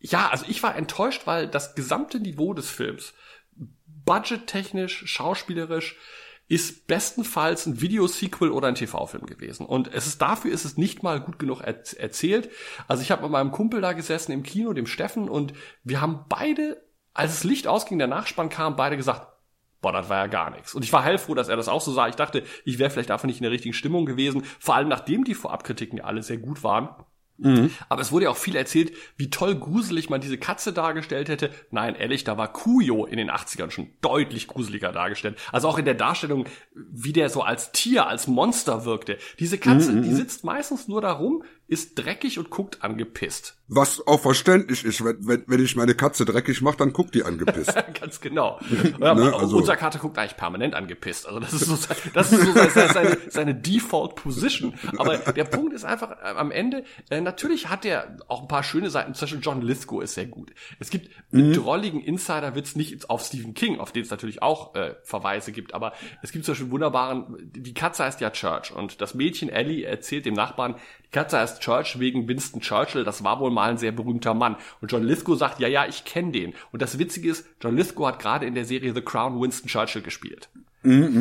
ja, 0.00 0.30
also 0.30 0.46
ich 0.48 0.62
war 0.62 0.74
enttäuscht, 0.74 1.22
weil 1.26 1.46
das 1.46 1.74
gesamte 1.74 2.18
Niveau 2.18 2.54
des 2.54 2.70
Films 2.70 3.12
budgettechnisch, 4.04 5.04
schauspielerisch 5.06 5.96
ist 6.48 6.86
bestenfalls 6.86 7.66
ein 7.66 7.80
Videosequel 7.80 8.50
oder 8.50 8.68
ein 8.68 8.74
TV-Film 8.74 9.26
gewesen. 9.26 9.64
Und 9.64 9.92
es 9.92 10.06
ist 10.06 10.20
dafür 10.20 10.52
ist 10.52 10.64
es 10.64 10.76
nicht 10.76 11.02
mal 11.02 11.20
gut 11.20 11.38
genug 11.38 11.62
er 11.62 11.82
erzählt. 11.98 12.50
Also 12.88 13.02
ich 13.02 13.10
habe 13.10 13.22
mit 13.22 13.30
meinem 13.30 13.52
Kumpel 13.52 13.80
da 13.80 13.92
gesessen 13.94 14.32
im 14.32 14.42
Kino, 14.42 14.72
dem 14.72 14.86
Steffen, 14.86 15.28
und 15.28 15.54
wir 15.82 16.00
haben 16.00 16.26
beide, 16.28 16.84
als 17.14 17.32
das 17.32 17.44
Licht 17.44 17.66
ausging, 17.66 17.98
der 17.98 18.08
Nachspann 18.08 18.50
kam, 18.50 18.76
beide 18.76 18.96
gesagt, 18.96 19.28
boah, 19.80 19.92
das 19.92 20.08
war 20.08 20.18
ja 20.18 20.26
gar 20.26 20.50
nichts. 20.50 20.74
Und 20.74 20.84
ich 20.84 20.92
war 20.92 21.04
heilfroh, 21.04 21.34
dass 21.34 21.48
er 21.48 21.56
das 21.56 21.68
auch 21.68 21.80
so 21.80 21.92
sah. 21.92 22.08
Ich 22.08 22.16
dachte, 22.16 22.44
ich 22.64 22.78
wäre 22.78 22.90
vielleicht 22.90 23.10
einfach 23.10 23.26
nicht 23.26 23.38
in 23.38 23.44
der 23.44 23.52
richtigen 23.52 23.74
Stimmung 23.74 24.06
gewesen. 24.06 24.44
Vor 24.60 24.74
allem 24.74 24.88
nachdem 24.88 25.24
die 25.24 25.34
Vorabkritiken 25.34 25.98
ja 25.98 26.04
alle 26.04 26.22
sehr 26.22 26.38
gut 26.38 26.62
waren. 26.62 26.88
Mhm. 27.38 27.70
Aber 27.88 28.02
es 28.02 28.12
wurde 28.12 28.26
ja 28.26 28.30
auch 28.30 28.36
viel 28.36 28.56
erzählt, 28.56 28.92
wie 29.16 29.30
toll 29.30 29.54
gruselig 29.56 30.10
man 30.10 30.20
diese 30.20 30.38
Katze 30.38 30.72
dargestellt 30.72 31.28
hätte. 31.28 31.50
Nein, 31.70 31.94
ehrlich, 31.94 32.24
da 32.24 32.36
war 32.36 32.52
Kuyo 32.52 33.04
in 33.04 33.16
den 33.16 33.30
80ern 33.30 33.70
schon 33.70 33.90
deutlich 34.00 34.46
gruseliger 34.46 34.92
dargestellt. 34.92 35.38
Also 35.50 35.68
auch 35.68 35.78
in 35.78 35.84
der 35.84 35.94
Darstellung, 35.94 36.46
wie 36.74 37.12
der 37.12 37.30
so 37.30 37.42
als 37.42 37.72
Tier, 37.72 38.06
als 38.06 38.26
Monster 38.26 38.84
wirkte. 38.84 39.18
Diese 39.38 39.58
Katze, 39.58 39.92
mhm. 39.92 40.02
die 40.02 40.10
mhm. 40.10 40.16
sitzt 40.16 40.44
meistens 40.44 40.88
nur 40.88 41.00
darum, 41.00 41.42
ist 41.68 41.94
dreckig 41.94 42.38
und 42.38 42.50
guckt 42.50 42.82
angepisst. 42.82 43.56
Was 43.68 44.06
auch 44.06 44.20
verständlich 44.20 44.84
ist, 44.84 45.02
wenn, 45.02 45.26
wenn, 45.26 45.44
wenn 45.46 45.64
ich 45.64 45.76
meine 45.76 45.94
Katze 45.94 46.26
dreckig 46.26 46.60
mache, 46.60 46.76
dann 46.76 46.92
guckt 46.92 47.14
die 47.14 47.22
angepisst. 47.22 47.74
Ganz 48.00 48.20
genau. 48.20 48.60
Ja, 48.98 49.14
ne, 49.14 49.34
also. 49.34 49.56
Unser 49.56 49.76
Kater 49.76 49.98
guckt 49.98 50.18
eigentlich 50.18 50.36
permanent 50.36 50.74
angepisst. 50.74 51.26
Also 51.26 51.40
das 51.40 51.52
ist 51.54 51.66
so, 51.66 51.78
das 52.12 52.32
ist 52.32 52.42
so 52.44 52.52
seine, 52.52 53.18
seine 53.30 53.54
Default 53.54 54.16
Position. 54.16 54.74
Aber 54.98 55.18
der 55.18 55.44
Punkt 55.44 55.72
ist 55.72 55.84
einfach 55.84 56.10
äh, 56.10 56.36
am 56.36 56.50
Ende, 56.50 56.84
äh, 57.10 57.20
natürlich 57.20 57.68
hat 57.68 57.84
er 57.84 58.16
auch 58.28 58.42
ein 58.42 58.48
paar 58.48 58.62
schöne 58.62 58.90
Seiten. 58.90 59.14
Zum 59.14 59.26
Beispiel 59.26 59.40
John 59.42 59.62
Lithgow 59.62 60.02
ist 60.02 60.14
sehr 60.14 60.26
gut. 60.26 60.52
Es 60.78 60.90
gibt 60.90 61.10
mhm. 61.30 61.48
mit 61.48 61.56
drolligen 61.56 62.00
Insider-Witz 62.00 62.76
nicht 62.76 63.08
auf 63.08 63.24
Stephen 63.24 63.54
King, 63.54 63.78
auf 63.78 63.92
den 63.92 64.02
es 64.02 64.10
natürlich 64.10 64.42
auch 64.42 64.74
äh, 64.74 64.94
Verweise 65.02 65.52
gibt, 65.52 65.74
aber 65.74 65.92
es 66.22 66.32
gibt 66.32 66.44
zum 66.44 66.52
Beispiel 66.52 66.70
wunderbaren, 66.70 67.50
die 67.54 67.74
Katze 67.74 68.04
heißt 68.04 68.20
ja 68.20 68.30
Church 68.30 68.72
und 68.72 69.00
das 69.00 69.14
Mädchen 69.14 69.48
Ellie 69.48 69.84
erzählt 69.84 70.26
dem 70.26 70.34
Nachbarn, 70.34 70.76
Katze 71.12 71.38
heißt 71.38 71.60
Church 71.60 71.98
wegen 71.98 72.26
Winston 72.26 72.60
Churchill, 72.60 73.04
das 73.04 73.22
war 73.22 73.38
wohl 73.38 73.50
mal 73.50 73.70
ein 73.70 73.78
sehr 73.78 73.92
berühmter 73.92 74.34
Mann. 74.34 74.56
Und 74.80 74.90
John 74.90 75.04
Lithgow 75.04 75.38
sagt, 75.38 75.60
ja, 75.60 75.68
ja, 75.68 75.86
ich 75.86 76.04
kenne 76.04 76.32
den. 76.32 76.54
Und 76.72 76.82
das 76.82 76.98
Witzige 76.98 77.30
ist, 77.30 77.46
John 77.60 77.76
Lithgow 77.76 78.08
hat 78.08 78.18
gerade 78.18 78.46
in 78.46 78.54
der 78.54 78.64
Serie 78.64 78.94
The 78.94 79.02
Crown 79.02 79.40
Winston 79.40 79.68
Churchill 79.68 80.02
gespielt. 80.02 80.48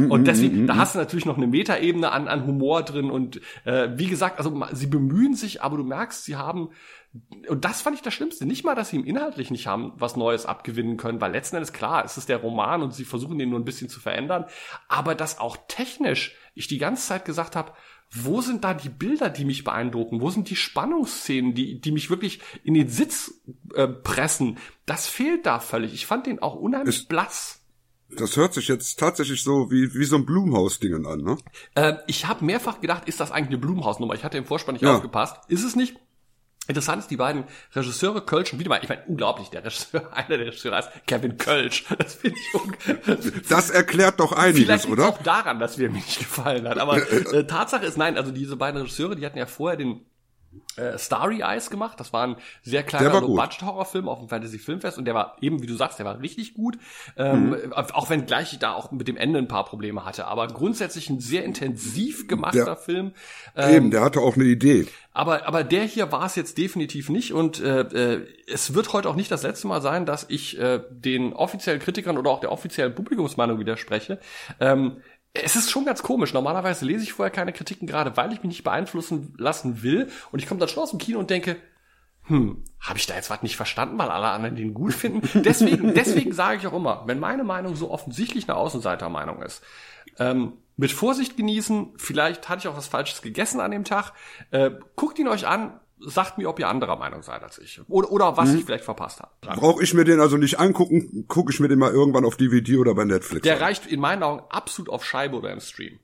Und 0.09 0.25
deswegen, 0.25 0.65
da 0.65 0.75
hast 0.77 0.95
du 0.95 0.99
natürlich 0.99 1.27
noch 1.27 1.37
eine 1.37 1.45
Metaebene 1.45 2.11
an, 2.11 2.27
an 2.27 2.47
Humor 2.47 2.81
drin 2.81 3.11
und 3.11 3.39
äh, 3.63 3.89
wie 3.95 4.07
gesagt, 4.07 4.39
also 4.39 4.59
sie 4.71 4.87
bemühen 4.87 5.35
sich, 5.35 5.61
aber 5.61 5.77
du 5.77 5.83
merkst, 5.83 6.25
sie 6.25 6.35
haben 6.35 6.69
und 7.47 7.65
das 7.65 7.81
fand 7.81 7.95
ich 7.95 8.01
das 8.01 8.13
Schlimmste. 8.13 8.45
Nicht 8.45 8.63
mal, 8.63 8.73
dass 8.73 8.89
sie 8.89 8.95
im 8.95 9.05
Inhaltlich 9.05 9.51
nicht 9.51 9.67
haben 9.67 9.91
was 9.97 10.15
Neues 10.15 10.47
abgewinnen 10.47 10.97
können, 10.97 11.21
weil 11.21 11.31
letzten 11.31 11.57
Endes 11.57 11.73
klar, 11.73 12.03
es 12.05 12.17
ist 12.17 12.29
der 12.29 12.37
Roman 12.37 12.81
und 12.81 12.93
sie 12.95 13.05
versuchen 13.05 13.37
den 13.37 13.49
nur 13.49 13.59
ein 13.59 13.65
bisschen 13.65 13.89
zu 13.89 13.99
verändern, 13.99 14.45
aber 14.87 15.13
dass 15.13 15.37
auch 15.37 15.57
technisch 15.67 16.35
ich 16.55 16.67
die 16.67 16.79
ganze 16.79 17.05
Zeit 17.07 17.25
gesagt 17.25 17.55
habe, 17.55 17.73
wo 18.13 18.41
sind 18.41 18.63
da 18.63 18.73
die 18.73 18.89
Bilder, 18.89 19.29
die 19.29 19.45
mich 19.45 19.63
beeindrucken? 19.63 20.19
Wo 20.19 20.29
sind 20.29 20.49
die 20.49 20.55
Spannungsszenen, 20.55 21.53
die, 21.53 21.79
die 21.79 21.91
mich 21.91 22.09
wirklich 22.09 22.41
in 22.63 22.73
den 22.73 22.89
Sitz 22.89 23.41
äh, 23.73 23.87
pressen? 23.87 24.57
Das 24.85 25.07
fehlt 25.07 25.45
da 25.45 25.59
völlig. 25.59 25.93
Ich 25.93 26.05
fand 26.05 26.25
den 26.25 26.41
auch 26.41 26.55
unheimlich 26.55 26.97
es, 26.97 27.05
blass. 27.05 27.61
Das 28.09 28.35
hört 28.35 28.53
sich 28.53 28.67
jetzt 28.67 28.99
tatsächlich 28.99 29.43
so 29.43 29.71
wie, 29.71 29.93
wie 29.93 30.03
so 30.03 30.17
ein 30.17 30.25
Blumhaus-Dingen 30.25 31.05
an, 31.05 31.21
ne? 31.21 31.37
Äh, 31.75 31.93
ich 32.07 32.27
habe 32.27 32.43
mehrfach 32.43 32.81
gedacht, 32.81 33.07
ist 33.07 33.21
das 33.21 33.31
eigentlich 33.31 33.49
eine 33.49 33.59
Blumhaus-Nummer? 33.59 34.13
Ich 34.13 34.25
hatte 34.25 34.37
im 34.37 34.45
Vorspann 34.45 34.73
nicht 34.73 34.81
ja. 34.81 34.95
aufgepasst. 34.95 35.37
Ist 35.47 35.63
es 35.63 35.77
nicht? 35.77 35.97
Interessant 36.67 37.01
ist, 37.01 37.09
die 37.09 37.17
beiden 37.17 37.43
Regisseure 37.75 38.21
Kölsch 38.21 38.53
und 38.53 38.59
Wiedemann, 38.59 38.81
ich 38.83 38.89
meine, 38.89 39.03
unglaublich, 39.07 39.49
der 39.49 39.63
Regisseur, 39.63 40.13
einer 40.15 40.37
der 40.37 40.47
Regisseure 40.47 40.77
heißt 40.77 40.91
Kevin 41.07 41.37
Kölsch. 41.37 41.85
Das 41.97 42.15
finde 42.15 42.37
ich 42.39 43.47
Das 43.49 43.69
erklärt 43.71 44.19
doch 44.19 44.31
einiges, 44.31 44.61
Vielleicht 44.61 44.89
oder? 44.89 45.09
auch 45.09 45.21
daran, 45.23 45.59
dass 45.59 45.77
mir 45.77 45.89
nicht 45.89 46.19
gefallen 46.19 46.67
hat. 46.67 46.77
Aber 46.77 46.97
äh, 47.11 47.45
Tatsache 47.45 47.85
ist, 47.85 47.97
nein, 47.97 48.15
also 48.15 48.31
diese 48.31 48.55
beiden 48.57 48.79
Regisseure, 48.79 49.15
die 49.15 49.25
hatten 49.25 49.39
ja 49.39 49.47
vorher 49.47 49.75
den 49.75 50.05
äh, 50.75 50.97
Starry 50.97 51.41
Eyes 51.41 51.69
gemacht. 51.69 51.99
Das 51.99 52.13
war 52.13 52.27
ein 52.27 52.35
sehr 52.63 52.83
kleiner 52.83 53.21
Low-Budget-Horrorfilm 53.21 54.07
auf 54.07 54.19
dem 54.19 54.29
Fantasy-Filmfest 54.29 54.97
und 54.97 55.05
der 55.05 55.13
war 55.13 55.35
eben, 55.41 55.61
wie 55.61 55.67
du 55.67 55.75
sagst, 55.75 55.99
der 55.99 56.05
war 56.05 56.19
richtig 56.21 56.53
gut. 56.53 56.77
Ähm, 57.17 57.49
mhm. 57.49 57.73
Auch 57.73 58.09
wenn 58.09 58.25
gleich 58.25 58.53
ich 58.53 58.59
da 58.59 58.73
auch 58.73 58.91
mit 58.91 59.07
dem 59.07 59.17
Ende 59.17 59.39
ein 59.39 59.47
paar 59.47 59.65
Probleme 59.65 60.05
hatte. 60.05 60.27
Aber 60.27 60.47
grundsätzlich 60.47 61.09
ein 61.09 61.19
sehr 61.19 61.43
intensiv 61.43 62.27
gemachter 62.27 62.65
der, 62.65 62.75
Film. 62.75 63.13
Ähm, 63.55 63.75
eben, 63.75 63.91
der 63.91 64.01
hatte 64.01 64.21
auch 64.21 64.35
eine 64.35 64.45
Idee. 64.45 64.87
Aber, 65.13 65.45
aber 65.45 65.65
der 65.65 65.83
hier 65.83 66.11
war 66.13 66.25
es 66.25 66.35
jetzt 66.35 66.57
definitiv 66.57 67.09
nicht 67.09 67.33
und 67.33 67.59
äh, 67.59 67.81
äh, 67.81 68.27
es 68.47 68.73
wird 68.73 68.93
heute 68.93 69.09
auch 69.09 69.15
nicht 69.15 69.29
das 69.29 69.43
letzte 69.43 69.67
Mal 69.67 69.81
sein, 69.81 70.05
dass 70.05 70.25
ich 70.29 70.57
äh, 70.57 70.81
den 70.89 71.33
offiziellen 71.33 71.81
Kritikern 71.81 72.17
oder 72.17 72.31
auch 72.31 72.39
der 72.39 72.51
offiziellen 72.51 72.95
Publikumsmeinung 72.95 73.59
widerspreche. 73.59 74.19
Ähm, 74.61 75.01
es 75.33 75.55
ist 75.55 75.71
schon 75.71 75.85
ganz 75.85 76.03
komisch. 76.03 76.33
Normalerweise 76.33 76.85
lese 76.85 77.03
ich 77.03 77.13
vorher 77.13 77.31
keine 77.31 77.53
Kritiken, 77.53 77.87
gerade 77.87 78.17
weil 78.17 78.33
ich 78.33 78.39
mich 78.39 78.49
nicht 78.49 78.63
beeinflussen 78.63 79.33
lassen 79.37 79.81
will. 79.81 80.09
Und 80.31 80.39
ich 80.39 80.47
komme 80.47 80.59
dann 80.59 80.69
schon 80.69 80.83
aus 80.83 80.89
dem 80.89 80.99
Kino 80.99 81.19
und 81.19 81.29
denke, 81.29 81.57
hm, 82.23 82.63
habe 82.79 82.99
ich 82.99 83.07
da 83.07 83.15
jetzt 83.15 83.29
was 83.29 83.41
nicht 83.41 83.55
verstanden, 83.55 83.97
weil 83.97 84.09
alle 84.09 84.27
anderen 84.27 84.55
den 84.55 84.73
gut 84.73 84.93
finden? 84.93 85.27
Deswegen, 85.43 85.93
deswegen 85.93 86.33
sage 86.33 86.57
ich 86.57 86.67
auch 86.67 86.73
immer, 86.73 87.03
wenn 87.07 87.19
meine 87.19 87.43
Meinung 87.43 87.75
so 87.75 87.89
offensichtlich 87.89 88.47
eine 88.47 88.57
Außenseitermeinung 88.57 89.41
ist, 89.41 89.63
ähm, 90.19 90.53
mit 90.77 90.91
Vorsicht 90.91 91.37
genießen, 91.37 91.93
vielleicht 91.97 92.47
hatte 92.47 92.59
ich 92.59 92.67
auch 92.67 92.77
was 92.77 92.87
Falsches 92.87 93.21
gegessen 93.21 93.59
an 93.59 93.71
dem 93.71 93.83
Tag, 93.83 94.13
äh, 94.51 94.71
guckt 94.95 95.19
ihn 95.19 95.27
euch 95.27 95.47
an, 95.47 95.79
sagt 96.05 96.37
mir, 96.37 96.49
ob 96.49 96.59
ihr 96.59 96.67
anderer 96.67 96.97
Meinung 96.97 97.21
seid 97.21 97.43
als 97.43 97.57
ich. 97.59 97.81
Oder, 97.87 98.11
oder 98.11 98.37
was 98.37 98.49
hm. 98.49 98.59
ich 98.59 98.65
vielleicht 98.65 98.83
verpasst 98.83 99.19
habe. 99.19 99.31
Brauche 99.41 99.83
ich 99.83 99.93
mir 99.93 100.03
den 100.03 100.19
also 100.19 100.37
nicht 100.37 100.59
angucken, 100.59 101.25
gucke 101.27 101.51
ich 101.51 101.59
mir 101.59 101.67
den 101.67 101.79
mal 101.79 101.91
irgendwann 101.91 102.25
auf 102.25 102.37
DVD 102.37 102.77
oder 102.77 102.95
bei 102.95 103.05
Netflix. 103.05 103.43
Der 103.43 103.55
an. 103.55 103.61
reicht 103.61 103.85
in 103.85 103.99
meinen 103.99 104.23
Augen 104.23 104.43
absolut 104.49 104.89
auf 104.89 105.05
Scheibe 105.05 105.37
oder 105.37 105.51
im 105.51 105.59
Stream. 105.59 105.99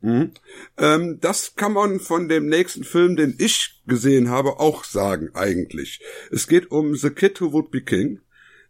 Mhm. 0.00 0.32
Ähm, 0.76 1.18
das 1.20 1.56
kann 1.56 1.72
man 1.72 2.00
von 2.00 2.28
dem 2.28 2.46
nächsten 2.46 2.84
Film, 2.84 3.16
den 3.16 3.34
ich 3.38 3.82
gesehen 3.86 4.30
habe, 4.30 4.60
auch 4.60 4.84
sagen 4.84 5.30
eigentlich. 5.34 6.00
Es 6.30 6.46
geht 6.46 6.70
um 6.70 6.94
The 6.94 7.10
Kid 7.10 7.40
Who 7.40 7.52
Would 7.52 7.70
Be 7.70 7.82
King. 7.82 8.20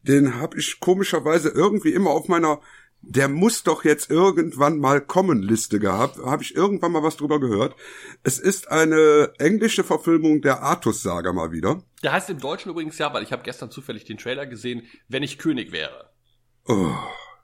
Den 0.02 0.36
habe 0.36 0.58
ich 0.58 0.78
komischerweise 0.78 1.48
irgendwie 1.48 1.92
immer 1.92 2.10
auf 2.10 2.28
meiner 2.28 2.60
der 3.08 3.28
muss 3.28 3.62
doch 3.62 3.84
jetzt 3.84 4.10
irgendwann 4.10 4.78
mal 4.78 5.00
kommen 5.00 5.40
Liste 5.40 5.78
gehabt. 5.78 6.18
Habe 6.18 6.42
ich 6.42 6.56
irgendwann 6.56 6.90
mal 6.92 7.04
was 7.04 7.16
drüber 7.16 7.38
gehört. 7.38 7.76
Es 8.24 8.38
ist 8.38 8.70
eine 8.70 9.32
englische 9.38 9.84
Verfilmung 9.84 10.42
der 10.42 10.62
Artus-Saga 10.62 11.32
mal 11.32 11.52
wieder. 11.52 11.82
Der 12.02 12.12
heißt 12.12 12.30
im 12.30 12.40
Deutschen 12.40 12.72
übrigens 12.72 12.98
ja, 12.98 13.12
weil 13.14 13.22
ich 13.22 13.32
habe 13.32 13.44
gestern 13.44 13.70
zufällig 13.70 14.04
den 14.04 14.18
Trailer 14.18 14.46
gesehen, 14.46 14.82
wenn 15.08 15.22
ich 15.22 15.38
König 15.38 15.70
wäre. 15.70 16.10
Oh, 16.66 16.92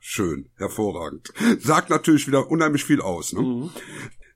schön, 0.01 0.51
hervorragend. 0.57 1.33
Sagt 1.61 1.91
natürlich 1.91 2.27
wieder 2.27 2.51
unheimlich 2.51 2.85
viel 2.85 3.01
aus. 3.01 3.33
Ne? 3.33 3.43
Mhm. 3.43 3.71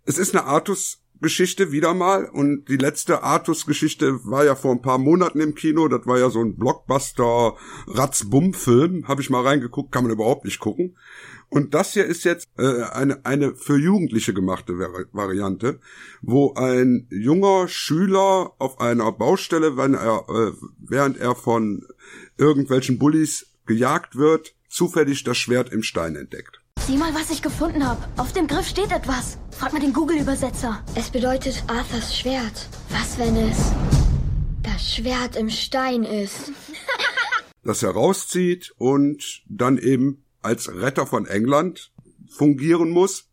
Es 0.05 0.19
ist 0.19 0.32
eine 0.35 0.44
Artus 0.44 1.03
Geschichte 1.20 1.72
wieder 1.72 1.94
mal 1.94 2.26
und 2.26 2.68
die 2.68 2.76
letzte 2.76 3.22
Artus-Geschichte 3.22 4.24
war 4.24 4.44
ja 4.44 4.55
vor 4.55 4.72
ein 4.72 4.82
paar 4.82 4.98
Monaten 4.98 5.40
im 5.40 5.55
Kino. 5.55 5.88
Das 5.88 6.06
war 6.06 6.18
ja 6.18 6.30
so 6.30 6.40
ein 6.40 6.56
Blockbuster 6.56 7.55
Ratzbumm-Film. 7.86 9.09
Habe 9.09 9.22
ich 9.22 9.30
mal 9.30 9.43
reingeguckt, 9.43 9.93
kann 9.93 10.05
man 10.05 10.12
überhaupt 10.12 10.44
nicht 10.44 10.59
gucken. 10.59 10.97
Und 11.48 11.74
das 11.74 11.93
hier 11.93 12.05
ist 12.05 12.24
jetzt 12.24 12.48
äh, 12.59 12.82
eine 12.82 13.24
eine 13.24 13.55
für 13.55 13.78
Jugendliche 13.78 14.34
gemachte 14.34 14.78
Variante, 15.12 15.78
wo 16.20 16.55
ein 16.55 17.06
junger 17.10 17.68
Schüler 17.68 18.52
auf 18.59 18.80
einer 18.80 19.12
Baustelle, 19.12 19.76
wenn 19.76 19.94
er 19.94 20.26
äh, 20.28 20.52
während 20.78 21.18
er 21.18 21.34
von 21.34 21.86
irgendwelchen 22.36 22.98
Bullies 22.98 23.47
gejagt 23.64 24.16
wird, 24.16 24.55
zufällig 24.68 25.24
das 25.24 25.38
Schwert 25.38 25.72
im 25.72 25.82
Stein 25.82 26.16
entdeckt. 26.16 26.60
Sieh 26.86 26.98
mal, 26.98 27.12
was 27.16 27.32
ich 27.32 27.42
gefunden 27.42 27.84
habe. 27.84 28.00
Auf 28.16 28.32
dem 28.32 28.46
Griff 28.46 28.68
steht 28.68 28.92
etwas. 28.92 29.38
Frag 29.50 29.72
mal 29.72 29.80
den 29.80 29.92
Google-Übersetzer. 29.92 30.84
Es 30.94 31.10
bedeutet 31.10 31.64
Arthurs 31.66 32.16
Schwert. 32.16 32.68
Was, 32.90 33.18
wenn 33.18 33.34
es 33.34 33.72
das 34.62 34.94
Schwert 34.94 35.34
im 35.34 35.50
Stein 35.50 36.04
ist? 36.04 36.52
das 37.64 37.82
herauszieht 37.82 38.72
und 38.78 39.42
dann 39.48 39.78
eben 39.78 40.22
als 40.42 40.72
Retter 40.72 41.08
von 41.08 41.26
England 41.26 41.90
fungieren 42.28 42.90
muss. 42.90 43.30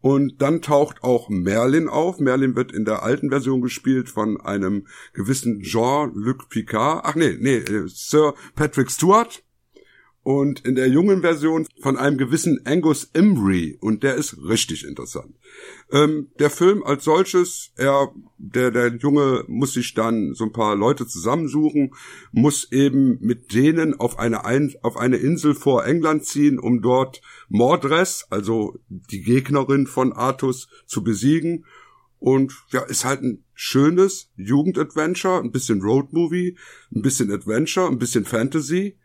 Und 0.00 0.40
dann 0.40 0.62
taucht 0.62 1.02
auch 1.02 1.28
Merlin 1.28 1.86
auf. 1.86 2.18
Merlin 2.18 2.56
wird 2.56 2.72
in 2.72 2.86
der 2.86 3.02
alten 3.02 3.28
Version 3.28 3.60
gespielt 3.60 4.08
von 4.08 4.40
einem 4.40 4.86
gewissen 5.12 5.60
Jean-Luc 5.60 6.48
Picard. 6.48 7.04
Ach 7.04 7.14
nee, 7.14 7.36
nee, 7.38 7.58
äh, 7.58 7.88
Sir 7.88 8.32
Patrick 8.54 8.90
Stewart 8.90 9.42
und 10.30 10.60
in 10.60 10.76
der 10.76 10.88
jungen 10.88 11.22
Version 11.22 11.66
von 11.82 11.96
einem 11.96 12.16
gewissen 12.16 12.64
Angus 12.64 13.10
Imbrie 13.14 13.76
und 13.80 14.04
der 14.04 14.14
ist 14.14 14.36
richtig 14.38 14.84
interessant. 14.86 15.34
Ähm, 15.90 16.28
der 16.38 16.50
Film 16.50 16.84
als 16.84 17.02
solches, 17.02 17.72
er, 17.74 18.12
der, 18.38 18.70
der 18.70 18.94
Junge 18.94 19.44
muss 19.48 19.72
sich 19.72 19.92
dann 19.92 20.34
so 20.34 20.44
ein 20.44 20.52
paar 20.52 20.76
Leute 20.76 21.08
zusammensuchen, 21.08 21.94
muss 22.30 22.70
eben 22.70 23.18
mit 23.20 23.52
denen 23.54 23.98
auf 23.98 24.20
eine, 24.20 24.44
ein, 24.44 24.72
auf 24.82 24.96
eine 24.96 25.16
Insel 25.16 25.52
vor 25.54 25.84
England 25.84 26.24
ziehen, 26.26 26.60
um 26.60 26.80
dort 26.80 27.22
Mordres, 27.48 28.26
also 28.30 28.78
die 28.88 29.22
Gegnerin 29.22 29.88
von 29.88 30.12
Artus, 30.12 30.68
zu 30.86 31.02
besiegen. 31.02 31.64
Und 32.20 32.54
ja, 32.70 32.82
ist 32.82 33.04
halt 33.04 33.22
ein 33.22 33.42
schönes 33.54 34.30
Jugendadventure, 34.36 35.40
ein 35.40 35.50
bisschen 35.50 35.80
Roadmovie, 35.80 36.56
ein 36.94 37.02
bisschen 37.02 37.32
Adventure, 37.32 37.88
ein 37.88 37.98
bisschen 37.98 38.24
Fantasy 38.24 38.96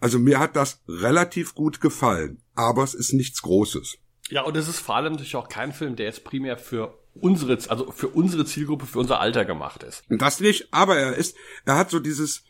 also 0.00 0.18
mir 0.18 0.38
hat 0.38 0.56
das 0.56 0.82
relativ 0.88 1.54
gut 1.54 1.80
gefallen, 1.80 2.42
aber 2.54 2.82
es 2.82 2.94
ist 2.94 3.12
nichts 3.12 3.42
Großes. 3.42 3.98
Ja, 4.30 4.42
und 4.42 4.56
es 4.56 4.68
ist 4.68 4.80
vor 4.80 4.96
allem 4.96 5.12
natürlich 5.12 5.36
auch 5.36 5.48
kein 5.48 5.72
Film, 5.72 5.96
der 5.96 6.06
jetzt 6.06 6.24
primär 6.24 6.56
für 6.56 6.98
unsere, 7.14 7.58
also 7.68 7.90
für 7.90 8.08
unsere 8.08 8.44
Zielgruppe, 8.44 8.86
für 8.86 8.98
unser 8.98 9.20
Alter 9.20 9.44
gemacht 9.44 9.82
ist. 9.82 10.02
Das 10.08 10.40
nicht, 10.40 10.72
aber 10.72 10.96
er 10.96 11.14
ist, 11.14 11.36
er 11.64 11.76
hat 11.76 11.90
so 11.90 12.00
dieses, 12.00 12.44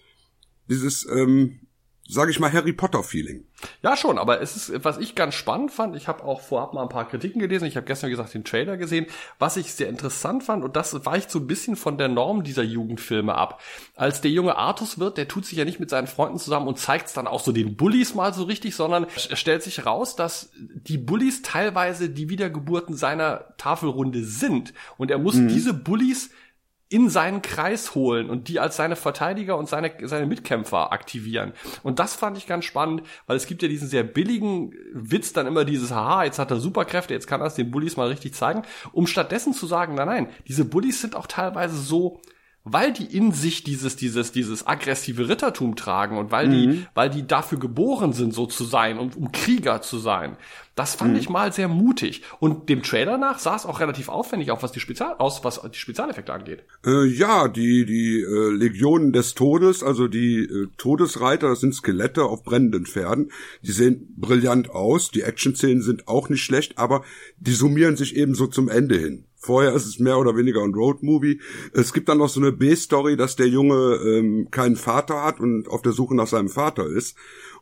dieses, 0.69 1.07
ähm, 1.07 1.64
sage 2.07 2.31
ich 2.31 2.39
mal, 2.39 2.53
Harry 2.53 2.73
Potter-Feeling. 2.73 3.45
Ja, 3.83 3.97
schon, 3.97 4.19
aber 4.19 4.43
es 4.43 4.57
ist, 4.57 4.85
was 4.85 4.99
ich 4.99 5.15
ganz 5.15 5.35
spannend 5.35 5.73
fand, 5.73 5.97
ich 5.97 6.07
habe 6.07 6.23
auch 6.25 6.43
vorab 6.43 6.75
mal 6.75 6.83
ein 6.83 6.91
paar 6.91 7.09
Kritiken 7.09 7.41
gelesen, 7.41 7.65
ich 7.65 7.77
habe 7.77 7.87
gestern, 7.87 8.09
wie 8.09 8.13
gesagt, 8.13 8.35
den 8.35 8.45
Trailer 8.45 8.77
gesehen, 8.77 9.07
was 9.39 9.57
ich 9.57 9.73
sehr 9.73 9.89
interessant 9.89 10.45
fand, 10.45 10.65
und 10.65 10.77
das 10.77 11.07
weicht 11.07 11.31
so 11.31 11.39
ein 11.39 11.47
bisschen 11.47 11.77
von 11.77 11.97
der 11.97 12.09
Norm 12.09 12.45
dieser 12.45 12.63
Jugendfilme 12.63 13.35
ab. 13.35 13.63
Als 13.97 14.21
der 14.21 14.31
junge 14.31 14.57
Artus 14.57 14.99
wird, 14.99 15.17
der 15.17 15.29
tut 15.29 15.47
sich 15.47 15.57
ja 15.57 15.65
nicht 15.65 15.81
mit 15.81 15.89
seinen 15.89 16.07
Freunden 16.07 16.39
zusammen 16.39 16.69
und 16.69 16.79
zeigt 16.79 17.07
es 17.07 17.15
dann 17.15 17.27
auch 17.27 17.41
so 17.41 17.53
den 17.53 17.77
Bullies 17.77 18.15
mal 18.15 18.35
so 18.35 18.45
richtig, 18.45 18.75
sondern 18.77 19.07
es 19.15 19.39
stellt 19.39 19.63
sich 19.63 19.87
raus, 19.87 20.15
dass 20.15 20.51
die 20.59 20.99
Bullies 20.99 21.41
teilweise 21.41 22.11
die 22.11 22.29
Wiedergeburten 22.29 22.97
seiner 22.97 23.57
Tafelrunde 23.57 24.25
sind. 24.25 24.75
Und 24.99 25.11
er 25.11 25.19
muss 25.19 25.37
mhm. 25.37 25.49
diese 25.49 25.73
Bullies 25.73 26.31
in 26.95 27.11
seinen 27.11 27.43
Kreis 27.43 27.97
holen 27.97 28.31
und 28.31 28.47
die 28.47 28.61
als 28.61 28.77
seine 28.77 28.95
Verteidiger 28.95 29.59
und 29.59 29.69
seine, 29.69 29.91
seine 30.05 30.27
Mitkämpfer 30.27 30.93
aktivieren. 30.93 31.53
Und 31.83 31.99
das 31.99 32.15
fand 32.15 32.39
ich 32.39 32.47
ganz 32.47 32.67
spannend, 32.67 33.03
weil 33.27 33.37
es 33.37 33.49
gibt 33.49 33.63
ja 33.63 33.69
diesen 33.69 33.89
sehr 33.89 34.05
billigen 34.05 34.73
Witz 34.93 35.33
dann 35.33 35.49
immer 35.49 35.65
dieses, 35.65 35.91
haha, 35.91 36.23
jetzt 36.23 36.39
hat 36.39 36.53
er 36.53 36.61
Superkräfte, 36.61 37.13
jetzt 37.13 37.27
kann 37.27 37.41
er 37.41 37.49
es 37.49 37.57
den 37.57 37.73
Bullies 37.73 37.97
mal 37.97 38.07
richtig 38.07 38.35
zeigen, 38.35 38.63
um 38.93 39.09
stattdessen 39.09 39.55
zu 39.55 39.67
sagen, 39.67 39.97
nein, 39.97 40.07
nein, 40.07 40.29
diese 40.47 40.65
Bullies 40.65 41.01
sind 41.01 41.17
auch 41.17 41.27
teilweise 41.27 41.77
so 41.77 42.21
weil 42.65 42.93
die 42.95 43.05
in 43.05 43.33
sich 43.33 43.63
dieses, 43.63 43.95
dieses, 43.97 44.33
dieses 44.33 44.67
aggressive 44.67 45.29
Rittertum 45.29 45.77
tragen 45.77 46.17
und 46.17 46.31
weil 46.31 46.49
die, 46.49 46.67
Mhm. 46.67 46.87
weil 46.95 47.11
die 47.11 47.27
dafür 47.27 47.59
geboren 47.59 48.13
sind, 48.15 48.33
so 48.33 48.47
zu 48.47 48.65
sein 48.65 48.99
und 48.99 49.17
um 49.17 49.33
Krieger 49.33 49.83
zu 49.83 49.99
sein. 49.99 50.37
Das 50.75 50.95
fand 50.97 51.13
Mhm. 51.13 51.19
ich 51.19 51.29
mal 51.29 51.53
sehr 51.53 51.69
mutig. 51.69 52.23
Und 52.41 52.69
dem 52.69 52.83
Trailer 52.83 53.17
nach 53.19 53.39
sah 53.39 53.55
es 53.55 53.67
auch 53.67 53.81
relativ 53.81 54.09
aufwendig 54.09 54.51
auf, 54.51 54.63
was 54.63 54.73
die 54.73 54.81
Spezial, 54.81 55.15
aus, 55.19 55.45
was 55.45 55.61
die 55.73 55.79
Spezialeffekte 55.79 56.33
angeht. 56.33 56.65
Äh, 56.85 57.05
ja, 57.07 57.47
die, 57.49 57.85
die 57.85 58.21
äh, 58.23 58.51
Legionen 58.57 59.13
des 59.13 59.35
Todes, 59.35 59.83
also 59.85 60.09
die 60.09 60.39
äh, 60.41 60.67
Todesreiter, 60.79 61.49
das 61.51 61.61
sind 61.61 61.75
Skelette 61.75 62.25
auf 62.25 62.43
brennenden 62.43 62.87
Pferden. 62.87 63.31
Die 63.63 63.73
sehen 63.73 64.15
brillant 64.17 64.71
aus. 64.71 65.11
Die 65.11 65.21
Action-Szenen 65.23 65.83
sind 65.83 66.09
auch 66.09 66.29
nicht 66.29 66.43
schlecht, 66.43 66.79
aber 66.79 67.05
die 67.39 67.53
summieren 67.53 67.97
sich 67.97 68.17
eben 68.17 68.35
so 68.35 68.47
zum 68.47 68.69
Ende 68.69 68.97
hin. 68.99 69.27
Vorher 69.45 69.75
ist 69.75 69.85
es 69.85 69.99
mehr 69.99 70.19
oder 70.19 70.37
weniger 70.37 70.63
ein 70.63 70.73
Road-Movie. 70.73 71.39
Es 71.75 71.93
gibt 71.93 72.09
dann 72.09 72.19
noch 72.19 72.31
so 72.31 72.41
eine 72.41 72.51
B-Story, 72.51 73.17
dass 73.17 73.37
der 73.37 73.49
Junge 73.49 73.97
ähm, 74.03 74.49
keinen 74.51 74.77
Vater 74.77 75.23
hat 75.23 75.39
und 75.39 75.69
auf 75.69 75.83
der 75.83 75.93
Suche 75.93 76.17
nach 76.17 76.27
seinem 76.27 76.49
Vater 76.49 76.87
ist. 76.87 77.15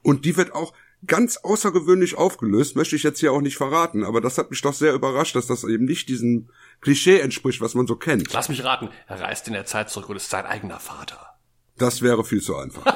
Und 0.02 0.24
die 0.24 0.36
wird 0.36 0.54
auch 0.54 0.72
ganz 1.04 1.38
außergewöhnlich 1.38 2.16
aufgelöst, 2.16 2.76
möchte 2.76 2.94
ich 2.94 3.02
jetzt 3.02 3.18
hier 3.18 3.32
auch 3.32 3.40
nicht 3.40 3.56
verraten, 3.56 4.04
aber 4.04 4.20
das 4.20 4.38
hat 4.38 4.50
mich 4.50 4.60
doch 4.62 4.72
sehr 4.72 4.94
überrascht, 4.94 5.34
dass 5.34 5.48
das 5.48 5.64
eben 5.64 5.84
nicht 5.84 6.08
diesem 6.08 6.50
Klischee 6.80 7.18
entspricht, 7.18 7.60
was 7.60 7.74
man 7.74 7.88
so 7.88 7.96
kennt. 7.96 8.32
Lass 8.32 8.48
mich 8.48 8.62
raten, 8.62 8.88
er 9.08 9.20
reist 9.20 9.48
in 9.48 9.54
der 9.54 9.66
Zeit 9.66 9.90
zurück 9.90 10.08
und 10.10 10.16
ist 10.16 10.30
sein 10.30 10.46
eigener 10.46 10.78
Vater. 10.78 11.31
Das 11.82 12.00
wäre 12.00 12.24
viel 12.24 12.40
zu 12.40 12.56
einfach. 12.56 12.84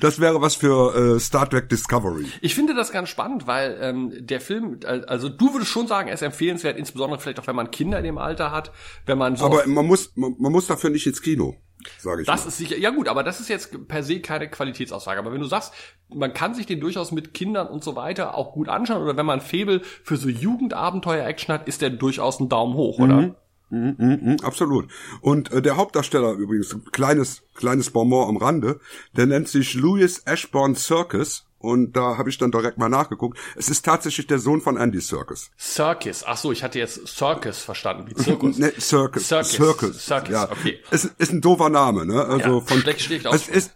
das 0.00 0.20
wäre 0.20 0.40
was 0.40 0.54
für 0.54 1.16
äh, 1.16 1.20
Star 1.20 1.48
Trek 1.48 1.68
Discovery. 1.68 2.24
Ich 2.40 2.54
finde 2.54 2.74
das 2.74 2.90
ganz 2.92 3.10
spannend, 3.10 3.46
weil 3.46 3.76
ähm, 3.80 4.12
der 4.18 4.40
Film, 4.40 4.80
also 5.06 5.28
du 5.28 5.52
würdest 5.52 5.70
schon 5.70 5.86
sagen, 5.86 6.08
er 6.08 6.14
ist 6.14 6.22
empfehlenswert, 6.22 6.78
insbesondere 6.78 7.20
vielleicht 7.20 7.40
auch, 7.40 7.46
wenn 7.46 7.56
man 7.56 7.70
Kinder 7.70 7.98
in 7.98 8.04
dem 8.04 8.16
Alter 8.16 8.50
hat, 8.52 8.72
wenn 9.06 9.18
man 9.18 9.36
so 9.36 9.44
Aber 9.44 9.66
man 9.66 9.86
muss, 9.86 10.12
man, 10.16 10.34
man 10.38 10.50
muss 10.50 10.66
dafür 10.66 10.88
nicht 10.88 11.06
ins 11.06 11.20
Kino, 11.20 11.56
sage 11.98 12.22
ich 12.22 12.26
Das 12.26 12.44
mal. 12.44 12.48
ist 12.48 12.56
sicher, 12.56 12.78
ja 12.78 12.88
gut, 12.90 13.08
aber 13.08 13.22
das 13.22 13.38
ist 13.40 13.48
jetzt 13.48 13.86
per 13.86 14.02
se 14.02 14.20
keine 14.20 14.48
Qualitätsaussage. 14.48 15.18
Aber 15.20 15.30
wenn 15.32 15.40
du 15.40 15.46
sagst, 15.46 15.74
man 16.08 16.32
kann 16.32 16.54
sich 16.54 16.64
den 16.64 16.80
durchaus 16.80 17.12
mit 17.12 17.34
Kindern 17.34 17.68
und 17.68 17.84
so 17.84 17.96
weiter 17.96 18.34
auch 18.34 18.52
gut 18.52 18.70
anschauen, 18.70 19.02
oder 19.02 19.16
wenn 19.16 19.26
man 19.26 19.40
ein 19.40 19.44
Faible 19.46 19.82
für 20.02 20.16
so 20.16 20.28
Jugendabenteuer-Action 20.28 21.52
hat, 21.52 21.68
ist 21.68 21.82
der 21.82 21.90
durchaus 21.90 22.40
ein 22.40 22.48
Daumen 22.48 22.74
hoch, 22.74 22.98
oder? 22.98 23.14
Mhm. 23.16 23.34
Mhm, 23.70 23.94
mhm, 23.98 24.18
mhm, 24.22 24.36
absolut. 24.42 24.88
Und 25.20 25.52
äh, 25.52 25.60
der 25.62 25.76
Hauptdarsteller 25.76 26.32
übrigens, 26.32 26.74
kleines 26.92 27.42
kleines 27.54 27.90
Bonbon 27.90 28.28
am 28.28 28.36
Rande, 28.36 28.80
der 29.16 29.26
nennt 29.26 29.48
sich 29.48 29.74
Louis 29.74 30.22
Ashbourne 30.24 30.74
Circus 30.76 31.44
und 31.58 31.96
da 31.96 32.16
habe 32.16 32.30
ich 32.30 32.38
dann 32.38 32.52
direkt 32.52 32.78
mal 32.78 32.88
nachgeguckt. 32.88 33.36
Es 33.56 33.68
ist 33.68 33.84
tatsächlich 33.84 34.26
der 34.28 34.38
Sohn 34.38 34.60
von 34.60 34.76
Andy 34.76 35.00
Circus. 35.00 35.50
Circus. 35.58 36.22
Ach 36.24 36.36
so, 36.36 36.52
ich 36.52 36.62
hatte 36.62 36.78
jetzt 36.78 37.06
Circus 37.08 37.58
verstanden, 37.58 38.08
wie 38.08 38.14
Zirkus. 38.14 38.58
ne, 38.58 38.72
Circus. 38.78 39.26
Circus. 39.26 39.50
Circus. 39.52 40.06
Circus, 40.06 40.30
ja. 40.30 40.50
okay. 40.50 40.78
Es 40.90 41.04
ist 41.04 41.32
ein 41.32 41.40
doofer 41.40 41.68
Name, 41.68 42.06
ne? 42.06 42.24
Also 42.24 42.58
Ja, 42.58 42.60
von 42.60 42.78
schlecht- 42.80 43.00
schlecht 43.02 43.26
es 43.26 43.48
ist 43.48 43.74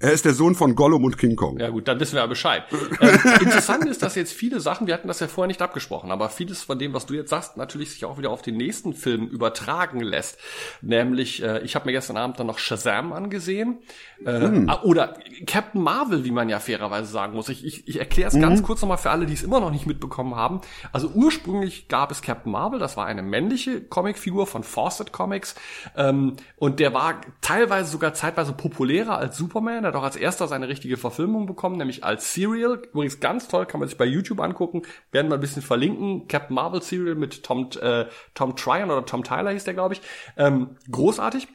er 0.00 0.12
ist 0.12 0.24
der 0.24 0.34
Sohn 0.34 0.54
von 0.54 0.74
Gollum 0.74 1.04
und 1.04 1.16
King 1.16 1.36
Kong. 1.36 1.58
Ja 1.58 1.70
gut, 1.70 1.88
dann 1.88 1.98
wissen 2.00 2.14
wir 2.14 2.20
ja 2.20 2.26
Bescheid. 2.26 2.64
ähm, 3.00 3.18
interessant 3.40 3.86
ist, 3.86 4.02
dass 4.02 4.14
jetzt 4.16 4.32
viele 4.32 4.60
Sachen, 4.60 4.86
wir 4.86 4.94
hatten 4.94 5.08
das 5.08 5.20
ja 5.20 5.28
vorher 5.28 5.46
nicht 5.46 5.62
abgesprochen, 5.62 6.10
aber 6.10 6.28
vieles 6.28 6.62
von 6.62 6.78
dem, 6.78 6.92
was 6.92 7.06
du 7.06 7.14
jetzt 7.14 7.30
sagst, 7.30 7.56
natürlich 7.56 7.92
sich 7.92 8.04
auch 8.04 8.18
wieder 8.18 8.30
auf 8.30 8.42
den 8.42 8.56
nächsten 8.56 8.92
Film 8.92 9.26
übertragen 9.28 10.00
lässt. 10.00 10.38
Nämlich, 10.82 11.42
äh, 11.42 11.60
ich 11.60 11.74
habe 11.74 11.86
mir 11.86 11.92
gestern 11.92 12.16
Abend 12.16 12.38
dann 12.38 12.46
noch 12.46 12.58
Shazam 12.58 13.12
angesehen. 13.12 13.78
Äh, 14.24 14.40
Hm. 14.40 14.68
ah, 14.68 14.82
Oder 14.82 15.14
Captain 15.46 15.80
Marvel, 15.80 16.24
wie 16.24 16.30
man 16.32 16.48
ja 16.48 16.58
fairerweise 16.60 17.10
sagen 17.10 17.34
muss. 17.34 17.48
Ich, 17.48 17.64
ich, 17.64 17.88
ich 17.88 17.98
erkläre 17.98 18.28
es 18.28 18.34
Mhm. 18.34 18.40
ganz 18.42 18.62
kurz 18.62 18.82
nochmal 18.82 18.98
für 18.98 19.10
alle, 19.10 19.26
die 19.26 19.32
es 19.32 19.42
immer 19.42 19.60
noch 19.60 19.70
nicht 19.70 19.86
mitbekommen 19.86 20.34
haben. 20.34 20.60
Also 20.92 21.08
ursprünglich 21.14 21.88
gab 21.88 22.10
es 22.10 22.20
Captain 22.20 22.52
Marvel, 22.52 22.78
das 22.78 22.96
war 22.96 23.06
eine 23.06 23.22
männliche 23.22 23.80
Comicfigur 23.80 24.46
von 24.46 24.64
Fawcett 24.64 25.12
Comics. 25.12 25.54
Ähm, 25.96 26.34
und 26.56 26.80
der 26.80 26.92
war 26.94 27.20
teilweise 27.40 27.90
sogar 27.90 28.12
zeitweise 28.14 28.52
populärer 28.52 29.16
als 29.16 29.36
Superman. 29.36 29.84
Hat 29.94 30.00
auch 30.00 30.04
als 30.04 30.16
erster 30.16 30.48
seine 30.48 30.66
richtige 30.66 30.96
Verfilmung 30.96 31.46
bekommen, 31.46 31.76
nämlich 31.76 32.02
als 32.02 32.34
Serial. 32.34 32.82
Übrigens 32.92 33.20
ganz 33.20 33.46
toll, 33.46 33.64
kann 33.64 33.78
man 33.78 33.88
sich 33.88 33.96
bei 33.96 34.04
YouTube 34.04 34.40
angucken. 34.40 34.82
Werden 35.12 35.30
wir 35.30 35.36
ein 35.36 35.40
bisschen 35.40 35.62
verlinken. 35.62 36.26
Captain 36.26 36.52
Marvel 36.52 36.82
Serial 36.82 37.14
mit 37.14 37.44
Tom, 37.44 37.70
äh, 37.80 38.06
Tom 38.34 38.56
Tryon 38.56 38.90
oder 38.90 39.06
Tom 39.06 39.22
Tyler 39.22 39.52
hieß 39.52 39.62
der, 39.62 39.74
glaube 39.74 39.94
ich. 39.94 40.02
Ähm, 40.36 40.76
großartig. 40.90 41.46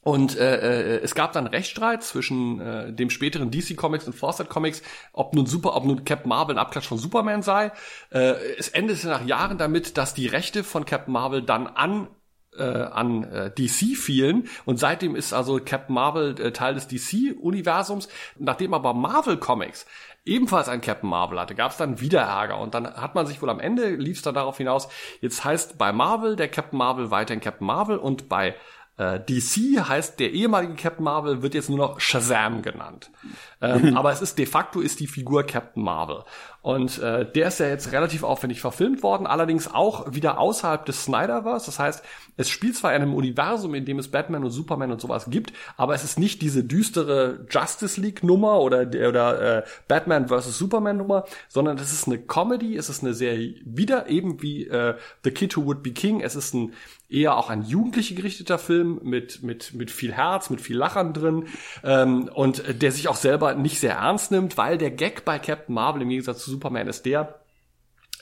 Und 0.00 0.36
äh, 0.36 0.96
äh, 0.96 1.00
es 1.02 1.14
gab 1.14 1.32
dann 1.34 1.46
Rechtsstreit 1.46 2.02
zwischen 2.02 2.60
äh, 2.60 2.92
dem 2.92 3.10
späteren 3.10 3.52
DC 3.52 3.76
Comics 3.76 4.08
und 4.08 4.14
Fawcett 4.14 4.48
Comics, 4.48 4.82
ob 5.12 5.32
nun 5.32 5.46
Super, 5.46 5.76
ob 5.76 5.84
nun 5.84 6.04
Captain 6.04 6.28
Marvel 6.28 6.56
ein 6.56 6.58
Abklatsch 6.58 6.88
von 6.88 6.98
Superman 6.98 7.42
sei. 7.42 7.70
Äh, 8.10 8.34
es 8.58 8.70
endete 8.70 9.06
nach 9.06 9.24
Jahren 9.24 9.58
damit, 9.58 9.96
dass 9.96 10.14
die 10.14 10.26
Rechte 10.26 10.64
von 10.64 10.84
Captain 10.84 11.12
Marvel 11.12 11.42
dann 11.42 11.68
an 11.68 12.08
äh, 12.56 12.62
an 12.62 13.24
äh, 13.24 13.50
DC 13.50 13.96
fielen 13.96 14.48
und 14.64 14.78
seitdem 14.78 15.16
ist 15.16 15.32
also 15.32 15.60
Captain 15.64 15.94
Marvel 15.94 16.38
äh, 16.40 16.52
Teil 16.52 16.74
des 16.74 16.88
DC-Universums. 16.88 18.08
Nachdem 18.38 18.74
aber 18.74 18.94
Marvel 18.94 19.36
Comics 19.38 19.86
ebenfalls 20.24 20.68
ein 20.68 20.80
Captain 20.80 21.08
Marvel 21.08 21.40
hatte, 21.40 21.54
gab 21.54 21.72
es 21.72 21.78
dann 21.78 22.00
wieder 22.00 22.20
Ärger 22.20 22.58
und 22.58 22.74
dann 22.74 22.86
hat 22.86 23.14
man 23.14 23.26
sich 23.26 23.42
wohl 23.42 23.50
am 23.50 23.60
Ende, 23.60 23.94
lief 23.94 24.18
es 24.18 24.22
dann 24.22 24.34
darauf 24.34 24.58
hinaus, 24.58 24.88
jetzt 25.20 25.44
heißt 25.44 25.78
bei 25.78 25.92
Marvel 25.92 26.36
der 26.36 26.48
Captain 26.48 26.78
Marvel 26.78 27.10
weiterhin 27.10 27.40
Captain 27.40 27.66
Marvel 27.66 27.96
und 27.96 28.28
bei 28.28 28.54
äh, 28.98 29.18
DC 29.18 29.88
heißt 29.88 30.20
der 30.20 30.32
ehemalige 30.32 30.74
Captain 30.74 31.04
Marvel 31.04 31.42
wird 31.42 31.54
jetzt 31.54 31.68
nur 31.68 31.78
noch 31.78 32.00
Shazam 32.00 32.62
genannt. 32.62 33.10
Ähm, 33.62 33.96
aber 33.96 34.12
es 34.12 34.20
ist 34.20 34.38
de 34.38 34.46
facto 34.46 34.80
ist 34.80 35.00
die 35.00 35.06
Figur 35.06 35.44
Captain 35.44 35.82
Marvel. 35.82 36.24
Und 36.62 37.00
äh, 37.00 37.30
der 37.30 37.48
ist 37.48 37.58
ja 37.58 37.66
jetzt 37.66 37.90
relativ 37.90 38.22
aufwendig 38.22 38.60
verfilmt 38.60 39.02
worden, 39.02 39.26
allerdings 39.26 39.72
auch 39.72 40.12
wieder 40.12 40.38
außerhalb 40.38 40.86
des 40.86 41.04
Snyderverse. 41.04 41.66
Das 41.66 41.80
heißt, 41.80 42.04
es 42.36 42.50
spielt 42.50 42.76
zwar 42.76 42.94
in 42.94 43.02
einem 43.02 43.14
Universum, 43.14 43.74
in 43.74 43.84
dem 43.84 43.98
es 43.98 44.08
Batman 44.08 44.44
und 44.44 44.50
Superman 44.50 44.92
und 44.92 45.00
sowas 45.00 45.26
gibt, 45.28 45.52
aber 45.76 45.94
es 45.94 46.04
ist 46.04 46.20
nicht 46.20 46.40
diese 46.40 46.62
düstere 46.62 47.46
Justice 47.50 48.00
League 48.00 48.22
Nummer 48.22 48.60
oder 48.60 48.86
der- 48.86 49.08
oder 49.08 49.58
äh, 49.58 49.62
Batman 49.88 50.28
vs 50.28 50.56
Superman 50.56 50.98
Nummer, 50.98 51.24
sondern 51.48 51.78
es 51.78 51.92
ist 51.92 52.06
eine 52.06 52.18
Comedy, 52.18 52.76
es 52.76 52.88
ist 52.88 53.02
eine 53.02 53.12
sehr 53.12 53.36
wieder 53.64 54.08
eben 54.08 54.40
wie 54.40 54.68
äh, 54.68 54.94
The 55.24 55.32
Kid 55.32 55.56
Who 55.56 55.64
Would 55.64 55.82
Be 55.82 55.90
King. 55.90 56.20
Es 56.20 56.36
ist 56.36 56.54
ein 56.54 56.74
eher 57.08 57.36
auch 57.36 57.50
an 57.50 57.62
Jugendliche 57.62 58.14
gerichteter 58.14 58.58
Film 58.58 59.00
mit 59.02 59.42
mit 59.42 59.74
mit 59.74 59.90
viel 59.90 60.12
Herz, 60.12 60.48
mit 60.48 60.60
viel 60.60 60.76
Lachern 60.76 61.12
drin 61.12 61.46
ähm, 61.84 62.30
und 62.32 62.66
äh, 62.66 62.74
der 62.74 62.92
sich 62.92 63.08
auch 63.08 63.16
selber 63.16 63.51
nicht 63.54 63.80
sehr 63.80 63.94
ernst 63.94 64.30
nimmt, 64.30 64.56
weil 64.56 64.78
der 64.78 64.90
Gag 64.90 65.24
bei 65.24 65.38
Captain 65.38 65.74
Marvel 65.74 66.02
im 66.02 66.08
Gegensatz 66.08 66.44
zu 66.44 66.50
Superman 66.50 66.88
ist 66.88 67.04
der, 67.06 67.40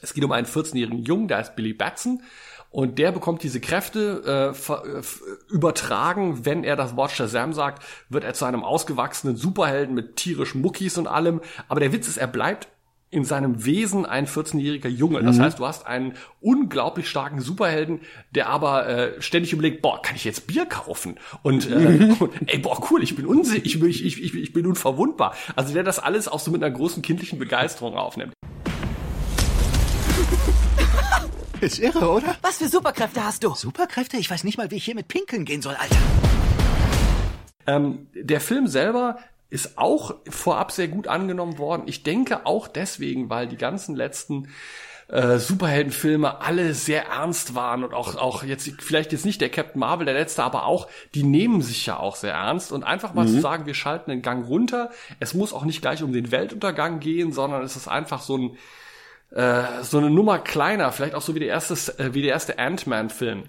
es 0.03 0.15
geht 0.15 0.25
um 0.25 0.33
einen 0.33 0.47
14-jährigen 0.47 1.05
Jungen, 1.05 1.29
der 1.29 1.39
heißt 1.39 1.57
Billy 1.57 1.73
Batson. 1.73 2.23
Und 2.71 2.99
der 2.99 3.11
bekommt 3.11 3.43
diese 3.43 3.61
Kräfte 3.61 4.55
äh, 4.65 4.73
äh, 4.73 5.03
übertragen, 5.49 6.45
wenn 6.47 6.63
er 6.63 6.77
das 6.77 6.95
Wort 6.95 7.11
Shazam 7.11 7.53
sagt, 7.53 7.83
wird 8.09 8.23
er 8.23 8.33
zu 8.33 8.45
einem 8.45 8.63
ausgewachsenen 8.63 9.37
Superhelden 9.37 9.95
mit 9.95 10.17
tierischen 10.17 10.61
Muckis 10.61 10.97
und 10.97 11.09
allem. 11.09 11.41
Aber 11.69 11.81
der 11.81 11.93
Witz 11.93 12.07
ist, 12.07 12.17
er 12.17 12.29
bleibt 12.29 12.69
in 13.13 13.25
seinem 13.25 13.65
Wesen 13.65 14.07
ein 14.07 14.27
14-jähriger 14.29 14.89
Junge. 14.89 15.21
Das 15.23 15.39
Mhm. 15.39 15.43
heißt, 15.43 15.59
du 15.59 15.67
hast 15.67 15.85
einen 15.87 16.15
unglaublich 16.41 17.09
starken 17.09 17.41
Superhelden, 17.41 18.01
der 18.31 18.49
aber 18.49 18.87
äh, 18.87 19.21
ständig 19.21 19.53
überlegt, 19.53 19.83
boah, 19.83 20.01
kann 20.01 20.15
ich 20.15 20.23
jetzt 20.25 20.47
Bier 20.47 20.65
kaufen? 20.67 21.17
Und, 21.43 21.69
äh, 21.69 21.75
Mhm. 21.75 22.13
und 22.21 22.33
ey, 22.47 22.59
boah, 22.59 22.81
cool, 22.91 23.03
ich 23.03 23.17
bin 23.17 23.27
unsicher, 23.27 23.65
ich, 23.65 23.83
ich, 24.05 24.23
ich, 24.23 24.35
ich 24.35 24.53
bin 24.53 24.65
unverwundbar. 24.67 25.35
Also 25.57 25.75
der 25.75 25.83
das 25.83 25.99
alles 25.99 26.29
auch 26.29 26.39
so 26.39 26.53
mit 26.53 26.63
einer 26.63 26.73
großen 26.73 27.03
kindlichen 27.03 27.39
Begeisterung 27.41 27.97
aufnimmt. 27.97 28.33
Ist 31.61 31.79
irre, 31.81 32.09
oder? 32.11 32.37
Was 32.43 32.59
für 32.59 32.69
Superkräfte 32.69 33.23
hast 33.25 33.43
du? 33.45 33.55
Superkräfte? 33.55 34.17
Ich 34.17 34.31
weiß 34.31 34.45
nicht 34.45 34.57
mal, 34.57 34.71
wie 34.71 34.77
ich 34.77 34.85
hier 34.85 34.95
mit 34.95 35.09
Pinkeln 35.09 35.45
gehen 35.45 35.61
soll, 35.63 35.75
Alter. 35.75 35.97
Ähm, 37.67 38.07
der 38.15 38.41
Film 38.41 38.67
selber 38.67 39.19
ist 39.51 39.77
auch 39.79 40.15
vorab 40.29 40.73
sehr 40.73 40.89
gut 40.89 41.09
angenommen 41.09 41.59
worden. 41.59 41.83
Ich 41.87 42.03
denke 42.03 42.47
auch 42.47 42.69
deswegen, 42.69 43.29
weil 43.31 43.47
die 43.49 43.57
ganzen 43.57 43.95
letzten 43.97 44.49
äh, 45.09 45.39
Superheldenfilme 45.39 46.41
alle 46.41 46.73
sehr 46.73 47.07
ernst 47.07 47.57
waren 47.57 47.83
und 47.83 47.93
auch 47.95 48.15
auch 48.15 48.45
jetzt 48.45 48.71
vielleicht 48.81 49.11
jetzt 49.11 49.25
nicht 49.25 49.41
der 49.41 49.49
Captain 49.49 49.81
Marvel 49.81 50.05
der 50.05 50.15
letzte, 50.15 50.45
aber 50.45 50.67
auch 50.67 50.87
die 51.15 51.25
nehmen 51.25 51.63
sich 51.63 51.85
ja 51.87 51.99
auch 51.99 52.15
sehr 52.15 52.35
ernst 52.35 52.71
und 52.71 52.85
einfach 52.85 53.13
mal 53.13 53.27
Mhm. 53.27 53.35
zu 53.35 53.41
sagen, 53.41 53.67
wir 53.67 53.75
schalten 53.75 54.11
den 54.11 54.23
Gang 54.23 54.47
runter. 54.49 54.91
Es 55.19 55.35
muss 55.35 55.53
auch 55.53 55.65
nicht 55.65 55.81
gleich 55.83 56.05
um 56.05 56.13
den 56.13 56.31
Weltuntergang 56.31 57.01
gehen, 57.01 57.33
sondern 57.33 57.63
es 57.65 57.75
ist 57.75 57.89
einfach 57.89 58.23
so 58.23 58.39
ein 58.39 58.57
äh, 59.31 59.63
so 59.83 59.99
eine 59.99 60.11
Nummer 60.11 60.39
kleiner, 60.39 60.91
vielleicht 60.93 61.15
auch 61.15 61.23
so 61.23 61.35
wie 61.35 61.41
der 61.41 61.49
erste, 61.49 61.75
äh, 61.99 62.15
wie 62.15 62.23
der 62.23 62.33
erste 62.33 62.59
Ant-Man-Film. 62.59 63.45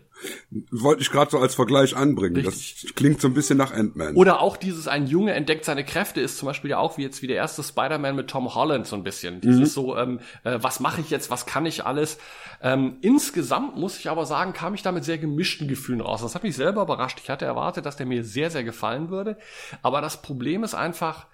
Wollte 0.69 1.01
ich 1.01 1.09
gerade 1.09 1.31
so 1.31 1.39
als 1.39 1.55
Vergleich 1.55 1.95
anbringen. 1.95 2.35
Richtig. 2.35 2.83
Das 2.83 2.95
klingt 2.95 3.21
so 3.21 3.27
ein 3.27 3.33
bisschen 3.33 3.57
nach 3.57 3.73
Ant-Man. 3.73 4.15
Oder 4.15 4.41
auch 4.41 4.57
dieses 4.57 4.87
ein 4.87 5.07
Junge 5.07 5.33
entdeckt 5.33 5.65
seine 5.65 5.83
Kräfte 5.83 6.21
ist 6.21 6.37
zum 6.37 6.45
Beispiel 6.45 6.69
ja 6.69 6.77
auch 6.77 6.99
wie 6.99 7.01
jetzt 7.01 7.23
wie 7.23 7.27
der 7.27 7.37
erste 7.37 7.63
Spider-Man 7.63 8.15
mit 8.15 8.29
Tom 8.29 8.53
Holland 8.53 8.85
so 8.85 8.95
ein 8.95 9.03
bisschen. 9.03 9.41
Dieses 9.41 9.59
mhm. 9.59 9.65
so, 9.65 9.97
ähm, 9.97 10.19
äh, 10.43 10.59
was 10.61 10.79
mache 10.79 11.01
ich 11.01 11.09
jetzt, 11.09 11.31
was 11.31 11.47
kann 11.47 11.65
ich 11.65 11.83
alles? 11.85 12.19
Ähm, 12.61 12.97
insgesamt 13.01 13.77
muss 13.77 13.97
ich 13.97 14.09
aber 14.09 14.27
sagen, 14.27 14.53
kam 14.53 14.75
ich 14.75 14.83
da 14.83 14.91
mit 14.91 15.03
sehr 15.03 15.17
gemischten 15.17 15.67
Gefühlen 15.67 16.01
raus. 16.01 16.21
Das 16.21 16.35
hat 16.35 16.43
mich 16.43 16.55
selber 16.55 16.83
überrascht. 16.83 17.19
Ich 17.23 17.31
hatte 17.31 17.45
erwartet, 17.45 17.87
dass 17.87 17.95
der 17.95 18.05
mir 18.05 18.23
sehr, 18.23 18.51
sehr 18.51 18.63
gefallen 18.63 19.09
würde. 19.09 19.37
Aber 19.81 20.01
das 20.01 20.21
Problem 20.21 20.63
ist 20.63 20.75
einfach, 20.75 21.25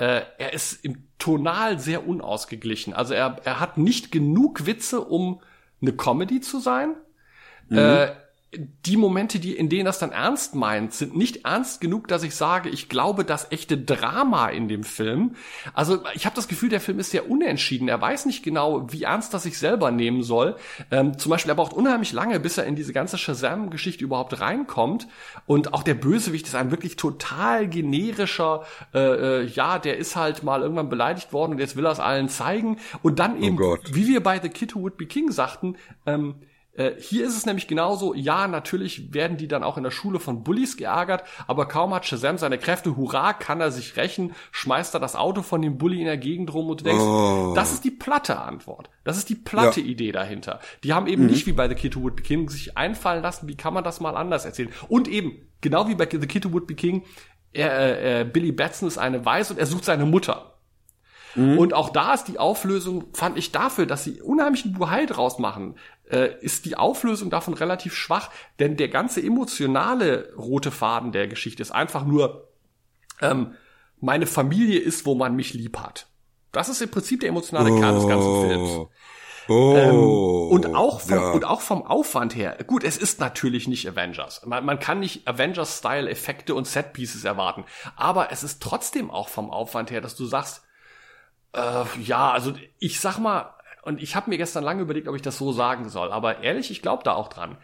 äh, 0.00 0.22
er 0.38 0.54
ist 0.54 0.82
im 0.82 1.04
Tonal 1.18 1.78
sehr 1.78 2.08
unausgeglichen. 2.08 2.94
Also 2.94 3.12
er, 3.12 3.36
er 3.44 3.60
hat 3.60 3.76
nicht 3.76 4.10
genug 4.10 4.64
Witze, 4.64 5.02
um 5.02 5.42
eine 5.82 5.92
Comedy 5.92 6.40
zu 6.40 6.58
sein. 6.58 6.96
Mhm. 7.68 7.78
Äh, 7.78 8.12
die 8.52 8.96
Momente, 8.96 9.38
die, 9.38 9.54
in 9.54 9.68
denen 9.68 9.84
das 9.84 10.00
dann 10.00 10.10
ernst 10.10 10.56
meint, 10.56 10.92
sind 10.92 11.16
nicht 11.16 11.44
ernst 11.44 11.80
genug, 11.80 12.08
dass 12.08 12.24
ich 12.24 12.34
sage, 12.34 12.68
ich 12.68 12.88
glaube 12.88 13.24
das 13.24 13.52
echte 13.52 13.78
Drama 13.78 14.48
in 14.48 14.66
dem 14.66 14.82
Film. 14.82 15.36
Also 15.72 16.02
ich 16.14 16.26
habe 16.26 16.34
das 16.34 16.48
Gefühl, 16.48 16.68
der 16.68 16.80
Film 16.80 16.98
ist 16.98 17.12
sehr 17.12 17.30
unentschieden. 17.30 17.86
Er 17.86 18.00
weiß 18.00 18.26
nicht 18.26 18.42
genau, 18.42 18.92
wie 18.92 19.04
ernst 19.04 19.34
das 19.34 19.44
sich 19.44 19.56
selber 19.56 19.92
nehmen 19.92 20.24
soll. 20.24 20.56
Ähm, 20.90 21.16
zum 21.16 21.30
Beispiel, 21.30 21.52
er 21.52 21.54
braucht 21.54 21.72
unheimlich 21.72 22.12
lange, 22.12 22.40
bis 22.40 22.58
er 22.58 22.64
in 22.64 22.74
diese 22.74 22.92
ganze 22.92 23.18
Shazam-Geschichte 23.18 24.02
überhaupt 24.02 24.40
reinkommt. 24.40 25.06
Und 25.46 25.72
auch 25.72 25.84
der 25.84 25.94
Bösewicht 25.94 26.48
ist 26.48 26.56
ein 26.56 26.72
wirklich 26.72 26.96
total 26.96 27.68
generischer, 27.68 28.64
äh, 28.92 29.42
äh, 29.42 29.44
ja, 29.44 29.78
der 29.78 29.96
ist 29.96 30.16
halt 30.16 30.42
mal 30.42 30.62
irgendwann 30.62 30.88
beleidigt 30.88 31.32
worden 31.32 31.52
und 31.52 31.58
jetzt 31.60 31.76
will 31.76 31.86
er 31.86 31.92
es 31.92 32.00
allen 32.00 32.28
zeigen. 32.28 32.78
Und 33.02 33.20
dann 33.20 33.36
oh 33.38 33.44
eben, 33.44 33.62
oh 33.62 33.76
wie 33.92 34.08
wir 34.08 34.20
bei 34.24 34.40
The 34.40 34.48
Kid 34.48 34.74
Who 34.74 34.80
Would 34.80 34.96
Be 34.96 35.06
King 35.06 35.30
sagten, 35.30 35.76
ähm, 36.04 36.34
äh, 36.80 36.94
hier 36.98 37.26
ist 37.26 37.36
es 37.36 37.44
nämlich 37.44 37.66
genauso, 37.66 38.14
ja, 38.14 38.48
natürlich 38.48 39.12
werden 39.12 39.36
die 39.36 39.48
dann 39.48 39.62
auch 39.62 39.76
in 39.76 39.82
der 39.82 39.90
Schule 39.90 40.18
von 40.18 40.42
Bullies 40.42 40.78
geärgert, 40.78 41.24
aber 41.46 41.68
kaum 41.68 41.92
hat 41.92 42.06
Shazam 42.06 42.38
seine 42.38 42.56
Kräfte, 42.56 42.96
hurra, 42.96 43.34
kann 43.34 43.60
er 43.60 43.70
sich 43.70 43.96
rächen, 43.96 44.32
schmeißt 44.52 44.94
er 44.94 45.00
das 45.00 45.14
Auto 45.14 45.42
von 45.42 45.60
dem 45.60 45.76
Bully 45.76 45.98
in 46.00 46.06
der 46.06 46.16
Gegend 46.16 46.54
rum 46.54 46.70
und 46.70 46.80
du 46.80 46.84
denkst, 46.84 47.02
oh. 47.02 47.52
das 47.54 47.72
ist 47.72 47.84
die 47.84 47.90
platte 47.90 48.40
Antwort. 48.40 48.88
Das 49.04 49.18
ist 49.18 49.28
die 49.28 49.34
platte 49.34 49.80
ja. 49.80 49.86
Idee 49.86 50.12
dahinter. 50.12 50.60
Die 50.82 50.94
haben 50.94 51.06
eben 51.06 51.24
mhm. 51.24 51.30
nicht 51.30 51.46
wie 51.46 51.52
bei 51.52 51.68
The 51.68 51.74
Kid 51.74 51.96
Who 51.96 52.02
Would 52.02 52.16
Be 52.16 52.22
King 52.22 52.48
sich 52.48 52.78
einfallen 52.78 53.22
lassen, 53.22 53.46
wie 53.46 53.56
kann 53.56 53.74
man 53.74 53.84
das 53.84 54.00
mal 54.00 54.16
anders 54.16 54.46
erzählen. 54.46 54.70
Und 54.88 55.06
eben, 55.06 55.32
genau 55.60 55.86
wie 55.88 55.94
bei 55.94 56.08
The 56.10 56.26
Kid 56.26 56.46
Who 56.46 56.52
Would 56.52 56.66
Be 56.66 56.74
King, 56.74 57.04
er, 57.52 58.20
äh, 58.20 58.24
Billy 58.24 58.52
Batson 58.52 58.88
ist 58.88 58.96
eine 58.96 59.24
Weiß 59.24 59.50
und 59.50 59.58
er 59.58 59.66
sucht 59.66 59.84
seine 59.84 60.06
Mutter. 60.06 60.50
Mhm. 61.34 61.58
Und 61.58 61.74
auch 61.74 61.90
da 61.90 62.14
ist 62.14 62.24
die 62.24 62.38
Auflösung, 62.38 63.04
fand 63.12 63.38
ich 63.38 63.52
dafür, 63.52 63.86
dass 63.86 64.04
sie 64.04 64.20
unheimlichen 64.20 64.72
Buhai 64.72 65.06
draus 65.06 65.38
machen, 65.38 65.74
äh, 65.74 65.99
ist 66.16 66.64
die 66.64 66.76
Auflösung 66.76 67.30
davon 67.30 67.54
relativ 67.54 67.94
schwach, 67.94 68.30
denn 68.58 68.76
der 68.76 68.88
ganze 68.88 69.22
emotionale 69.22 70.32
rote 70.36 70.70
Faden 70.70 71.12
der 71.12 71.28
Geschichte 71.28 71.62
ist 71.62 71.70
einfach 71.70 72.04
nur, 72.04 72.48
ähm, 73.20 73.54
meine 74.00 74.26
Familie 74.26 74.80
ist, 74.80 75.06
wo 75.06 75.14
man 75.14 75.36
mich 75.36 75.54
lieb 75.54 75.78
hat. 75.78 76.06
Das 76.52 76.68
ist 76.68 76.82
im 76.82 76.90
Prinzip 76.90 77.20
der 77.20 77.28
emotionale 77.28 77.78
Kern 77.78 77.94
des 77.94 78.08
ganzen 78.08 78.28
oh. 78.28 78.46
Films. 78.46 78.88
Oh, 79.48 79.76
ähm, 79.76 79.96
und 80.52 80.74
auch 80.76 81.00
vom, 81.00 81.18
ja. 81.18 81.30
und 81.32 81.44
auch 81.44 81.60
vom 81.60 81.84
Aufwand 81.84 82.36
her. 82.36 82.56
Gut, 82.66 82.84
es 82.84 82.96
ist 82.96 83.18
natürlich 83.18 83.66
nicht 83.66 83.88
Avengers. 83.88 84.46
Man, 84.46 84.64
man 84.64 84.78
kann 84.78 85.00
nicht 85.00 85.26
Avengers-Style-Effekte 85.26 86.54
und 86.54 86.68
Set-Pieces 86.68 87.24
erwarten. 87.24 87.64
Aber 87.96 88.30
es 88.30 88.44
ist 88.44 88.62
trotzdem 88.62 89.10
auch 89.10 89.28
vom 89.28 89.50
Aufwand 89.50 89.90
her, 89.90 90.00
dass 90.00 90.14
du 90.14 90.24
sagst, 90.24 90.62
äh, 91.52 91.84
ja, 92.00 92.30
also 92.30 92.52
ich 92.78 93.00
sag 93.00 93.18
mal, 93.18 93.54
und 93.82 94.02
ich 94.02 94.16
habe 94.16 94.30
mir 94.30 94.38
gestern 94.38 94.64
lange 94.64 94.82
überlegt, 94.82 95.08
ob 95.08 95.16
ich 95.16 95.22
das 95.22 95.38
so 95.38 95.52
sagen 95.52 95.88
soll, 95.88 96.12
aber 96.12 96.42
ehrlich, 96.42 96.70
ich 96.70 96.82
glaube 96.82 97.02
da 97.04 97.14
auch 97.14 97.28
dran. 97.28 97.56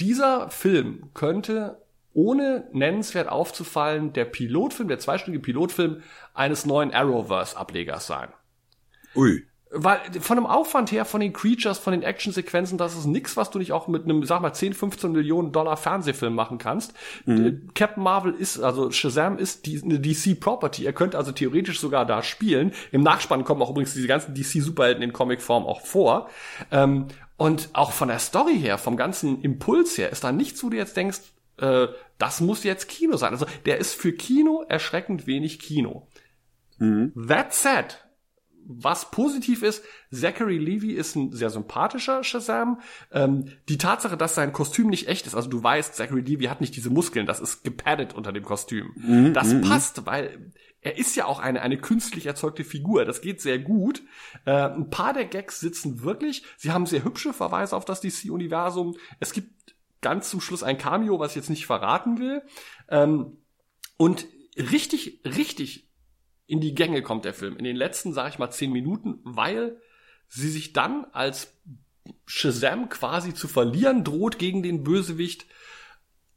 Dieser 0.00 0.50
Film 0.50 1.10
könnte 1.14 1.82
ohne 2.14 2.68
nennenswert 2.72 3.28
aufzufallen 3.28 4.12
der 4.12 4.24
Pilotfilm, 4.24 4.88
der 4.88 4.98
zweistündige 4.98 5.42
Pilotfilm 5.42 6.02
eines 6.34 6.66
neuen 6.66 6.92
Arrowverse-Ablegers 6.92 8.06
sein. 8.06 8.28
Ui. 9.14 9.46
Weil 9.74 10.00
von 10.20 10.36
dem 10.36 10.44
Aufwand 10.44 10.92
her, 10.92 11.06
von 11.06 11.22
den 11.22 11.32
Creatures, 11.32 11.78
von 11.78 11.92
den 11.92 12.02
Actionsequenzen, 12.02 12.76
das 12.76 12.94
ist 12.94 13.06
nix, 13.06 13.38
was 13.38 13.50
du 13.50 13.58
nicht 13.58 13.72
auch 13.72 13.88
mit 13.88 14.04
einem, 14.04 14.24
sag 14.24 14.42
mal, 14.42 14.52
10, 14.52 14.74
15 14.74 15.12
Millionen 15.12 15.50
Dollar 15.50 15.78
Fernsehfilm 15.78 16.34
machen 16.34 16.58
kannst. 16.58 16.92
Mhm. 17.24 17.70
Captain 17.74 18.02
Marvel 18.02 18.34
ist, 18.34 18.60
also 18.60 18.90
Shazam 18.90 19.38
ist 19.38 19.64
die, 19.64 19.82
eine 19.82 19.98
DC-Property. 19.98 20.84
Er 20.84 20.92
könnte 20.92 21.16
also 21.16 21.32
theoretisch 21.32 21.80
sogar 21.80 22.04
da 22.04 22.22
spielen. 22.22 22.72
Im 22.90 23.02
Nachspann 23.02 23.44
kommen 23.44 23.62
auch 23.62 23.70
übrigens 23.70 23.94
diese 23.94 24.08
ganzen 24.08 24.34
DC-Superhelden 24.34 25.02
in 25.02 25.14
Comicform 25.14 25.64
auch 25.64 25.80
vor. 25.80 26.28
Ähm, 26.70 27.06
und 27.38 27.70
auch 27.72 27.92
von 27.92 28.08
der 28.08 28.18
Story 28.18 28.58
her, 28.58 28.76
vom 28.76 28.98
ganzen 28.98 29.40
Impuls 29.40 29.96
her, 29.96 30.10
ist 30.10 30.22
da 30.22 30.32
nichts, 30.32 30.62
wo 30.62 30.68
du 30.68 30.76
jetzt 30.76 30.96
denkst, 30.98 31.20
äh, 31.56 31.88
das 32.18 32.40
muss 32.40 32.62
jetzt 32.62 32.88
Kino 32.88 33.16
sein. 33.16 33.32
Also 33.32 33.46
der 33.64 33.78
ist 33.78 33.94
für 33.94 34.12
Kino 34.12 34.64
erschreckend 34.68 35.26
wenig 35.26 35.58
Kino. 35.58 36.06
Mhm. 36.78 37.12
That 37.26 37.54
said, 37.54 38.04
was 38.78 39.10
positiv 39.10 39.62
ist, 39.62 39.84
Zachary 40.12 40.58
Levy 40.58 40.92
ist 40.92 41.16
ein 41.16 41.32
sehr 41.32 41.50
sympathischer 41.50 42.24
Shazam. 42.24 42.80
Ähm, 43.10 43.46
die 43.68 43.78
Tatsache, 43.78 44.16
dass 44.16 44.34
sein 44.34 44.52
Kostüm 44.52 44.88
nicht 44.88 45.08
echt 45.08 45.26
ist, 45.26 45.34
also 45.34 45.48
du 45.48 45.62
weißt, 45.62 45.94
Zachary 45.94 46.20
Levy 46.20 46.44
hat 46.44 46.60
nicht 46.60 46.76
diese 46.76 46.90
Muskeln, 46.90 47.26
das 47.26 47.40
ist 47.40 47.64
gepaddet 47.64 48.14
unter 48.14 48.32
dem 48.32 48.44
Kostüm. 48.44 48.92
Mhm, 48.96 49.34
das 49.34 49.48
mhm, 49.48 49.62
passt, 49.62 50.06
weil 50.06 50.52
er 50.82 50.98
ist 50.98 51.14
ja 51.14 51.26
auch 51.26 51.38
eine, 51.38 51.62
eine 51.62 51.78
künstlich 51.78 52.26
erzeugte 52.26 52.64
Figur. 52.64 53.04
Das 53.04 53.20
geht 53.20 53.40
sehr 53.40 53.58
gut. 53.58 54.02
Äh, 54.44 54.50
ein 54.50 54.90
paar 54.90 55.12
der 55.12 55.26
Gags 55.26 55.60
sitzen 55.60 56.02
wirklich. 56.02 56.42
Sie 56.56 56.72
haben 56.72 56.86
sehr 56.86 57.04
hübsche 57.04 57.32
Verweise 57.32 57.76
auf 57.76 57.84
das 57.84 58.00
DC-Universum. 58.00 58.96
Es 59.20 59.32
gibt 59.32 59.76
ganz 60.00 60.28
zum 60.28 60.40
Schluss 60.40 60.64
ein 60.64 60.78
Cameo, 60.78 61.20
was 61.20 61.32
ich 61.32 61.36
jetzt 61.36 61.50
nicht 61.50 61.66
verraten 61.66 62.18
will. 62.18 62.42
Ähm, 62.88 63.38
und 63.96 64.26
richtig, 64.56 65.20
richtig 65.24 65.88
in 66.52 66.60
die 66.60 66.74
Gänge 66.74 67.00
kommt 67.00 67.24
der 67.24 67.32
Film. 67.32 67.56
In 67.56 67.64
den 67.64 67.76
letzten, 67.76 68.12
sag 68.12 68.28
ich 68.28 68.38
mal, 68.38 68.50
zehn 68.50 68.70
Minuten, 68.70 69.20
weil 69.24 69.80
sie 70.28 70.50
sich 70.50 70.74
dann 70.74 71.06
als 71.12 71.54
Shazam 72.26 72.90
quasi 72.90 73.32
zu 73.32 73.48
verlieren 73.48 74.04
droht 74.04 74.38
gegen 74.38 74.62
den 74.62 74.84
Bösewicht, 74.84 75.46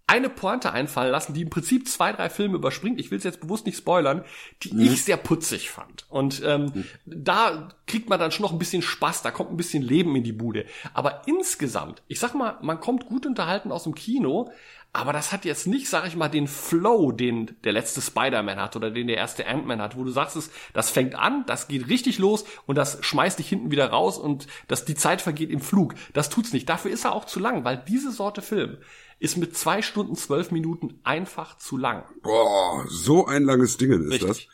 eine 0.08 0.30
Pointe 0.30 0.72
einfallen 0.72 1.12
lassen, 1.12 1.34
die 1.34 1.42
im 1.42 1.50
Prinzip 1.50 1.90
zwei, 1.90 2.14
drei 2.14 2.30
Filme 2.30 2.56
überspringt. 2.56 2.98
Ich 2.98 3.12
will 3.12 3.18
es 3.18 3.26
jetzt 3.26 3.42
bewusst 3.42 3.66
nicht 3.66 3.78
spoilern, 3.78 4.24
die 4.64 4.74
mhm. 4.74 4.86
ich 4.86 5.04
sehr 5.04 5.18
putzig 5.18 5.70
fand. 5.70 6.06
Und 6.08 6.42
ähm, 6.46 6.72
mhm. 6.74 6.86
da 7.06 7.68
kriegt 7.86 8.08
man 8.08 8.18
dann 8.18 8.32
schon 8.32 8.44
noch 8.44 8.54
ein 8.54 8.60
bisschen 8.60 8.84
Spaß, 8.84 9.22
da 9.22 9.32
kommt 9.32 9.52
ein 9.52 9.58
bisschen 9.58 9.84
Leben 9.84 10.16
in 10.16 10.24
die 10.24 10.32
Bude. 10.32 10.66
Aber 10.94 11.24
insgesamt, 11.26 12.04
ich 12.08 12.22
sag 12.22 12.36
mal, 12.36 12.58
man 12.62 12.80
kommt 12.80 13.08
gut 13.08 13.26
unterhalten 13.26 13.74
aus 13.74 13.84
dem 13.84 13.96
Kino, 13.96 14.50
aber 14.96 15.12
das 15.12 15.32
hat 15.32 15.44
jetzt 15.44 15.68
nicht, 15.68 15.90
sag 15.90 16.08
ich 16.08 16.16
mal, 16.16 16.30
den 16.30 16.48
Flow, 16.48 17.12
den 17.12 17.56
der 17.64 17.74
letzte 17.74 18.02
Spider-Man 18.02 18.60
hat 18.60 18.76
oder 18.76 18.92
den 18.92 19.08
der 19.08 19.18
erste 19.18 19.46
Ant-Man 19.46 19.82
hat, 19.82 19.98
wo 19.98 20.04
du 20.04 20.12
sagst, 20.12 20.36
es, 20.38 20.50
das 20.74 20.90
fängt 20.90 21.16
an, 21.16 21.44
das 21.48 21.68
geht 21.68 21.90
richtig 21.90 22.18
los 22.18 22.46
und 22.66 22.78
das 22.78 22.98
schmeißt 23.02 23.38
dich 23.38 23.50
hinten 23.50 23.72
wieder 23.72 23.90
raus 23.90 24.18
und 24.18 24.48
dass 24.68 24.86
die 24.86 24.96
Zeit 24.96 25.22
vergeht 25.22 25.50
im 25.50 25.60
Flug. 25.60 25.96
Das 26.14 26.30
tut's 26.30 26.54
nicht. 26.54 26.70
Dafür 26.70 26.92
ist 26.92 27.04
er 27.04 27.14
auch 27.14 27.26
zu 27.26 27.40
lang, 27.40 27.66
weil 27.66 27.84
diese 27.88 28.12
Sorte 28.12 28.42
Film 28.42 28.78
ist 29.20 29.38
mit 29.38 29.58
zwei 29.58 29.82
Stunden 29.82 30.16
zwölf 30.16 30.52
Minuten 30.52 31.00
einfach 31.04 31.58
zu 31.58 31.78
lang. 31.78 32.04
Boah, 32.22 32.86
so 32.88 33.26
ein 33.26 33.44
langes 33.44 33.78
Ding 33.78 33.92
ist 33.92 34.12
Richtig. 34.12 34.28
das. 34.28 34.48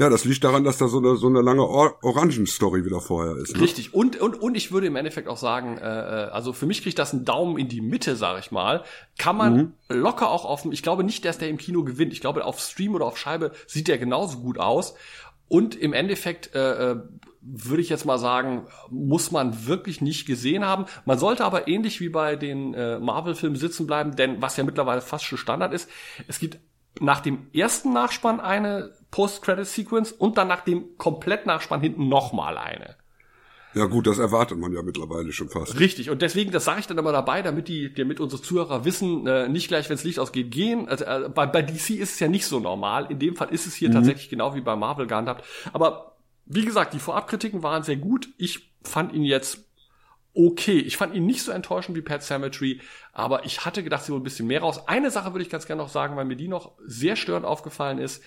Ja, 0.00 0.08
das 0.08 0.24
liegt 0.24 0.42
daran, 0.44 0.64
dass 0.64 0.78
da 0.78 0.88
so 0.88 0.96
eine, 0.96 1.16
so 1.16 1.26
eine 1.26 1.42
lange 1.42 1.60
Or 1.60 1.98
Orangen-Story 2.02 2.86
wieder 2.86 3.02
vorher 3.02 3.36
ist. 3.36 3.54
Ne? 3.54 3.60
Richtig. 3.60 3.92
Und, 3.92 4.18
und, 4.18 4.40
und 4.40 4.54
ich 4.54 4.72
würde 4.72 4.86
im 4.86 4.96
Endeffekt 4.96 5.28
auch 5.28 5.36
sagen, 5.36 5.76
äh, 5.76 5.82
äh 5.82 6.30
also 6.30 6.54
für 6.54 6.64
mich 6.64 6.82
kriegt 6.82 6.98
das 6.98 7.12
einen 7.12 7.26
Daumen 7.26 7.58
in 7.58 7.68
die 7.68 7.82
Mitte, 7.82 8.16
sag 8.16 8.38
ich 8.38 8.50
mal. 8.50 8.82
Kann 9.18 9.36
man 9.36 9.54
mhm. 9.54 9.72
locker 9.90 10.30
auch 10.30 10.46
auf, 10.46 10.64
ich 10.64 10.82
glaube 10.82 11.04
nicht, 11.04 11.26
dass 11.26 11.36
der 11.36 11.50
im 11.50 11.58
Kino 11.58 11.84
gewinnt. 11.84 12.14
Ich 12.14 12.22
glaube, 12.22 12.46
auf 12.46 12.60
Stream 12.60 12.94
oder 12.94 13.04
auf 13.04 13.18
Scheibe 13.18 13.52
sieht 13.66 13.88
der 13.88 13.98
genauso 13.98 14.38
gut 14.38 14.58
aus. 14.58 14.94
Und 15.48 15.74
im 15.74 15.92
Endeffekt 15.92 16.54
äh, 16.54 16.92
äh 16.92 16.96
würde 17.42 17.82
ich 17.82 17.88
jetzt 17.88 18.04
mal 18.04 18.18
sagen, 18.18 18.66
muss 18.90 19.30
man 19.30 19.66
wirklich 19.66 20.02
nicht 20.02 20.26
gesehen 20.26 20.64
haben. 20.64 20.84
Man 21.06 21.18
sollte 21.18 21.44
aber 21.44 21.68
ähnlich 21.68 21.98
wie 22.00 22.10
bei 22.10 22.36
den 22.36 22.74
äh, 22.74 22.98
Marvel-Filmen 22.98 23.56
sitzen 23.56 23.86
bleiben, 23.86 24.14
denn 24.14 24.42
was 24.42 24.58
ja 24.58 24.64
mittlerweile 24.64 25.00
fast 25.00 25.24
schon 25.24 25.38
Standard 25.38 25.72
ist, 25.72 25.88
es 26.28 26.38
gibt 26.38 26.58
nach 27.00 27.20
dem 27.20 27.46
ersten 27.54 27.94
Nachspann 27.94 28.40
eine 28.40 28.92
Post-Credit-Sequence 29.10 30.12
und 30.12 30.38
dann 30.38 30.48
nach 30.48 30.60
dem 30.60 30.96
Komplett-Nachspann 30.98 31.80
hinten 31.80 32.08
nochmal 32.08 32.58
eine. 32.58 32.96
Ja 33.72 33.84
gut, 33.84 34.08
das 34.08 34.18
erwartet 34.18 34.58
man 34.58 34.72
ja 34.72 34.82
mittlerweile 34.82 35.32
schon 35.32 35.48
fast. 35.48 35.78
Richtig, 35.78 36.10
und 36.10 36.22
deswegen, 36.22 36.50
das 36.50 36.64
sage 36.64 36.80
ich 36.80 36.88
dann 36.88 36.98
immer 36.98 37.12
dabei, 37.12 37.40
damit 37.40 37.68
die, 37.68 37.94
damit 37.94 38.18
unsere 38.18 38.42
Zuhörer 38.42 38.84
wissen, 38.84 39.26
äh, 39.28 39.48
nicht 39.48 39.68
gleich, 39.68 39.88
wenns 39.88 40.02
Licht 40.02 40.18
ausgeht, 40.18 40.50
gehen. 40.50 40.88
Also, 40.88 41.04
äh, 41.04 41.28
bei, 41.32 41.46
bei 41.46 41.62
DC 41.62 41.90
ist 41.90 42.14
es 42.14 42.20
ja 42.20 42.26
nicht 42.26 42.46
so 42.46 42.58
normal. 42.58 43.06
In 43.10 43.20
dem 43.20 43.36
Fall 43.36 43.50
ist 43.50 43.66
es 43.66 43.74
hier 43.74 43.90
mhm. 43.90 43.94
tatsächlich 43.94 44.28
genau 44.28 44.56
wie 44.56 44.60
bei 44.60 44.74
Marvel 44.74 45.06
gehandhabt. 45.06 45.44
Aber 45.72 46.16
wie 46.46 46.64
gesagt, 46.64 46.94
die 46.94 46.98
Vorabkritiken 46.98 47.62
waren 47.62 47.84
sehr 47.84 47.96
gut. 47.96 48.28
Ich 48.38 48.72
fand 48.82 49.12
ihn 49.12 49.22
jetzt 49.22 49.64
okay. 50.34 50.78
Ich 50.78 50.96
fand 50.96 51.14
ihn 51.14 51.26
nicht 51.26 51.42
so 51.42 51.52
enttäuschend 51.52 51.96
wie 51.96 52.02
Pet 52.02 52.22
Cemetery, 52.22 52.80
aber 53.12 53.44
ich 53.44 53.64
hatte 53.64 53.84
gedacht, 53.84 54.04
sie 54.04 54.10
holen 54.10 54.22
ein 54.22 54.24
bisschen 54.24 54.48
mehr 54.48 54.62
raus. 54.62 54.88
Eine 54.88 55.12
Sache 55.12 55.32
würde 55.32 55.44
ich 55.44 55.50
ganz 55.50 55.66
gerne 55.66 55.82
noch 55.82 55.88
sagen, 55.88 56.16
weil 56.16 56.24
mir 56.24 56.36
die 56.36 56.48
noch 56.48 56.72
sehr 56.84 57.14
störend 57.14 57.46
aufgefallen 57.46 57.98
ist. 57.98 58.22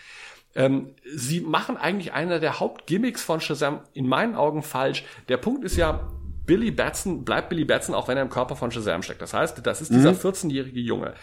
Ähm, 0.56 0.96
sie 1.16 1.42
machen 1.42 1.78
eigentlich 1.78 2.14
einer 2.14 2.40
der 2.40 2.60
Hauptgimmicks 2.60 3.24
von 3.24 3.42
Shazam 3.42 3.82
in 3.94 4.08
meinen 4.08 4.36
Augen 4.36 4.62
falsch. 4.64 5.04
Der 5.30 5.38
Punkt 5.38 5.64
ist 5.66 5.76
ja, 5.78 6.08
Billy 6.46 6.72
Batson 6.72 7.24
bleibt 7.24 7.50
Billy 7.50 7.64
Batson, 7.66 7.96
auch 7.96 8.08
wenn 8.08 8.18
er 8.18 8.24
im 8.24 8.30
Körper 8.30 8.56
von 8.56 8.70
Shazam 8.72 9.02
steckt. 9.02 9.22
Das 9.22 9.34
heißt, 9.34 9.66
das 9.66 9.82
ist 9.82 9.92
dieser 9.92 10.12
Mhm. 10.12 10.18
14-jährige 10.18 10.80
Junge. 10.82 11.14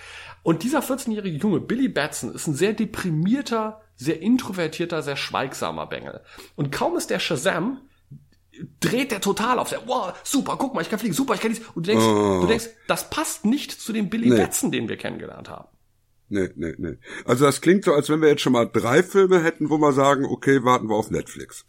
Und 0.43 0.62
dieser 0.62 0.81
14-jährige 0.81 1.36
Junge, 1.36 1.61
Billy 1.61 1.89
Batson, 1.89 2.35
ist 2.35 2.47
ein 2.47 2.55
sehr 2.55 2.73
deprimierter, 2.73 3.82
sehr 3.97 4.23
introvertierter, 4.23 5.02
sehr 5.02 5.16
schweigsamer 5.16 5.86
Bengel. 5.86 6.23
Und 6.57 6.73
kaum 6.73 6.97
ist 6.97 7.11
der 7.11 7.19
Shazam, 7.19 7.82
dreht 8.81 9.11
der 9.12 9.20
total 9.20 9.59
auf. 9.59 9.69
Der, 9.69 9.86
wow, 9.86 10.12
super, 10.24 10.57
guck 10.59 10.74
mal, 10.74 10.81
ich 10.81 10.90
kann 10.90 10.98
fliegen, 10.98 11.15
super, 11.15 11.35
ich 11.35 11.40
kann 11.40 11.51
dies. 11.52 11.61
Und 11.74 11.86
du 11.86 11.90
denkst, 11.93 12.05
Oh. 12.05 12.40
du 12.40 12.47
denkst, 12.47 12.69
das 12.89 13.11
passt 13.11 13.44
nicht 13.44 13.73
zu 13.78 13.93
dem 13.93 14.09
Billy 14.09 14.31
Nee. 14.31 14.36
Batson, 14.39 14.70
den 14.73 14.89
wir 14.89 14.97
kennengelernt 14.97 15.48
haben. 15.51 15.69
Nee, 16.31 16.48
nee, 16.55 16.74
nee. 16.78 16.97
Also 17.24 17.44
das 17.44 17.61
klingt 17.61 17.85
so, 17.85 17.93
als 17.93 18.09
wenn 18.09 18.23
wir 18.23 18.28
jetzt 18.28 18.40
schon 18.40 18.52
mal 18.52 18.66
drei 18.66 19.02
Filme 19.02 19.43
hätten, 19.43 19.69
wo 19.69 19.78
wir 19.78 19.93
sagen, 19.93 20.24
okay, 20.24 20.62
warten 20.62 20.89
wir 20.89 20.94
auf 20.94 21.11
Netflix. 21.11 21.66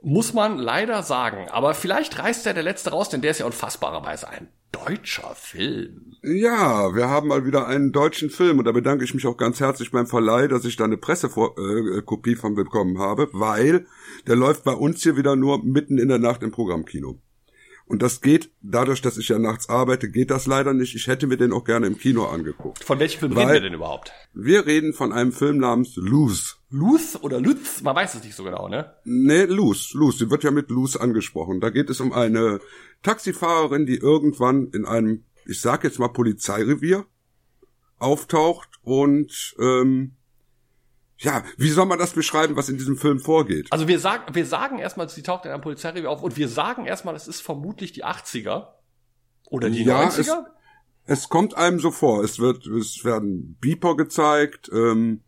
Muss 0.00 0.32
man 0.32 0.58
leider 0.58 1.02
sagen. 1.02 1.48
Aber 1.50 1.74
vielleicht 1.74 2.18
reißt 2.18 2.46
ja 2.46 2.54
der 2.54 2.62
letzte 2.62 2.90
raus, 2.90 3.10
denn 3.10 3.20
der 3.20 3.32
ist 3.32 3.40
ja 3.40 3.46
unfassbarerweise 3.46 4.28
ein 4.28 4.48
deutscher 4.72 5.34
Film. 5.34 6.16
Ja, 6.22 6.94
wir 6.94 7.10
haben 7.10 7.28
mal 7.28 7.44
wieder 7.44 7.66
einen 7.68 7.92
deutschen 7.92 8.30
Film 8.30 8.58
und 8.58 8.64
da 8.64 8.72
bedanke 8.72 9.04
ich 9.04 9.12
mich 9.12 9.26
auch 9.26 9.36
ganz 9.36 9.60
herzlich 9.60 9.90
beim 9.90 10.06
Verleih, 10.06 10.48
dass 10.48 10.64
ich 10.64 10.76
da 10.76 10.84
eine 10.84 10.96
Pressekopie 10.96 11.98
äh, 11.98 12.02
Kopie 12.02 12.34
von 12.34 12.54
bekommen 12.54 12.98
habe, 12.98 13.28
weil 13.32 13.86
der 14.26 14.36
läuft 14.36 14.64
bei 14.64 14.72
uns 14.72 15.02
hier 15.02 15.18
wieder 15.18 15.36
nur 15.36 15.62
mitten 15.62 15.98
in 15.98 16.08
der 16.08 16.18
Nacht 16.18 16.42
im 16.42 16.50
Programmkino. 16.50 17.20
Und 17.86 18.00
das 18.00 18.20
geht, 18.20 18.50
dadurch, 18.62 19.02
dass 19.02 19.18
ich 19.18 19.28
ja 19.28 19.38
nachts 19.38 19.68
arbeite, 19.68 20.08
geht 20.08 20.30
das 20.30 20.46
leider 20.46 20.72
nicht. 20.72 20.94
Ich 20.94 21.08
hätte 21.08 21.26
mir 21.26 21.36
den 21.36 21.52
auch 21.52 21.64
gerne 21.64 21.86
im 21.86 21.98
Kino 21.98 22.24
angeguckt. 22.26 22.82
Von 22.84 22.98
welchem 23.00 23.18
Film 23.20 23.34
Weil- 23.34 23.42
reden 23.46 23.52
wir 23.54 23.60
denn 23.60 23.74
überhaupt? 23.74 24.12
Wir 24.32 24.64
reden 24.66 24.92
von 24.94 25.12
einem 25.12 25.32
Film 25.32 25.58
namens 25.58 25.96
Lose. 25.96 26.54
Luth 26.70 27.18
oder 27.20 27.38
Lutz? 27.40 27.82
Man 27.82 27.94
weiß 27.94 28.14
es 28.14 28.24
nicht 28.24 28.34
so 28.34 28.44
genau, 28.44 28.68
ne? 28.68 28.94
Nee, 29.04 29.44
Luz, 29.44 29.92
Luz, 29.92 30.18
sie 30.18 30.30
wird 30.30 30.42
ja 30.44 30.50
mit 30.50 30.70
Luz 30.70 30.96
angesprochen. 30.96 31.60
Da 31.60 31.68
geht 31.70 31.90
es 31.90 32.00
um 32.00 32.12
eine 32.12 32.60
Taxifahrerin, 33.02 33.84
die 33.84 33.96
irgendwann 33.96 34.68
in 34.68 34.86
einem, 34.86 35.24
ich 35.44 35.60
sag 35.60 35.84
jetzt 35.84 35.98
mal 35.98 36.08
Polizeirevier, 36.08 37.04
auftaucht 37.98 38.68
und 38.82 39.54
ähm, 39.58 40.16
ja, 41.22 41.44
wie 41.56 41.70
soll 41.70 41.86
man 41.86 41.98
das 41.98 42.12
beschreiben, 42.12 42.56
was 42.56 42.68
in 42.68 42.78
diesem 42.78 42.96
Film 42.96 43.20
vorgeht? 43.20 43.68
Also 43.70 43.88
wir 43.88 43.98
sagen, 43.98 44.34
wir 44.34 44.46
sagen 44.46 44.78
erstmal, 44.78 45.08
sie 45.08 45.22
taucht 45.22 45.44
in 45.44 45.52
einem 45.52 45.62
Polizeirevier 45.62 46.10
auf 46.10 46.22
und 46.22 46.36
wir 46.36 46.48
sagen 46.48 46.84
erstmal, 46.84 47.14
es 47.14 47.28
ist 47.28 47.40
vermutlich 47.40 47.92
die 47.92 48.04
80er 48.04 48.68
oder 49.48 49.70
die 49.70 49.84
ja, 49.84 50.02
90er. 50.02 50.18
es, 50.18 50.30
es 51.04 51.28
kommt 51.28 51.56
einem 51.56 51.78
so 51.78 51.90
vor. 51.90 52.24
Es 52.24 52.38
wird, 52.38 52.66
es 52.66 53.04
werden 53.04 53.56
Beeper 53.60 53.96
gezeigt. 53.96 54.70
Ähm, 54.72 55.22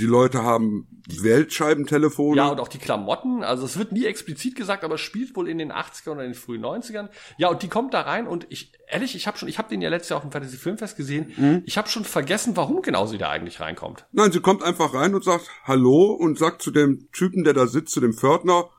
die 0.00 0.06
Leute 0.06 0.42
haben 0.42 0.88
Weltscheibentelefone. 1.06 2.36
Ja, 2.36 2.48
und 2.48 2.60
auch 2.60 2.68
die 2.68 2.78
Klamotten. 2.78 3.44
Also 3.44 3.64
es 3.64 3.78
wird 3.78 3.92
nie 3.92 4.06
explizit 4.06 4.56
gesagt, 4.56 4.82
aber 4.82 4.94
es 4.94 5.00
spielt 5.00 5.36
wohl 5.36 5.48
in 5.48 5.58
den 5.58 5.70
80ern 5.70 6.12
oder 6.12 6.24
in 6.24 6.32
den 6.32 6.34
frühen 6.34 6.64
90ern. 6.64 7.10
Ja, 7.38 7.48
und 7.48 7.62
die 7.62 7.68
kommt 7.68 7.94
da 7.94 8.00
rein 8.00 8.26
und 8.26 8.46
ich, 8.48 8.72
ehrlich, 8.88 9.14
ich 9.14 9.26
habe 9.26 9.38
schon, 9.38 9.48
ich 9.48 9.58
habe 9.58 9.68
den 9.68 9.82
ja 9.82 9.90
letztes 9.90 10.10
Jahr 10.10 10.16
auf 10.16 10.24
dem 10.24 10.32
Fantasy 10.32 10.56
Filmfest 10.56 10.96
gesehen. 10.96 11.32
Mhm. 11.36 11.62
Ich 11.66 11.78
habe 11.78 11.88
schon 11.88 12.04
vergessen, 12.04 12.56
warum 12.56 12.82
genau 12.82 13.06
sie 13.06 13.18
da 13.18 13.30
eigentlich 13.30 13.60
reinkommt. 13.60 14.06
Nein, 14.12 14.32
sie 14.32 14.40
kommt 14.40 14.62
einfach 14.62 14.94
rein 14.94 15.14
und 15.14 15.22
sagt 15.22 15.48
Hallo 15.64 16.12
und 16.12 16.38
sagt 16.38 16.62
zu 16.62 16.70
dem 16.70 17.10
Typen, 17.12 17.44
der 17.44 17.52
da 17.52 17.66
sitzt, 17.66 17.92
zu 17.92 18.00
dem 18.00 18.14
Pförtner, 18.14 18.70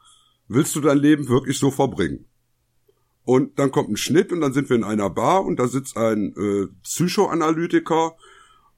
willst 0.48 0.76
du 0.76 0.82
dein 0.82 0.98
Leben 0.98 1.30
wirklich 1.30 1.60
so 1.60 1.72
verbringen? 1.72 2.26
Und 3.24 3.58
dann 3.58 3.72
kommt 3.72 3.90
ein 3.90 3.98
Schnitt 3.98 4.32
und 4.32 4.42
dann 4.42 4.54
sind 4.54 4.70
wir 4.70 4.76
in 4.76 4.84
einer 4.84 5.10
Bar 5.10 5.46
und 5.46 5.58
da 5.58 5.68
sitzt 5.68 5.98
ein 5.98 6.34
äh, 6.38 6.68
Psychoanalytiker 6.84 8.16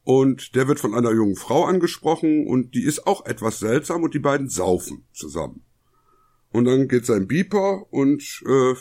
und 0.07 0.55
der 0.55 0.69
wird 0.69 0.79
von 0.79 0.93
einer 0.93 1.11
jungen 1.11 1.35
Frau 1.35 1.65
angesprochen 1.65 2.47
und 2.47 2.75
die 2.75 2.85
ist 2.85 3.05
auch 3.05 3.25
etwas 3.25 3.59
seltsam 3.59 4.03
und 4.03 4.13
die 4.13 4.19
beiden 4.19 4.47
saufen 4.47 5.05
zusammen. 5.11 5.65
Und 6.49 6.63
dann 6.63 6.87
geht 6.87 7.05
sein 7.05 7.27
Beeper 7.27 7.91
und 7.91 8.41
äh, 8.47 8.73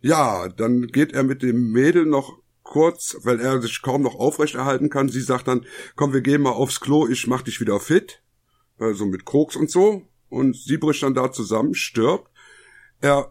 ja, 0.00 0.48
dann 0.48 0.86
geht 0.86 1.12
er 1.12 1.24
mit 1.24 1.42
dem 1.42 1.72
Mädel 1.72 2.06
noch 2.06 2.38
kurz, 2.62 3.18
weil 3.22 3.38
er 3.38 3.60
sich 3.60 3.82
kaum 3.82 4.00
noch 4.00 4.14
aufrechterhalten 4.14 4.88
kann. 4.88 5.10
Sie 5.10 5.20
sagt 5.20 5.46
dann, 5.46 5.66
komm, 5.94 6.14
wir 6.14 6.22
gehen 6.22 6.40
mal 6.40 6.52
aufs 6.52 6.80
Klo, 6.80 7.06
ich 7.06 7.26
mach 7.26 7.42
dich 7.42 7.60
wieder 7.60 7.78
fit. 7.78 8.22
Also 8.78 9.04
mit 9.04 9.26
Koks 9.26 9.56
und 9.56 9.70
so. 9.70 10.08
Und 10.30 10.56
sie 10.56 10.78
bricht 10.78 11.02
dann 11.02 11.12
da 11.12 11.30
zusammen, 11.30 11.74
stirbt. 11.74 12.30
Er 13.02 13.30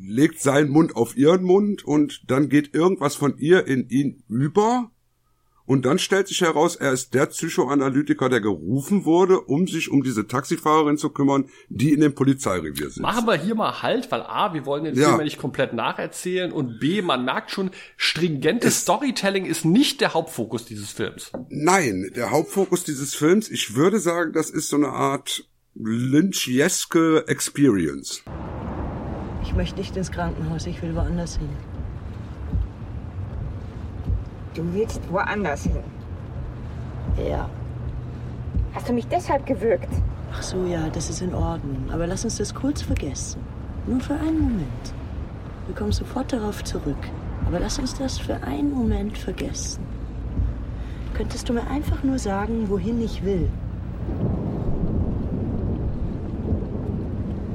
legt 0.00 0.40
seinen 0.40 0.70
Mund 0.70 0.96
auf 0.96 1.14
ihren 1.14 1.42
Mund 1.42 1.84
und 1.84 2.22
dann 2.30 2.48
geht 2.48 2.74
irgendwas 2.74 3.16
von 3.16 3.36
ihr 3.36 3.66
in 3.66 3.90
ihn 3.90 4.22
über. 4.30 4.91
Und 5.72 5.86
dann 5.86 5.98
stellt 5.98 6.28
sich 6.28 6.42
heraus, 6.42 6.76
er 6.76 6.92
ist 6.92 7.14
der 7.14 7.24
Psychoanalytiker, 7.24 8.28
der 8.28 8.42
gerufen 8.42 9.06
wurde, 9.06 9.40
um 9.40 9.66
sich 9.66 9.90
um 9.90 10.02
diese 10.02 10.26
Taxifahrerin 10.26 10.98
zu 10.98 11.08
kümmern, 11.08 11.46
die 11.70 11.94
in 11.94 12.00
dem 12.02 12.14
Polizeirevier 12.14 12.90
sitzt. 12.90 13.00
Machen 13.00 13.26
wir 13.26 13.36
hier 13.36 13.54
mal 13.54 13.80
Halt, 13.80 14.12
weil 14.12 14.20
A, 14.20 14.52
wir 14.52 14.66
wollen 14.66 14.84
den 14.84 14.94
Ja. 14.94 15.06
Film 15.08 15.20
ja 15.20 15.24
nicht 15.24 15.38
komplett 15.38 15.72
nacherzählen 15.72 16.52
und 16.52 16.78
B, 16.78 17.00
man 17.00 17.24
merkt 17.24 17.52
schon, 17.52 17.70
stringentes 17.96 18.82
Storytelling 18.82 19.46
ist 19.46 19.64
nicht 19.64 20.02
der 20.02 20.12
Hauptfokus 20.12 20.66
dieses 20.66 20.90
Films. 20.90 21.32
Nein, 21.48 22.10
der 22.14 22.32
Hauptfokus 22.32 22.84
dieses 22.84 23.14
Films, 23.14 23.50
ich 23.50 23.74
würde 23.74 23.98
sagen, 23.98 24.34
das 24.34 24.50
ist 24.50 24.68
so 24.68 24.76
eine 24.76 24.88
Art 24.90 25.48
Lynchieske 25.74 27.24
Experience. 27.28 28.22
Ich 29.42 29.54
möchte 29.54 29.78
nicht 29.78 29.96
ins 29.96 30.10
Krankenhaus, 30.10 30.66
ich 30.66 30.82
will 30.82 30.94
woanders 30.94 31.38
hin. 31.38 31.48
Du 34.54 34.62
willst 34.74 35.00
woanders 35.10 35.62
hin. 35.64 35.82
Ja. 37.16 37.48
Hast 38.74 38.88
du 38.88 38.92
mich 38.92 39.06
deshalb 39.06 39.46
gewürgt? 39.46 39.88
Ach 40.32 40.42
so, 40.42 40.64
ja, 40.64 40.88
das 40.90 41.08
ist 41.08 41.22
in 41.22 41.34
Ordnung. 41.34 41.84
Aber 41.90 42.06
lass 42.06 42.24
uns 42.24 42.36
das 42.36 42.54
kurz 42.54 42.82
vergessen. 42.82 43.40
Nur 43.86 44.00
für 44.00 44.14
einen 44.14 44.40
Moment. 44.40 44.94
Wir 45.66 45.74
kommen 45.74 45.92
sofort 45.92 46.32
darauf 46.32 46.62
zurück. 46.64 46.96
Aber 47.46 47.60
lass 47.60 47.78
uns 47.78 47.94
das 47.94 48.18
für 48.18 48.42
einen 48.42 48.72
Moment 48.72 49.16
vergessen. 49.16 49.84
Könntest 51.14 51.48
du 51.48 51.54
mir 51.54 51.66
einfach 51.68 52.02
nur 52.02 52.18
sagen, 52.18 52.68
wohin 52.68 53.02
ich 53.02 53.24
will? 53.24 53.48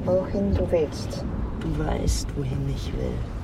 Wohin 0.04 0.54
du 0.54 0.70
willst. 0.70 1.24
Du 1.60 1.84
weißt, 1.84 2.28
wohin 2.36 2.68
ich 2.68 2.92
will. 2.92 3.37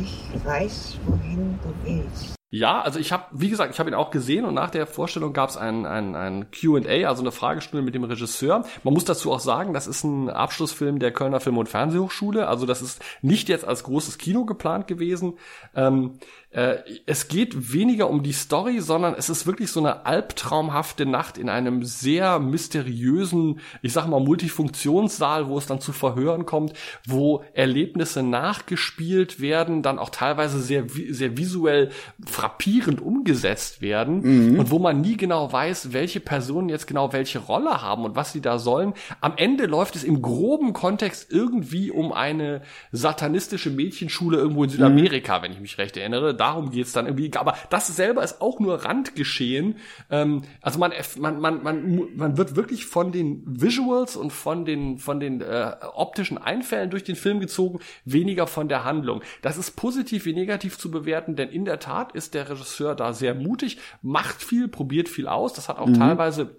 Ich 0.00 0.44
weiß, 0.44 0.98
wohin 1.06 1.58
du 1.62 1.74
willst. 1.84 2.38
Ja, 2.50 2.80
also 2.80 2.98
ich 2.98 3.12
habe, 3.12 3.24
wie 3.32 3.50
gesagt, 3.50 3.74
ich 3.74 3.78
habe 3.78 3.90
ihn 3.90 3.94
auch 3.94 4.10
gesehen 4.10 4.46
und 4.46 4.54
nach 4.54 4.70
der 4.70 4.86
Vorstellung 4.86 5.34
gab 5.34 5.50
es 5.50 5.58
ein, 5.58 5.84
ein, 5.84 6.14
ein 6.14 6.46
Q&A, 6.50 7.06
also 7.06 7.22
eine 7.22 7.30
Fragestunde 7.30 7.84
mit 7.84 7.94
dem 7.94 8.04
Regisseur. 8.04 8.64
Man 8.84 8.94
muss 8.94 9.04
dazu 9.04 9.32
auch 9.32 9.40
sagen, 9.40 9.74
das 9.74 9.86
ist 9.86 10.02
ein 10.02 10.30
Abschlussfilm 10.30 10.98
der 10.98 11.12
Kölner 11.12 11.40
Film- 11.40 11.58
und 11.58 11.68
Fernsehhochschule, 11.68 12.48
also 12.48 12.64
das 12.64 12.80
ist 12.80 13.02
nicht 13.20 13.50
jetzt 13.50 13.66
als 13.66 13.84
großes 13.84 14.16
Kino 14.16 14.46
geplant 14.46 14.86
gewesen. 14.86 15.34
Ähm, 15.74 16.18
äh, 16.50 16.76
es 17.04 17.28
geht 17.28 17.72
weniger 17.74 18.08
um 18.08 18.22
die 18.22 18.32
Story, 18.32 18.80
sondern 18.80 19.14
es 19.14 19.28
ist 19.28 19.46
wirklich 19.46 19.70
so 19.70 19.80
eine 19.80 20.06
albtraumhafte 20.06 21.04
Nacht 21.04 21.36
in 21.36 21.48
einem 21.48 21.84
sehr 21.84 22.38
mysteriösen, 22.38 23.60
ich 23.82 23.92
sag 23.92 24.06
mal, 24.06 24.20
Multifunktionssaal, 24.20 25.48
wo 25.48 25.58
es 25.58 25.66
dann 25.66 25.80
zu 25.80 25.92
Verhören 25.92 26.46
kommt, 26.46 26.72
wo 27.06 27.44
Erlebnisse 27.52 28.22
nachgespielt 28.22 29.40
werden, 29.40 29.82
dann 29.82 29.98
auch 29.98 30.10
teilweise 30.10 30.60
sehr, 30.60 30.84
sehr 31.10 31.36
visuell 31.36 31.90
frappierend 32.26 33.00
umgesetzt 33.00 33.82
werden 33.82 34.20
Mhm. 34.52 34.58
und 34.58 34.70
wo 34.70 34.78
man 34.78 35.00
nie 35.00 35.16
genau 35.16 35.52
weiß, 35.52 35.92
welche 35.92 36.20
Personen 36.20 36.68
jetzt 36.68 36.86
genau 36.86 37.12
welche 37.12 37.38
Rolle 37.40 37.82
haben 37.82 38.04
und 38.04 38.16
was 38.16 38.32
sie 38.32 38.40
da 38.40 38.58
sollen. 38.58 38.94
Am 39.20 39.34
Ende 39.36 39.66
läuft 39.66 39.96
es 39.96 40.04
im 40.04 40.22
groben 40.22 40.72
Kontext 40.72 41.30
irgendwie 41.30 41.90
um 41.90 42.12
eine 42.12 42.62
satanistische 42.92 43.70
Mädchenschule 43.70 44.38
irgendwo 44.38 44.64
in 44.64 44.70
Südamerika, 44.70 45.42
wenn 45.42 45.52
ich 45.52 45.60
mich 45.60 45.78
recht 45.78 45.96
erinnere. 45.96 46.34
Darum 46.38 46.70
geht's 46.70 46.92
dann 46.92 47.06
irgendwie. 47.06 47.30
Aber 47.36 47.54
das 47.68 47.86
selber 47.88 48.22
ist 48.22 48.40
auch 48.40 48.60
nur 48.60 48.84
Randgeschehen. 48.84 49.76
Ähm, 50.10 50.42
also 50.62 50.78
man, 50.78 50.92
man, 51.18 51.40
man, 51.40 51.62
man, 51.62 52.16
man 52.16 52.36
wird 52.38 52.56
wirklich 52.56 52.86
von 52.86 53.12
den 53.12 53.42
Visuals 53.46 54.16
und 54.16 54.32
von 54.32 54.64
den, 54.64 54.98
von 54.98 55.20
den 55.20 55.40
äh, 55.42 55.72
optischen 55.94 56.38
Einfällen 56.38 56.90
durch 56.90 57.04
den 57.04 57.16
Film 57.16 57.40
gezogen, 57.40 57.80
weniger 58.04 58.46
von 58.46 58.68
der 58.68 58.84
Handlung. 58.84 59.22
Das 59.42 59.56
ist 59.58 59.72
positiv 59.72 60.24
wie 60.24 60.32
negativ 60.32 60.78
zu 60.78 60.90
bewerten, 60.90 61.36
denn 61.36 61.50
in 61.50 61.64
der 61.64 61.78
Tat 61.80 62.12
ist 62.12 62.34
der 62.34 62.48
Regisseur 62.48 62.94
da 62.94 63.12
sehr 63.12 63.34
mutig, 63.34 63.78
macht 64.00 64.42
viel, 64.42 64.68
probiert 64.68 65.08
viel 65.08 65.28
aus. 65.28 65.52
Das 65.52 65.68
hat 65.68 65.78
auch 65.78 65.86
Mhm. 65.88 65.94
teilweise 65.98 66.56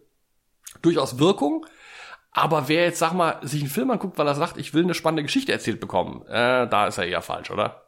durchaus 0.82 1.20
Wirkung. 1.20 1.66
Aber 2.32 2.68
wer 2.68 2.84
jetzt, 2.84 3.00
sag 3.00 3.14
mal, 3.14 3.38
sich 3.42 3.62
einen 3.62 3.72
Film 3.72 3.90
anguckt, 3.90 4.18
weil 4.18 4.28
er 4.28 4.36
sagt, 4.36 4.58
ich 4.58 4.74
will 4.74 4.84
eine 4.84 4.94
spannende 4.94 5.24
Geschichte 5.24 5.52
erzählt 5.52 5.80
bekommen, 5.80 6.22
äh, 6.28 6.68
da 6.68 6.88
ist 6.88 6.98
er 7.00 7.08
eher 7.08 7.22
falsch, 7.24 7.50
oder? 7.50 7.84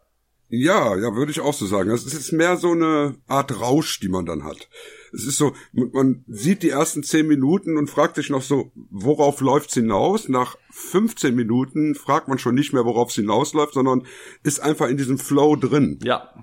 Ja, 0.54 0.98
ja, 0.98 1.16
würde 1.16 1.32
ich 1.32 1.40
auch 1.40 1.54
so 1.54 1.66
sagen. 1.66 1.92
Es 1.92 2.06
ist 2.06 2.34
mehr 2.34 2.58
so 2.58 2.72
eine 2.72 3.16
Art 3.28 3.62
Rausch, 3.62 4.02
die 4.02 4.10
man 4.10 4.26
dann 4.26 4.44
hat. 4.44 4.68
Es 5.14 5.26
ist 5.26 5.38
so, 5.38 5.54
man 5.72 6.26
sieht 6.28 6.62
die 6.62 6.70
ersten 6.70 7.04
zehn 7.04 7.26
Minuten 7.26 7.78
und 7.78 7.90
fragt 7.90 8.18
sich 8.18 8.30
noch 8.30 8.42
so, 8.42 8.72
worauf 8.90 9.40
läuft's 9.40 9.76
hinaus? 9.76 10.28
Nach 10.28 10.58
15 10.72 11.34
Minuten 11.34 11.96
fragt 11.96 12.28
man 12.28 12.38
schon 12.38 12.56
nicht 12.56 12.74
mehr, 12.74 12.84
worauf 12.84 13.10
es 13.10 13.16
hinausläuft, 13.16 13.74
sondern 13.74 14.06
ist 14.44 14.60
einfach 14.60 14.90
in 14.90 14.98
diesem 14.98 15.18
Flow 15.18 15.56
drin. 15.56 16.00
Ja. 16.04 16.34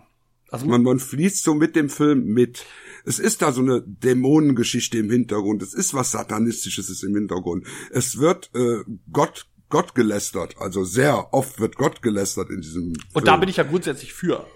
Also 0.51 0.67
man, 0.67 0.83
man 0.83 1.01
fließt 1.01 1.45
so 1.45 1.53
mit 1.53 1.77
dem 1.77 1.91
Film 1.91 2.25
mit. 2.25 2.65
Es 3.05 3.19
ist 3.19 3.43
da 3.43 3.53
so 3.53 3.61
eine 3.61 3.83
Dämonengeschichte 3.83 4.97
im 4.97 5.11
Hintergrund. 5.11 5.63
Es 5.63 5.75
ist 5.75 5.93
was 5.93 6.13
Satanistisches 6.13 6.89
ist 6.89 7.05
im 7.05 7.15
Hintergrund. 7.15 7.67
Es 7.91 8.19
wird 8.19 8.51
äh, 8.55 8.85
Gott 9.13 9.47
Gott 9.69 9.95
gelästert. 9.95 10.57
Also 10.59 10.85
sehr 10.85 11.33
oft 11.33 11.61
wird 11.61 11.77
Gott 11.77 12.03
gelästert 12.03 12.51
in 12.51 12.61
diesem 12.61 12.95
Film. 12.95 13.07
Und 13.15 13.27
da 13.27 13.37
bin 13.37 13.49
ich 13.49 13.57
ja 13.57 13.65
grundsätzlich 13.65 14.13
für. 14.13 14.47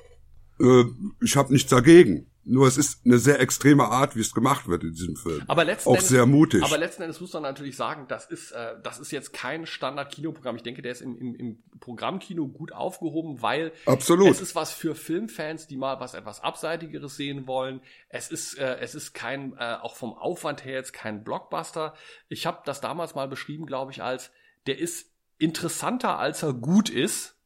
Äh, 0.61 0.85
ich 1.21 1.37
habe 1.37 1.53
nichts 1.53 1.71
dagegen. 1.71 2.27
Nur 2.45 2.67
es 2.67 2.77
ist 2.77 3.07
eine 3.07 3.19
sehr 3.19 3.39
extreme 3.39 3.85
Art, 3.85 4.17
wie 4.17 4.21
es 4.21 4.33
gemacht 4.33 4.67
wird 4.67 4.83
in 4.83 4.93
diesem 4.93 5.15
Film. 5.15 5.45
Aber 5.47 5.65
letzten 5.65 5.91
auch 5.91 5.95
Endes, 5.95 6.09
sehr 6.09 6.27
mutig. 6.27 6.65
Aber 6.65 6.77
letzten 6.77 7.03
Endes 7.03 7.21
muss 7.21 7.33
man 7.33 7.43
natürlich 7.43 7.77
sagen, 7.77 8.07
das 8.09 8.27
ist, 8.27 8.51
äh, 8.51 8.75
das 8.83 8.99
ist 8.99 9.13
jetzt 9.13 9.33
kein 9.33 9.65
Standard-Kinoprogramm. 9.65 10.57
Ich 10.57 10.65
denke, 10.65 10.83
der 10.83 10.91
ist 10.91 11.03
im, 11.03 11.17
im, 11.17 11.37
im 11.37 11.63
Programmkino 11.79 12.49
gut 12.49 12.73
aufgehoben, 12.73 13.43
weil 13.43 13.71
Absolut. 13.87 14.29
es 14.29 14.41
ist 14.41 14.57
was 14.57 14.73
für 14.73 14.97
Filmfans, 14.97 15.69
die 15.69 15.77
mal 15.77 16.01
was 16.01 16.15
etwas 16.15 16.41
Abseitigeres 16.41 17.15
sehen 17.15 17.47
wollen. 17.47 17.81
Es 18.09 18.29
ist, 18.29 18.59
äh, 18.59 18.79
es 18.81 18.97
ist 18.97 19.15
kein, 19.15 19.55
äh, 19.57 19.77
auch 19.81 19.95
vom 19.95 20.13
Aufwand 20.13 20.65
her 20.65 20.75
jetzt 20.75 20.93
kein 20.93 21.23
Blockbuster. 21.23 21.95
Ich 22.29 22.45
habe 22.45 22.63
das 22.65 22.81
damals 22.81 23.15
mal 23.15 23.29
beschrieben, 23.29 23.67
glaube 23.67 23.93
ich, 23.93 24.03
als 24.03 24.33
der 24.67 24.79
ist 24.79 25.07
interessanter, 25.39 26.19
als 26.19 26.43
er 26.43 26.53
gut 26.53 26.89
ist. 26.89 27.37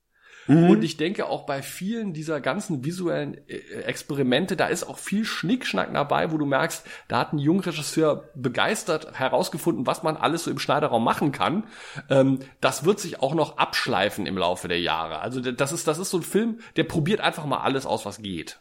Mhm. 0.47 0.71
Und 0.71 0.85
ich 0.85 0.97
denke 0.97 1.27
auch 1.27 1.45
bei 1.45 1.61
vielen 1.61 2.13
dieser 2.13 2.41
ganzen 2.41 2.85
visuellen 2.85 3.37
äh, 3.49 3.57
Experimente, 3.83 4.57
da 4.57 4.67
ist 4.69 4.85
auch 4.85 4.99
viel 4.99 5.25
Schnickschnack 5.25 5.93
dabei, 5.93 6.31
wo 6.31 6.39
du 6.39 6.47
merkst, 6.47 6.87
da 7.09 7.19
hat 7.19 7.33
ein 7.33 7.39
junger 7.39 7.67
Regisseur 7.67 8.31
begeistert 8.37 9.19
herausgefunden, 9.19 9.87
was 9.87 10.05
man 10.05 10.17
alles 10.17 10.45
so 10.45 10.51
im 10.51 10.61
Schneiderraum 10.61 11.03
machen 11.03 11.33
kann. 11.33 11.65
Ähm, 12.09 12.41
das 12.61 12.85
wird 12.85 13.01
sich 13.01 13.21
auch 13.21 13.35
noch 13.35 13.59
abschleifen 13.59 14.27
im 14.27 14.39
Laufe 14.39 14.69
der 14.69 14.81
Jahre. 14.81 15.19
Also 15.19 15.41
das 15.41 15.73
ist, 15.73 15.89
das 15.89 15.99
ist 15.99 16.11
so 16.11 16.19
ein 16.19 16.23
Film, 16.23 16.61
der 16.77 16.85
probiert 16.85 17.21
einfach 17.21 17.47
mal 17.47 17.59
alles 17.59 17.87
aus, 17.87 18.07
was 18.07 18.23
geht. 18.23 18.61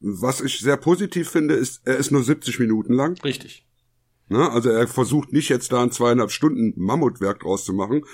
Was 0.00 0.40
ich 0.40 0.58
sehr 0.58 0.76
positiv 0.76 1.30
finde, 1.30 1.54
ist, 1.54 1.82
er 1.84 1.96
ist 1.96 2.10
nur 2.10 2.24
70 2.24 2.58
Minuten 2.58 2.94
lang. 2.94 3.16
Richtig. 3.22 3.64
Ne? 4.28 4.50
Also 4.50 4.70
er 4.70 4.86
versucht 4.88 5.32
nicht 5.32 5.48
jetzt 5.48 5.72
da 5.72 5.82
ein 5.82 5.90
zweieinhalb 5.90 6.30
Stunden 6.30 6.72
Mammutwerk 6.76 7.40
draus 7.40 7.64
zu 7.64 7.72
machen. 7.72 8.04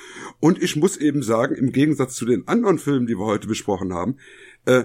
Und 0.40 0.62
ich 0.62 0.76
muss 0.76 0.96
eben 0.96 1.22
sagen, 1.22 1.54
im 1.54 1.72
Gegensatz 1.72 2.14
zu 2.14 2.26
den 2.26 2.46
anderen 2.48 2.78
Filmen, 2.78 3.06
die 3.06 3.18
wir 3.18 3.26
heute 3.26 3.48
besprochen 3.48 3.92
haben, 3.92 4.16
äh, 4.64 4.84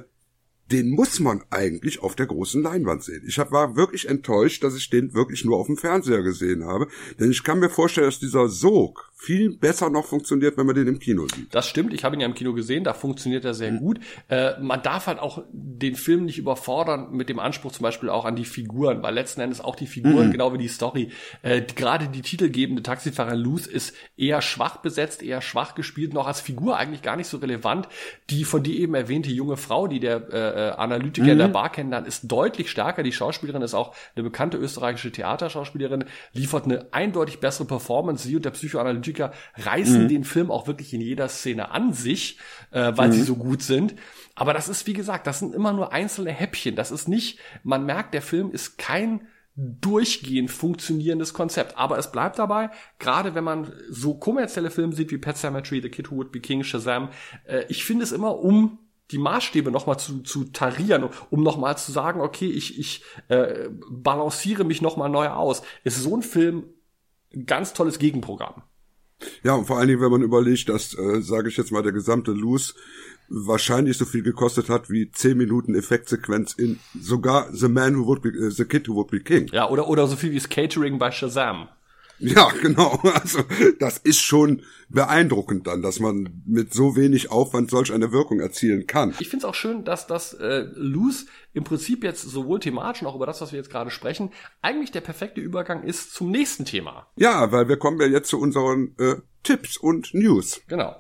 den 0.74 0.90
muss 0.90 1.20
man 1.20 1.44
eigentlich 1.52 2.02
auf 2.02 2.16
der 2.16 2.26
großen 2.26 2.62
Leinwand 2.62 3.04
sehen. 3.04 3.24
Ich 3.28 3.40
hab, 3.40 3.52
war 3.52 3.76
wirklich 3.76 4.10
enttäuscht, 4.10 4.64
dass 4.64 4.76
ich 4.76 4.90
den 4.90 5.14
wirklich 5.14 5.46
nur 5.46 5.58
auf 5.58 5.68
dem 5.68 5.78
Fernseher 5.78 6.24
gesehen 6.24 6.66
habe. 6.66 6.88
Denn 7.20 7.32
ich 7.32 7.44
kann 7.44 7.60
mir 7.60 7.70
vorstellen, 7.70 8.08
dass 8.08 8.20
dieser 8.20 8.50
Sog 8.50 9.12
viel 9.16 9.56
besser 9.56 9.90
noch 9.90 10.06
funktioniert, 10.06 10.58
wenn 10.58 10.66
man 10.66 10.76
den 10.76 10.88
im 10.88 11.00
Kino 11.00 11.26
sieht. 11.34 11.56
Das 11.56 11.70
stimmt, 11.70 11.94
ich 11.94 12.04
habe 12.04 12.16
ihn 12.16 12.20
ja 12.20 12.26
im 12.28 12.34
Kino 12.34 12.54
gesehen, 12.54 12.84
da 12.84 12.94
funktioniert 12.94 13.46
er 13.46 13.54
sehr 13.54 13.72
gut. 13.72 14.02
Äh, 14.28 14.60
man 14.60 14.82
darf 14.84 15.08
halt 15.08 15.20
auch 15.20 15.44
den 15.54 15.96
Film 15.96 16.26
nicht 16.26 16.38
überfordern 16.38 17.14
mit 17.16 17.30
dem 17.30 17.40
Anspruch 17.40 17.72
zum 17.72 17.84
Beispiel 17.84 18.10
auch 18.10 18.26
an 18.26 18.36
die 18.36 18.44
Figuren, 18.44 19.02
weil 19.02 19.14
letzten 19.14 19.40
Endes 19.40 19.62
auch 19.62 19.78
die 19.78 19.88
Figuren, 19.88 20.28
Mhm. 20.28 20.32
genau 20.34 20.52
wie 20.54 20.58
die 20.58 20.68
Story, 20.68 21.10
äh, 21.42 21.62
gerade 21.62 22.10
die 22.10 22.22
titelgebende 22.22 22.84
Taxifahrer 22.84 23.36
Luz 23.38 23.66
ist 23.66 23.94
eher 24.18 24.42
schwach 24.42 24.78
besetzt, 24.78 25.24
eher 25.24 25.40
schwach 25.42 25.74
gespielt, 25.76 26.14
noch 26.14 26.28
als 26.28 26.42
Figur 26.42 26.76
eigentlich 26.76 27.02
gar 27.02 27.16
nicht 27.16 27.28
so 27.28 27.38
relevant. 27.38 27.88
Die 28.30 28.44
von 28.44 28.62
dir 28.62 28.78
eben 28.78 28.94
erwähnte 28.94 29.32
junge 29.32 29.56
Frau, 29.56 29.88
die 29.88 30.02
der 30.02 30.18
äh, 30.34 30.63
Analytiker 30.72 31.34
Mhm. 31.34 31.38
der 31.38 31.48
Bar 31.50 31.72
kennenlernt, 31.72 32.08
ist 32.08 32.32
deutlich 32.32 32.70
stärker. 32.72 33.04
Die 33.04 33.12
Schauspielerin 33.12 33.62
ist 33.62 33.74
auch 33.74 33.94
eine 34.16 34.24
bekannte 34.24 34.58
österreichische 34.58 35.12
Theaterschauspielerin, 35.12 36.06
liefert 36.34 36.66
eine 36.66 36.88
eindeutig 36.92 37.40
bessere 37.40 37.66
Performance. 37.66 38.28
Sie 38.28 38.36
und 38.36 38.46
der 38.46 38.52
Psychoanalytiker 38.52 39.32
reißen 39.58 40.04
Mhm. 40.04 40.08
den 40.08 40.24
Film 40.24 40.52
auch 40.52 40.68
wirklich 40.68 40.94
in 40.94 41.02
jeder 41.02 41.28
Szene 41.30 41.72
an 41.72 41.94
sich, 41.94 42.40
äh, 42.72 42.92
weil 42.96 43.12
sie 43.12 43.20
Mhm. 43.20 43.26
so 43.26 43.36
gut 43.36 43.62
sind. 43.62 43.96
Aber 44.36 44.54
das 44.54 44.68
ist, 44.70 44.88
wie 44.88 44.94
gesagt, 44.94 45.28
das 45.28 45.40
sind 45.40 45.54
immer 45.54 45.74
nur 45.74 45.94
einzelne 45.94 46.32
Häppchen. 46.32 46.76
Das 46.76 46.92
ist 46.92 47.08
nicht, 47.08 47.40
man 47.64 47.86
merkt, 47.86 48.14
der 48.14 48.22
Film 48.22 48.52
ist 48.52 48.78
kein 48.78 49.28
durchgehend 49.56 50.50
funktionierendes 50.50 51.34
Konzept. 51.34 51.78
Aber 51.78 51.98
es 52.00 52.12
bleibt 52.12 52.40
dabei, 52.40 52.70
gerade 53.00 53.36
wenn 53.36 53.44
man 53.44 53.72
so 53.90 54.16
kommerzielle 54.16 54.72
Filme 54.72 54.94
sieht 54.94 55.12
wie 55.12 55.18
Pet 55.20 55.38
Cemetery, 55.38 55.80
The 55.82 55.90
Kid 55.90 56.10
Who 56.12 56.16
Would 56.18 56.32
Be 56.32 56.40
King, 56.40 56.64
Shazam, 56.64 57.10
äh, 57.46 57.64
ich 57.70 57.86
finde 57.86 58.04
es 58.04 58.12
immer 58.12 58.40
um 58.40 58.80
die 59.14 59.20
Maßstäbe 59.20 59.72
nochmal 59.72 59.98
zu, 59.98 60.22
zu 60.24 60.46
tarieren, 60.46 61.08
um 61.30 61.44
nochmal 61.44 61.78
zu 61.78 61.92
sagen, 61.92 62.20
okay, 62.20 62.50
ich, 62.50 62.78
ich 62.78 63.04
äh, 63.30 63.70
balanciere 63.90 64.64
mich 64.64 64.82
nochmal 64.82 65.10
neu 65.10 65.30
aus, 65.30 65.62
ist 65.84 66.02
so 66.02 66.18
ein 66.18 66.24
Film 66.24 66.66
ein 67.34 67.46
ganz 67.46 67.74
tolles 67.74 68.00
Gegenprogramm. 68.00 68.64
Ja, 69.44 69.56
und 69.56 69.66
vor 69.66 69.78
allen 69.78 69.88
Dingen, 69.88 70.02
wenn 70.02 70.12
man 70.12 70.22
überlegt, 70.22 70.70
dass, 70.70 70.98
äh, 70.98 71.22
sage 71.22 71.50
ich 71.50 71.58
jetzt 71.58 71.72
mal, 71.72 71.84
der 71.84 71.94
gesamte 71.94 72.32
Loose 72.32 72.74
wahrscheinlich 73.30 73.98
so 73.98 74.06
viel 74.06 74.22
gekostet 74.22 74.70
hat 74.70 74.90
wie 74.90 75.10
10 75.10 75.38
Minuten 75.38 75.76
Effektsequenz 75.76 76.54
in 76.54 76.80
sogar 77.00 77.48
The 77.54 77.70
Man 77.70 77.98
Who 77.98 78.08
Would 78.08 78.22
Be, 78.22 78.30
äh, 78.30 78.52
The 78.52 78.66
Kid 78.66 78.88
Who 78.88 78.96
Would 78.96 79.12
Be 79.12 79.22
King. 79.22 79.48
Ja, 79.52 79.70
oder, 79.70 79.88
oder 79.88 80.08
so 80.08 80.16
viel 80.16 80.32
wie 80.32 80.36
das 80.36 80.50
Catering 80.50 81.00
bei 81.00 81.12
Shazam. 81.12 81.70
Ja, 82.24 82.50
genau. 82.62 83.00
Also 83.14 83.40
das 83.80 83.98
ist 83.98 84.20
schon 84.20 84.64
beeindruckend 84.90 85.68
dann, 85.68 85.82
dass 85.82 86.00
man 86.00 86.42
mit 86.46 86.74
so 86.74 86.96
wenig 86.96 87.32
Aufwand 87.32 87.70
solch 87.70 87.92
eine 87.92 88.12
Wirkung 88.12 88.40
erzielen 88.40 88.88
kann. 88.88 89.14
Ich 89.20 89.30
finde 89.30 89.46
es 89.46 89.50
auch 89.50 89.56
schön, 89.56 89.84
dass 89.84 90.08
das 90.08 90.34
äh, 90.34 90.66
Loose 90.74 91.26
im 91.54 91.64
Prinzip 91.64 92.04
jetzt 92.04 92.22
sowohl 92.22 92.60
thematisch, 92.60 93.04
auch 93.04 93.16
über 93.16 93.26
das, 93.26 93.42
was 93.42 93.52
wir 93.52 93.58
jetzt 93.58 93.70
gerade 93.70 93.92
sprechen, 93.92 94.32
eigentlich 94.62 94.92
der 94.92 95.02
perfekte 95.02 95.42
Übergang 95.42 95.84
ist 95.84 96.14
zum 96.14 96.32
nächsten 96.32 96.66
Thema. 96.66 97.08
Ja, 97.16 97.52
weil 97.52 97.68
wir 97.68 97.78
kommen 97.78 98.00
ja 98.00 98.08
jetzt 98.08 98.30
zu 98.30 98.40
unseren 98.40 98.96
äh, 98.98 99.16
Tipps 99.44 99.78
und 99.78 100.14
News. 100.14 100.62
Genau. 100.68 100.96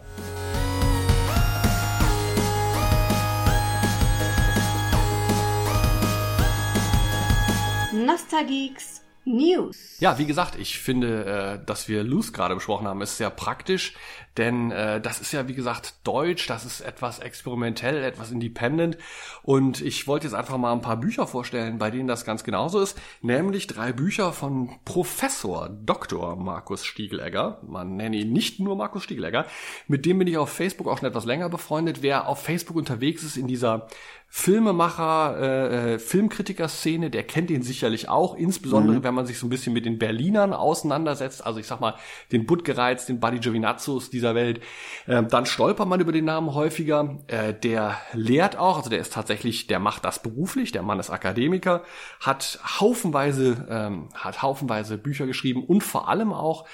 Nostalgeeks 7.94 9.03
News. 9.26 10.00
Ja, 10.00 10.18
wie 10.18 10.26
gesagt, 10.26 10.58
ich 10.60 10.80
finde, 10.80 11.26
äh, 11.62 11.66
dass 11.66 11.88
wir 11.88 12.04
Loose 12.04 12.32
gerade 12.32 12.56
besprochen 12.56 12.88
haben, 12.88 13.02
ist 13.02 13.18
sehr 13.18 13.30
praktisch, 13.30 13.94
denn 14.38 14.72
äh, 14.72 15.00
das 15.00 15.22
ist 15.22 15.32
ja, 15.32 15.48
wie 15.48 15.54
gesagt, 15.54 15.96
deutsch, 16.04 16.48
das 16.48 16.66
ist 16.66 16.82
etwas 16.82 17.20
experimentell, 17.20 18.04
etwas 18.04 18.32
independent 18.32 18.98
und 19.42 19.82
ich 19.82 20.08
wollte 20.08 20.28
jetzt 20.28 20.34
einfach 20.34 20.58
mal 20.58 20.74
ein 20.74 20.82
paar 20.82 20.98
Bücher 20.98 21.28
vorstellen, 21.28 21.78
bei 21.78 21.92
denen 21.92 22.08
das 22.08 22.26
ganz 22.26 22.44
genauso 22.44 22.82
ist, 22.82 23.00
nämlich 23.22 23.68
drei 23.68 23.94
Bücher 23.94 24.34
von 24.34 24.72
Professor 24.86 25.70
Dr. 25.70 26.36
Markus 26.36 26.86
Stiegelegger, 26.86 27.60
man 27.66 27.96
nenne 27.96 28.18
ihn 28.18 28.34
nicht 28.34 28.60
nur 28.60 28.76
Markus 28.76 29.04
Stiegelegger, 29.04 29.46
mit 29.88 30.06
dem 30.06 30.20
bin 30.20 30.28
ich 30.28 30.38
auf 30.38 30.50
Facebook 30.50 30.88
auch 30.88 30.98
schon 30.98 31.10
etwas 31.10 31.26
länger 31.26 31.50
befreundet, 31.50 32.02
wer 32.02 32.28
auf 32.28 32.42
Facebook 32.42 32.76
unterwegs 32.76 33.24
ist 33.24 33.38
in 33.38 33.48
dieser 33.48 33.88
Filmemacher, 34.36 35.38
äh, 35.40 35.94
äh, 35.94 36.00
Filmkritiker-Szene, 36.00 37.12
der 37.12 37.22
kennt 37.22 37.52
ihn 37.52 37.62
sicherlich 37.62 38.10
auch, 38.10 38.34
insbesondere 38.34 38.98
Mhm. 38.98 39.04
wenn 39.04 39.14
man 39.14 39.28
sich 39.28 39.38
so 39.38 39.46
ein 39.46 39.52
bisschen 39.52 39.74
mit 39.74 39.86
den 39.86 40.00
Berlinern 40.00 40.54
auseinandersetzt, 40.54 41.46
also 41.46 41.60
ich 41.60 41.68
sag 41.68 41.80
mal, 41.80 41.94
den 42.32 42.48
Budgereiz, 42.48 43.06
den 43.06 43.20
Buddy 43.20 43.38
Giovinazzos 43.38 44.10
dieser 44.10 44.34
Welt, 44.34 44.60
ähm, 45.08 45.28
dann 45.28 45.46
stolpert 45.46 45.88
man 45.88 46.00
über 46.02 46.12
den 46.12 46.26
Namen 46.26 46.56
häufiger. 46.56 47.20
Äh, 47.28 47.54
der 47.54 47.96
lehrt 48.14 48.58
auch, 48.58 48.78
also 48.78 48.90
der 48.90 49.00
ist 49.02 49.14
tatsächlich, 49.14 49.68
der 49.68 49.78
macht 49.78 50.04
das 50.04 50.24
beruflich, 50.24 50.72
der 50.72 50.82
Mann 50.82 51.00
ist 51.00 51.12
Akademiker, 51.12 51.84
hat 52.20 52.60
haufenweise, 52.80 53.68
ähm, 53.70 54.10
hat 54.16 54.42
haufenweise 54.42 54.98
Bücher 54.98 55.28
geschrieben 55.28 55.64
und 55.64 55.84
vor 55.84 56.10
allem 56.10 56.34
auch 56.34 56.66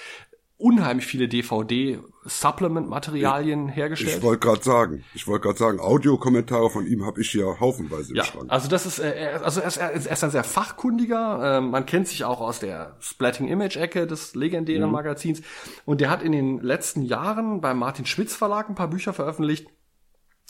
unheimlich 0.59 1.05
viele 1.07 1.27
DVD-Supplement-Materialien 1.29 3.69
hergestellt. 3.69 4.17
Ich 4.17 4.21
wollte 4.23 4.45
gerade 4.45 4.61
sagen, 4.63 5.03
ich 5.15 5.25
wollte 5.27 5.43
gerade 5.47 5.57
sagen, 5.57 5.79
Audiokommentare 5.79 6.69
von 6.69 6.85
ihm 6.85 7.05
habe 7.05 7.21
ich 7.21 7.31
hier 7.31 7.59
haufenweise 7.59 8.09
im 8.11 8.17
Ja, 8.17 8.25
Schrank. 8.25 8.51
also 8.51 8.67
das 8.67 8.85
ist, 8.85 8.99
äh, 8.99 9.09
er- 9.15 9.43
also 9.45 9.61
er 9.61 9.67
ist, 9.67 9.77
er 9.77 9.91
ist 9.93 10.23
ein 10.23 10.31
sehr 10.31 10.43
fachkundiger. 10.43 11.57
ähm, 11.59 11.71
man 11.71 11.85
kennt 11.85 12.07
sich 12.09 12.25
auch 12.25 12.41
aus 12.41 12.59
der 12.59 12.97
Splatting 12.99 13.47
Image 13.47 13.77
Ecke 13.77 14.05
des 14.05 14.35
legendären 14.35 14.87
Mhm. 14.87 14.91
Magazins. 14.91 15.41
Und 15.85 16.01
der 16.01 16.09
hat 16.09 16.21
in 16.21 16.33
den 16.33 16.59
letzten 16.59 17.03
Jahren 17.03 17.61
beim 17.61 17.79
Martin 17.79 18.05
Schwitz 18.05 18.35
Verlag 18.35 18.67
ein 18.69 18.75
paar 18.75 18.89
Bücher 18.89 19.13
veröffentlicht. 19.13 19.67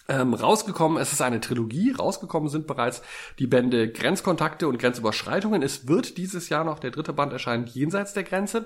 Ähm, 0.10 0.34
rausgekommen, 0.34 0.98
es 0.98 1.14
ist 1.14 1.22
eine 1.22 1.40
Trilogie, 1.40 1.92
rausgekommen 1.92 2.50
sind 2.50 2.66
bereits 2.66 3.04
die 3.38 3.46
Bände 3.46 3.92
Grenzkontakte 3.92 4.68
und 4.68 4.80
Grenzüberschreitungen. 4.80 5.62
Es 5.62 5.88
wird 5.88 6.18
dieses 6.18 6.50
Jahr 6.50 6.64
noch 6.64 6.80
der 6.80 6.90
dritte 6.90 7.14
Band 7.14 7.32
erscheinen, 7.32 7.68
Jenseits 7.68 8.14
der 8.14 8.24
Grenze. 8.24 8.66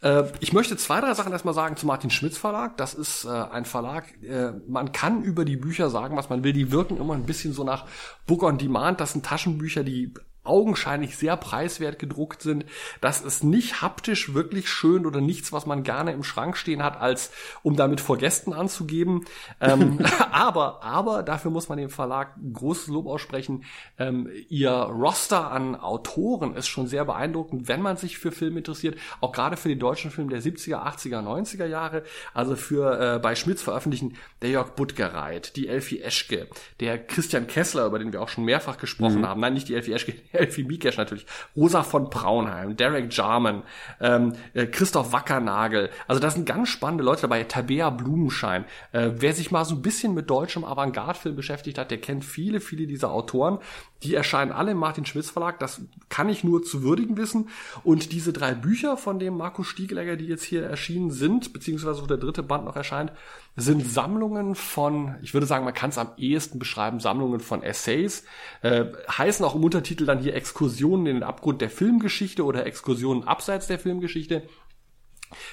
Äh, 0.00 0.24
ich 0.40 0.54
möchte 0.54 0.78
zwei, 0.78 1.02
drei 1.02 1.12
Sachen 1.12 1.32
erstmal 1.32 1.52
sagen 1.52 1.76
zu 1.76 1.86
Martin 1.86 2.08
Schmitz 2.08 2.38
Verlag. 2.38 2.78
Das 2.78 2.94
ist 2.94 3.26
äh, 3.26 3.28
ein 3.28 3.66
Verlag, 3.66 4.04
äh, 4.22 4.52
man 4.66 4.92
kann 4.92 5.22
über 5.22 5.44
die 5.44 5.58
Bücher 5.58 5.90
sagen, 5.90 6.16
was 6.16 6.30
man 6.30 6.42
will. 6.42 6.54
Die 6.54 6.72
wirken 6.72 6.96
immer 6.96 7.12
ein 7.12 7.26
bisschen 7.26 7.52
so 7.52 7.64
nach 7.64 7.84
Book 8.26 8.42
on 8.42 8.56
Demand. 8.56 8.98
Das 8.98 9.12
sind 9.12 9.26
Taschenbücher, 9.26 9.84
die 9.84 10.14
augenscheinlich 10.48 11.16
sehr 11.16 11.36
preiswert 11.36 11.98
gedruckt 11.98 12.42
sind. 12.42 12.64
Das 13.00 13.20
ist 13.20 13.44
nicht 13.44 13.82
haptisch 13.82 14.34
wirklich 14.34 14.68
schön 14.68 15.06
oder 15.06 15.20
nichts, 15.20 15.52
was 15.52 15.66
man 15.66 15.82
gerne 15.82 16.12
im 16.12 16.24
Schrank 16.24 16.56
stehen 16.56 16.82
hat, 16.82 17.00
als 17.00 17.30
um 17.62 17.76
damit 17.76 18.00
vor 18.00 18.16
Gästen 18.18 18.52
anzugeben. 18.52 19.24
Ähm, 19.60 19.98
aber, 20.32 20.82
aber 20.82 21.22
dafür 21.22 21.50
muss 21.50 21.68
man 21.68 21.78
dem 21.78 21.90
Verlag 21.90 22.34
großes 22.52 22.88
Lob 22.88 23.06
aussprechen. 23.06 23.64
Ähm, 23.98 24.28
ihr 24.48 24.70
Roster 24.70 25.50
an 25.50 25.76
Autoren 25.76 26.54
ist 26.54 26.68
schon 26.68 26.86
sehr 26.86 27.04
beeindruckend, 27.04 27.68
wenn 27.68 27.82
man 27.82 27.96
sich 27.96 28.18
für 28.18 28.32
Film 28.32 28.56
interessiert. 28.56 28.98
Auch 29.20 29.32
gerade 29.32 29.56
für 29.56 29.68
den 29.68 29.78
deutschen 29.78 30.10
Film 30.10 30.28
der 30.30 30.42
70er, 30.42 30.84
80er, 30.86 31.22
90er 31.22 31.66
Jahre. 31.66 32.02
Also 32.34 32.56
für 32.56 33.16
äh, 33.16 33.18
bei 33.18 33.34
Schmitz 33.34 33.62
veröffentlichen 33.62 34.16
der 34.42 34.50
Jörg 34.50 34.70
Buttgereit, 34.70 35.56
die 35.56 35.68
Elfie 35.68 36.00
Eschke, 36.00 36.48
der 36.80 36.98
Christian 36.98 37.46
Kessler, 37.46 37.86
über 37.86 37.98
den 37.98 38.12
wir 38.12 38.22
auch 38.22 38.28
schon 38.28 38.44
mehrfach 38.44 38.78
gesprochen 38.78 39.20
Mhm. 39.20 39.26
haben. 39.26 39.40
Nein, 39.40 39.54
nicht 39.54 39.68
die 39.68 39.74
Elfie 39.74 39.92
Eschke, 39.92 40.14
Elfie 40.38 40.64
Mikesch 40.64 40.96
natürlich, 40.96 41.26
Rosa 41.56 41.82
von 41.82 42.10
Braunheim, 42.10 42.76
Derek 42.76 43.14
Jarman, 43.14 43.62
ähm, 44.00 44.34
äh, 44.54 44.66
Christoph 44.66 45.12
Wackernagel. 45.12 45.90
Also 46.06 46.20
da 46.20 46.30
sind 46.30 46.46
ganz 46.46 46.68
spannende 46.68 47.04
Leute 47.04 47.22
dabei. 47.22 47.44
Tabea 47.44 47.90
Blumenschein. 47.90 48.64
Äh, 48.92 49.10
wer 49.14 49.32
sich 49.34 49.50
mal 49.50 49.64
so 49.64 49.74
ein 49.74 49.82
bisschen 49.82 50.14
mit 50.14 50.30
deutschem 50.30 50.64
Avantgarde-Film 50.64 51.36
beschäftigt 51.36 51.78
hat, 51.78 51.90
der 51.90 52.00
kennt 52.00 52.24
viele, 52.24 52.60
viele 52.60 52.86
dieser 52.86 53.10
Autoren. 53.10 53.58
Die 54.02 54.14
erscheinen 54.14 54.52
alle 54.52 54.72
im 54.72 54.76
Martin 54.76 55.04
Schmitz 55.04 55.30
Verlag. 55.30 55.58
Das 55.58 55.80
kann 56.08 56.28
ich 56.28 56.44
nur 56.44 56.62
zu 56.62 56.82
würdigen 56.82 57.16
wissen. 57.16 57.48
Und 57.82 58.12
diese 58.12 58.32
drei 58.32 58.54
Bücher, 58.54 58.96
von 58.96 59.18
dem 59.18 59.36
Markus 59.36 59.66
Stiegelegger, 59.66 60.16
die 60.16 60.26
jetzt 60.26 60.44
hier 60.44 60.62
erschienen 60.62 61.10
sind, 61.10 61.52
beziehungsweise 61.52 62.02
wo 62.02 62.06
der 62.06 62.16
dritte 62.16 62.42
Band 62.42 62.64
noch 62.64 62.76
erscheint, 62.76 63.12
sind 63.56 63.84
Sammlungen 63.84 64.54
von, 64.54 65.16
ich 65.22 65.34
würde 65.34 65.46
sagen, 65.46 65.64
man 65.64 65.74
kann 65.74 65.90
es 65.90 65.98
am 65.98 66.10
ehesten 66.16 66.60
beschreiben, 66.60 67.00
Sammlungen 67.00 67.40
von 67.40 67.62
Essays. 67.62 68.24
Äh, 68.62 68.86
heißen 69.10 69.44
auch 69.44 69.56
im 69.56 69.64
Untertitel 69.64 70.06
dann 70.06 70.20
hier 70.20 70.34
Exkursionen 70.34 71.06
in 71.06 71.14
den 71.16 71.22
Abgrund 71.24 71.60
der 71.60 71.70
Filmgeschichte 71.70 72.44
oder 72.44 72.66
Exkursionen 72.66 73.24
abseits 73.24 73.66
der 73.66 73.80
Filmgeschichte. 73.80 74.44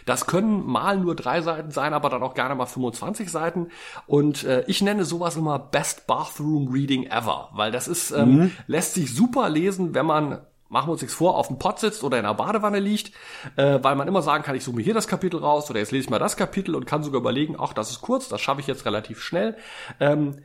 Das 0.05 0.25
können 0.25 0.65
mal 0.65 0.97
nur 0.97 1.15
drei 1.15 1.41
Seiten 1.41 1.71
sein, 1.71 1.93
aber 1.93 2.09
dann 2.09 2.23
auch 2.23 2.33
gerne 2.33 2.55
mal 2.55 2.65
25 2.65 3.29
Seiten. 3.29 3.69
Und 4.07 4.43
äh, 4.43 4.63
ich 4.67 4.81
nenne 4.81 5.05
sowas 5.05 5.35
immer 5.35 5.59
Best 5.59 6.07
Bathroom 6.07 6.69
Reading 6.71 7.05
Ever, 7.05 7.49
weil 7.53 7.71
das 7.71 7.87
ist, 7.87 8.11
ähm, 8.11 8.35
mhm. 8.35 8.51
lässt 8.67 8.93
sich 8.93 9.13
super 9.13 9.49
lesen, 9.49 9.93
wenn 9.93 10.05
man 10.05 10.41
machen 10.67 10.87
wir 10.87 10.93
uns 10.93 11.01
nichts 11.01 11.15
vor, 11.15 11.37
auf 11.37 11.47
dem 11.47 11.59
Pott 11.59 11.79
sitzt 11.79 12.03
oder 12.03 12.17
in 12.17 12.25
einer 12.25 12.33
Badewanne 12.33 12.79
liegt, 12.79 13.11
äh, 13.55 13.79
weil 13.81 13.95
man 13.95 14.07
immer 14.07 14.21
sagen 14.21 14.43
kann, 14.43 14.55
ich 14.55 14.63
suche 14.63 14.77
mir 14.77 14.81
hier 14.81 14.95
das 14.95 15.07
Kapitel 15.07 15.39
raus 15.39 15.69
oder 15.69 15.79
jetzt 15.79 15.91
lese 15.91 16.05
ich 16.05 16.09
mal 16.09 16.19
das 16.19 16.37
Kapitel 16.37 16.75
und 16.75 16.85
kann 16.85 17.03
sogar 17.03 17.21
überlegen, 17.21 17.55
ach, 17.57 17.71
das 17.71 17.91
ist 17.91 18.01
kurz, 18.01 18.27
das 18.29 18.41
schaffe 18.41 18.61
ich 18.61 18.67
jetzt 18.67 18.85
relativ 18.85 19.21
schnell. 19.21 19.55
Ähm, 19.99 20.37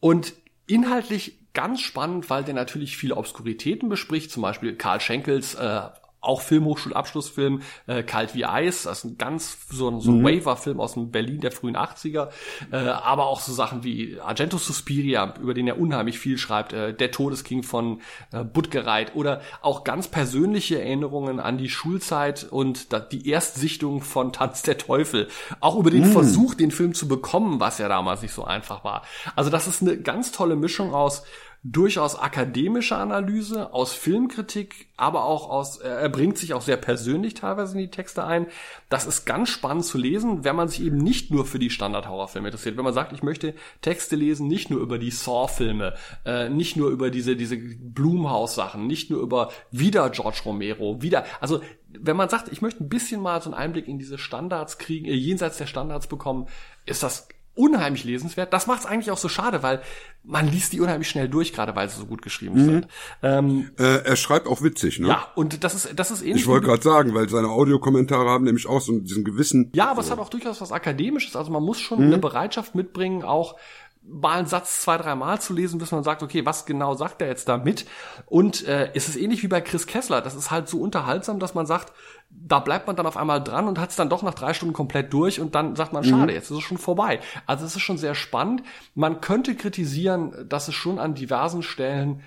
und 0.00 0.34
inhaltlich 0.66 1.40
ganz 1.52 1.80
spannend, 1.80 2.30
weil 2.30 2.44
der 2.44 2.54
natürlich 2.54 2.96
viele 2.96 3.16
Obskuritäten 3.16 3.88
bespricht, 3.88 4.30
zum 4.30 4.42
Beispiel 4.42 4.76
Karl 4.76 5.00
Schenkels 5.00 5.54
äh, 5.54 5.80
auch 6.20 6.40
Filmhochschulabschlussfilm 6.40 7.62
äh, 7.86 8.02
Kalt 8.02 8.34
wie 8.34 8.44
Eis, 8.44 8.82
das 8.84 8.98
ist 8.98 9.04
ein 9.04 9.18
ganz 9.18 9.56
so 9.70 9.88
ein, 9.88 10.00
so 10.00 10.10
ein 10.10 10.18
mhm. 10.18 10.24
Waiver-Film 10.24 10.80
aus 10.80 10.94
dem 10.94 11.10
Berlin 11.10 11.40
der 11.40 11.52
frühen 11.52 11.76
80er, 11.76 12.28
äh, 12.72 12.76
aber 12.76 13.26
auch 13.26 13.40
so 13.40 13.52
Sachen 13.52 13.84
wie 13.84 14.18
Argento 14.20 14.58
Suspiria, 14.58 15.34
über 15.40 15.54
den 15.54 15.66
er 15.66 15.80
unheimlich 15.80 16.18
viel 16.18 16.38
schreibt, 16.38 16.72
äh, 16.72 16.92
Der 16.94 17.10
Todesking 17.10 17.62
von 17.62 18.00
äh, 18.32 18.44
Buttgereit 18.44 19.14
oder 19.14 19.40
auch 19.62 19.84
ganz 19.84 20.08
persönliche 20.08 20.80
Erinnerungen 20.80 21.40
an 21.40 21.58
die 21.58 21.70
Schulzeit 21.70 22.44
und 22.44 22.92
da, 22.92 23.00
die 23.00 23.28
Erstsichtung 23.28 24.02
von 24.02 24.32
Tanz 24.32 24.62
der 24.62 24.78
Teufel, 24.78 25.28
auch 25.60 25.76
über 25.76 25.90
den 25.90 26.08
mhm. 26.08 26.12
Versuch, 26.12 26.54
den 26.54 26.70
Film 26.70 26.94
zu 26.94 27.08
bekommen, 27.08 27.60
was 27.60 27.78
ja 27.78 27.88
damals 27.88 28.22
nicht 28.22 28.34
so 28.34 28.44
einfach 28.44 28.84
war. 28.84 29.02
Also 29.36 29.50
das 29.50 29.66
ist 29.66 29.82
eine 29.82 29.96
ganz 29.98 30.32
tolle 30.32 30.56
Mischung 30.56 30.94
aus 30.94 31.22
durchaus 31.62 32.18
akademische 32.18 32.96
Analyse, 32.96 33.74
aus 33.74 33.92
Filmkritik, 33.92 34.88
aber 34.96 35.24
auch 35.24 35.50
aus, 35.50 35.76
er 35.76 36.08
bringt 36.08 36.38
sich 36.38 36.54
auch 36.54 36.62
sehr 36.62 36.78
persönlich 36.78 37.34
teilweise 37.34 37.74
in 37.74 37.80
die 37.80 37.90
Texte 37.90 38.24
ein. 38.24 38.46
Das 38.88 39.06
ist 39.06 39.26
ganz 39.26 39.50
spannend 39.50 39.84
zu 39.84 39.98
lesen, 39.98 40.42
wenn 40.42 40.56
man 40.56 40.68
sich 40.68 40.82
eben 40.82 40.96
nicht 40.96 41.30
nur 41.30 41.44
für 41.44 41.58
die 41.58 41.68
Standard-Horrorfilme 41.68 42.48
interessiert. 42.48 42.78
Wenn 42.78 42.84
man 42.84 42.94
sagt, 42.94 43.12
ich 43.12 43.22
möchte 43.22 43.54
Texte 43.82 44.16
lesen, 44.16 44.48
nicht 44.48 44.70
nur 44.70 44.80
über 44.80 44.98
die 44.98 45.10
Saw-Filme, 45.10 45.94
äh, 46.24 46.48
nicht 46.48 46.76
nur 46.76 46.88
über 46.88 47.10
diese, 47.10 47.36
diese 47.36 47.58
Blumhouse-Sachen, 47.58 48.86
nicht 48.86 49.10
nur 49.10 49.20
über 49.20 49.50
wieder 49.70 50.08
George 50.08 50.40
Romero, 50.46 51.02
wieder, 51.02 51.26
also 51.40 51.60
wenn 51.88 52.16
man 52.16 52.30
sagt, 52.30 52.50
ich 52.50 52.62
möchte 52.62 52.82
ein 52.82 52.88
bisschen 52.88 53.20
mal 53.20 53.42
so 53.42 53.50
einen 53.50 53.60
Einblick 53.60 53.86
in 53.86 53.98
diese 53.98 54.16
Standards 54.16 54.78
kriegen, 54.78 55.04
äh, 55.04 55.12
jenseits 55.12 55.58
der 55.58 55.66
Standards 55.66 56.06
bekommen, 56.06 56.46
ist 56.86 57.02
das 57.02 57.28
unheimlich 57.60 58.04
lesenswert. 58.04 58.52
Das 58.52 58.66
macht 58.66 58.80
es 58.80 58.86
eigentlich 58.86 59.10
auch 59.10 59.18
so 59.18 59.28
schade, 59.28 59.62
weil 59.62 59.82
man 60.24 60.48
liest 60.48 60.72
die 60.72 60.80
unheimlich 60.80 61.08
schnell 61.08 61.28
durch, 61.28 61.52
gerade 61.52 61.76
weil 61.76 61.88
sie 61.88 61.98
so 61.98 62.06
gut 62.06 62.22
geschrieben 62.22 62.60
mhm. 62.60 62.64
sind. 62.64 62.88
Ähm, 63.22 63.70
äh, 63.78 64.04
er 64.04 64.16
schreibt 64.16 64.46
auch 64.46 64.62
witzig, 64.62 64.98
ne? 64.98 65.08
Ja, 65.08 65.28
und 65.34 65.62
das 65.62 65.74
ist 65.74 65.90
das 65.94 66.10
ist 66.10 66.22
ähnlich. 66.22 66.42
Ich 66.42 66.46
wollte 66.46 66.66
gerade 66.66 66.82
sagen, 66.82 67.14
weil 67.14 67.28
seine 67.28 67.48
Audiokommentare 67.48 68.28
haben 68.28 68.44
nämlich 68.44 68.66
auch 68.66 68.80
so 68.80 68.98
diesen 68.98 69.24
gewissen. 69.24 69.70
Ja, 69.74 69.90
aber 69.90 70.02
so. 70.02 70.06
es 70.06 70.10
hat 70.12 70.18
auch 70.18 70.30
durchaus 70.30 70.60
was 70.60 70.72
Akademisches. 70.72 71.36
Also 71.36 71.52
man 71.52 71.62
muss 71.62 71.78
schon 71.78 71.98
mhm. 71.98 72.06
eine 72.06 72.18
Bereitschaft 72.18 72.74
mitbringen, 72.74 73.22
auch 73.22 73.56
mal 74.02 74.38
einen 74.38 74.46
Satz 74.46 74.80
zwei, 74.80 74.96
drei 74.96 75.14
Mal 75.14 75.40
zu 75.40 75.52
lesen, 75.52 75.78
bis 75.78 75.92
man 75.92 76.02
sagt, 76.02 76.22
okay, 76.22 76.44
was 76.46 76.66
genau 76.66 76.94
sagt 76.94 77.20
er 77.20 77.28
jetzt 77.28 77.48
damit? 77.48 77.86
Und 78.26 78.66
äh, 78.66 78.90
es 78.94 79.08
ist 79.08 79.16
ähnlich 79.16 79.42
wie 79.42 79.48
bei 79.48 79.60
Chris 79.60 79.86
Kessler. 79.86 80.20
Das 80.20 80.34
ist 80.34 80.50
halt 80.50 80.68
so 80.68 80.80
unterhaltsam, 80.80 81.38
dass 81.38 81.54
man 81.54 81.66
sagt, 81.66 81.92
da 82.30 82.60
bleibt 82.60 82.86
man 82.86 82.96
dann 82.96 83.06
auf 83.06 83.16
einmal 83.16 83.42
dran 83.42 83.68
und 83.68 83.78
hat 83.78 83.90
es 83.90 83.96
dann 83.96 84.08
doch 84.08 84.22
nach 84.22 84.34
drei 84.34 84.54
Stunden 84.54 84.72
komplett 84.72 85.12
durch 85.12 85.40
und 85.40 85.54
dann 85.54 85.76
sagt 85.76 85.92
man, 85.92 86.04
schade, 86.04 86.32
mhm. 86.32 86.36
jetzt 86.36 86.50
ist 86.50 86.58
es 86.58 86.62
schon 86.62 86.78
vorbei. 86.78 87.20
Also 87.46 87.66
es 87.66 87.76
ist 87.76 87.82
schon 87.82 87.98
sehr 87.98 88.14
spannend. 88.14 88.62
Man 88.94 89.20
könnte 89.20 89.54
kritisieren, 89.54 90.48
dass 90.48 90.68
es 90.68 90.74
schon 90.74 90.98
an 90.98 91.14
diversen 91.14 91.62
Stellen 91.62 92.22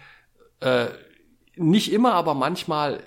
äh, 0.60 0.88
nicht 1.56 1.92
immer, 1.92 2.14
aber 2.14 2.34
manchmal 2.34 3.02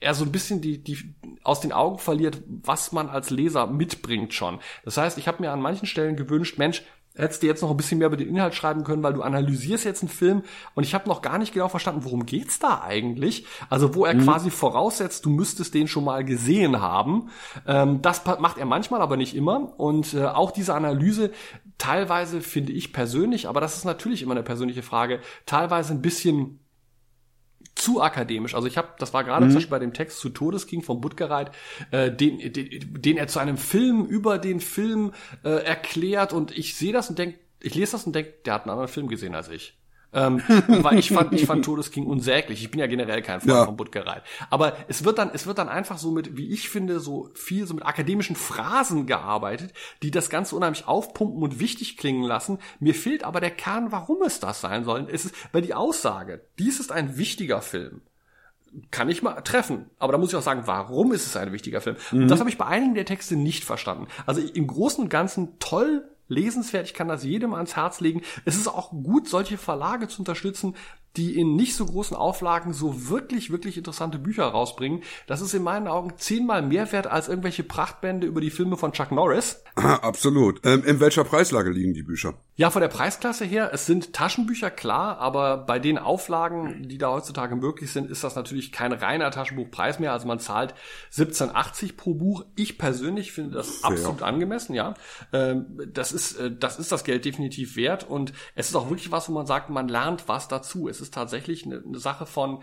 er 0.00 0.14
so 0.14 0.24
ein 0.24 0.32
bisschen 0.32 0.62
die, 0.62 0.82
die 0.82 1.14
aus 1.42 1.60
den 1.60 1.72
Augen 1.72 1.98
verliert, 1.98 2.42
was 2.46 2.92
man 2.92 3.08
als 3.08 3.30
Leser 3.30 3.66
mitbringt 3.66 4.32
schon. 4.32 4.58
Das 4.84 4.96
heißt, 4.96 5.18
ich 5.18 5.28
habe 5.28 5.42
mir 5.42 5.52
an 5.52 5.60
manchen 5.60 5.86
Stellen 5.86 6.16
gewünscht, 6.16 6.58
Mensch, 6.58 6.82
hättest 7.20 7.42
du 7.42 7.46
jetzt 7.46 7.62
noch 7.62 7.70
ein 7.70 7.76
bisschen 7.76 7.98
mehr 7.98 8.08
über 8.08 8.16
den 8.16 8.28
Inhalt 8.28 8.54
schreiben 8.54 8.84
können, 8.84 9.02
weil 9.02 9.12
du 9.12 9.22
analysierst 9.22 9.84
jetzt 9.84 10.02
einen 10.02 10.08
Film 10.08 10.42
und 10.74 10.84
ich 10.84 10.94
habe 10.94 11.08
noch 11.08 11.22
gar 11.22 11.38
nicht 11.38 11.52
genau 11.52 11.68
verstanden, 11.68 12.04
worum 12.04 12.26
geht's 12.26 12.58
da 12.58 12.82
eigentlich? 12.82 13.46
Also 13.68 13.94
wo 13.94 14.04
er 14.04 14.14
mhm. 14.14 14.24
quasi 14.24 14.50
voraussetzt, 14.50 15.24
du 15.24 15.30
müsstest 15.30 15.74
den 15.74 15.88
schon 15.88 16.04
mal 16.04 16.24
gesehen 16.24 16.80
haben. 16.80 17.30
Ähm, 17.66 18.02
das 18.02 18.24
macht 18.24 18.58
er 18.58 18.66
manchmal, 18.66 19.00
aber 19.02 19.16
nicht 19.16 19.34
immer. 19.34 19.78
Und 19.78 20.14
äh, 20.14 20.24
auch 20.24 20.50
diese 20.50 20.74
Analyse, 20.74 21.30
teilweise 21.78 22.40
finde 22.40 22.72
ich 22.72 22.92
persönlich, 22.92 23.48
aber 23.48 23.60
das 23.60 23.76
ist 23.76 23.84
natürlich 23.84 24.22
immer 24.22 24.32
eine 24.32 24.42
persönliche 24.42 24.82
Frage, 24.82 25.20
teilweise 25.46 25.92
ein 25.92 26.02
bisschen 26.02 26.59
zu 27.80 28.02
akademisch. 28.02 28.54
Also 28.54 28.66
ich 28.66 28.76
habe, 28.76 28.88
das 28.98 29.12
war 29.14 29.24
gerade 29.24 29.46
mhm. 29.46 29.50
zum 29.50 29.56
Beispiel 29.56 29.70
bei 29.70 29.78
dem 29.78 29.92
Text 29.92 30.20
zu 30.20 30.30
Todesking 30.30 30.82
von 30.82 31.00
Buttgereit, 31.00 31.50
äh, 31.90 32.10
den, 32.10 32.52
den, 32.52 33.02
den 33.02 33.16
er 33.16 33.28
zu 33.28 33.38
einem 33.38 33.56
Film 33.56 34.04
über 34.04 34.38
den 34.38 34.60
Film 34.60 35.12
äh, 35.44 35.64
erklärt 35.64 36.32
und 36.32 36.56
ich 36.56 36.76
sehe 36.76 36.92
das 36.92 37.10
und 37.10 37.18
denk, 37.18 37.36
ich 37.60 37.74
lese 37.74 37.92
das 37.92 38.04
und 38.04 38.14
denk, 38.14 38.44
der 38.44 38.54
hat 38.54 38.62
einen 38.62 38.70
anderen 38.70 38.88
Film 38.88 39.08
gesehen 39.08 39.34
als 39.34 39.48
ich. 39.48 39.79
Ähm, 40.12 40.42
weil 40.68 40.98
ich 40.98 41.10
fand, 41.10 41.32
ich 41.32 41.46
fand 41.46 41.64
Todesking 41.64 42.06
unsäglich. 42.06 42.62
Ich 42.62 42.70
bin 42.70 42.80
ja 42.80 42.86
generell 42.86 43.22
kein 43.22 43.40
Freund 43.40 43.52
ja. 43.52 43.64
von 43.64 43.76
Buttgereit. 43.76 44.22
Aber 44.48 44.76
es 44.88 45.04
wird 45.04 45.18
dann, 45.18 45.30
es 45.32 45.46
wird 45.46 45.58
dann 45.58 45.68
einfach 45.68 45.98
so 45.98 46.10
mit, 46.10 46.36
wie 46.36 46.50
ich 46.50 46.68
finde, 46.68 47.00
so 47.00 47.30
viel 47.34 47.66
so 47.66 47.74
mit 47.74 47.86
akademischen 47.86 48.36
Phrasen 48.36 49.06
gearbeitet, 49.06 49.72
die 50.02 50.10
das 50.10 50.30
Ganze 50.30 50.56
unheimlich 50.56 50.88
aufpumpen 50.88 51.42
und 51.42 51.60
wichtig 51.60 51.96
klingen 51.96 52.24
lassen. 52.24 52.58
Mir 52.80 52.94
fehlt 52.94 53.24
aber 53.24 53.40
der 53.40 53.50
Kern, 53.50 53.92
warum 53.92 54.22
es 54.22 54.40
das 54.40 54.60
sein 54.60 54.84
soll. 54.84 55.06
Es 55.10 55.24
ist, 55.24 55.34
weil 55.52 55.62
die 55.62 55.74
Aussage, 55.74 56.40
dies 56.58 56.80
ist 56.80 56.90
ein 56.90 57.16
wichtiger 57.16 57.62
Film, 57.62 58.02
kann 58.90 59.08
ich 59.08 59.22
mal 59.22 59.40
treffen. 59.42 59.90
Aber 59.98 60.12
da 60.12 60.18
muss 60.18 60.30
ich 60.30 60.36
auch 60.36 60.42
sagen, 60.42 60.62
warum 60.66 61.12
ist 61.12 61.26
es 61.26 61.36
ein 61.36 61.52
wichtiger 61.52 61.80
Film? 61.80 61.96
Mhm. 62.10 62.22
Und 62.22 62.28
das 62.28 62.40
habe 62.40 62.50
ich 62.50 62.58
bei 62.58 62.66
einigen 62.66 62.94
der 62.94 63.04
Texte 63.04 63.36
nicht 63.36 63.64
verstanden. 63.64 64.06
Also 64.26 64.40
im 64.40 64.66
Großen 64.66 65.02
und 65.02 65.10
Ganzen 65.10 65.58
toll 65.58 66.04
lesenswert. 66.30 66.86
Ich 66.86 66.94
kann 66.94 67.08
das 67.08 67.24
jedem 67.24 67.52
ans 67.52 67.76
Herz 67.76 68.00
legen. 68.00 68.22
Es 68.44 68.56
ist 68.56 68.68
auch 68.68 68.90
gut, 68.90 69.28
solche 69.28 69.58
Verlage 69.58 70.08
zu 70.08 70.20
unterstützen, 70.20 70.74
die 71.16 71.38
in 71.38 71.56
nicht 71.56 71.74
so 71.74 71.86
großen 71.86 72.16
Auflagen 72.16 72.72
so 72.72 73.08
wirklich, 73.08 73.50
wirklich 73.50 73.76
interessante 73.76 74.18
Bücher 74.18 74.44
rausbringen. 74.44 75.02
Das 75.26 75.40
ist 75.40 75.54
in 75.54 75.62
meinen 75.62 75.88
Augen 75.88 76.12
zehnmal 76.16 76.62
mehr 76.62 76.92
wert 76.92 77.06
als 77.06 77.28
irgendwelche 77.28 77.64
Prachtbände 77.64 78.26
über 78.26 78.40
die 78.40 78.50
Filme 78.50 78.76
von 78.76 78.92
Chuck 78.92 79.10
Norris. 79.10 79.62
Absolut. 79.74 80.60
Ähm, 80.64 80.84
in 80.84 81.00
welcher 81.00 81.24
Preislage 81.24 81.70
liegen 81.70 81.94
die 81.94 82.02
Bücher? 82.02 82.34
Ja, 82.54 82.70
von 82.70 82.82
der 82.82 82.88
Preisklasse 82.88 83.44
her, 83.44 83.70
es 83.72 83.86
sind 83.86 84.12
Taschenbücher, 84.12 84.70
klar, 84.70 85.18
aber 85.18 85.56
bei 85.56 85.78
den 85.78 85.96
Auflagen, 85.96 86.86
die 86.88 86.98
da 86.98 87.10
heutzutage 87.10 87.56
möglich 87.56 87.90
sind, 87.90 88.10
ist 88.10 88.22
das 88.22 88.36
natürlich 88.36 88.70
kein 88.70 88.92
reiner 88.92 89.30
Taschenbuchpreis 89.30 89.98
mehr. 89.98 90.12
Also 90.12 90.28
man 90.28 90.38
zahlt 90.38 90.74
17,80 91.12 91.96
pro 91.96 92.14
Buch. 92.14 92.44
Ich 92.56 92.76
persönlich 92.76 93.32
finde 93.32 93.56
das 93.56 93.76
Fair. 93.76 93.90
absolut 93.90 94.22
angemessen, 94.22 94.74
ja. 94.74 94.94
Ähm, 95.32 95.80
das 95.92 96.12
ist, 96.12 96.38
äh, 96.38 96.54
das 96.54 96.78
ist 96.78 96.92
das 96.92 97.04
Geld 97.04 97.24
definitiv 97.24 97.76
wert 97.76 98.08
und 98.08 98.32
es 98.54 98.68
ist 98.68 98.76
auch 98.76 98.90
wirklich 98.90 99.10
was, 99.10 99.28
wo 99.28 99.32
man 99.32 99.46
sagt, 99.46 99.70
man 99.70 99.88
lernt 99.88 100.28
was 100.28 100.46
dazu. 100.48 100.88
Es 100.88 100.99
ist 101.00 101.14
tatsächlich 101.14 101.64
eine, 101.66 101.82
eine 101.84 101.98
Sache 101.98 102.26
von, 102.26 102.62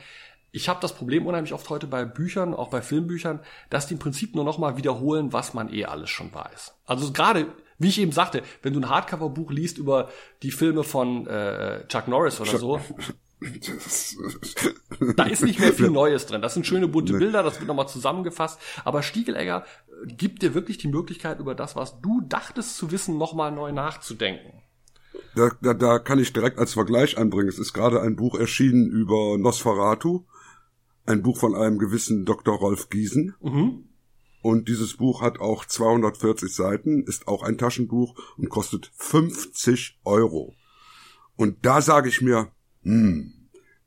ich 0.51 0.69
habe 0.69 0.79
das 0.81 0.93
Problem 0.93 1.25
unheimlich 1.25 1.53
oft 1.53 1.69
heute 1.69 1.87
bei 1.87 2.05
Büchern, 2.05 2.53
auch 2.53 2.69
bei 2.69 2.81
Filmbüchern, 2.81 3.41
dass 3.69 3.87
die 3.87 3.95
im 3.95 3.99
Prinzip 3.99 4.35
nur 4.35 4.43
nochmal 4.43 4.77
wiederholen, 4.77 5.33
was 5.33 5.53
man 5.53 5.71
eh 5.73 5.85
alles 5.85 6.09
schon 6.09 6.33
weiß. 6.33 6.73
Also 6.85 7.11
gerade, 7.11 7.47
wie 7.77 7.89
ich 7.89 7.99
eben 7.99 8.11
sagte, 8.11 8.41
wenn 8.61 8.73
du 8.73 8.79
ein 8.79 8.89
Hardcover-Buch 8.89 9.51
liest 9.51 9.77
über 9.77 10.09
die 10.43 10.51
Filme 10.51 10.83
von 10.83 11.27
äh, 11.27 11.85
Chuck 11.87 12.07
Norris 12.07 12.39
oder 12.39 12.57
so, 12.57 12.79
da 15.15 15.25
ist 15.25 15.43
nicht 15.43 15.59
mehr 15.59 15.73
viel 15.73 15.91
Neues 15.91 16.25
drin. 16.25 16.41
Das 16.41 16.55
sind 16.55 16.65
schöne 16.65 16.87
bunte 16.87 17.13
Bilder, 17.13 17.43
das 17.43 17.59
wird 17.59 17.67
nochmal 17.67 17.87
zusammengefasst. 17.87 18.59
Aber 18.83 19.03
Stiegelegger 19.03 19.65
gibt 20.05 20.41
dir 20.41 20.53
wirklich 20.55 20.77
die 20.77 20.87
Möglichkeit, 20.87 21.39
über 21.39 21.53
das, 21.53 21.75
was 21.75 22.01
du 22.01 22.21
dachtest 22.21 22.77
zu 22.77 22.89
wissen, 22.91 23.17
nochmal 23.17 23.51
neu 23.51 23.71
nachzudenken. 23.71 24.63
Da, 25.37 25.51
da, 25.61 25.75
da 25.75 25.99
kann 25.99 26.17
ich 26.17 26.33
direkt 26.33 26.57
als 26.57 26.73
Vergleich 26.73 27.17
anbringen. 27.19 27.47
Es 27.47 27.59
ist 27.59 27.71
gerade 27.71 28.01
ein 28.01 28.15
Buch 28.15 28.33
erschienen 28.39 28.89
über 28.89 29.37
Nosferatu. 29.37 30.25
Ein 31.05 31.21
Buch 31.21 31.37
von 31.37 31.55
einem 31.55 31.77
gewissen 31.77 32.25
Dr. 32.25 32.57
Rolf 32.57 32.89
Giesen. 32.89 33.35
Mhm. 33.39 33.83
Und 34.41 34.67
dieses 34.67 34.95
Buch 34.95 35.21
hat 35.21 35.39
auch 35.39 35.65
240 35.65 36.53
Seiten, 36.53 37.03
ist 37.03 37.27
auch 37.27 37.43
ein 37.43 37.57
Taschenbuch 37.57 38.15
und 38.37 38.49
kostet 38.49 38.91
50 38.95 39.99
Euro. 40.05 40.55
Und 41.35 41.65
da 41.65 41.81
sage 41.81 42.09
ich 42.09 42.21
mir, 42.21 42.51
hm, 42.81 43.33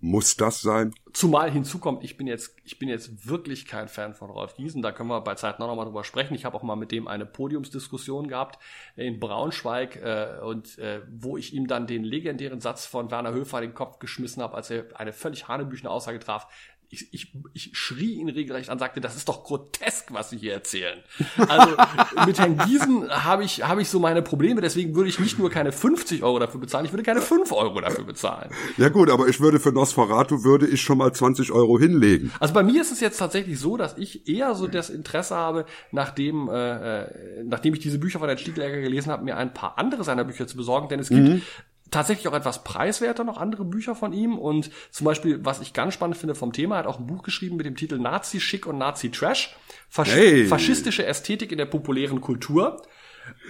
Muss 0.02 0.34
das 0.36 0.62
sein? 0.62 0.94
Zumal 1.12 1.50
hinzukommt, 1.50 2.02
ich 2.04 2.16
bin 2.16 2.26
jetzt, 2.26 2.56
ich 2.64 2.78
bin 2.78 2.88
jetzt 2.88 3.28
wirklich 3.28 3.66
kein 3.66 3.86
Fan 3.86 4.14
von 4.14 4.30
Rolf 4.30 4.56
Giesen. 4.56 4.80
Da 4.80 4.92
können 4.92 5.10
wir 5.10 5.20
bei 5.20 5.34
Zeit 5.34 5.58
noch 5.58 5.74
mal 5.74 5.84
drüber 5.84 6.04
sprechen. 6.04 6.34
Ich 6.34 6.46
habe 6.46 6.56
auch 6.56 6.62
mal 6.62 6.76
mit 6.76 6.90
dem 6.90 7.06
eine 7.06 7.26
Podiumsdiskussion 7.26 8.28
gehabt 8.28 8.58
in 8.96 9.20
Braunschweig 9.20 9.96
äh, 9.96 10.38
und 10.42 10.78
äh, 10.78 11.02
wo 11.10 11.36
ich 11.36 11.52
ihm 11.52 11.66
dann 11.66 11.86
den 11.86 12.02
legendären 12.02 12.60
Satz 12.60 12.86
von 12.86 13.10
Werner 13.10 13.32
Höfer 13.32 13.60
den 13.60 13.74
Kopf 13.74 13.98
geschmissen 13.98 14.42
habe, 14.42 14.54
als 14.54 14.70
er 14.70 14.86
eine 14.94 15.12
völlig 15.12 15.48
hanebüchene 15.48 15.90
Aussage 15.90 16.18
traf 16.18 16.46
ich, 16.92 17.14
ich, 17.14 17.32
ich 17.54 17.70
schrie 17.72 18.14
ihn 18.14 18.28
regelrecht 18.28 18.68
an, 18.68 18.80
sagte, 18.80 19.00
das 19.00 19.14
ist 19.14 19.28
doch 19.28 19.44
grotesk, 19.44 20.12
was 20.12 20.30
Sie 20.30 20.38
hier 20.38 20.52
erzählen. 20.52 20.98
Also 21.36 21.76
mit 22.26 22.36
Herrn 22.38 22.58
Giesen 22.58 23.08
habe 23.08 23.44
ich, 23.44 23.62
habe 23.62 23.80
ich 23.80 23.88
so 23.88 24.00
meine 24.00 24.22
Probleme, 24.22 24.60
deswegen 24.60 24.96
würde 24.96 25.08
ich 25.08 25.20
nicht 25.20 25.38
nur 25.38 25.50
keine 25.50 25.70
50 25.70 26.24
Euro 26.24 26.40
dafür 26.40 26.60
bezahlen, 26.60 26.86
ich 26.86 26.92
würde 26.92 27.04
keine 27.04 27.20
5 27.20 27.52
Euro 27.52 27.80
dafür 27.80 28.04
bezahlen. 28.04 28.50
Ja 28.76 28.88
gut, 28.88 29.08
aber 29.08 29.28
ich 29.28 29.38
würde 29.38 29.60
für 29.60 29.70
Nosferatu 29.70 30.42
würde 30.42 30.66
ich 30.66 30.82
schon 30.82 30.98
mal 30.98 31.12
20 31.12 31.52
Euro 31.52 31.78
hinlegen. 31.78 32.32
Also 32.40 32.54
bei 32.54 32.64
mir 32.64 32.80
ist 32.80 32.90
es 32.90 32.98
jetzt 32.98 33.18
tatsächlich 33.18 33.60
so, 33.60 33.76
dass 33.76 33.96
ich 33.96 34.28
eher 34.28 34.56
so 34.56 34.66
das 34.66 34.90
Interesse 34.90 35.36
habe, 35.36 35.66
nachdem, 35.92 36.48
äh, 36.48 37.02
äh 37.02 37.44
nachdem 37.44 37.72
ich 37.74 37.80
diese 37.80 38.00
Bücher 38.00 38.18
von 38.18 38.28
Herrn 38.28 38.38
Stiegläger 38.38 38.80
gelesen 38.80 39.12
habe, 39.12 39.24
mir 39.24 39.36
ein 39.36 39.54
paar 39.54 39.78
andere 39.78 40.02
seiner 40.02 40.24
Bücher 40.24 40.48
zu 40.48 40.56
besorgen, 40.56 40.88
denn 40.88 40.98
es 40.98 41.08
gibt 41.08 41.20
mhm 41.20 41.42
tatsächlich 41.90 42.28
auch 42.28 42.34
etwas 42.34 42.64
preiswerter 42.64 43.24
noch 43.24 43.38
andere 43.38 43.64
Bücher 43.64 43.94
von 43.94 44.12
ihm 44.12 44.38
und 44.38 44.70
zum 44.90 45.04
Beispiel, 45.04 45.44
was 45.44 45.60
ich 45.60 45.72
ganz 45.72 45.94
spannend 45.94 46.16
finde 46.16 46.34
vom 46.34 46.52
Thema, 46.52 46.76
er 46.76 46.78
hat 46.80 46.86
auch 46.86 46.98
ein 46.98 47.06
Buch 47.06 47.22
geschrieben 47.22 47.56
mit 47.56 47.66
dem 47.66 47.76
Titel 47.76 47.98
Nazi 47.98 48.40
Schick 48.40 48.66
und 48.66 48.78
Nazi 48.78 49.10
Trash. 49.10 49.56
Fasch 49.88 50.12
hey. 50.12 50.46
Faschistische 50.46 51.04
Ästhetik 51.04 51.52
in 51.52 51.58
der 51.58 51.66
populären 51.66 52.20
Kultur. 52.20 52.82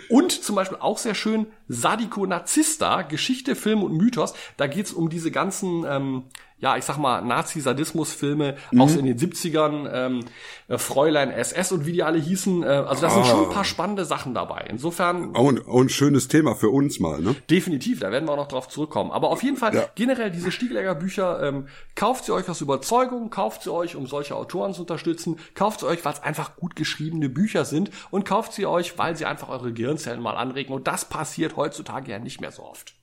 Und 0.09 0.33
zum 0.33 0.57
Beispiel 0.57 0.79
auch 0.81 0.99
sehr 0.99 1.15
schön 1.15 1.47
Sadiko 1.69 2.27
Nazista, 2.27 3.03
Geschichte, 3.03 3.55
Film 3.55 3.83
und 3.83 3.95
Mythos. 3.95 4.35
Da 4.57 4.67
geht's 4.67 4.93
um 4.93 5.09
diese 5.09 5.31
ganzen 5.31 5.85
ähm, 5.89 6.25
ja, 6.61 6.77
ich 6.77 6.85
sag 6.85 6.99
mal, 6.99 7.23
Nazi-Sadismus-Filme 7.23 8.57
mhm. 8.71 8.81
aus 8.81 8.95
in 8.95 9.07
den 9.07 9.19
70ern, 9.19 9.91
ähm, 9.93 10.25
äh, 10.69 10.77
Fräulein 10.79 11.31
SS 11.31 11.73
und 11.73 11.87
wie 11.87 11.93
die 11.93 12.03
alle 12.03 12.19
hießen. 12.19 12.63
Äh, 12.63 12.67
also 12.67 13.03
da 13.03 13.11
sind 13.11 13.27
schon 13.27 13.45
ein 13.45 13.51
paar 13.51 13.63
ah. 13.63 13.65
spannende 13.65 14.05
Sachen 14.05 14.35
dabei. 14.35 14.67
Insofern. 14.69 15.35
Auch 15.35 15.49
ein, 15.49 15.67
auch 15.67 15.81
ein 15.81 15.89
schönes 15.89 16.29
Thema 16.29 16.55
für 16.55 16.69
uns 16.69 17.01
mal, 17.01 17.21
ne? 17.21 17.35
Definitiv, 17.49 18.01
da 18.01 18.13
werden 18.13 18.29
wir 18.29 18.33
auch 18.33 18.37
noch 18.37 18.49
drauf 18.49 18.69
zurückkommen. 18.69 19.11
Aber 19.11 19.31
auf 19.31 19.43
jeden 19.43 19.57
Fall, 19.57 19.75
ja. 19.75 19.89
generell 19.95 20.31
diese 20.31 20.53
Stiegelegger 20.53 20.95
Bücher, 20.95 21.43
ähm, 21.43 21.69
kauft 21.95 22.27
sie 22.27 22.33
euch 22.33 22.49
aus 22.49 22.61
Überzeugung, 22.61 23.31
kauft 23.31 23.63
sie 23.63 23.73
euch, 23.73 23.97
um 23.97 24.07
solche 24.07 24.37
Autoren 24.37 24.75
zu 24.75 24.83
unterstützen, 24.83 25.39
kauft 25.55 25.81
sie 25.81 25.87
euch, 25.87 26.05
weil 26.05 26.13
es 26.13 26.23
einfach 26.23 26.57
gut 26.57 26.77
geschriebene 26.77 27.31
Bücher 27.31 27.65
sind 27.65 27.91
und 28.11 28.27
kauft 28.27 28.53
sie 28.53 28.67
euch, 28.67 28.99
weil 28.99 29.17
sie 29.17 29.25
einfach 29.25 29.49
eure 29.49 29.73
Gehirnzellen 29.73 30.21
mal 30.21 30.37
anregen. 30.37 30.75
Und 30.75 30.87
das 30.87 31.07
passiert 31.07 31.57
heutzutage 31.57 32.13
ja 32.13 32.19
nicht 32.19 32.41
mehr 32.41 32.53
so 32.53 32.65
oft. 32.65 32.95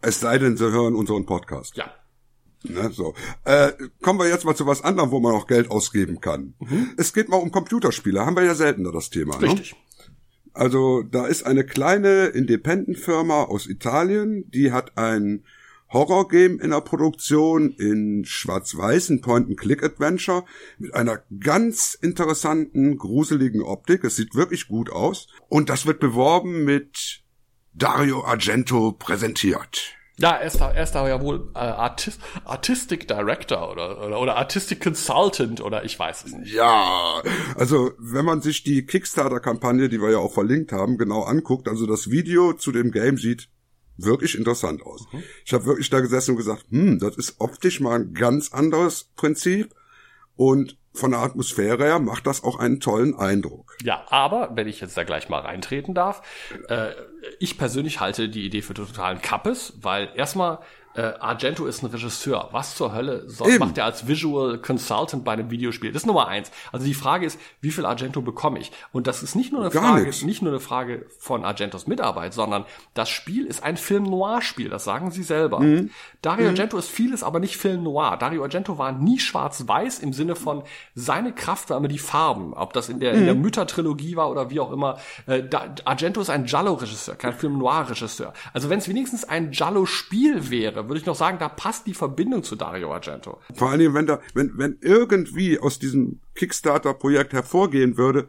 Es 0.00 0.20
sei 0.20 0.38
denn, 0.38 0.56
sie 0.56 0.70
hören 0.70 0.94
unseren 0.94 1.26
Podcast. 1.26 1.76
Ja. 1.76 1.90
Ne, 2.62 2.90
so. 2.92 3.14
Äh, 3.44 3.72
kommen 4.02 4.18
wir 4.18 4.28
jetzt 4.28 4.44
mal 4.44 4.56
zu 4.56 4.66
was 4.66 4.82
anderem, 4.82 5.10
wo 5.10 5.20
man 5.20 5.34
auch 5.34 5.46
Geld 5.46 5.70
ausgeben 5.70 6.20
kann. 6.20 6.54
Mhm. 6.58 6.90
Es 6.96 7.12
geht 7.12 7.28
mal 7.28 7.36
um 7.36 7.50
Computerspiele. 7.50 8.24
Haben 8.24 8.36
wir 8.36 8.44
ja 8.44 8.54
seltener 8.54 8.92
das 8.92 9.10
Thema. 9.10 9.38
Ne? 9.38 9.46
Richtig. 9.46 9.72
Ne? 9.72 9.78
Also 10.52 11.02
da 11.02 11.26
ist 11.26 11.44
eine 11.44 11.64
kleine 11.64 12.26
Independent-Firma 12.26 13.44
aus 13.44 13.66
Italien, 13.66 14.50
die 14.50 14.72
hat 14.72 14.96
ein 14.96 15.44
Horror-Game 15.92 16.58
in 16.60 16.70
der 16.70 16.80
Produktion 16.80 17.70
in 17.72 18.24
schwarz-weißen 18.24 19.20
Point-and-Click-Adventure 19.20 20.44
mit 20.78 20.94
einer 20.94 21.22
ganz 21.40 21.94
interessanten, 21.94 22.96
gruseligen 22.96 23.62
Optik. 23.62 24.02
Es 24.02 24.16
sieht 24.16 24.34
wirklich 24.34 24.66
gut 24.66 24.90
aus. 24.90 25.28
Und 25.48 25.68
das 25.68 25.86
wird 25.86 26.00
beworben 26.00 26.64
mit 26.64 27.22
Dario 27.72 28.24
Argento 28.24 28.92
präsentiert. 28.92 29.94
Ja, 30.18 30.30
er 30.30 30.46
ist 30.46 30.60
da, 30.60 30.70
er 30.70 30.82
ist 30.82 30.92
da 30.92 31.06
ja 31.06 31.20
wohl 31.20 31.50
äh, 31.54 31.58
Artist, 31.58 32.20
Artistic 32.44 33.06
Director 33.06 33.70
oder, 33.70 34.02
oder, 34.02 34.20
oder 34.20 34.36
Artistic 34.36 34.82
Consultant 34.82 35.60
oder 35.60 35.84
ich 35.84 35.98
weiß 35.98 36.24
es 36.24 36.32
nicht. 36.32 36.54
Ja, 36.54 37.22
also 37.56 37.92
wenn 37.98 38.24
man 38.24 38.40
sich 38.40 38.64
die 38.64 38.86
Kickstarter-Kampagne, 38.86 39.90
die 39.90 40.00
wir 40.00 40.12
ja 40.12 40.18
auch 40.18 40.32
verlinkt 40.32 40.72
haben, 40.72 40.96
genau 40.96 41.24
anguckt, 41.24 41.68
also 41.68 41.86
das 41.86 42.10
Video 42.10 42.54
zu 42.54 42.72
dem 42.72 42.92
Game 42.92 43.18
sieht 43.18 43.50
wirklich 43.98 44.36
interessant 44.38 44.82
aus. 44.82 45.04
Mhm. 45.12 45.22
Ich 45.44 45.52
habe 45.52 45.66
wirklich 45.66 45.90
da 45.90 46.00
gesessen 46.00 46.30
und 46.30 46.36
gesagt, 46.38 46.64
hm, 46.70 46.98
das 46.98 47.16
ist 47.16 47.36
optisch 47.38 47.80
mal 47.80 48.00
ein 48.00 48.14
ganz 48.14 48.52
anderes 48.52 49.10
Prinzip 49.16 49.74
und 50.34 50.78
von 50.96 51.12
der 51.12 51.20
Atmosphäre 51.20 51.84
her 51.84 51.98
macht 51.98 52.26
das 52.26 52.42
auch 52.44 52.58
einen 52.58 52.80
tollen 52.80 53.14
Eindruck. 53.14 53.76
Ja, 53.82 54.04
aber 54.08 54.50
wenn 54.54 54.66
ich 54.66 54.80
jetzt 54.80 54.96
da 54.96 55.04
gleich 55.04 55.28
mal 55.28 55.40
reintreten 55.40 55.94
darf, 55.94 56.22
äh, 56.68 56.90
ich 57.38 57.58
persönlich 57.58 58.00
halte 58.00 58.28
die 58.28 58.44
Idee 58.44 58.62
für 58.62 58.74
totalen 58.74 59.20
Kappes, 59.20 59.74
weil 59.80 60.10
erstmal 60.14 60.58
äh, 60.96 61.14
Argento 61.20 61.66
ist 61.66 61.82
ein 61.82 61.86
Regisseur. 61.86 62.48
Was 62.52 62.74
zur 62.74 62.94
Hölle 62.94 63.28
soll, 63.28 63.58
macht 63.58 63.76
er 63.76 63.84
als 63.84 64.08
Visual 64.08 64.58
Consultant 64.58 65.24
bei 65.24 65.32
einem 65.32 65.50
Videospiel? 65.50 65.92
Das 65.92 66.02
ist 66.02 66.06
Nummer 66.06 66.28
eins. 66.28 66.50
Also 66.72 66.86
die 66.86 66.94
Frage 66.94 67.26
ist, 67.26 67.38
wie 67.60 67.70
viel 67.70 67.84
Argento 67.84 68.22
bekomme 68.22 68.58
ich? 68.58 68.72
Und 68.92 69.06
das 69.06 69.22
ist 69.22 69.34
nicht 69.34 69.52
nur 69.52 69.60
eine 69.60 69.70
Gar 69.70 69.82
Frage, 69.82 70.04
nix. 70.04 70.22
nicht 70.22 70.40
nur 70.40 70.52
eine 70.52 70.60
Frage 70.60 71.06
von 71.18 71.44
Argentos 71.44 71.86
Mitarbeit, 71.86 72.32
sondern 72.32 72.64
das 72.94 73.10
Spiel 73.10 73.46
ist 73.46 73.62
ein 73.62 73.76
Film 73.76 74.04
Noir 74.04 74.40
Spiel. 74.40 74.70
Das 74.70 74.84
sagen 74.84 75.10
sie 75.10 75.22
selber. 75.22 75.60
Mhm. 75.60 75.90
Dario 76.22 76.44
mhm. 76.44 76.50
Argento 76.50 76.78
ist 76.78 76.88
vieles, 76.88 77.22
aber 77.22 77.40
nicht 77.40 77.58
Film 77.58 77.82
Noir. 77.82 78.16
Dario 78.16 78.42
Argento 78.42 78.78
war 78.78 78.92
nie 78.92 79.18
schwarz-weiß 79.18 79.98
im 79.98 80.14
Sinne 80.14 80.34
von 80.34 80.62
seine 80.94 81.32
Kraft 81.32 81.68
war 81.68 81.76
immer 81.76 81.88
die 81.88 81.98
Farben. 81.98 82.54
Ob 82.54 82.72
das 82.72 82.88
in 82.88 83.00
der, 83.00 83.12
mhm. 83.12 83.18
in 83.18 83.24
der 83.26 83.34
mhm. 83.34 83.42
Mütter-Trilogie 83.42 84.16
war 84.16 84.30
oder 84.30 84.50
wie 84.50 84.60
auch 84.60 84.72
immer. 84.72 84.98
Äh, 85.26 85.42
da, 85.42 85.74
Argento 85.84 86.22
ist 86.22 86.30
ein 86.30 86.44
Giallo-Regisseur, 86.44 87.16
kein 87.16 87.34
Film 87.34 87.58
Noir-Regisseur. 87.58 88.32
Also 88.54 88.70
wenn 88.70 88.78
es 88.78 88.88
wenigstens 88.88 89.24
ein 89.24 89.50
Giallo-Spiel 89.50 90.50
wäre, 90.50 90.85
würde 90.88 91.00
ich 91.00 91.06
noch 91.06 91.14
sagen, 91.14 91.38
da 91.38 91.48
passt 91.48 91.86
die 91.86 91.94
Verbindung 91.94 92.42
zu 92.42 92.56
Dario 92.56 92.92
Argento. 92.92 93.38
Vor 93.54 93.70
allen 93.70 93.80
Dingen, 93.80 93.94
wenn 93.94 94.06
da, 94.06 94.20
wenn, 94.34 94.56
wenn 94.56 94.78
irgendwie 94.80 95.58
aus 95.58 95.78
diesem 95.78 96.20
Kickstarter-Projekt 96.34 97.32
hervorgehen 97.32 97.96
würde, 97.96 98.28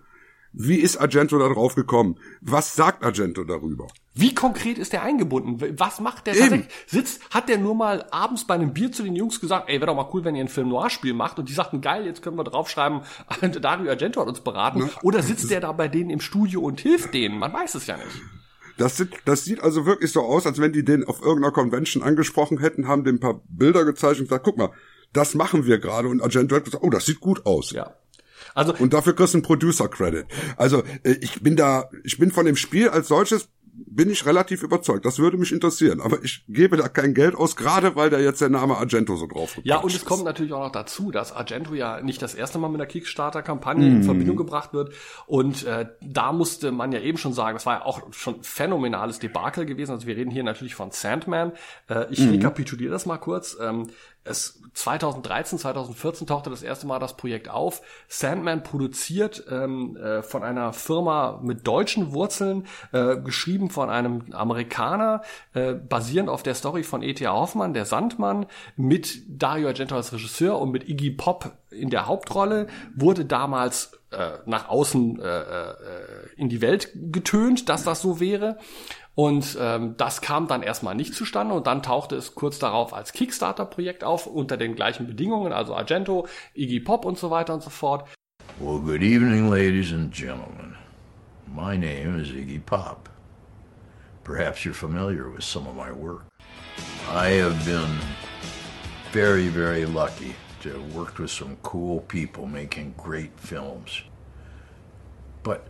wie 0.59 0.77
ist 0.77 0.97
Argento 0.97 1.37
da 1.37 1.49
drauf 1.49 1.75
gekommen? 1.75 2.15
Was 2.41 2.75
sagt 2.75 3.03
Argento 3.03 3.43
darüber? 3.43 3.87
Wie 4.15 4.33
konkret 4.33 4.79
ist 4.79 4.91
der 4.91 5.03
eingebunden? 5.03 5.77
Was 5.77 5.99
macht 5.99 6.25
der 6.25 6.33
tatsächlich? 6.33 6.67
Sitzt, 6.87 7.21
hat 7.29 7.49
der 7.49 7.59
nur 7.59 7.75
mal 7.75 8.07
abends 8.09 8.47
bei 8.47 8.55
einem 8.55 8.73
Bier 8.73 8.91
zu 8.91 9.03
den 9.03 9.15
Jungs 9.15 9.39
gesagt, 9.39 9.69
ey, 9.69 9.75
wäre 9.75 9.87
doch 9.87 9.95
mal 9.95 10.09
cool, 10.13 10.23
wenn 10.23 10.35
ihr 10.35 10.43
ein 10.43 10.47
Film 10.47 10.69
Noir-Spiel 10.69 11.13
macht 11.13 11.37
und 11.37 11.47
die 11.49 11.53
sagten, 11.53 11.81
geil, 11.81 12.05
jetzt 12.05 12.23
können 12.23 12.37
wir 12.37 12.43
draufschreiben, 12.43 13.01
Dario 13.61 13.91
Argento 13.91 14.19
hat 14.19 14.27
uns 14.27 14.41
beraten. 14.41 14.79
Ne? 14.79 14.89
Oder 15.03 15.21
sitzt 15.21 15.51
der 15.51 15.61
da 15.61 15.71
bei 15.71 15.87
denen 15.87 16.09
im 16.09 16.21
Studio 16.21 16.61
und 16.61 16.79
hilft 16.79 17.13
denen? 17.13 17.37
Man 17.37 17.53
weiß 17.53 17.75
es 17.75 17.85
ja 17.85 17.97
nicht. 17.97 18.21
Das, 18.77 18.97
sieht, 18.97 19.09
das 19.25 19.43
sieht 19.43 19.61
also 19.61 19.85
wirklich 19.85 20.11
so 20.11 20.21
aus, 20.21 20.45
als 20.45 20.59
wenn 20.59 20.71
die 20.71 20.85
den 20.85 21.03
auf 21.03 21.21
irgendeiner 21.21 21.51
Convention 21.51 22.03
angesprochen 22.03 22.59
hätten, 22.59 22.87
haben 22.87 23.03
dem 23.03 23.15
ein 23.15 23.19
paar 23.19 23.41
Bilder 23.49 23.85
gezeigt 23.85 24.19
und 24.19 24.25
gesagt, 24.25 24.45
guck 24.45 24.57
mal, 24.57 24.71
das 25.13 25.33
machen 25.33 25.65
wir 25.65 25.79
gerade. 25.79 26.07
Und 26.07 26.21
Argento 26.21 26.55
hat 26.55 26.65
gesagt, 26.65 26.83
oh, 26.83 26.89
das 26.89 27.05
sieht 27.05 27.19
gut 27.19 27.45
aus. 27.45 27.71
Ja. 27.71 27.95
Also, 28.53 28.73
und 28.75 28.93
dafür 28.93 29.15
kriegst 29.15 29.33
du 29.33 29.37
einen 29.37 29.43
Producer 29.43 29.87
Credit. 29.87 30.25
Also 30.57 30.83
äh, 31.03 31.15
ich 31.21 31.41
bin 31.41 31.55
da, 31.55 31.89
ich 32.03 32.17
bin 32.17 32.31
von 32.31 32.45
dem 32.45 32.55
Spiel 32.55 32.89
als 32.89 33.07
solches 33.07 33.49
bin 33.85 34.09
ich 34.09 34.25
relativ 34.25 34.63
überzeugt. 34.63 35.05
Das 35.05 35.19
würde 35.19 35.37
mich 35.37 35.51
interessieren. 35.51 36.01
Aber 36.01 36.23
ich 36.23 36.43
gebe 36.47 36.77
da 36.77 36.87
kein 36.87 37.13
Geld 37.13 37.35
aus, 37.35 37.55
gerade 37.55 37.95
weil 37.95 38.09
da 38.09 38.17
jetzt 38.17 38.41
der 38.41 38.49
Name 38.49 38.77
Argento 38.77 39.15
so 39.15 39.27
drauf 39.27 39.59
Ja, 39.63 39.77
und 39.77 39.93
es 39.93 40.03
kommt 40.03 40.23
natürlich 40.23 40.53
auch 40.53 40.63
noch 40.63 40.71
dazu, 40.71 41.11
dass 41.11 41.31
Argento 41.31 41.73
ja 41.73 42.01
nicht 42.01 42.21
das 42.21 42.33
erste 42.33 42.57
Mal 42.57 42.69
mit 42.69 42.79
der 42.79 42.87
Kickstarter-Kampagne 42.87 43.83
mm. 43.83 43.87
in 43.87 43.97
mhm. 43.99 44.03
Verbindung 44.03 44.35
gebracht 44.35 44.73
wird. 44.73 44.93
Und 45.27 45.63
äh, 45.65 45.87
da 46.01 46.33
musste 46.33 46.71
man 46.71 46.91
ja 46.91 46.99
eben 46.99 47.17
schon 47.17 47.33
sagen, 47.33 47.55
das 47.55 47.65
war 47.65 47.79
ja 47.79 47.85
auch 47.85 48.01
schon 48.13 48.41
phänomenales 48.41 49.19
Debakel 49.19 49.65
gewesen. 49.65 49.91
Also 49.91 50.07
wir 50.07 50.15
reden 50.15 50.31
hier 50.31 50.43
natürlich 50.43 50.75
von 50.75 50.91
Sandman. 50.91 51.51
Äh, 51.87 52.05
ich 52.09 52.19
mm. 52.19 52.31
rekapituliere 52.31 52.91
das 52.91 53.05
mal 53.05 53.17
kurz. 53.17 53.57
Ähm, 53.61 53.87
es 54.29 54.61
2013, 54.73 55.57
2014 55.57 56.27
tauchte 56.27 56.49
das 56.49 56.61
erste 56.61 56.85
Mal 56.85 56.99
das 56.99 57.17
Projekt 57.17 57.49
auf. 57.49 57.81
Sandman 58.07 58.61
produziert 58.61 59.43
ähm, 59.49 59.97
äh, 59.97 60.21
von 60.21 60.43
einer 60.43 60.71
Firma 60.71 61.39
mit 61.41 61.65
deutschen 61.65 62.13
Wurzeln, 62.13 62.67
äh, 62.91 63.17
geschrieben 63.17 63.69
von 63.69 63.89
einem 63.89 64.25
Amerikaner, 64.33 65.23
äh, 65.53 65.73
basierend 65.73 66.29
auf 66.29 66.43
der 66.43 66.53
Story 66.53 66.83
von 66.83 67.01
E.T.A. 67.01 67.31
Hoffmann, 67.31 67.73
der 67.73 67.85
Sandmann, 67.85 68.45
mit 68.75 69.23
Dario 69.27 69.67
Argento 69.67 69.95
als 69.95 70.13
Regisseur 70.13 70.59
und 70.59 70.71
mit 70.71 70.87
Iggy 70.87 71.11
Pop 71.11 71.53
in 71.71 71.89
der 71.89 72.05
Hauptrolle, 72.05 72.67
wurde 72.95 73.25
damals 73.25 73.97
äh, 74.11 74.37
nach 74.45 74.69
außen 74.69 75.19
äh, 75.19 75.39
äh, 75.39 75.75
in 76.37 76.49
die 76.49 76.61
Welt 76.61 76.91
getönt, 76.93 77.67
dass 77.67 77.83
das 77.83 78.01
so 78.01 78.19
wäre. 78.19 78.57
Und 79.17 79.57
ähm, 79.59 79.95
das 79.97 80.21
kam 80.21 80.47
dann 80.47 80.61
erstmal 80.61 80.93
nicht 80.93 81.15
zustande 81.15 81.55
und 81.55 81.65
dann 81.65 81.81
tauchte 81.81 82.15
es 82.15 82.35
kurz 82.35 82.59
darauf 82.59 82.93
als 82.93 83.13
Kickstarter-Projekt 83.13 84.03
auf 84.03 84.27
unter 84.27 84.57
den 84.57 84.75
gleichen 84.75 85.07
Bedingungen, 85.07 85.53
also 85.53 85.73
Argento, 85.73 86.27
Iggy 86.53 86.81
Pop 86.81 87.03
und 87.03 87.17
so 87.17 87.31
weiter 87.31 87.55
und 87.55 87.63
so 87.63 87.71
fort. 87.71 88.07
Well, 88.59 88.79
good 88.79 89.01
evening, 89.01 89.49
ladies 89.49 89.91
and 89.91 90.13
gentlemen. 90.13 90.75
My 91.47 91.75
name 91.75 92.21
is 92.21 92.29
Iggy 92.29 92.59
Pop. 92.63 93.09
Perhaps 94.23 94.63
you're 94.63 94.75
familiar 94.75 95.33
with 95.33 95.43
some 95.43 95.67
of 95.67 95.75
my 95.75 95.91
work. 95.91 96.25
I 97.11 97.41
have 97.41 97.65
been 97.65 97.97
very, 99.11 99.47
very 99.47 99.87
lucky 99.87 100.35
to 100.61 100.69
have 100.69 100.93
worked 100.93 101.17
with 101.17 101.31
some 101.31 101.57
cool 101.63 102.01
people 102.01 102.45
making 102.45 102.93
great 102.97 103.31
films. 103.39 104.03
But 105.41 105.69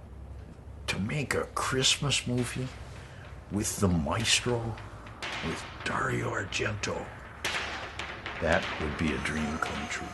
to 0.88 1.00
make 1.00 1.34
a 1.34 1.46
Christmas 1.56 2.28
movie 2.28 2.68
with 3.52 3.80
the 3.80 3.88
maestro, 3.88 4.62
with 5.46 5.64
Dario 5.86 6.32
Argento. 6.32 6.96
That 8.42 8.64
would 8.82 8.98
be 8.98 9.14
a 9.14 9.18
dream 9.26 9.58
come 9.60 9.88
true. 9.90 10.08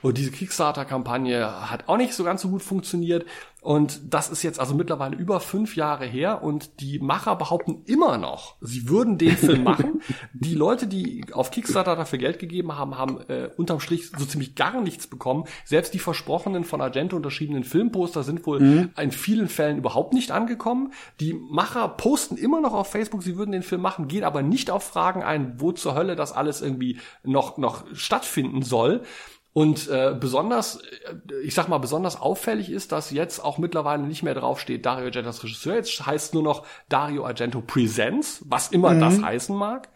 Und 0.00 0.16
diese 0.16 0.30
Kickstarter-Kampagne 0.30 1.70
hat 1.70 1.88
auch 1.88 1.96
nicht 1.96 2.14
so 2.14 2.22
ganz 2.22 2.42
so 2.42 2.48
gut 2.48 2.62
funktioniert. 2.62 3.26
Und 3.68 4.14
das 4.14 4.30
ist 4.30 4.42
jetzt 4.42 4.60
also 4.60 4.74
mittlerweile 4.74 5.14
über 5.14 5.40
fünf 5.40 5.76
Jahre 5.76 6.06
her 6.06 6.42
und 6.42 6.80
die 6.80 6.98
Macher 7.00 7.36
behaupten 7.36 7.82
immer 7.84 8.16
noch, 8.16 8.56
sie 8.62 8.88
würden 8.88 9.18
den 9.18 9.36
Film 9.36 9.62
machen. 9.64 10.00
die 10.32 10.54
Leute, 10.54 10.86
die 10.86 11.26
auf 11.34 11.50
Kickstarter 11.50 11.94
dafür 11.94 12.18
Geld 12.18 12.38
gegeben 12.38 12.78
haben, 12.78 12.96
haben 12.96 13.20
äh, 13.28 13.50
unterm 13.58 13.80
Strich 13.80 14.10
so 14.16 14.24
ziemlich 14.24 14.54
gar 14.54 14.80
nichts 14.80 15.06
bekommen. 15.06 15.44
Selbst 15.66 15.92
die 15.92 15.98
versprochenen 15.98 16.64
von 16.64 16.80
Argento 16.80 17.14
unterschriebenen 17.14 17.62
Filmposter 17.62 18.22
sind 18.22 18.46
wohl 18.46 18.60
mhm. 18.60 18.90
in 18.98 19.12
vielen 19.12 19.48
Fällen 19.48 19.76
überhaupt 19.76 20.14
nicht 20.14 20.30
angekommen. 20.30 20.94
Die 21.20 21.34
Macher 21.34 21.88
posten 21.88 22.38
immer 22.38 22.62
noch 22.62 22.72
auf 22.72 22.90
Facebook, 22.90 23.22
sie 23.22 23.36
würden 23.36 23.52
den 23.52 23.62
Film 23.62 23.82
machen, 23.82 24.08
gehen 24.08 24.24
aber 24.24 24.40
nicht 24.40 24.70
auf 24.70 24.82
Fragen 24.82 25.22
ein, 25.22 25.60
wo 25.60 25.72
zur 25.72 25.94
Hölle 25.94 26.16
das 26.16 26.32
alles 26.32 26.62
irgendwie 26.62 27.00
noch, 27.22 27.58
noch 27.58 27.84
stattfinden 27.92 28.62
soll. 28.62 29.02
Und 29.52 29.88
äh, 29.88 30.14
besonders, 30.18 30.76
äh, 30.76 31.34
ich 31.42 31.54
sag 31.54 31.68
mal, 31.68 31.78
besonders 31.78 32.20
auffällig 32.20 32.70
ist, 32.70 32.92
dass 32.92 33.10
jetzt 33.10 33.44
auch 33.44 33.58
mittlerweile 33.58 34.02
nicht 34.04 34.22
mehr 34.22 34.34
draufsteht 34.34 34.86
Dario 34.86 35.06
Argento 35.06 35.28
als 35.28 35.42
Regisseur. 35.42 35.76
Jetzt 35.76 36.06
heißt 36.06 36.34
nur 36.34 36.42
noch 36.42 36.66
Dario 36.88 37.26
Argento 37.26 37.60
Presents, 37.60 38.44
was 38.46 38.68
immer 38.68 38.90
mhm. 38.90 39.00
das 39.00 39.22
heißen 39.22 39.56
mag. 39.56 39.88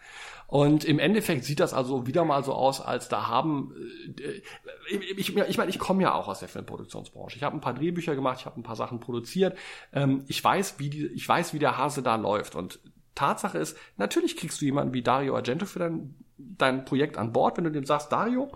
Und 0.48 0.84
im 0.84 0.98
Endeffekt 0.98 1.44
sieht 1.44 1.60
das 1.60 1.72
also 1.72 2.06
wieder 2.06 2.26
mal 2.26 2.44
so 2.44 2.52
aus, 2.52 2.82
als 2.82 3.08
da 3.08 3.28
haben 3.28 3.74
äh, 4.18 4.42
ich, 4.90 5.18
ich, 5.18 5.36
ich 5.36 5.58
meine, 5.58 5.70
ich 5.70 5.78
komme 5.78 6.02
ja 6.02 6.14
auch 6.14 6.28
aus 6.28 6.40
der 6.40 6.48
Filmproduktionsbranche. 6.48 7.36
Ich 7.36 7.42
habe 7.42 7.56
ein 7.56 7.60
paar 7.60 7.74
Drehbücher 7.74 8.14
gemacht, 8.14 8.40
ich 8.40 8.46
habe 8.46 8.60
ein 8.60 8.62
paar 8.62 8.76
Sachen 8.76 9.00
produziert. 9.00 9.56
Ähm, 9.92 10.24
ich 10.28 10.42
weiß, 10.42 10.78
wie 10.78 10.90
die, 10.90 11.06
ich 11.06 11.28
weiß, 11.28 11.54
wie 11.54 11.58
der 11.58 11.78
Hase 11.78 12.02
da 12.02 12.16
läuft. 12.16 12.54
Und 12.54 12.80
Tatsache 13.14 13.58
ist, 13.58 13.76
natürlich 13.96 14.36
kriegst 14.36 14.60
du 14.60 14.64
jemanden 14.64 14.94
wie 14.94 15.02
Dario 15.02 15.36
Argento 15.36 15.66
für 15.66 15.78
dein, 15.78 16.14
dein 16.36 16.84
Projekt 16.84 17.16
an 17.16 17.32
Bord, 17.32 17.56
wenn 17.56 17.64
du 17.64 17.70
dem 17.70 17.86
sagst, 17.86 18.12
Dario, 18.12 18.52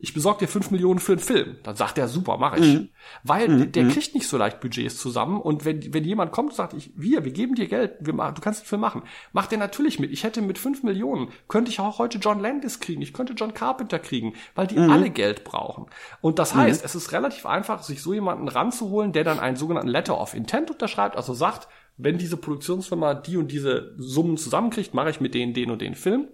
ich 0.00 0.14
besorge 0.14 0.40
dir 0.40 0.48
fünf 0.48 0.70
Millionen 0.70 1.00
für 1.00 1.12
einen 1.12 1.20
Film. 1.20 1.56
Dann 1.64 1.74
sagt 1.74 1.98
er, 1.98 2.06
super, 2.06 2.36
mache 2.38 2.60
ich. 2.60 2.74
Mhm. 2.74 2.88
Weil 3.24 3.48
mhm. 3.48 3.72
der 3.72 3.84
mhm. 3.84 3.90
kriegt 3.90 4.14
nicht 4.14 4.28
so 4.28 4.36
leicht 4.36 4.60
Budgets 4.60 4.96
zusammen. 4.96 5.40
Und 5.40 5.64
wenn, 5.64 5.92
wenn 5.92 6.04
jemand 6.04 6.30
kommt 6.30 6.50
und 6.50 6.56
sagt, 6.56 6.72
ich, 6.74 6.92
wir, 6.94 7.24
wir 7.24 7.32
geben 7.32 7.56
dir 7.56 7.66
Geld, 7.66 7.96
wir, 8.00 8.12
du 8.12 8.40
kannst 8.40 8.62
den 8.62 8.66
Film 8.66 8.80
machen, 8.80 9.02
macht 9.32 9.50
er 9.50 9.58
natürlich 9.58 9.98
mit. 9.98 10.12
Ich 10.12 10.22
hätte 10.22 10.40
mit 10.40 10.56
fünf 10.56 10.84
Millionen, 10.84 11.30
könnte 11.48 11.72
ich 11.72 11.80
auch 11.80 11.98
heute 11.98 12.18
John 12.18 12.38
Landis 12.38 12.78
kriegen, 12.78 13.02
ich 13.02 13.12
könnte 13.12 13.32
John 13.32 13.54
Carpenter 13.54 13.98
kriegen, 13.98 14.34
weil 14.54 14.68
die 14.68 14.78
mhm. 14.78 14.90
alle 14.90 15.10
Geld 15.10 15.42
brauchen. 15.42 15.86
Und 16.20 16.38
das 16.38 16.54
heißt, 16.54 16.82
mhm. 16.82 16.86
es 16.86 16.94
ist 16.94 17.10
relativ 17.10 17.44
einfach, 17.44 17.82
sich 17.82 18.00
so 18.00 18.14
jemanden 18.14 18.46
ranzuholen, 18.46 19.12
der 19.12 19.24
dann 19.24 19.40
einen 19.40 19.56
sogenannten 19.56 19.88
Letter 19.88 20.20
of 20.20 20.34
Intent 20.34 20.70
unterschreibt, 20.70 21.16
also 21.16 21.34
sagt, 21.34 21.66
wenn 21.96 22.18
diese 22.18 22.36
Produktionsfirma 22.36 23.14
die 23.14 23.36
und 23.36 23.50
diese 23.50 23.94
Summen 23.98 24.36
zusammenkriegt, 24.36 24.94
mache 24.94 25.10
ich 25.10 25.20
mit 25.20 25.34
denen 25.34 25.54
den 25.54 25.72
und 25.72 25.82
den 25.82 25.96
Film. 25.96 26.28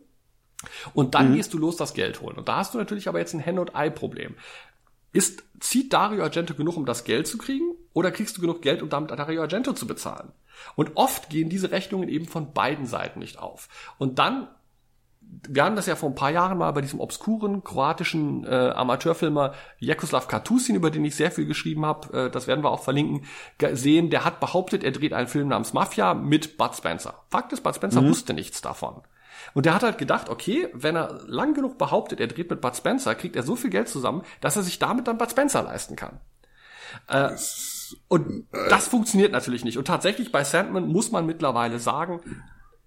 Und 0.93 1.15
dann 1.15 1.31
mhm. 1.31 1.37
gehst 1.37 1.53
du 1.55 1.59
los 1.59 1.77
das 1.77 1.95
Geld 1.95 2.21
holen. 2.21 2.37
Und 2.37 2.49
da 2.49 2.57
hast 2.57 2.75
du 2.75 2.79
natürlich 2.79 3.09
aber 3.09 3.19
jetzt 3.19 3.35
ein 3.35 3.41
Hen- 3.41 3.59
und 3.59 3.75
Ei-Problem. 3.75 4.35
Ist, 5.15 5.45
zieht 5.61 5.93
Dario 5.93 6.25
Argento 6.25 6.55
genug, 6.55 6.77
um 6.77 6.87
das 6.87 7.05
Geld 7.05 7.29
zu 7.29 7.39
kriegen? 7.39 7.73
Oder 7.93 8.11
kriegst 8.11 8.37
du 8.37 8.41
genug 8.41 8.63
Geld, 8.63 8.83
um 8.83 8.89
damit 8.89 9.13
Dario 9.13 9.43
Argento 9.43 9.73
zu 9.73 9.87
bezahlen? 9.87 10.33
Und 10.75 10.97
oft 10.97 11.31
gehen 11.31 11.49
diese 11.49 11.71
Rechnungen 11.71 12.09
eben 12.09 12.27
von 12.27 12.53
beiden 12.53 12.87
Seiten 12.87 13.21
nicht 13.21 13.39
auf. 13.39 13.69
Und 13.97 14.19
dann, 14.19 14.49
wir 15.49 15.65
haben 15.65 15.77
das 15.77 15.87
ja 15.87 15.95
vor 15.95 16.09
ein 16.09 16.17
paar 16.17 16.33
Jahren 16.33 16.59
mal 16.59 16.73
bei 16.73 16.81
diesem 16.81 16.99
obskuren 16.99 17.63
kroatischen 17.63 18.45
äh, 18.45 18.73
Amateurfilmer 18.75 19.55
Jakoslav 19.79 20.27
Katusin, 20.27 20.75
über 20.75 20.91
den 20.91 21.05
ich 21.05 21.15
sehr 21.15 21.31
viel 21.31 21.47
geschrieben 21.47 21.87
habe, 21.87 22.27
äh, 22.27 22.31
das 22.31 22.49
werden 22.49 22.65
wir 22.65 22.73
auch 22.73 22.83
verlinken, 22.83 23.25
sehen, 23.73 24.11
der 24.11 24.25
hat 24.25 24.41
behauptet, 24.41 24.83
er 24.83 24.91
dreht 24.91 25.13
einen 25.13 25.29
Film 25.29 25.47
namens 25.47 25.73
Mafia 25.73 26.15
mit 26.15 26.57
Bud 26.57 26.75
Spencer. 26.75 27.23
Fakt 27.31 27.53
ist, 27.53 27.63
Bud 27.63 27.77
Spencer 27.77 28.03
mhm. 28.03 28.09
wusste 28.09 28.35
nichts 28.35 28.61
davon. 28.61 29.03
Und 29.53 29.67
der 29.67 29.75
hat 29.75 29.83
halt 29.83 29.99
gedacht, 29.99 30.29
okay, 30.29 30.69
wenn 30.73 30.97
er 30.97 31.21
lang 31.27 31.55
genug 31.55 31.79
behauptet, 31.79 32.21
er 32.21 32.27
dreht 32.27 32.51
mit 32.51 32.61
Bud 32.61 32.77
Spencer, 32.77 33.15
kriegt 33.15 33.37
er 33.37 33.43
so 33.43 33.57
viel 33.57 33.71
Geld 33.71 33.89
zusammen, 33.89 34.23
dass 34.41 34.57
er 34.57 34.63
sich 34.63 34.79
damit 34.79 35.07
dann 35.07 35.19
Bud 35.19 35.31
Spencer 35.31 35.63
leisten 35.63 35.97
kann. 35.97 36.21
Äh, 37.09 37.31
und 38.09 38.47
das 38.71 38.89
funktioniert 38.89 39.33
natürlich 39.33 39.65
nicht. 39.65 39.79
Und 39.79 39.87
tatsächlich 39.87 40.33
bei 40.33 40.45
Sandman 40.45 40.89
muss 40.89 41.11
man 41.11 41.27
mittlerweile 41.27 41.79
sagen, 41.79 42.21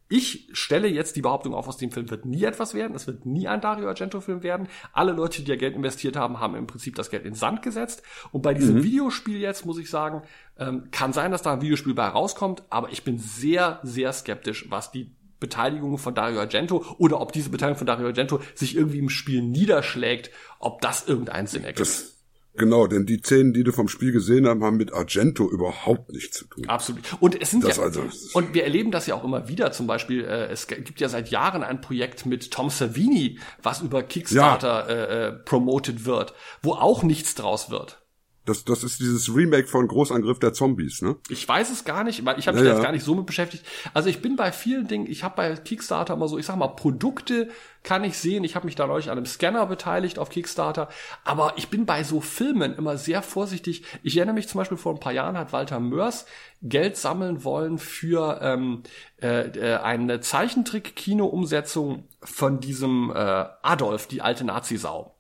ich 0.10 0.50
stelle 0.54 0.88
jetzt 0.88 1.18
die 1.18 1.22
Behauptung 1.22 1.54
auf, 1.54 1.68
aus 1.68 1.78
dem 1.78 1.92
Film 1.92 2.10
wird 2.10 2.26
nie 2.26 2.44
etwas 2.46 2.74
werden. 2.74 2.96
Es 2.96 3.08
wird 3.08 3.26
nie 3.26 3.48
ein 3.48 3.60
Dario 3.60 3.90
Argento-Film 3.90 4.42
werden. 4.42 4.70
Alle 4.94 5.12
Leute, 5.12 5.44
die 5.44 5.50
ja 5.50 5.58
Geld 5.58 5.76
investiert 5.76 6.16
haben, 6.16 6.40
haben 6.40 6.56
im 6.56 6.66
Prinzip 6.66 6.96
das 6.96 7.10
Geld 7.10 7.26
in 7.26 7.34
Sand 7.34 7.62
gesetzt. 7.62 8.04
Und 8.32 8.42
bei 8.42 8.54
diesem 8.54 8.76
mhm. 8.76 8.84
Videospiel 8.84 9.38
jetzt 9.38 9.66
muss 9.66 9.78
ich 9.78 9.90
sagen, 9.90 10.22
ähm, 10.58 10.88
kann 10.92 11.12
sein, 11.12 11.32
dass 11.32 11.42
da 11.42 11.54
ein 11.54 11.62
Videospiel 11.62 11.94
bei 11.94 12.08
rauskommt, 12.08 12.64
aber 12.70 12.90
ich 12.92 13.04
bin 13.04 13.18
sehr, 13.18 13.80
sehr 13.84 14.14
skeptisch, 14.14 14.68
was 14.70 14.92
die 14.92 15.12
Beteiligung 15.40 15.98
von 15.98 16.16
Dario 16.16 16.40
Argento 16.40 16.84
oder 16.98 17.22
ob 17.22 17.32
diese 17.32 17.50
Beteiligung 17.50 17.78
von 17.78 17.88
Dario 17.88 18.08
Argento 18.08 18.42
sich 18.56 18.76
irgendwie 18.76 19.00
im 19.00 19.10
Spiel 19.10 19.42
niederschlägt, 19.42 20.32
ob 20.60 20.82
das 20.82 21.08
irgendeinen 21.08 21.48
Sinn 21.48 21.64
ergibt. 21.64 21.82
Das, 21.82 22.18
genau, 22.56 22.88
denn 22.88 23.06
die 23.06 23.18
Szenen, 23.18 23.54
die 23.54 23.64
du 23.64 23.72
vom 23.72 23.88
Spiel 23.88 24.12
gesehen 24.12 24.48
hast, 24.48 24.62
haben 24.62 24.78
mit 24.78 24.94
Argento 24.94 25.50
überhaupt 25.50 26.12
nichts 26.12 26.40
zu 26.40 26.46
tun. 26.46 26.68
Absolut. 26.68 27.04
Und 27.20 27.40
es 27.40 27.52
sind 27.52 27.64
das 27.64 27.78
ja, 27.78 27.84
also, 27.84 28.04
und 28.34 28.54
wir 28.54 28.64
erleben 28.64 28.92
das 28.92 29.06
ja 29.08 29.16
auch 29.16 29.24
immer 29.24 29.48
wieder. 29.48 29.72
Zum 29.72 29.86
Beispiel, 29.88 30.24
äh, 30.24 30.48
es 30.48 30.68
gibt 30.68 31.00
ja 31.00 31.10
seit 31.10 31.30
Jahren 31.30 31.64
ein 31.64 31.82
Projekt 31.82 32.26
mit 32.26 32.52
Tom 32.52 32.70
Savini, 32.70 33.40
was 33.62 33.82
über 33.82 34.04
Kickstarter 34.04 34.90
ja. 34.90 34.94
äh, 34.94 35.28
äh, 35.28 35.32
promoted 35.34 36.06
wird, 36.06 36.34
wo 36.62 36.74
auch 36.74 37.04
nichts 37.04 37.36
draus 37.36 37.70
wird. 37.70 38.07
Das, 38.48 38.64
das 38.64 38.84
ist 38.84 39.02
dieses 39.02 39.36
Remake 39.36 39.68
von 39.68 39.88
Großangriff 39.88 40.40
der 40.40 40.54
Zombies, 40.54 41.02
ne? 41.02 41.18
Ich 41.28 41.46
weiß 41.48 41.70
es 41.70 41.84
gar 41.84 42.06
nicht, 42.06 42.24
weil 42.26 42.40
ich 42.40 42.48
habe 42.48 42.58
mich 42.58 42.66
ja, 42.66 42.74
jetzt 42.74 42.84
gar 42.84 42.94
nicht 42.94 43.04
so 43.04 43.14
mit 43.14 43.26
beschäftigt. 43.26 43.66
Also 43.94 44.08
ich 44.08 44.22
bin 44.22 44.38
bei 44.38 44.54
vielen 44.54 44.88
Dingen, 44.88 45.06
ich 45.06 45.24
habe 45.26 45.36
bei 45.36 45.54
Kickstarter 45.56 46.14
immer 46.14 46.30
so, 46.30 46.38
ich 46.38 46.46
sag 46.46 46.56
mal, 46.56 46.70
Produkte 46.70 47.50
kann 47.84 48.06
ich 48.06 48.18
sehen. 48.18 48.46
Ich 48.46 48.56
habe 48.56 48.66
mich 48.66 48.76
da 48.76 48.88
neulich 48.88 49.10
an 49.10 49.18
einem 49.18 49.26
Scanner 49.26 49.66
beteiligt 49.66 50.18
auf 50.18 50.30
Kickstarter. 50.30 50.88
Aber 51.26 51.54
ich 51.58 51.68
bin 51.68 51.86
bei 51.86 52.04
so 52.04 52.22
Filmen 52.22 52.74
immer 52.76 52.98
sehr 52.98 53.22
vorsichtig. 53.22 53.84
Ich 54.02 54.16
erinnere 54.16 54.36
mich 54.36 54.48
zum 54.48 54.60
Beispiel 54.60 54.78
vor 54.78 54.94
ein 54.94 55.00
paar 55.00 55.14
Jahren 55.14 55.38
hat 55.38 55.52
Walter 55.52 55.82
Mörs 55.82 56.26
Geld 56.62 56.96
sammeln 56.96 57.44
wollen 57.44 57.78
für 57.78 58.40
ähm, 58.42 58.84
äh, 59.22 59.48
äh 59.48 59.78
eine 59.78 60.22
Zeichentrick-Kino-Umsetzung 60.22 62.06
von 62.22 62.62
diesem 62.62 63.12
äh, 63.14 63.46
Adolf, 63.62 64.08
die 64.08 64.22
alte 64.22 64.46
Nazi-Sau. 64.46 65.17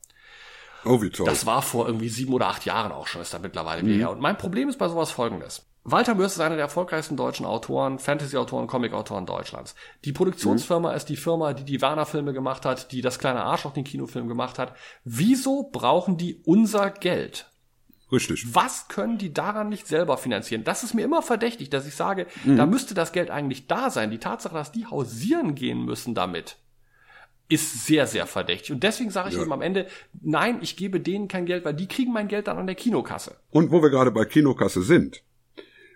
Oh, 0.85 1.01
wie 1.01 1.09
toll. 1.09 1.25
Das 1.25 1.45
war 1.45 1.61
vor 1.61 1.87
irgendwie 1.87 2.09
sieben 2.09 2.33
oder 2.33 2.47
acht 2.47 2.65
Jahren 2.65 2.91
auch 2.91 3.07
schon, 3.07 3.21
ist 3.21 3.33
da 3.33 3.39
mittlerweile 3.39 3.83
mhm. 3.83 3.89
her. 3.89 4.11
Und 4.11 4.21
mein 4.21 4.37
Problem 4.37 4.69
ist 4.69 4.77
bei 4.77 4.87
sowas 4.87 5.11
folgendes. 5.11 5.65
Walter 5.89 6.15
Mörs 6.15 6.33
ist 6.33 6.41
einer 6.41 6.55
der 6.55 6.65
erfolgreichsten 6.65 7.15
deutschen 7.15 7.45
Autoren, 7.45 7.97
Fantasy-Autoren, 7.97 8.67
Comic-Autoren 8.67 9.25
Deutschlands. 9.25 9.73
Die 10.03 10.11
Produktionsfirma 10.11 10.91
mhm. 10.91 10.97
ist 10.97 11.05
die 11.05 11.15
Firma, 11.15 11.53
die 11.53 11.63
die 11.63 11.81
Werner-Filme 11.81 12.33
gemacht 12.33 12.65
hat, 12.65 12.91
die 12.91 12.99
das 13.01 13.19
kleine 13.19 13.43
Arschloch 13.43 13.71
den 13.71 13.85
Kinofilm 13.85 14.27
gemacht 14.27 14.59
hat. 14.59 14.75
Wieso 15.05 15.69
brauchen 15.71 16.17
die 16.17 16.41
unser 16.43 16.89
Geld? 16.89 17.49
Richtig. 18.11 18.53
Was 18.53 18.89
können 18.89 19.17
die 19.17 19.33
daran 19.33 19.69
nicht 19.69 19.87
selber 19.87 20.17
finanzieren? 20.17 20.65
Das 20.65 20.83
ist 20.83 20.93
mir 20.93 21.03
immer 21.03 21.21
verdächtig, 21.21 21.69
dass 21.69 21.87
ich 21.87 21.95
sage, 21.95 22.27
mhm. 22.43 22.57
da 22.57 22.65
müsste 22.65 22.93
das 22.93 23.13
Geld 23.13 23.31
eigentlich 23.31 23.67
da 23.67 23.89
sein. 23.89 24.11
Die 24.11 24.19
Tatsache, 24.19 24.55
dass 24.55 24.73
die 24.73 24.87
hausieren 24.87 25.55
gehen 25.55 25.85
müssen 25.85 26.15
damit, 26.15 26.57
ist 27.49 27.85
sehr, 27.85 28.07
sehr 28.07 28.25
verdächtig. 28.27 28.71
Und 28.71 28.83
deswegen 28.83 29.09
sage 29.09 29.29
ich 29.29 29.35
ja. 29.35 29.41
eben 29.41 29.53
am 29.53 29.61
Ende, 29.61 29.87
nein, 30.21 30.59
ich 30.61 30.75
gebe 30.75 30.99
denen 30.99 31.27
kein 31.27 31.45
Geld, 31.45 31.63
weil 31.65 31.73
die 31.73 31.87
kriegen 31.87 32.11
mein 32.11 32.27
Geld 32.27 32.47
dann 32.47 32.57
an 32.57 32.67
der 32.67 32.75
Kinokasse. 32.75 33.37
Und 33.51 33.71
wo 33.71 33.81
wir 33.81 33.89
gerade 33.89 34.11
bei 34.11 34.25
Kinokasse 34.25 34.81
sind, 34.81 35.23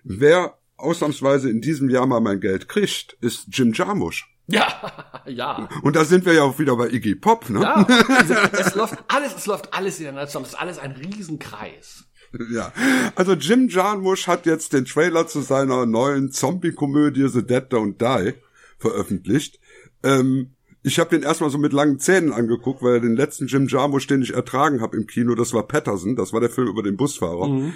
wer 0.03 0.57
ausnahmsweise 0.77 1.49
in 1.49 1.61
diesem 1.61 1.89
Jahr 1.89 2.07
mal 2.07 2.21
mein 2.21 2.39
Geld 2.39 2.67
kriegt, 2.67 3.17
ist 3.21 3.47
Jim 3.51 3.73
Jarmusch. 3.73 4.27
Ja, 4.47 5.21
ja. 5.27 5.69
Und 5.81 5.95
da 5.95 6.03
sind 6.03 6.25
wir 6.25 6.33
ja 6.33 6.43
auch 6.43 6.59
wieder 6.59 6.75
bei 6.75 6.89
Iggy 6.89 7.15
Pop, 7.15 7.49
ne? 7.49 7.61
Ja, 7.61 7.75
also 8.09 8.33
es 8.33 8.75
läuft 8.75 8.97
alles, 9.07 9.35
es 9.35 9.45
läuft 9.45 9.73
alles 9.73 9.99
in 9.99 10.13
der 10.13 10.27
zusammen. 10.27 10.45
Es 10.45 10.53
ist 10.53 10.59
alles 10.59 10.77
ein 10.77 10.91
Riesenkreis. 10.91 12.05
Ja, 12.51 12.73
also 13.15 13.33
Jim 13.33 13.69
Jarmusch 13.69 14.27
hat 14.27 14.45
jetzt 14.45 14.73
den 14.73 14.83
Trailer 14.85 15.27
zu 15.27 15.39
seiner 15.39 15.85
neuen 15.85 16.31
Zombie-Komödie 16.31 17.29
The 17.29 17.45
Dead 17.45 17.63
Don't 17.71 17.97
Die 17.97 18.33
veröffentlicht. 18.77 19.59
Ähm, 20.03 20.55
ich 20.83 20.99
habe 20.99 21.11
den 21.11 21.23
erstmal 21.23 21.49
so 21.49 21.57
mit 21.57 21.73
langen 21.73 21.99
Zähnen 21.99 22.33
angeguckt, 22.33 22.81
weil 22.81 23.01
den 23.01 23.15
letzten 23.15 23.47
Jim 23.47 23.67
Jarmusch, 23.67 24.07
den 24.07 24.21
ich 24.21 24.33
ertragen 24.33 24.81
habe 24.81 24.97
im 24.97 25.07
Kino, 25.07 25.35
das 25.35 25.53
war 25.53 25.67
Patterson, 25.67 26.15
das 26.15 26.33
war 26.33 26.39
der 26.39 26.49
Film 26.49 26.67
über 26.67 26.83
den 26.83 26.97
Busfahrer. 26.97 27.47
Mhm. 27.47 27.73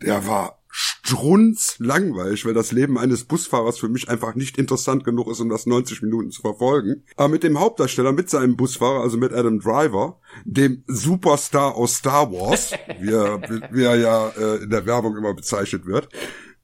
Der 0.00 0.26
war 0.26 0.62
strunzlangweilig, 0.74 2.46
weil 2.46 2.54
das 2.54 2.72
Leben 2.72 2.96
eines 2.96 3.24
Busfahrers 3.24 3.78
für 3.78 3.90
mich 3.90 4.08
einfach 4.08 4.34
nicht 4.34 4.56
interessant 4.56 5.04
genug 5.04 5.30
ist, 5.30 5.40
um 5.40 5.50
das 5.50 5.66
90 5.66 6.00
Minuten 6.00 6.30
zu 6.30 6.40
verfolgen. 6.40 7.04
Aber 7.16 7.28
mit 7.28 7.42
dem 7.42 7.60
Hauptdarsteller, 7.60 8.12
mit 8.12 8.30
seinem 8.30 8.56
Busfahrer, 8.56 9.02
also 9.02 9.18
mit 9.18 9.34
Adam 9.34 9.60
Driver, 9.60 10.18
dem 10.46 10.82
Superstar 10.86 11.74
aus 11.74 11.96
Star 11.96 12.32
Wars, 12.32 12.72
wie 13.00 13.12
er, 13.12 13.42
wie 13.70 13.82
er 13.82 13.96
ja 13.96 14.28
äh, 14.30 14.62
in 14.62 14.70
der 14.70 14.86
Werbung 14.86 15.14
immer 15.18 15.34
bezeichnet 15.34 15.84
wird, 15.84 16.08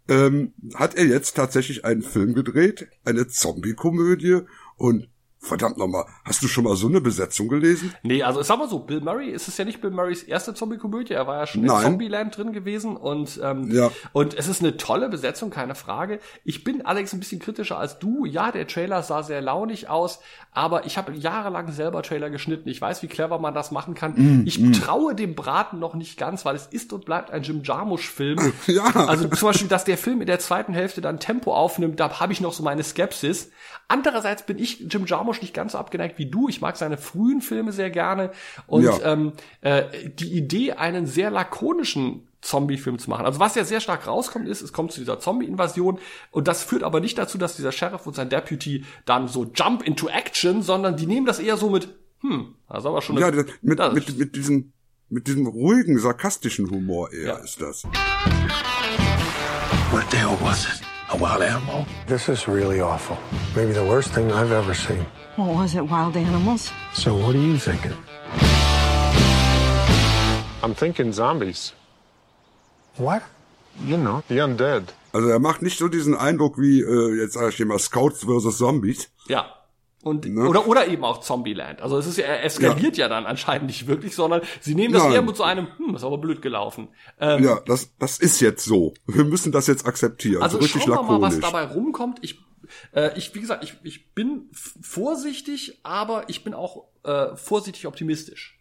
ähm, 0.08 0.54
hat 0.74 0.94
er 0.94 1.04
jetzt 1.04 1.36
tatsächlich 1.36 1.84
einen 1.84 2.02
Film 2.02 2.32
gedreht, 2.32 2.88
eine 3.04 3.26
Zombie-Komödie 3.26 4.40
und 4.76 5.08
Verdammt 5.48 5.78
nochmal, 5.78 6.04
hast 6.24 6.42
du 6.42 6.48
schon 6.48 6.64
mal 6.64 6.76
so 6.76 6.88
eine 6.88 7.00
Besetzung 7.00 7.48
gelesen? 7.48 7.94
Nee, 8.02 8.22
also 8.22 8.42
sag 8.42 8.58
mal 8.58 8.68
so, 8.68 8.80
Bill 8.80 9.00
Murray, 9.00 9.30
ist 9.30 9.48
es 9.48 9.56
ja 9.56 9.64
nicht 9.64 9.80
Bill 9.80 9.90
Murrays 9.90 10.22
erste 10.22 10.52
Zombie-Komödie, 10.52 11.14
er 11.14 11.26
war 11.26 11.38
ja 11.38 11.46
schon 11.46 11.62
Nein. 11.62 11.76
in 11.76 11.82
Zombieland 11.82 12.36
drin 12.36 12.52
gewesen 12.52 12.96
und, 12.96 13.40
ähm, 13.42 13.70
Ja. 13.70 13.90
und 14.12 14.34
es 14.34 14.46
ist 14.46 14.60
eine 14.60 14.76
tolle 14.76 15.08
Besetzung, 15.08 15.48
keine 15.48 15.74
Frage. 15.74 16.20
Ich 16.44 16.64
bin 16.64 16.84
allerdings 16.84 17.14
ein 17.14 17.20
bisschen 17.20 17.40
kritischer 17.40 17.78
als 17.78 17.98
du. 17.98 18.26
Ja, 18.26 18.52
der 18.52 18.66
Trailer 18.66 19.02
sah 19.02 19.22
sehr 19.22 19.40
launig 19.40 19.88
aus, 19.88 20.20
aber 20.52 20.84
ich 20.84 20.98
habe 20.98 21.12
jahrelang 21.12 21.72
selber 21.72 22.02
Trailer 22.02 22.28
geschnitten. 22.28 22.68
Ich 22.68 22.80
weiß, 22.80 23.02
wie 23.02 23.08
clever 23.08 23.38
man 23.38 23.54
das 23.54 23.70
machen 23.70 23.94
kann. 23.94 24.12
Mm, 24.16 24.46
ich 24.46 24.58
mm. 24.58 24.72
traue 24.72 25.14
dem 25.14 25.34
Braten 25.34 25.78
noch 25.78 25.94
nicht 25.94 26.18
ganz, 26.18 26.44
weil 26.44 26.56
es 26.56 26.66
ist 26.66 26.92
und 26.92 27.06
bleibt 27.06 27.30
ein 27.30 27.42
Jim 27.42 27.62
Jarmusch-Film. 27.62 28.52
Ja. 28.66 28.84
Also 29.08 29.28
zum 29.28 29.48
Beispiel, 29.48 29.68
dass 29.68 29.84
der 29.84 29.96
Film 29.96 30.20
in 30.20 30.26
der 30.26 30.40
zweiten 30.40 30.74
Hälfte 30.74 31.00
dann 31.00 31.18
Tempo 31.18 31.54
aufnimmt, 31.54 31.98
da 31.98 32.20
habe 32.20 32.32
ich 32.32 32.40
noch 32.40 32.52
so 32.52 32.62
meine 32.62 32.82
Skepsis. 32.82 33.50
Andererseits 33.86 34.44
bin 34.44 34.58
ich 34.58 34.80
Jim 34.80 35.06
Jarmusch 35.06 35.37
nicht 35.42 35.54
ganz 35.54 35.72
so 35.72 35.78
abgeneigt 35.78 36.18
wie 36.18 36.26
du. 36.26 36.48
Ich 36.48 36.60
mag 36.60 36.76
seine 36.76 36.96
frühen 36.98 37.40
Filme 37.40 37.72
sehr 37.72 37.90
gerne. 37.90 38.30
Und 38.66 38.84
Ja. 38.84 38.98
ähm, 39.04 39.32
äh, 39.60 39.84
die 40.08 40.32
Idee, 40.36 40.72
einen 40.72 41.06
sehr 41.06 41.30
lakonischen 41.30 42.26
Zombie-Film 42.40 42.98
zu 43.00 43.10
machen. 43.10 43.26
Also 43.26 43.40
was 43.40 43.56
ja 43.56 43.64
sehr 43.64 43.80
stark 43.80 44.06
rauskommt, 44.06 44.46
ist, 44.48 44.62
es 44.62 44.72
kommt 44.72 44.92
zu 44.92 45.00
dieser 45.00 45.18
Zombie-Invasion 45.18 45.98
und 46.30 46.46
das 46.46 46.62
führt 46.62 46.84
aber 46.84 47.00
nicht 47.00 47.18
dazu, 47.18 47.36
dass 47.36 47.56
dieser 47.56 47.72
Sheriff 47.72 48.06
und 48.06 48.14
sein 48.14 48.28
Deputy 48.28 48.84
dann 49.06 49.26
so 49.26 49.44
jump 49.54 49.82
into 49.82 50.08
action, 50.08 50.62
sondern 50.62 50.96
die 50.96 51.06
nehmen 51.06 51.26
das 51.26 51.40
eher 51.40 51.56
so 51.56 51.68
mit, 51.68 51.88
hm, 52.20 52.54
das 52.68 52.78
ist 52.80 52.86
aber 52.86 53.02
schon 53.02 53.16
eine, 53.16 53.26
Ja, 53.26 53.32
das- 53.42 53.52
mit, 53.60 53.78
das- 53.80 53.92
mit, 53.92 54.18
mit 54.18 54.36
diesem, 54.36 54.72
mit 55.08 55.26
diesem 55.26 55.46
ruhigen, 55.48 55.98
sarkastischen 55.98 56.70
Humor 56.70 57.12
eher 57.12 57.40
ist 57.42 57.60
das. 57.60 57.82
What 59.90 60.04
the 60.12 60.16
hell 60.18 60.36
was 60.40 60.64
it? 60.64 60.80
A 61.10 61.16
wild 61.16 61.42
animal? 61.42 61.86
This 62.06 62.28
is 62.28 62.46
really 62.46 62.80
awful. 62.80 63.16
Maybe 63.56 63.72
the 63.72 63.84
worst 63.84 64.10
thing 64.12 64.30
I've 64.30 64.52
ever 64.52 64.74
seen. 64.74 65.06
What 65.36 65.54
was 65.54 65.74
it, 65.74 65.88
wild 65.88 66.16
animals? 66.16 66.70
So 66.92 67.14
what 67.14 67.34
are 67.34 67.38
you 67.38 67.56
thinking? 67.58 67.94
I'm 70.62 70.74
thinking 70.74 71.12
zombies. 71.12 71.72
What? 72.96 73.22
You 73.86 73.96
know, 73.96 74.22
the 74.28 74.40
undead. 74.40 74.92
Also 75.12 75.28
er 75.28 75.38
macht 75.38 75.62
nicht 75.62 75.78
so 75.78 75.88
diesen 75.88 76.14
Eindruck 76.14 76.58
wie, 76.58 76.82
äh, 76.82 77.20
jetzt 77.22 77.34
sage 77.34 77.48
ich 77.50 77.56
dir 77.56 77.64
mal, 77.64 77.78
Scouts 77.78 78.24
versus 78.24 78.58
Zombies. 78.58 79.08
Ja. 79.28 79.46
Und, 80.02 80.26
Ne? 80.26 80.48
oder, 80.48 80.68
oder 80.68 80.86
eben 80.86 81.04
auch 81.04 81.20
Zombieland. 81.20 81.82
Also 81.82 81.98
es 81.98 82.06
ist 82.06 82.18
ja, 82.18 82.24
er 82.26 82.44
eskaliert 82.44 82.96
ja. 82.96 83.08
dann 83.08 83.26
anscheinend 83.26 83.66
nicht 83.66 83.86
wirklich, 83.88 84.14
sondern 84.14 84.42
sie 84.60 84.74
nehmen 84.74 84.94
das 84.94 85.02
Nein. 85.02 85.12
eher 85.12 85.22
mit 85.22 85.36
so 85.36 85.42
einem, 85.42 85.66
hm, 85.76 85.96
ist 85.96 86.04
aber 86.04 86.18
blöd 86.18 86.40
gelaufen. 86.40 86.88
Ähm, 87.18 87.42
Ja, 87.42 87.60
das, 87.66 87.90
das 87.98 88.18
ist 88.18 88.40
jetzt 88.40 88.64
so. 88.64 88.94
Wir 89.06 89.24
müssen 89.24 89.50
das 89.50 89.66
jetzt 89.66 89.86
akzeptieren. 89.86 90.42
Also 90.42 90.58
so 90.58 90.62
richtig 90.62 90.84
schauen 90.84 91.08
wir 91.08 91.18
mal, 91.18 91.20
was 91.20 91.40
dabei 91.40 91.64
rumkommt. 91.64 92.18
Ich, 92.22 92.40
äh, 92.94 93.16
ich 93.18 93.34
wie 93.34 93.40
gesagt, 93.40 93.64
ich, 93.64 93.74
ich 93.82 94.14
bin 94.14 94.48
vorsichtig, 94.52 95.80
aber 95.82 96.28
ich 96.28 96.44
bin 96.44 96.54
auch 96.54 96.84
äh, 97.02 97.36
vorsichtig 97.36 97.86
optimistisch. 97.86 98.57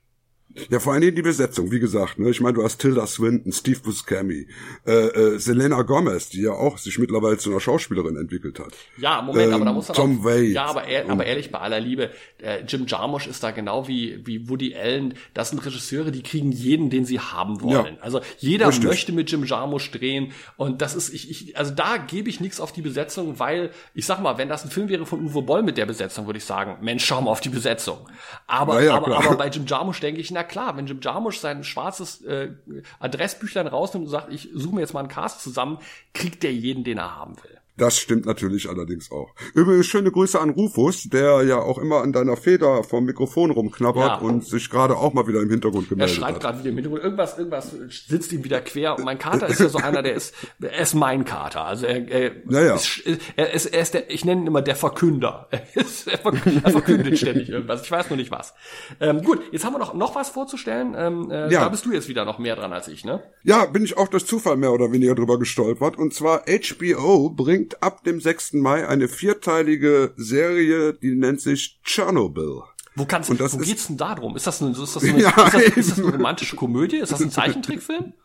Ja, 0.69 0.79
vor 0.79 0.93
allen 0.93 1.01
Dingen 1.01 1.15
die 1.15 1.21
Besetzung, 1.21 1.71
wie 1.71 1.79
gesagt, 1.79 2.19
ne? 2.19 2.29
Ich 2.29 2.41
meine, 2.41 2.53
du 2.55 2.63
hast 2.63 2.77
Tilda 2.79 3.05
Swinton, 3.07 3.51
Steve 3.51 3.79
Buscemi, 3.79 4.47
äh, 4.85 4.91
äh, 4.91 5.39
Selena 5.39 5.81
Gomez, 5.83 6.29
die 6.29 6.41
ja 6.41 6.51
auch 6.51 6.77
sich 6.77 6.97
mittlerweile 6.99 7.37
zu 7.37 7.49
einer 7.51 7.59
Schauspielerin 7.59 8.17
entwickelt 8.17 8.59
hat. 8.59 8.73
Ja, 8.97 9.21
Moment, 9.21 9.53
aber 9.53 9.63
da 9.65 9.69
Ähm, 9.71 9.75
muss 9.75 9.87
man 9.89 9.95
Tom 9.95 10.19
auch, 10.21 10.25
Waits 10.25 10.53
Ja, 10.53 10.65
aber, 10.65 10.83
und- 10.83 11.11
aber 11.11 11.25
ehrlich, 11.25 11.51
bei 11.51 11.59
aller 11.59 11.79
Liebe, 11.79 12.09
äh, 12.41 12.63
Jim 12.67 12.85
Jarmusch 12.87 13.27
ist 13.27 13.43
da 13.43 13.51
genau 13.51 13.87
wie, 13.87 14.25
wie 14.25 14.49
Woody 14.49 14.75
Allen. 14.75 15.13
Das 15.33 15.49
sind 15.49 15.65
Regisseure, 15.65 16.11
die 16.11 16.23
kriegen 16.23 16.51
jeden, 16.51 16.89
den 16.89 17.05
sie 17.05 17.19
haben 17.19 17.61
wollen. 17.61 17.95
Ja, 17.95 18.01
also 18.01 18.21
jeder 18.39 18.67
richtig. 18.69 18.85
möchte 18.85 19.11
mit 19.11 19.31
Jim 19.31 19.43
Jarmusch 19.45 19.91
drehen 19.91 20.31
und 20.57 20.81
das 20.81 20.95
ist, 20.95 21.13
ich, 21.13 21.29
ich 21.29 21.57
also 21.57 21.73
da 21.73 21.97
gebe 21.97 22.29
ich 22.29 22.39
nichts 22.39 22.59
auf 22.59 22.71
die 22.71 22.81
Besetzung, 22.81 23.39
weil 23.39 23.71
ich 23.93 24.05
sag 24.05 24.21
mal, 24.21 24.37
wenn 24.37 24.49
das 24.49 24.63
ein 24.63 24.71
Film 24.71 24.89
wäre 24.89 25.05
von 25.05 25.23
Uwe 25.25 25.41
Boll 25.41 25.63
mit 25.63 25.77
der 25.77 25.85
Besetzung, 25.85 26.25
würde 26.25 26.37
ich 26.37 26.45
sagen, 26.45 26.77
Mensch, 26.81 27.05
schau 27.05 27.21
mal 27.21 27.31
auf 27.31 27.41
die 27.41 27.49
Besetzung. 27.49 28.07
Aber, 28.47 28.81
ja, 28.81 28.95
aber, 28.95 29.17
aber 29.17 29.35
bei 29.35 29.47
Jim 29.49 29.65
Jarmusch 29.67 29.99
denke 29.99 30.19
ich, 30.21 30.31
na 30.31 30.43
klar, 30.47 30.75
wenn 30.77 30.87
Jim 30.87 30.99
Jarmusch 31.01 31.39
sein 31.39 31.63
schwarzes 31.63 32.21
äh, 32.23 32.53
Adressbüchlein 32.99 33.67
rausnimmt 33.67 34.05
und 34.05 34.11
sagt, 34.11 34.31
ich 34.31 34.49
suche 34.53 34.75
mir 34.75 34.81
jetzt 34.81 34.93
mal 34.93 35.01
einen 35.01 35.09
Cast 35.09 35.41
zusammen, 35.41 35.79
kriegt 36.13 36.43
der 36.43 36.53
jeden, 36.53 36.83
den 36.83 36.97
er 36.97 37.15
haben 37.15 37.35
will. 37.43 37.56
Das 37.77 37.97
stimmt 37.99 38.25
natürlich 38.25 38.67
allerdings 38.69 39.11
auch. 39.11 39.33
Übrigens 39.53 39.85
schöne 39.85 40.11
Grüße 40.11 40.39
an 40.39 40.49
Rufus, 40.49 41.03
der 41.09 41.43
ja 41.43 41.59
auch 41.59 41.77
immer 41.77 42.01
an 42.01 42.11
deiner 42.11 42.35
Feder 42.35 42.83
vom 42.83 43.05
Mikrofon 43.05 43.51
rumknabbert 43.51 44.21
Ja. 44.21 44.27
und 44.27 44.45
sich 44.45 44.69
gerade 44.69 44.97
auch 44.97 45.13
mal 45.13 45.27
wieder 45.27 45.41
im 45.41 45.49
Hintergrund 45.49 45.85
Er 45.85 45.89
gemeldet 45.89 46.15
schreibt 46.15 46.33
hat. 46.35 46.41
gerade 46.41 46.59
wieder 46.59 46.69
im 46.69 46.75
Hintergrund. 46.75 47.03
Irgendwas, 47.03 47.37
irgendwas 47.37 47.71
sitzt 48.07 48.31
ihm 48.31 48.43
wieder 48.43 48.61
quer. 48.61 48.97
Und 48.97 49.05
mein 49.05 49.19
Kater 49.19 49.47
ist 49.47 49.59
ja 49.59 49.69
so 49.69 49.77
einer, 49.77 50.01
der 50.01 50.15
ist, 50.15 50.33
er 50.59 50.79
ist 50.79 50.95
mein 50.95 51.23
Kater. 51.23 51.65
Also 51.65 51.85
er, 51.85 52.07
er, 52.09 52.31
Naja. 52.45 52.75
ist, 52.75 53.01
er, 53.35 53.53
ist, 53.53 53.65
er 53.67 53.81
ist 53.81 53.93
der, 53.93 54.09
ich 54.11 54.25
nenne 54.25 54.41
ihn 54.41 54.47
immer 54.47 54.61
der 54.61 54.75
Verkünder. 54.75 55.47
Er, 55.75 55.81
ist, 55.81 56.07
er, 56.07 56.17
verkündet, 56.17 56.65
er 56.65 56.71
verkündet 56.71 57.17
ständig 57.19 57.49
irgendwas. 57.49 57.83
Ich 57.83 57.91
weiß 57.91 58.09
nur 58.09 58.17
nicht 58.17 58.31
was. 58.31 58.53
Ähm, 58.99 59.21
gut, 59.21 59.39
jetzt 59.51 59.63
haben 59.65 59.73
wir 59.73 59.79
noch, 59.79 59.93
noch 59.93 60.15
was 60.15 60.29
vorzustellen. 60.29 60.95
Ähm, 60.97 61.29
äh, 61.31 61.51
Ja. 61.51 61.61
Da 61.65 61.69
bist 61.69 61.85
du 61.85 61.91
jetzt 61.91 62.07
wieder 62.07 62.25
noch 62.25 62.39
mehr 62.39 62.55
dran 62.55 62.73
als 62.73 62.87
ich, 62.87 63.05
ne? 63.05 63.21
Ja, 63.43 63.65
bin 63.65 63.83
ich 63.83 63.97
auch 63.97 64.07
durch 64.07 64.25
Zufall 64.25 64.57
mehr 64.57 64.71
oder 64.71 64.91
weniger 64.91 65.13
drüber 65.13 65.37
gestolpert. 65.37 65.97
Und 65.97 66.13
zwar 66.13 66.43
HBO 66.47 67.29
bringt 67.29 67.66
ab 67.83 68.03
dem 68.03 68.19
6. 68.21 68.53
Mai 68.53 68.87
eine 68.87 69.07
vierteilige 69.07 70.13
Serie, 70.17 70.93
die 70.93 71.15
nennt 71.15 71.41
sich 71.41 71.79
Chernobyl. 71.83 72.61
Wo 72.95 73.05
kannst 73.05 73.29
Und 73.29 73.39
das 73.39 73.53
wo 73.53 73.59
ist- 73.59 73.67
geht's 73.67 73.87
denn 73.87 73.97
da 73.97 74.15
drum? 74.15 74.35
Ist 74.35 74.47
das, 74.47 74.59
eine, 74.61 74.71
ist, 74.71 74.95
das 74.95 75.03
eine, 75.03 75.21
Ja, 75.21 75.29
ist, 75.29 75.53
das, 75.53 75.63
ist 75.77 75.91
das 75.91 75.99
eine 75.99 76.11
romantische 76.11 76.55
Komödie? 76.55 76.97
Ist 76.97 77.11
das 77.11 77.21
ein 77.21 77.31
Zeichentrickfilm? 77.31 78.13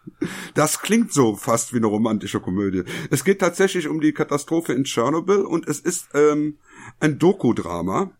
Das 0.54 0.80
klingt 0.82 1.12
so 1.12 1.34
fast 1.34 1.72
wie 1.72 1.78
eine 1.78 1.86
romantische 1.88 2.38
Komödie. 2.38 2.84
Es 3.10 3.24
geht 3.24 3.40
tatsächlich 3.40 3.88
um 3.88 4.00
die 4.00 4.12
Katastrophe 4.12 4.72
in 4.72 4.84
Tschernobyl 4.84 5.40
und 5.40 5.66
es 5.66 5.80
ist 5.80 6.10
ähm, 6.14 6.58
ein 7.00 7.18
Doku-Drama. 7.18 8.12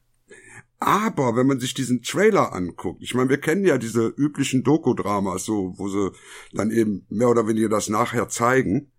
Aber 0.81 1.36
wenn 1.36 1.47
man 1.47 1.60
sich 1.60 1.75
diesen 1.75 2.02
Trailer 2.02 2.52
anguckt, 2.52 3.02
ich 3.05 3.15
meine, 3.15 3.28
wir 3.31 3.39
kennen 3.39 3.65
ja 3.65 3.78
diese 3.78 4.09
üblichen 4.09 4.65
Doku-Dramas, 4.65 5.44
so, 5.44 5.75
wo 5.76 5.89
sie 5.89 6.10
dann 6.52 6.73
eben 6.73 7.07
mehr 7.09 7.28
oder 7.28 7.47
weniger 7.47 7.68
das 7.68 7.89
nachher 7.89 8.28
zeigen. 8.28 8.91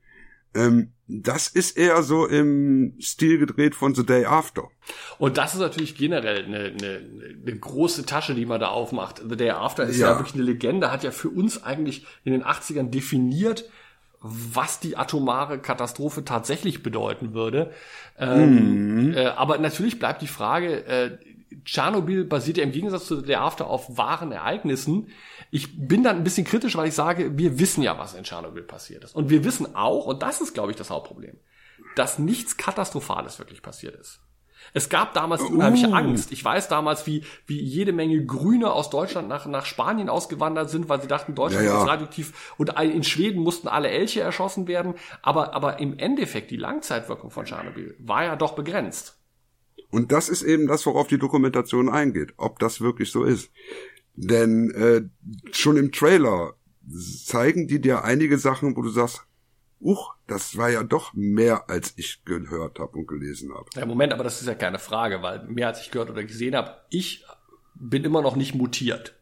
Ähm, 0.56 0.94
das 1.22 1.48
ist 1.48 1.78
eher 1.78 2.02
so 2.04 2.26
im 2.26 2.96
Stil 3.00 3.38
gedreht 3.38 3.76
von 3.76 3.94
The 3.94 4.06
Day 4.06 4.26
After. 4.26 4.64
Und 5.20 5.38
das 5.38 5.54
ist 5.54 5.60
natürlich 5.60 5.96
generell 5.96 6.46
eine, 6.46 6.58
eine, 6.66 7.02
eine 7.46 7.58
große 7.60 8.06
Tasche, 8.06 8.34
die 8.34 8.46
man 8.46 8.60
da 8.60 8.70
aufmacht. 8.70 9.22
The 9.28 9.36
Day 9.38 9.52
After 9.52 9.84
ist 9.84 10.00
ja. 10.00 10.12
Ja. 10.12 10.18
wirklich 10.20 10.34
eine 10.36 10.44
Legende, 10.44 10.92
hat 10.92 11.04
ja 11.04 11.12
für 11.12 11.30
uns 11.30 11.64
eigentlich 11.64 12.06
in 12.24 12.32
den 12.34 12.44
80ern 12.44 12.90
definiert, 12.90 13.70
was 14.22 14.80
die 14.80 14.96
atomare 14.98 15.60
Katastrophe 15.60 16.24
tatsächlich 16.24 16.82
bedeuten 16.82 17.34
würde. 17.34 17.72
Ähm, 18.18 19.10
Mhm. 19.10 19.14
äh, 19.14 19.26
aber 19.26 19.58
natürlich 19.58 20.00
bleibt 20.00 20.22
die 20.22 20.28
Frage, 20.28 20.86
äh, 20.86 21.18
Tschernobyl 21.64 22.26
basiert 22.26 22.58
ja 22.58 22.64
im 22.64 22.72
Gegensatz 22.72 23.06
zu 23.06 23.22
Day 23.22 23.36
After 23.36 23.68
auf 23.68 23.98
wahren 23.98 24.32
Ereignissen. 24.32 25.10
Ich 25.52 25.88
bin 25.88 26.04
dann 26.04 26.18
ein 26.18 26.24
bisschen 26.24 26.46
kritisch, 26.46 26.76
weil 26.76 26.88
ich 26.88 26.96
sage, 26.96 27.38
wir 27.38 27.60
wissen 27.60 27.84
ja, 27.84 27.98
was 27.98 28.14
in 28.14 28.24
Tschernobyl 28.24 28.64
passiert 28.64 29.04
ist. 29.04 29.16
Und 29.16 29.30
wir 29.30 29.44
wissen 29.44 29.76
auch, 29.76 30.06
und 30.06 30.22
das 30.22 30.42
ist, 30.42 30.54
glaube 30.54 30.72
ich, 30.72 30.78
das 30.78 30.90
Hauptproblem, 30.90 31.38
dass 31.96 32.20
nichts 32.20 32.58
Katastrophales 32.58 33.40
wirklich 33.40 33.62
passiert 33.62 33.96
ist. 33.96 34.20
Es 34.74 34.90
gab 34.90 35.14
damals 35.14 35.46
die 35.46 35.52
unheimliche 35.52 35.90
Uh. 35.90 35.94
Angst. 35.94 36.32
Ich 36.32 36.44
weiß 36.44 36.70
damals, 36.70 37.06
wie, 37.06 37.24
wie 37.46 37.62
jede 37.62 37.92
Menge 37.92 38.26
Grüne 38.26 38.72
aus 38.72 38.90
Deutschland 38.90 39.28
nach, 39.28 39.46
nach 39.46 39.66
Spanien 39.66 40.10
ausgewandert 40.10 40.70
sind, 40.70 40.88
weil 40.88 41.02
sie 41.02 41.08
dachten, 41.08 41.36
Deutschland 41.36 41.66
Ja, 41.66 41.74
ja. 41.74 41.84
ist 41.84 41.90
radioaktiv 41.90 42.54
und 42.58 42.70
in 42.80 43.04
Schweden 43.04 43.42
mussten 43.42 43.68
alle 43.68 43.90
Elche 43.90 44.22
erschossen 44.22 44.68
werden. 44.68 44.96
Aber, 45.22 45.54
aber 45.54 45.80
im 45.80 46.00
Endeffekt, 46.00 46.50
die 46.52 46.58
Langzeitwirkung 46.58 47.30
von 47.30 47.46
Tschernobyl 47.46 47.96
war 48.00 48.24
ja 48.24 48.36
doch 48.36 48.54
begrenzt. 48.54 49.20
Und 49.94 50.12
das 50.12 50.28
ist 50.28 50.42
eben 50.42 50.66
das, 50.66 50.86
worauf 50.88 51.08
die 51.08 51.20
Dokumentation 51.20 51.88
eingeht, 51.88 52.34
ob 52.38 52.58
das 52.58 52.82
wirklich 52.82 53.12
so 53.12 53.24
ist. 53.24 53.52
Denn 54.16 54.72
äh, 54.72 55.04
schon 55.52 55.78
im 55.78 55.92
Trailer 55.92 56.56
zeigen 57.26 57.68
die 57.68 57.80
dir 57.80 58.04
einige 58.04 58.40
Sachen, 58.40 58.76
wo 58.76 58.82
du 58.82 58.90
sagst, 58.90 59.22
uch, 59.80 60.16
das 60.26 60.58
war 60.58 60.72
ja 60.72 60.82
doch 60.82 61.14
mehr, 61.14 61.70
als 61.70 61.94
ich 61.98 62.26
gehört 62.26 62.80
habe 62.80 62.98
und 62.98 63.08
gelesen 63.08 63.54
habe. 63.54 63.66
Ja, 63.76 63.86
Moment, 63.86 64.14
aber 64.14 64.24
das 64.24 64.42
ist 64.42 64.48
ja 64.48 64.56
keine 64.56 64.80
Frage, 64.80 65.22
weil 65.22 65.44
mehr 65.48 65.68
als 65.68 65.82
ich 65.82 65.92
gehört 65.92 66.10
oder 66.10 66.24
gesehen 66.24 66.56
habe, 66.56 66.76
ich 66.90 67.24
bin 67.76 68.04
immer 68.04 68.24
noch 68.24 68.36
nicht 68.36 68.56
mutiert. 68.56 69.14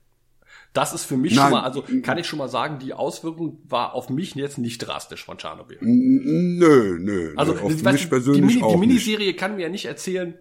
Das 0.72 0.94
ist 0.94 1.04
für 1.04 1.18
mich 1.18 1.36
Nein. 1.36 1.44
schon 1.44 1.52
mal, 1.52 1.64
also 1.64 1.84
kann 2.02 2.18
ich 2.18 2.28
schon 2.28 2.40
mal 2.40 2.48
sagen, 2.48 2.80
die 2.80 2.94
Auswirkung 2.94 3.58
war 3.68 3.94
auf 3.94 4.10
mich 4.10 4.36
jetzt 4.36 4.58
nicht 4.58 4.78
drastisch 4.78 5.26
von 5.26 5.38
Tschernobyl. 5.38 5.80
Nö, 5.82 6.98
nö. 6.98 7.34
Also 7.36 7.56
nö, 7.56 7.60
auf 7.60 7.72
weißt 7.72 7.92
mich 7.92 8.02
die, 8.04 8.08
persönlich 8.08 8.42
Mini, 8.42 8.54
die 8.54 8.64
auch 8.64 8.80
nicht. 8.80 8.88
Miniserie 8.88 9.34
kann 9.34 9.58
mir 9.58 9.64
ja 9.64 9.70
nicht 9.70 9.86
erzählen, 9.86 10.36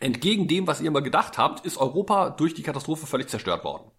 entgegen 0.00 0.48
dem, 0.48 0.66
was 0.66 0.80
ihr 0.80 0.88
immer 0.88 1.02
gedacht 1.02 1.38
habt, 1.38 1.64
ist 1.64 1.76
Europa 1.76 2.30
durch 2.30 2.54
die 2.54 2.62
Katastrophe 2.62 3.06
völlig 3.06 3.28
zerstört 3.28 3.64
worden. 3.64 3.90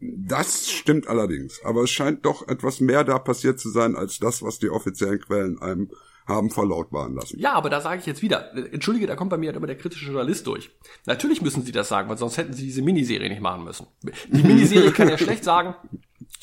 Das 0.00 0.68
stimmt 0.68 1.06
allerdings. 1.06 1.60
Aber 1.64 1.82
es 1.84 1.90
scheint 1.90 2.26
doch 2.26 2.48
etwas 2.48 2.80
mehr 2.80 3.04
da 3.04 3.18
passiert 3.18 3.60
zu 3.60 3.70
sein, 3.70 3.94
als 3.94 4.18
das, 4.18 4.42
was 4.42 4.58
die 4.58 4.68
offiziellen 4.68 5.20
Quellen 5.20 5.60
einem 5.62 5.90
haben 6.26 6.50
verlautbaren 6.50 7.14
lassen. 7.14 7.38
Ja, 7.38 7.52
aber 7.52 7.68
da 7.70 7.80
sage 7.80 8.00
ich 8.00 8.06
jetzt 8.06 8.22
wieder, 8.22 8.54
entschuldige, 8.72 9.06
da 9.06 9.16
kommt 9.16 9.30
bei 9.30 9.38
mir 9.38 9.48
halt 9.48 9.56
immer 9.56 9.66
der 9.66 9.76
kritische 9.76 10.06
Journalist 10.06 10.46
durch. 10.46 10.70
Natürlich 11.06 11.42
müssen 11.42 11.64
sie 11.64 11.72
das 11.72 11.88
sagen, 11.88 12.08
weil 12.08 12.18
sonst 12.18 12.36
hätten 12.36 12.52
sie 12.52 12.64
diese 12.64 12.82
Miniserie 12.82 13.28
nicht 13.28 13.42
machen 13.42 13.64
müssen. 13.64 13.86
Die 14.28 14.42
Miniserie 14.42 14.92
kann 14.92 15.08
ja 15.08 15.18
schlecht 15.18 15.44
sagen, 15.44 15.74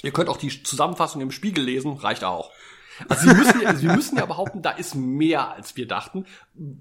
ihr 0.03 0.11
könnt 0.11 0.29
auch 0.29 0.37
die 0.37 0.63
Zusammenfassung 0.63 1.21
im 1.21 1.31
Spiegel 1.31 1.63
lesen, 1.63 1.93
reicht 1.93 2.23
auch. 2.23 2.51
Also 3.07 3.29
sie 3.29 3.35
müssen, 3.35 3.61
ja, 3.61 3.75
sie 3.75 3.87
müssen 3.87 4.17
ja 4.17 4.25
behaupten, 4.25 4.61
da 4.61 4.71
ist 4.71 4.95
mehr, 4.95 5.51
als 5.51 5.75
wir 5.77 5.87
dachten. 5.87 6.25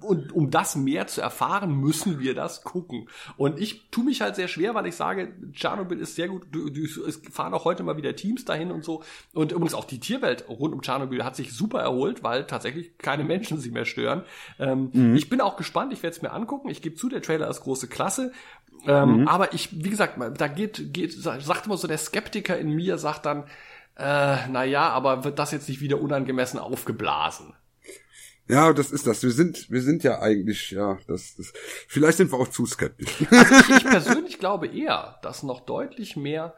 Und 0.00 0.32
um 0.32 0.50
das 0.50 0.76
mehr 0.76 1.06
zu 1.06 1.20
erfahren, 1.20 1.74
müssen 1.74 2.18
wir 2.18 2.34
das 2.34 2.62
gucken. 2.62 3.08
Und 3.36 3.60
ich 3.60 3.88
tue 3.90 4.05
mich 4.05 4.20
halt 4.20 4.36
sehr 4.36 4.48
schwer, 4.48 4.74
weil 4.74 4.86
ich 4.86 4.97
sage, 4.97 5.32
Tschernobyl 5.52 6.00
ist 6.00 6.16
sehr 6.16 6.28
gut. 6.28 6.47
Du, 6.50 6.70
du, 6.70 6.82
es 6.82 7.20
fahren 7.30 7.55
auch 7.55 7.64
heute 7.64 7.82
mal 7.82 7.97
wieder 7.97 8.16
Teams 8.16 8.44
dahin 8.44 8.70
und 8.70 8.84
so. 8.84 9.02
Und 9.32 9.52
übrigens 9.52 9.74
auch 9.74 9.84
die 9.84 10.00
Tierwelt 10.00 10.48
rund 10.48 10.74
um 10.74 10.82
Tschernobyl 10.82 11.24
hat 11.24 11.36
sich 11.36 11.52
super 11.52 11.80
erholt, 11.80 12.22
weil 12.22 12.47
tatsächlich 12.47 12.98
keine 12.98 13.24
Menschen 13.24 13.58
sie 13.58 13.70
mehr 13.70 13.84
stören. 13.84 14.22
Ähm, 14.58 14.90
mhm. 14.92 15.16
Ich 15.16 15.28
bin 15.28 15.40
auch 15.40 15.56
gespannt, 15.56 15.92
ich 15.92 16.02
werde 16.02 16.16
es 16.16 16.22
mir 16.22 16.32
angucken. 16.32 16.68
Ich 16.68 16.82
gebe 16.82 16.97
zu, 16.97 17.08
der 17.08 17.22
Trailer 17.22 17.48
ist 17.48 17.60
große 17.60 17.88
Klasse. 17.88 18.32
Ähm, 18.86 19.20
mhm. 19.20 19.28
Aber 19.28 19.55
ich, 19.55 19.84
wie 19.84 19.90
gesagt, 19.90 20.18
da 20.38 20.48
geht, 20.48 20.92
geht, 20.92 21.12
sagt 21.12 21.66
immer 21.66 21.76
so, 21.76 21.88
der 21.88 21.98
Skeptiker 21.98 22.58
in 22.58 22.70
mir 22.70 22.98
sagt 22.98 23.26
dann, 23.26 23.44
äh, 23.99 24.49
naja, 24.49 24.89
aber 24.91 25.25
wird 25.25 25.39
das 25.39 25.51
jetzt 25.51 25.68
nicht 25.68 25.81
wieder 25.81 26.01
unangemessen 26.01 26.59
aufgeblasen? 26.59 27.55
Ja, 28.49 28.73
das 28.73 28.91
ist 28.93 29.07
das. 29.07 29.23
Wir 29.23 29.31
sind, 29.31 29.70
wir 29.70 29.83
sind 29.83 30.05
ja 30.05 30.20
eigentlich, 30.20 30.70
ja, 30.70 30.99
das, 31.07 31.36
das 31.36 31.52
vielleicht 31.86 32.17
sind 32.17 32.33
wir 32.33 32.39
auch 32.39 32.49
zu 32.49 32.65
skeptisch. 32.65 33.27
Also 33.31 33.55
ich, 33.55 33.77
ich 33.77 33.85
persönlich 33.85 34.39
glaube 34.39 34.68
eher, 34.68 35.18
dass 35.23 35.43
noch 35.43 35.60
deutlich 35.60 36.17
mehr 36.17 36.55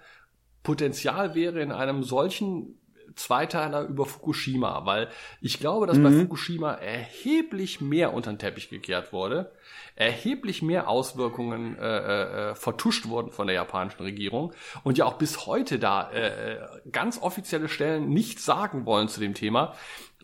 Potenzial 0.63 1.35
wäre 1.35 1.61
in 1.61 1.73
einem 1.73 2.05
solchen 2.05 2.80
Zweiteiler 3.21 3.83
über 3.83 4.07
Fukushima, 4.07 4.85
weil 4.87 5.09
ich 5.41 5.59
glaube, 5.61 5.87
dass 5.87 5.99
mhm. 5.99 6.03
bei 6.03 6.11
Fukushima 6.13 6.73
erheblich 6.73 7.81
mehr 7.81 8.15
unter 8.15 8.33
den 8.33 8.39
Teppich 8.39 8.71
gekehrt 8.71 9.13
wurde, 9.13 9.53
erheblich 9.95 10.63
mehr 10.63 10.89
Auswirkungen 10.89 11.77
äh, 11.79 12.51
äh, 12.51 12.55
vertuscht 12.55 13.07
wurden 13.07 13.31
von 13.31 13.47
der 13.47 13.57
japanischen 13.57 14.03
Regierung 14.03 14.53
und 14.83 14.99
ja 14.99 15.05
auch 15.05 15.19
bis 15.19 15.47
heute 15.47 15.79
da 15.79 16.11
äh, 16.11 16.59
ganz 16.91 17.21
offizielle 17.21 17.69
Stellen 17.69 18.09
nichts 18.09 18.45
sagen 18.45 18.87
wollen 18.87 19.09
zu 19.09 19.21
dem 19.21 19.35
Thema. 19.35 19.75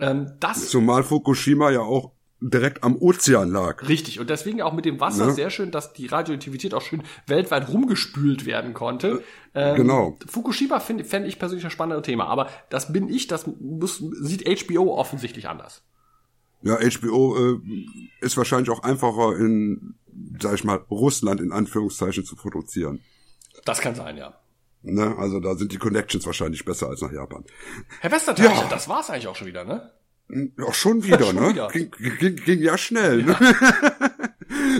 Ähm, 0.00 0.32
das 0.40 0.70
Zumal 0.70 1.04
Fukushima 1.04 1.70
ja 1.70 1.80
auch 1.80 2.15
direkt 2.50 2.84
am 2.84 2.96
Ozean 2.96 3.50
lag. 3.50 3.88
Richtig, 3.88 4.20
und 4.20 4.30
deswegen 4.30 4.62
auch 4.62 4.72
mit 4.72 4.84
dem 4.84 5.00
Wasser 5.00 5.26
ne? 5.26 5.32
sehr 5.32 5.50
schön, 5.50 5.70
dass 5.70 5.92
die 5.92 6.06
Radioaktivität 6.06 6.74
auch 6.74 6.82
schön 6.82 7.02
weltweit 7.26 7.68
rumgespült 7.68 8.46
werden 8.46 8.74
konnte. 8.74 9.22
Ähm, 9.54 9.76
genau. 9.76 10.18
Fukushima 10.26 10.80
fände 10.80 11.04
fänd 11.04 11.26
ich 11.26 11.38
persönlich 11.38 11.64
ein 11.64 11.70
spannendes 11.70 12.04
Thema, 12.04 12.26
aber 12.26 12.48
das 12.70 12.92
bin 12.92 13.08
ich, 13.08 13.26
das 13.26 13.46
muss, 13.46 14.02
sieht 14.20 14.46
HBO 14.46 14.94
offensichtlich 14.94 15.48
anders. 15.48 15.82
Ja, 16.62 16.76
HBO 16.76 17.36
äh, 17.36 17.60
ist 18.20 18.36
wahrscheinlich 18.36 18.70
auch 18.70 18.82
einfacher 18.82 19.36
in, 19.36 19.94
sag 20.40 20.54
ich 20.54 20.64
mal, 20.64 20.76
Russland 20.90 21.40
in 21.40 21.52
Anführungszeichen 21.52 22.24
zu 22.24 22.36
produzieren. 22.36 23.00
Das 23.64 23.80
kann 23.80 23.94
sein, 23.94 24.16
ja. 24.16 24.34
Ne? 24.82 25.16
Also 25.18 25.40
da 25.40 25.56
sind 25.56 25.72
die 25.72 25.78
Connections 25.78 26.24
wahrscheinlich 26.26 26.64
besser 26.64 26.88
als 26.88 27.02
nach 27.02 27.12
Japan. 27.12 27.44
Herr 28.00 28.12
Westerteil, 28.12 28.46
ja. 28.46 28.68
das 28.68 28.88
war's 28.88 29.10
eigentlich 29.10 29.26
auch 29.26 29.36
schon 29.36 29.48
wieder, 29.48 29.64
ne? 29.64 29.90
Auch 30.60 30.74
schon 30.74 31.04
wieder, 31.04 31.18
schon 31.26 31.36
ne? 31.36 31.48
Wieder. 31.50 31.68
Ging, 31.68 31.90
ging, 32.18 32.36
ging 32.36 32.60
ja 32.60 32.76
schnell. 32.78 33.22
Ne? 33.22 33.36
Ja. 33.40 33.54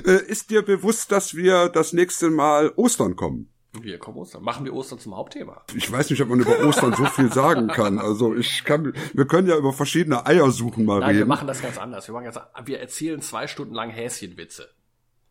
Ne? 0.05 0.13
ist 0.29 0.51
dir 0.51 0.63
bewusst, 0.63 1.13
dass 1.13 1.35
wir 1.35 1.69
das 1.69 1.93
nächste 1.93 2.31
Mal 2.31 2.73
Ostern 2.77 3.17
kommen? 3.17 3.51
Wir 3.83 3.99
kommen 3.99 4.17
Ostern. 4.17 4.43
Machen 4.43 4.65
wir 4.65 4.73
Ostern 4.73 4.99
zum 4.99 5.17
Hauptthema. 5.17 5.63
Ich 5.75 5.91
weiß 5.91 6.11
nicht, 6.11 6.23
ob 6.23 6.29
man 6.29 6.41
über 6.41 6.65
Ostern 6.65 6.95
so 6.95 7.05
viel 7.07 7.33
sagen 7.33 7.69
kann. 7.69 7.99
Also 8.07 8.35
ich 8.37 8.63
kann, 8.65 8.93
wir 9.15 9.27
können 9.27 9.49
ja 9.49 9.57
über 9.57 9.73
verschiedene 9.73 10.27
Eier 10.27 10.51
suchen 10.51 10.85
mal 10.85 11.01
Nein, 11.01 11.09
reden. 11.09 11.19
wir 11.21 11.27
machen 11.27 11.49
das 11.49 11.61
ganz 11.61 11.77
anders. 11.77 12.07
Wir, 12.07 12.13
machen 12.13 12.25
jetzt, 12.25 12.41
wir 12.65 12.79
erzählen 12.79 13.21
zwei 13.21 13.47
Stunden 13.47 13.75
lang 13.75 13.91
Häschenwitze. 13.91 14.69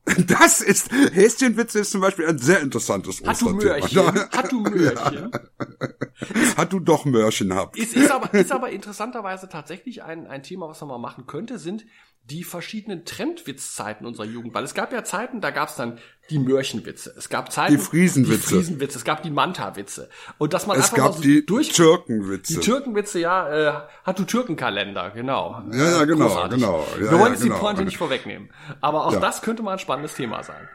Das 0.27 0.61
ist, 0.61 0.91
Häschenwitze 0.91 1.79
ist 1.79 1.91
zum 1.91 2.01
Beispiel 2.01 2.27
ein 2.27 2.37
sehr 2.37 2.59
interessantes 2.61 3.23
Hat 3.25 3.41
du 3.41 3.49
Möhrchen? 3.49 4.05
Hat 4.31 4.51
du 4.51 4.61
Möhrchen? 4.61 5.31
Ja. 5.31 6.57
Hat 6.57 6.73
du 6.73 6.79
doch 6.79 7.05
Möhrchen 7.05 7.53
habt. 7.53 7.77
Ist, 7.77 7.95
ist, 7.95 8.11
aber, 8.11 8.33
ist 8.33 8.51
aber 8.51 8.69
interessanterweise 8.69 9.49
tatsächlich 9.49 10.03
ein, 10.03 10.27
ein 10.27 10.43
Thema, 10.43 10.67
was 10.69 10.79
man 10.81 10.89
mal 10.89 10.97
machen 10.99 11.25
könnte, 11.25 11.57
sind 11.57 11.85
die 12.29 12.43
verschiedenen 12.43 13.05
Trendwitzzeiten 13.05 14.05
unserer 14.07 14.25
Jugend. 14.25 14.53
Weil 14.53 14.63
es 14.63 14.73
gab 14.73 14.91
ja 14.91 15.03
Zeiten, 15.03 15.41
da 15.41 15.51
gab 15.51 15.69
es 15.69 15.75
dann 15.75 15.99
die 16.31 16.39
Mörchenwitze. 16.39 17.13
Es 17.15 17.29
gab 17.29 17.51
Zeiten, 17.51 17.73
die 17.73 17.77
Friesenwitze. 17.77 18.49
Die 18.49 18.55
Friesenwitze. 18.55 18.97
Es 18.97 19.03
gab 19.05 19.21
die 19.21 19.29
Manta-Witze. 19.29 20.09
Und 20.39 20.53
dass 20.53 20.65
man 20.65 20.77
es 20.77 20.85
einfach 20.85 20.97
gab 20.97 21.05
mal 21.11 21.17
so 21.17 21.21
die 21.21 21.45
durch 21.45 21.69
Türkenwitze. 21.69 22.53
Die 22.53 22.59
Türkenwitze, 22.61 23.19
ja, 23.19 23.49
äh, 23.77 23.81
hat 24.03 24.17
du 24.17 24.23
Türkenkalender, 24.23 25.11
genau. 25.11 25.61
Ja, 25.71 25.91
ja, 25.99 26.05
genau, 26.05 26.27
Großartig. 26.27 26.59
genau. 26.59 26.87
Ja, 26.95 26.99
Wir 26.99 27.11
wollen 27.11 27.21
ja, 27.21 27.29
jetzt 27.29 27.43
genau. 27.43 27.55
die 27.55 27.61
Pointe 27.61 27.85
nicht 27.85 27.97
vorwegnehmen. 27.97 28.49
Aber 28.81 29.05
auch 29.05 29.13
Ja. 29.13 29.19
das 29.19 29.43
könnte 29.43 29.61
mal 29.61 29.73
ein 29.73 29.79
spannendes 29.79 30.15
Thema 30.15 30.41
sein. 30.41 30.67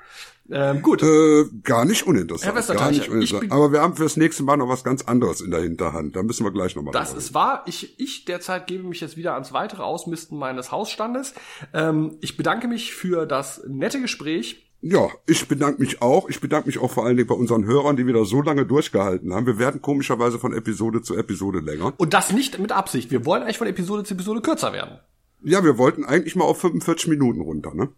Ähm, 0.50 0.82
gut. 0.82 1.02
Äh, 1.02 1.44
gar 1.62 1.84
nicht 1.84 2.06
uninteressant. 2.06 2.54
Herr 2.54 2.74
gar 2.74 2.90
nicht 2.90 3.02
ich 3.02 3.10
uninteressant. 3.10 3.52
Aber 3.52 3.72
wir 3.72 3.80
haben 3.80 3.96
fürs 3.96 4.16
nächste 4.16 4.42
Mal 4.42 4.56
noch 4.56 4.68
was 4.68 4.84
ganz 4.84 5.02
anderes 5.02 5.40
in 5.40 5.50
der 5.50 5.60
Hinterhand. 5.60 6.16
Da 6.16 6.22
müssen 6.22 6.44
wir 6.44 6.50
gleich 6.50 6.74
nochmal 6.74 6.92
Das 6.92 7.14
ist 7.14 7.34
wahr. 7.34 7.62
Ich, 7.66 7.98
ich 8.00 8.24
derzeit 8.24 8.66
gebe 8.66 8.84
mich 8.84 9.00
jetzt 9.00 9.16
wieder 9.16 9.34
ans 9.34 9.52
weitere 9.52 9.82
Ausmisten 9.82 10.38
meines 10.38 10.72
Hausstandes. 10.72 11.34
Ähm, 11.72 12.16
ich 12.20 12.36
bedanke 12.36 12.68
mich 12.68 12.94
für 12.94 13.26
das 13.26 13.62
nette 13.66 14.00
Gespräch. 14.00 14.66
Ja, 14.82 15.08
ich 15.26 15.46
bedanke 15.46 15.80
mich 15.80 16.00
auch. 16.00 16.28
Ich 16.28 16.40
bedanke 16.40 16.66
mich 16.66 16.78
auch 16.78 16.90
vor 16.90 17.04
allen 17.04 17.16
Dingen 17.16 17.28
bei 17.28 17.34
unseren 17.34 17.66
Hörern, 17.66 17.96
die 17.96 18.06
wieder 18.06 18.24
so 18.24 18.40
lange 18.40 18.64
durchgehalten 18.64 19.34
haben. 19.34 19.46
Wir 19.46 19.58
werden 19.58 19.82
komischerweise 19.82 20.38
von 20.38 20.54
Episode 20.54 21.02
zu 21.02 21.16
Episode 21.16 21.60
länger. 21.60 21.92
Und 21.98 22.14
das 22.14 22.32
nicht 22.32 22.58
mit 22.58 22.72
Absicht. 22.72 23.10
Wir 23.10 23.26
wollen 23.26 23.42
eigentlich 23.42 23.58
von 23.58 23.66
Episode 23.66 24.04
zu 24.04 24.14
Episode 24.14 24.40
kürzer 24.40 24.72
werden. 24.72 24.98
Ja, 25.42 25.64
wir 25.64 25.78
wollten 25.78 26.04
eigentlich 26.04 26.36
mal 26.36 26.44
auf 26.44 26.60
45 26.60 27.08
Minuten 27.08 27.40
runter, 27.40 27.74
ne? 27.74 27.88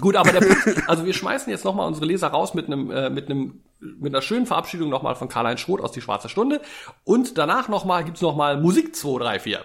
Gut, 0.00 0.16
aber 0.16 0.32
der 0.32 0.40
Punkt, 0.40 0.88
also 0.88 1.04
wir 1.04 1.12
schmeißen 1.12 1.50
jetzt 1.50 1.64
nochmal 1.64 1.86
unsere 1.86 2.06
Leser 2.06 2.28
raus 2.28 2.54
mit 2.54 2.66
einem, 2.66 2.90
äh, 2.90 3.10
mit 3.10 3.26
einem, 3.30 3.60
mit 3.78 4.14
einer 4.14 4.22
schönen 4.22 4.46
Verabschiedung 4.46 4.88
nochmal 4.88 5.14
von 5.14 5.28
Karl-Heinz 5.28 5.60
Schroth 5.60 5.80
aus 5.82 5.92
Die 5.92 6.00
Schwarze 6.00 6.28
Stunde. 6.28 6.62
Und 7.04 7.36
danach 7.36 7.68
nochmal 7.68 8.04
gibt's 8.04 8.22
nochmal 8.22 8.60
Musik 8.60 8.96
2, 8.96 9.18
3, 9.18 9.40
4. 9.40 9.64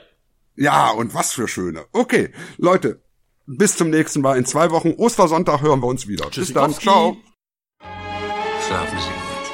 Ja, 0.56 0.92
und 0.92 1.14
was 1.14 1.32
für 1.32 1.48
schöne. 1.48 1.86
Okay, 1.94 2.32
Leute, 2.58 3.02
bis 3.46 3.78
zum 3.78 3.90
nächsten 3.90 4.22
Mal. 4.22 4.38
In 4.38 4.46
zwei 4.46 4.72
Wochen, 4.72 4.94
Ostersonntag, 4.98 5.62
hören 5.62 5.82
wir 5.82 5.88
uns 5.88 6.08
wieder. 6.08 6.30
Bis 6.30 6.54
dann, 6.54 6.74
ciao. 6.74 7.18
Schlafen 8.68 8.98
Sie 9.00 9.10
gut, 9.10 9.52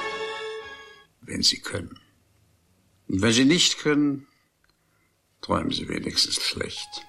wenn 1.22 1.42
Sie 1.42 1.60
können. 1.60 2.00
Und 3.08 3.22
wenn 3.22 3.32
Sie 3.32 3.46
nicht 3.46 3.80
können, 3.80 4.28
träumen 5.42 5.72
Sie 5.72 5.88
wenigstens 5.88 6.42
schlecht. 6.42 7.09